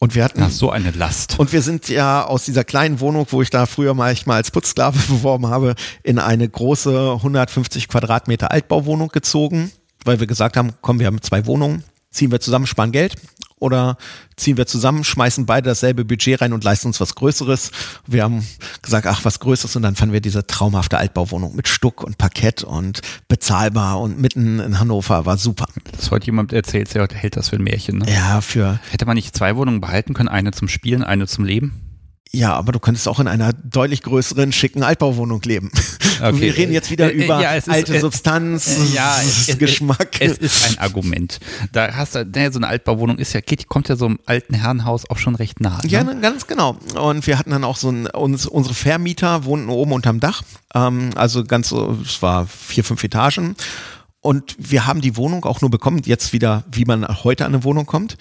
Und 0.02 0.14
wir 0.14 0.24
hatten 0.24 0.42
Ach, 0.42 0.50
so 0.50 0.70
eine 0.70 0.92
Last. 0.92 1.38
Und 1.38 1.52
wir 1.52 1.60
sind 1.60 1.90
ja 1.90 2.24
aus 2.24 2.46
dieser 2.46 2.64
kleinen 2.64 3.00
Wohnung, 3.00 3.26
wo 3.30 3.42
ich 3.42 3.50
da 3.50 3.66
früher 3.66 3.92
mal 3.92 4.12
ich 4.14 4.24
mal 4.24 4.36
als 4.36 4.50
Putzsklave 4.50 4.98
beworben 5.08 5.48
habe, 5.48 5.74
in 6.02 6.18
eine 6.18 6.48
große 6.48 7.12
150 7.16 7.88
Quadratmeter 7.88 8.50
Altbauwohnung 8.50 9.08
gezogen, 9.08 9.70
weil 10.06 10.18
wir 10.18 10.26
gesagt 10.26 10.56
haben, 10.56 10.72
komm, 10.80 11.00
wir 11.00 11.06
haben 11.06 11.20
zwei 11.20 11.44
Wohnungen, 11.44 11.84
ziehen 12.10 12.32
wir 12.32 12.40
zusammen, 12.40 12.66
sparen 12.66 12.92
Geld 12.92 13.16
oder 13.60 13.96
ziehen 14.36 14.56
wir 14.56 14.66
zusammen, 14.66 15.04
schmeißen 15.04 15.46
beide 15.46 15.68
dasselbe 15.68 16.04
Budget 16.04 16.40
rein 16.40 16.52
und 16.52 16.64
leisten 16.64 16.88
uns 16.88 17.00
was 17.00 17.14
Größeres. 17.14 17.70
Wir 18.06 18.24
haben 18.24 18.44
gesagt, 18.82 19.06
ach, 19.06 19.24
was 19.24 19.38
Größeres 19.38 19.76
und 19.76 19.82
dann 19.82 19.94
fanden 19.94 20.12
wir 20.12 20.20
diese 20.20 20.46
traumhafte 20.46 20.98
Altbauwohnung 20.98 21.54
mit 21.54 21.68
Stuck 21.68 22.02
und 22.02 22.18
Parkett 22.18 22.64
und 22.64 23.00
bezahlbar 23.28 24.00
und 24.00 24.18
mitten 24.18 24.58
in 24.58 24.80
Hannover 24.80 25.26
war 25.26 25.36
super. 25.36 25.66
Das 25.92 26.10
heute 26.10 26.26
jemand 26.26 26.52
erzählt, 26.52 26.92
der 26.94 27.06
hält 27.12 27.36
das 27.36 27.50
für 27.50 27.56
ein 27.56 27.62
Märchen. 27.62 27.98
Ne? 27.98 28.12
Ja, 28.12 28.40
für. 28.40 28.80
Hätte 28.90 29.06
man 29.06 29.14
nicht 29.14 29.36
zwei 29.36 29.56
Wohnungen 29.56 29.80
behalten 29.80 30.14
können, 30.14 30.28
eine 30.28 30.52
zum 30.52 30.68
Spielen, 30.68 31.04
eine 31.04 31.26
zum 31.26 31.44
Leben? 31.44 31.89
Ja, 32.32 32.54
aber 32.54 32.70
du 32.70 32.78
könntest 32.78 33.08
auch 33.08 33.18
in 33.18 33.26
einer 33.26 33.52
deutlich 33.52 34.02
größeren, 34.02 34.52
schicken 34.52 34.82
Altbauwohnung 34.82 35.42
leben. 35.42 35.70
Okay. 36.22 36.38
Wir 36.38 36.54
reden 36.54 36.74
jetzt 36.74 36.90
wieder 36.90 37.10
äh, 37.10 37.16
über 37.16 37.40
ja, 37.40 37.48
alte 37.48 37.94
ist, 37.94 38.02
Substanz, 38.02 38.76
äh, 38.76 38.94
ja, 38.94 39.16
es, 39.22 39.56
Geschmack. 39.56 40.20
Es, 40.20 40.32
es, 40.32 40.38
ist 40.38 40.68
ein 40.68 40.78
Argument. 40.78 41.40
Da 41.72 41.94
hast 41.94 42.14
du, 42.14 42.26
ne, 42.26 42.52
so 42.52 42.58
eine 42.58 42.68
Altbauwohnung 42.68 43.16
ist 43.16 43.32
ja, 43.32 43.40
geht, 43.40 43.68
kommt 43.68 43.88
ja 43.88 43.96
so 43.96 44.04
einem 44.04 44.18
alten 44.26 44.52
Herrenhaus 44.52 45.08
auch 45.08 45.16
schon 45.16 45.34
recht 45.34 45.60
nah. 45.60 45.78
Ne? 45.82 45.88
Ja, 45.88 46.02
ganz 46.02 46.46
genau. 46.46 46.76
Und 46.94 47.26
wir 47.26 47.38
hatten 47.38 47.48
dann 47.48 47.64
auch 47.64 47.78
so 47.78 47.88
ein, 47.88 48.06
uns, 48.06 48.44
unsere 48.44 48.74
Vermieter 48.74 49.46
wohnten 49.46 49.70
oben 49.70 49.92
unterm 49.92 50.20
Dach. 50.20 50.42
Ähm, 50.74 51.08
also 51.14 51.42
ganz 51.42 51.70
so, 51.70 51.98
es 52.04 52.20
war 52.20 52.46
vier, 52.46 52.84
fünf 52.84 53.02
Etagen. 53.02 53.56
Und 54.20 54.56
wir 54.58 54.86
haben 54.86 55.00
die 55.00 55.16
Wohnung 55.16 55.46
auch 55.46 55.62
nur 55.62 55.70
bekommen, 55.70 56.02
jetzt 56.04 56.34
wieder, 56.34 56.64
wie 56.70 56.84
man 56.84 57.08
heute 57.24 57.46
an 57.46 57.54
eine 57.54 57.64
Wohnung 57.64 57.86
kommt 57.86 58.18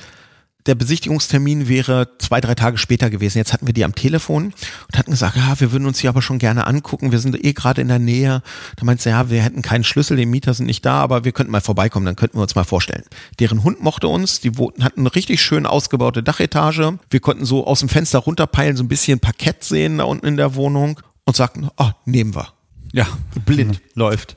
der 0.66 0.76
Besichtigungstermin 0.76 1.68
wäre 1.68 2.10
zwei, 2.20 2.42
drei 2.42 2.54
Tage 2.54 2.78
später 2.78 3.10
gewesen. 3.10 3.38
Jetzt 3.38 3.54
hatten 3.54 3.66
wir 3.66 3.74
die 3.74 3.86
am 3.86 3.96
Telefon 3.96 4.46
und 4.88 4.98
hatten 4.98 5.12
gesagt, 5.12 5.38
ja, 5.38 5.60
wir 5.60 5.72
würden 5.72 5.88
uns 5.88 6.00
die 6.00 6.08
aber 6.08 6.22
schon 6.22 6.38
gerne 6.38 6.68
angucken. 6.68 7.12
Wir 7.12 7.20
sind 7.20 7.44
eh 7.44 7.54
gerade 7.54 7.82
in 7.82 7.88
der 7.88 8.00
Nähe. 8.00 8.44
Da 8.76 8.86
meinte 8.86 9.04
sie, 9.04 9.10
ja, 9.10 9.30
wir 9.30 9.42
hätten 9.42 9.62
keinen 9.62 9.84
Schlüssel, 9.84 10.18
die 10.18 10.26
Mieter 10.26 10.54
sind 10.54 10.66
nicht 10.66 10.86
da, 10.86 11.02
aber 11.02 11.24
wir 11.24 11.32
könnten 11.32 11.52
mal 11.52 11.62
vorbeikommen, 11.62 12.06
dann 12.06 12.16
könnten 12.16 12.38
wir 12.38 12.42
uns 12.42 12.56
mal 12.56 12.66
vorstellen. 12.66 13.04
Deren 13.40 13.64
Hund 13.64 13.82
mochte 13.82 14.08
uns, 14.08 14.42
die 14.42 14.52
hatten 14.52 15.02
eine 15.02 15.16
richtig 15.16 15.42
schön 15.42 15.66
ausgebaute 15.66 16.24
Dachetage. 16.24 17.00
Wir 17.10 17.20
konnten 17.20 17.46
so 17.46 17.66
aus 17.66 17.80
dem 17.80 17.90
Fenster 17.90 18.20
runterpeilen, 18.20 18.76
so 18.76 18.84
ein 18.84 18.90
bisschen 18.90 19.20
Parkett 19.20 19.64
sehen 19.64 20.00
da 20.00 20.04
unten 20.04 20.28
in 20.28 20.38
der 20.38 20.56
Wohnung 20.56 21.00
und 21.26 21.36
sagten, 21.36 21.70
oh, 21.78 21.92
nehmen 22.06 22.36
wir. 22.36 22.50
Ja, 22.92 23.08
blind 23.46 23.82
läuft. 23.94 24.36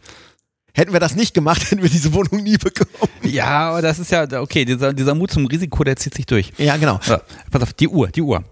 Hätten 0.75 0.93
wir 0.93 1.01
das 1.01 1.15
nicht 1.15 1.35
gemacht, 1.35 1.63
hätten 1.71 1.83
wir 1.83 1.91
diese 1.91 2.13
Wohnung 2.13 2.43
nie 2.43 2.57
bekommen. 2.57 2.91
Ja, 3.23 3.71
aber 3.71 3.83
das 3.83 3.99
ist 3.99 4.11
ja, 4.11 4.27
okay, 4.41 4.65
dieser, 4.65 4.93
dieser 4.93 5.15
Mut 5.15 5.31
zum 5.31 5.47
Risiko, 5.47 5.85
der 5.85 5.97
zieht 5.97 6.15
sich 6.15 6.27
durch. 6.27 6.53
Ja, 6.59 6.77
genau. 6.77 6.99
So, 7.03 7.17
pass 7.51 7.63
auf, 7.63 7.73
die 7.73 7.89
Uhr, 7.89 8.09
die 8.09 8.23
Uhr. 8.23 8.45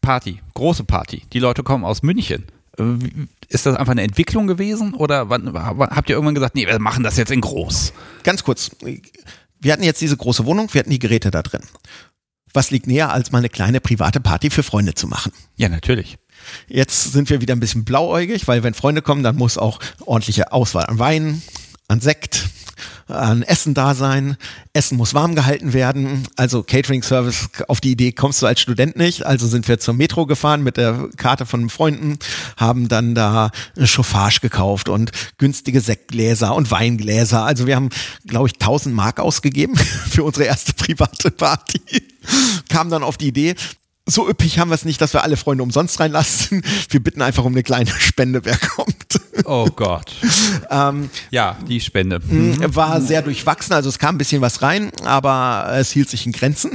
Party, 0.00 0.40
große 0.54 0.84
Party. 0.84 1.22
Die 1.32 1.38
Leute 1.38 1.62
kommen 1.62 1.84
aus 1.84 2.02
München. 2.02 2.46
Äh, 2.78 2.82
ist 3.48 3.66
das 3.66 3.76
einfach 3.76 3.92
eine 3.92 4.02
Entwicklung 4.02 4.46
gewesen 4.46 4.94
oder 4.94 5.28
wann, 5.28 5.52
habt 5.52 6.08
ihr 6.08 6.14
irgendwann 6.14 6.34
gesagt, 6.34 6.54
nee, 6.54 6.66
wir 6.66 6.78
machen 6.78 7.02
das 7.02 7.16
jetzt 7.16 7.30
in 7.30 7.40
groß? 7.40 7.92
Ganz 8.22 8.44
kurz. 8.44 8.70
Wir 9.60 9.72
hatten 9.72 9.82
jetzt 9.82 10.00
diese 10.00 10.16
große 10.16 10.46
Wohnung, 10.46 10.72
wir 10.72 10.78
hatten 10.78 10.90
die 10.90 10.98
Geräte 10.98 11.30
da 11.30 11.42
drin. 11.42 11.62
Was 12.52 12.70
liegt 12.70 12.86
näher, 12.86 13.12
als 13.12 13.32
mal 13.32 13.38
eine 13.38 13.48
kleine 13.48 13.80
private 13.80 14.20
Party 14.20 14.50
für 14.50 14.62
Freunde 14.62 14.94
zu 14.94 15.06
machen? 15.06 15.32
Ja, 15.56 15.68
natürlich. 15.68 16.18
Jetzt 16.68 17.12
sind 17.12 17.30
wir 17.30 17.40
wieder 17.40 17.54
ein 17.54 17.60
bisschen 17.60 17.84
blauäugig, 17.84 18.48
weil 18.48 18.62
wenn 18.62 18.74
Freunde 18.74 19.02
kommen, 19.02 19.22
dann 19.22 19.36
muss 19.36 19.58
auch 19.58 19.78
ordentliche 20.04 20.52
Auswahl 20.52 20.86
an 20.86 20.98
Wein, 20.98 21.42
an 21.88 22.00
Sekt, 22.00 22.48
an 23.10 23.42
Essen 23.42 23.74
da 23.74 23.94
sein. 23.94 24.36
Essen 24.72 24.96
muss 24.96 25.14
warm 25.14 25.34
gehalten 25.34 25.72
werden. 25.72 26.26
Also 26.36 26.62
Catering 26.62 27.02
Service, 27.02 27.48
auf 27.68 27.80
die 27.80 27.92
Idee 27.92 28.12
kommst 28.12 28.40
du 28.42 28.46
als 28.46 28.60
Student 28.60 28.96
nicht. 28.96 29.26
Also 29.26 29.46
sind 29.46 29.68
wir 29.68 29.78
zur 29.78 29.94
Metro 29.94 30.26
gefahren 30.26 30.62
mit 30.62 30.76
der 30.76 31.08
Karte 31.16 31.46
von 31.46 31.68
Freunden, 31.70 32.18
haben 32.56 32.88
dann 32.88 33.14
da 33.14 33.50
Chauffage 33.82 34.40
gekauft 34.40 34.88
und 34.88 35.10
günstige 35.38 35.80
Sektgläser 35.80 36.54
und 36.54 36.70
Weingläser. 36.70 37.44
Also 37.44 37.66
wir 37.66 37.76
haben, 37.76 37.90
glaube 38.26 38.48
ich, 38.48 38.54
1000 38.54 38.94
Mark 38.94 39.20
ausgegeben 39.20 39.76
für 40.10 40.24
unsere 40.24 40.46
erste 40.46 40.72
private 40.72 41.30
Party. 41.30 41.80
Kam 42.68 42.90
dann 42.90 43.02
auf 43.02 43.16
die 43.16 43.28
Idee, 43.28 43.54
so 44.10 44.28
üppig 44.28 44.58
haben 44.58 44.70
wir 44.70 44.74
es 44.74 44.84
nicht, 44.84 45.00
dass 45.00 45.12
wir 45.12 45.22
alle 45.22 45.36
Freunde 45.36 45.62
umsonst 45.62 46.00
reinlassen. 46.00 46.62
Wir 46.90 47.00
bitten 47.02 47.22
einfach 47.22 47.44
um 47.44 47.52
eine 47.52 47.62
kleine 47.62 47.90
Spende, 47.90 48.44
wer 48.44 48.56
kommt. 48.56 49.20
Oh 49.44 49.66
Gott. 49.74 50.12
ähm, 50.70 51.10
ja, 51.30 51.56
die 51.68 51.80
Spende. 51.80 52.20
War 52.22 53.00
sehr 53.00 53.22
durchwachsen, 53.22 53.72
also 53.74 53.88
es 53.88 53.98
kam 53.98 54.16
ein 54.16 54.18
bisschen 54.18 54.42
was 54.42 54.62
rein, 54.62 54.90
aber 55.04 55.70
es 55.74 55.90
hielt 55.90 56.10
sich 56.10 56.26
in 56.26 56.32
Grenzen. 56.32 56.70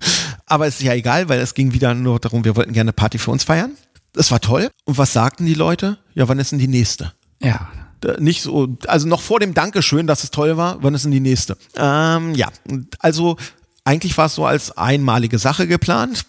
aber 0.46 0.66
es 0.66 0.76
ist 0.76 0.82
ja 0.82 0.94
egal, 0.94 1.28
weil 1.28 1.40
es 1.40 1.54
ging 1.54 1.72
wieder 1.72 1.94
nur 1.94 2.20
darum, 2.20 2.44
wir 2.44 2.56
wollten 2.56 2.72
gerne 2.72 2.88
eine 2.88 2.92
Party 2.94 3.18
für 3.18 3.30
uns 3.30 3.44
feiern. 3.44 3.72
Es 4.14 4.30
war 4.30 4.40
toll. 4.40 4.70
Und 4.84 4.98
was 4.98 5.12
sagten 5.12 5.46
die 5.46 5.54
Leute? 5.54 5.98
Ja, 6.14 6.28
wann 6.28 6.38
ist 6.38 6.52
denn 6.52 6.58
die 6.58 6.68
nächste? 6.68 7.12
Ja, 7.42 7.68
nicht 8.18 8.42
so, 8.42 8.76
also 8.86 9.08
noch 9.08 9.20
vor 9.20 9.40
dem 9.40 9.54
Dankeschön, 9.54 10.06
dass 10.06 10.24
es 10.24 10.30
toll 10.30 10.56
war, 10.56 10.82
wann 10.82 10.94
ist 10.94 11.04
denn 11.04 11.12
die 11.12 11.20
nächste? 11.20 11.56
Ähm, 11.76 12.34
ja, 12.34 12.48
also 12.98 13.36
eigentlich 13.84 14.16
war 14.18 14.26
es 14.26 14.34
so 14.34 14.44
als 14.44 14.76
einmalige 14.76 15.38
Sache 15.38 15.66
geplant. 15.66 16.24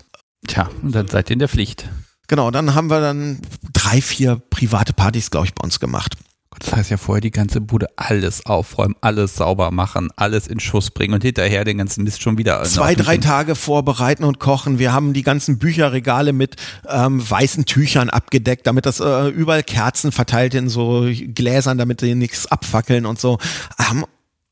Tja, 0.47 0.69
und 0.81 0.95
dann 0.95 1.07
seid 1.07 1.29
ihr 1.29 1.33
in 1.33 1.39
der 1.39 1.49
Pflicht. 1.49 1.89
Genau, 2.27 2.51
dann 2.51 2.75
haben 2.75 2.89
wir 2.89 2.99
dann 2.99 3.39
drei, 3.73 4.01
vier 4.01 4.41
private 4.49 4.93
Partys, 4.93 5.31
glaube 5.31 5.47
ich, 5.47 5.53
bei 5.53 5.63
uns 5.63 5.79
gemacht. 5.79 6.15
Das 6.59 6.73
heißt 6.73 6.89
ja 6.89 6.97
vorher 6.97 7.21
die 7.21 7.31
ganze 7.31 7.61
Bude 7.61 7.87
alles 7.97 8.45
aufräumen, 8.45 8.95
alles 9.01 9.35
sauber 9.35 9.69
machen, 9.71 10.09
alles 10.15 10.47
in 10.47 10.59
Schuss 10.59 10.89
bringen 10.89 11.13
und 11.13 11.23
hinterher 11.23 11.63
den 11.63 11.77
ganzen 11.77 12.03
Mist 12.03 12.21
schon 12.21 12.37
wieder. 12.37 12.63
Zwei, 12.63 12.95
drei 12.95 13.17
Tage 13.17 13.53
vorbereiten 13.53 14.23
und 14.23 14.39
kochen. 14.39 14.79
Wir 14.79 14.91
haben 14.91 15.13
die 15.13 15.21
ganzen 15.21 15.59
Bücherregale 15.59 16.33
mit 16.33 16.55
ähm, 16.89 17.29
weißen 17.29 17.65
Tüchern 17.65 18.09
abgedeckt, 18.09 18.65
damit 18.65 18.87
das 18.87 18.99
äh, 18.99 19.27
überall 19.27 19.63
Kerzen 19.63 20.11
verteilt 20.11 20.55
in 20.55 20.67
so 20.67 21.07
Gläsern, 21.11 21.77
damit 21.77 22.01
die 22.01 22.15
nichts 22.15 22.47
abfackeln 22.47 23.05
und 23.05 23.19
so. 23.19 23.37
Haben 23.77 24.05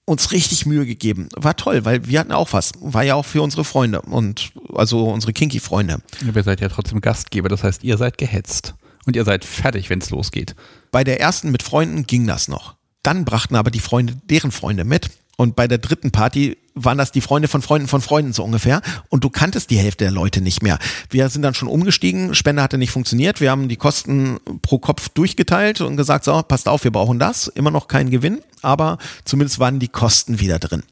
uns 0.05 0.31
richtig 0.31 0.65
Mühe 0.65 0.85
gegeben. 0.85 1.29
War 1.35 1.55
toll, 1.55 1.83
weil 1.83 2.07
wir 2.07 2.19
hatten 2.19 2.31
auch 2.31 2.53
was. 2.53 2.71
War 2.79 3.03
ja 3.03 3.15
auch 3.15 3.25
für 3.25 3.41
unsere 3.41 3.65
Freunde 3.65 4.01
und 4.01 4.51
also 4.73 5.09
unsere 5.09 5.33
Kinky-Freunde. 5.33 5.99
Ja, 6.25 6.33
ihr 6.33 6.43
seid 6.43 6.61
ja 6.61 6.69
trotzdem 6.69 7.01
Gastgeber, 7.01 7.49
das 7.49 7.63
heißt, 7.63 7.83
ihr 7.83 7.97
seid 7.97 8.17
gehetzt. 8.17 8.75
Und 9.05 9.15
ihr 9.15 9.23
seid 9.23 9.45
fertig, 9.45 9.89
wenn 9.89 9.99
es 9.99 10.09
losgeht. 10.09 10.55
Bei 10.91 11.03
der 11.03 11.19
ersten 11.19 11.51
mit 11.51 11.61
Freunden 11.61 12.07
ging 12.07 12.25
das 12.25 12.47
noch. 12.47 12.75
Dann 13.03 13.23
brachten 13.23 13.55
aber 13.55 13.69
die 13.69 13.79
Freunde 13.79 14.17
deren 14.29 14.51
Freunde 14.51 14.83
mit. 14.83 15.09
Und 15.37 15.55
bei 15.55 15.67
der 15.67 15.77
dritten 15.77 16.11
Party 16.11 16.57
waren 16.75 16.97
das 16.97 17.11
die 17.11 17.21
Freunde 17.21 17.47
von 17.47 17.61
Freunden 17.61 17.87
von 17.87 18.01
Freunden 18.01 18.33
so 18.33 18.43
ungefähr. 18.43 18.81
Und 19.09 19.23
du 19.23 19.29
kanntest 19.29 19.69
die 19.69 19.77
Hälfte 19.77 20.05
der 20.05 20.11
Leute 20.11 20.41
nicht 20.41 20.61
mehr. 20.61 20.79
Wir 21.09 21.29
sind 21.29 21.41
dann 21.41 21.53
schon 21.53 21.67
umgestiegen. 21.67 22.35
Spende 22.35 22.61
hatte 22.61 22.77
nicht 22.77 22.91
funktioniert. 22.91 23.41
Wir 23.41 23.51
haben 23.51 23.67
die 23.67 23.77
Kosten 23.77 24.39
pro 24.61 24.79
Kopf 24.79 25.09
durchgeteilt 25.09 25.81
und 25.81 25.97
gesagt, 25.97 26.25
so, 26.25 26.41
passt 26.43 26.67
auf, 26.67 26.83
wir 26.83 26.91
brauchen 26.91 27.19
das. 27.19 27.47
Immer 27.47 27.71
noch 27.71 27.87
kein 27.87 28.09
Gewinn. 28.09 28.41
Aber 28.61 28.97
zumindest 29.23 29.59
waren 29.59 29.79
die 29.79 29.87
Kosten 29.87 30.39
wieder 30.39 30.59
drin. 30.59 30.83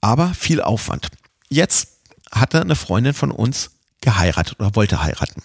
Aber 0.00 0.34
viel 0.34 0.60
Aufwand. 0.60 1.08
Jetzt 1.48 1.98
hatte 2.30 2.60
eine 2.60 2.76
Freundin 2.76 3.14
von 3.14 3.30
uns 3.30 3.70
geheiratet 4.00 4.60
oder 4.60 4.74
wollte 4.76 5.02
heiraten 5.02 5.42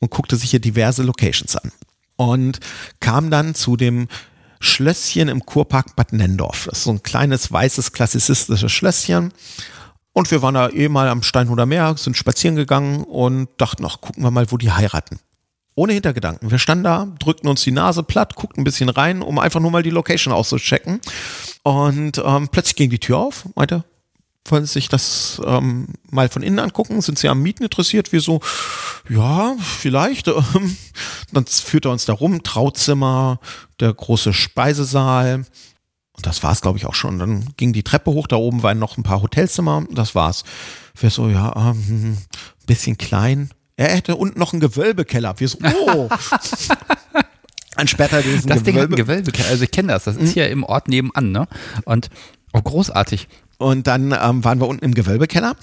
und 0.00 0.10
guckte 0.10 0.36
sich 0.36 0.50
hier 0.50 0.60
diverse 0.60 1.02
Locations 1.02 1.56
an 1.56 1.72
und 2.16 2.60
kam 3.00 3.30
dann 3.30 3.54
zu 3.54 3.76
dem 3.76 4.08
Schlösschen 4.60 5.28
im 5.28 5.44
Kurpark 5.44 5.96
Bad 5.96 6.12
Nendorf. 6.12 6.66
Das 6.66 6.78
ist 6.78 6.84
so 6.84 6.90
ein 6.90 7.02
kleines, 7.02 7.52
weißes, 7.52 7.92
klassizistisches 7.92 8.72
Schlösschen. 8.72 9.32
Und 10.12 10.30
wir 10.30 10.40
waren 10.40 10.54
da 10.54 10.70
eh 10.70 10.88
mal 10.88 11.08
am 11.08 11.22
Steinhuder 11.22 11.66
Meer, 11.66 11.94
sind 11.98 12.16
spazieren 12.16 12.56
gegangen 12.56 13.04
und 13.04 13.48
dachten, 13.58 13.84
ach, 13.84 14.00
gucken 14.00 14.22
wir 14.22 14.30
mal, 14.30 14.50
wo 14.50 14.56
die 14.56 14.72
heiraten. 14.72 15.18
Ohne 15.74 15.92
Hintergedanken. 15.92 16.50
Wir 16.50 16.58
standen 16.58 16.84
da, 16.84 17.06
drückten 17.18 17.50
uns 17.50 17.62
die 17.62 17.70
Nase 17.70 18.02
platt, 18.02 18.34
guckten 18.34 18.62
ein 18.62 18.64
bisschen 18.64 18.88
rein, 18.88 19.20
um 19.20 19.38
einfach 19.38 19.60
nur 19.60 19.70
mal 19.70 19.82
die 19.82 19.90
Location 19.90 20.32
auszuchecken. 20.32 21.00
Und 21.64 22.22
ähm, 22.24 22.48
plötzlich 22.48 22.76
ging 22.76 22.88
die 22.88 22.98
Tür 22.98 23.18
auf, 23.18 23.44
meinte, 23.54 23.84
wollen 24.50 24.64
Sie 24.66 24.74
sich 24.74 24.88
das 24.88 25.40
ähm, 25.44 25.88
mal 26.10 26.28
von 26.28 26.42
innen 26.42 26.58
angucken? 26.58 27.00
Sind 27.00 27.18
Sie 27.18 27.28
am 27.28 27.42
Mieten 27.42 27.62
interessiert? 27.62 28.12
Wir 28.12 28.20
so, 28.20 28.40
ja, 29.08 29.56
vielleicht. 29.60 30.28
Ähm, 30.54 30.76
dann 31.32 31.44
führt 31.46 31.86
er 31.86 31.90
uns 31.90 32.04
da 32.04 32.12
rum, 32.12 32.42
Trauzimmer, 32.42 33.40
der 33.80 33.92
große 33.92 34.32
Speisesaal. 34.32 35.44
Und 36.12 36.26
das 36.26 36.42
war's, 36.42 36.60
glaube 36.60 36.78
ich, 36.78 36.86
auch 36.86 36.94
schon. 36.94 37.18
Dann 37.18 37.48
ging 37.56 37.72
die 37.72 37.82
Treppe 37.82 38.10
hoch, 38.12 38.26
da 38.26 38.36
oben 38.36 38.62
waren 38.62 38.78
noch 38.78 38.96
ein 38.96 39.02
paar 39.02 39.22
Hotelzimmer, 39.22 39.84
das 39.90 40.14
war's. 40.14 40.44
Wir 40.98 41.10
so, 41.10 41.28
ja, 41.28 41.54
ähm, 41.56 42.16
bisschen 42.66 42.96
klein. 42.96 43.50
Er 43.76 43.88
hätte 43.88 44.16
unten 44.16 44.38
noch 44.38 44.52
einen 44.52 44.60
Gewölbekeller. 44.60 45.38
Wir 45.38 45.48
so, 45.48 45.58
oh. 45.86 46.08
Dann 47.76 47.88
später 47.88 48.22
diesen 48.22 48.48
das 48.48 48.60
Gewölbe 48.60 48.64
Ding 48.64 48.76
hat 48.76 48.84
einen 48.84 48.96
Gewölbekeller. 48.96 49.48
Also 49.50 49.64
ich 49.64 49.70
kenne 49.70 49.88
das. 49.88 50.04
Das 50.04 50.16
ist 50.16 50.30
mhm. 50.30 50.32
hier 50.32 50.48
im 50.48 50.64
Ort 50.64 50.88
nebenan, 50.88 51.30
ne? 51.30 51.46
Und 51.84 52.08
oh, 52.54 52.62
großartig. 52.62 53.28
Und 53.58 53.86
dann 53.86 54.12
ähm, 54.12 54.44
waren 54.44 54.60
wir 54.60 54.68
unten 54.68 54.84
im 54.84 54.94
Gewölbekeller. 54.94 55.56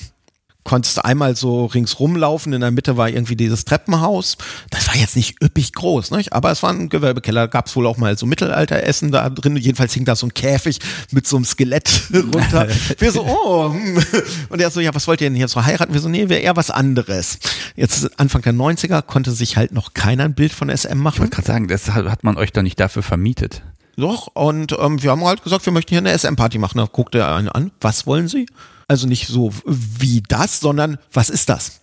Konntest 0.63 1.03
einmal 1.03 1.35
so 1.35 1.65
ringsrum 1.65 2.15
laufen. 2.15 2.53
In 2.53 2.61
der 2.61 2.71
Mitte 2.71 2.95
war 2.95 3.09
irgendwie 3.09 3.35
dieses 3.35 3.65
Treppenhaus. 3.65 4.37
Das 4.69 4.87
war 4.87 4.95
jetzt 4.95 5.17
nicht 5.17 5.43
üppig 5.43 5.73
groß, 5.73 6.11
nicht? 6.11 6.31
aber 6.31 6.51
es 6.51 6.63
war 6.63 6.71
ein 6.71 6.87
Gewölbekeller. 6.87 7.49
Gab 7.49 7.67
es 7.67 7.75
wohl 7.75 7.85
auch 7.85 7.97
mal 7.97 8.17
so 8.17 8.25
Mittelalteressen 8.25 9.11
da 9.11 9.29
drin. 9.29 9.57
Jedenfalls 9.57 9.93
hing 9.93 10.05
da 10.05 10.15
so 10.15 10.25
ein 10.25 10.33
Käfig 10.33 10.79
mit 11.11 11.27
so 11.27 11.35
einem 11.35 11.43
Skelett 11.43 12.03
runter. 12.13 12.69
wir 12.97 13.11
so, 13.11 13.25
oh. 13.25 13.73
Hm. 13.73 14.01
Und 14.47 14.61
er 14.61 14.71
so, 14.71 14.79
ja, 14.79 14.95
was 14.95 15.05
wollt 15.05 15.19
ihr 15.19 15.29
denn 15.29 15.35
hier 15.35 15.49
so 15.49 15.65
heiraten? 15.65 15.93
Wir 15.93 15.99
so, 15.99 16.07
nee, 16.07 16.29
wäre 16.29 16.39
eher 16.39 16.55
was 16.55 16.71
anderes. 16.71 17.39
Jetzt 17.75 18.17
Anfang 18.17 18.41
der 18.41 18.53
90er 18.53 19.01
konnte 19.01 19.33
sich 19.33 19.57
halt 19.57 19.73
noch 19.73 19.93
keiner 19.93 20.23
ein 20.23 20.33
Bild 20.33 20.53
von 20.53 20.69
SM 20.69 20.97
machen. 20.97 21.15
Ich 21.15 21.19
wollte 21.19 21.35
gerade 21.35 21.47
sagen, 21.47 21.67
das 21.67 21.89
hat 21.89 22.23
man 22.23 22.37
euch 22.37 22.53
doch 22.53 22.61
nicht 22.61 22.79
dafür 22.79 23.03
vermietet. 23.03 23.63
Doch, 23.95 24.27
und 24.33 24.75
ähm, 24.79 25.01
wir 25.03 25.11
haben 25.11 25.23
halt 25.23 25.43
gesagt, 25.43 25.65
wir 25.65 25.73
möchten 25.73 25.89
hier 25.89 25.99
eine 25.99 26.17
SM-Party 26.17 26.57
machen. 26.57 26.77
Da 26.77 26.85
guckte 26.85 27.19
er 27.19 27.35
einen 27.35 27.49
an, 27.49 27.71
was 27.79 28.07
wollen 28.07 28.27
Sie? 28.27 28.47
Also 28.87 29.07
nicht 29.07 29.27
so 29.27 29.51
wie 29.65 30.21
das, 30.27 30.59
sondern 30.59 30.97
was 31.11 31.29
ist 31.29 31.49
das? 31.49 31.81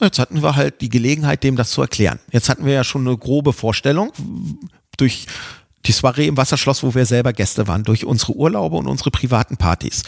Jetzt 0.00 0.18
hatten 0.18 0.42
wir 0.42 0.56
halt 0.56 0.80
die 0.80 0.88
Gelegenheit, 0.88 1.42
dem 1.42 1.56
das 1.56 1.70
zu 1.70 1.82
erklären. 1.82 2.20
Jetzt 2.30 2.48
hatten 2.48 2.64
wir 2.64 2.72
ja 2.72 2.84
schon 2.84 3.06
eine 3.06 3.16
grobe 3.16 3.52
Vorstellung 3.52 4.12
durch 4.96 5.26
die 5.86 5.92
Soiree 5.92 6.26
im 6.26 6.36
Wasserschloss, 6.36 6.82
wo 6.82 6.94
wir 6.94 7.06
selber 7.06 7.32
Gäste 7.32 7.66
waren, 7.68 7.84
durch 7.84 8.04
unsere 8.04 8.34
Urlaube 8.34 8.76
und 8.76 8.86
unsere 8.86 9.10
privaten 9.10 9.56
Partys. 9.56 10.02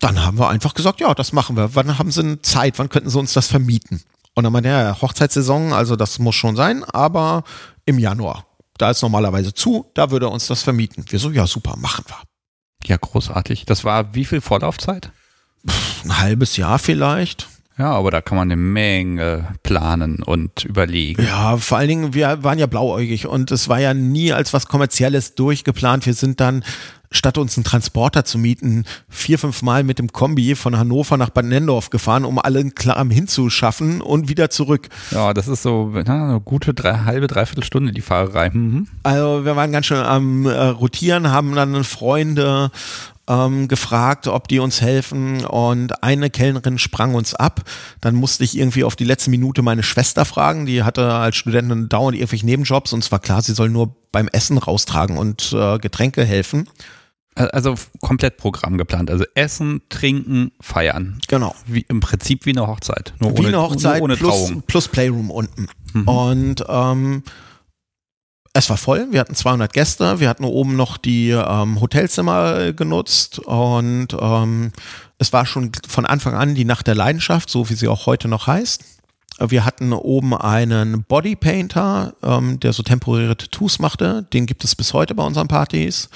Dann 0.00 0.24
haben 0.24 0.38
wir 0.38 0.48
einfach 0.48 0.74
gesagt, 0.74 1.00
ja, 1.00 1.14
das 1.14 1.32
machen 1.32 1.56
wir. 1.56 1.74
Wann 1.74 1.98
haben 1.98 2.10
Sie 2.10 2.42
Zeit? 2.42 2.78
Wann 2.78 2.88
könnten 2.88 3.10
Sie 3.10 3.18
uns 3.18 3.32
das 3.32 3.46
vermieten? 3.46 4.02
Und 4.34 4.44
dann 4.44 4.52
meinte 4.52 4.68
er, 4.68 4.82
ja, 4.82 5.00
Hochzeitssaison, 5.00 5.72
also 5.72 5.96
das 5.96 6.18
muss 6.18 6.34
schon 6.34 6.56
sein, 6.56 6.84
aber 6.84 7.44
im 7.86 7.98
Januar 7.98 8.44
da 8.78 8.90
ist 8.90 9.02
normalerweise 9.02 9.54
zu, 9.54 9.90
da 9.94 10.10
würde 10.10 10.26
er 10.26 10.32
uns 10.32 10.46
das 10.46 10.62
vermieten. 10.62 11.04
Wir 11.08 11.18
so, 11.18 11.30
ja, 11.30 11.46
super, 11.46 11.76
machen 11.76 12.04
wir. 12.08 12.18
Ja, 12.86 12.96
großartig. 12.96 13.64
Das 13.66 13.84
war 13.84 14.14
wie 14.14 14.24
viel 14.24 14.40
Vorlaufzeit? 14.40 15.10
ein 16.04 16.18
halbes 16.18 16.56
Jahr 16.56 16.78
vielleicht. 16.78 17.48
Ja, 17.76 17.90
aber 17.90 18.12
da 18.12 18.20
kann 18.20 18.36
man 18.36 18.48
eine 18.48 18.56
Menge 18.56 19.48
planen 19.64 20.22
und 20.22 20.64
überlegen. 20.64 21.24
Ja, 21.24 21.56
vor 21.56 21.78
allen 21.78 21.88
Dingen, 21.88 22.14
wir 22.14 22.44
waren 22.44 22.58
ja 22.58 22.66
blauäugig 22.66 23.26
und 23.26 23.50
es 23.50 23.68
war 23.68 23.80
ja 23.80 23.94
nie 23.94 24.32
als 24.32 24.52
was 24.52 24.66
Kommerzielles 24.66 25.34
durchgeplant. 25.34 26.06
Wir 26.06 26.14
sind 26.14 26.38
dann 26.38 26.62
statt 27.14 27.38
uns 27.38 27.56
einen 27.56 27.64
Transporter 27.64 28.24
zu 28.24 28.38
mieten, 28.38 28.84
vier, 29.08 29.38
fünf 29.38 29.62
Mal 29.62 29.84
mit 29.84 29.98
dem 29.98 30.12
Kombi 30.12 30.54
von 30.54 30.76
Hannover 30.76 31.16
nach 31.16 31.30
Bad 31.30 31.46
Nendorf 31.46 31.90
gefahren, 31.90 32.24
um 32.24 32.38
alle 32.38 32.70
Kram 32.70 33.10
hinzuschaffen 33.10 34.00
und 34.00 34.28
wieder 34.28 34.50
zurück. 34.50 34.88
Ja, 35.10 35.34
das 35.34 35.48
ist 35.48 35.62
so 35.62 35.92
na, 35.92 36.30
eine 36.30 36.40
gute 36.40 36.74
drei, 36.74 36.98
halbe, 37.00 37.26
dreiviertel 37.26 37.64
Stunde 37.64 37.92
die 37.92 38.00
Fahrerei. 38.00 38.50
Mhm. 38.50 38.88
Also 39.02 39.44
wir 39.44 39.56
waren 39.56 39.72
ganz 39.72 39.86
schön 39.86 39.98
am 39.98 40.46
äh, 40.46 40.50
Rotieren, 40.50 41.30
haben 41.30 41.54
dann 41.54 41.84
Freunde 41.84 42.70
ähm, 43.28 43.68
gefragt, 43.68 44.26
ob 44.26 44.48
die 44.48 44.58
uns 44.58 44.80
helfen 44.80 45.44
und 45.44 46.02
eine 46.02 46.30
Kellnerin 46.30 46.78
sprang 46.78 47.14
uns 47.14 47.34
ab. 47.34 47.62
Dann 48.00 48.14
musste 48.14 48.44
ich 48.44 48.58
irgendwie 48.58 48.84
auf 48.84 48.96
die 48.96 49.04
letzte 49.04 49.30
Minute 49.30 49.62
meine 49.62 49.82
Schwester 49.82 50.24
fragen, 50.24 50.66
die 50.66 50.82
hatte 50.82 51.12
als 51.12 51.36
Studentin 51.36 51.88
dauernd 51.88 52.16
irgendwelche 52.16 52.46
Nebenjobs 52.46 52.92
und 52.92 53.02
es 53.02 53.12
war 53.12 53.20
klar, 53.20 53.42
sie 53.42 53.54
soll 53.54 53.70
nur 53.70 53.94
beim 54.12 54.28
Essen 54.28 54.58
raustragen 54.58 55.16
und 55.16 55.52
äh, 55.52 55.78
Getränke 55.78 56.24
helfen. 56.24 56.68
Also 57.36 57.74
komplett 58.00 58.36
Programm 58.36 58.78
geplant. 58.78 59.10
Also 59.10 59.24
Essen, 59.34 59.82
Trinken, 59.88 60.52
Feiern. 60.60 61.18
Genau. 61.26 61.54
Wie, 61.66 61.84
Im 61.88 61.98
Prinzip 62.00 62.46
wie 62.46 62.50
eine 62.50 62.66
Hochzeit. 62.66 63.12
Nur 63.18 63.32
wie 63.32 63.40
ohne, 63.40 63.48
eine 63.48 63.62
Hochzeit 63.62 64.02
ohne 64.02 64.16
plus, 64.16 64.52
plus 64.66 64.88
Playroom 64.88 65.30
unten. 65.30 65.66
Mhm. 65.94 66.08
Und 66.08 66.64
ähm, 66.68 67.22
es 68.52 68.70
war 68.70 68.76
voll. 68.76 69.08
Wir 69.10 69.18
hatten 69.18 69.34
200 69.34 69.72
Gäste. 69.72 70.20
Wir 70.20 70.28
hatten 70.28 70.44
oben 70.44 70.76
noch 70.76 70.96
die 70.96 71.30
ähm, 71.30 71.80
Hotelzimmer 71.80 72.72
genutzt 72.72 73.40
und 73.40 74.08
ähm, 74.18 74.70
es 75.18 75.32
war 75.32 75.44
schon 75.44 75.72
von 75.88 76.06
Anfang 76.06 76.34
an 76.34 76.54
die 76.54 76.64
Nacht 76.64 76.86
der 76.86 76.94
Leidenschaft, 76.94 77.50
so 77.50 77.68
wie 77.68 77.74
sie 77.74 77.88
auch 77.88 78.06
heute 78.06 78.28
noch 78.28 78.46
heißt. 78.46 78.84
Wir 79.40 79.64
hatten 79.64 79.92
oben 79.92 80.34
einen 80.34 81.02
Bodypainter, 81.02 82.14
ähm, 82.22 82.60
der 82.60 82.72
so 82.72 82.84
temporäre 82.84 83.36
Tattoos 83.36 83.80
machte. 83.80 84.22
Den 84.32 84.46
gibt 84.46 84.62
es 84.62 84.76
bis 84.76 84.92
heute 84.92 85.16
bei 85.16 85.24
unseren 85.24 85.48
Partys. 85.48 86.08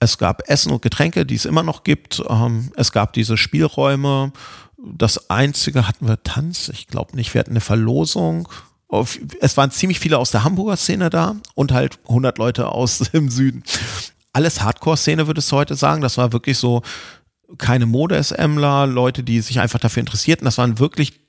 Es 0.00 0.18
gab 0.18 0.48
Essen 0.48 0.72
und 0.72 0.82
Getränke, 0.82 1.24
die 1.24 1.34
es 1.34 1.44
immer 1.44 1.62
noch 1.62 1.84
gibt. 1.84 2.22
Ähm, 2.28 2.72
es 2.76 2.92
gab 2.92 3.12
diese 3.12 3.36
Spielräume. 3.36 4.32
Das 4.78 5.30
einzige 5.30 5.88
hatten 5.88 6.06
wir 6.06 6.22
Tanz. 6.22 6.68
Ich 6.68 6.88
glaube 6.88 7.16
nicht. 7.16 7.32
Wir 7.32 7.40
hatten 7.40 7.52
eine 7.52 7.60
Verlosung. 7.60 8.48
Es 9.40 9.56
waren 9.56 9.70
ziemlich 9.70 9.98
viele 9.98 10.18
aus 10.18 10.30
der 10.30 10.44
Hamburger 10.44 10.76
Szene 10.76 11.10
da 11.10 11.36
und 11.54 11.72
halt 11.72 11.98
100 12.08 12.38
Leute 12.38 12.68
aus 12.68 12.98
dem 13.12 13.30
Süden. 13.30 13.64
Alles 14.32 14.62
Hardcore-Szene, 14.62 15.26
würdest 15.26 15.50
du 15.50 15.56
heute 15.56 15.74
sagen. 15.74 16.02
Das 16.02 16.18
war 16.18 16.32
wirklich 16.32 16.58
so 16.58 16.82
keine 17.58 17.86
Mode-SMler, 17.86 18.86
Leute, 18.86 19.22
die 19.22 19.40
sich 19.40 19.60
einfach 19.60 19.78
dafür 19.78 20.00
interessierten. 20.00 20.44
Das 20.44 20.58
waren 20.58 20.78
wirklich 20.78 21.20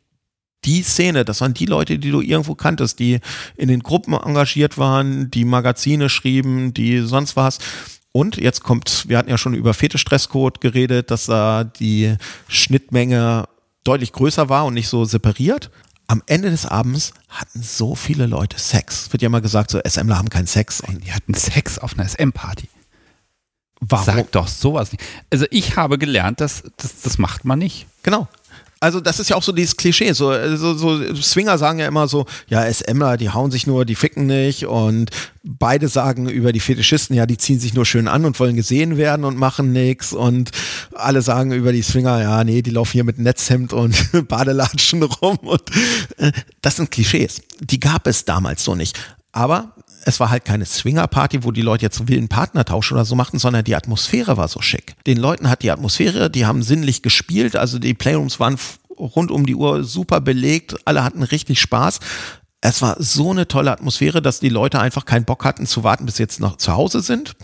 die 0.64 0.82
Szene, 0.82 1.26
das 1.26 1.42
waren 1.42 1.54
die 1.54 1.68
Leute, 1.68 2.00
die 2.00 2.12
du 2.12 2.22
irgendwo 2.22 2.56
kanntest, 2.56 3.00
die 3.00 3.20
in 3.56 3.68
den 3.68 3.82
Gruppen 3.82 4.14
engagiert 4.14 4.78
waren, 4.78 5.30
die 5.30 5.46
Magazine 5.46 6.10
schrieben, 6.10 6.74
die 6.74 7.00
sonst 7.02 7.36
was. 7.36 7.60
Und 8.16 8.38
jetzt 8.38 8.64
kommt, 8.64 9.10
wir 9.10 9.18
hatten 9.18 9.30
ja 9.30 9.38
schon 9.38 9.54
über 9.54 9.74
Fetisch-Dresscode 9.74 10.62
geredet, 10.62 11.12
dass 11.12 11.26
da 11.26 11.66
die 11.66 12.16
Schnittmenge 12.48 13.50
deutlich 13.84 14.14
größer 14.14 14.48
war 14.48 14.64
und 14.64 14.74
nicht 14.74 14.88
so 14.88 15.04
separiert. 15.04 15.70
Am 16.08 16.24
Ende 16.26 16.50
des 16.50 16.66
Abends 16.66 17.14
hatten 17.28 17.62
so 17.62 17.94
viele 17.94 18.26
Leute 18.26 18.58
Sex. 18.58 19.12
Wird 19.12 19.22
ja 19.22 19.28
mal 19.28 19.42
gesagt, 19.42 19.70
so 19.70 19.82
SMler 19.86 20.18
haben 20.18 20.30
keinen 20.30 20.48
Sex. 20.48 20.80
Und 20.80 21.06
die 21.06 21.12
hatten 21.12 21.34
Sex 21.34 21.78
auf 21.78 22.00
einer 22.00 22.08
SM-Party. 22.08 22.70
Warum? 23.82 24.06
Sag 24.06 24.32
doch 24.32 24.48
sowas 24.48 24.94
nicht. 24.94 25.04
Also 25.30 25.46
ich 25.52 25.76
habe 25.76 25.98
gelernt, 25.98 26.40
dass 26.40 26.64
das, 26.78 27.02
das 27.02 27.18
macht 27.18 27.44
man 27.44 27.60
nicht. 27.60 27.86
Genau. 28.02 28.30
Also 28.86 29.00
das 29.00 29.20
ist 29.20 29.32
ja 29.32 29.36
auch 29.36 29.42
so 29.42 29.52
dieses 29.52 29.78
Klischee. 29.78 30.14
So, 30.14 30.32
so, 30.58 30.76
so 30.76 31.16
Swinger 31.16 31.58
sagen 31.58 31.80
ja 31.80 31.88
immer 31.88 32.08
so, 32.08 32.28
ja, 32.48 32.72
SMler, 32.72 33.18
die 33.18 33.32
hauen 33.32 33.50
sich 33.50 33.66
nur, 33.66 33.84
die 33.84 33.96
ficken 33.96 34.28
nicht. 34.28 34.68
Und 34.68 35.10
beide 35.44 35.88
sagen 35.88 36.30
über 36.30 36.54
die 36.54 36.60
Fetischisten, 36.60 37.16
ja, 37.16 37.26
die 37.26 37.40
ziehen 37.40 37.60
sich 37.60 37.74
nur 37.74 37.88
schön 37.88 38.08
an 38.08 38.26
und 38.26 38.40
wollen 38.40 38.56
gesehen 38.56 38.96
werden 38.96 39.26
und 39.26 39.40
machen 39.40 39.72
nichts. 39.72 40.14
Und 40.14 40.52
alle 40.94 41.24
sagen 41.24 41.52
über 41.52 41.72
die 41.72 41.82
Swinger, 41.82 42.22
ja, 42.22 42.44
nee, 42.44 42.62
die 42.62 42.70
laufen 42.70 42.92
hier 42.92 43.04
mit 43.04 43.18
Netzhemd 43.18 43.74
und 43.74 43.96
Badelatschen 44.28 45.02
rum. 45.02 45.38
Und 45.38 45.64
äh, 46.18 46.32
das 46.62 46.76
sind 46.76 46.92
Klischees. 46.92 47.42
Die 47.60 47.80
gab 47.80 48.06
es 48.06 48.24
damals 48.24 48.64
so 48.64 48.76
nicht. 48.76 49.00
Aber 49.32 49.75
es 50.06 50.20
war 50.20 50.30
halt 50.30 50.46
keine 50.46 50.66
Swinger-Party, 50.66 51.44
wo 51.44 51.52
die 51.52 51.62
Leute 51.62 51.84
jetzt 51.84 52.08
wilden 52.08 52.30
Partnertausch 52.30 52.92
oder 52.92 53.06
so 53.06 53.16
machten, 53.16 53.40
sondern 53.40 53.64
die 53.64 53.76
Atmosphäre 53.76 54.38
war 54.38 54.48
so 54.48 54.62
schick. 54.62 54.96
Den 55.06 55.18
Leuten 55.18 55.50
hat 55.50 55.64
die 55.64 55.72
Atmosphäre, 55.72 56.30
die 56.30 56.46
haben 56.46 56.64
sinnlich 56.64 57.02
gespielt, 57.02 57.56
also 57.56 57.80
die 57.80 57.94
Playrooms 57.94 58.40
waren 58.40 58.58
rund 58.98 59.32
um 59.32 59.46
die 59.46 59.56
Uhr 59.56 59.84
super 59.84 60.22
belegt, 60.22 60.76
alle 60.86 61.04
hatten 61.04 61.24
richtig 61.24 61.60
Spaß. 61.60 62.00
Es 62.62 62.82
war 62.82 62.96
so 63.00 63.32
eine 63.32 63.48
tolle 63.48 63.72
Atmosphäre, 63.72 64.22
dass 64.22 64.40
die 64.40 64.50
Leute 64.50 64.80
einfach 64.80 65.06
keinen 65.06 65.26
Bock 65.26 65.44
hatten 65.44 65.66
zu 65.66 65.84
warten, 65.84 66.06
bis 66.06 66.18
jetzt 66.18 66.40
noch 66.40 66.58
zu 66.58 66.74
Hause 66.74 67.02
sind 67.02 67.36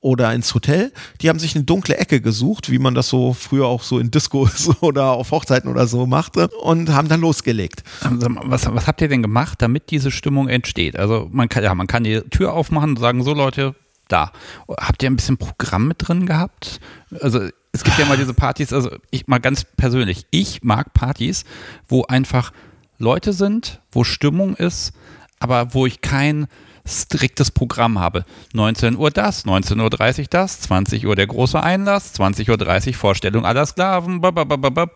oder 0.00 0.32
ins 0.32 0.54
Hotel. 0.54 0.92
Die 1.20 1.28
haben 1.28 1.38
sich 1.38 1.54
eine 1.54 1.64
dunkle 1.64 1.96
Ecke 1.96 2.20
gesucht, 2.20 2.70
wie 2.70 2.78
man 2.78 2.94
das 2.94 3.08
so 3.08 3.34
früher 3.34 3.66
auch 3.66 3.82
so 3.82 3.98
in 3.98 4.10
Discos 4.10 4.70
oder 4.80 5.12
auf 5.12 5.30
Hochzeiten 5.30 5.70
oder 5.70 5.86
so 5.86 6.06
machte 6.06 6.48
und 6.62 6.90
haben 6.90 7.08
dann 7.08 7.20
losgelegt. 7.20 7.82
Also, 8.02 8.28
was, 8.44 8.66
was 8.72 8.86
habt 8.86 9.00
ihr 9.00 9.08
denn 9.08 9.22
gemacht, 9.22 9.60
damit 9.60 9.90
diese 9.90 10.10
Stimmung 10.10 10.48
entsteht? 10.48 10.96
Also 10.96 11.28
man 11.30 11.48
kann 11.48 11.62
ja, 11.62 11.74
man 11.74 11.86
kann 11.86 12.04
die 12.04 12.20
Tür 12.30 12.54
aufmachen 12.54 12.90
und 12.90 12.98
sagen, 12.98 13.22
so 13.22 13.34
Leute, 13.34 13.74
da. 14.08 14.32
Habt 14.68 15.02
ihr 15.02 15.10
ein 15.10 15.16
bisschen 15.16 15.36
Programm 15.36 15.88
mit 15.88 15.96
drin 16.00 16.26
gehabt? 16.26 16.80
Also 17.20 17.48
es 17.72 17.84
gibt 17.84 17.98
ja 17.98 18.06
mal 18.06 18.16
diese 18.16 18.34
Partys, 18.34 18.72
also 18.72 18.90
ich 19.10 19.28
mal 19.28 19.38
ganz 19.38 19.64
persönlich, 19.64 20.26
ich 20.30 20.62
mag 20.62 20.92
Partys, 20.92 21.44
wo 21.88 22.04
einfach 22.04 22.52
Leute 22.98 23.32
sind, 23.32 23.80
wo 23.92 24.02
Stimmung 24.02 24.56
ist, 24.56 24.92
aber 25.38 25.72
wo 25.72 25.86
ich 25.86 26.00
kein 26.00 26.48
striktes 26.86 27.50
Programm 27.50 27.98
habe. 27.98 28.24
19 28.52 28.96
Uhr 28.96 29.10
das, 29.10 29.44
19.30 29.44 30.20
Uhr 30.20 30.26
das, 30.30 30.60
20 30.62 31.06
Uhr 31.06 31.16
der 31.16 31.26
große 31.26 31.62
Einlass, 31.62 32.14
20.30 32.14 32.88
Uhr 32.88 32.94
Vorstellung 32.94 33.44
aller 33.44 33.66
Sklaven, 33.66 34.20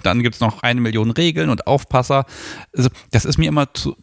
dann 0.02 0.23
gibt 0.23 0.35
es 0.35 0.40
noch 0.40 0.62
eine 0.62 0.81
Million 0.81 1.11
Regeln 1.11 1.51
und 1.51 1.66
Aufpasser. 1.66 2.27
Also, 2.77 2.90
das 3.11 3.24
ist 3.24 3.39
mir 3.39 3.48
immer 3.48 3.73
zu, 3.73 3.97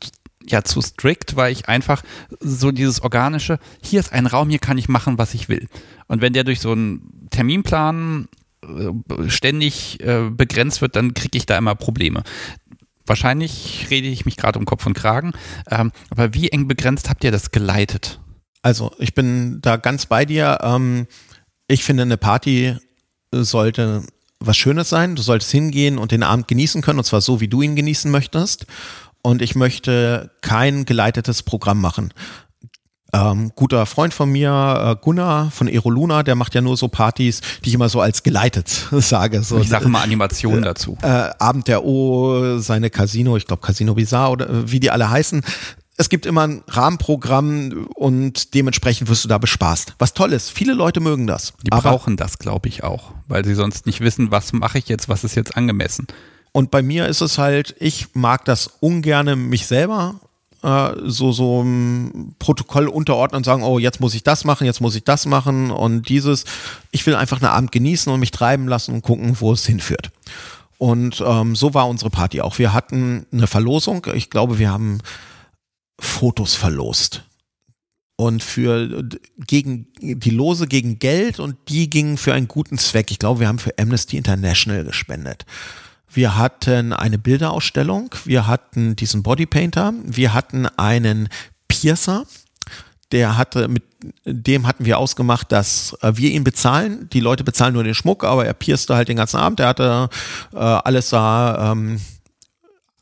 ja, 0.46 0.64
zu 0.64 0.82
strikt, 0.82 1.36
weil 1.36 1.52
ich 1.52 1.68
einfach 1.68 2.04
so 2.40 2.72
dieses 2.72 3.02
organische, 3.02 3.60
hier 3.82 4.00
ist 4.00 4.14
ein 4.14 4.28
Raum, 4.28 4.50
hier 4.50 4.60
kann 4.60 4.78
ich 4.78 4.90
machen, 4.90 5.18
was 5.18 5.34
ich 5.34 5.50
will. 5.50 5.68
Und 6.08 6.22
wenn 6.22 6.34
der 6.34 6.44
durch 6.44 6.60
so 6.60 6.72
einen 6.72 7.28
Terminplan 7.32 8.28
äh, 8.64 9.30
ständig 9.30 10.00
äh, 10.02 10.30
begrenzt 10.30 10.82
wird, 10.82 10.96
dann 10.96 11.14
kriege 11.14 11.38
ich 11.38 11.46
da 11.46 11.58
immer 11.58 11.76
Probleme. 11.76 12.24
Wahrscheinlich 13.12 13.88
rede 13.90 14.08
ich 14.08 14.24
mich 14.24 14.38
gerade 14.38 14.58
um 14.58 14.64
Kopf 14.64 14.86
und 14.86 14.94
Kragen. 14.94 15.34
Ähm, 15.70 15.92
aber 16.12 16.34
wie 16.34 16.48
eng 16.48 16.70
begrenzt 16.70 17.10
habt 17.10 17.26
ihr 17.26 17.32
das 17.32 17.52
geleitet? 17.52 18.22
Also, 18.62 18.94
ich 19.00 19.14
bin 19.14 19.60
da 19.60 19.76
ganz 19.76 20.06
bei 20.06 20.24
dir. 20.24 20.60
Ähm, 20.64 21.08
ich 21.68 21.84
finde, 21.84 22.04
eine 22.04 22.16
Party 22.16 22.78
sollte 23.34 24.04
was 24.40 24.56
Schönes 24.56 24.88
sein. 24.88 25.18
Du 25.18 25.24
solltest 25.24 25.52
hingehen 25.52 25.98
und 25.98 26.14
den 26.14 26.24
Abend 26.24 26.48
genießen 26.48 26.82
können, 26.82 27.00
und 27.00 27.04
zwar 27.04 27.20
so, 27.20 27.42
wie 27.42 27.50
du 27.50 27.62
ihn 27.62 27.76
genießen 27.76 28.10
möchtest. 28.10 28.66
Und 29.22 29.42
ich 29.42 29.56
möchte 29.56 30.32
kein 30.40 30.86
geleitetes 30.86 31.44
Programm 31.44 31.82
machen. 31.82 32.14
Ähm, 33.14 33.52
guter 33.56 33.86
Freund 33.86 34.14
von 34.14 34.32
mir, 34.32 34.96
äh, 34.98 35.04
Gunnar 35.04 35.52
von 35.52 35.68
Eroluna, 35.68 36.24
der 36.24 36.36
macht 36.36 36.56
ja 36.56 36.62
nur 36.62 36.78
so 36.78 36.88
Partys, 36.88 37.42
die 37.64 37.70
ich 37.70 37.76
immer 37.76 37.90
so 37.90 38.00
als 38.00 38.24
geleitet 38.24 38.88
sage. 38.92 39.44
So, 39.44 39.60
ich 39.60 39.70
sage 39.70 39.90
mal 39.90 40.02
Animationen 40.02 40.64
äh, 40.64 40.68
dazu. 40.68 40.98
Äh, 41.02 41.30
Abend 41.38 41.68
der 41.68 41.84
O, 41.84 42.60
seine 42.60 42.90
Casino, 42.90 43.36
ich 43.36 43.48
glaube 43.48 43.62
Casino 43.62 43.96
Bizarre 43.96 44.32
oder 44.32 44.50
äh, 44.50 44.72
wie 44.72 44.80
die 44.80 44.92
alle 44.92 45.10
heißen. 45.10 45.44
Es 45.98 46.10
gibt 46.10 46.26
immer 46.26 46.48
ein 46.48 46.64
Rahmenprogramm 46.68 47.88
und 47.94 48.56
dementsprechend 48.56 49.10
wirst 49.10 49.26
du 49.26 49.28
da 49.28 49.38
bespaßt. 49.38 49.96
Was 50.00 50.14
toll 50.14 50.34
ist, 50.34 50.50
viele 50.50 50.74
Leute 50.74 51.00
mögen 51.00 51.28
das. 51.28 51.54
Die 51.64 51.70
brauchen 51.70 52.18
das, 52.18 52.40
glaube 52.40 52.70
ich, 52.70 52.84
auch, 52.84 53.12
weil 53.28 53.46
sie 53.46 53.54
sonst 53.54 53.86
nicht 53.86 54.00
wissen, 54.00 54.32
was 54.32 54.54
mache 54.54 54.80
ich 54.80 54.88
jetzt, 54.88 55.10
was 55.10 55.24
ist 55.24 55.36
jetzt 55.36 55.56
angemessen. 55.56 56.08
Und 56.54 56.72
bei 56.72 56.82
mir 56.82 57.08
ist 57.08 57.22
es 57.22 57.38
halt, 57.38 57.76
ich 57.80 58.16
mag 58.16 58.46
das 58.46 58.68
ungerne 58.80 59.36
mich 59.36 59.68
selber 59.68 60.20
äh, 60.64 60.92
so, 61.06 61.32
so 61.32 61.64
ein 61.64 62.36
Protokoll 62.40 62.88
unterordnen 62.88 63.38
und 63.38 63.46
sagen, 63.46 63.64
oh, 63.64 63.80
jetzt 63.80 64.00
muss 64.00 64.14
ich 64.14 64.24
das 64.24 64.46
machen, 64.46 64.66
jetzt 64.66 64.82
muss 64.82 64.96
ich 64.96 65.04
das 65.04 65.26
machen 65.26 65.72
und 65.72 66.10
dieses. 66.10 66.46
Ich 66.92 67.06
will 67.06 67.16
einfach 67.16 67.42
einen 67.42 67.52
Abend 67.52 67.72
genießen 67.72 68.12
und 68.12 68.20
mich 68.20 68.32
treiben 68.32 68.68
lassen 68.68 68.94
und 68.94 69.02
gucken, 69.02 69.38
wo 69.40 69.54
es 69.54 69.66
hinführt. 69.66 70.12
Und 70.78 71.24
ähm, 71.26 71.56
so 71.56 71.74
war 71.74 71.88
unsere 71.88 72.10
Party 72.10 72.42
auch. 72.42 72.58
Wir 72.58 72.74
hatten 72.74 73.28
eine 73.32 73.48
Verlosung. 73.48 74.08
Ich 74.16 74.30
glaube, 74.30 74.58
wir 74.58 74.72
haben 74.72 75.00
Fotos 76.00 76.56
verlost. 76.56 77.24
Und 78.16 78.44
für 78.44 79.04
gegen 79.48 79.88
die 80.00 80.30
Lose 80.30 80.68
gegen 80.68 81.00
Geld 81.00 81.40
und 81.40 81.56
die 81.70 81.90
gingen 81.90 82.18
für 82.18 82.34
einen 82.34 82.48
guten 82.48 82.78
Zweck. 82.78 83.10
Ich 83.10 83.20
glaube, 83.20 83.40
wir 83.40 83.48
haben 83.48 83.60
für 83.60 83.78
Amnesty 83.80 84.18
International 84.18 84.84
gespendet. 84.84 85.46
Wir 86.14 86.38
hatten 86.38 86.94
eine 86.94 87.18
Bilderausstellung, 87.18 88.14
wir 88.26 88.48
hatten 88.48 88.96
diesen 88.96 89.24
Bodypainter, 89.24 89.94
wir 90.04 90.34
hatten 90.34 90.66
einen 90.66 91.30
Piercer, 91.68 92.26
der 93.12 93.38
hatte 93.38 93.68
mit 93.68 93.84
dem 94.26 94.68
hatten 94.68 94.86
wir 94.86 94.98
ausgemacht, 94.98 95.52
dass 95.52 95.96
äh, 96.02 96.14
wir 96.16 96.32
ihn 96.32 96.44
bezahlen. 96.44 97.08
Die 97.14 97.20
Leute 97.20 97.44
bezahlen 97.44 97.74
nur 97.74 97.84
den 97.84 97.94
Schmuck, 97.94 98.24
aber 98.24 98.46
er 98.46 98.54
pierste 98.54 98.96
halt 98.96 99.10
den 99.10 99.18
ganzen 99.18 99.38
Abend. 99.38 99.60
Er 99.60 99.68
hatte 99.68 100.10
äh, 100.54 100.58
alles 100.58 101.10
da 101.10 101.72
ähm, 101.72 102.00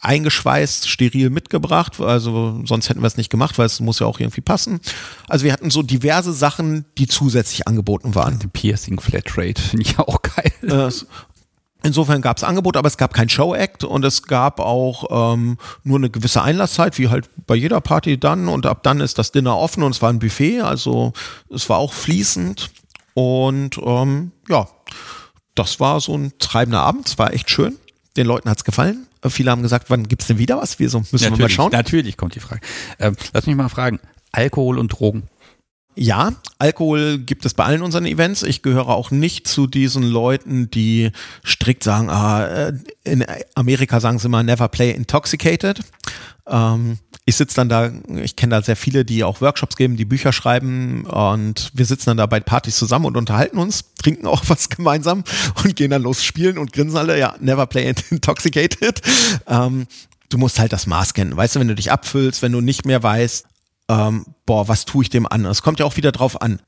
eingeschweißt, 0.02 0.90
steril 0.90 1.30
mitgebracht. 1.30 2.00
Also 2.00 2.62
sonst 2.66 2.90
hätten 2.90 3.02
wir 3.02 3.08
es 3.08 3.18
nicht 3.18 3.30
gemacht, 3.30 3.58
weil 3.58 3.66
es 3.66 3.80
muss 3.80 4.00
ja 4.00 4.08
auch 4.08 4.20
irgendwie 4.20 4.42
passen. 4.42 4.80
Also 5.28 5.46
wir 5.46 5.54
hatten 5.54 5.70
so 5.70 5.84
diverse 5.84 6.34
Sachen, 6.34 6.86
die 6.98 7.08
zusätzlich 7.08 7.68
angeboten 7.68 8.16
waren. 8.16 8.40
Die 8.40 8.48
Piercing 8.48 9.00
Flatrate 9.00 9.62
finde 9.70 9.86
ich 9.86 10.00
auch 10.00 10.22
geil. 10.22 10.52
Äh, 10.64 10.92
Insofern 11.82 12.22
gab 12.22 12.38
es 12.38 12.44
Angebot, 12.44 12.76
aber 12.76 12.88
es 12.88 12.98
gab 12.98 13.14
kein 13.14 13.30
Show-Act 13.30 13.86
und 13.86 14.04
es 14.04 14.24
gab 14.24 14.60
auch 14.60 15.34
ähm, 15.34 15.58
nur 15.84 15.98
eine 15.98 16.10
gewisse 16.10 16.42
Einlasszeit, 16.42 16.98
wie 16.98 17.08
halt 17.08 17.30
bei 17.48 17.56
jeder 17.56 17.80
Party 17.80 18.20
dann. 18.20 18.50
Und 18.50 18.66
ab 18.66 18.84
dann 18.84 19.00
ist 19.00 19.18
das 19.18 19.32
Dinner 19.32 19.58
offen 19.58 19.84
und 19.84 19.96
es 19.96 20.02
war 20.02 20.10
ein 20.10 20.20
Buffet, 20.20 20.62
also 20.62 21.14
es 21.54 21.70
war 21.70 21.78
auch 21.78 21.94
fließend. 21.94 22.70
Und 23.14 23.80
ähm, 23.84 24.32
ja, 24.50 24.68
das 25.56 25.80
war 25.80 26.02
so 26.02 26.16
ein 26.16 26.34
treibender 26.40 26.82
Abend. 26.82 27.08
Es 27.08 27.18
war 27.18 27.34
echt 27.34 27.50
schön. 27.50 27.78
Den 28.18 28.28
Leuten 28.28 28.50
hat's 28.50 28.66
gefallen. 28.66 29.08
Viele 29.28 29.52
haben 29.52 29.62
gesagt, 29.62 29.90
wann 29.90 30.08
gibt's 30.08 30.28
denn 30.28 30.38
wieder 30.38 30.58
was? 30.58 30.80
Wir 30.80 30.90
so, 30.90 31.00
müssen 31.00 31.16
natürlich, 31.16 31.38
wir 31.38 31.44
mal 31.44 31.50
schauen. 31.50 31.72
Natürlich 31.72 32.18
kommt 32.18 32.36
die 32.36 32.40
Frage. 32.40 32.62
Ähm, 33.00 33.16
lass 33.34 33.46
mich 33.46 33.56
mal 33.56 33.70
fragen. 33.70 34.00
Alkohol 34.32 34.78
und 34.80 34.90
Drogen. 34.90 35.24
Ja, 35.96 36.34
Alkohol 36.60 37.18
gibt 37.18 37.46
es 37.46 37.54
bei 37.54 37.66
allen 37.66 37.82
unseren 37.82 38.06
Events. 38.06 38.44
Ich 38.44 38.62
gehöre 38.62 38.90
auch 38.90 39.12
nicht 39.12 39.48
zu 39.48 39.68
diesen 39.68 40.04
Leuten, 40.04 40.70
die 40.72 41.12
strikt 41.46 41.84
sagen, 41.84 42.10
ah, 42.10 42.46
äh, 42.46 42.74
in 43.04 43.26
Amerika 43.56 44.00
sagen 44.00 44.20
sie 44.20 44.28
immer, 44.28 44.44
never 44.44 44.70
play 44.70 44.92
intoxicated. 44.92 45.82
Ähm, 46.48 47.00
ich 47.26 47.36
sitze 47.36 47.56
dann 47.56 47.70
da, 47.70 47.92
ich 48.24 48.36
kenne 48.36 48.56
da 48.56 48.62
sehr 48.62 48.76
viele, 48.76 49.06
die 49.06 49.24
auch 49.24 49.42
Workshops 49.42 49.76
geben, 49.76 49.98
die 49.98 50.06
Bücher 50.06 50.34
schreiben 50.34 51.06
und 51.06 51.70
wir 51.74 51.86
sitzen 51.86 52.12
dann 52.12 52.18
da 52.18 52.26
bei 52.26 52.40
Partys 52.40 52.76
zusammen 52.76 53.06
und 53.06 53.18
unterhalten 53.18 53.60
uns, 53.60 53.86
trinken 54.02 54.26
auch 54.26 54.44
was 54.48 54.70
gemeinsam 54.70 55.24
und 55.64 55.76
gehen 55.76 55.92
dann 55.92 56.02
los 56.02 56.24
spielen 56.24 56.58
und 56.58 56.74
grinsen 56.74 56.98
alle, 56.98 57.20
ja, 57.20 57.36
never 57.40 57.68
play 57.68 57.94
intoxicated. 58.10 59.02
Ähm, 59.48 59.86
du 60.30 60.38
musst 60.38 60.60
halt 60.60 60.74
das 60.74 60.88
Maß 60.88 61.14
kennen. 61.14 61.36
Weißt 61.36 61.56
du, 61.56 61.60
wenn 61.60 61.68
du 61.68 61.76
dich 61.76 61.92
abfüllst, 61.92 62.42
wenn 62.42 62.52
du 62.52 62.62
nicht 62.62 62.86
mehr 62.86 63.04
weißt, 63.04 63.46
ähm, 63.90 64.26
boah, 64.46 64.68
was 64.68 64.86
tue 64.86 65.04
ich 65.04 65.10
dem 65.10 65.28
an? 65.28 65.46
Es 65.46 65.62
kommt 65.62 65.80
ja 65.80 65.86
auch 65.86 65.98
wieder 65.98 66.12
drauf 66.12 66.42
an. 66.42 66.62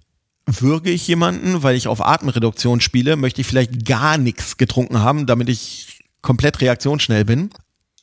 Würge 0.47 0.89
ich 0.89 1.07
jemanden, 1.07 1.61
weil 1.61 1.75
ich 1.75 1.87
auf 1.87 2.05
Atemreduktion 2.05 2.81
spiele, 2.81 3.15
möchte 3.15 3.41
ich 3.41 3.47
vielleicht 3.47 3.85
gar 3.85 4.17
nichts 4.17 4.57
getrunken 4.57 4.99
haben, 4.99 5.27
damit 5.27 5.47
ich 5.47 5.99
komplett 6.21 6.61
reaktionsschnell 6.61 7.23
bin. 7.23 7.51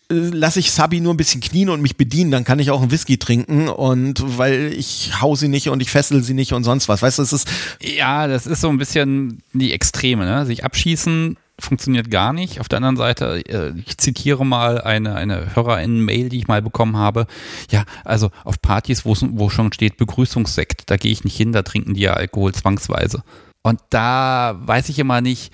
Lasse 0.08 0.60
ich 0.60 0.70
Sabi 0.72 1.00
nur 1.00 1.12
ein 1.12 1.18
bisschen 1.18 1.42
knien 1.42 1.68
und 1.68 1.82
mich 1.82 1.96
bedienen, 1.96 2.30
dann 2.30 2.44
kann 2.44 2.60
ich 2.60 2.70
auch 2.70 2.80
einen 2.80 2.90
Whisky 2.90 3.18
trinken 3.18 3.68
und 3.68 4.38
weil 4.38 4.72
ich 4.72 5.20
hau 5.20 5.36
sie 5.36 5.48
nicht 5.48 5.68
und 5.68 5.82
ich 5.82 5.90
fessel 5.90 6.22
sie 6.22 6.32
nicht 6.32 6.54
und 6.54 6.64
sonst 6.64 6.88
was. 6.88 7.02
Weißt 7.02 7.18
du, 7.18 7.22
es 7.22 7.32
ist. 7.32 7.48
Ja, 7.82 8.26
das 8.26 8.46
ist 8.46 8.62
so 8.62 8.70
ein 8.70 8.78
bisschen 8.78 9.42
die 9.52 9.72
Extreme, 9.72 10.24
ne? 10.24 10.46
Sich 10.46 10.64
abschießen 10.64 11.36
funktioniert 11.60 12.10
gar 12.10 12.32
nicht. 12.32 12.60
Auf 12.60 12.68
der 12.68 12.78
anderen 12.78 12.96
Seite, 12.96 13.42
äh, 13.46 13.72
ich 13.84 13.98
zitiere 13.98 14.46
mal 14.46 14.80
eine, 14.80 15.14
eine 15.14 15.54
Hörerin-Mail, 15.54 16.28
die 16.28 16.38
ich 16.38 16.48
mal 16.48 16.62
bekommen 16.62 16.96
habe. 16.96 17.26
Ja, 17.70 17.84
also 18.04 18.30
auf 18.44 18.60
Partys, 18.62 19.04
wo 19.04 19.48
schon 19.50 19.72
steht 19.72 19.96
Begrüßungssekt, 19.96 20.90
da 20.90 20.96
gehe 20.96 21.12
ich 21.12 21.24
nicht 21.24 21.36
hin, 21.36 21.52
da 21.52 21.62
trinken 21.62 21.94
die 21.94 22.02
ja 22.02 22.14
Alkohol 22.14 22.54
zwangsweise. 22.54 23.22
Und 23.62 23.80
da 23.90 24.56
weiß 24.60 24.88
ich 24.88 24.98
immer 24.98 25.20
nicht, 25.20 25.52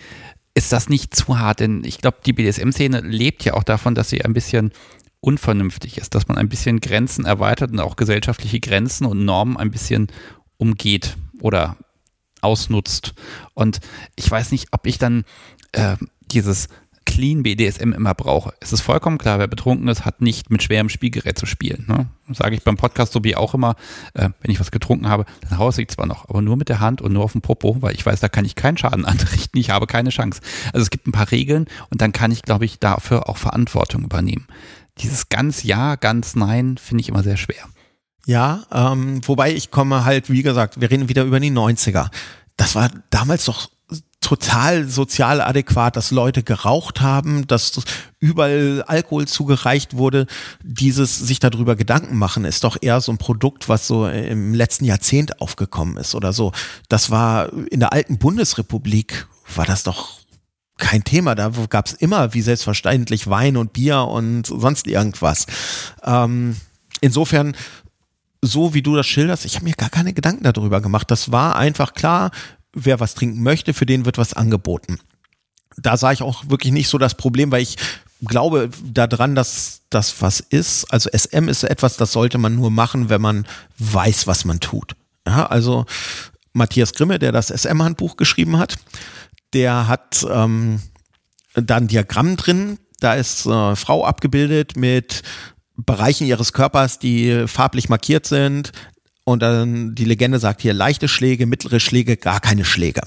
ist 0.54 0.72
das 0.72 0.88
nicht 0.88 1.16
zu 1.16 1.38
hart? 1.38 1.60
Denn 1.60 1.82
ich 1.84 1.98
glaube, 1.98 2.18
die 2.24 2.32
BDSM-Szene 2.32 3.00
lebt 3.00 3.44
ja 3.44 3.54
auch 3.54 3.64
davon, 3.64 3.94
dass 3.94 4.10
sie 4.10 4.24
ein 4.24 4.34
bisschen 4.34 4.72
unvernünftig 5.20 5.98
ist, 5.98 6.14
dass 6.14 6.28
man 6.28 6.36
ein 6.36 6.48
bisschen 6.48 6.80
Grenzen 6.80 7.24
erweitert 7.24 7.72
und 7.72 7.80
auch 7.80 7.96
gesellschaftliche 7.96 8.60
Grenzen 8.60 9.06
und 9.06 9.24
Normen 9.24 9.56
ein 9.56 9.70
bisschen 9.70 10.08
umgeht 10.58 11.16
oder 11.40 11.76
ausnutzt. 12.42 13.14
Und 13.54 13.80
ich 14.16 14.30
weiß 14.30 14.52
nicht, 14.52 14.68
ob 14.72 14.86
ich 14.86 14.98
dann 14.98 15.24
äh, 15.74 15.96
dieses 16.30 16.68
clean 17.06 17.42
BDSM 17.42 17.92
immer 17.92 18.14
brauche. 18.14 18.54
Es 18.60 18.72
ist 18.72 18.80
vollkommen 18.80 19.18
klar, 19.18 19.38
wer 19.38 19.46
betrunken 19.46 19.88
ist, 19.88 20.04
hat 20.04 20.20
nicht 20.20 20.50
mit 20.50 20.62
schwerem 20.62 20.88
Spielgerät 20.88 21.38
zu 21.38 21.46
spielen. 21.46 21.84
Ne? 21.86 22.06
Sage 22.34 22.54
ich 22.54 22.62
beim 22.62 22.76
Podcast 22.76 23.12
so 23.12 23.22
wie 23.24 23.36
auch 23.36 23.54
immer, 23.54 23.76
äh, 24.14 24.30
wenn 24.40 24.50
ich 24.50 24.60
was 24.60 24.70
getrunken 24.70 25.08
habe, 25.08 25.24
dann 25.48 25.58
haue 25.58 25.72
ich 25.76 25.88
zwar 25.88 26.06
noch, 26.06 26.28
aber 26.28 26.42
nur 26.42 26.56
mit 26.56 26.68
der 26.68 26.80
Hand 26.80 27.02
und 27.02 27.12
nur 27.12 27.24
auf 27.24 27.32
dem 27.32 27.42
Popo, 27.42 27.82
weil 27.82 27.94
ich 27.94 28.04
weiß, 28.04 28.20
da 28.20 28.28
kann 28.28 28.44
ich 28.44 28.54
keinen 28.54 28.78
Schaden 28.78 29.04
anrichten, 29.04 29.58
ich 29.58 29.70
habe 29.70 29.86
keine 29.86 30.10
Chance. 30.10 30.40
Also 30.72 30.82
es 30.82 30.90
gibt 30.90 31.06
ein 31.06 31.12
paar 31.12 31.30
Regeln 31.30 31.66
und 31.90 32.00
dann 32.00 32.12
kann 32.12 32.30
ich, 32.30 32.42
glaube 32.42 32.64
ich, 32.64 32.78
dafür 32.78 33.28
auch 33.28 33.36
Verantwortung 33.36 34.04
übernehmen. 34.04 34.46
Dieses 34.98 35.28
ganz 35.28 35.62
Ja, 35.62 35.96
ganz 35.96 36.36
Nein 36.36 36.78
finde 36.78 37.02
ich 37.02 37.08
immer 37.08 37.22
sehr 37.22 37.36
schwer. 37.36 37.68
Ja, 38.26 38.62
ähm, 38.72 39.20
wobei 39.26 39.52
ich 39.52 39.70
komme 39.70 40.04
halt, 40.04 40.30
wie 40.30 40.42
gesagt, 40.42 40.80
wir 40.80 40.90
reden 40.90 41.08
wieder 41.08 41.24
über 41.24 41.40
die 41.40 41.50
90er. 41.50 42.08
Das 42.56 42.74
war 42.74 42.90
damals 43.10 43.44
doch 43.44 43.68
total 44.24 44.88
sozial 44.88 45.40
adäquat, 45.40 45.96
dass 45.96 46.10
Leute 46.10 46.42
geraucht 46.42 47.00
haben, 47.00 47.46
dass 47.46 47.80
überall 48.18 48.82
Alkohol 48.86 49.28
zugereicht 49.28 49.96
wurde. 49.96 50.26
Dieses 50.62 51.18
sich 51.18 51.40
darüber 51.40 51.76
Gedanken 51.76 52.16
machen 52.16 52.44
ist 52.44 52.64
doch 52.64 52.78
eher 52.80 53.00
so 53.00 53.12
ein 53.12 53.18
Produkt, 53.18 53.68
was 53.68 53.86
so 53.86 54.08
im 54.08 54.54
letzten 54.54 54.86
Jahrzehnt 54.86 55.40
aufgekommen 55.40 55.98
ist 55.98 56.14
oder 56.14 56.32
so. 56.32 56.52
Das 56.88 57.10
war 57.10 57.52
in 57.70 57.80
der 57.80 57.92
alten 57.92 58.18
Bundesrepublik 58.18 59.26
war 59.54 59.66
das 59.66 59.82
doch 59.82 60.20
kein 60.78 61.04
Thema. 61.04 61.34
Da 61.34 61.52
gab 61.68 61.86
es 61.86 61.92
immer 61.92 62.32
wie 62.32 62.40
selbstverständlich 62.40 63.28
Wein 63.28 63.58
und 63.58 63.74
Bier 63.74 64.00
und 64.00 64.46
sonst 64.46 64.86
irgendwas. 64.86 65.46
Ähm, 66.02 66.56
insofern 67.00 67.54
so 68.40 68.74
wie 68.74 68.82
du 68.82 68.94
das 68.94 69.06
schilderst, 69.06 69.44
ich 69.44 69.56
habe 69.56 69.64
mir 69.64 69.74
gar 69.74 69.88
keine 69.90 70.12
Gedanken 70.12 70.44
darüber 70.44 70.80
gemacht. 70.80 71.10
Das 71.10 71.32
war 71.32 71.56
einfach 71.56 71.94
klar, 71.94 72.30
wer 72.74 73.00
was 73.00 73.14
trinken 73.14 73.42
möchte, 73.42 73.74
für 73.74 73.86
den 73.86 74.04
wird 74.04 74.18
was 74.18 74.34
angeboten. 74.34 74.98
Da 75.76 75.96
sah 75.96 76.12
ich 76.12 76.22
auch 76.22 76.48
wirklich 76.48 76.72
nicht 76.72 76.88
so 76.88 76.98
das 76.98 77.14
Problem, 77.14 77.50
weil 77.50 77.62
ich 77.62 77.76
glaube 78.24 78.70
daran, 78.84 79.34
dass 79.34 79.82
das 79.90 80.20
was 80.22 80.40
ist. 80.40 80.84
Also 80.92 81.10
SM 81.12 81.48
ist 81.48 81.64
etwas, 81.64 81.96
das 81.96 82.12
sollte 82.12 82.38
man 82.38 82.54
nur 82.54 82.70
machen, 82.70 83.08
wenn 83.08 83.20
man 83.20 83.46
weiß, 83.78 84.26
was 84.26 84.44
man 84.44 84.60
tut. 84.60 84.94
Ja, 85.26 85.46
also 85.46 85.86
Matthias 86.52 86.92
Grimme, 86.92 87.18
der 87.18 87.32
das 87.32 87.48
SM-Handbuch 87.48 88.16
geschrieben 88.16 88.58
hat, 88.58 88.76
der 89.52 89.88
hat 89.88 90.26
ähm, 90.28 90.80
da 91.54 91.76
ein 91.76 91.88
Diagramm 91.88 92.36
drin. 92.36 92.78
Da 93.00 93.14
ist 93.14 93.46
äh, 93.46 93.76
Frau 93.76 94.04
abgebildet 94.04 94.76
mit 94.76 95.22
Bereichen 95.76 96.26
ihres 96.26 96.52
Körpers, 96.52 96.98
die 96.98 97.46
farblich 97.48 97.88
markiert 97.88 98.26
sind, 98.26 98.72
und 99.24 99.42
dann 99.42 99.94
die 99.94 100.04
Legende 100.04 100.38
sagt 100.38 100.60
hier 100.62 100.74
leichte 100.74 101.08
Schläge, 101.08 101.46
mittlere 101.46 101.80
Schläge, 101.80 102.16
gar 102.16 102.40
keine 102.40 102.64
Schläge. 102.64 103.00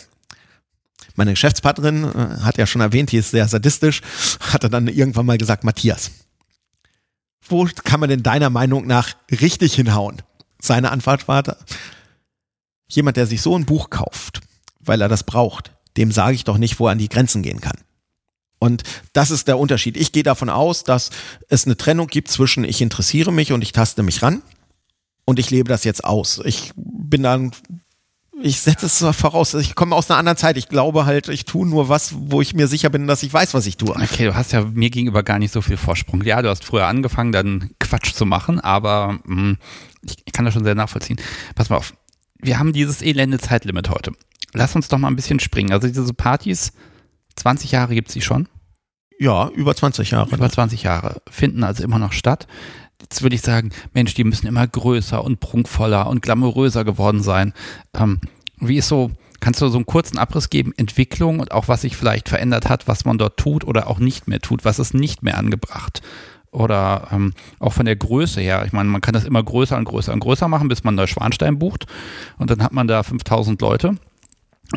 Meine 1.15 1.31
Geschäftspartnerin 1.31 2.03
äh, 2.03 2.41
hat 2.41 2.57
ja 2.57 2.67
schon 2.67 2.81
erwähnt, 2.81 3.11
die 3.11 3.17
ist 3.17 3.31
sehr 3.31 3.47
sadistisch, 3.47 4.01
hatte 4.39 4.69
dann 4.69 4.87
irgendwann 4.87 5.25
mal 5.25 5.37
gesagt, 5.37 5.63
Matthias, 5.63 6.11
wo 7.47 7.67
kann 7.83 7.99
man 7.99 8.09
denn 8.09 8.23
deiner 8.23 8.49
Meinung 8.49 8.87
nach 8.87 9.15
richtig 9.31 9.75
hinhauen? 9.75 10.21
Seine 10.59 10.91
Antwort 10.91 11.27
war, 11.27 11.43
jemand, 12.87 13.17
der 13.17 13.27
sich 13.27 13.41
so 13.41 13.57
ein 13.57 13.65
Buch 13.65 13.89
kauft, 13.89 14.41
weil 14.79 15.01
er 15.01 15.07
das 15.07 15.23
braucht, 15.23 15.71
dem 15.97 16.11
sage 16.11 16.35
ich 16.35 16.43
doch 16.43 16.57
nicht, 16.57 16.79
wo 16.79 16.87
er 16.87 16.91
an 16.91 16.97
die 16.97 17.09
Grenzen 17.09 17.43
gehen 17.43 17.61
kann. 17.61 17.77
Und 18.59 18.83
das 19.13 19.29
ist 19.29 19.47
der 19.47 19.59
Unterschied. 19.59 19.97
Ich 19.97 20.11
gehe 20.11 20.23
davon 20.23 20.49
aus, 20.49 20.83
dass 20.83 21.11
es 21.47 21.65
eine 21.65 21.77
Trennung 21.77 22.07
gibt 22.07 22.29
zwischen 22.29 22.63
ich 22.63 22.81
interessiere 22.81 23.31
mich 23.31 23.53
und 23.53 23.61
ich 23.61 23.71
taste 23.71 24.01
mich 24.01 24.23
ran 24.23 24.41
und 25.27 25.39
ich 25.39 25.51
lebe 25.51 25.67
das 25.67 25.83
jetzt 25.83 26.05
aus. 26.05 26.41
Ich 26.45 26.71
bin 26.77 27.21
dann, 27.21 27.51
ich 28.41 28.61
setze 28.61 28.85
es 28.85 29.03
voraus, 29.15 29.53
ich 29.55 29.75
komme 29.75 29.93
aus 29.93 30.09
einer 30.09 30.17
anderen 30.17 30.37
Zeit. 30.37 30.55
Ich 30.55 30.69
glaube 30.69 31.05
halt, 31.05 31.27
ich 31.27 31.43
tue 31.43 31.67
nur 31.67 31.89
was, 31.89 32.15
wo 32.17 32.41
ich 32.41 32.53
mir 32.53 32.67
sicher 32.67 32.89
bin, 32.89 33.07
dass 33.07 33.23
ich 33.23 33.33
weiß, 33.33 33.53
was 33.53 33.65
ich 33.65 33.75
tue. 33.75 33.89
Okay, 33.89 34.25
du 34.25 34.35
hast 34.35 34.53
ja 34.53 34.63
mir 34.63 34.89
gegenüber 34.89 35.23
gar 35.23 35.37
nicht 35.37 35.51
so 35.51 35.61
viel 35.61 35.75
Vorsprung. 35.75 36.23
Ja, 36.23 36.41
du 36.41 36.49
hast 36.49 36.63
früher 36.63 36.87
angefangen, 36.87 37.33
dann 37.33 37.71
Quatsch 37.77 38.13
zu 38.13 38.25
machen, 38.25 38.61
aber 38.61 39.19
mh, 39.25 39.41
hm, 39.41 39.57
ich, 40.01 40.15
ich 40.23 40.31
kann 40.31 40.45
das 40.45 40.53
schon 40.53 40.63
sehr 40.63 40.75
nachvollziehen. 40.75 41.19
Pass 41.55 41.69
mal 41.69 41.75
auf, 41.75 41.93
wir 42.39 42.57
haben 42.57 42.71
dieses 42.71 43.01
elende 43.01 43.37
Zeitlimit 43.37 43.89
heute. 43.89 44.13
Lass 44.53 44.77
uns 44.77 44.87
doch 44.87 44.97
mal 44.97 45.09
ein 45.09 45.17
bisschen 45.17 45.41
springen. 45.41 45.73
Also 45.73 45.89
diese 45.89 46.13
Partys, 46.13 46.71
20 47.35 47.73
Jahre 47.73 47.95
gibt 47.95 48.07
es 48.07 48.13
die 48.13 48.21
schon? 48.21 48.47
Ja, 49.19 49.49
über 49.49 49.75
20 49.75 50.11
Jahre. 50.11 50.33
Über 50.33 50.49
20 50.49 50.83
Jahre. 50.83 51.21
Finden 51.29 51.65
also 51.65 51.83
immer 51.83 51.99
noch 51.99 52.13
statt 52.13 52.47
jetzt 53.01 53.21
würde 53.21 53.35
ich 53.35 53.41
sagen, 53.41 53.71
Mensch, 53.93 54.13
die 54.13 54.23
müssen 54.23 54.47
immer 54.47 54.67
größer 54.67 55.23
und 55.23 55.39
prunkvoller 55.39 56.07
und 56.07 56.21
glamouröser 56.21 56.83
geworden 56.83 57.21
sein. 57.21 57.53
Ähm, 57.93 58.19
wie 58.59 58.77
ist 58.77 58.87
so, 58.87 59.11
kannst 59.39 59.61
du 59.61 59.67
so 59.69 59.77
einen 59.77 59.85
kurzen 59.85 60.17
Abriss 60.17 60.49
geben, 60.49 60.73
Entwicklung 60.77 61.39
und 61.39 61.51
auch 61.51 61.67
was 61.67 61.81
sich 61.81 61.95
vielleicht 61.95 62.29
verändert 62.29 62.69
hat, 62.69 62.87
was 62.87 63.05
man 63.05 63.17
dort 63.17 63.37
tut 63.37 63.63
oder 63.63 63.87
auch 63.87 63.99
nicht 63.99 64.27
mehr 64.27 64.39
tut, 64.39 64.65
was 64.65 64.79
ist 64.79 64.93
nicht 64.93 65.23
mehr 65.23 65.37
angebracht? 65.37 66.01
Oder 66.51 67.09
ähm, 67.11 67.33
auch 67.59 67.73
von 67.73 67.85
der 67.85 67.95
Größe 67.95 68.41
her. 68.41 68.63
Ich 68.65 68.71
meine, 68.71 68.89
man 68.89 69.01
kann 69.01 69.13
das 69.13 69.25
immer 69.25 69.43
größer 69.43 69.77
und 69.77 69.83
größer 69.85 70.13
und 70.13 70.21
größer 70.21 70.47
machen, 70.47 70.69
bis 70.69 70.83
man 70.83 70.95
Neuschwanstein 70.95 71.59
bucht 71.59 71.85
und 72.37 72.49
dann 72.49 72.63
hat 72.63 72.73
man 72.73 72.87
da 72.87 73.03
5000 73.03 73.61
Leute. 73.61 73.97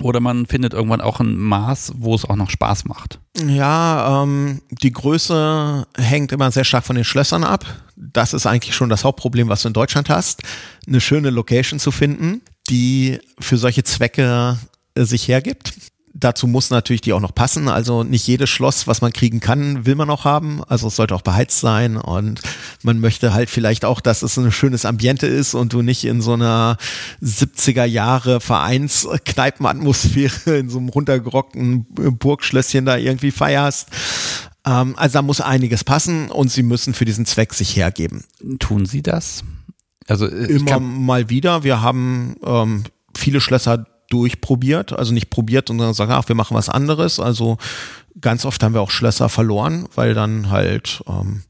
Oder 0.03 0.21
man 0.21 0.47
findet 0.47 0.73
irgendwann 0.73 1.01
auch 1.01 1.21
ein 1.21 1.37
Maß, 1.37 1.95
wo 1.97 2.15
es 2.15 2.25
auch 2.25 2.37
noch 2.37 2.51
Spaß 2.51 2.85
macht. 2.85 3.19
Ja, 3.37 4.23
ähm, 4.23 4.63
die 4.71 4.93
Größe 4.93 5.87
hängt 5.97 6.33
immer 6.33 6.51
sehr 6.53 6.65
stark 6.65 6.85
von 6.85 6.97
den 6.97 7.05
Schlössern 7.05 7.43
ab. 7.43 7.67
Das 7.97 8.33
ist 8.33 8.47
eigentlich 8.47 8.75
schon 8.75 8.89
das 8.89 9.05
Hauptproblem, 9.05 9.49
was 9.49 9.63
du 9.63 9.69
in 9.69 9.75
Deutschland 9.75 10.09
hast. 10.09 10.43
Eine 10.87 11.01
schöne 11.01 11.31
Location 11.31 11.81
zu 11.81 11.91
finden, 11.91 12.43
die 12.69 13.19
für 13.41 13.57
solche 13.57 13.83
Zwecke 13.83 14.59
äh, 14.95 15.05
sich 15.05 15.27
hergibt. 15.27 15.75
Dazu 16.21 16.47
muss 16.47 16.71
natürlich 16.71 17.01
die 17.01 17.13
auch 17.13 17.21
noch 17.21 17.35
passen. 17.35 17.69
Also 17.69 18.05
nicht 18.05 18.27
jedes 18.27 18.51
Schloss, 18.51 18.87
was 18.87 19.01
man 19.01 19.13
kriegen 19.13 19.41
kann, 19.41 19.87
will 19.87 19.95
man 19.95 20.11
auch 20.11 20.25
haben. 20.25 20.63
Also 20.69 20.89
es 20.89 20.97
sollte 20.97 21.15
auch 21.15 21.23
beheizt 21.23 21.61
sein 21.61 21.97
und 21.97 22.41
man 22.83 23.01
möchte 23.01 23.33
halt 23.33 23.51
vielleicht 23.51 23.85
auch, 23.85 24.01
dass 24.01 24.23
es 24.23 24.37
ein 24.37 24.53
schönes 24.53 24.85
Ambiente 24.85 25.27
ist 25.27 25.55
und 25.55 25.73
du 25.73 25.83
nicht 25.83 26.05
in 26.05 26.21
so 26.21 26.35
einer 26.35 26.77
70er 27.23 27.85
Jahre 27.85 28.41
Vereinskneipenatmosphäre 28.41 30.59
in 30.59 30.69
so 30.69 30.79
einem 30.79 30.91
runtergerockten 30.91 31.87
Burgschlösschen 32.19 32.85
da 32.85 32.97
irgendwie 32.97 33.31
feierst. 33.31 33.89
Ähm, 34.67 34.95
also 34.97 35.15
da 35.15 35.23
muss 35.23 35.41
einiges 35.41 35.85
passen 35.85 36.31
und 36.31 36.51
sie 36.51 36.63
müssen 36.63 36.95
für 36.95 37.05
diesen 37.05 37.27
Zweck 37.27 37.55
sich 37.55 37.77
hergeben. 37.77 38.25
Tun 38.59 38.87
sie 38.87 39.03
das? 39.03 39.45
Also 40.07 40.27
äh, 40.27 40.47
immer 40.47 40.81
mal 40.81 41.31
wieder. 41.31 41.65
Wir 41.65 41.83
haben 41.83 42.37
ähm, 42.45 42.85
viele 43.17 43.41
Schlösser 43.41 43.87
durchprobiert, 44.11 44.93
also 44.93 45.15
nicht 45.15 45.31
probiert 45.31 45.71
und 45.71 45.79
dann 45.79 45.95
sagen, 45.95 46.13
ach, 46.13 46.29
wir 46.29 46.35
machen 46.35 46.57
was 46.57 46.69
anderes. 46.69 47.19
Also 47.19 47.57
ganz 48.21 48.45
oft 48.45 48.63
haben 48.63 48.75
wir 48.75 48.83
auch 48.83 48.91
Schlösser 48.91 49.29
verloren, 49.29 49.89
weil 49.95 50.15
dann 50.15 50.51
halt 50.51 51.03
ähm, 51.09 51.43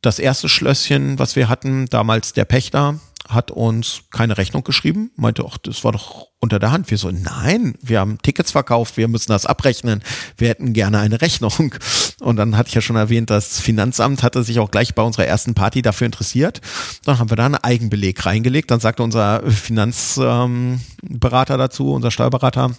das 0.00 0.18
erste 0.18 0.48
Schlösschen, 0.48 1.18
was 1.18 1.34
wir 1.34 1.48
hatten, 1.48 1.86
damals 1.86 2.32
der 2.32 2.44
Pächter, 2.44 3.00
hat 3.28 3.50
uns 3.50 4.02
keine 4.10 4.38
Rechnung 4.38 4.64
geschrieben, 4.64 5.10
meinte, 5.16 5.44
ach, 5.46 5.58
das 5.58 5.84
war 5.84 5.92
doch 5.92 6.28
unter 6.40 6.58
der 6.58 6.70
Hand. 6.70 6.90
Wir 6.90 6.98
so, 6.98 7.10
nein, 7.10 7.74
wir 7.82 8.00
haben 8.00 8.18
Tickets 8.22 8.52
verkauft, 8.52 8.96
wir 8.96 9.08
müssen 9.08 9.30
das 9.30 9.46
abrechnen, 9.46 10.02
wir 10.36 10.48
hätten 10.48 10.72
gerne 10.72 10.98
eine 10.98 11.20
Rechnung. 11.20 11.74
Und 12.20 12.36
dann 12.36 12.56
hatte 12.56 12.68
ich 12.68 12.74
ja 12.74 12.80
schon 12.80 12.96
erwähnt, 12.96 13.30
das 13.30 13.60
Finanzamt 13.60 14.22
hatte 14.22 14.42
sich 14.42 14.58
auch 14.58 14.70
gleich 14.70 14.94
bei 14.94 15.02
unserer 15.02 15.26
ersten 15.26 15.54
Party 15.54 15.82
dafür 15.82 16.06
interessiert. 16.06 16.60
Dann 17.04 17.18
haben 17.18 17.30
wir 17.30 17.36
da 17.36 17.46
einen 17.46 17.56
Eigenbeleg 17.56 18.24
reingelegt. 18.24 18.70
Dann 18.70 18.80
sagte 18.80 19.02
unser 19.02 19.42
Finanzberater 19.50 21.58
dazu, 21.58 21.92
unser 21.92 22.10
Steuerberater, 22.10 22.70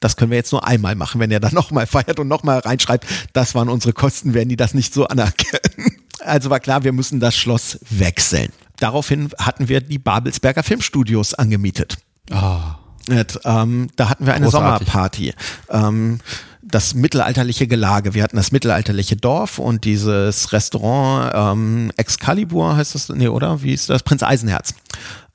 das 0.00 0.16
können 0.16 0.30
wir 0.30 0.38
jetzt 0.38 0.52
nur 0.52 0.66
einmal 0.66 0.96
machen. 0.96 1.20
Wenn 1.20 1.30
er 1.30 1.40
dann 1.40 1.54
nochmal 1.54 1.86
feiert 1.86 2.20
und 2.20 2.28
nochmal 2.28 2.58
reinschreibt, 2.58 3.06
das 3.32 3.54
waren 3.54 3.70
unsere 3.70 3.94
Kosten, 3.94 4.34
werden 4.34 4.50
die 4.50 4.56
das 4.56 4.74
nicht 4.74 4.92
so 4.92 5.06
anerkennen. 5.06 5.96
Also 6.20 6.50
war 6.50 6.60
klar, 6.60 6.84
wir 6.84 6.92
müssen 6.92 7.20
das 7.20 7.36
Schloss 7.36 7.78
wechseln. 7.90 8.52
Daraufhin 8.78 9.30
hatten 9.38 9.68
wir 9.68 9.80
die 9.80 9.98
Babelsberger 9.98 10.62
Filmstudios 10.62 11.34
angemietet. 11.34 11.96
Oh. 12.32 12.60
Und, 13.08 13.40
ähm, 13.44 13.88
da 13.96 14.08
hatten 14.08 14.26
wir 14.26 14.34
eine 14.34 14.46
Großartig. 14.46 14.88
Sommerparty. 14.88 15.34
Ähm, 15.70 16.20
das 16.62 16.94
mittelalterliche 16.94 17.66
Gelage. 17.66 18.14
Wir 18.14 18.22
hatten 18.22 18.36
das 18.36 18.50
mittelalterliche 18.50 19.16
Dorf 19.16 19.58
und 19.58 19.84
dieses 19.84 20.52
Restaurant 20.52 21.32
ähm, 21.34 21.92
Excalibur 21.96 22.76
heißt 22.76 22.94
das, 22.94 23.10
nee, 23.10 23.28
oder? 23.28 23.62
Wie 23.62 23.74
ist 23.74 23.90
das? 23.90 24.02
Prinz 24.02 24.22
Eisenherz. 24.22 24.74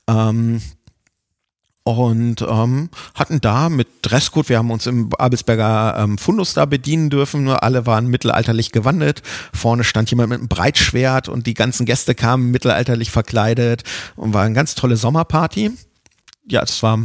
Ähm, 0.08 0.60
und 1.82 2.42
ähm, 2.42 2.90
hatten 3.14 3.40
da 3.40 3.70
mit 3.70 3.88
Dresscode, 4.02 4.50
wir 4.50 4.58
haben 4.58 4.70
uns 4.70 4.86
im 4.86 5.10
Abelsberger 5.14 5.96
ähm, 5.98 6.18
Fundus 6.18 6.52
da 6.54 6.66
bedienen 6.66 7.08
dürfen, 7.08 7.44
nur 7.44 7.62
alle 7.62 7.86
waren 7.86 8.06
mittelalterlich 8.06 8.70
gewandelt. 8.70 9.22
Vorne 9.54 9.82
stand 9.82 10.10
jemand 10.10 10.28
mit 10.28 10.38
einem 10.40 10.48
Breitschwert 10.48 11.28
und 11.28 11.46
die 11.46 11.54
ganzen 11.54 11.86
Gäste 11.86 12.14
kamen 12.14 12.50
mittelalterlich 12.50 13.10
verkleidet 13.10 13.84
und 14.16 14.34
war 14.34 14.42
eine 14.42 14.54
ganz 14.54 14.74
tolle 14.74 14.96
Sommerparty. 14.96 15.70
Ja, 16.48 16.62
es 16.62 16.82
war 16.82 16.98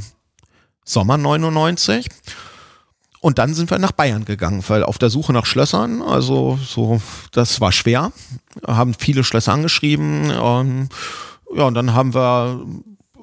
Sommer 0.84 1.18
99. 1.18 2.08
Und 3.22 3.40
dann 3.40 3.56
sind 3.56 3.72
wir 3.72 3.80
nach 3.80 3.94
Bayern 3.94 4.26
gegangen, 4.26 4.64
weil 4.68 4.84
auf 4.84 5.00
der 5.00 5.10
Suche 5.10 5.34
nach 5.34 5.48
Schlössern, 5.48 6.04
also 6.04 6.60
so, 6.64 7.02
das 7.32 7.60
war 7.60 7.72
schwer, 7.72 8.12
haben 8.68 8.94
viele 8.94 9.24
Schlösser 9.24 9.54
angeschrieben. 9.54 10.32
Ähm, 10.32 10.90
ja, 11.56 11.64
und 11.64 11.74
dann 11.74 11.94
haben 11.94 12.14
wir 12.14 12.64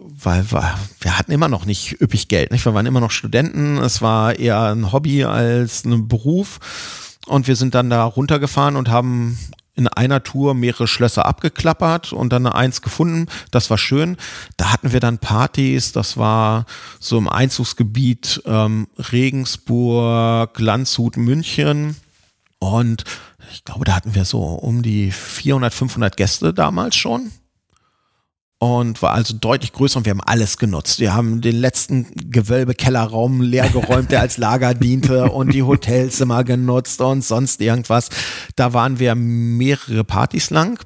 weil 0.04 0.50
wir, 0.50 0.78
wir 1.00 1.18
hatten 1.18 1.32
immer 1.32 1.48
noch 1.48 1.64
nicht 1.64 2.00
üppig 2.00 2.28
Geld. 2.28 2.50
Nicht? 2.50 2.64
Wir 2.64 2.74
waren 2.74 2.86
immer 2.86 3.00
noch 3.00 3.10
Studenten. 3.10 3.78
Es 3.78 4.02
war 4.02 4.38
eher 4.38 4.72
ein 4.72 4.92
Hobby 4.92 5.24
als 5.24 5.84
ein 5.84 6.08
Beruf. 6.08 6.58
Und 7.26 7.46
wir 7.46 7.56
sind 7.56 7.74
dann 7.74 7.90
da 7.90 8.04
runtergefahren 8.04 8.76
und 8.76 8.88
haben 8.88 9.38
in 9.74 9.88
einer 9.88 10.22
Tour 10.22 10.54
mehrere 10.54 10.86
Schlösser 10.86 11.24
abgeklappert 11.24 12.12
und 12.12 12.32
dann 12.32 12.46
eins 12.46 12.82
gefunden. 12.82 13.26
Das 13.50 13.70
war 13.70 13.78
schön. 13.78 14.16
Da 14.56 14.72
hatten 14.72 14.92
wir 14.92 15.00
dann 15.00 15.18
Partys. 15.18 15.92
Das 15.92 16.16
war 16.16 16.66
so 17.00 17.16
im 17.16 17.28
Einzugsgebiet 17.28 18.42
ähm, 18.44 18.88
Regensburg, 18.98 20.58
Landshut, 20.58 21.16
München. 21.16 21.96
Und 22.58 23.04
ich 23.52 23.64
glaube, 23.64 23.84
da 23.84 23.94
hatten 23.94 24.14
wir 24.14 24.24
so 24.24 24.42
um 24.42 24.82
die 24.82 25.10
400, 25.10 25.72
500 25.72 26.16
Gäste 26.16 26.52
damals 26.52 26.96
schon 26.96 27.32
und 28.62 29.02
war 29.02 29.12
also 29.12 29.34
deutlich 29.34 29.72
größer 29.72 29.96
und 29.96 30.04
wir 30.04 30.10
haben 30.10 30.20
alles 30.20 30.56
genutzt. 30.56 31.00
Wir 31.00 31.14
haben 31.14 31.40
den 31.40 31.56
letzten 31.56 32.06
Gewölbekellerraum 32.30 33.40
leer 33.40 33.68
geräumt, 33.68 34.12
der 34.12 34.20
als 34.20 34.38
Lager 34.38 34.72
diente 34.74 35.32
und 35.32 35.52
die 35.52 35.64
Hotelzimmer 35.64 36.44
genutzt 36.44 37.00
und 37.00 37.24
sonst 37.24 37.60
irgendwas. 37.60 38.08
Da 38.54 38.72
waren 38.72 39.00
wir 39.00 39.16
mehrere 39.16 40.04
Partys 40.04 40.50
lang, 40.50 40.78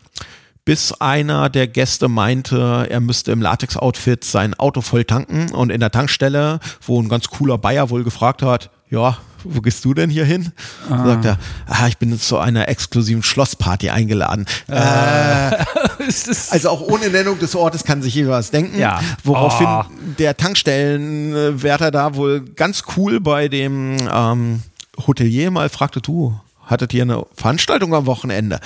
bis 0.65 0.95
einer 1.03 1.51
der 1.51 1.69
Gäste 1.69 2.09
meinte, 2.09 2.87
er 2.89 3.01
müsste 3.01 3.33
im 3.33 3.43
Latex-Outfit 3.43 4.25
sein 4.25 4.55
Auto 4.55 4.81
voll 4.81 5.05
tanken 5.05 5.53
und 5.53 5.71
in 5.71 5.81
der 5.81 5.91
Tankstelle, 5.91 6.61
wo 6.81 6.99
ein 6.99 7.11
ganz 7.11 7.29
cooler 7.29 7.59
Bayer 7.59 7.91
wohl 7.91 8.05
gefragt 8.05 8.41
hat, 8.41 8.71
ja, 8.89 9.19
wo 9.49 9.61
gehst 9.61 9.85
du 9.85 9.95
denn 9.95 10.11
hier 10.11 10.25
hin? 10.25 10.53
Ah. 10.91 11.05
Sagt 11.05 11.25
er, 11.25 11.39
ah, 11.67 11.87
ich 11.89 11.99
bin 11.99 12.19
zu 12.19 12.39
einer 12.39 12.69
exklusiven 12.69 13.23
Schlossparty 13.23 13.91
eingeladen. 13.91 14.47
Ah. 14.69 15.51
Äh, 15.51 15.65
also 16.51 16.71
auch 16.71 16.81
ohne 16.81 17.09
Nennung 17.11 17.39
des 17.39 17.55
Ortes 17.55 17.85
kann 17.85 18.03
sich 18.03 18.15
jeder 18.15 18.31
was 18.31 18.51
denken. 18.51 18.79
Ja. 18.79 19.01
Woraufhin 19.25 19.67
oh. 19.67 19.85
der 20.19 20.37
Tankstellenwärter 20.37 21.91
da 21.91 22.15
wohl 22.15 22.41
ganz 22.41 22.85
cool 22.97 23.21
bei 23.21 23.49
dem 23.49 23.97
ähm, 24.13 24.63
Hotelier 25.07 25.51
mal 25.51 25.69
fragte, 25.69 26.01
du, 26.01 26.39
hattet 26.65 26.95
ihr 26.95 27.03
eine 27.03 27.25
Veranstaltung 27.35 27.95
am 27.95 28.07
Wochenende? 28.07 28.61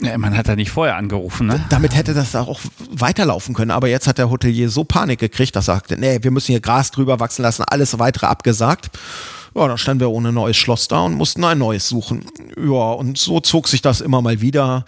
Ja, 0.00 0.18
man 0.18 0.36
hat 0.36 0.48
da 0.48 0.56
nicht 0.56 0.70
vorher 0.70 0.96
angerufen, 0.96 1.46
ne? 1.46 1.64
Damit 1.68 1.94
hätte 1.94 2.14
das 2.14 2.34
auch 2.34 2.60
weiterlaufen 2.90 3.54
können. 3.54 3.70
Aber 3.70 3.88
jetzt 3.88 4.08
hat 4.08 4.18
der 4.18 4.28
Hotelier 4.28 4.68
so 4.68 4.82
Panik 4.82 5.20
gekriegt, 5.20 5.54
dass 5.54 5.68
er 5.68 5.74
sagte, 5.74 5.96
nee, 5.96 6.18
wir 6.22 6.32
müssen 6.32 6.50
hier 6.50 6.60
Gras 6.60 6.90
drüber 6.90 7.20
wachsen 7.20 7.42
lassen, 7.42 7.64
alles 7.64 7.98
weitere 8.00 8.26
abgesagt. 8.26 8.90
Ja, 9.54 9.68
dann 9.68 9.78
standen 9.78 10.00
wir 10.00 10.10
ohne 10.10 10.32
neues 10.32 10.56
Schloss 10.56 10.88
da 10.88 11.00
und 11.00 11.14
mussten 11.14 11.44
ein 11.44 11.58
neues 11.58 11.88
suchen. 11.88 12.24
Ja, 12.56 12.92
und 12.92 13.18
so 13.18 13.40
zog 13.40 13.68
sich 13.68 13.82
das 13.82 14.00
immer 14.00 14.20
mal 14.20 14.40
wieder. 14.40 14.84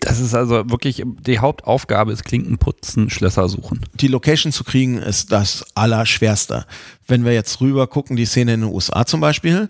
Das 0.00 0.18
ist 0.18 0.34
also 0.34 0.68
wirklich 0.70 1.02
die 1.04 1.38
Hauptaufgabe 1.38 2.12
ist 2.12 2.24
Klinkenputzen, 2.24 3.10
Schlösser 3.10 3.48
suchen. 3.48 3.84
Die 3.94 4.08
Location 4.08 4.50
zu 4.50 4.64
kriegen 4.64 4.98
ist 4.98 5.30
das 5.30 5.64
Allerschwerste. 5.74 6.64
Wenn 7.06 7.24
wir 7.24 7.34
jetzt 7.34 7.60
rüber 7.60 7.86
gucken, 7.86 8.16
die 8.16 8.24
Szene 8.24 8.54
in 8.54 8.62
den 8.62 8.72
USA 8.72 9.04
zum 9.04 9.20
Beispiel, 9.20 9.68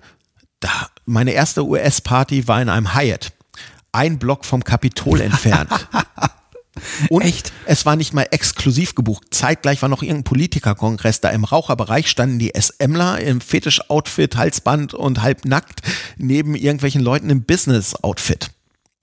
da, 0.61 0.71
meine 1.05 1.33
erste 1.33 1.65
US-Party 1.65 2.47
war 2.47 2.63
in 2.63 2.69
einem 2.69 2.95
Hyatt. 2.95 3.33
Ein 3.93 4.19
Block 4.19 4.45
vom 4.45 4.63
Kapitol 4.63 5.21
entfernt. 5.21 5.89
Und 7.09 7.23
Echt? 7.23 7.53
es 7.67 7.87
war 7.87 7.97
nicht 7.97 8.13
mal 8.13 8.27
exklusiv 8.31 8.95
gebucht. 8.95 9.25
Zeitgleich 9.31 9.83
war 9.83 9.89
noch 9.89 10.03
irgendein 10.03 10.25
Politikerkongress. 10.25 11.21
Da 11.21 11.31
im 11.31 11.45
Raucherbereich 11.45 12.09
standen 12.09 12.39
die 12.39 12.53
SMler 12.59 13.21
im 13.21 13.41
Fetisch-Outfit, 13.41 14.37
Halsband 14.37 14.95
und 14.95 15.23
halbnackt 15.23 15.81
neben 16.17 16.55
irgendwelchen 16.55 17.03
Leuten 17.03 17.31
im 17.31 17.45
Business-Outfit. 17.45 18.51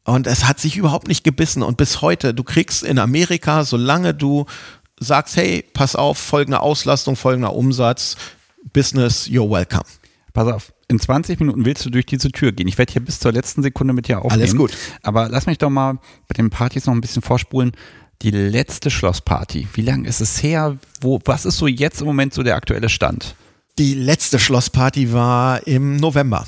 Und 0.03 0.25
es 0.25 0.45
hat 0.45 0.59
sich 0.59 0.77
überhaupt 0.77 1.07
nicht 1.07 1.23
gebissen. 1.23 1.63
Und 1.63 1.77
bis 1.77 2.01
heute, 2.01 2.33
du 2.33 2.43
kriegst 2.43 2.83
in 2.83 2.97
Amerika, 2.97 3.65
solange 3.65 4.13
du 4.13 4.45
sagst, 4.99 5.35
hey, 5.35 5.65
pass 5.73 5.95
auf, 5.95 6.17
folgende 6.17 6.61
Auslastung, 6.61 7.15
folgender 7.15 7.53
Umsatz, 7.53 8.15
Business, 8.73 9.27
you're 9.27 9.49
welcome. 9.49 9.83
Pass 10.37 10.53
auf, 10.53 10.71
in 10.87 10.99
20 10.99 11.39
Minuten 11.39 11.65
willst 11.65 11.83
du 11.83 11.89
durch 11.89 12.05
diese 12.05 12.31
Tür 12.31 12.51
gehen. 12.51 12.67
Ich 12.67 12.77
werde 12.77 12.93
hier 12.93 13.03
bis 13.03 13.19
zur 13.19 13.31
letzten 13.31 13.63
Sekunde 13.63 13.91
mit 13.95 14.07
dir 14.07 14.19
aufnehmen. 14.19 14.39
Alles 14.39 14.55
gut. 14.55 14.77
Aber 15.01 15.29
lass 15.29 15.47
mich 15.47 15.57
doch 15.57 15.71
mal 15.71 15.93
bei 16.27 16.33
den 16.37 16.51
Partys 16.51 16.85
noch 16.85 16.93
ein 16.93 17.01
bisschen 17.01 17.23
vorspulen. 17.23 17.71
Die 18.21 18.29
letzte 18.29 18.91
Schlossparty, 18.91 19.67
wie 19.73 19.81
lange 19.81 20.07
ist 20.07 20.21
es 20.21 20.43
her? 20.43 20.77
Wo, 21.01 21.19
was 21.25 21.47
ist 21.47 21.57
so 21.57 21.65
jetzt 21.65 22.01
im 22.01 22.05
Moment 22.05 22.35
so 22.35 22.43
der 22.43 22.55
aktuelle 22.55 22.87
Stand? 22.87 23.33
Die 23.79 23.95
letzte 23.95 24.37
Schlossparty 24.37 25.11
war 25.11 25.65
im 25.65 25.95
November. 25.95 26.45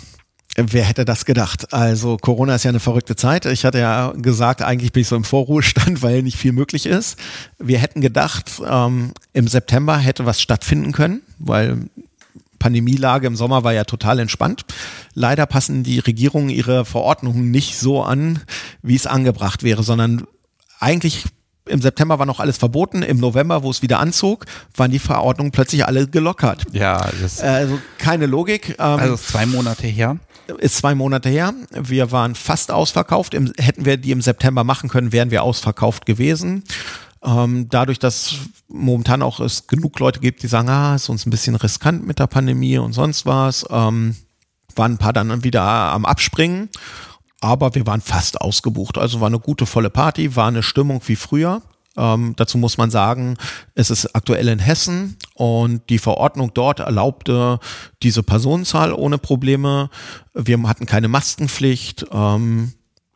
Wer 0.56 0.84
hätte 0.84 1.04
das 1.04 1.26
gedacht? 1.26 1.74
Also 1.74 2.18
Corona 2.18 2.54
ist 2.54 2.66
ja 2.66 2.70
eine 2.70 2.80
verrückte 2.80 3.16
Zeit. 3.16 3.48
Ich 3.48 3.66
hatte 3.66 3.80
ja 3.80 4.14
gesagt, 4.16 4.62
eigentlich 4.62 4.92
bin 4.92 5.02
ich 5.02 5.08
so 5.08 5.16
im 5.16 5.24
Vorruhestand, 5.24 6.02
weil 6.04 6.22
nicht 6.22 6.38
viel 6.38 6.52
möglich 6.52 6.86
ist. 6.86 7.18
Wir 7.58 7.80
hätten 7.80 8.02
gedacht, 8.02 8.62
ähm, 8.70 9.14
im 9.34 9.48
September 9.48 9.98
hätte 9.98 10.28
was 10.28 10.40
stattfinden 10.40 10.92
können, 10.92 11.24
weil 11.40 11.90
Pandemielage 12.60 13.28
im 13.28 13.36
Sommer 13.36 13.64
war 13.64 13.74
ja 13.74 13.84
total 13.84 14.20
entspannt. 14.20 14.66
Leider 15.14 15.46
passen 15.46 15.84
die 15.84 16.00
Regierungen 16.00 16.50
ihre 16.50 16.86
Verordnungen 16.86 17.52
nicht 17.52 17.78
so 17.78 18.04
an, 18.04 18.42
wie 18.82 18.96
es 18.96 19.08
angebracht 19.08 19.64
wäre, 19.64 19.84
sondern 19.84 20.26
eigentlich 20.80 21.26
im 21.70 21.82
September 21.82 22.20
war 22.20 22.26
noch 22.26 22.40
alles 22.40 22.58
verboten. 22.58 23.04
Im 23.04 23.20
November, 23.20 23.64
wo 23.64 23.70
es 23.70 23.82
wieder 23.82 24.00
anzog, 24.00 24.46
waren 24.76 24.92
die 24.92 25.00
Verordnungen 25.00 25.52
plötzlich 25.52 25.86
alle 25.86 26.08
gelockert. 26.08 26.66
Ja, 26.72 27.10
das 27.22 27.42
also 27.42 27.80
keine 27.98 28.26
Logik. 28.26 28.76
Ähm, 28.80 29.00
also 29.00 29.16
zwei 29.16 29.46
Monate 29.46 29.88
her. 29.88 30.18
Ist 30.58 30.78
zwei 30.78 30.96
Monate 30.96 31.30
her. 31.30 31.54
Wir 31.72 32.12
waren 32.12 32.34
fast 32.34 32.72
ausverkauft. 32.72 33.36
Im, 33.36 33.54
hätten 33.58 33.86
wir 33.86 33.98
die 33.98 34.12
im 34.12 34.22
September 34.22 34.64
machen 34.64 34.90
können, 34.90 35.12
wären 35.12 35.30
wir 35.30 35.44
ausverkauft 35.44 36.08
gewesen. 36.08 36.64
Ähm, 37.24 37.68
dadurch, 37.70 38.00
dass 38.00 38.36
momentan 38.68 39.22
auch 39.22 39.40
es 39.40 39.68
genug 39.68 40.00
Leute 40.00 40.20
gibt, 40.20 40.42
die 40.44 40.48
sagen, 40.48 40.70
ah, 40.70 40.96
ist 40.96 41.10
uns 41.10 41.26
ein 41.26 41.32
bisschen 41.32 41.56
riskant 41.56 42.06
mit 42.08 42.20
der 42.20 42.28
Pandemie 42.28 42.78
und 42.78 42.94
sonst 42.94 43.26
was, 43.26 43.66
ähm, 43.70 44.16
waren 44.76 44.94
ein 44.94 44.98
paar 44.98 45.14
dann 45.14 45.44
wieder 45.44 45.64
am 45.64 46.06
Abspringen. 46.06 46.70
Aber 47.42 47.76
wir 47.76 47.86
waren 47.88 48.02
fast 48.02 48.42
ausgebucht. 48.42 48.98
Also 48.98 49.22
war 49.22 49.28
eine 49.28 49.40
gute, 49.40 49.66
volle 49.66 49.90
Party, 49.90 50.36
war 50.36 50.48
eine 50.48 50.64
Stimmung 50.64 51.02
wie 51.06 51.16
früher. 51.16 51.62
Ähm, 51.98 52.34
dazu 52.38 52.58
muss 52.58 52.78
man 52.78 52.92
sagen, 52.92 53.38
es 53.76 53.90
ist 53.90 54.16
aktuell 54.16 54.48
in 54.48 54.60
Hessen 54.60 55.18
und 55.34 55.90
die 55.90 56.00
Verordnung 56.00 56.54
dort 56.54 56.80
erlaubte 56.80 57.60
diese 58.04 58.24
Personenzahl 58.24 58.94
ohne 58.94 59.18
Probleme. 59.18 59.90
Wir 60.34 60.62
hatten 60.64 60.86
keine 60.86 61.08
Maskenpflicht. 61.08 62.06
Ähm, 62.12 62.74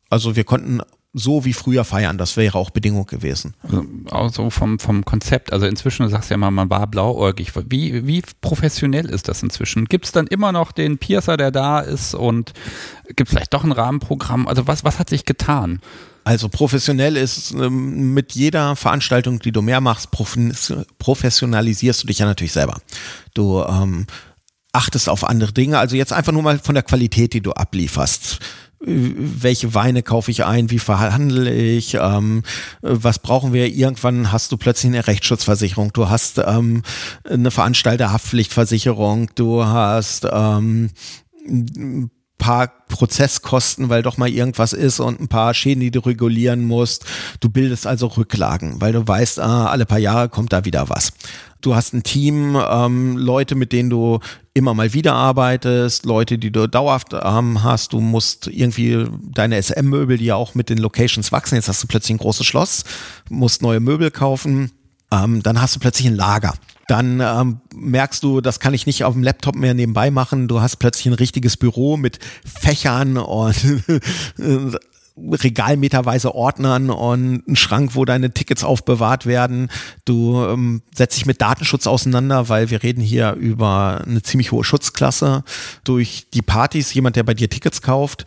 also 0.09 0.35
wir 0.35 0.43
konnten 0.43 0.81
so 1.13 1.45
wie 1.45 1.53
früher 1.53 1.83
feiern. 1.83 2.17
Das 2.17 2.37
wäre 2.37 2.57
auch 2.57 2.71
Bedingung 2.71 3.05
gewesen. 3.05 3.53
Also, 3.61 3.85
also 4.09 4.49
vom, 4.49 4.79
vom 4.79 5.05
Konzept. 5.05 5.53
Also 5.53 5.67
inzwischen, 5.67 6.03
du 6.03 6.09
sagst 6.09 6.31
ja 6.31 6.37
mal, 6.37 6.49
man 6.49 6.69
war 6.69 6.87
blauäugig. 6.87 7.51
Wie, 7.69 8.07
wie 8.07 8.23
professionell 8.41 9.05
ist 9.09 9.27
das 9.27 9.43
inzwischen? 9.43 9.85
Gibt 9.85 10.05
es 10.05 10.11
dann 10.11 10.25
immer 10.27 10.51
noch 10.51 10.71
den 10.71 10.97
Piercer, 10.97 11.37
der 11.37 11.51
da 11.51 11.79
ist 11.79 12.15
und 12.15 12.53
gibt 13.07 13.29
es 13.29 13.29
vielleicht 13.29 13.53
doch 13.53 13.63
ein 13.63 13.71
Rahmenprogramm? 13.71 14.47
Also 14.47 14.65
was, 14.65 14.83
was 14.83 14.97
hat 14.97 15.09
sich 15.09 15.25
getan? 15.25 15.81
Also 16.23 16.49
professionell 16.49 17.15
ist 17.15 17.51
ähm, 17.51 18.13
mit 18.13 18.31
jeder 18.31 18.75
Veranstaltung, 18.75 19.39
die 19.39 19.51
du 19.51 19.61
mehr 19.61 19.81
machst, 19.81 20.09
professionalisierst 20.97 22.03
du 22.03 22.07
dich 22.07 22.19
ja 22.19 22.25
natürlich 22.25 22.53
selber. 22.53 22.77
Du 23.33 23.61
ähm, 23.61 24.07
achtest 24.71 25.09
auf 25.09 25.23
andere 25.25 25.53
Dinge. 25.53 25.77
Also 25.77 25.95
jetzt 25.95 26.13
einfach 26.13 26.31
nur 26.31 26.41
mal 26.41 26.59
von 26.59 26.75
der 26.75 26.83
Qualität, 26.83 27.33
die 27.33 27.41
du 27.41 27.51
ablieferst 27.51 28.39
welche 28.85 29.73
Weine 29.73 30.03
kaufe 30.03 30.31
ich 30.31 30.45
ein, 30.45 30.69
wie 30.69 30.79
verhandle 30.79 31.53
ich, 31.53 31.95
ähm, 31.95 32.43
was 32.81 33.19
brauchen 33.19 33.53
wir. 33.53 33.67
Irgendwann 33.67 34.31
hast 34.31 34.51
du 34.51 34.57
plötzlich 34.57 34.91
eine 34.91 35.07
Rechtsschutzversicherung, 35.07 35.93
du 35.93 36.09
hast 36.09 36.41
ähm, 36.45 36.83
eine 37.23 37.51
Veranstalterhaftpflichtversicherung, 37.51 39.29
du 39.35 39.63
hast 39.63 40.27
ähm, 40.29 40.91
ein 41.47 42.11
paar 42.37 42.67
Prozesskosten, 42.89 43.89
weil 43.89 44.03
doch 44.03 44.17
mal 44.17 44.29
irgendwas 44.29 44.73
ist 44.73 44.99
und 44.99 45.21
ein 45.21 45.29
paar 45.29 45.53
Schäden, 45.53 45.79
die 45.79 45.91
du 45.91 46.01
regulieren 46.01 46.65
musst. 46.65 47.05
Du 47.39 47.49
bildest 47.49 47.87
also 47.87 48.07
Rücklagen, 48.07 48.81
weil 48.81 48.91
du 48.91 49.07
weißt, 49.07 49.39
ah, 49.39 49.67
alle 49.67 49.85
paar 49.85 49.99
Jahre 49.99 50.27
kommt 50.27 50.51
da 50.51 50.65
wieder 50.65 50.89
was 50.89 51.13
du 51.65 51.75
hast 51.75 51.93
ein 51.93 52.03
Team, 52.03 52.57
ähm, 52.69 53.17
Leute, 53.17 53.55
mit 53.55 53.71
denen 53.71 53.89
du 53.89 54.19
immer 54.53 54.73
mal 54.73 54.93
wieder 54.93 55.13
arbeitest, 55.13 56.05
Leute, 56.05 56.37
die 56.37 56.51
du 56.51 56.67
dauerhaft 56.67 57.13
ähm, 57.13 57.63
hast. 57.63 57.93
Du 57.93 57.99
musst 57.99 58.47
irgendwie 58.47 59.07
deine 59.21 59.61
SM-Möbel, 59.61 60.17
die 60.17 60.25
ja 60.25 60.35
auch 60.35 60.53
mit 60.53 60.69
den 60.69 60.77
Locations 60.77 61.31
wachsen. 61.31 61.55
Jetzt 61.55 61.67
hast 61.67 61.81
du 61.81 61.87
plötzlich 61.87 62.15
ein 62.15 62.19
großes 62.19 62.45
Schloss, 62.45 62.83
musst 63.29 63.61
neue 63.61 63.79
Möbel 63.79 64.11
kaufen. 64.11 64.71
Ähm, 65.11 65.41
dann 65.41 65.61
hast 65.61 65.75
du 65.75 65.79
plötzlich 65.79 66.07
ein 66.07 66.15
Lager. 66.15 66.53
Dann 66.87 67.19
ähm, 67.21 67.61
merkst 67.73 68.21
du, 68.23 68.41
das 68.41 68.59
kann 68.59 68.73
ich 68.73 68.85
nicht 68.85 69.03
auf 69.05 69.13
dem 69.13 69.23
Laptop 69.23 69.55
mehr 69.55 69.73
nebenbei 69.73 70.11
machen. 70.11 70.47
Du 70.47 70.61
hast 70.61 70.77
plötzlich 70.77 71.07
ein 71.07 71.13
richtiges 71.13 71.57
Büro 71.57 71.97
mit 71.97 72.19
Fächern 72.45 73.17
und 73.17 73.55
regalmeterweise 75.17 76.33
Ordnern 76.33 76.89
und 76.89 77.43
einen 77.47 77.55
Schrank, 77.55 77.91
wo 77.93 78.05
deine 78.05 78.33
Tickets 78.33 78.63
aufbewahrt 78.63 79.25
werden. 79.25 79.69
Du 80.05 80.43
ähm, 80.43 80.81
setzt 80.95 81.17
dich 81.17 81.25
mit 81.25 81.41
Datenschutz 81.41 81.87
auseinander, 81.87 82.49
weil 82.49 82.69
wir 82.69 82.83
reden 82.83 83.01
hier 83.01 83.33
über 83.33 84.03
eine 84.05 84.23
ziemlich 84.23 84.51
hohe 84.51 84.63
Schutzklasse. 84.63 85.43
Durch 85.83 86.27
die 86.33 86.41
Partys, 86.41 86.93
jemand, 86.93 87.15
der 87.15 87.23
bei 87.23 87.33
dir 87.33 87.49
Tickets 87.49 87.81
kauft, 87.81 88.25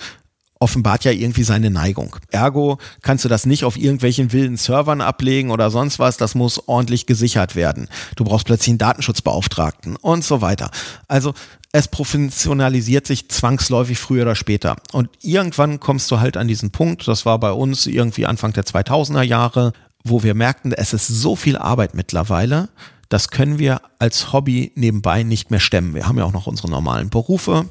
offenbart 0.58 1.04
ja 1.04 1.12
irgendwie 1.12 1.42
seine 1.42 1.70
Neigung. 1.70 2.16
Ergo 2.30 2.78
kannst 3.02 3.24
du 3.24 3.28
das 3.28 3.46
nicht 3.46 3.64
auf 3.64 3.76
irgendwelchen 3.76 4.32
wilden 4.32 4.56
Servern 4.56 5.00
ablegen 5.00 5.50
oder 5.50 5.70
sonst 5.70 5.98
was. 5.98 6.16
Das 6.16 6.34
muss 6.34 6.68
ordentlich 6.68 7.06
gesichert 7.06 7.56
werden. 7.56 7.88
Du 8.16 8.24
brauchst 8.24 8.46
plötzlich 8.46 8.70
einen 8.70 8.78
Datenschutzbeauftragten 8.78 9.96
und 9.96 10.24
so 10.24 10.40
weiter. 10.40 10.70
Also 11.08 11.34
es 11.76 11.88
professionalisiert 11.88 13.06
sich 13.06 13.28
zwangsläufig 13.28 13.98
früher 13.98 14.22
oder 14.22 14.34
später. 14.34 14.76
Und 14.92 15.10
irgendwann 15.20 15.78
kommst 15.78 16.10
du 16.10 16.20
halt 16.20 16.38
an 16.38 16.48
diesen 16.48 16.70
Punkt, 16.70 17.06
das 17.06 17.26
war 17.26 17.38
bei 17.38 17.52
uns 17.52 17.86
irgendwie 17.86 18.24
Anfang 18.24 18.54
der 18.54 18.64
2000er 18.64 19.20
Jahre, 19.20 19.74
wo 20.02 20.22
wir 20.22 20.34
merkten, 20.34 20.72
es 20.72 20.94
ist 20.94 21.06
so 21.06 21.36
viel 21.36 21.58
Arbeit 21.58 21.94
mittlerweile, 21.94 22.70
das 23.10 23.28
können 23.28 23.58
wir 23.58 23.82
als 23.98 24.32
Hobby 24.32 24.72
nebenbei 24.74 25.22
nicht 25.22 25.50
mehr 25.50 25.60
stemmen. 25.60 25.94
Wir 25.94 26.08
haben 26.08 26.16
ja 26.16 26.24
auch 26.24 26.32
noch 26.32 26.46
unsere 26.46 26.70
normalen 26.70 27.10
Berufe 27.10 27.68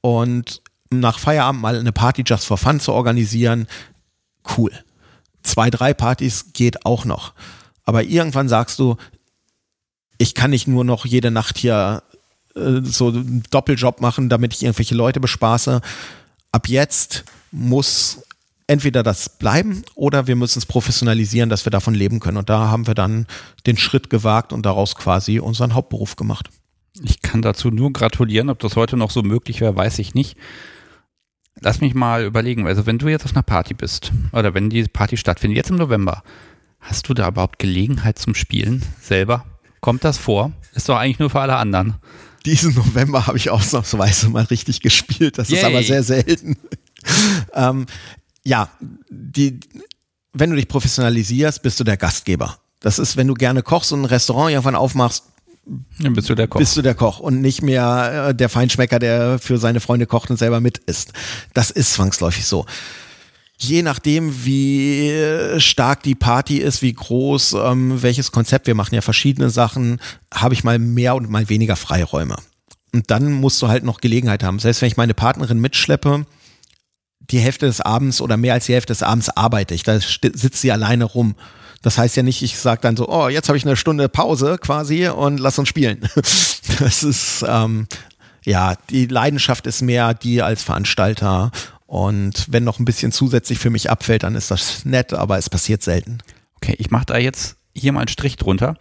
und 0.00 0.60
nach 0.90 1.20
Feierabend 1.20 1.62
mal 1.62 1.78
eine 1.78 1.92
Party 1.92 2.24
just 2.26 2.46
for 2.46 2.58
fun 2.58 2.80
zu 2.80 2.92
organisieren, 2.92 3.68
cool. 4.56 4.72
Zwei, 5.42 5.70
drei 5.70 5.94
Partys 5.94 6.52
geht 6.52 6.84
auch 6.84 7.04
noch. 7.04 7.32
Aber 7.84 8.02
irgendwann 8.02 8.48
sagst 8.48 8.80
du, 8.80 8.96
ich 10.18 10.34
kann 10.34 10.50
nicht 10.50 10.66
nur 10.66 10.82
noch 10.82 11.06
jede 11.06 11.30
Nacht 11.30 11.58
hier 11.58 12.02
äh, 12.56 12.80
so 12.82 13.08
einen 13.08 13.42
Doppeljob 13.50 14.00
machen, 14.00 14.28
damit 14.28 14.54
ich 14.54 14.62
irgendwelche 14.62 14.94
Leute 14.94 15.20
bespaße. 15.20 15.80
Ab 16.52 16.68
jetzt 16.68 17.24
muss 17.52 18.22
entweder 18.66 19.02
das 19.02 19.28
bleiben 19.28 19.82
oder 19.94 20.26
wir 20.26 20.36
müssen 20.36 20.58
es 20.58 20.66
professionalisieren, 20.66 21.48
dass 21.48 21.64
wir 21.64 21.70
davon 21.70 21.94
leben 21.94 22.20
können. 22.20 22.36
Und 22.36 22.50
da 22.50 22.68
haben 22.68 22.86
wir 22.86 22.94
dann 22.94 23.26
den 23.66 23.76
Schritt 23.76 24.10
gewagt 24.10 24.52
und 24.52 24.66
daraus 24.66 24.96
quasi 24.96 25.38
unseren 25.38 25.74
Hauptberuf 25.74 26.16
gemacht. 26.16 26.50
Ich 27.02 27.22
kann 27.22 27.42
dazu 27.42 27.70
nur 27.70 27.92
gratulieren. 27.92 28.50
Ob 28.50 28.58
das 28.58 28.76
heute 28.76 28.96
noch 28.96 29.10
so 29.10 29.22
möglich 29.22 29.60
wäre, 29.60 29.76
weiß 29.76 29.98
ich 29.98 30.14
nicht. 30.14 30.36
Lass 31.60 31.80
mich 31.80 31.94
mal 31.94 32.24
überlegen. 32.24 32.66
Also 32.66 32.86
wenn 32.86 32.98
du 32.98 33.08
jetzt 33.08 33.24
auf 33.24 33.32
einer 33.32 33.42
Party 33.42 33.74
bist 33.74 34.12
oder 34.32 34.54
wenn 34.54 34.70
die 34.70 34.84
Party 34.84 35.16
stattfindet, 35.16 35.56
jetzt 35.56 35.70
im 35.70 35.76
November, 35.76 36.22
hast 36.80 37.08
du 37.08 37.14
da 37.14 37.28
überhaupt 37.28 37.58
Gelegenheit 37.58 38.18
zum 38.18 38.34
Spielen 38.34 38.82
selber? 39.00 39.44
Kommt 39.80 40.04
das 40.04 40.18
vor? 40.18 40.52
Ist 40.74 40.88
doch 40.88 40.96
eigentlich 40.96 41.18
nur 41.18 41.30
für 41.30 41.40
alle 41.40 41.56
anderen. 41.56 41.96
Diesen 42.46 42.74
November 42.74 43.26
habe 43.26 43.36
ich 43.38 43.50
ausnahmsweise 43.50 44.30
mal 44.30 44.44
richtig 44.44 44.80
gespielt. 44.80 45.36
Das 45.36 45.48
Yay. 45.48 45.58
ist 45.58 45.64
aber 45.64 45.82
sehr 45.82 46.02
selten. 46.02 46.56
ähm, 47.54 47.86
ja, 48.44 48.70
die, 49.10 49.60
wenn 50.32 50.50
du 50.50 50.56
dich 50.56 50.68
professionalisierst, 50.68 51.62
bist 51.62 51.78
du 51.80 51.84
der 51.84 51.96
Gastgeber. 51.96 52.58
Das 52.80 52.98
ist, 52.98 53.16
wenn 53.16 53.26
du 53.26 53.34
gerne 53.34 53.62
kochst 53.62 53.92
und 53.92 54.02
ein 54.02 54.04
Restaurant 54.04 54.50
irgendwann 54.50 54.76
aufmachst, 54.76 55.24
dann 55.98 56.12
bist 56.12 56.28
du 56.28 56.36
der 56.36 56.46
Koch. 56.46 56.60
Bist 56.60 56.76
du 56.76 56.82
der 56.82 56.94
Koch 56.94 57.18
und 57.18 57.40
nicht 57.40 57.62
mehr 57.62 58.28
äh, 58.28 58.34
der 58.34 58.48
Feinschmecker, 58.48 59.00
der 59.00 59.40
für 59.40 59.58
seine 59.58 59.80
Freunde 59.80 60.06
kocht 60.06 60.30
und 60.30 60.36
selber 60.36 60.60
mit 60.60 60.78
isst. 60.78 61.12
Das 61.54 61.72
ist 61.72 61.94
zwangsläufig 61.94 62.46
so. 62.46 62.64
Je 63.58 63.82
nachdem, 63.82 64.44
wie 64.44 65.10
stark 65.58 66.02
die 66.02 66.14
Party 66.14 66.58
ist, 66.58 66.82
wie 66.82 66.92
groß, 66.92 67.54
ähm, 67.54 68.02
welches 68.02 68.30
Konzept, 68.30 68.66
wir 68.66 68.74
machen 68.74 68.94
ja 68.94 69.00
verschiedene 69.00 69.48
Sachen, 69.48 69.98
habe 70.32 70.54
ich 70.54 70.62
mal 70.62 70.78
mehr 70.78 71.14
und 71.14 71.30
mal 71.30 71.48
weniger 71.48 71.76
Freiräume. 71.76 72.36
Und 72.92 73.10
dann 73.10 73.32
musst 73.32 73.60
du 73.62 73.68
halt 73.68 73.84
noch 73.84 74.00
Gelegenheit 74.00 74.42
haben. 74.42 74.58
Selbst 74.58 74.82
wenn 74.82 74.88
ich 74.88 74.96
meine 74.96 75.14
Partnerin 75.14 75.58
mitschleppe, 75.58 76.26
die 77.30 77.38
Hälfte 77.38 77.66
des 77.66 77.80
Abends 77.80 78.20
oder 78.20 78.36
mehr 78.36 78.54
als 78.54 78.66
die 78.66 78.74
Hälfte 78.74 78.92
des 78.92 79.02
Abends 79.02 79.28
arbeite 79.30 79.74
ich. 79.74 79.82
Da 79.82 79.98
sitzt 80.00 80.60
sie 80.60 80.72
alleine 80.72 81.04
rum. 81.04 81.34
Das 81.82 81.98
heißt 81.98 82.16
ja 82.16 82.22
nicht, 82.22 82.42
ich 82.42 82.58
sage 82.58 82.80
dann 82.80 82.96
so, 82.96 83.08
oh, 83.08 83.28
jetzt 83.28 83.48
habe 83.48 83.58
ich 83.58 83.64
eine 83.64 83.76
Stunde 83.76 84.08
Pause 84.08 84.58
quasi 84.60 85.08
und 85.08 85.38
lass 85.38 85.58
uns 85.58 85.68
spielen. 85.68 86.08
Das 86.78 87.02
ist, 87.04 87.42
ähm, 87.48 87.86
ja, 88.44 88.74
die 88.90 89.06
Leidenschaft 89.06 89.66
ist 89.66 89.80
mehr 89.80 90.12
die 90.12 90.42
als 90.42 90.62
Veranstalter. 90.62 91.50
Und 91.86 92.46
wenn 92.50 92.64
noch 92.64 92.78
ein 92.78 92.84
bisschen 92.84 93.12
zusätzlich 93.12 93.58
für 93.58 93.70
mich 93.70 93.90
abfällt, 93.90 94.24
dann 94.24 94.34
ist 94.34 94.50
das 94.50 94.84
nett, 94.84 95.12
aber 95.12 95.38
es 95.38 95.48
passiert 95.48 95.82
selten. 95.82 96.18
Okay, 96.56 96.74
ich 96.78 96.90
mache 96.90 97.06
da 97.06 97.18
jetzt 97.18 97.56
hier 97.74 97.92
mal 97.92 98.00
einen 98.00 98.08
Strich 98.08 98.36
drunter. 98.36 98.76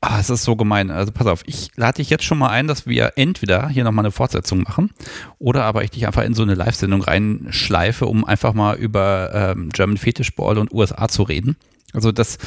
Ah, 0.00 0.18
es 0.18 0.30
ist 0.30 0.42
so 0.42 0.56
gemein. 0.56 0.90
Also 0.90 1.12
pass 1.12 1.26
auf, 1.26 1.42
ich 1.46 1.70
lade 1.76 1.96
dich 1.96 2.10
jetzt 2.10 2.24
schon 2.24 2.38
mal 2.38 2.48
ein, 2.48 2.66
dass 2.66 2.86
wir 2.86 3.12
entweder 3.16 3.68
hier 3.68 3.84
nochmal 3.84 4.04
eine 4.04 4.12
Fortsetzung 4.12 4.62
machen 4.62 4.90
oder 5.38 5.64
aber 5.64 5.84
ich 5.84 5.90
dich 5.90 6.06
einfach 6.06 6.24
in 6.24 6.34
so 6.34 6.42
eine 6.42 6.54
Live-Sendung 6.54 7.02
reinschleife, 7.02 8.06
um 8.06 8.24
einfach 8.24 8.52
mal 8.52 8.76
über 8.76 9.30
ähm, 9.32 9.68
German 9.70 9.98
Fetischball 9.98 10.58
und 10.58 10.72
USA 10.72 11.06
zu 11.06 11.22
reden. 11.22 11.56
Also 11.92 12.10
das, 12.10 12.38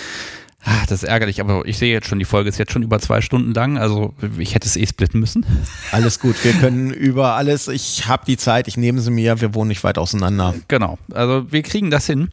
ah, 0.65 0.83
das 0.87 1.03
ist 1.03 1.09
ärgerlich, 1.09 1.39
aber 1.39 1.65
ich 1.65 1.77
sehe 1.77 1.93
jetzt 1.93 2.07
schon, 2.07 2.19
die 2.19 2.25
Folge 2.25 2.49
ist 2.49 2.57
jetzt 2.57 2.71
schon 2.71 2.83
über 2.83 2.99
zwei 2.99 3.21
Stunden 3.21 3.53
lang, 3.53 3.77
also 3.77 4.13
ich 4.37 4.55
hätte 4.55 4.67
es 4.67 4.75
eh 4.75 4.85
splitten 4.85 5.19
müssen. 5.19 5.45
Alles 5.91 6.19
gut, 6.19 6.43
wir 6.43 6.53
können 6.53 6.91
über 6.91 7.35
alles, 7.35 7.67
ich 7.67 8.07
habe 8.07 8.25
die 8.25 8.37
Zeit, 8.37 8.67
ich 8.67 8.77
nehme 8.77 8.99
sie 8.99 9.11
mir, 9.11 9.39
wir 9.41 9.53
wohnen 9.53 9.69
nicht 9.69 9.83
weit 9.83 9.97
auseinander. 9.97 10.53
Genau, 10.67 10.97
also 11.13 11.51
wir 11.51 11.63
kriegen 11.63 11.89
das 11.91 12.07
hin. 12.07 12.29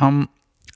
Ähm, 0.00 0.28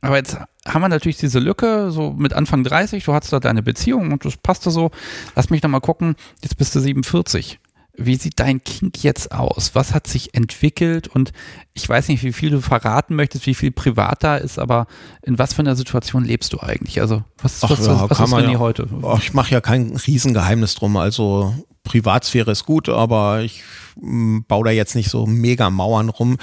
aber 0.02 0.16
jetzt 0.16 0.38
haben 0.66 0.82
wir 0.82 0.88
natürlich 0.88 1.18
diese 1.18 1.38
Lücke, 1.38 1.90
so 1.90 2.12
mit 2.12 2.32
Anfang 2.32 2.64
30, 2.64 3.04
du 3.04 3.12
hattest 3.12 3.32
da 3.32 3.40
deine 3.40 3.62
Beziehung 3.62 4.12
und 4.12 4.24
das 4.24 4.36
passte 4.36 4.70
so. 4.70 4.90
Lass 5.36 5.50
mich 5.50 5.62
noch 5.62 5.70
mal 5.70 5.80
gucken, 5.80 6.16
jetzt 6.42 6.56
bist 6.56 6.74
du 6.74 6.80
47. 6.80 7.59
Wie 8.02 8.16
sieht 8.16 8.40
dein 8.40 8.64
Kink 8.64 9.02
jetzt 9.02 9.32
aus? 9.32 9.74
Was 9.74 9.92
hat 9.92 10.06
sich 10.06 10.34
entwickelt? 10.34 11.08
Und 11.08 11.32
ich 11.74 11.88
weiß 11.88 12.08
nicht, 12.08 12.22
wie 12.22 12.32
viel 12.32 12.50
du 12.50 12.60
verraten 12.60 13.14
möchtest, 13.14 13.46
wie 13.46 13.54
viel 13.54 13.70
privat 13.70 14.24
da 14.24 14.36
ist, 14.36 14.58
aber 14.58 14.86
in 15.22 15.38
was 15.38 15.54
für 15.54 15.60
einer 15.60 15.76
Situation 15.76 16.24
lebst 16.24 16.52
du 16.52 16.60
eigentlich? 16.60 17.00
Also, 17.00 17.22
was, 17.42 17.62
Ach, 17.62 17.70
was, 17.70 17.86
ja, 17.86 18.08
was, 18.08 18.18
was 18.18 18.28
ist 18.28 18.34
René 18.34 18.52
ja, 18.52 18.58
heute? 18.58 18.88
Ich 19.18 19.34
mache 19.34 19.52
ja 19.52 19.60
kein 19.60 19.96
Riesengeheimnis 19.96 20.74
drum. 20.74 20.96
Also, 20.96 21.54
Privatsphäre 21.84 22.50
ist 22.50 22.66
gut, 22.66 22.88
aber 22.88 23.42
ich 23.42 23.62
m, 24.00 24.44
baue 24.46 24.64
da 24.64 24.70
jetzt 24.70 24.94
nicht 24.94 25.10
so 25.10 25.26
mega 25.26 25.70
Mauern 25.70 26.08
rum. 26.08 26.38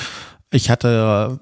Ich 0.52 0.70
hatte 0.70 1.40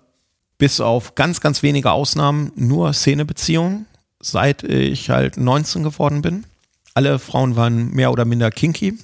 bis 0.57 0.79
auf 0.79 1.15
ganz, 1.15 1.41
ganz 1.41 1.63
wenige 1.63 1.91
Ausnahmen 1.91 2.51
nur 2.55 2.93
Szenebeziehungen, 2.93 3.85
seit 4.19 4.63
ich 4.63 5.09
halt 5.09 5.37
19 5.37 5.83
geworden 5.83 6.21
bin. 6.21 6.45
Alle 6.93 7.19
Frauen 7.19 7.55
waren 7.55 7.91
mehr 7.91 8.11
oder 8.11 8.25
minder 8.25 8.51
kinky. 8.51 8.97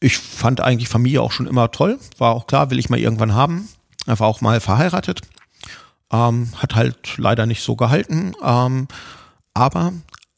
Ich 0.00 0.18
fand 0.18 0.60
eigentlich 0.60 0.88
Familie 0.88 1.22
auch 1.22 1.32
schon 1.32 1.46
immer 1.46 1.70
toll. 1.70 1.98
War 2.18 2.34
auch 2.34 2.46
klar, 2.46 2.70
will 2.70 2.78
ich 2.78 2.90
mal 2.90 2.98
irgendwann 2.98 3.34
haben. 3.34 3.68
Er 4.06 4.18
war 4.18 4.26
auch 4.26 4.40
mal 4.40 4.60
verheiratet. 4.60 5.22
Ähm, 6.12 6.50
hat 6.56 6.74
halt 6.74 7.16
leider 7.16 7.46
nicht 7.46 7.62
so 7.62 7.76
gehalten. 7.76 8.34
Ähm, 8.42 8.88
aber 9.54 9.92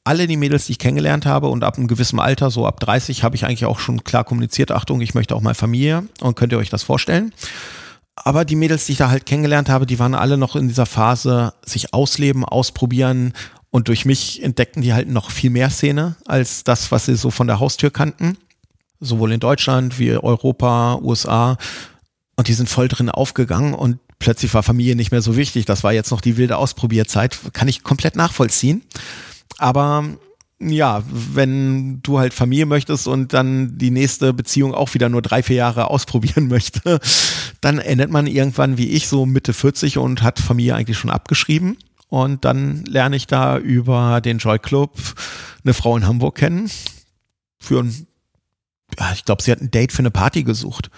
alle 0.05 0.27
die 0.27 0.37
Mädels, 0.37 0.67
die 0.67 0.73
ich 0.73 0.79
kennengelernt 0.79 1.27
habe 1.27 1.49
und 1.49 1.65
ab 1.65 1.77
einem 1.77 1.89
gewissen 1.89 2.21
Alter, 2.21 2.51
so 2.51 2.67
ab 2.67 2.81
30, 2.81 3.25
habe 3.25 3.37
ich 3.37 3.45
eigentlich 3.45 3.67
auch 3.67 3.79
schon 3.79 4.05
klar 4.05 4.25
kommuniziert, 4.25 4.71
Achtung, 4.71 5.01
ich 5.01 5.15
möchte 5.15 5.35
auch 5.35 5.43
mal 5.43 5.55
Familie 5.55 6.09
und 6.21 6.37
könnt 6.37 6.53
ihr 6.53 6.59
euch 6.59 6.71
das 6.71 6.83
vorstellen? 6.83 7.33
aber 8.25 8.45
die 8.45 8.57
Mädels, 8.57 8.87
die 8.87 8.93
ich 8.93 8.99
da 8.99 9.11
halt 9.11 9.27
kennengelernt 9.27 9.69
habe, 9.69 9.87
die 9.87 9.99
waren 9.99 10.15
alle 10.15 10.37
noch 10.37 10.57
in 10.57 10.69
dieser 10.69 10.87
Phase, 10.87 11.55
sich 11.65 11.95
ausleben, 11.95 12.45
ausprobieren 12.45 13.33
und 13.71 13.89
durch 13.89 14.05
mich 14.05 14.43
entdeckten 14.43 14.83
die 14.83 14.93
halt 14.93 15.09
noch 15.09 15.31
viel 15.31 15.51
mehr 15.51 15.71
Szene 15.71 16.17
als 16.27 16.65
das, 16.65 16.91
was 16.91 17.07
sie 17.07 17.17
so 17.17 17.31
von 17.31 17.47
der 17.47 17.61
Haustür 17.61 17.91
kannten. 17.91 18.37
Sowohl 19.01 19.33
in 19.33 19.41
Deutschland 19.41 19.99
wie 19.99 20.13
Europa, 20.13 20.99
USA. 21.03 21.57
Und 22.37 22.49
die 22.49 22.55
sind 22.55 22.69
voll 22.69 22.89
drin 22.89 23.11
aufgegangen 23.11 23.75
und 23.75 23.99
plötzlich 24.19 24.53
war 24.55 24.63
Familie 24.63 24.97
nicht 24.97 25.11
mehr 25.11 25.23
so 25.23 25.37
wichtig. 25.37 25.65
Das 25.65 25.85
war 25.85 25.93
jetzt 25.93 26.11
noch 26.11 26.21
die 26.21 26.37
wilde 26.37 26.57
Ausprobierzeit. 26.57 27.39
Kann 27.53 27.69
ich 27.69 27.83
komplett 27.83 28.17
nachvollziehen. 28.17 28.83
Aber 29.59 30.05
ja, 30.61 31.03
wenn 31.09 32.03
du 32.03 32.19
halt 32.19 32.35
Familie 32.35 32.67
möchtest 32.67 33.07
und 33.07 33.33
dann 33.33 33.79
die 33.79 33.91
nächste 33.91 34.33
Beziehung 34.33 34.75
auch 34.75 34.95
wieder 34.95 35.09
nur 35.09 35.23
drei, 35.23 35.43
vier 35.43 35.57
Jahre 35.57 35.89
ausprobieren 35.91 36.47
möchte, 36.49 36.99
dann 37.61 37.79
endet 37.79 38.11
man 38.11 38.27
irgendwann 38.27 38.79
wie 38.79 38.89
ich 38.89 39.09
so 39.09 39.27
Mitte 39.27 39.53
40 39.53 39.99
und 39.99 40.23
hat 40.23 40.41
Familie 40.41 40.75
eigentlich 40.75 40.99
schon 40.99 41.11
abgeschrieben. 41.11 41.77
Und 42.09 42.45
dann 42.45 42.85
lerne 42.87 43.17
ich 43.17 43.27
da 43.27 43.59
über 43.59 44.21
den 44.21 44.39
Joy 44.39 44.59
Club 44.59 44.97
eine 45.63 45.75
Frau 45.75 45.97
in 45.97 46.07
Hamburg 46.07 46.37
kennen. 46.37 46.71
Für 47.59 47.81
ein, 47.81 48.07
ich 49.13 49.25
glaube, 49.25 49.43
sie 49.43 49.53
hat 49.53 49.61
ein 49.61 49.71
Date 49.71 49.93
für 49.93 50.01
eine 50.01 50.11
Party 50.11 50.43
gesucht. 50.43 50.91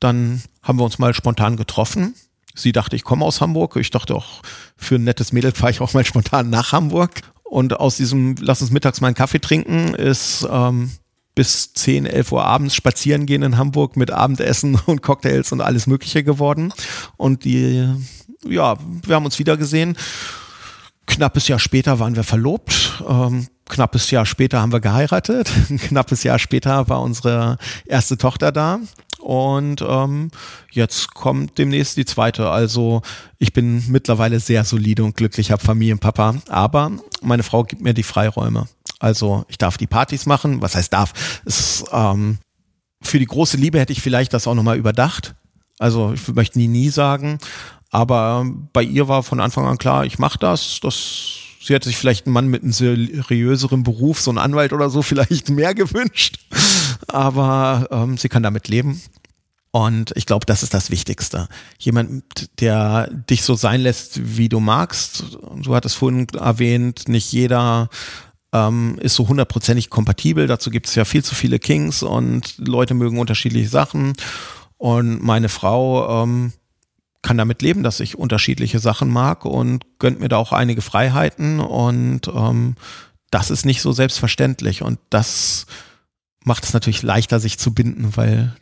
Dann 0.00 0.42
haben 0.62 0.78
wir 0.78 0.84
uns 0.84 0.98
mal 0.98 1.14
spontan 1.14 1.56
getroffen. 1.56 2.14
Sie 2.54 2.72
dachte, 2.72 2.96
ich 2.96 3.04
komme 3.04 3.24
aus 3.24 3.40
Hamburg. 3.40 3.76
Ich 3.76 3.90
dachte 3.90 4.14
auch, 4.14 4.42
für 4.76 4.96
ein 4.96 5.04
nettes 5.04 5.32
Mädel 5.32 5.52
fahre 5.52 5.70
ich 5.70 5.80
auch 5.80 5.94
mal 5.94 6.04
spontan 6.04 6.50
nach 6.50 6.72
Hamburg. 6.72 7.22
Und 7.44 7.78
aus 7.78 7.96
diesem, 7.96 8.34
lass 8.40 8.60
uns 8.60 8.70
mittags 8.70 9.00
mal 9.00 9.08
einen 9.08 9.16
Kaffee 9.16 9.40
trinken, 9.40 9.94
ist 9.94 10.46
ähm, 10.50 10.90
bis 11.34 11.72
10, 11.72 12.04
11 12.04 12.32
Uhr 12.32 12.44
abends 12.44 12.74
spazieren 12.74 13.24
gehen 13.24 13.42
in 13.42 13.56
Hamburg 13.56 13.96
mit 13.96 14.10
Abendessen 14.10 14.74
und 14.86 15.02
Cocktails 15.02 15.52
und 15.52 15.60
alles 15.60 15.86
Mögliche 15.86 16.24
geworden. 16.24 16.72
Und 17.16 17.44
die, 17.44 17.88
ja, 18.44 18.76
wir 19.06 19.14
haben 19.14 19.24
uns 19.24 19.38
wieder 19.38 19.56
gesehen. 19.56 19.96
Knappes 21.08 21.48
Jahr 21.48 21.58
später 21.58 21.98
waren 21.98 22.16
wir 22.16 22.22
verlobt. 22.22 23.02
Ähm, 23.08 23.48
knappes 23.68 24.10
Jahr 24.10 24.26
später 24.26 24.60
haben 24.60 24.72
wir 24.72 24.80
geheiratet. 24.80 25.50
Knappes 25.88 26.22
Jahr 26.22 26.38
später 26.38 26.88
war 26.88 27.00
unsere 27.00 27.56
erste 27.86 28.18
Tochter 28.18 28.52
da. 28.52 28.78
Und 29.18 29.82
ähm, 29.86 30.30
jetzt 30.70 31.14
kommt 31.14 31.58
demnächst 31.58 31.96
die 31.96 32.04
zweite. 32.04 32.50
Also 32.50 33.02
ich 33.38 33.52
bin 33.52 33.82
mittlerweile 33.88 34.38
sehr 34.38 34.64
solide 34.64 35.02
und 35.02 35.16
glücklich, 35.16 35.50
habe 35.50 35.64
Familienpapa. 35.64 36.36
Aber 36.48 36.92
meine 37.22 37.42
Frau 37.42 37.64
gibt 37.64 37.82
mir 37.82 37.94
die 37.94 38.02
Freiräume. 38.02 38.68
Also 39.00 39.44
ich 39.48 39.58
darf 39.58 39.76
die 39.76 39.86
Partys 39.86 40.26
machen. 40.26 40.60
Was 40.60 40.74
heißt 40.76 40.92
darf? 40.92 41.40
Es, 41.44 41.84
ähm, 41.90 42.38
für 43.00 43.18
die 43.18 43.26
große 43.26 43.56
Liebe 43.56 43.80
hätte 43.80 43.92
ich 43.92 44.02
vielleicht 44.02 44.34
das 44.34 44.46
auch 44.46 44.54
nochmal 44.54 44.76
überdacht. 44.76 45.34
Also 45.78 46.12
ich 46.12 46.28
möchte 46.28 46.58
nie, 46.58 46.68
nie 46.68 46.90
sagen. 46.90 47.38
Aber 47.90 48.46
bei 48.72 48.82
ihr 48.82 49.08
war 49.08 49.22
von 49.22 49.40
Anfang 49.40 49.66
an 49.66 49.78
klar, 49.78 50.04
ich 50.04 50.18
mache 50.18 50.38
das. 50.38 50.80
Das 50.82 51.38
sie 51.60 51.74
hätte 51.74 51.88
sich 51.88 51.96
vielleicht 51.96 52.26
einen 52.26 52.32
Mann 52.32 52.48
mit 52.48 52.62
einem 52.62 52.72
seriöseren 52.72 53.82
Beruf, 53.82 54.20
so 54.20 54.30
einen 54.30 54.38
Anwalt 54.38 54.72
oder 54.72 54.90
so, 54.90 55.02
vielleicht 55.02 55.50
mehr 55.50 55.74
gewünscht. 55.74 56.38
Aber 57.06 57.88
ähm, 57.90 58.16
sie 58.16 58.28
kann 58.28 58.42
damit 58.42 58.68
leben. 58.68 59.00
Und 59.70 60.12
ich 60.16 60.24
glaube, 60.24 60.46
das 60.46 60.62
ist 60.62 60.72
das 60.72 60.90
Wichtigste. 60.90 61.46
Jemand, 61.78 62.22
der 62.60 63.08
dich 63.08 63.42
so 63.42 63.54
sein 63.54 63.82
lässt, 63.82 64.36
wie 64.36 64.48
du 64.48 64.60
magst. 64.60 65.24
Du 65.62 65.74
hattest 65.74 65.96
vorhin 65.96 66.26
erwähnt, 66.30 67.06
nicht 67.06 67.30
jeder 67.32 67.90
ähm, 68.52 68.98
ist 69.00 69.14
so 69.14 69.28
hundertprozentig 69.28 69.90
kompatibel. 69.90 70.46
Dazu 70.46 70.70
gibt 70.70 70.86
es 70.86 70.94
ja 70.94 71.04
viel 71.04 71.22
zu 71.22 71.34
viele 71.34 71.58
Kings 71.58 72.02
und 72.02 72.54
Leute 72.56 72.94
mögen 72.94 73.18
unterschiedliche 73.18 73.68
Sachen. 73.68 74.14
Und 74.78 75.22
meine 75.22 75.50
Frau 75.50 76.24
ähm, 76.24 76.52
kann 77.22 77.38
damit 77.38 77.62
leben, 77.62 77.82
dass 77.82 78.00
ich 78.00 78.16
unterschiedliche 78.16 78.78
Sachen 78.78 79.08
mag 79.08 79.44
und 79.44 79.84
gönnt 79.98 80.20
mir 80.20 80.28
da 80.28 80.36
auch 80.36 80.52
einige 80.52 80.82
Freiheiten. 80.82 81.60
Und 81.60 82.28
ähm, 82.28 82.76
das 83.30 83.50
ist 83.50 83.66
nicht 83.66 83.82
so 83.82 83.92
selbstverständlich. 83.92 84.82
Und 84.82 84.98
das 85.10 85.66
macht 86.44 86.64
es 86.64 86.72
natürlich 86.72 87.02
leichter, 87.02 87.40
sich 87.40 87.58
zu 87.58 87.74
binden, 87.74 88.16
weil 88.16 88.54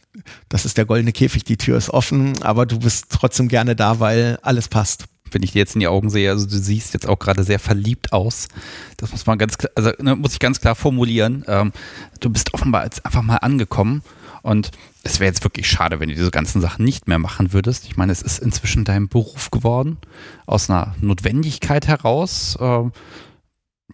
das 0.49 0.65
ist 0.65 0.79
der 0.79 0.87
goldene 0.87 1.13
Käfig, 1.13 1.45
die 1.45 1.59
Tür 1.59 1.77
ist 1.77 1.91
offen, 1.91 2.43
aber 2.43 2.65
du 2.65 2.79
bist 2.79 3.07
trotzdem 3.11 3.49
gerne 3.49 3.77
da, 3.77 4.01
weil 4.01 4.39
alles 4.43 4.69
passt 4.69 5.07
wenn 5.31 5.43
ich 5.43 5.53
dir 5.53 5.59
jetzt 5.59 5.75
in 5.75 5.81
die 5.81 5.89
Augen 5.89 6.11
sehe, 6.11 6.31
also 6.31 6.47
du 6.47 6.57
siehst 6.57 6.95
jetzt 6.95 7.09
auch 7.09 7.19
gerade 7.19 7.45
sehr 7.45 7.59
verliebt 7.59 8.13
aus. 8.13 8.49
Das 8.97 9.13
muss 9.13 9.27
man 9.27 9.39
ganz 9.39 9.57
also 9.75 9.91
ne, 9.99 10.17
muss 10.17 10.35
ich 10.35 10.39
ganz 10.39 10.61
klar 10.61 10.75
formulieren. 10.75 11.45
Ähm, 11.49 11.73
du 12.21 12.31
bist 12.31 12.55
offenbar 12.55 12.85
jetzt 12.85 13.05
einfach 13.05 13.23
mal 13.23 13.37
angekommen 13.37 14.03
und 14.47 14.71
es 15.03 15.19
wäre 15.19 15.29
jetzt 15.29 15.43
wirklich 15.43 15.69
schade, 15.69 15.99
wenn 15.99 16.09
du 16.09 16.15
diese 16.15 16.31
ganzen 16.31 16.61
Sachen 16.61 16.85
nicht 16.85 17.09
mehr 17.09 17.19
machen 17.19 17.53
würdest. 17.53 17.85
Ich 17.87 17.97
meine, 17.97 18.13
es 18.13 18.23
ist 18.23 18.39
inzwischen 18.39 18.85
dein 18.85 19.09
Beruf 19.09 19.51
geworden, 19.51 19.99
aus 20.47 20.71
einer 20.71 20.95
Notwendigkeit 21.01 21.89
heraus. 21.89 22.57
Ähm, 22.61 22.93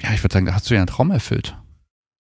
ja, 0.02 0.12
ich 0.12 0.22
würde 0.22 0.34
sagen, 0.34 0.44
da 0.44 0.52
hast 0.52 0.68
du 0.68 0.74
ja 0.74 0.80
einen 0.80 0.88
Traum 0.88 1.10
erfüllt. 1.10 1.56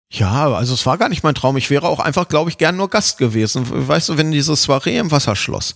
Ja, 0.10 0.50
also 0.54 0.74
es 0.74 0.86
war 0.86 0.98
gar 0.98 1.10
nicht 1.10 1.24
mein 1.24 1.36
Traum. 1.36 1.58
Ich 1.58 1.70
wäre 1.70 1.90
auch 1.90 2.00
einfach, 2.00 2.30
glaube 2.30 2.50
ich, 2.50 2.58
gern 2.58 2.78
nur 2.78 2.90
Gast 2.90 3.18
gewesen. 3.18 3.66
Weißt 3.70 4.08
du, 4.08 4.18
wenn 4.18 4.32
dieses 4.32 4.64
Soiree 4.64 4.98
im 4.98 5.12
Wasserschloss 5.12 5.76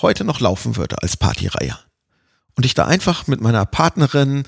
heute 0.00 0.24
noch 0.24 0.40
laufen 0.40 0.76
würde 0.76 1.02
als 1.02 1.18
Partyreihe 1.18 1.76
und 2.56 2.64
ich 2.64 2.72
da 2.72 2.86
einfach 2.86 3.26
mit 3.26 3.42
meiner 3.42 3.66
Partnerin 3.66 4.44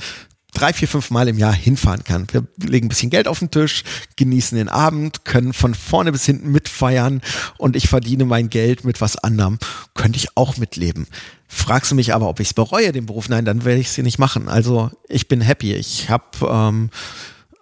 drei, 0.55 0.73
vier, 0.73 0.89
fünf 0.89 1.11
Mal 1.11 1.29
im 1.29 1.39
Jahr 1.39 1.53
hinfahren 1.53 2.05
kann. 2.05 2.27
Wir 2.31 2.45
legen 2.59 2.87
ein 2.87 2.89
bisschen 2.89 3.11
Geld 3.11 3.27
auf 3.27 3.39
den 3.39 3.51
Tisch, 3.51 3.85
genießen 4.17 4.57
den 4.57 4.69
Abend, 4.69 5.25
können 5.25 5.53
von 5.53 5.75
vorne 5.75 6.13
bis 6.13 6.27
hinten 6.27 6.51
mitfeiern 6.53 7.23
und 7.59 7.77
ich 7.77 7.89
verdiene 7.89 8.25
mein 8.25 8.51
Geld 8.51 8.85
mit 8.85 9.01
was 9.01 9.17
anderem. 9.17 9.59
Könnte 9.95 10.19
ich 10.19 10.37
auch 10.37 10.57
mitleben. 10.57 11.07
Fragst 11.49 11.91
du 11.91 11.95
mich 11.95 12.15
aber, 12.15 12.29
ob 12.29 12.41
ich 12.41 12.49
es 12.49 12.55
bereue, 12.55 12.93
den 12.93 13.07
Beruf? 13.07 13.29
Nein, 13.29 13.45
dann 13.45 13.65
werde 13.65 13.81
ich 13.81 13.89
es 13.89 13.99
nicht 13.99 14.19
machen. 14.19 14.49
Also 14.49 14.91
ich 15.09 15.29
bin 15.29 15.41
happy. 15.41 15.75
Ich 15.75 16.09
habe 16.09 16.25
ähm, 16.43 16.91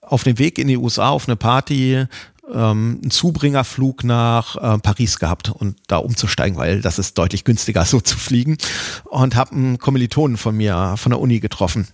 auf 0.03 0.23
dem 0.25 0.39
Weg 0.39 0.59
in 0.59 0.69
die 0.69 0.77
USA 0.77 1.09
auf 1.09 1.29
eine 1.29 1.37
Party 1.37 2.07
ähm, 2.53 3.01
einen 3.03 3.11
Zubringerflug 3.11 4.05
nach 4.05 4.57
äh, 4.57 4.79
Paris 4.79 5.19
gehabt 5.19 5.51
und 5.51 5.77
da 5.87 5.99
umzusteigen, 5.99 6.59
weil 6.59 6.81
das 6.81 6.99
ist 6.99 7.17
deutlich 7.19 7.45
günstiger, 7.45 7.85
so 7.85 8.01
zu 8.01 8.17
fliegen. 8.17 8.59
Und 9.05 9.37
habe 9.37 9.53
einen 9.53 9.79
Kommilitonen 9.79 10.37
von 10.37 10.57
mir 10.57 10.95
von 10.97 11.11
der 11.11 11.21
Uni 11.21 11.41
getroffen. 11.41 11.89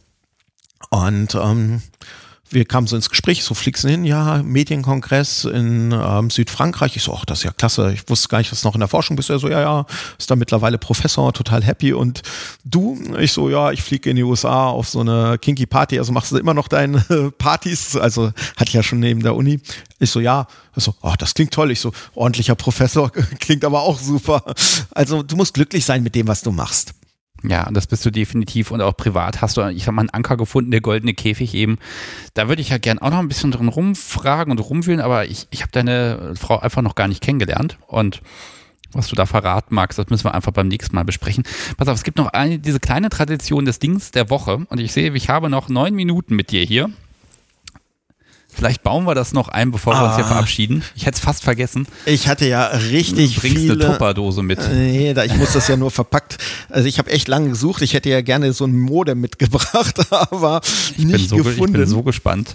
Und 0.91 1.35
ähm, 1.35 1.83
wir 2.49 2.65
kamen 2.65 2.87
so 2.87 2.95
ins 2.95 3.11
Gespräch, 3.11 3.43
so 3.43 3.55
fliegst 3.55 3.85
hin, 3.85 4.05
ja, 4.05 4.43
Medienkongress 4.43 5.45
in 5.47 5.93
ähm, 5.93 6.31
Südfrankreich. 6.31 6.95
Ich 6.95 7.03
so, 7.03 7.13
ach, 7.13 7.25
das 7.25 7.39
ist 7.39 7.45
ja 7.45 7.51
klasse. 7.51 7.93
Ich 7.93 8.09
wusste 8.09 8.29
gar 8.29 8.39
nicht, 8.39 8.53
was 8.53 8.63
noch 8.63 8.75
in 8.75 8.81
der 8.81 8.89
Forschung 8.89 9.17
bist. 9.17 9.31
Er 9.31 9.39
so, 9.39 9.49
ja, 9.49 9.61
ja, 9.61 9.87
ist 10.17 10.31
da 10.31 10.37
mittlerweile 10.37 10.79
Professor, 10.79 11.33
total 11.33 11.65
happy. 11.65 11.93
Und 11.93 12.23
du? 12.65 12.99
Ich 13.19 13.33
so, 13.33 13.51
ja, 13.51 13.73
ich 13.73 13.83
fliege 13.83 14.11
in 14.11 14.17
die 14.17 14.23
USA 14.23 14.69
auf 14.69 14.89
so 14.89 15.01
eine 15.01 15.39
Kinky 15.39 15.67
Party. 15.67 15.99
Also 15.99 16.13
machst 16.13 16.31
du 16.31 16.37
immer 16.37 16.55
noch 16.55 16.69
deine 16.69 17.01
Partys? 17.39 17.97
Also 17.97 18.33
hatte 18.57 18.69
ich 18.69 18.75
ja 18.75 18.83
schon 18.83 19.01
neben 19.01 19.23
der 19.23 19.35
Uni. 19.35 19.61
Ich 19.99 20.11
so, 20.11 20.21
ja. 20.21 20.47
Ich 20.77 20.85
so, 20.85 20.95
ach, 21.03 21.17
das 21.17 21.35
klingt 21.35 21.53
toll. 21.53 21.73
Ich 21.73 21.81
so, 21.81 21.93
ordentlicher 22.15 22.55
Professor, 22.55 23.11
klingt 23.41 23.65
aber 23.65 23.83
auch 23.83 23.99
super. 23.99 24.43
Also 24.93 25.25
du 25.25 25.35
musst 25.35 25.55
glücklich 25.55 25.85
sein 25.85 26.03
mit 26.05 26.15
dem, 26.15 26.29
was 26.29 26.43
du 26.43 26.53
machst. 26.53 26.95
Ja, 27.49 27.69
das 27.71 27.87
bist 27.87 28.05
du 28.05 28.11
definitiv 28.11 28.71
und 28.71 28.81
auch 28.81 28.97
privat 28.97 29.41
hast 29.41 29.57
du, 29.57 29.69
ich 29.69 29.87
habe 29.87 29.95
mal 29.95 30.03
einen 30.03 30.11
Anker 30.11 30.37
gefunden, 30.37 30.71
der 30.71 30.81
goldene 30.81 31.15
Käfig 31.15 31.55
eben. 31.55 31.79
Da 32.35 32.49
würde 32.49 32.63
ich 32.63 32.71
ja 32.71 32.79
gern 32.79 32.99
auch 32.99 33.11
noch 33.11 33.19
ein 33.19 33.29
bisschen 33.29 33.53
drin 33.53 33.69
rumfragen 33.69 34.51
und 34.51 34.59
rumwühlen, 34.59 35.01
aber 35.01 35.27
ich, 35.27 35.47
ich 35.51 35.63
habe 35.63 35.71
deine 35.73 36.35
Frau 36.35 36.59
einfach 36.59 36.83
noch 36.83 36.95
gar 36.95 37.09
nicht 37.09 37.23
kennengelernt 37.23 37.79
und 37.87 38.21
was 38.93 39.09
du 39.09 39.17
da 39.17 39.27
verraten 39.27 39.75
magst, 39.75 39.99
das 39.99 40.09
müssen 40.09 40.25
wir 40.25 40.35
einfach 40.35 40.53
beim 40.53 40.69
nächsten 40.69 40.95
Mal 40.95 41.05
besprechen. 41.05 41.45
Pass 41.77 41.89
auf, 41.89 41.97
es 41.97 42.05
gibt 42.05 42.19
noch 42.19 42.29
eine, 42.29 42.59
diese 42.59 42.81
kleine 42.81 43.11
Tradition 43.11 43.65
des 43.65 43.79
Dings 43.79 44.11
der 44.11 44.31
Woche 44.31 44.67
und 44.69 44.81
ich 44.81 44.93
sehe, 44.93 45.13
ich 45.13 45.29
habe 45.29 45.51
noch 45.51 45.69
neun 45.69 45.95
Minuten 45.95 46.35
mit 46.35 46.51
dir 46.51 46.65
hier. 46.65 46.91
Vielleicht 48.57 48.83
bauen 48.83 49.05
wir 49.05 49.15
das 49.15 49.35
noch 49.35 49.49
ein, 49.49 49.71
bevor 49.71 49.95
ah. 49.95 50.01
wir 50.01 50.07
uns 50.07 50.17
hier 50.17 50.25
ah. 50.25 50.29
verabschieden. 50.29 50.83
Ich 50.95 51.05
hätte 51.05 51.17
es 51.17 51.21
fast 51.21 51.45
vergessen. 51.45 51.87
Ich 52.07 52.27
hatte 52.27 52.47
ja 52.47 52.69
richtig 52.69 53.35
du 53.35 53.41
bringst 53.43 53.59
viele. 53.59 53.73
eine 53.75 53.93
Tupperdose 53.93 54.43
mit. 54.43 54.59
Nee, 54.73 55.13
da, 55.13 55.25
ich 55.25 55.37
muss 55.37 55.53
das 55.53 55.69
ja 55.69 55.77
nur 55.77 55.91
verpackt. 55.91 56.39
Also 56.71 56.89
ich 56.89 56.99
habe 56.99 57.11
echt 57.11 57.29
lange 57.29 57.51
gesucht. 57.51 57.83
Ich 57.83 57.93
hätte 57.93 58.09
ja 58.09 58.23
gerne 58.23 58.55
so 58.55 58.65
ein 58.65 58.79
Modem 58.79 59.21
mitgebracht, 59.21 60.01
aber 60.11 60.63
ich 60.97 61.05
nicht 61.05 61.29
so, 61.29 61.37
gefunden. 61.37 61.75
Ich 61.75 61.81
bin 61.81 61.87
so 61.87 62.03
gespannt. 62.03 62.55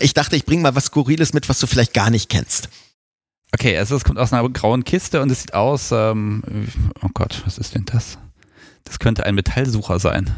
Ich 0.00 0.14
dachte, 0.14 0.34
ich 0.34 0.44
bringe 0.44 0.62
mal 0.62 0.74
was 0.74 0.86
Skurriles 0.86 1.32
mit, 1.32 1.48
was 1.48 1.60
du 1.60 1.68
vielleicht 1.68 1.94
gar 1.94 2.10
nicht 2.10 2.28
kennst. 2.28 2.68
Okay, 3.54 3.78
also 3.78 3.94
es 3.94 4.04
kommt 4.04 4.18
aus 4.18 4.32
einer 4.32 4.46
grauen 4.48 4.82
Kiste 4.84 5.22
und 5.22 5.30
es 5.30 5.42
sieht 5.42 5.54
aus, 5.54 5.92
ähm, 5.92 6.42
oh 7.02 7.08
Gott, 7.14 7.40
was 7.46 7.56
ist 7.56 7.76
denn 7.76 7.84
das? 7.86 8.18
Das 8.84 8.98
könnte 8.98 9.24
ein 9.24 9.36
Metallsucher 9.36 10.00
sein. 10.00 10.34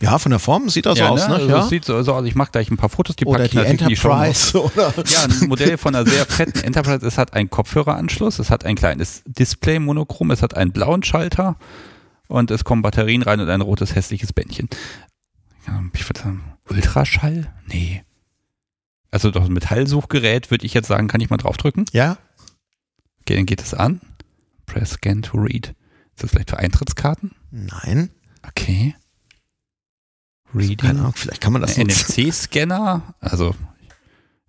Ja, 0.00 0.18
von 0.18 0.30
der 0.30 0.38
Form 0.38 0.68
sieht 0.68 0.86
das 0.86 0.98
ja, 0.98 1.08
so 1.08 1.14
aus, 1.14 1.22
ne? 1.22 1.28
ne? 1.28 1.34
Also 1.34 1.48
ja. 1.48 1.62
sieht 1.62 1.84
so 1.84 1.94
aus. 1.94 2.08
Also 2.08 2.24
ich 2.24 2.34
mache 2.34 2.52
gleich 2.52 2.70
ein 2.70 2.76
paar 2.76 2.88
Fotos, 2.88 3.16
die 3.16 3.26
oder 3.26 3.40
packe 3.40 3.46
ich 3.46 3.50
die 3.50 3.84
Enterprise, 3.84 4.52
die 4.52 4.58
oder 4.58 4.92
Ja, 5.06 5.24
ein 5.24 5.48
Modell 5.48 5.76
von 5.76 5.94
einer 5.94 6.08
sehr 6.08 6.24
fetten 6.24 6.60
Enterprise. 6.60 7.04
Es 7.04 7.18
hat 7.18 7.34
einen 7.34 7.50
Kopfhöreranschluss, 7.50 8.38
es 8.38 8.50
hat 8.50 8.64
ein 8.64 8.76
kleines 8.76 9.22
Display 9.26 9.78
monochrom, 9.80 10.30
es 10.30 10.42
hat 10.42 10.56
einen 10.56 10.72
blauen 10.72 11.02
Schalter 11.02 11.56
und 12.28 12.50
es 12.50 12.64
kommen 12.64 12.82
Batterien 12.82 13.22
rein 13.22 13.40
und 13.40 13.48
ein 13.48 13.60
rotes 13.60 13.94
hässliches 13.94 14.32
Bändchen. 14.32 14.68
Ich 15.92 16.08
würde 16.08 16.20
sagen, 16.20 16.54
Ultraschall? 16.70 17.52
Nee. 17.66 18.02
Also 19.10 19.30
doch 19.30 19.44
ein 19.44 19.52
Metallsuchgerät, 19.52 20.50
würde 20.50 20.66
ich 20.66 20.74
jetzt 20.74 20.88
sagen, 20.88 21.08
kann 21.08 21.20
ich 21.20 21.30
mal 21.30 21.36
draufdrücken? 21.36 21.86
Ja. 21.92 22.18
Okay, 23.22 23.36
dann 23.36 23.46
geht 23.46 23.62
es 23.62 23.74
an. 23.74 24.00
Press 24.66 24.92
Scan 24.92 25.22
to 25.22 25.38
Read. 25.38 25.74
Ist 26.14 26.22
das 26.22 26.30
vielleicht 26.30 26.50
für 26.50 26.58
Eintrittskarten? 26.58 27.32
Nein. 27.50 28.10
Okay. 28.46 28.94
Reading. 30.54 30.76
Keine 30.78 31.00
Ahnung, 31.00 31.12
vielleicht 31.14 31.40
kann 31.40 31.52
man 31.52 31.62
das 31.62 31.76
NFC-Scanner, 31.76 33.14
also 33.20 33.54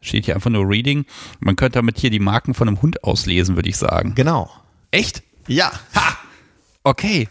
steht 0.02 0.26
hier 0.26 0.36
einfach 0.36 0.50
nur 0.50 0.68
Reading. 0.68 1.06
Man 1.40 1.56
könnte 1.56 1.80
damit 1.80 2.00
hier 2.00 2.10
die 2.10 2.19
Marken 2.19 2.53
von 2.53 2.68
einem 2.68 2.82
Hund 2.82 3.03
auslesen, 3.03 3.56
würde 3.56 3.69
ich 3.69 3.78
sagen. 3.78 4.16
Genau. 4.16 4.50
Echt? 4.92 5.24
Ja. 5.48 5.72
Ha! 5.95 6.18
Okay. 6.84 7.28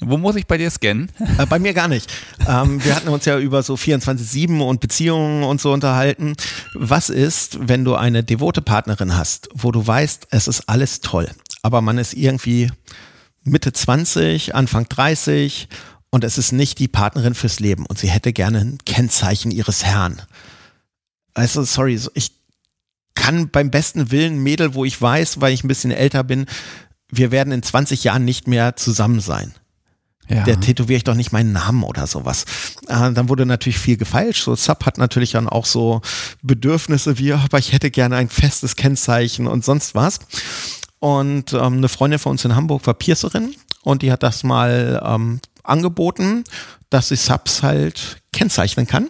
Wo 0.00 0.18
muss 0.18 0.36
ich 0.36 0.46
bei 0.46 0.58
dir 0.58 0.70
scannen? 0.70 1.10
Äh, 1.38 1.46
bei 1.46 1.58
mir 1.58 1.72
gar 1.74 1.88
nicht. 1.88 2.12
Ähm, 2.46 2.84
wir 2.84 2.94
hatten 2.94 3.08
uns 3.08 3.24
ja 3.24 3.38
über 3.38 3.62
so 3.62 3.74
24-7 3.74 4.60
und 4.60 4.80
Beziehungen 4.80 5.42
und 5.42 5.60
so 5.60 5.72
unterhalten. 5.72 6.34
Was 6.74 7.08
ist, 7.08 7.58
wenn 7.68 7.84
du 7.84 7.94
eine 7.94 8.22
devote 8.22 8.62
Partnerin 8.62 9.16
hast, 9.16 9.48
wo 9.54 9.72
du 9.72 9.84
weißt, 9.84 10.28
es 10.30 10.46
ist 10.46 10.68
alles 10.68 11.00
toll, 11.00 11.28
aber 11.62 11.80
man 11.80 11.98
ist 11.98 12.14
irgendwie 12.14 12.70
Mitte 13.42 13.72
20, 13.72 14.54
Anfang 14.54 14.88
30 14.88 15.68
und 16.14 16.22
es 16.22 16.38
ist 16.38 16.52
nicht 16.52 16.78
die 16.78 16.86
Partnerin 16.86 17.34
fürs 17.34 17.58
Leben 17.58 17.86
und 17.86 17.98
sie 17.98 18.06
hätte 18.06 18.32
gerne 18.32 18.60
ein 18.60 18.78
Kennzeichen 18.86 19.50
ihres 19.50 19.82
Herrn. 19.82 20.22
Also, 21.34 21.64
sorry, 21.64 22.00
ich 22.14 22.30
kann 23.16 23.50
beim 23.50 23.72
besten 23.72 24.12
Willen 24.12 24.40
Mädel, 24.40 24.74
wo 24.74 24.84
ich 24.84 25.02
weiß, 25.02 25.40
weil 25.40 25.52
ich 25.52 25.64
ein 25.64 25.68
bisschen 25.68 25.90
älter 25.90 26.22
bin, 26.22 26.46
wir 27.10 27.32
werden 27.32 27.52
in 27.52 27.64
20 27.64 28.04
Jahren 28.04 28.24
nicht 28.24 28.46
mehr 28.46 28.76
zusammen 28.76 29.18
sein. 29.18 29.54
Ja. 30.28 30.44
Der 30.44 30.60
tätowiere 30.60 30.98
ich 30.98 31.02
doch 31.02 31.16
nicht 31.16 31.32
meinen 31.32 31.50
Namen 31.50 31.82
oder 31.82 32.06
sowas. 32.06 32.44
Äh, 32.86 33.10
dann 33.10 33.28
wurde 33.28 33.44
natürlich 33.44 33.80
viel 33.80 33.96
gefeilscht. 33.96 34.44
So 34.44 34.54
Sub 34.54 34.86
hat 34.86 34.98
natürlich 34.98 35.32
dann 35.32 35.48
auch 35.48 35.66
so 35.66 36.00
Bedürfnisse 36.42 37.18
wie, 37.18 37.32
aber 37.32 37.58
ich 37.58 37.72
hätte 37.72 37.90
gerne 37.90 38.14
ein 38.14 38.28
festes 38.28 38.76
Kennzeichen 38.76 39.48
und 39.48 39.64
sonst 39.64 39.96
was. 39.96 40.20
Und 41.00 41.54
ähm, 41.54 41.78
eine 41.78 41.88
Freundin 41.88 42.20
von 42.20 42.30
uns 42.30 42.44
in 42.44 42.54
Hamburg 42.54 42.86
war 42.86 42.94
Piercerin 42.94 43.56
und 43.82 44.02
die 44.02 44.12
hat 44.12 44.22
das 44.22 44.44
mal 44.44 45.02
ähm, 45.04 45.40
angeboten, 45.64 46.44
dass 46.90 47.08
sie 47.08 47.16
Subs 47.16 47.62
halt 47.62 48.22
kennzeichnen 48.32 48.86
kann. 48.86 49.08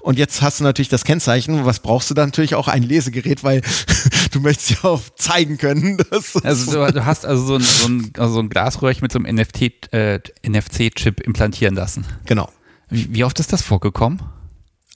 Und 0.00 0.18
jetzt 0.18 0.42
hast 0.42 0.60
du 0.60 0.64
natürlich 0.64 0.88
das 0.88 1.04
Kennzeichen. 1.04 1.64
Was 1.66 1.80
brauchst 1.80 2.10
du 2.10 2.14
dann 2.14 2.28
natürlich 2.28 2.54
auch 2.54 2.68
ein 2.68 2.82
Lesegerät, 2.82 3.44
weil 3.44 3.62
du 4.32 4.40
möchtest 4.40 4.70
ja 4.70 4.90
auch 4.90 5.02
zeigen 5.16 5.58
können. 5.58 5.98
Dass 6.10 6.36
also 6.36 6.86
du, 6.86 6.92
du, 6.92 7.04
hast 7.04 7.26
also 7.26 7.44
so 7.44 7.54
ein, 7.56 7.62
so 7.62 7.88
ein, 7.88 8.12
also 8.16 8.34
so 8.34 8.40
ein 8.40 8.48
Glasröhrchen 8.48 9.02
mit 9.02 9.12
so 9.12 9.18
einem 9.18 9.36
NFT, 9.36 9.92
äh, 9.92 10.20
NFC-Chip 10.46 11.20
implantieren 11.20 11.74
lassen. 11.74 12.06
Genau. 12.26 12.48
Wie, 12.88 13.14
wie 13.14 13.24
oft 13.24 13.38
ist 13.40 13.52
das 13.52 13.62
vorgekommen? 13.62 14.22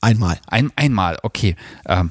Einmal. 0.01 0.41
Ein, 0.49 0.73
einmal, 0.75 1.19
okay. 1.23 1.55
Ähm, 1.87 2.11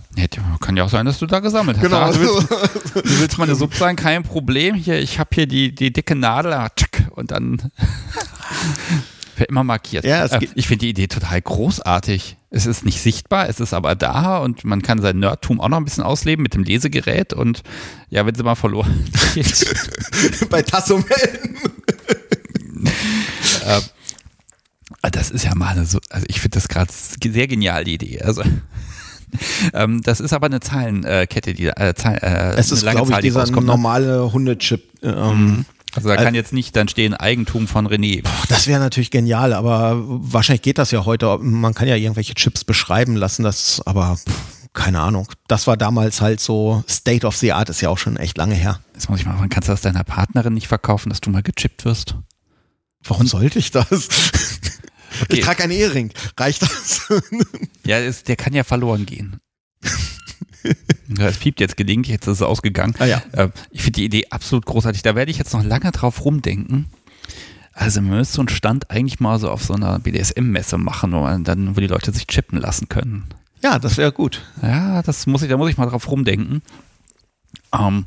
kann 0.61 0.77
ja 0.77 0.85
auch 0.85 0.89
sein, 0.89 1.05
dass 1.05 1.19
du 1.19 1.25
da 1.25 1.39
gesammelt 1.39 1.77
hast. 1.77 1.83
Genau. 1.83 1.97
Ah, 1.97 2.11
du, 2.11 2.21
willst, 2.21 2.49
du 2.95 3.19
willst 3.19 3.37
meine 3.37 3.53
Sub 3.55 3.73
sein, 3.73 3.97
kein 3.97 4.23
Problem. 4.23 4.75
Hier, 4.75 4.97
ich 4.97 5.19
habe 5.19 5.29
hier 5.33 5.45
die, 5.45 5.75
die 5.75 5.91
dicke 5.91 6.15
Nadel, 6.15 6.53
ah, 6.53 6.69
tschack, 6.69 7.11
und 7.15 7.31
dann 7.31 7.69
wird 9.37 9.49
immer 9.49 9.63
markiert. 9.63 10.05
Ja, 10.05 10.25
äh, 10.25 10.47
ich 10.55 10.67
finde 10.67 10.85
die 10.85 10.89
Idee 10.89 11.07
total 11.07 11.41
großartig. 11.41 12.37
Es 12.49 12.65
ist 12.65 12.85
nicht 12.85 13.01
sichtbar, 13.01 13.49
es 13.49 13.59
ist 13.59 13.73
aber 13.73 13.95
da 13.95 14.39
und 14.39 14.65
man 14.65 14.81
kann 14.81 15.01
sein 15.01 15.19
Nerdtum 15.19 15.61
auch 15.61 15.69
noch 15.69 15.77
ein 15.77 15.85
bisschen 15.85 16.03
ausleben 16.03 16.43
mit 16.43 16.53
dem 16.53 16.63
Lesegerät 16.63 17.33
und 17.33 17.63
ja, 18.09 18.25
wenn 18.25 18.35
sie 18.35 18.43
mal 18.43 18.55
verloren. 18.55 19.05
Bei 20.49 20.61
Tasso 20.61 20.97
melden. 20.97 21.59
Das 25.11 25.31
ist 25.31 25.45
ja 25.45 25.55
mal 25.55 25.69
eine 25.69 25.85
so, 25.85 25.99
also 26.09 26.25
ich 26.29 26.41
finde 26.41 26.55
das 26.55 26.67
gerade 26.67 26.91
sehr 26.91 27.47
genial, 27.47 27.85
die 27.85 27.95
Idee. 27.95 28.21
Also 28.21 28.43
ähm, 29.73 30.01
das 30.03 30.19
ist 30.19 30.33
aber 30.33 30.45
eine 30.45 30.59
Zahlenkette, 30.59 31.53
die 31.53 31.67
äh, 31.67 31.93
Zahl, 31.95 32.19
äh, 32.21 32.59
Es 32.59 32.71
ist, 32.71 32.81
glaube 32.81 33.03
ich, 33.03 33.09
Zahl, 33.09 33.21
die 33.21 33.29
dieser 33.29 33.45
ne? 33.45 33.61
normale 33.61 34.31
Hundechip. 34.31 34.83
Ähm, 35.01 35.65
Also 35.93 36.07
da 36.07 36.13
Also- 36.15 36.25
kann 36.25 36.35
jetzt 36.35 36.53
nicht 36.53 36.75
dann 36.75 36.87
stehen 36.87 37.13
Eigentum 37.13 37.67
von 37.67 37.87
René. 37.87 38.23
Das 38.49 38.67
wäre 38.67 38.79
natürlich 38.79 39.11
genial, 39.11 39.53
aber 39.53 39.95
wahrscheinlich 40.05 40.61
geht 40.61 40.77
das 40.77 40.91
ja 40.91 41.05
heute. 41.05 41.37
Man 41.39 41.73
kann 41.73 41.87
ja 41.87 41.95
irgendwelche 41.95 42.33
Chips 42.33 42.63
beschreiben 42.63 43.15
lassen, 43.15 43.43
das, 43.43 43.81
aber 43.85 44.17
keine 44.73 45.01
Ahnung. 45.01 45.27
Das 45.47 45.67
war 45.67 45.75
damals 45.75 46.21
halt 46.21 46.39
so 46.39 46.83
State 46.87 47.27
of 47.27 47.35
the 47.35 47.51
Art, 47.51 47.69
ist 47.69 47.81
ja 47.81 47.89
auch 47.89 47.97
schon 47.97 48.15
echt 48.15 48.37
lange 48.37 48.55
her. 48.55 48.79
Jetzt 48.93 49.09
muss 49.09 49.19
ich 49.19 49.25
mal 49.25 49.35
fragen, 49.35 49.49
kannst 49.49 49.67
du 49.67 49.73
das 49.73 49.81
deiner 49.81 50.05
Partnerin 50.05 50.53
nicht 50.53 50.69
verkaufen, 50.69 51.09
dass 51.09 51.19
du 51.19 51.29
mal 51.29 51.43
gechippt 51.43 51.83
wirst? 51.83 52.15
Warum 53.03 53.27
sollte 53.27 53.59
ich 53.59 53.71
das? 53.71 53.87
Okay. 55.23 55.39
Ich 55.39 55.41
trage 55.41 55.63
einen 55.63 55.73
Ehering. 55.73 56.11
Reicht 56.37 56.61
das? 56.61 57.01
Ja, 57.85 57.99
der 58.09 58.35
kann 58.37 58.53
ja 58.53 58.63
verloren 58.63 59.05
gehen. 59.05 59.35
Ja, 61.17 61.27
Es 61.27 61.37
piept 61.37 61.59
jetzt 61.59 61.77
gelegentlich, 61.77 62.13
jetzt 62.13 62.27
ist 62.27 62.37
es 62.37 62.41
ausgegangen. 62.41 62.93
Ah 62.99 63.05
ja. 63.05 63.21
Äh, 63.31 63.49
Ich 63.71 63.81
finde 63.81 63.97
die 63.97 64.05
Idee 64.05 64.27
absolut 64.29 64.65
großartig. 64.65 65.01
Da 65.01 65.15
werde 65.15 65.31
ich 65.31 65.37
jetzt 65.37 65.53
noch 65.53 65.63
lange 65.63 65.91
drauf 65.91 66.23
rumdenken. 66.23 66.87
Also 67.73 68.01
man 68.01 68.17
müsste 68.17 68.35
so 68.35 68.41
einen 68.41 68.49
Stand 68.49 68.91
eigentlich 68.91 69.19
mal 69.19 69.39
so 69.39 69.49
auf 69.49 69.63
so 69.63 69.73
einer 69.73 69.97
BDSM-Messe 69.99 70.77
machen, 70.77 71.13
wo, 71.13 71.21
man 71.21 71.43
dann, 71.43 71.75
wo 71.75 71.79
die 71.79 71.87
Leute 71.87 72.11
sich 72.11 72.27
chippen 72.27 72.59
lassen 72.59 72.89
können. 72.89 73.25
Ja, 73.63 73.79
das 73.79 73.97
wäre 73.97 74.11
gut. 74.11 74.41
Ja, 74.61 75.01
das 75.03 75.25
muss 75.27 75.41
ich, 75.41 75.49
da 75.49 75.57
muss 75.57 75.69
ich 75.69 75.77
mal 75.77 75.85
drauf 75.87 76.09
rumdenken. 76.09 76.61
Ähm, 77.73 78.05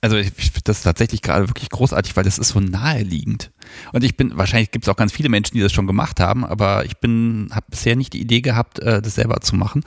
also 0.00 0.16
ich, 0.16 0.28
ich 0.36 0.44
finde 0.50 0.64
das 0.64 0.82
tatsächlich 0.82 1.22
gerade 1.22 1.48
wirklich 1.48 1.70
großartig, 1.70 2.14
weil 2.16 2.24
das 2.24 2.38
ist 2.38 2.48
so 2.48 2.60
naheliegend. 2.60 3.50
Und 3.92 4.04
ich 4.04 4.16
bin, 4.16 4.36
wahrscheinlich 4.36 4.70
gibt 4.70 4.84
es 4.84 4.88
auch 4.88 4.96
ganz 4.96 5.12
viele 5.12 5.28
Menschen, 5.28 5.54
die 5.56 5.62
das 5.62 5.72
schon 5.72 5.86
gemacht 5.86 6.20
haben, 6.20 6.44
aber 6.44 6.84
ich 6.84 6.98
bin, 6.98 7.48
habe 7.52 7.66
bisher 7.70 7.96
nicht 7.96 8.12
die 8.12 8.20
Idee 8.20 8.40
gehabt, 8.42 8.78
äh, 8.80 9.00
das 9.00 9.14
selber 9.14 9.40
zu 9.40 9.56
machen. 9.56 9.82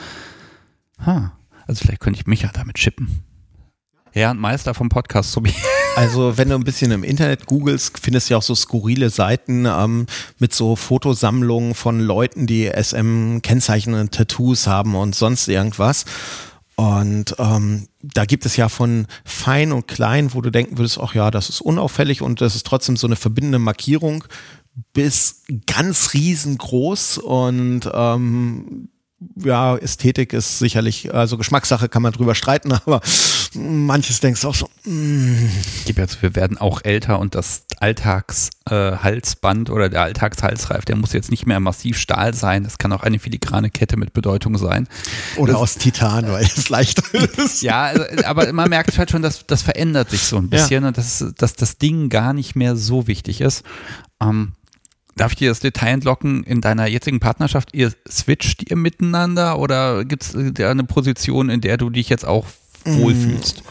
Ha, 1.06 1.32
also 1.70 1.86
vielleicht 1.86 2.02
könnte 2.02 2.20
ich 2.20 2.28
mich 2.28 2.42
ja 2.42 2.50
damit 2.52 2.76
chippen. 2.76 3.24
Herr 4.12 4.32
und 4.32 4.40
Meister 4.40 4.74
vom 4.74 4.90
Podcast 4.90 5.32
Subi. 5.32 5.54
Also 5.96 6.38
wenn 6.38 6.48
du 6.48 6.56
ein 6.56 6.64
bisschen 6.64 6.92
im 6.92 7.04
Internet 7.04 7.46
googelst, 7.46 8.00
findest 8.00 8.30
du 8.30 8.34
ja 8.34 8.38
auch 8.38 8.44
so 8.44 8.56
skurrile 8.56 9.10
Seiten 9.10 9.66
ähm, 9.66 10.06
mit 10.38 10.54
so 10.54 10.78
Fotosammlungen 10.78 11.74
von 11.74 12.00
Leuten, 12.00 12.48
die 12.48 12.72
SM-kennzeichnende 12.72 14.10
Tattoos 14.10 14.66
haben 14.68 14.96
und 14.96 15.14
sonst 15.14 15.50
irgendwas. 15.50 16.06
Und 16.76 17.36
ähm, 17.38 17.90
da 18.02 18.24
gibt 18.24 18.46
es 18.46 18.56
ja 18.56 18.70
von 18.70 19.08
fein 19.26 19.74
und 19.74 19.90
klein, 19.90 20.34
wo 20.34 20.40
du 20.40 20.52
denken 20.52 20.78
würdest, 20.78 21.00
ach 21.02 21.16
ja, 21.16 21.32
das 21.32 21.50
ist 21.50 21.60
unauffällig 21.60 22.22
und 22.22 22.40
das 22.40 22.56
ist 22.56 22.66
trotzdem 22.66 22.96
so 22.96 23.08
eine 23.08 23.18
verbindende 23.18 23.60
Markierung, 23.60 24.24
bis 24.94 25.44
ganz 25.66 26.14
riesengroß 26.14 27.18
und 27.18 27.90
ähm, 27.94 28.90
ja, 29.36 29.76
Ästhetik 29.76 30.34
ist 30.34 30.60
sicherlich, 30.60 31.14
also 31.14 31.38
Geschmackssache 31.38 31.90
kann 31.90 32.02
man 32.02 32.14
drüber 32.14 32.36
streiten, 32.36 32.72
aber 32.86 33.02
manches 33.54 34.20
denkst 34.20 34.46
auch 34.46 34.56
so, 34.56 34.70
mm, 34.86 35.50
jetzt, 35.86 36.22
wir 36.22 36.36
werden 36.36 36.58
auch 36.58 36.82
älter 36.84 37.20
und 37.20 37.36
das 37.36 37.64
Alltagshalsband 37.80 39.70
äh, 39.70 39.72
oder 39.72 39.90
der 39.90 40.04
Alltagshalsreif, 40.04 40.86
der 40.86 40.96
muss 40.96 41.14
jetzt 41.14 41.32
nicht 41.32 41.46
mehr 41.46 41.60
massiv 41.60 41.98
Stahl 41.98 42.34
sein. 42.34 42.64
Das 42.64 42.78
kann 42.78 42.92
auch 42.94 43.04
eine 43.04 43.20
filigrane 43.20 43.70
Kette 43.70 43.98
mit 43.98 44.14
Bedeutung 44.14 44.58
sein. 44.58 44.88
Oder 45.38 45.58
aus 45.58 45.76
Titan, 45.76 46.32
weil 46.32 46.44
es 46.44 46.70
leichter 46.70 47.04
ist. 47.38 47.62
Ja, 47.62 47.84
also, 47.84 48.04
aber 48.26 48.52
man 48.54 48.70
merkt 48.70 48.98
halt 48.98 49.12
schon, 49.12 49.22
dass 49.22 49.46
das 49.48 49.62
verändert 49.62 50.10
sich 50.10 50.22
so 50.22 50.38
ein 50.38 50.50
bisschen 50.50 50.86
und 50.86 50.98
dass, 50.98 51.26
dass 51.38 51.56
das 51.56 51.78
Ding 51.78 52.10
gar 52.10 52.34
nicht 52.34 52.56
mehr 52.56 52.76
so 52.76 53.08
wichtig 53.08 53.42
ist. 53.42 53.64
Ähm, 54.22 54.54
darf 55.20 55.34
ich 55.34 55.38
dir 55.40 55.50
das 55.50 55.60
Detail 55.60 55.90
entlocken 55.90 56.44
in 56.44 56.62
deiner 56.62 56.88
jetzigen 56.88 57.20
Partnerschaft? 57.20 57.70
Ihr 57.74 57.92
switcht 58.10 58.70
ihr 58.70 58.78
miteinander 58.78 59.60
oder 59.60 60.06
gibt 60.06 60.24
es 60.24 60.36
eine 60.36 60.84
Position, 60.86 61.50
in 61.50 61.62
der 61.62 61.78
du 61.78 61.90
dich 61.90 62.10
jetzt 62.10 62.26
auch 62.26 62.46
wohlfühlst? 62.86 63.64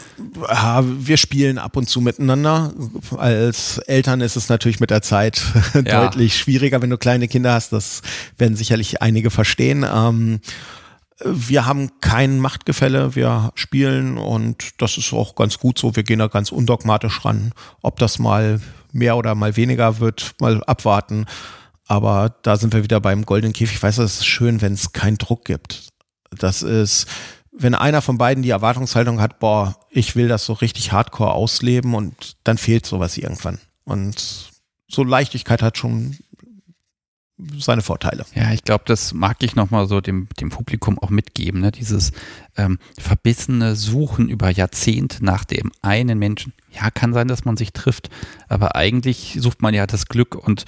Ja, 0.47 0.83
wir 0.85 1.17
spielen 1.17 1.57
ab 1.57 1.75
und 1.75 1.89
zu 1.89 2.01
miteinander. 2.01 2.73
Als 3.17 3.79
Eltern 3.79 4.21
ist 4.21 4.35
es 4.35 4.49
natürlich 4.49 4.79
mit 4.79 4.91
der 4.91 5.01
Zeit 5.01 5.41
deutlich 5.73 6.37
schwieriger, 6.37 6.81
wenn 6.81 6.89
du 6.89 6.97
kleine 6.97 7.27
Kinder 7.27 7.53
hast. 7.53 7.73
Das 7.73 8.01
werden 8.37 8.55
sicherlich 8.55 9.01
einige 9.01 9.31
verstehen. 9.31 9.85
Ähm, 9.91 10.41
wir 11.23 11.65
haben 11.65 11.89
kein 11.99 12.39
Machtgefälle, 12.39 13.15
wir 13.15 13.51
spielen 13.55 14.17
und 14.17 14.81
das 14.81 14.97
ist 14.97 15.11
auch 15.11 15.35
ganz 15.35 15.57
gut 15.57 15.77
so. 15.77 15.95
Wir 15.95 16.03
gehen 16.03 16.19
da 16.19 16.27
ganz 16.27 16.51
undogmatisch 16.51 17.25
ran. 17.25 17.51
Ob 17.81 17.97
das 17.99 18.19
mal 18.19 18.61
mehr 18.91 19.17
oder 19.17 19.35
mal 19.35 19.55
weniger 19.55 19.99
wird, 19.99 20.35
mal 20.39 20.63
abwarten. 20.63 21.25
Aber 21.87 22.35
da 22.43 22.55
sind 22.55 22.73
wir 22.73 22.83
wieder 22.83 23.01
beim 23.01 23.25
goldenen 23.25 23.53
Käfig. 23.53 23.77
Ich 23.77 23.83
weiß, 23.83 23.97
das 23.97 24.17
ist 24.19 24.25
schön, 24.25 24.61
wenn 24.61 24.73
es 24.73 24.93
keinen 24.93 25.17
Druck 25.17 25.45
gibt. 25.45 25.89
Das 26.29 26.61
ist, 26.61 27.07
wenn 27.51 27.73
einer 27.75 28.01
von 28.01 28.17
beiden 28.17 28.43
die 28.43 28.51
Erwartungshaltung 28.51 29.19
hat, 29.19 29.39
boah, 29.39 29.75
ich 29.89 30.15
will 30.15 30.27
das 30.27 30.45
so 30.45 30.53
richtig 30.53 30.91
hardcore 30.91 31.31
ausleben 31.31 31.95
und 31.95 32.37
dann 32.43 32.57
fehlt 32.57 32.85
sowas 32.85 33.17
irgendwann. 33.17 33.59
Und 33.85 34.51
so 34.87 35.03
Leichtigkeit 35.03 35.61
hat 35.61 35.77
schon 35.77 36.17
seine 37.57 37.81
Vorteile. 37.81 38.25
Ja, 38.35 38.51
ich 38.51 38.63
glaube, 38.63 38.83
das 38.85 39.13
mag 39.13 39.37
ich 39.41 39.55
nochmal 39.55 39.87
so 39.87 40.01
dem, 40.01 40.27
dem 40.39 40.49
Publikum 40.49 40.99
auch 40.99 41.09
mitgeben, 41.09 41.61
ne? 41.61 41.71
dieses 41.71 42.11
ähm, 42.57 42.79
verbissene 42.99 43.75
Suchen 43.75 44.29
über 44.29 44.49
Jahrzehnte 44.49 45.23
nach 45.23 45.45
dem 45.45 45.71
einen 45.81 46.19
Menschen. 46.19 46.53
Ja, 46.71 46.91
kann 46.91 47.13
sein, 47.13 47.27
dass 47.27 47.45
man 47.45 47.57
sich 47.57 47.71
trifft, 47.71 48.09
aber 48.47 48.75
eigentlich 48.75 49.37
sucht 49.39 49.61
man 49.61 49.73
ja 49.73 49.87
das 49.87 50.07
Glück 50.07 50.35
und 50.35 50.65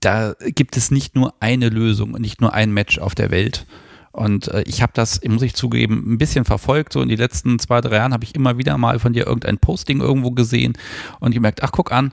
da 0.00 0.34
gibt 0.40 0.76
es 0.76 0.90
nicht 0.90 1.16
nur 1.16 1.34
eine 1.40 1.70
Lösung 1.70 2.12
und 2.12 2.20
nicht 2.20 2.40
nur 2.40 2.52
ein 2.52 2.72
Match 2.72 2.98
auf 2.98 3.14
der 3.14 3.30
Welt. 3.30 3.66
Und 4.12 4.48
äh, 4.48 4.62
ich 4.62 4.82
habe 4.82 4.92
das, 4.94 5.20
muss 5.24 5.42
ich 5.42 5.54
zugeben, 5.54 6.04
ein 6.06 6.18
bisschen 6.18 6.44
verfolgt. 6.44 6.92
So 6.92 7.02
in 7.02 7.08
den 7.08 7.18
letzten 7.18 7.58
zwei, 7.58 7.80
drei 7.80 7.96
Jahren 7.96 8.12
habe 8.12 8.22
ich 8.22 8.34
immer 8.34 8.58
wieder 8.58 8.78
mal 8.78 9.00
von 9.00 9.12
dir 9.12 9.26
irgendein 9.26 9.58
Posting 9.58 10.00
irgendwo 10.00 10.30
gesehen 10.30 10.74
und 11.18 11.32
gemerkt, 11.32 11.62
ach 11.62 11.72
guck 11.72 11.90
an, 11.90 12.12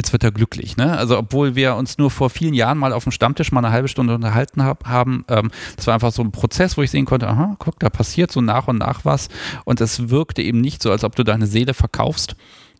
jetzt 0.00 0.12
wird 0.12 0.24
er 0.24 0.32
glücklich. 0.32 0.76
Ne? 0.76 0.96
Also 0.96 1.18
obwohl 1.18 1.54
wir 1.54 1.76
uns 1.76 1.98
nur 1.98 2.10
vor 2.10 2.30
vielen 2.30 2.54
Jahren 2.54 2.78
mal 2.78 2.92
auf 2.92 3.04
dem 3.04 3.12
Stammtisch 3.12 3.52
mal 3.52 3.64
eine 3.64 3.72
halbe 3.72 3.88
Stunde 3.88 4.14
unterhalten 4.14 4.64
hab, 4.64 4.86
haben, 4.86 5.24
ähm, 5.28 5.50
das 5.76 5.86
war 5.86 5.94
einfach 5.94 6.12
so 6.12 6.22
ein 6.22 6.32
Prozess, 6.32 6.76
wo 6.76 6.82
ich 6.82 6.90
sehen 6.90 7.04
konnte, 7.04 7.28
aha, 7.28 7.56
guck, 7.58 7.78
da 7.78 7.90
passiert 7.90 8.32
so 8.32 8.40
nach 8.40 8.66
und 8.66 8.78
nach 8.78 9.04
was. 9.04 9.28
Und 9.64 9.80
es 9.80 10.08
wirkte 10.08 10.42
eben 10.42 10.60
nicht 10.60 10.82
so, 10.82 10.90
als 10.90 11.04
ob 11.04 11.14
du 11.16 11.22
deine 11.22 11.46
Seele 11.46 11.74
verkaufst, 11.74 12.34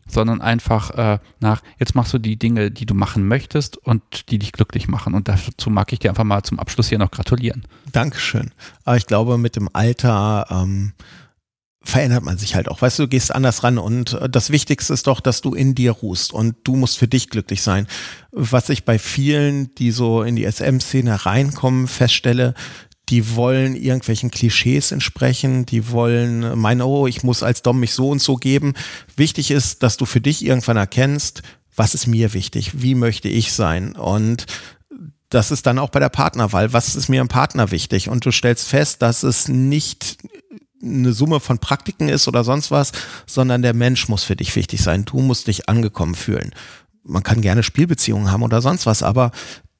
sondern 0.08 0.40
einfach 0.40 0.90
äh, 0.92 1.18
nach, 1.40 1.62
jetzt 1.78 1.94
machst 1.94 2.12
du 2.14 2.18
die 2.18 2.36
Dinge, 2.36 2.70
die 2.70 2.86
du 2.86 2.94
machen 2.94 3.28
möchtest 3.28 3.76
und 3.76 4.30
die 4.30 4.38
dich 4.38 4.52
glücklich 4.52 4.88
machen. 4.88 5.14
Und 5.14 5.28
dazu 5.28 5.70
mag 5.70 5.92
ich 5.92 5.98
dir 5.98 6.08
einfach 6.10 6.24
mal 6.24 6.42
zum 6.42 6.58
Abschluss 6.58 6.88
hier 6.88 6.98
noch 6.98 7.10
gratulieren. 7.10 7.64
Dankeschön. 7.92 8.50
Aber 8.84 8.96
ich 8.96 9.06
glaube, 9.06 9.38
mit 9.38 9.56
dem 9.56 9.68
Alter 9.72 10.46
ähm, 10.50 10.92
verändert 11.82 12.24
man 12.24 12.38
sich 12.38 12.54
halt 12.54 12.68
auch. 12.68 12.82
Weißt 12.82 12.98
du, 12.98 13.04
du 13.04 13.08
gehst 13.08 13.34
anders 13.34 13.64
ran 13.64 13.78
und 13.78 14.14
äh, 14.14 14.28
das 14.28 14.50
Wichtigste 14.50 14.92
ist 14.92 15.06
doch, 15.06 15.20
dass 15.20 15.40
du 15.40 15.54
in 15.54 15.74
dir 15.74 15.92
ruhst 15.92 16.32
und 16.32 16.56
du 16.64 16.76
musst 16.76 16.98
für 16.98 17.08
dich 17.08 17.30
glücklich 17.30 17.62
sein. 17.62 17.86
Was 18.32 18.68
ich 18.68 18.84
bei 18.84 18.98
vielen, 18.98 19.74
die 19.76 19.90
so 19.90 20.22
in 20.22 20.36
die 20.36 20.50
SM-Szene 20.50 21.24
reinkommen, 21.26 21.88
feststelle, 21.88 22.54
die 23.08 23.34
wollen 23.34 23.74
irgendwelchen 23.74 24.30
Klischees 24.30 24.92
entsprechen, 24.92 25.66
die 25.66 25.90
wollen 25.90 26.56
meinen, 26.58 26.82
oh, 26.82 27.06
ich 27.06 27.24
muss 27.24 27.42
als 27.42 27.62
Dom 27.62 27.80
mich 27.80 27.92
so 27.92 28.10
und 28.10 28.22
so 28.22 28.36
geben. 28.36 28.74
Wichtig 29.16 29.50
ist, 29.50 29.82
dass 29.82 29.96
du 29.96 30.06
für 30.06 30.20
dich 30.20 30.44
irgendwann 30.44 30.76
erkennst, 30.76 31.42
was 31.74 31.94
ist 31.94 32.06
mir 32.06 32.34
wichtig, 32.34 32.82
wie 32.82 32.94
möchte 32.94 33.28
ich 33.28 33.52
sein 33.52 33.96
und 33.96 34.46
das 35.30 35.52
ist 35.52 35.66
dann 35.66 35.78
auch 35.78 35.90
bei 35.90 36.00
der 36.00 36.08
Partnerwahl. 36.08 36.72
Was 36.72 36.96
ist 36.96 37.08
mir 37.08 37.20
im 37.20 37.28
Partner 37.28 37.70
wichtig? 37.70 38.08
Und 38.08 38.26
du 38.26 38.32
stellst 38.32 38.66
fest, 38.66 39.00
dass 39.00 39.22
es 39.22 39.46
nicht 39.46 40.18
eine 40.82 41.12
Summe 41.12 41.40
von 41.40 41.58
Praktiken 41.58 42.08
ist 42.08 42.28
oder 42.28 42.44
sonst 42.44 42.70
was, 42.70 42.92
sondern 43.26 43.62
der 43.62 43.74
Mensch 43.74 44.08
muss 44.08 44.24
für 44.24 44.36
dich 44.36 44.54
wichtig 44.56 44.82
sein. 44.82 45.04
Du 45.04 45.20
musst 45.20 45.46
dich 45.46 45.68
angekommen 45.68 46.14
fühlen. 46.14 46.54
Man 47.02 47.22
kann 47.22 47.40
gerne 47.40 47.62
Spielbeziehungen 47.62 48.30
haben 48.30 48.42
oder 48.42 48.62
sonst 48.62 48.86
was, 48.86 49.02
aber 49.02 49.30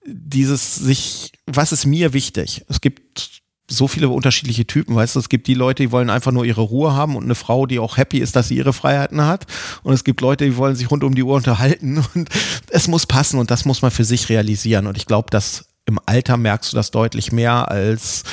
dieses 0.07 0.77
sich, 0.77 1.33
was 1.47 1.73
ist 1.73 1.87
mir 1.87 2.13
wichtig? 2.13 2.65
Es 2.69 2.81
gibt 2.81 3.43
so 3.71 3.87
viele 3.87 4.09
unterschiedliche 4.09 4.67
Typen, 4.67 4.97
weißt 4.97 5.15
du, 5.15 5.21
es 5.21 5.29
gibt 5.29 5.47
die 5.47 5.55
Leute, 5.55 5.85
die 5.85 5.93
wollen 5.93 6.11
einfach 6.11 6.33
nur 6.33 6.45
ihre 6.45 6.61
Ruhe 6.61 6.93
haben 6.93 7.17
und 7.17 7.25
eine 7.25 7.37
Frau, 7.37 7.67
die 7.67 7.79
auch 7.79 7.97
happy 7.97 8.19
ist, 8.19 8.35
dass 8.35 8.49
sie 8.49 8.57
ihre 8.57 8.73
Freiheiten 8.73 9.25
hat. 9.25 9.47
Und 9.85 9.95
es 9.95 10.03
gibt 10.03 10.21
Leute, 10.21 10.45
die 10.45 10.57
wollen 10.57 10.75
sich 10.75 10.91
rund 10.91 11.05
um 11.05 11.15
die 11.15 11.23
Uhr 11.23 11.37
unterhalten 11.37 12.05
und 12.15 12.29
es 12.69 12.89
muss 12.89 13.07
passen 13.07 13.39
und 13.39 13.51
das 13.51 13.65
muss 13.65 13.83
man 13.83 13.93
für 13.93 14.05
sich 14.05 14.29
realisieren. 14.29 14.87
Und 14.87 14.97
ich 14.97 15.07
glaube, 15.07 15.31
dass 15.31 15.67
im 15.87 16.01
Alter 16.05 16.37
merkst 16.37 16.73
du 16.73 16.77
das 16.77 16.91
deutlich 16.91 17.33
mehr 17.33 17.71
als 17.71 18.25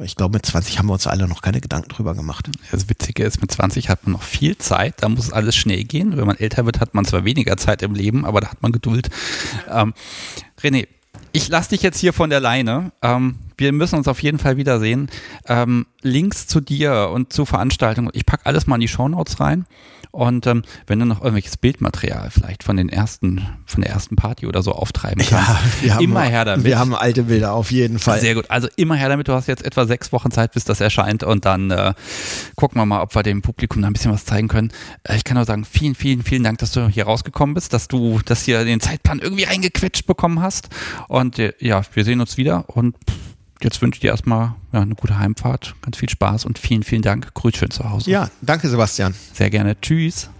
Ich 0.00 0.16
glaube, 0.16 0.34
mit 0.34 0.44
20 0.44 0.78
haben 0.78 0.86
wir 0.86 0.94
uns 0.94 1.06
alle 1.06 1.28
noch 1.28 1.40
keine 1.40 1.60
Gedanken 1.60 1.88
drüber 1.88 2.14
gemacht. 2.14 2.50
Das 2.72 2.88
Witzige 2.88 3.22
ist, 3.22 3.40
mit 3.40 3.52
20 3.52 3.88
hat 3.88 4.04
man 4.04 4.14
noch 4.14 4.22
viel 4.22 4.58
Zeit, 4.58 4.94
da 5.00 5.08
muss 5.08 5.32
alles 5.32 5.54
schnell 5.54 5.84
gehen. 5.84 6.16
Wenn 6.16 6.26
man 6.26 6.36
älter 6.36 6.66
wird, 6.66 6.80
hat 6.80 6.94
man 6.94 7.04
zwar 7.04 7.24
weniger 7.24 7.56
Zeit 7.56 7.80
im 7.82 7.94
Leben, 7.94 8.24
aber 8.24 8.40
da 8.40 8.48
hat 8.48 8.60
man 8.60 8.72
Geduld. 8.72 9.08
Ähm, 9.70 9.94
René, 10.60 10.88
ich 11.30 11.48
lasse 11.48 11.70
dich 11.70 11.82
jetzt 11.82 11.98
hier 11.98 12.12
von 12.12 12.28
der 12.28 12.40
Leine. 12.40 12.90
Ähm, 13.02 13.38
wir 13.56 13.72
müssen 13.72 13.96
uns 13.96 14.08
auf 14.08 14.22
jeden 14.22 14.38
Fall 14.38 14.56
wiedersehen. 14.56 15.08
Ähm, 15.46 15.86
Links 16.02 16.46
zu 16.46 16.60
dir 16.60 17.10
und 17.12 17.32
zu 17.32 17.44
Veranstaltungen, 17.44 18.10
ich 18.12 18.26
packe 18.26 18.46
alles 18.46 18.66
mal 18.66 18.76
in 18.76 18.82
die 18.82 18.88
Shownotes 18.88 19.40
rein. 19.40 19.66
Und 20.14 20.46
ähm, 20.46 20.62
wenn 20.86 21.00
du 21.00 21.06
noch 21.06 21.22
irgendwelches 21.22 21.56
Bildmaterial 21.56 22.30
vielleicht 22.30 22.62
von 22.62 22.76
den 22.76 22.88
ersten, 22.88 23.48
von 23.66 23.82
der 23.82 23.90
ersten 23.90 24.14
Party 24.14 24.46
oder 24.46 24.62
so 24.62 24.70
auftreiben 24.70 25.24
kannst, 25.28 25.32
Ja, 25.32 25.60
wir 25.80 25.94
haben, 25.96 26.04
immer 26.04 26.22
her 26.22 26.44
damit. 26.44 26.64
Wir 26.64 26.78
haben 26.78 26.94
alte 26.94 27.24
Bilder 27.24 27.52
auf 27.52 27.72
jeden 27.72 27.98
Fall. 27.98 28.20
Sehr 28.20 28.36
gut. 28.36 28.48
Also 28.48 28.68
immer 28.76 28.94
her 28.94 29.08
damit. 29.08 29.26
Du 29.26 29.32
hast 29.32 29.48
jetzt 29.48 29.64
etwa 29.64 29.86
sechs 29.86 30.12
Wochen 30.12 30.30
Zeit, 30.30 30.52
bis 30.52 30.62
das 30.62 30.80
erscheint. 30.80 31.24
Und 31.24 31.44
dann 31.46 31.72
äh, 31.72 31.94
gucken 32.54 32.80
wir 32.80 32.86
mal, 32.86 33.02
ob 33.02 33.12
wir 33.16 33.24
dem 33.24 33.42
Publikum 33.42 33.82
da 33.82 33.88
ein 33.88 33.92
bisschen 33.92 34.12
was 34.12 34.24
zeigen 34.24 34.46
können. 34.46 34.70
Äh, 35.02 35.16
ich 35.16 35.24
kann 35.24 35.34
nur 35.34 35.46
sagen, 35.46 35.64
vielen, 35.64 35.96
vielen, 35.96 36.22
vielen 36.22 36.44
Dank, 36.44 36.58
dass 36.58 36.70
du 36.70 36.86
hier 36.86 37.06
rausgekommen 37.06 37.54
bist, 37.54 37.72
dass 37.72 37.88
du 37.88 38.20
das 38.24 38.44
hier 38.44 38.64
den 38.64 38.78
Zeitplan 38.78 39.18
irgendwie 39.18 39.48
eingequetscht 39.48 40.06
bekommen 40.06 40.40
hast. 40.40 40.68
Und 41.08 41.40
äh, 41.40 41.54
ja, 41.58 41.82
wir 41.92 42.04
sehen 42.04 42.20
uns 42.20 42.36
wieder. 42.36 42.68
Und 42.68 42.94
jetzt 43.64 43.82
wünsche 43.82 43.96
ich 43.96 44.00
dir 44.00 44.10
erstmal 44.10 44.54
ja, 44.72 44.80
eine 44.80 44.94
gute 44.94 45.18
Heimfahrt, 45.18 45.74
ganz 45.82 45.96
viel 45.96 46.08
Spaß 46.08 46.44
und 46.44 46.58
vielen, 46.58 46.82
vielen 46.82 47.02
Dank. 47.02 47.34
Grüß 47.34 47.56
schön 47.56 47.70
zu 47.70 47.90
Hause. 47.90 48.10
Ja, 48.10 48.30
danke 48.42 48.68
Sebastian. 48.68 49.14
Sehr 49.32 49.50
gerne. 49.50 49.80
Tschüss. 49.80 50.30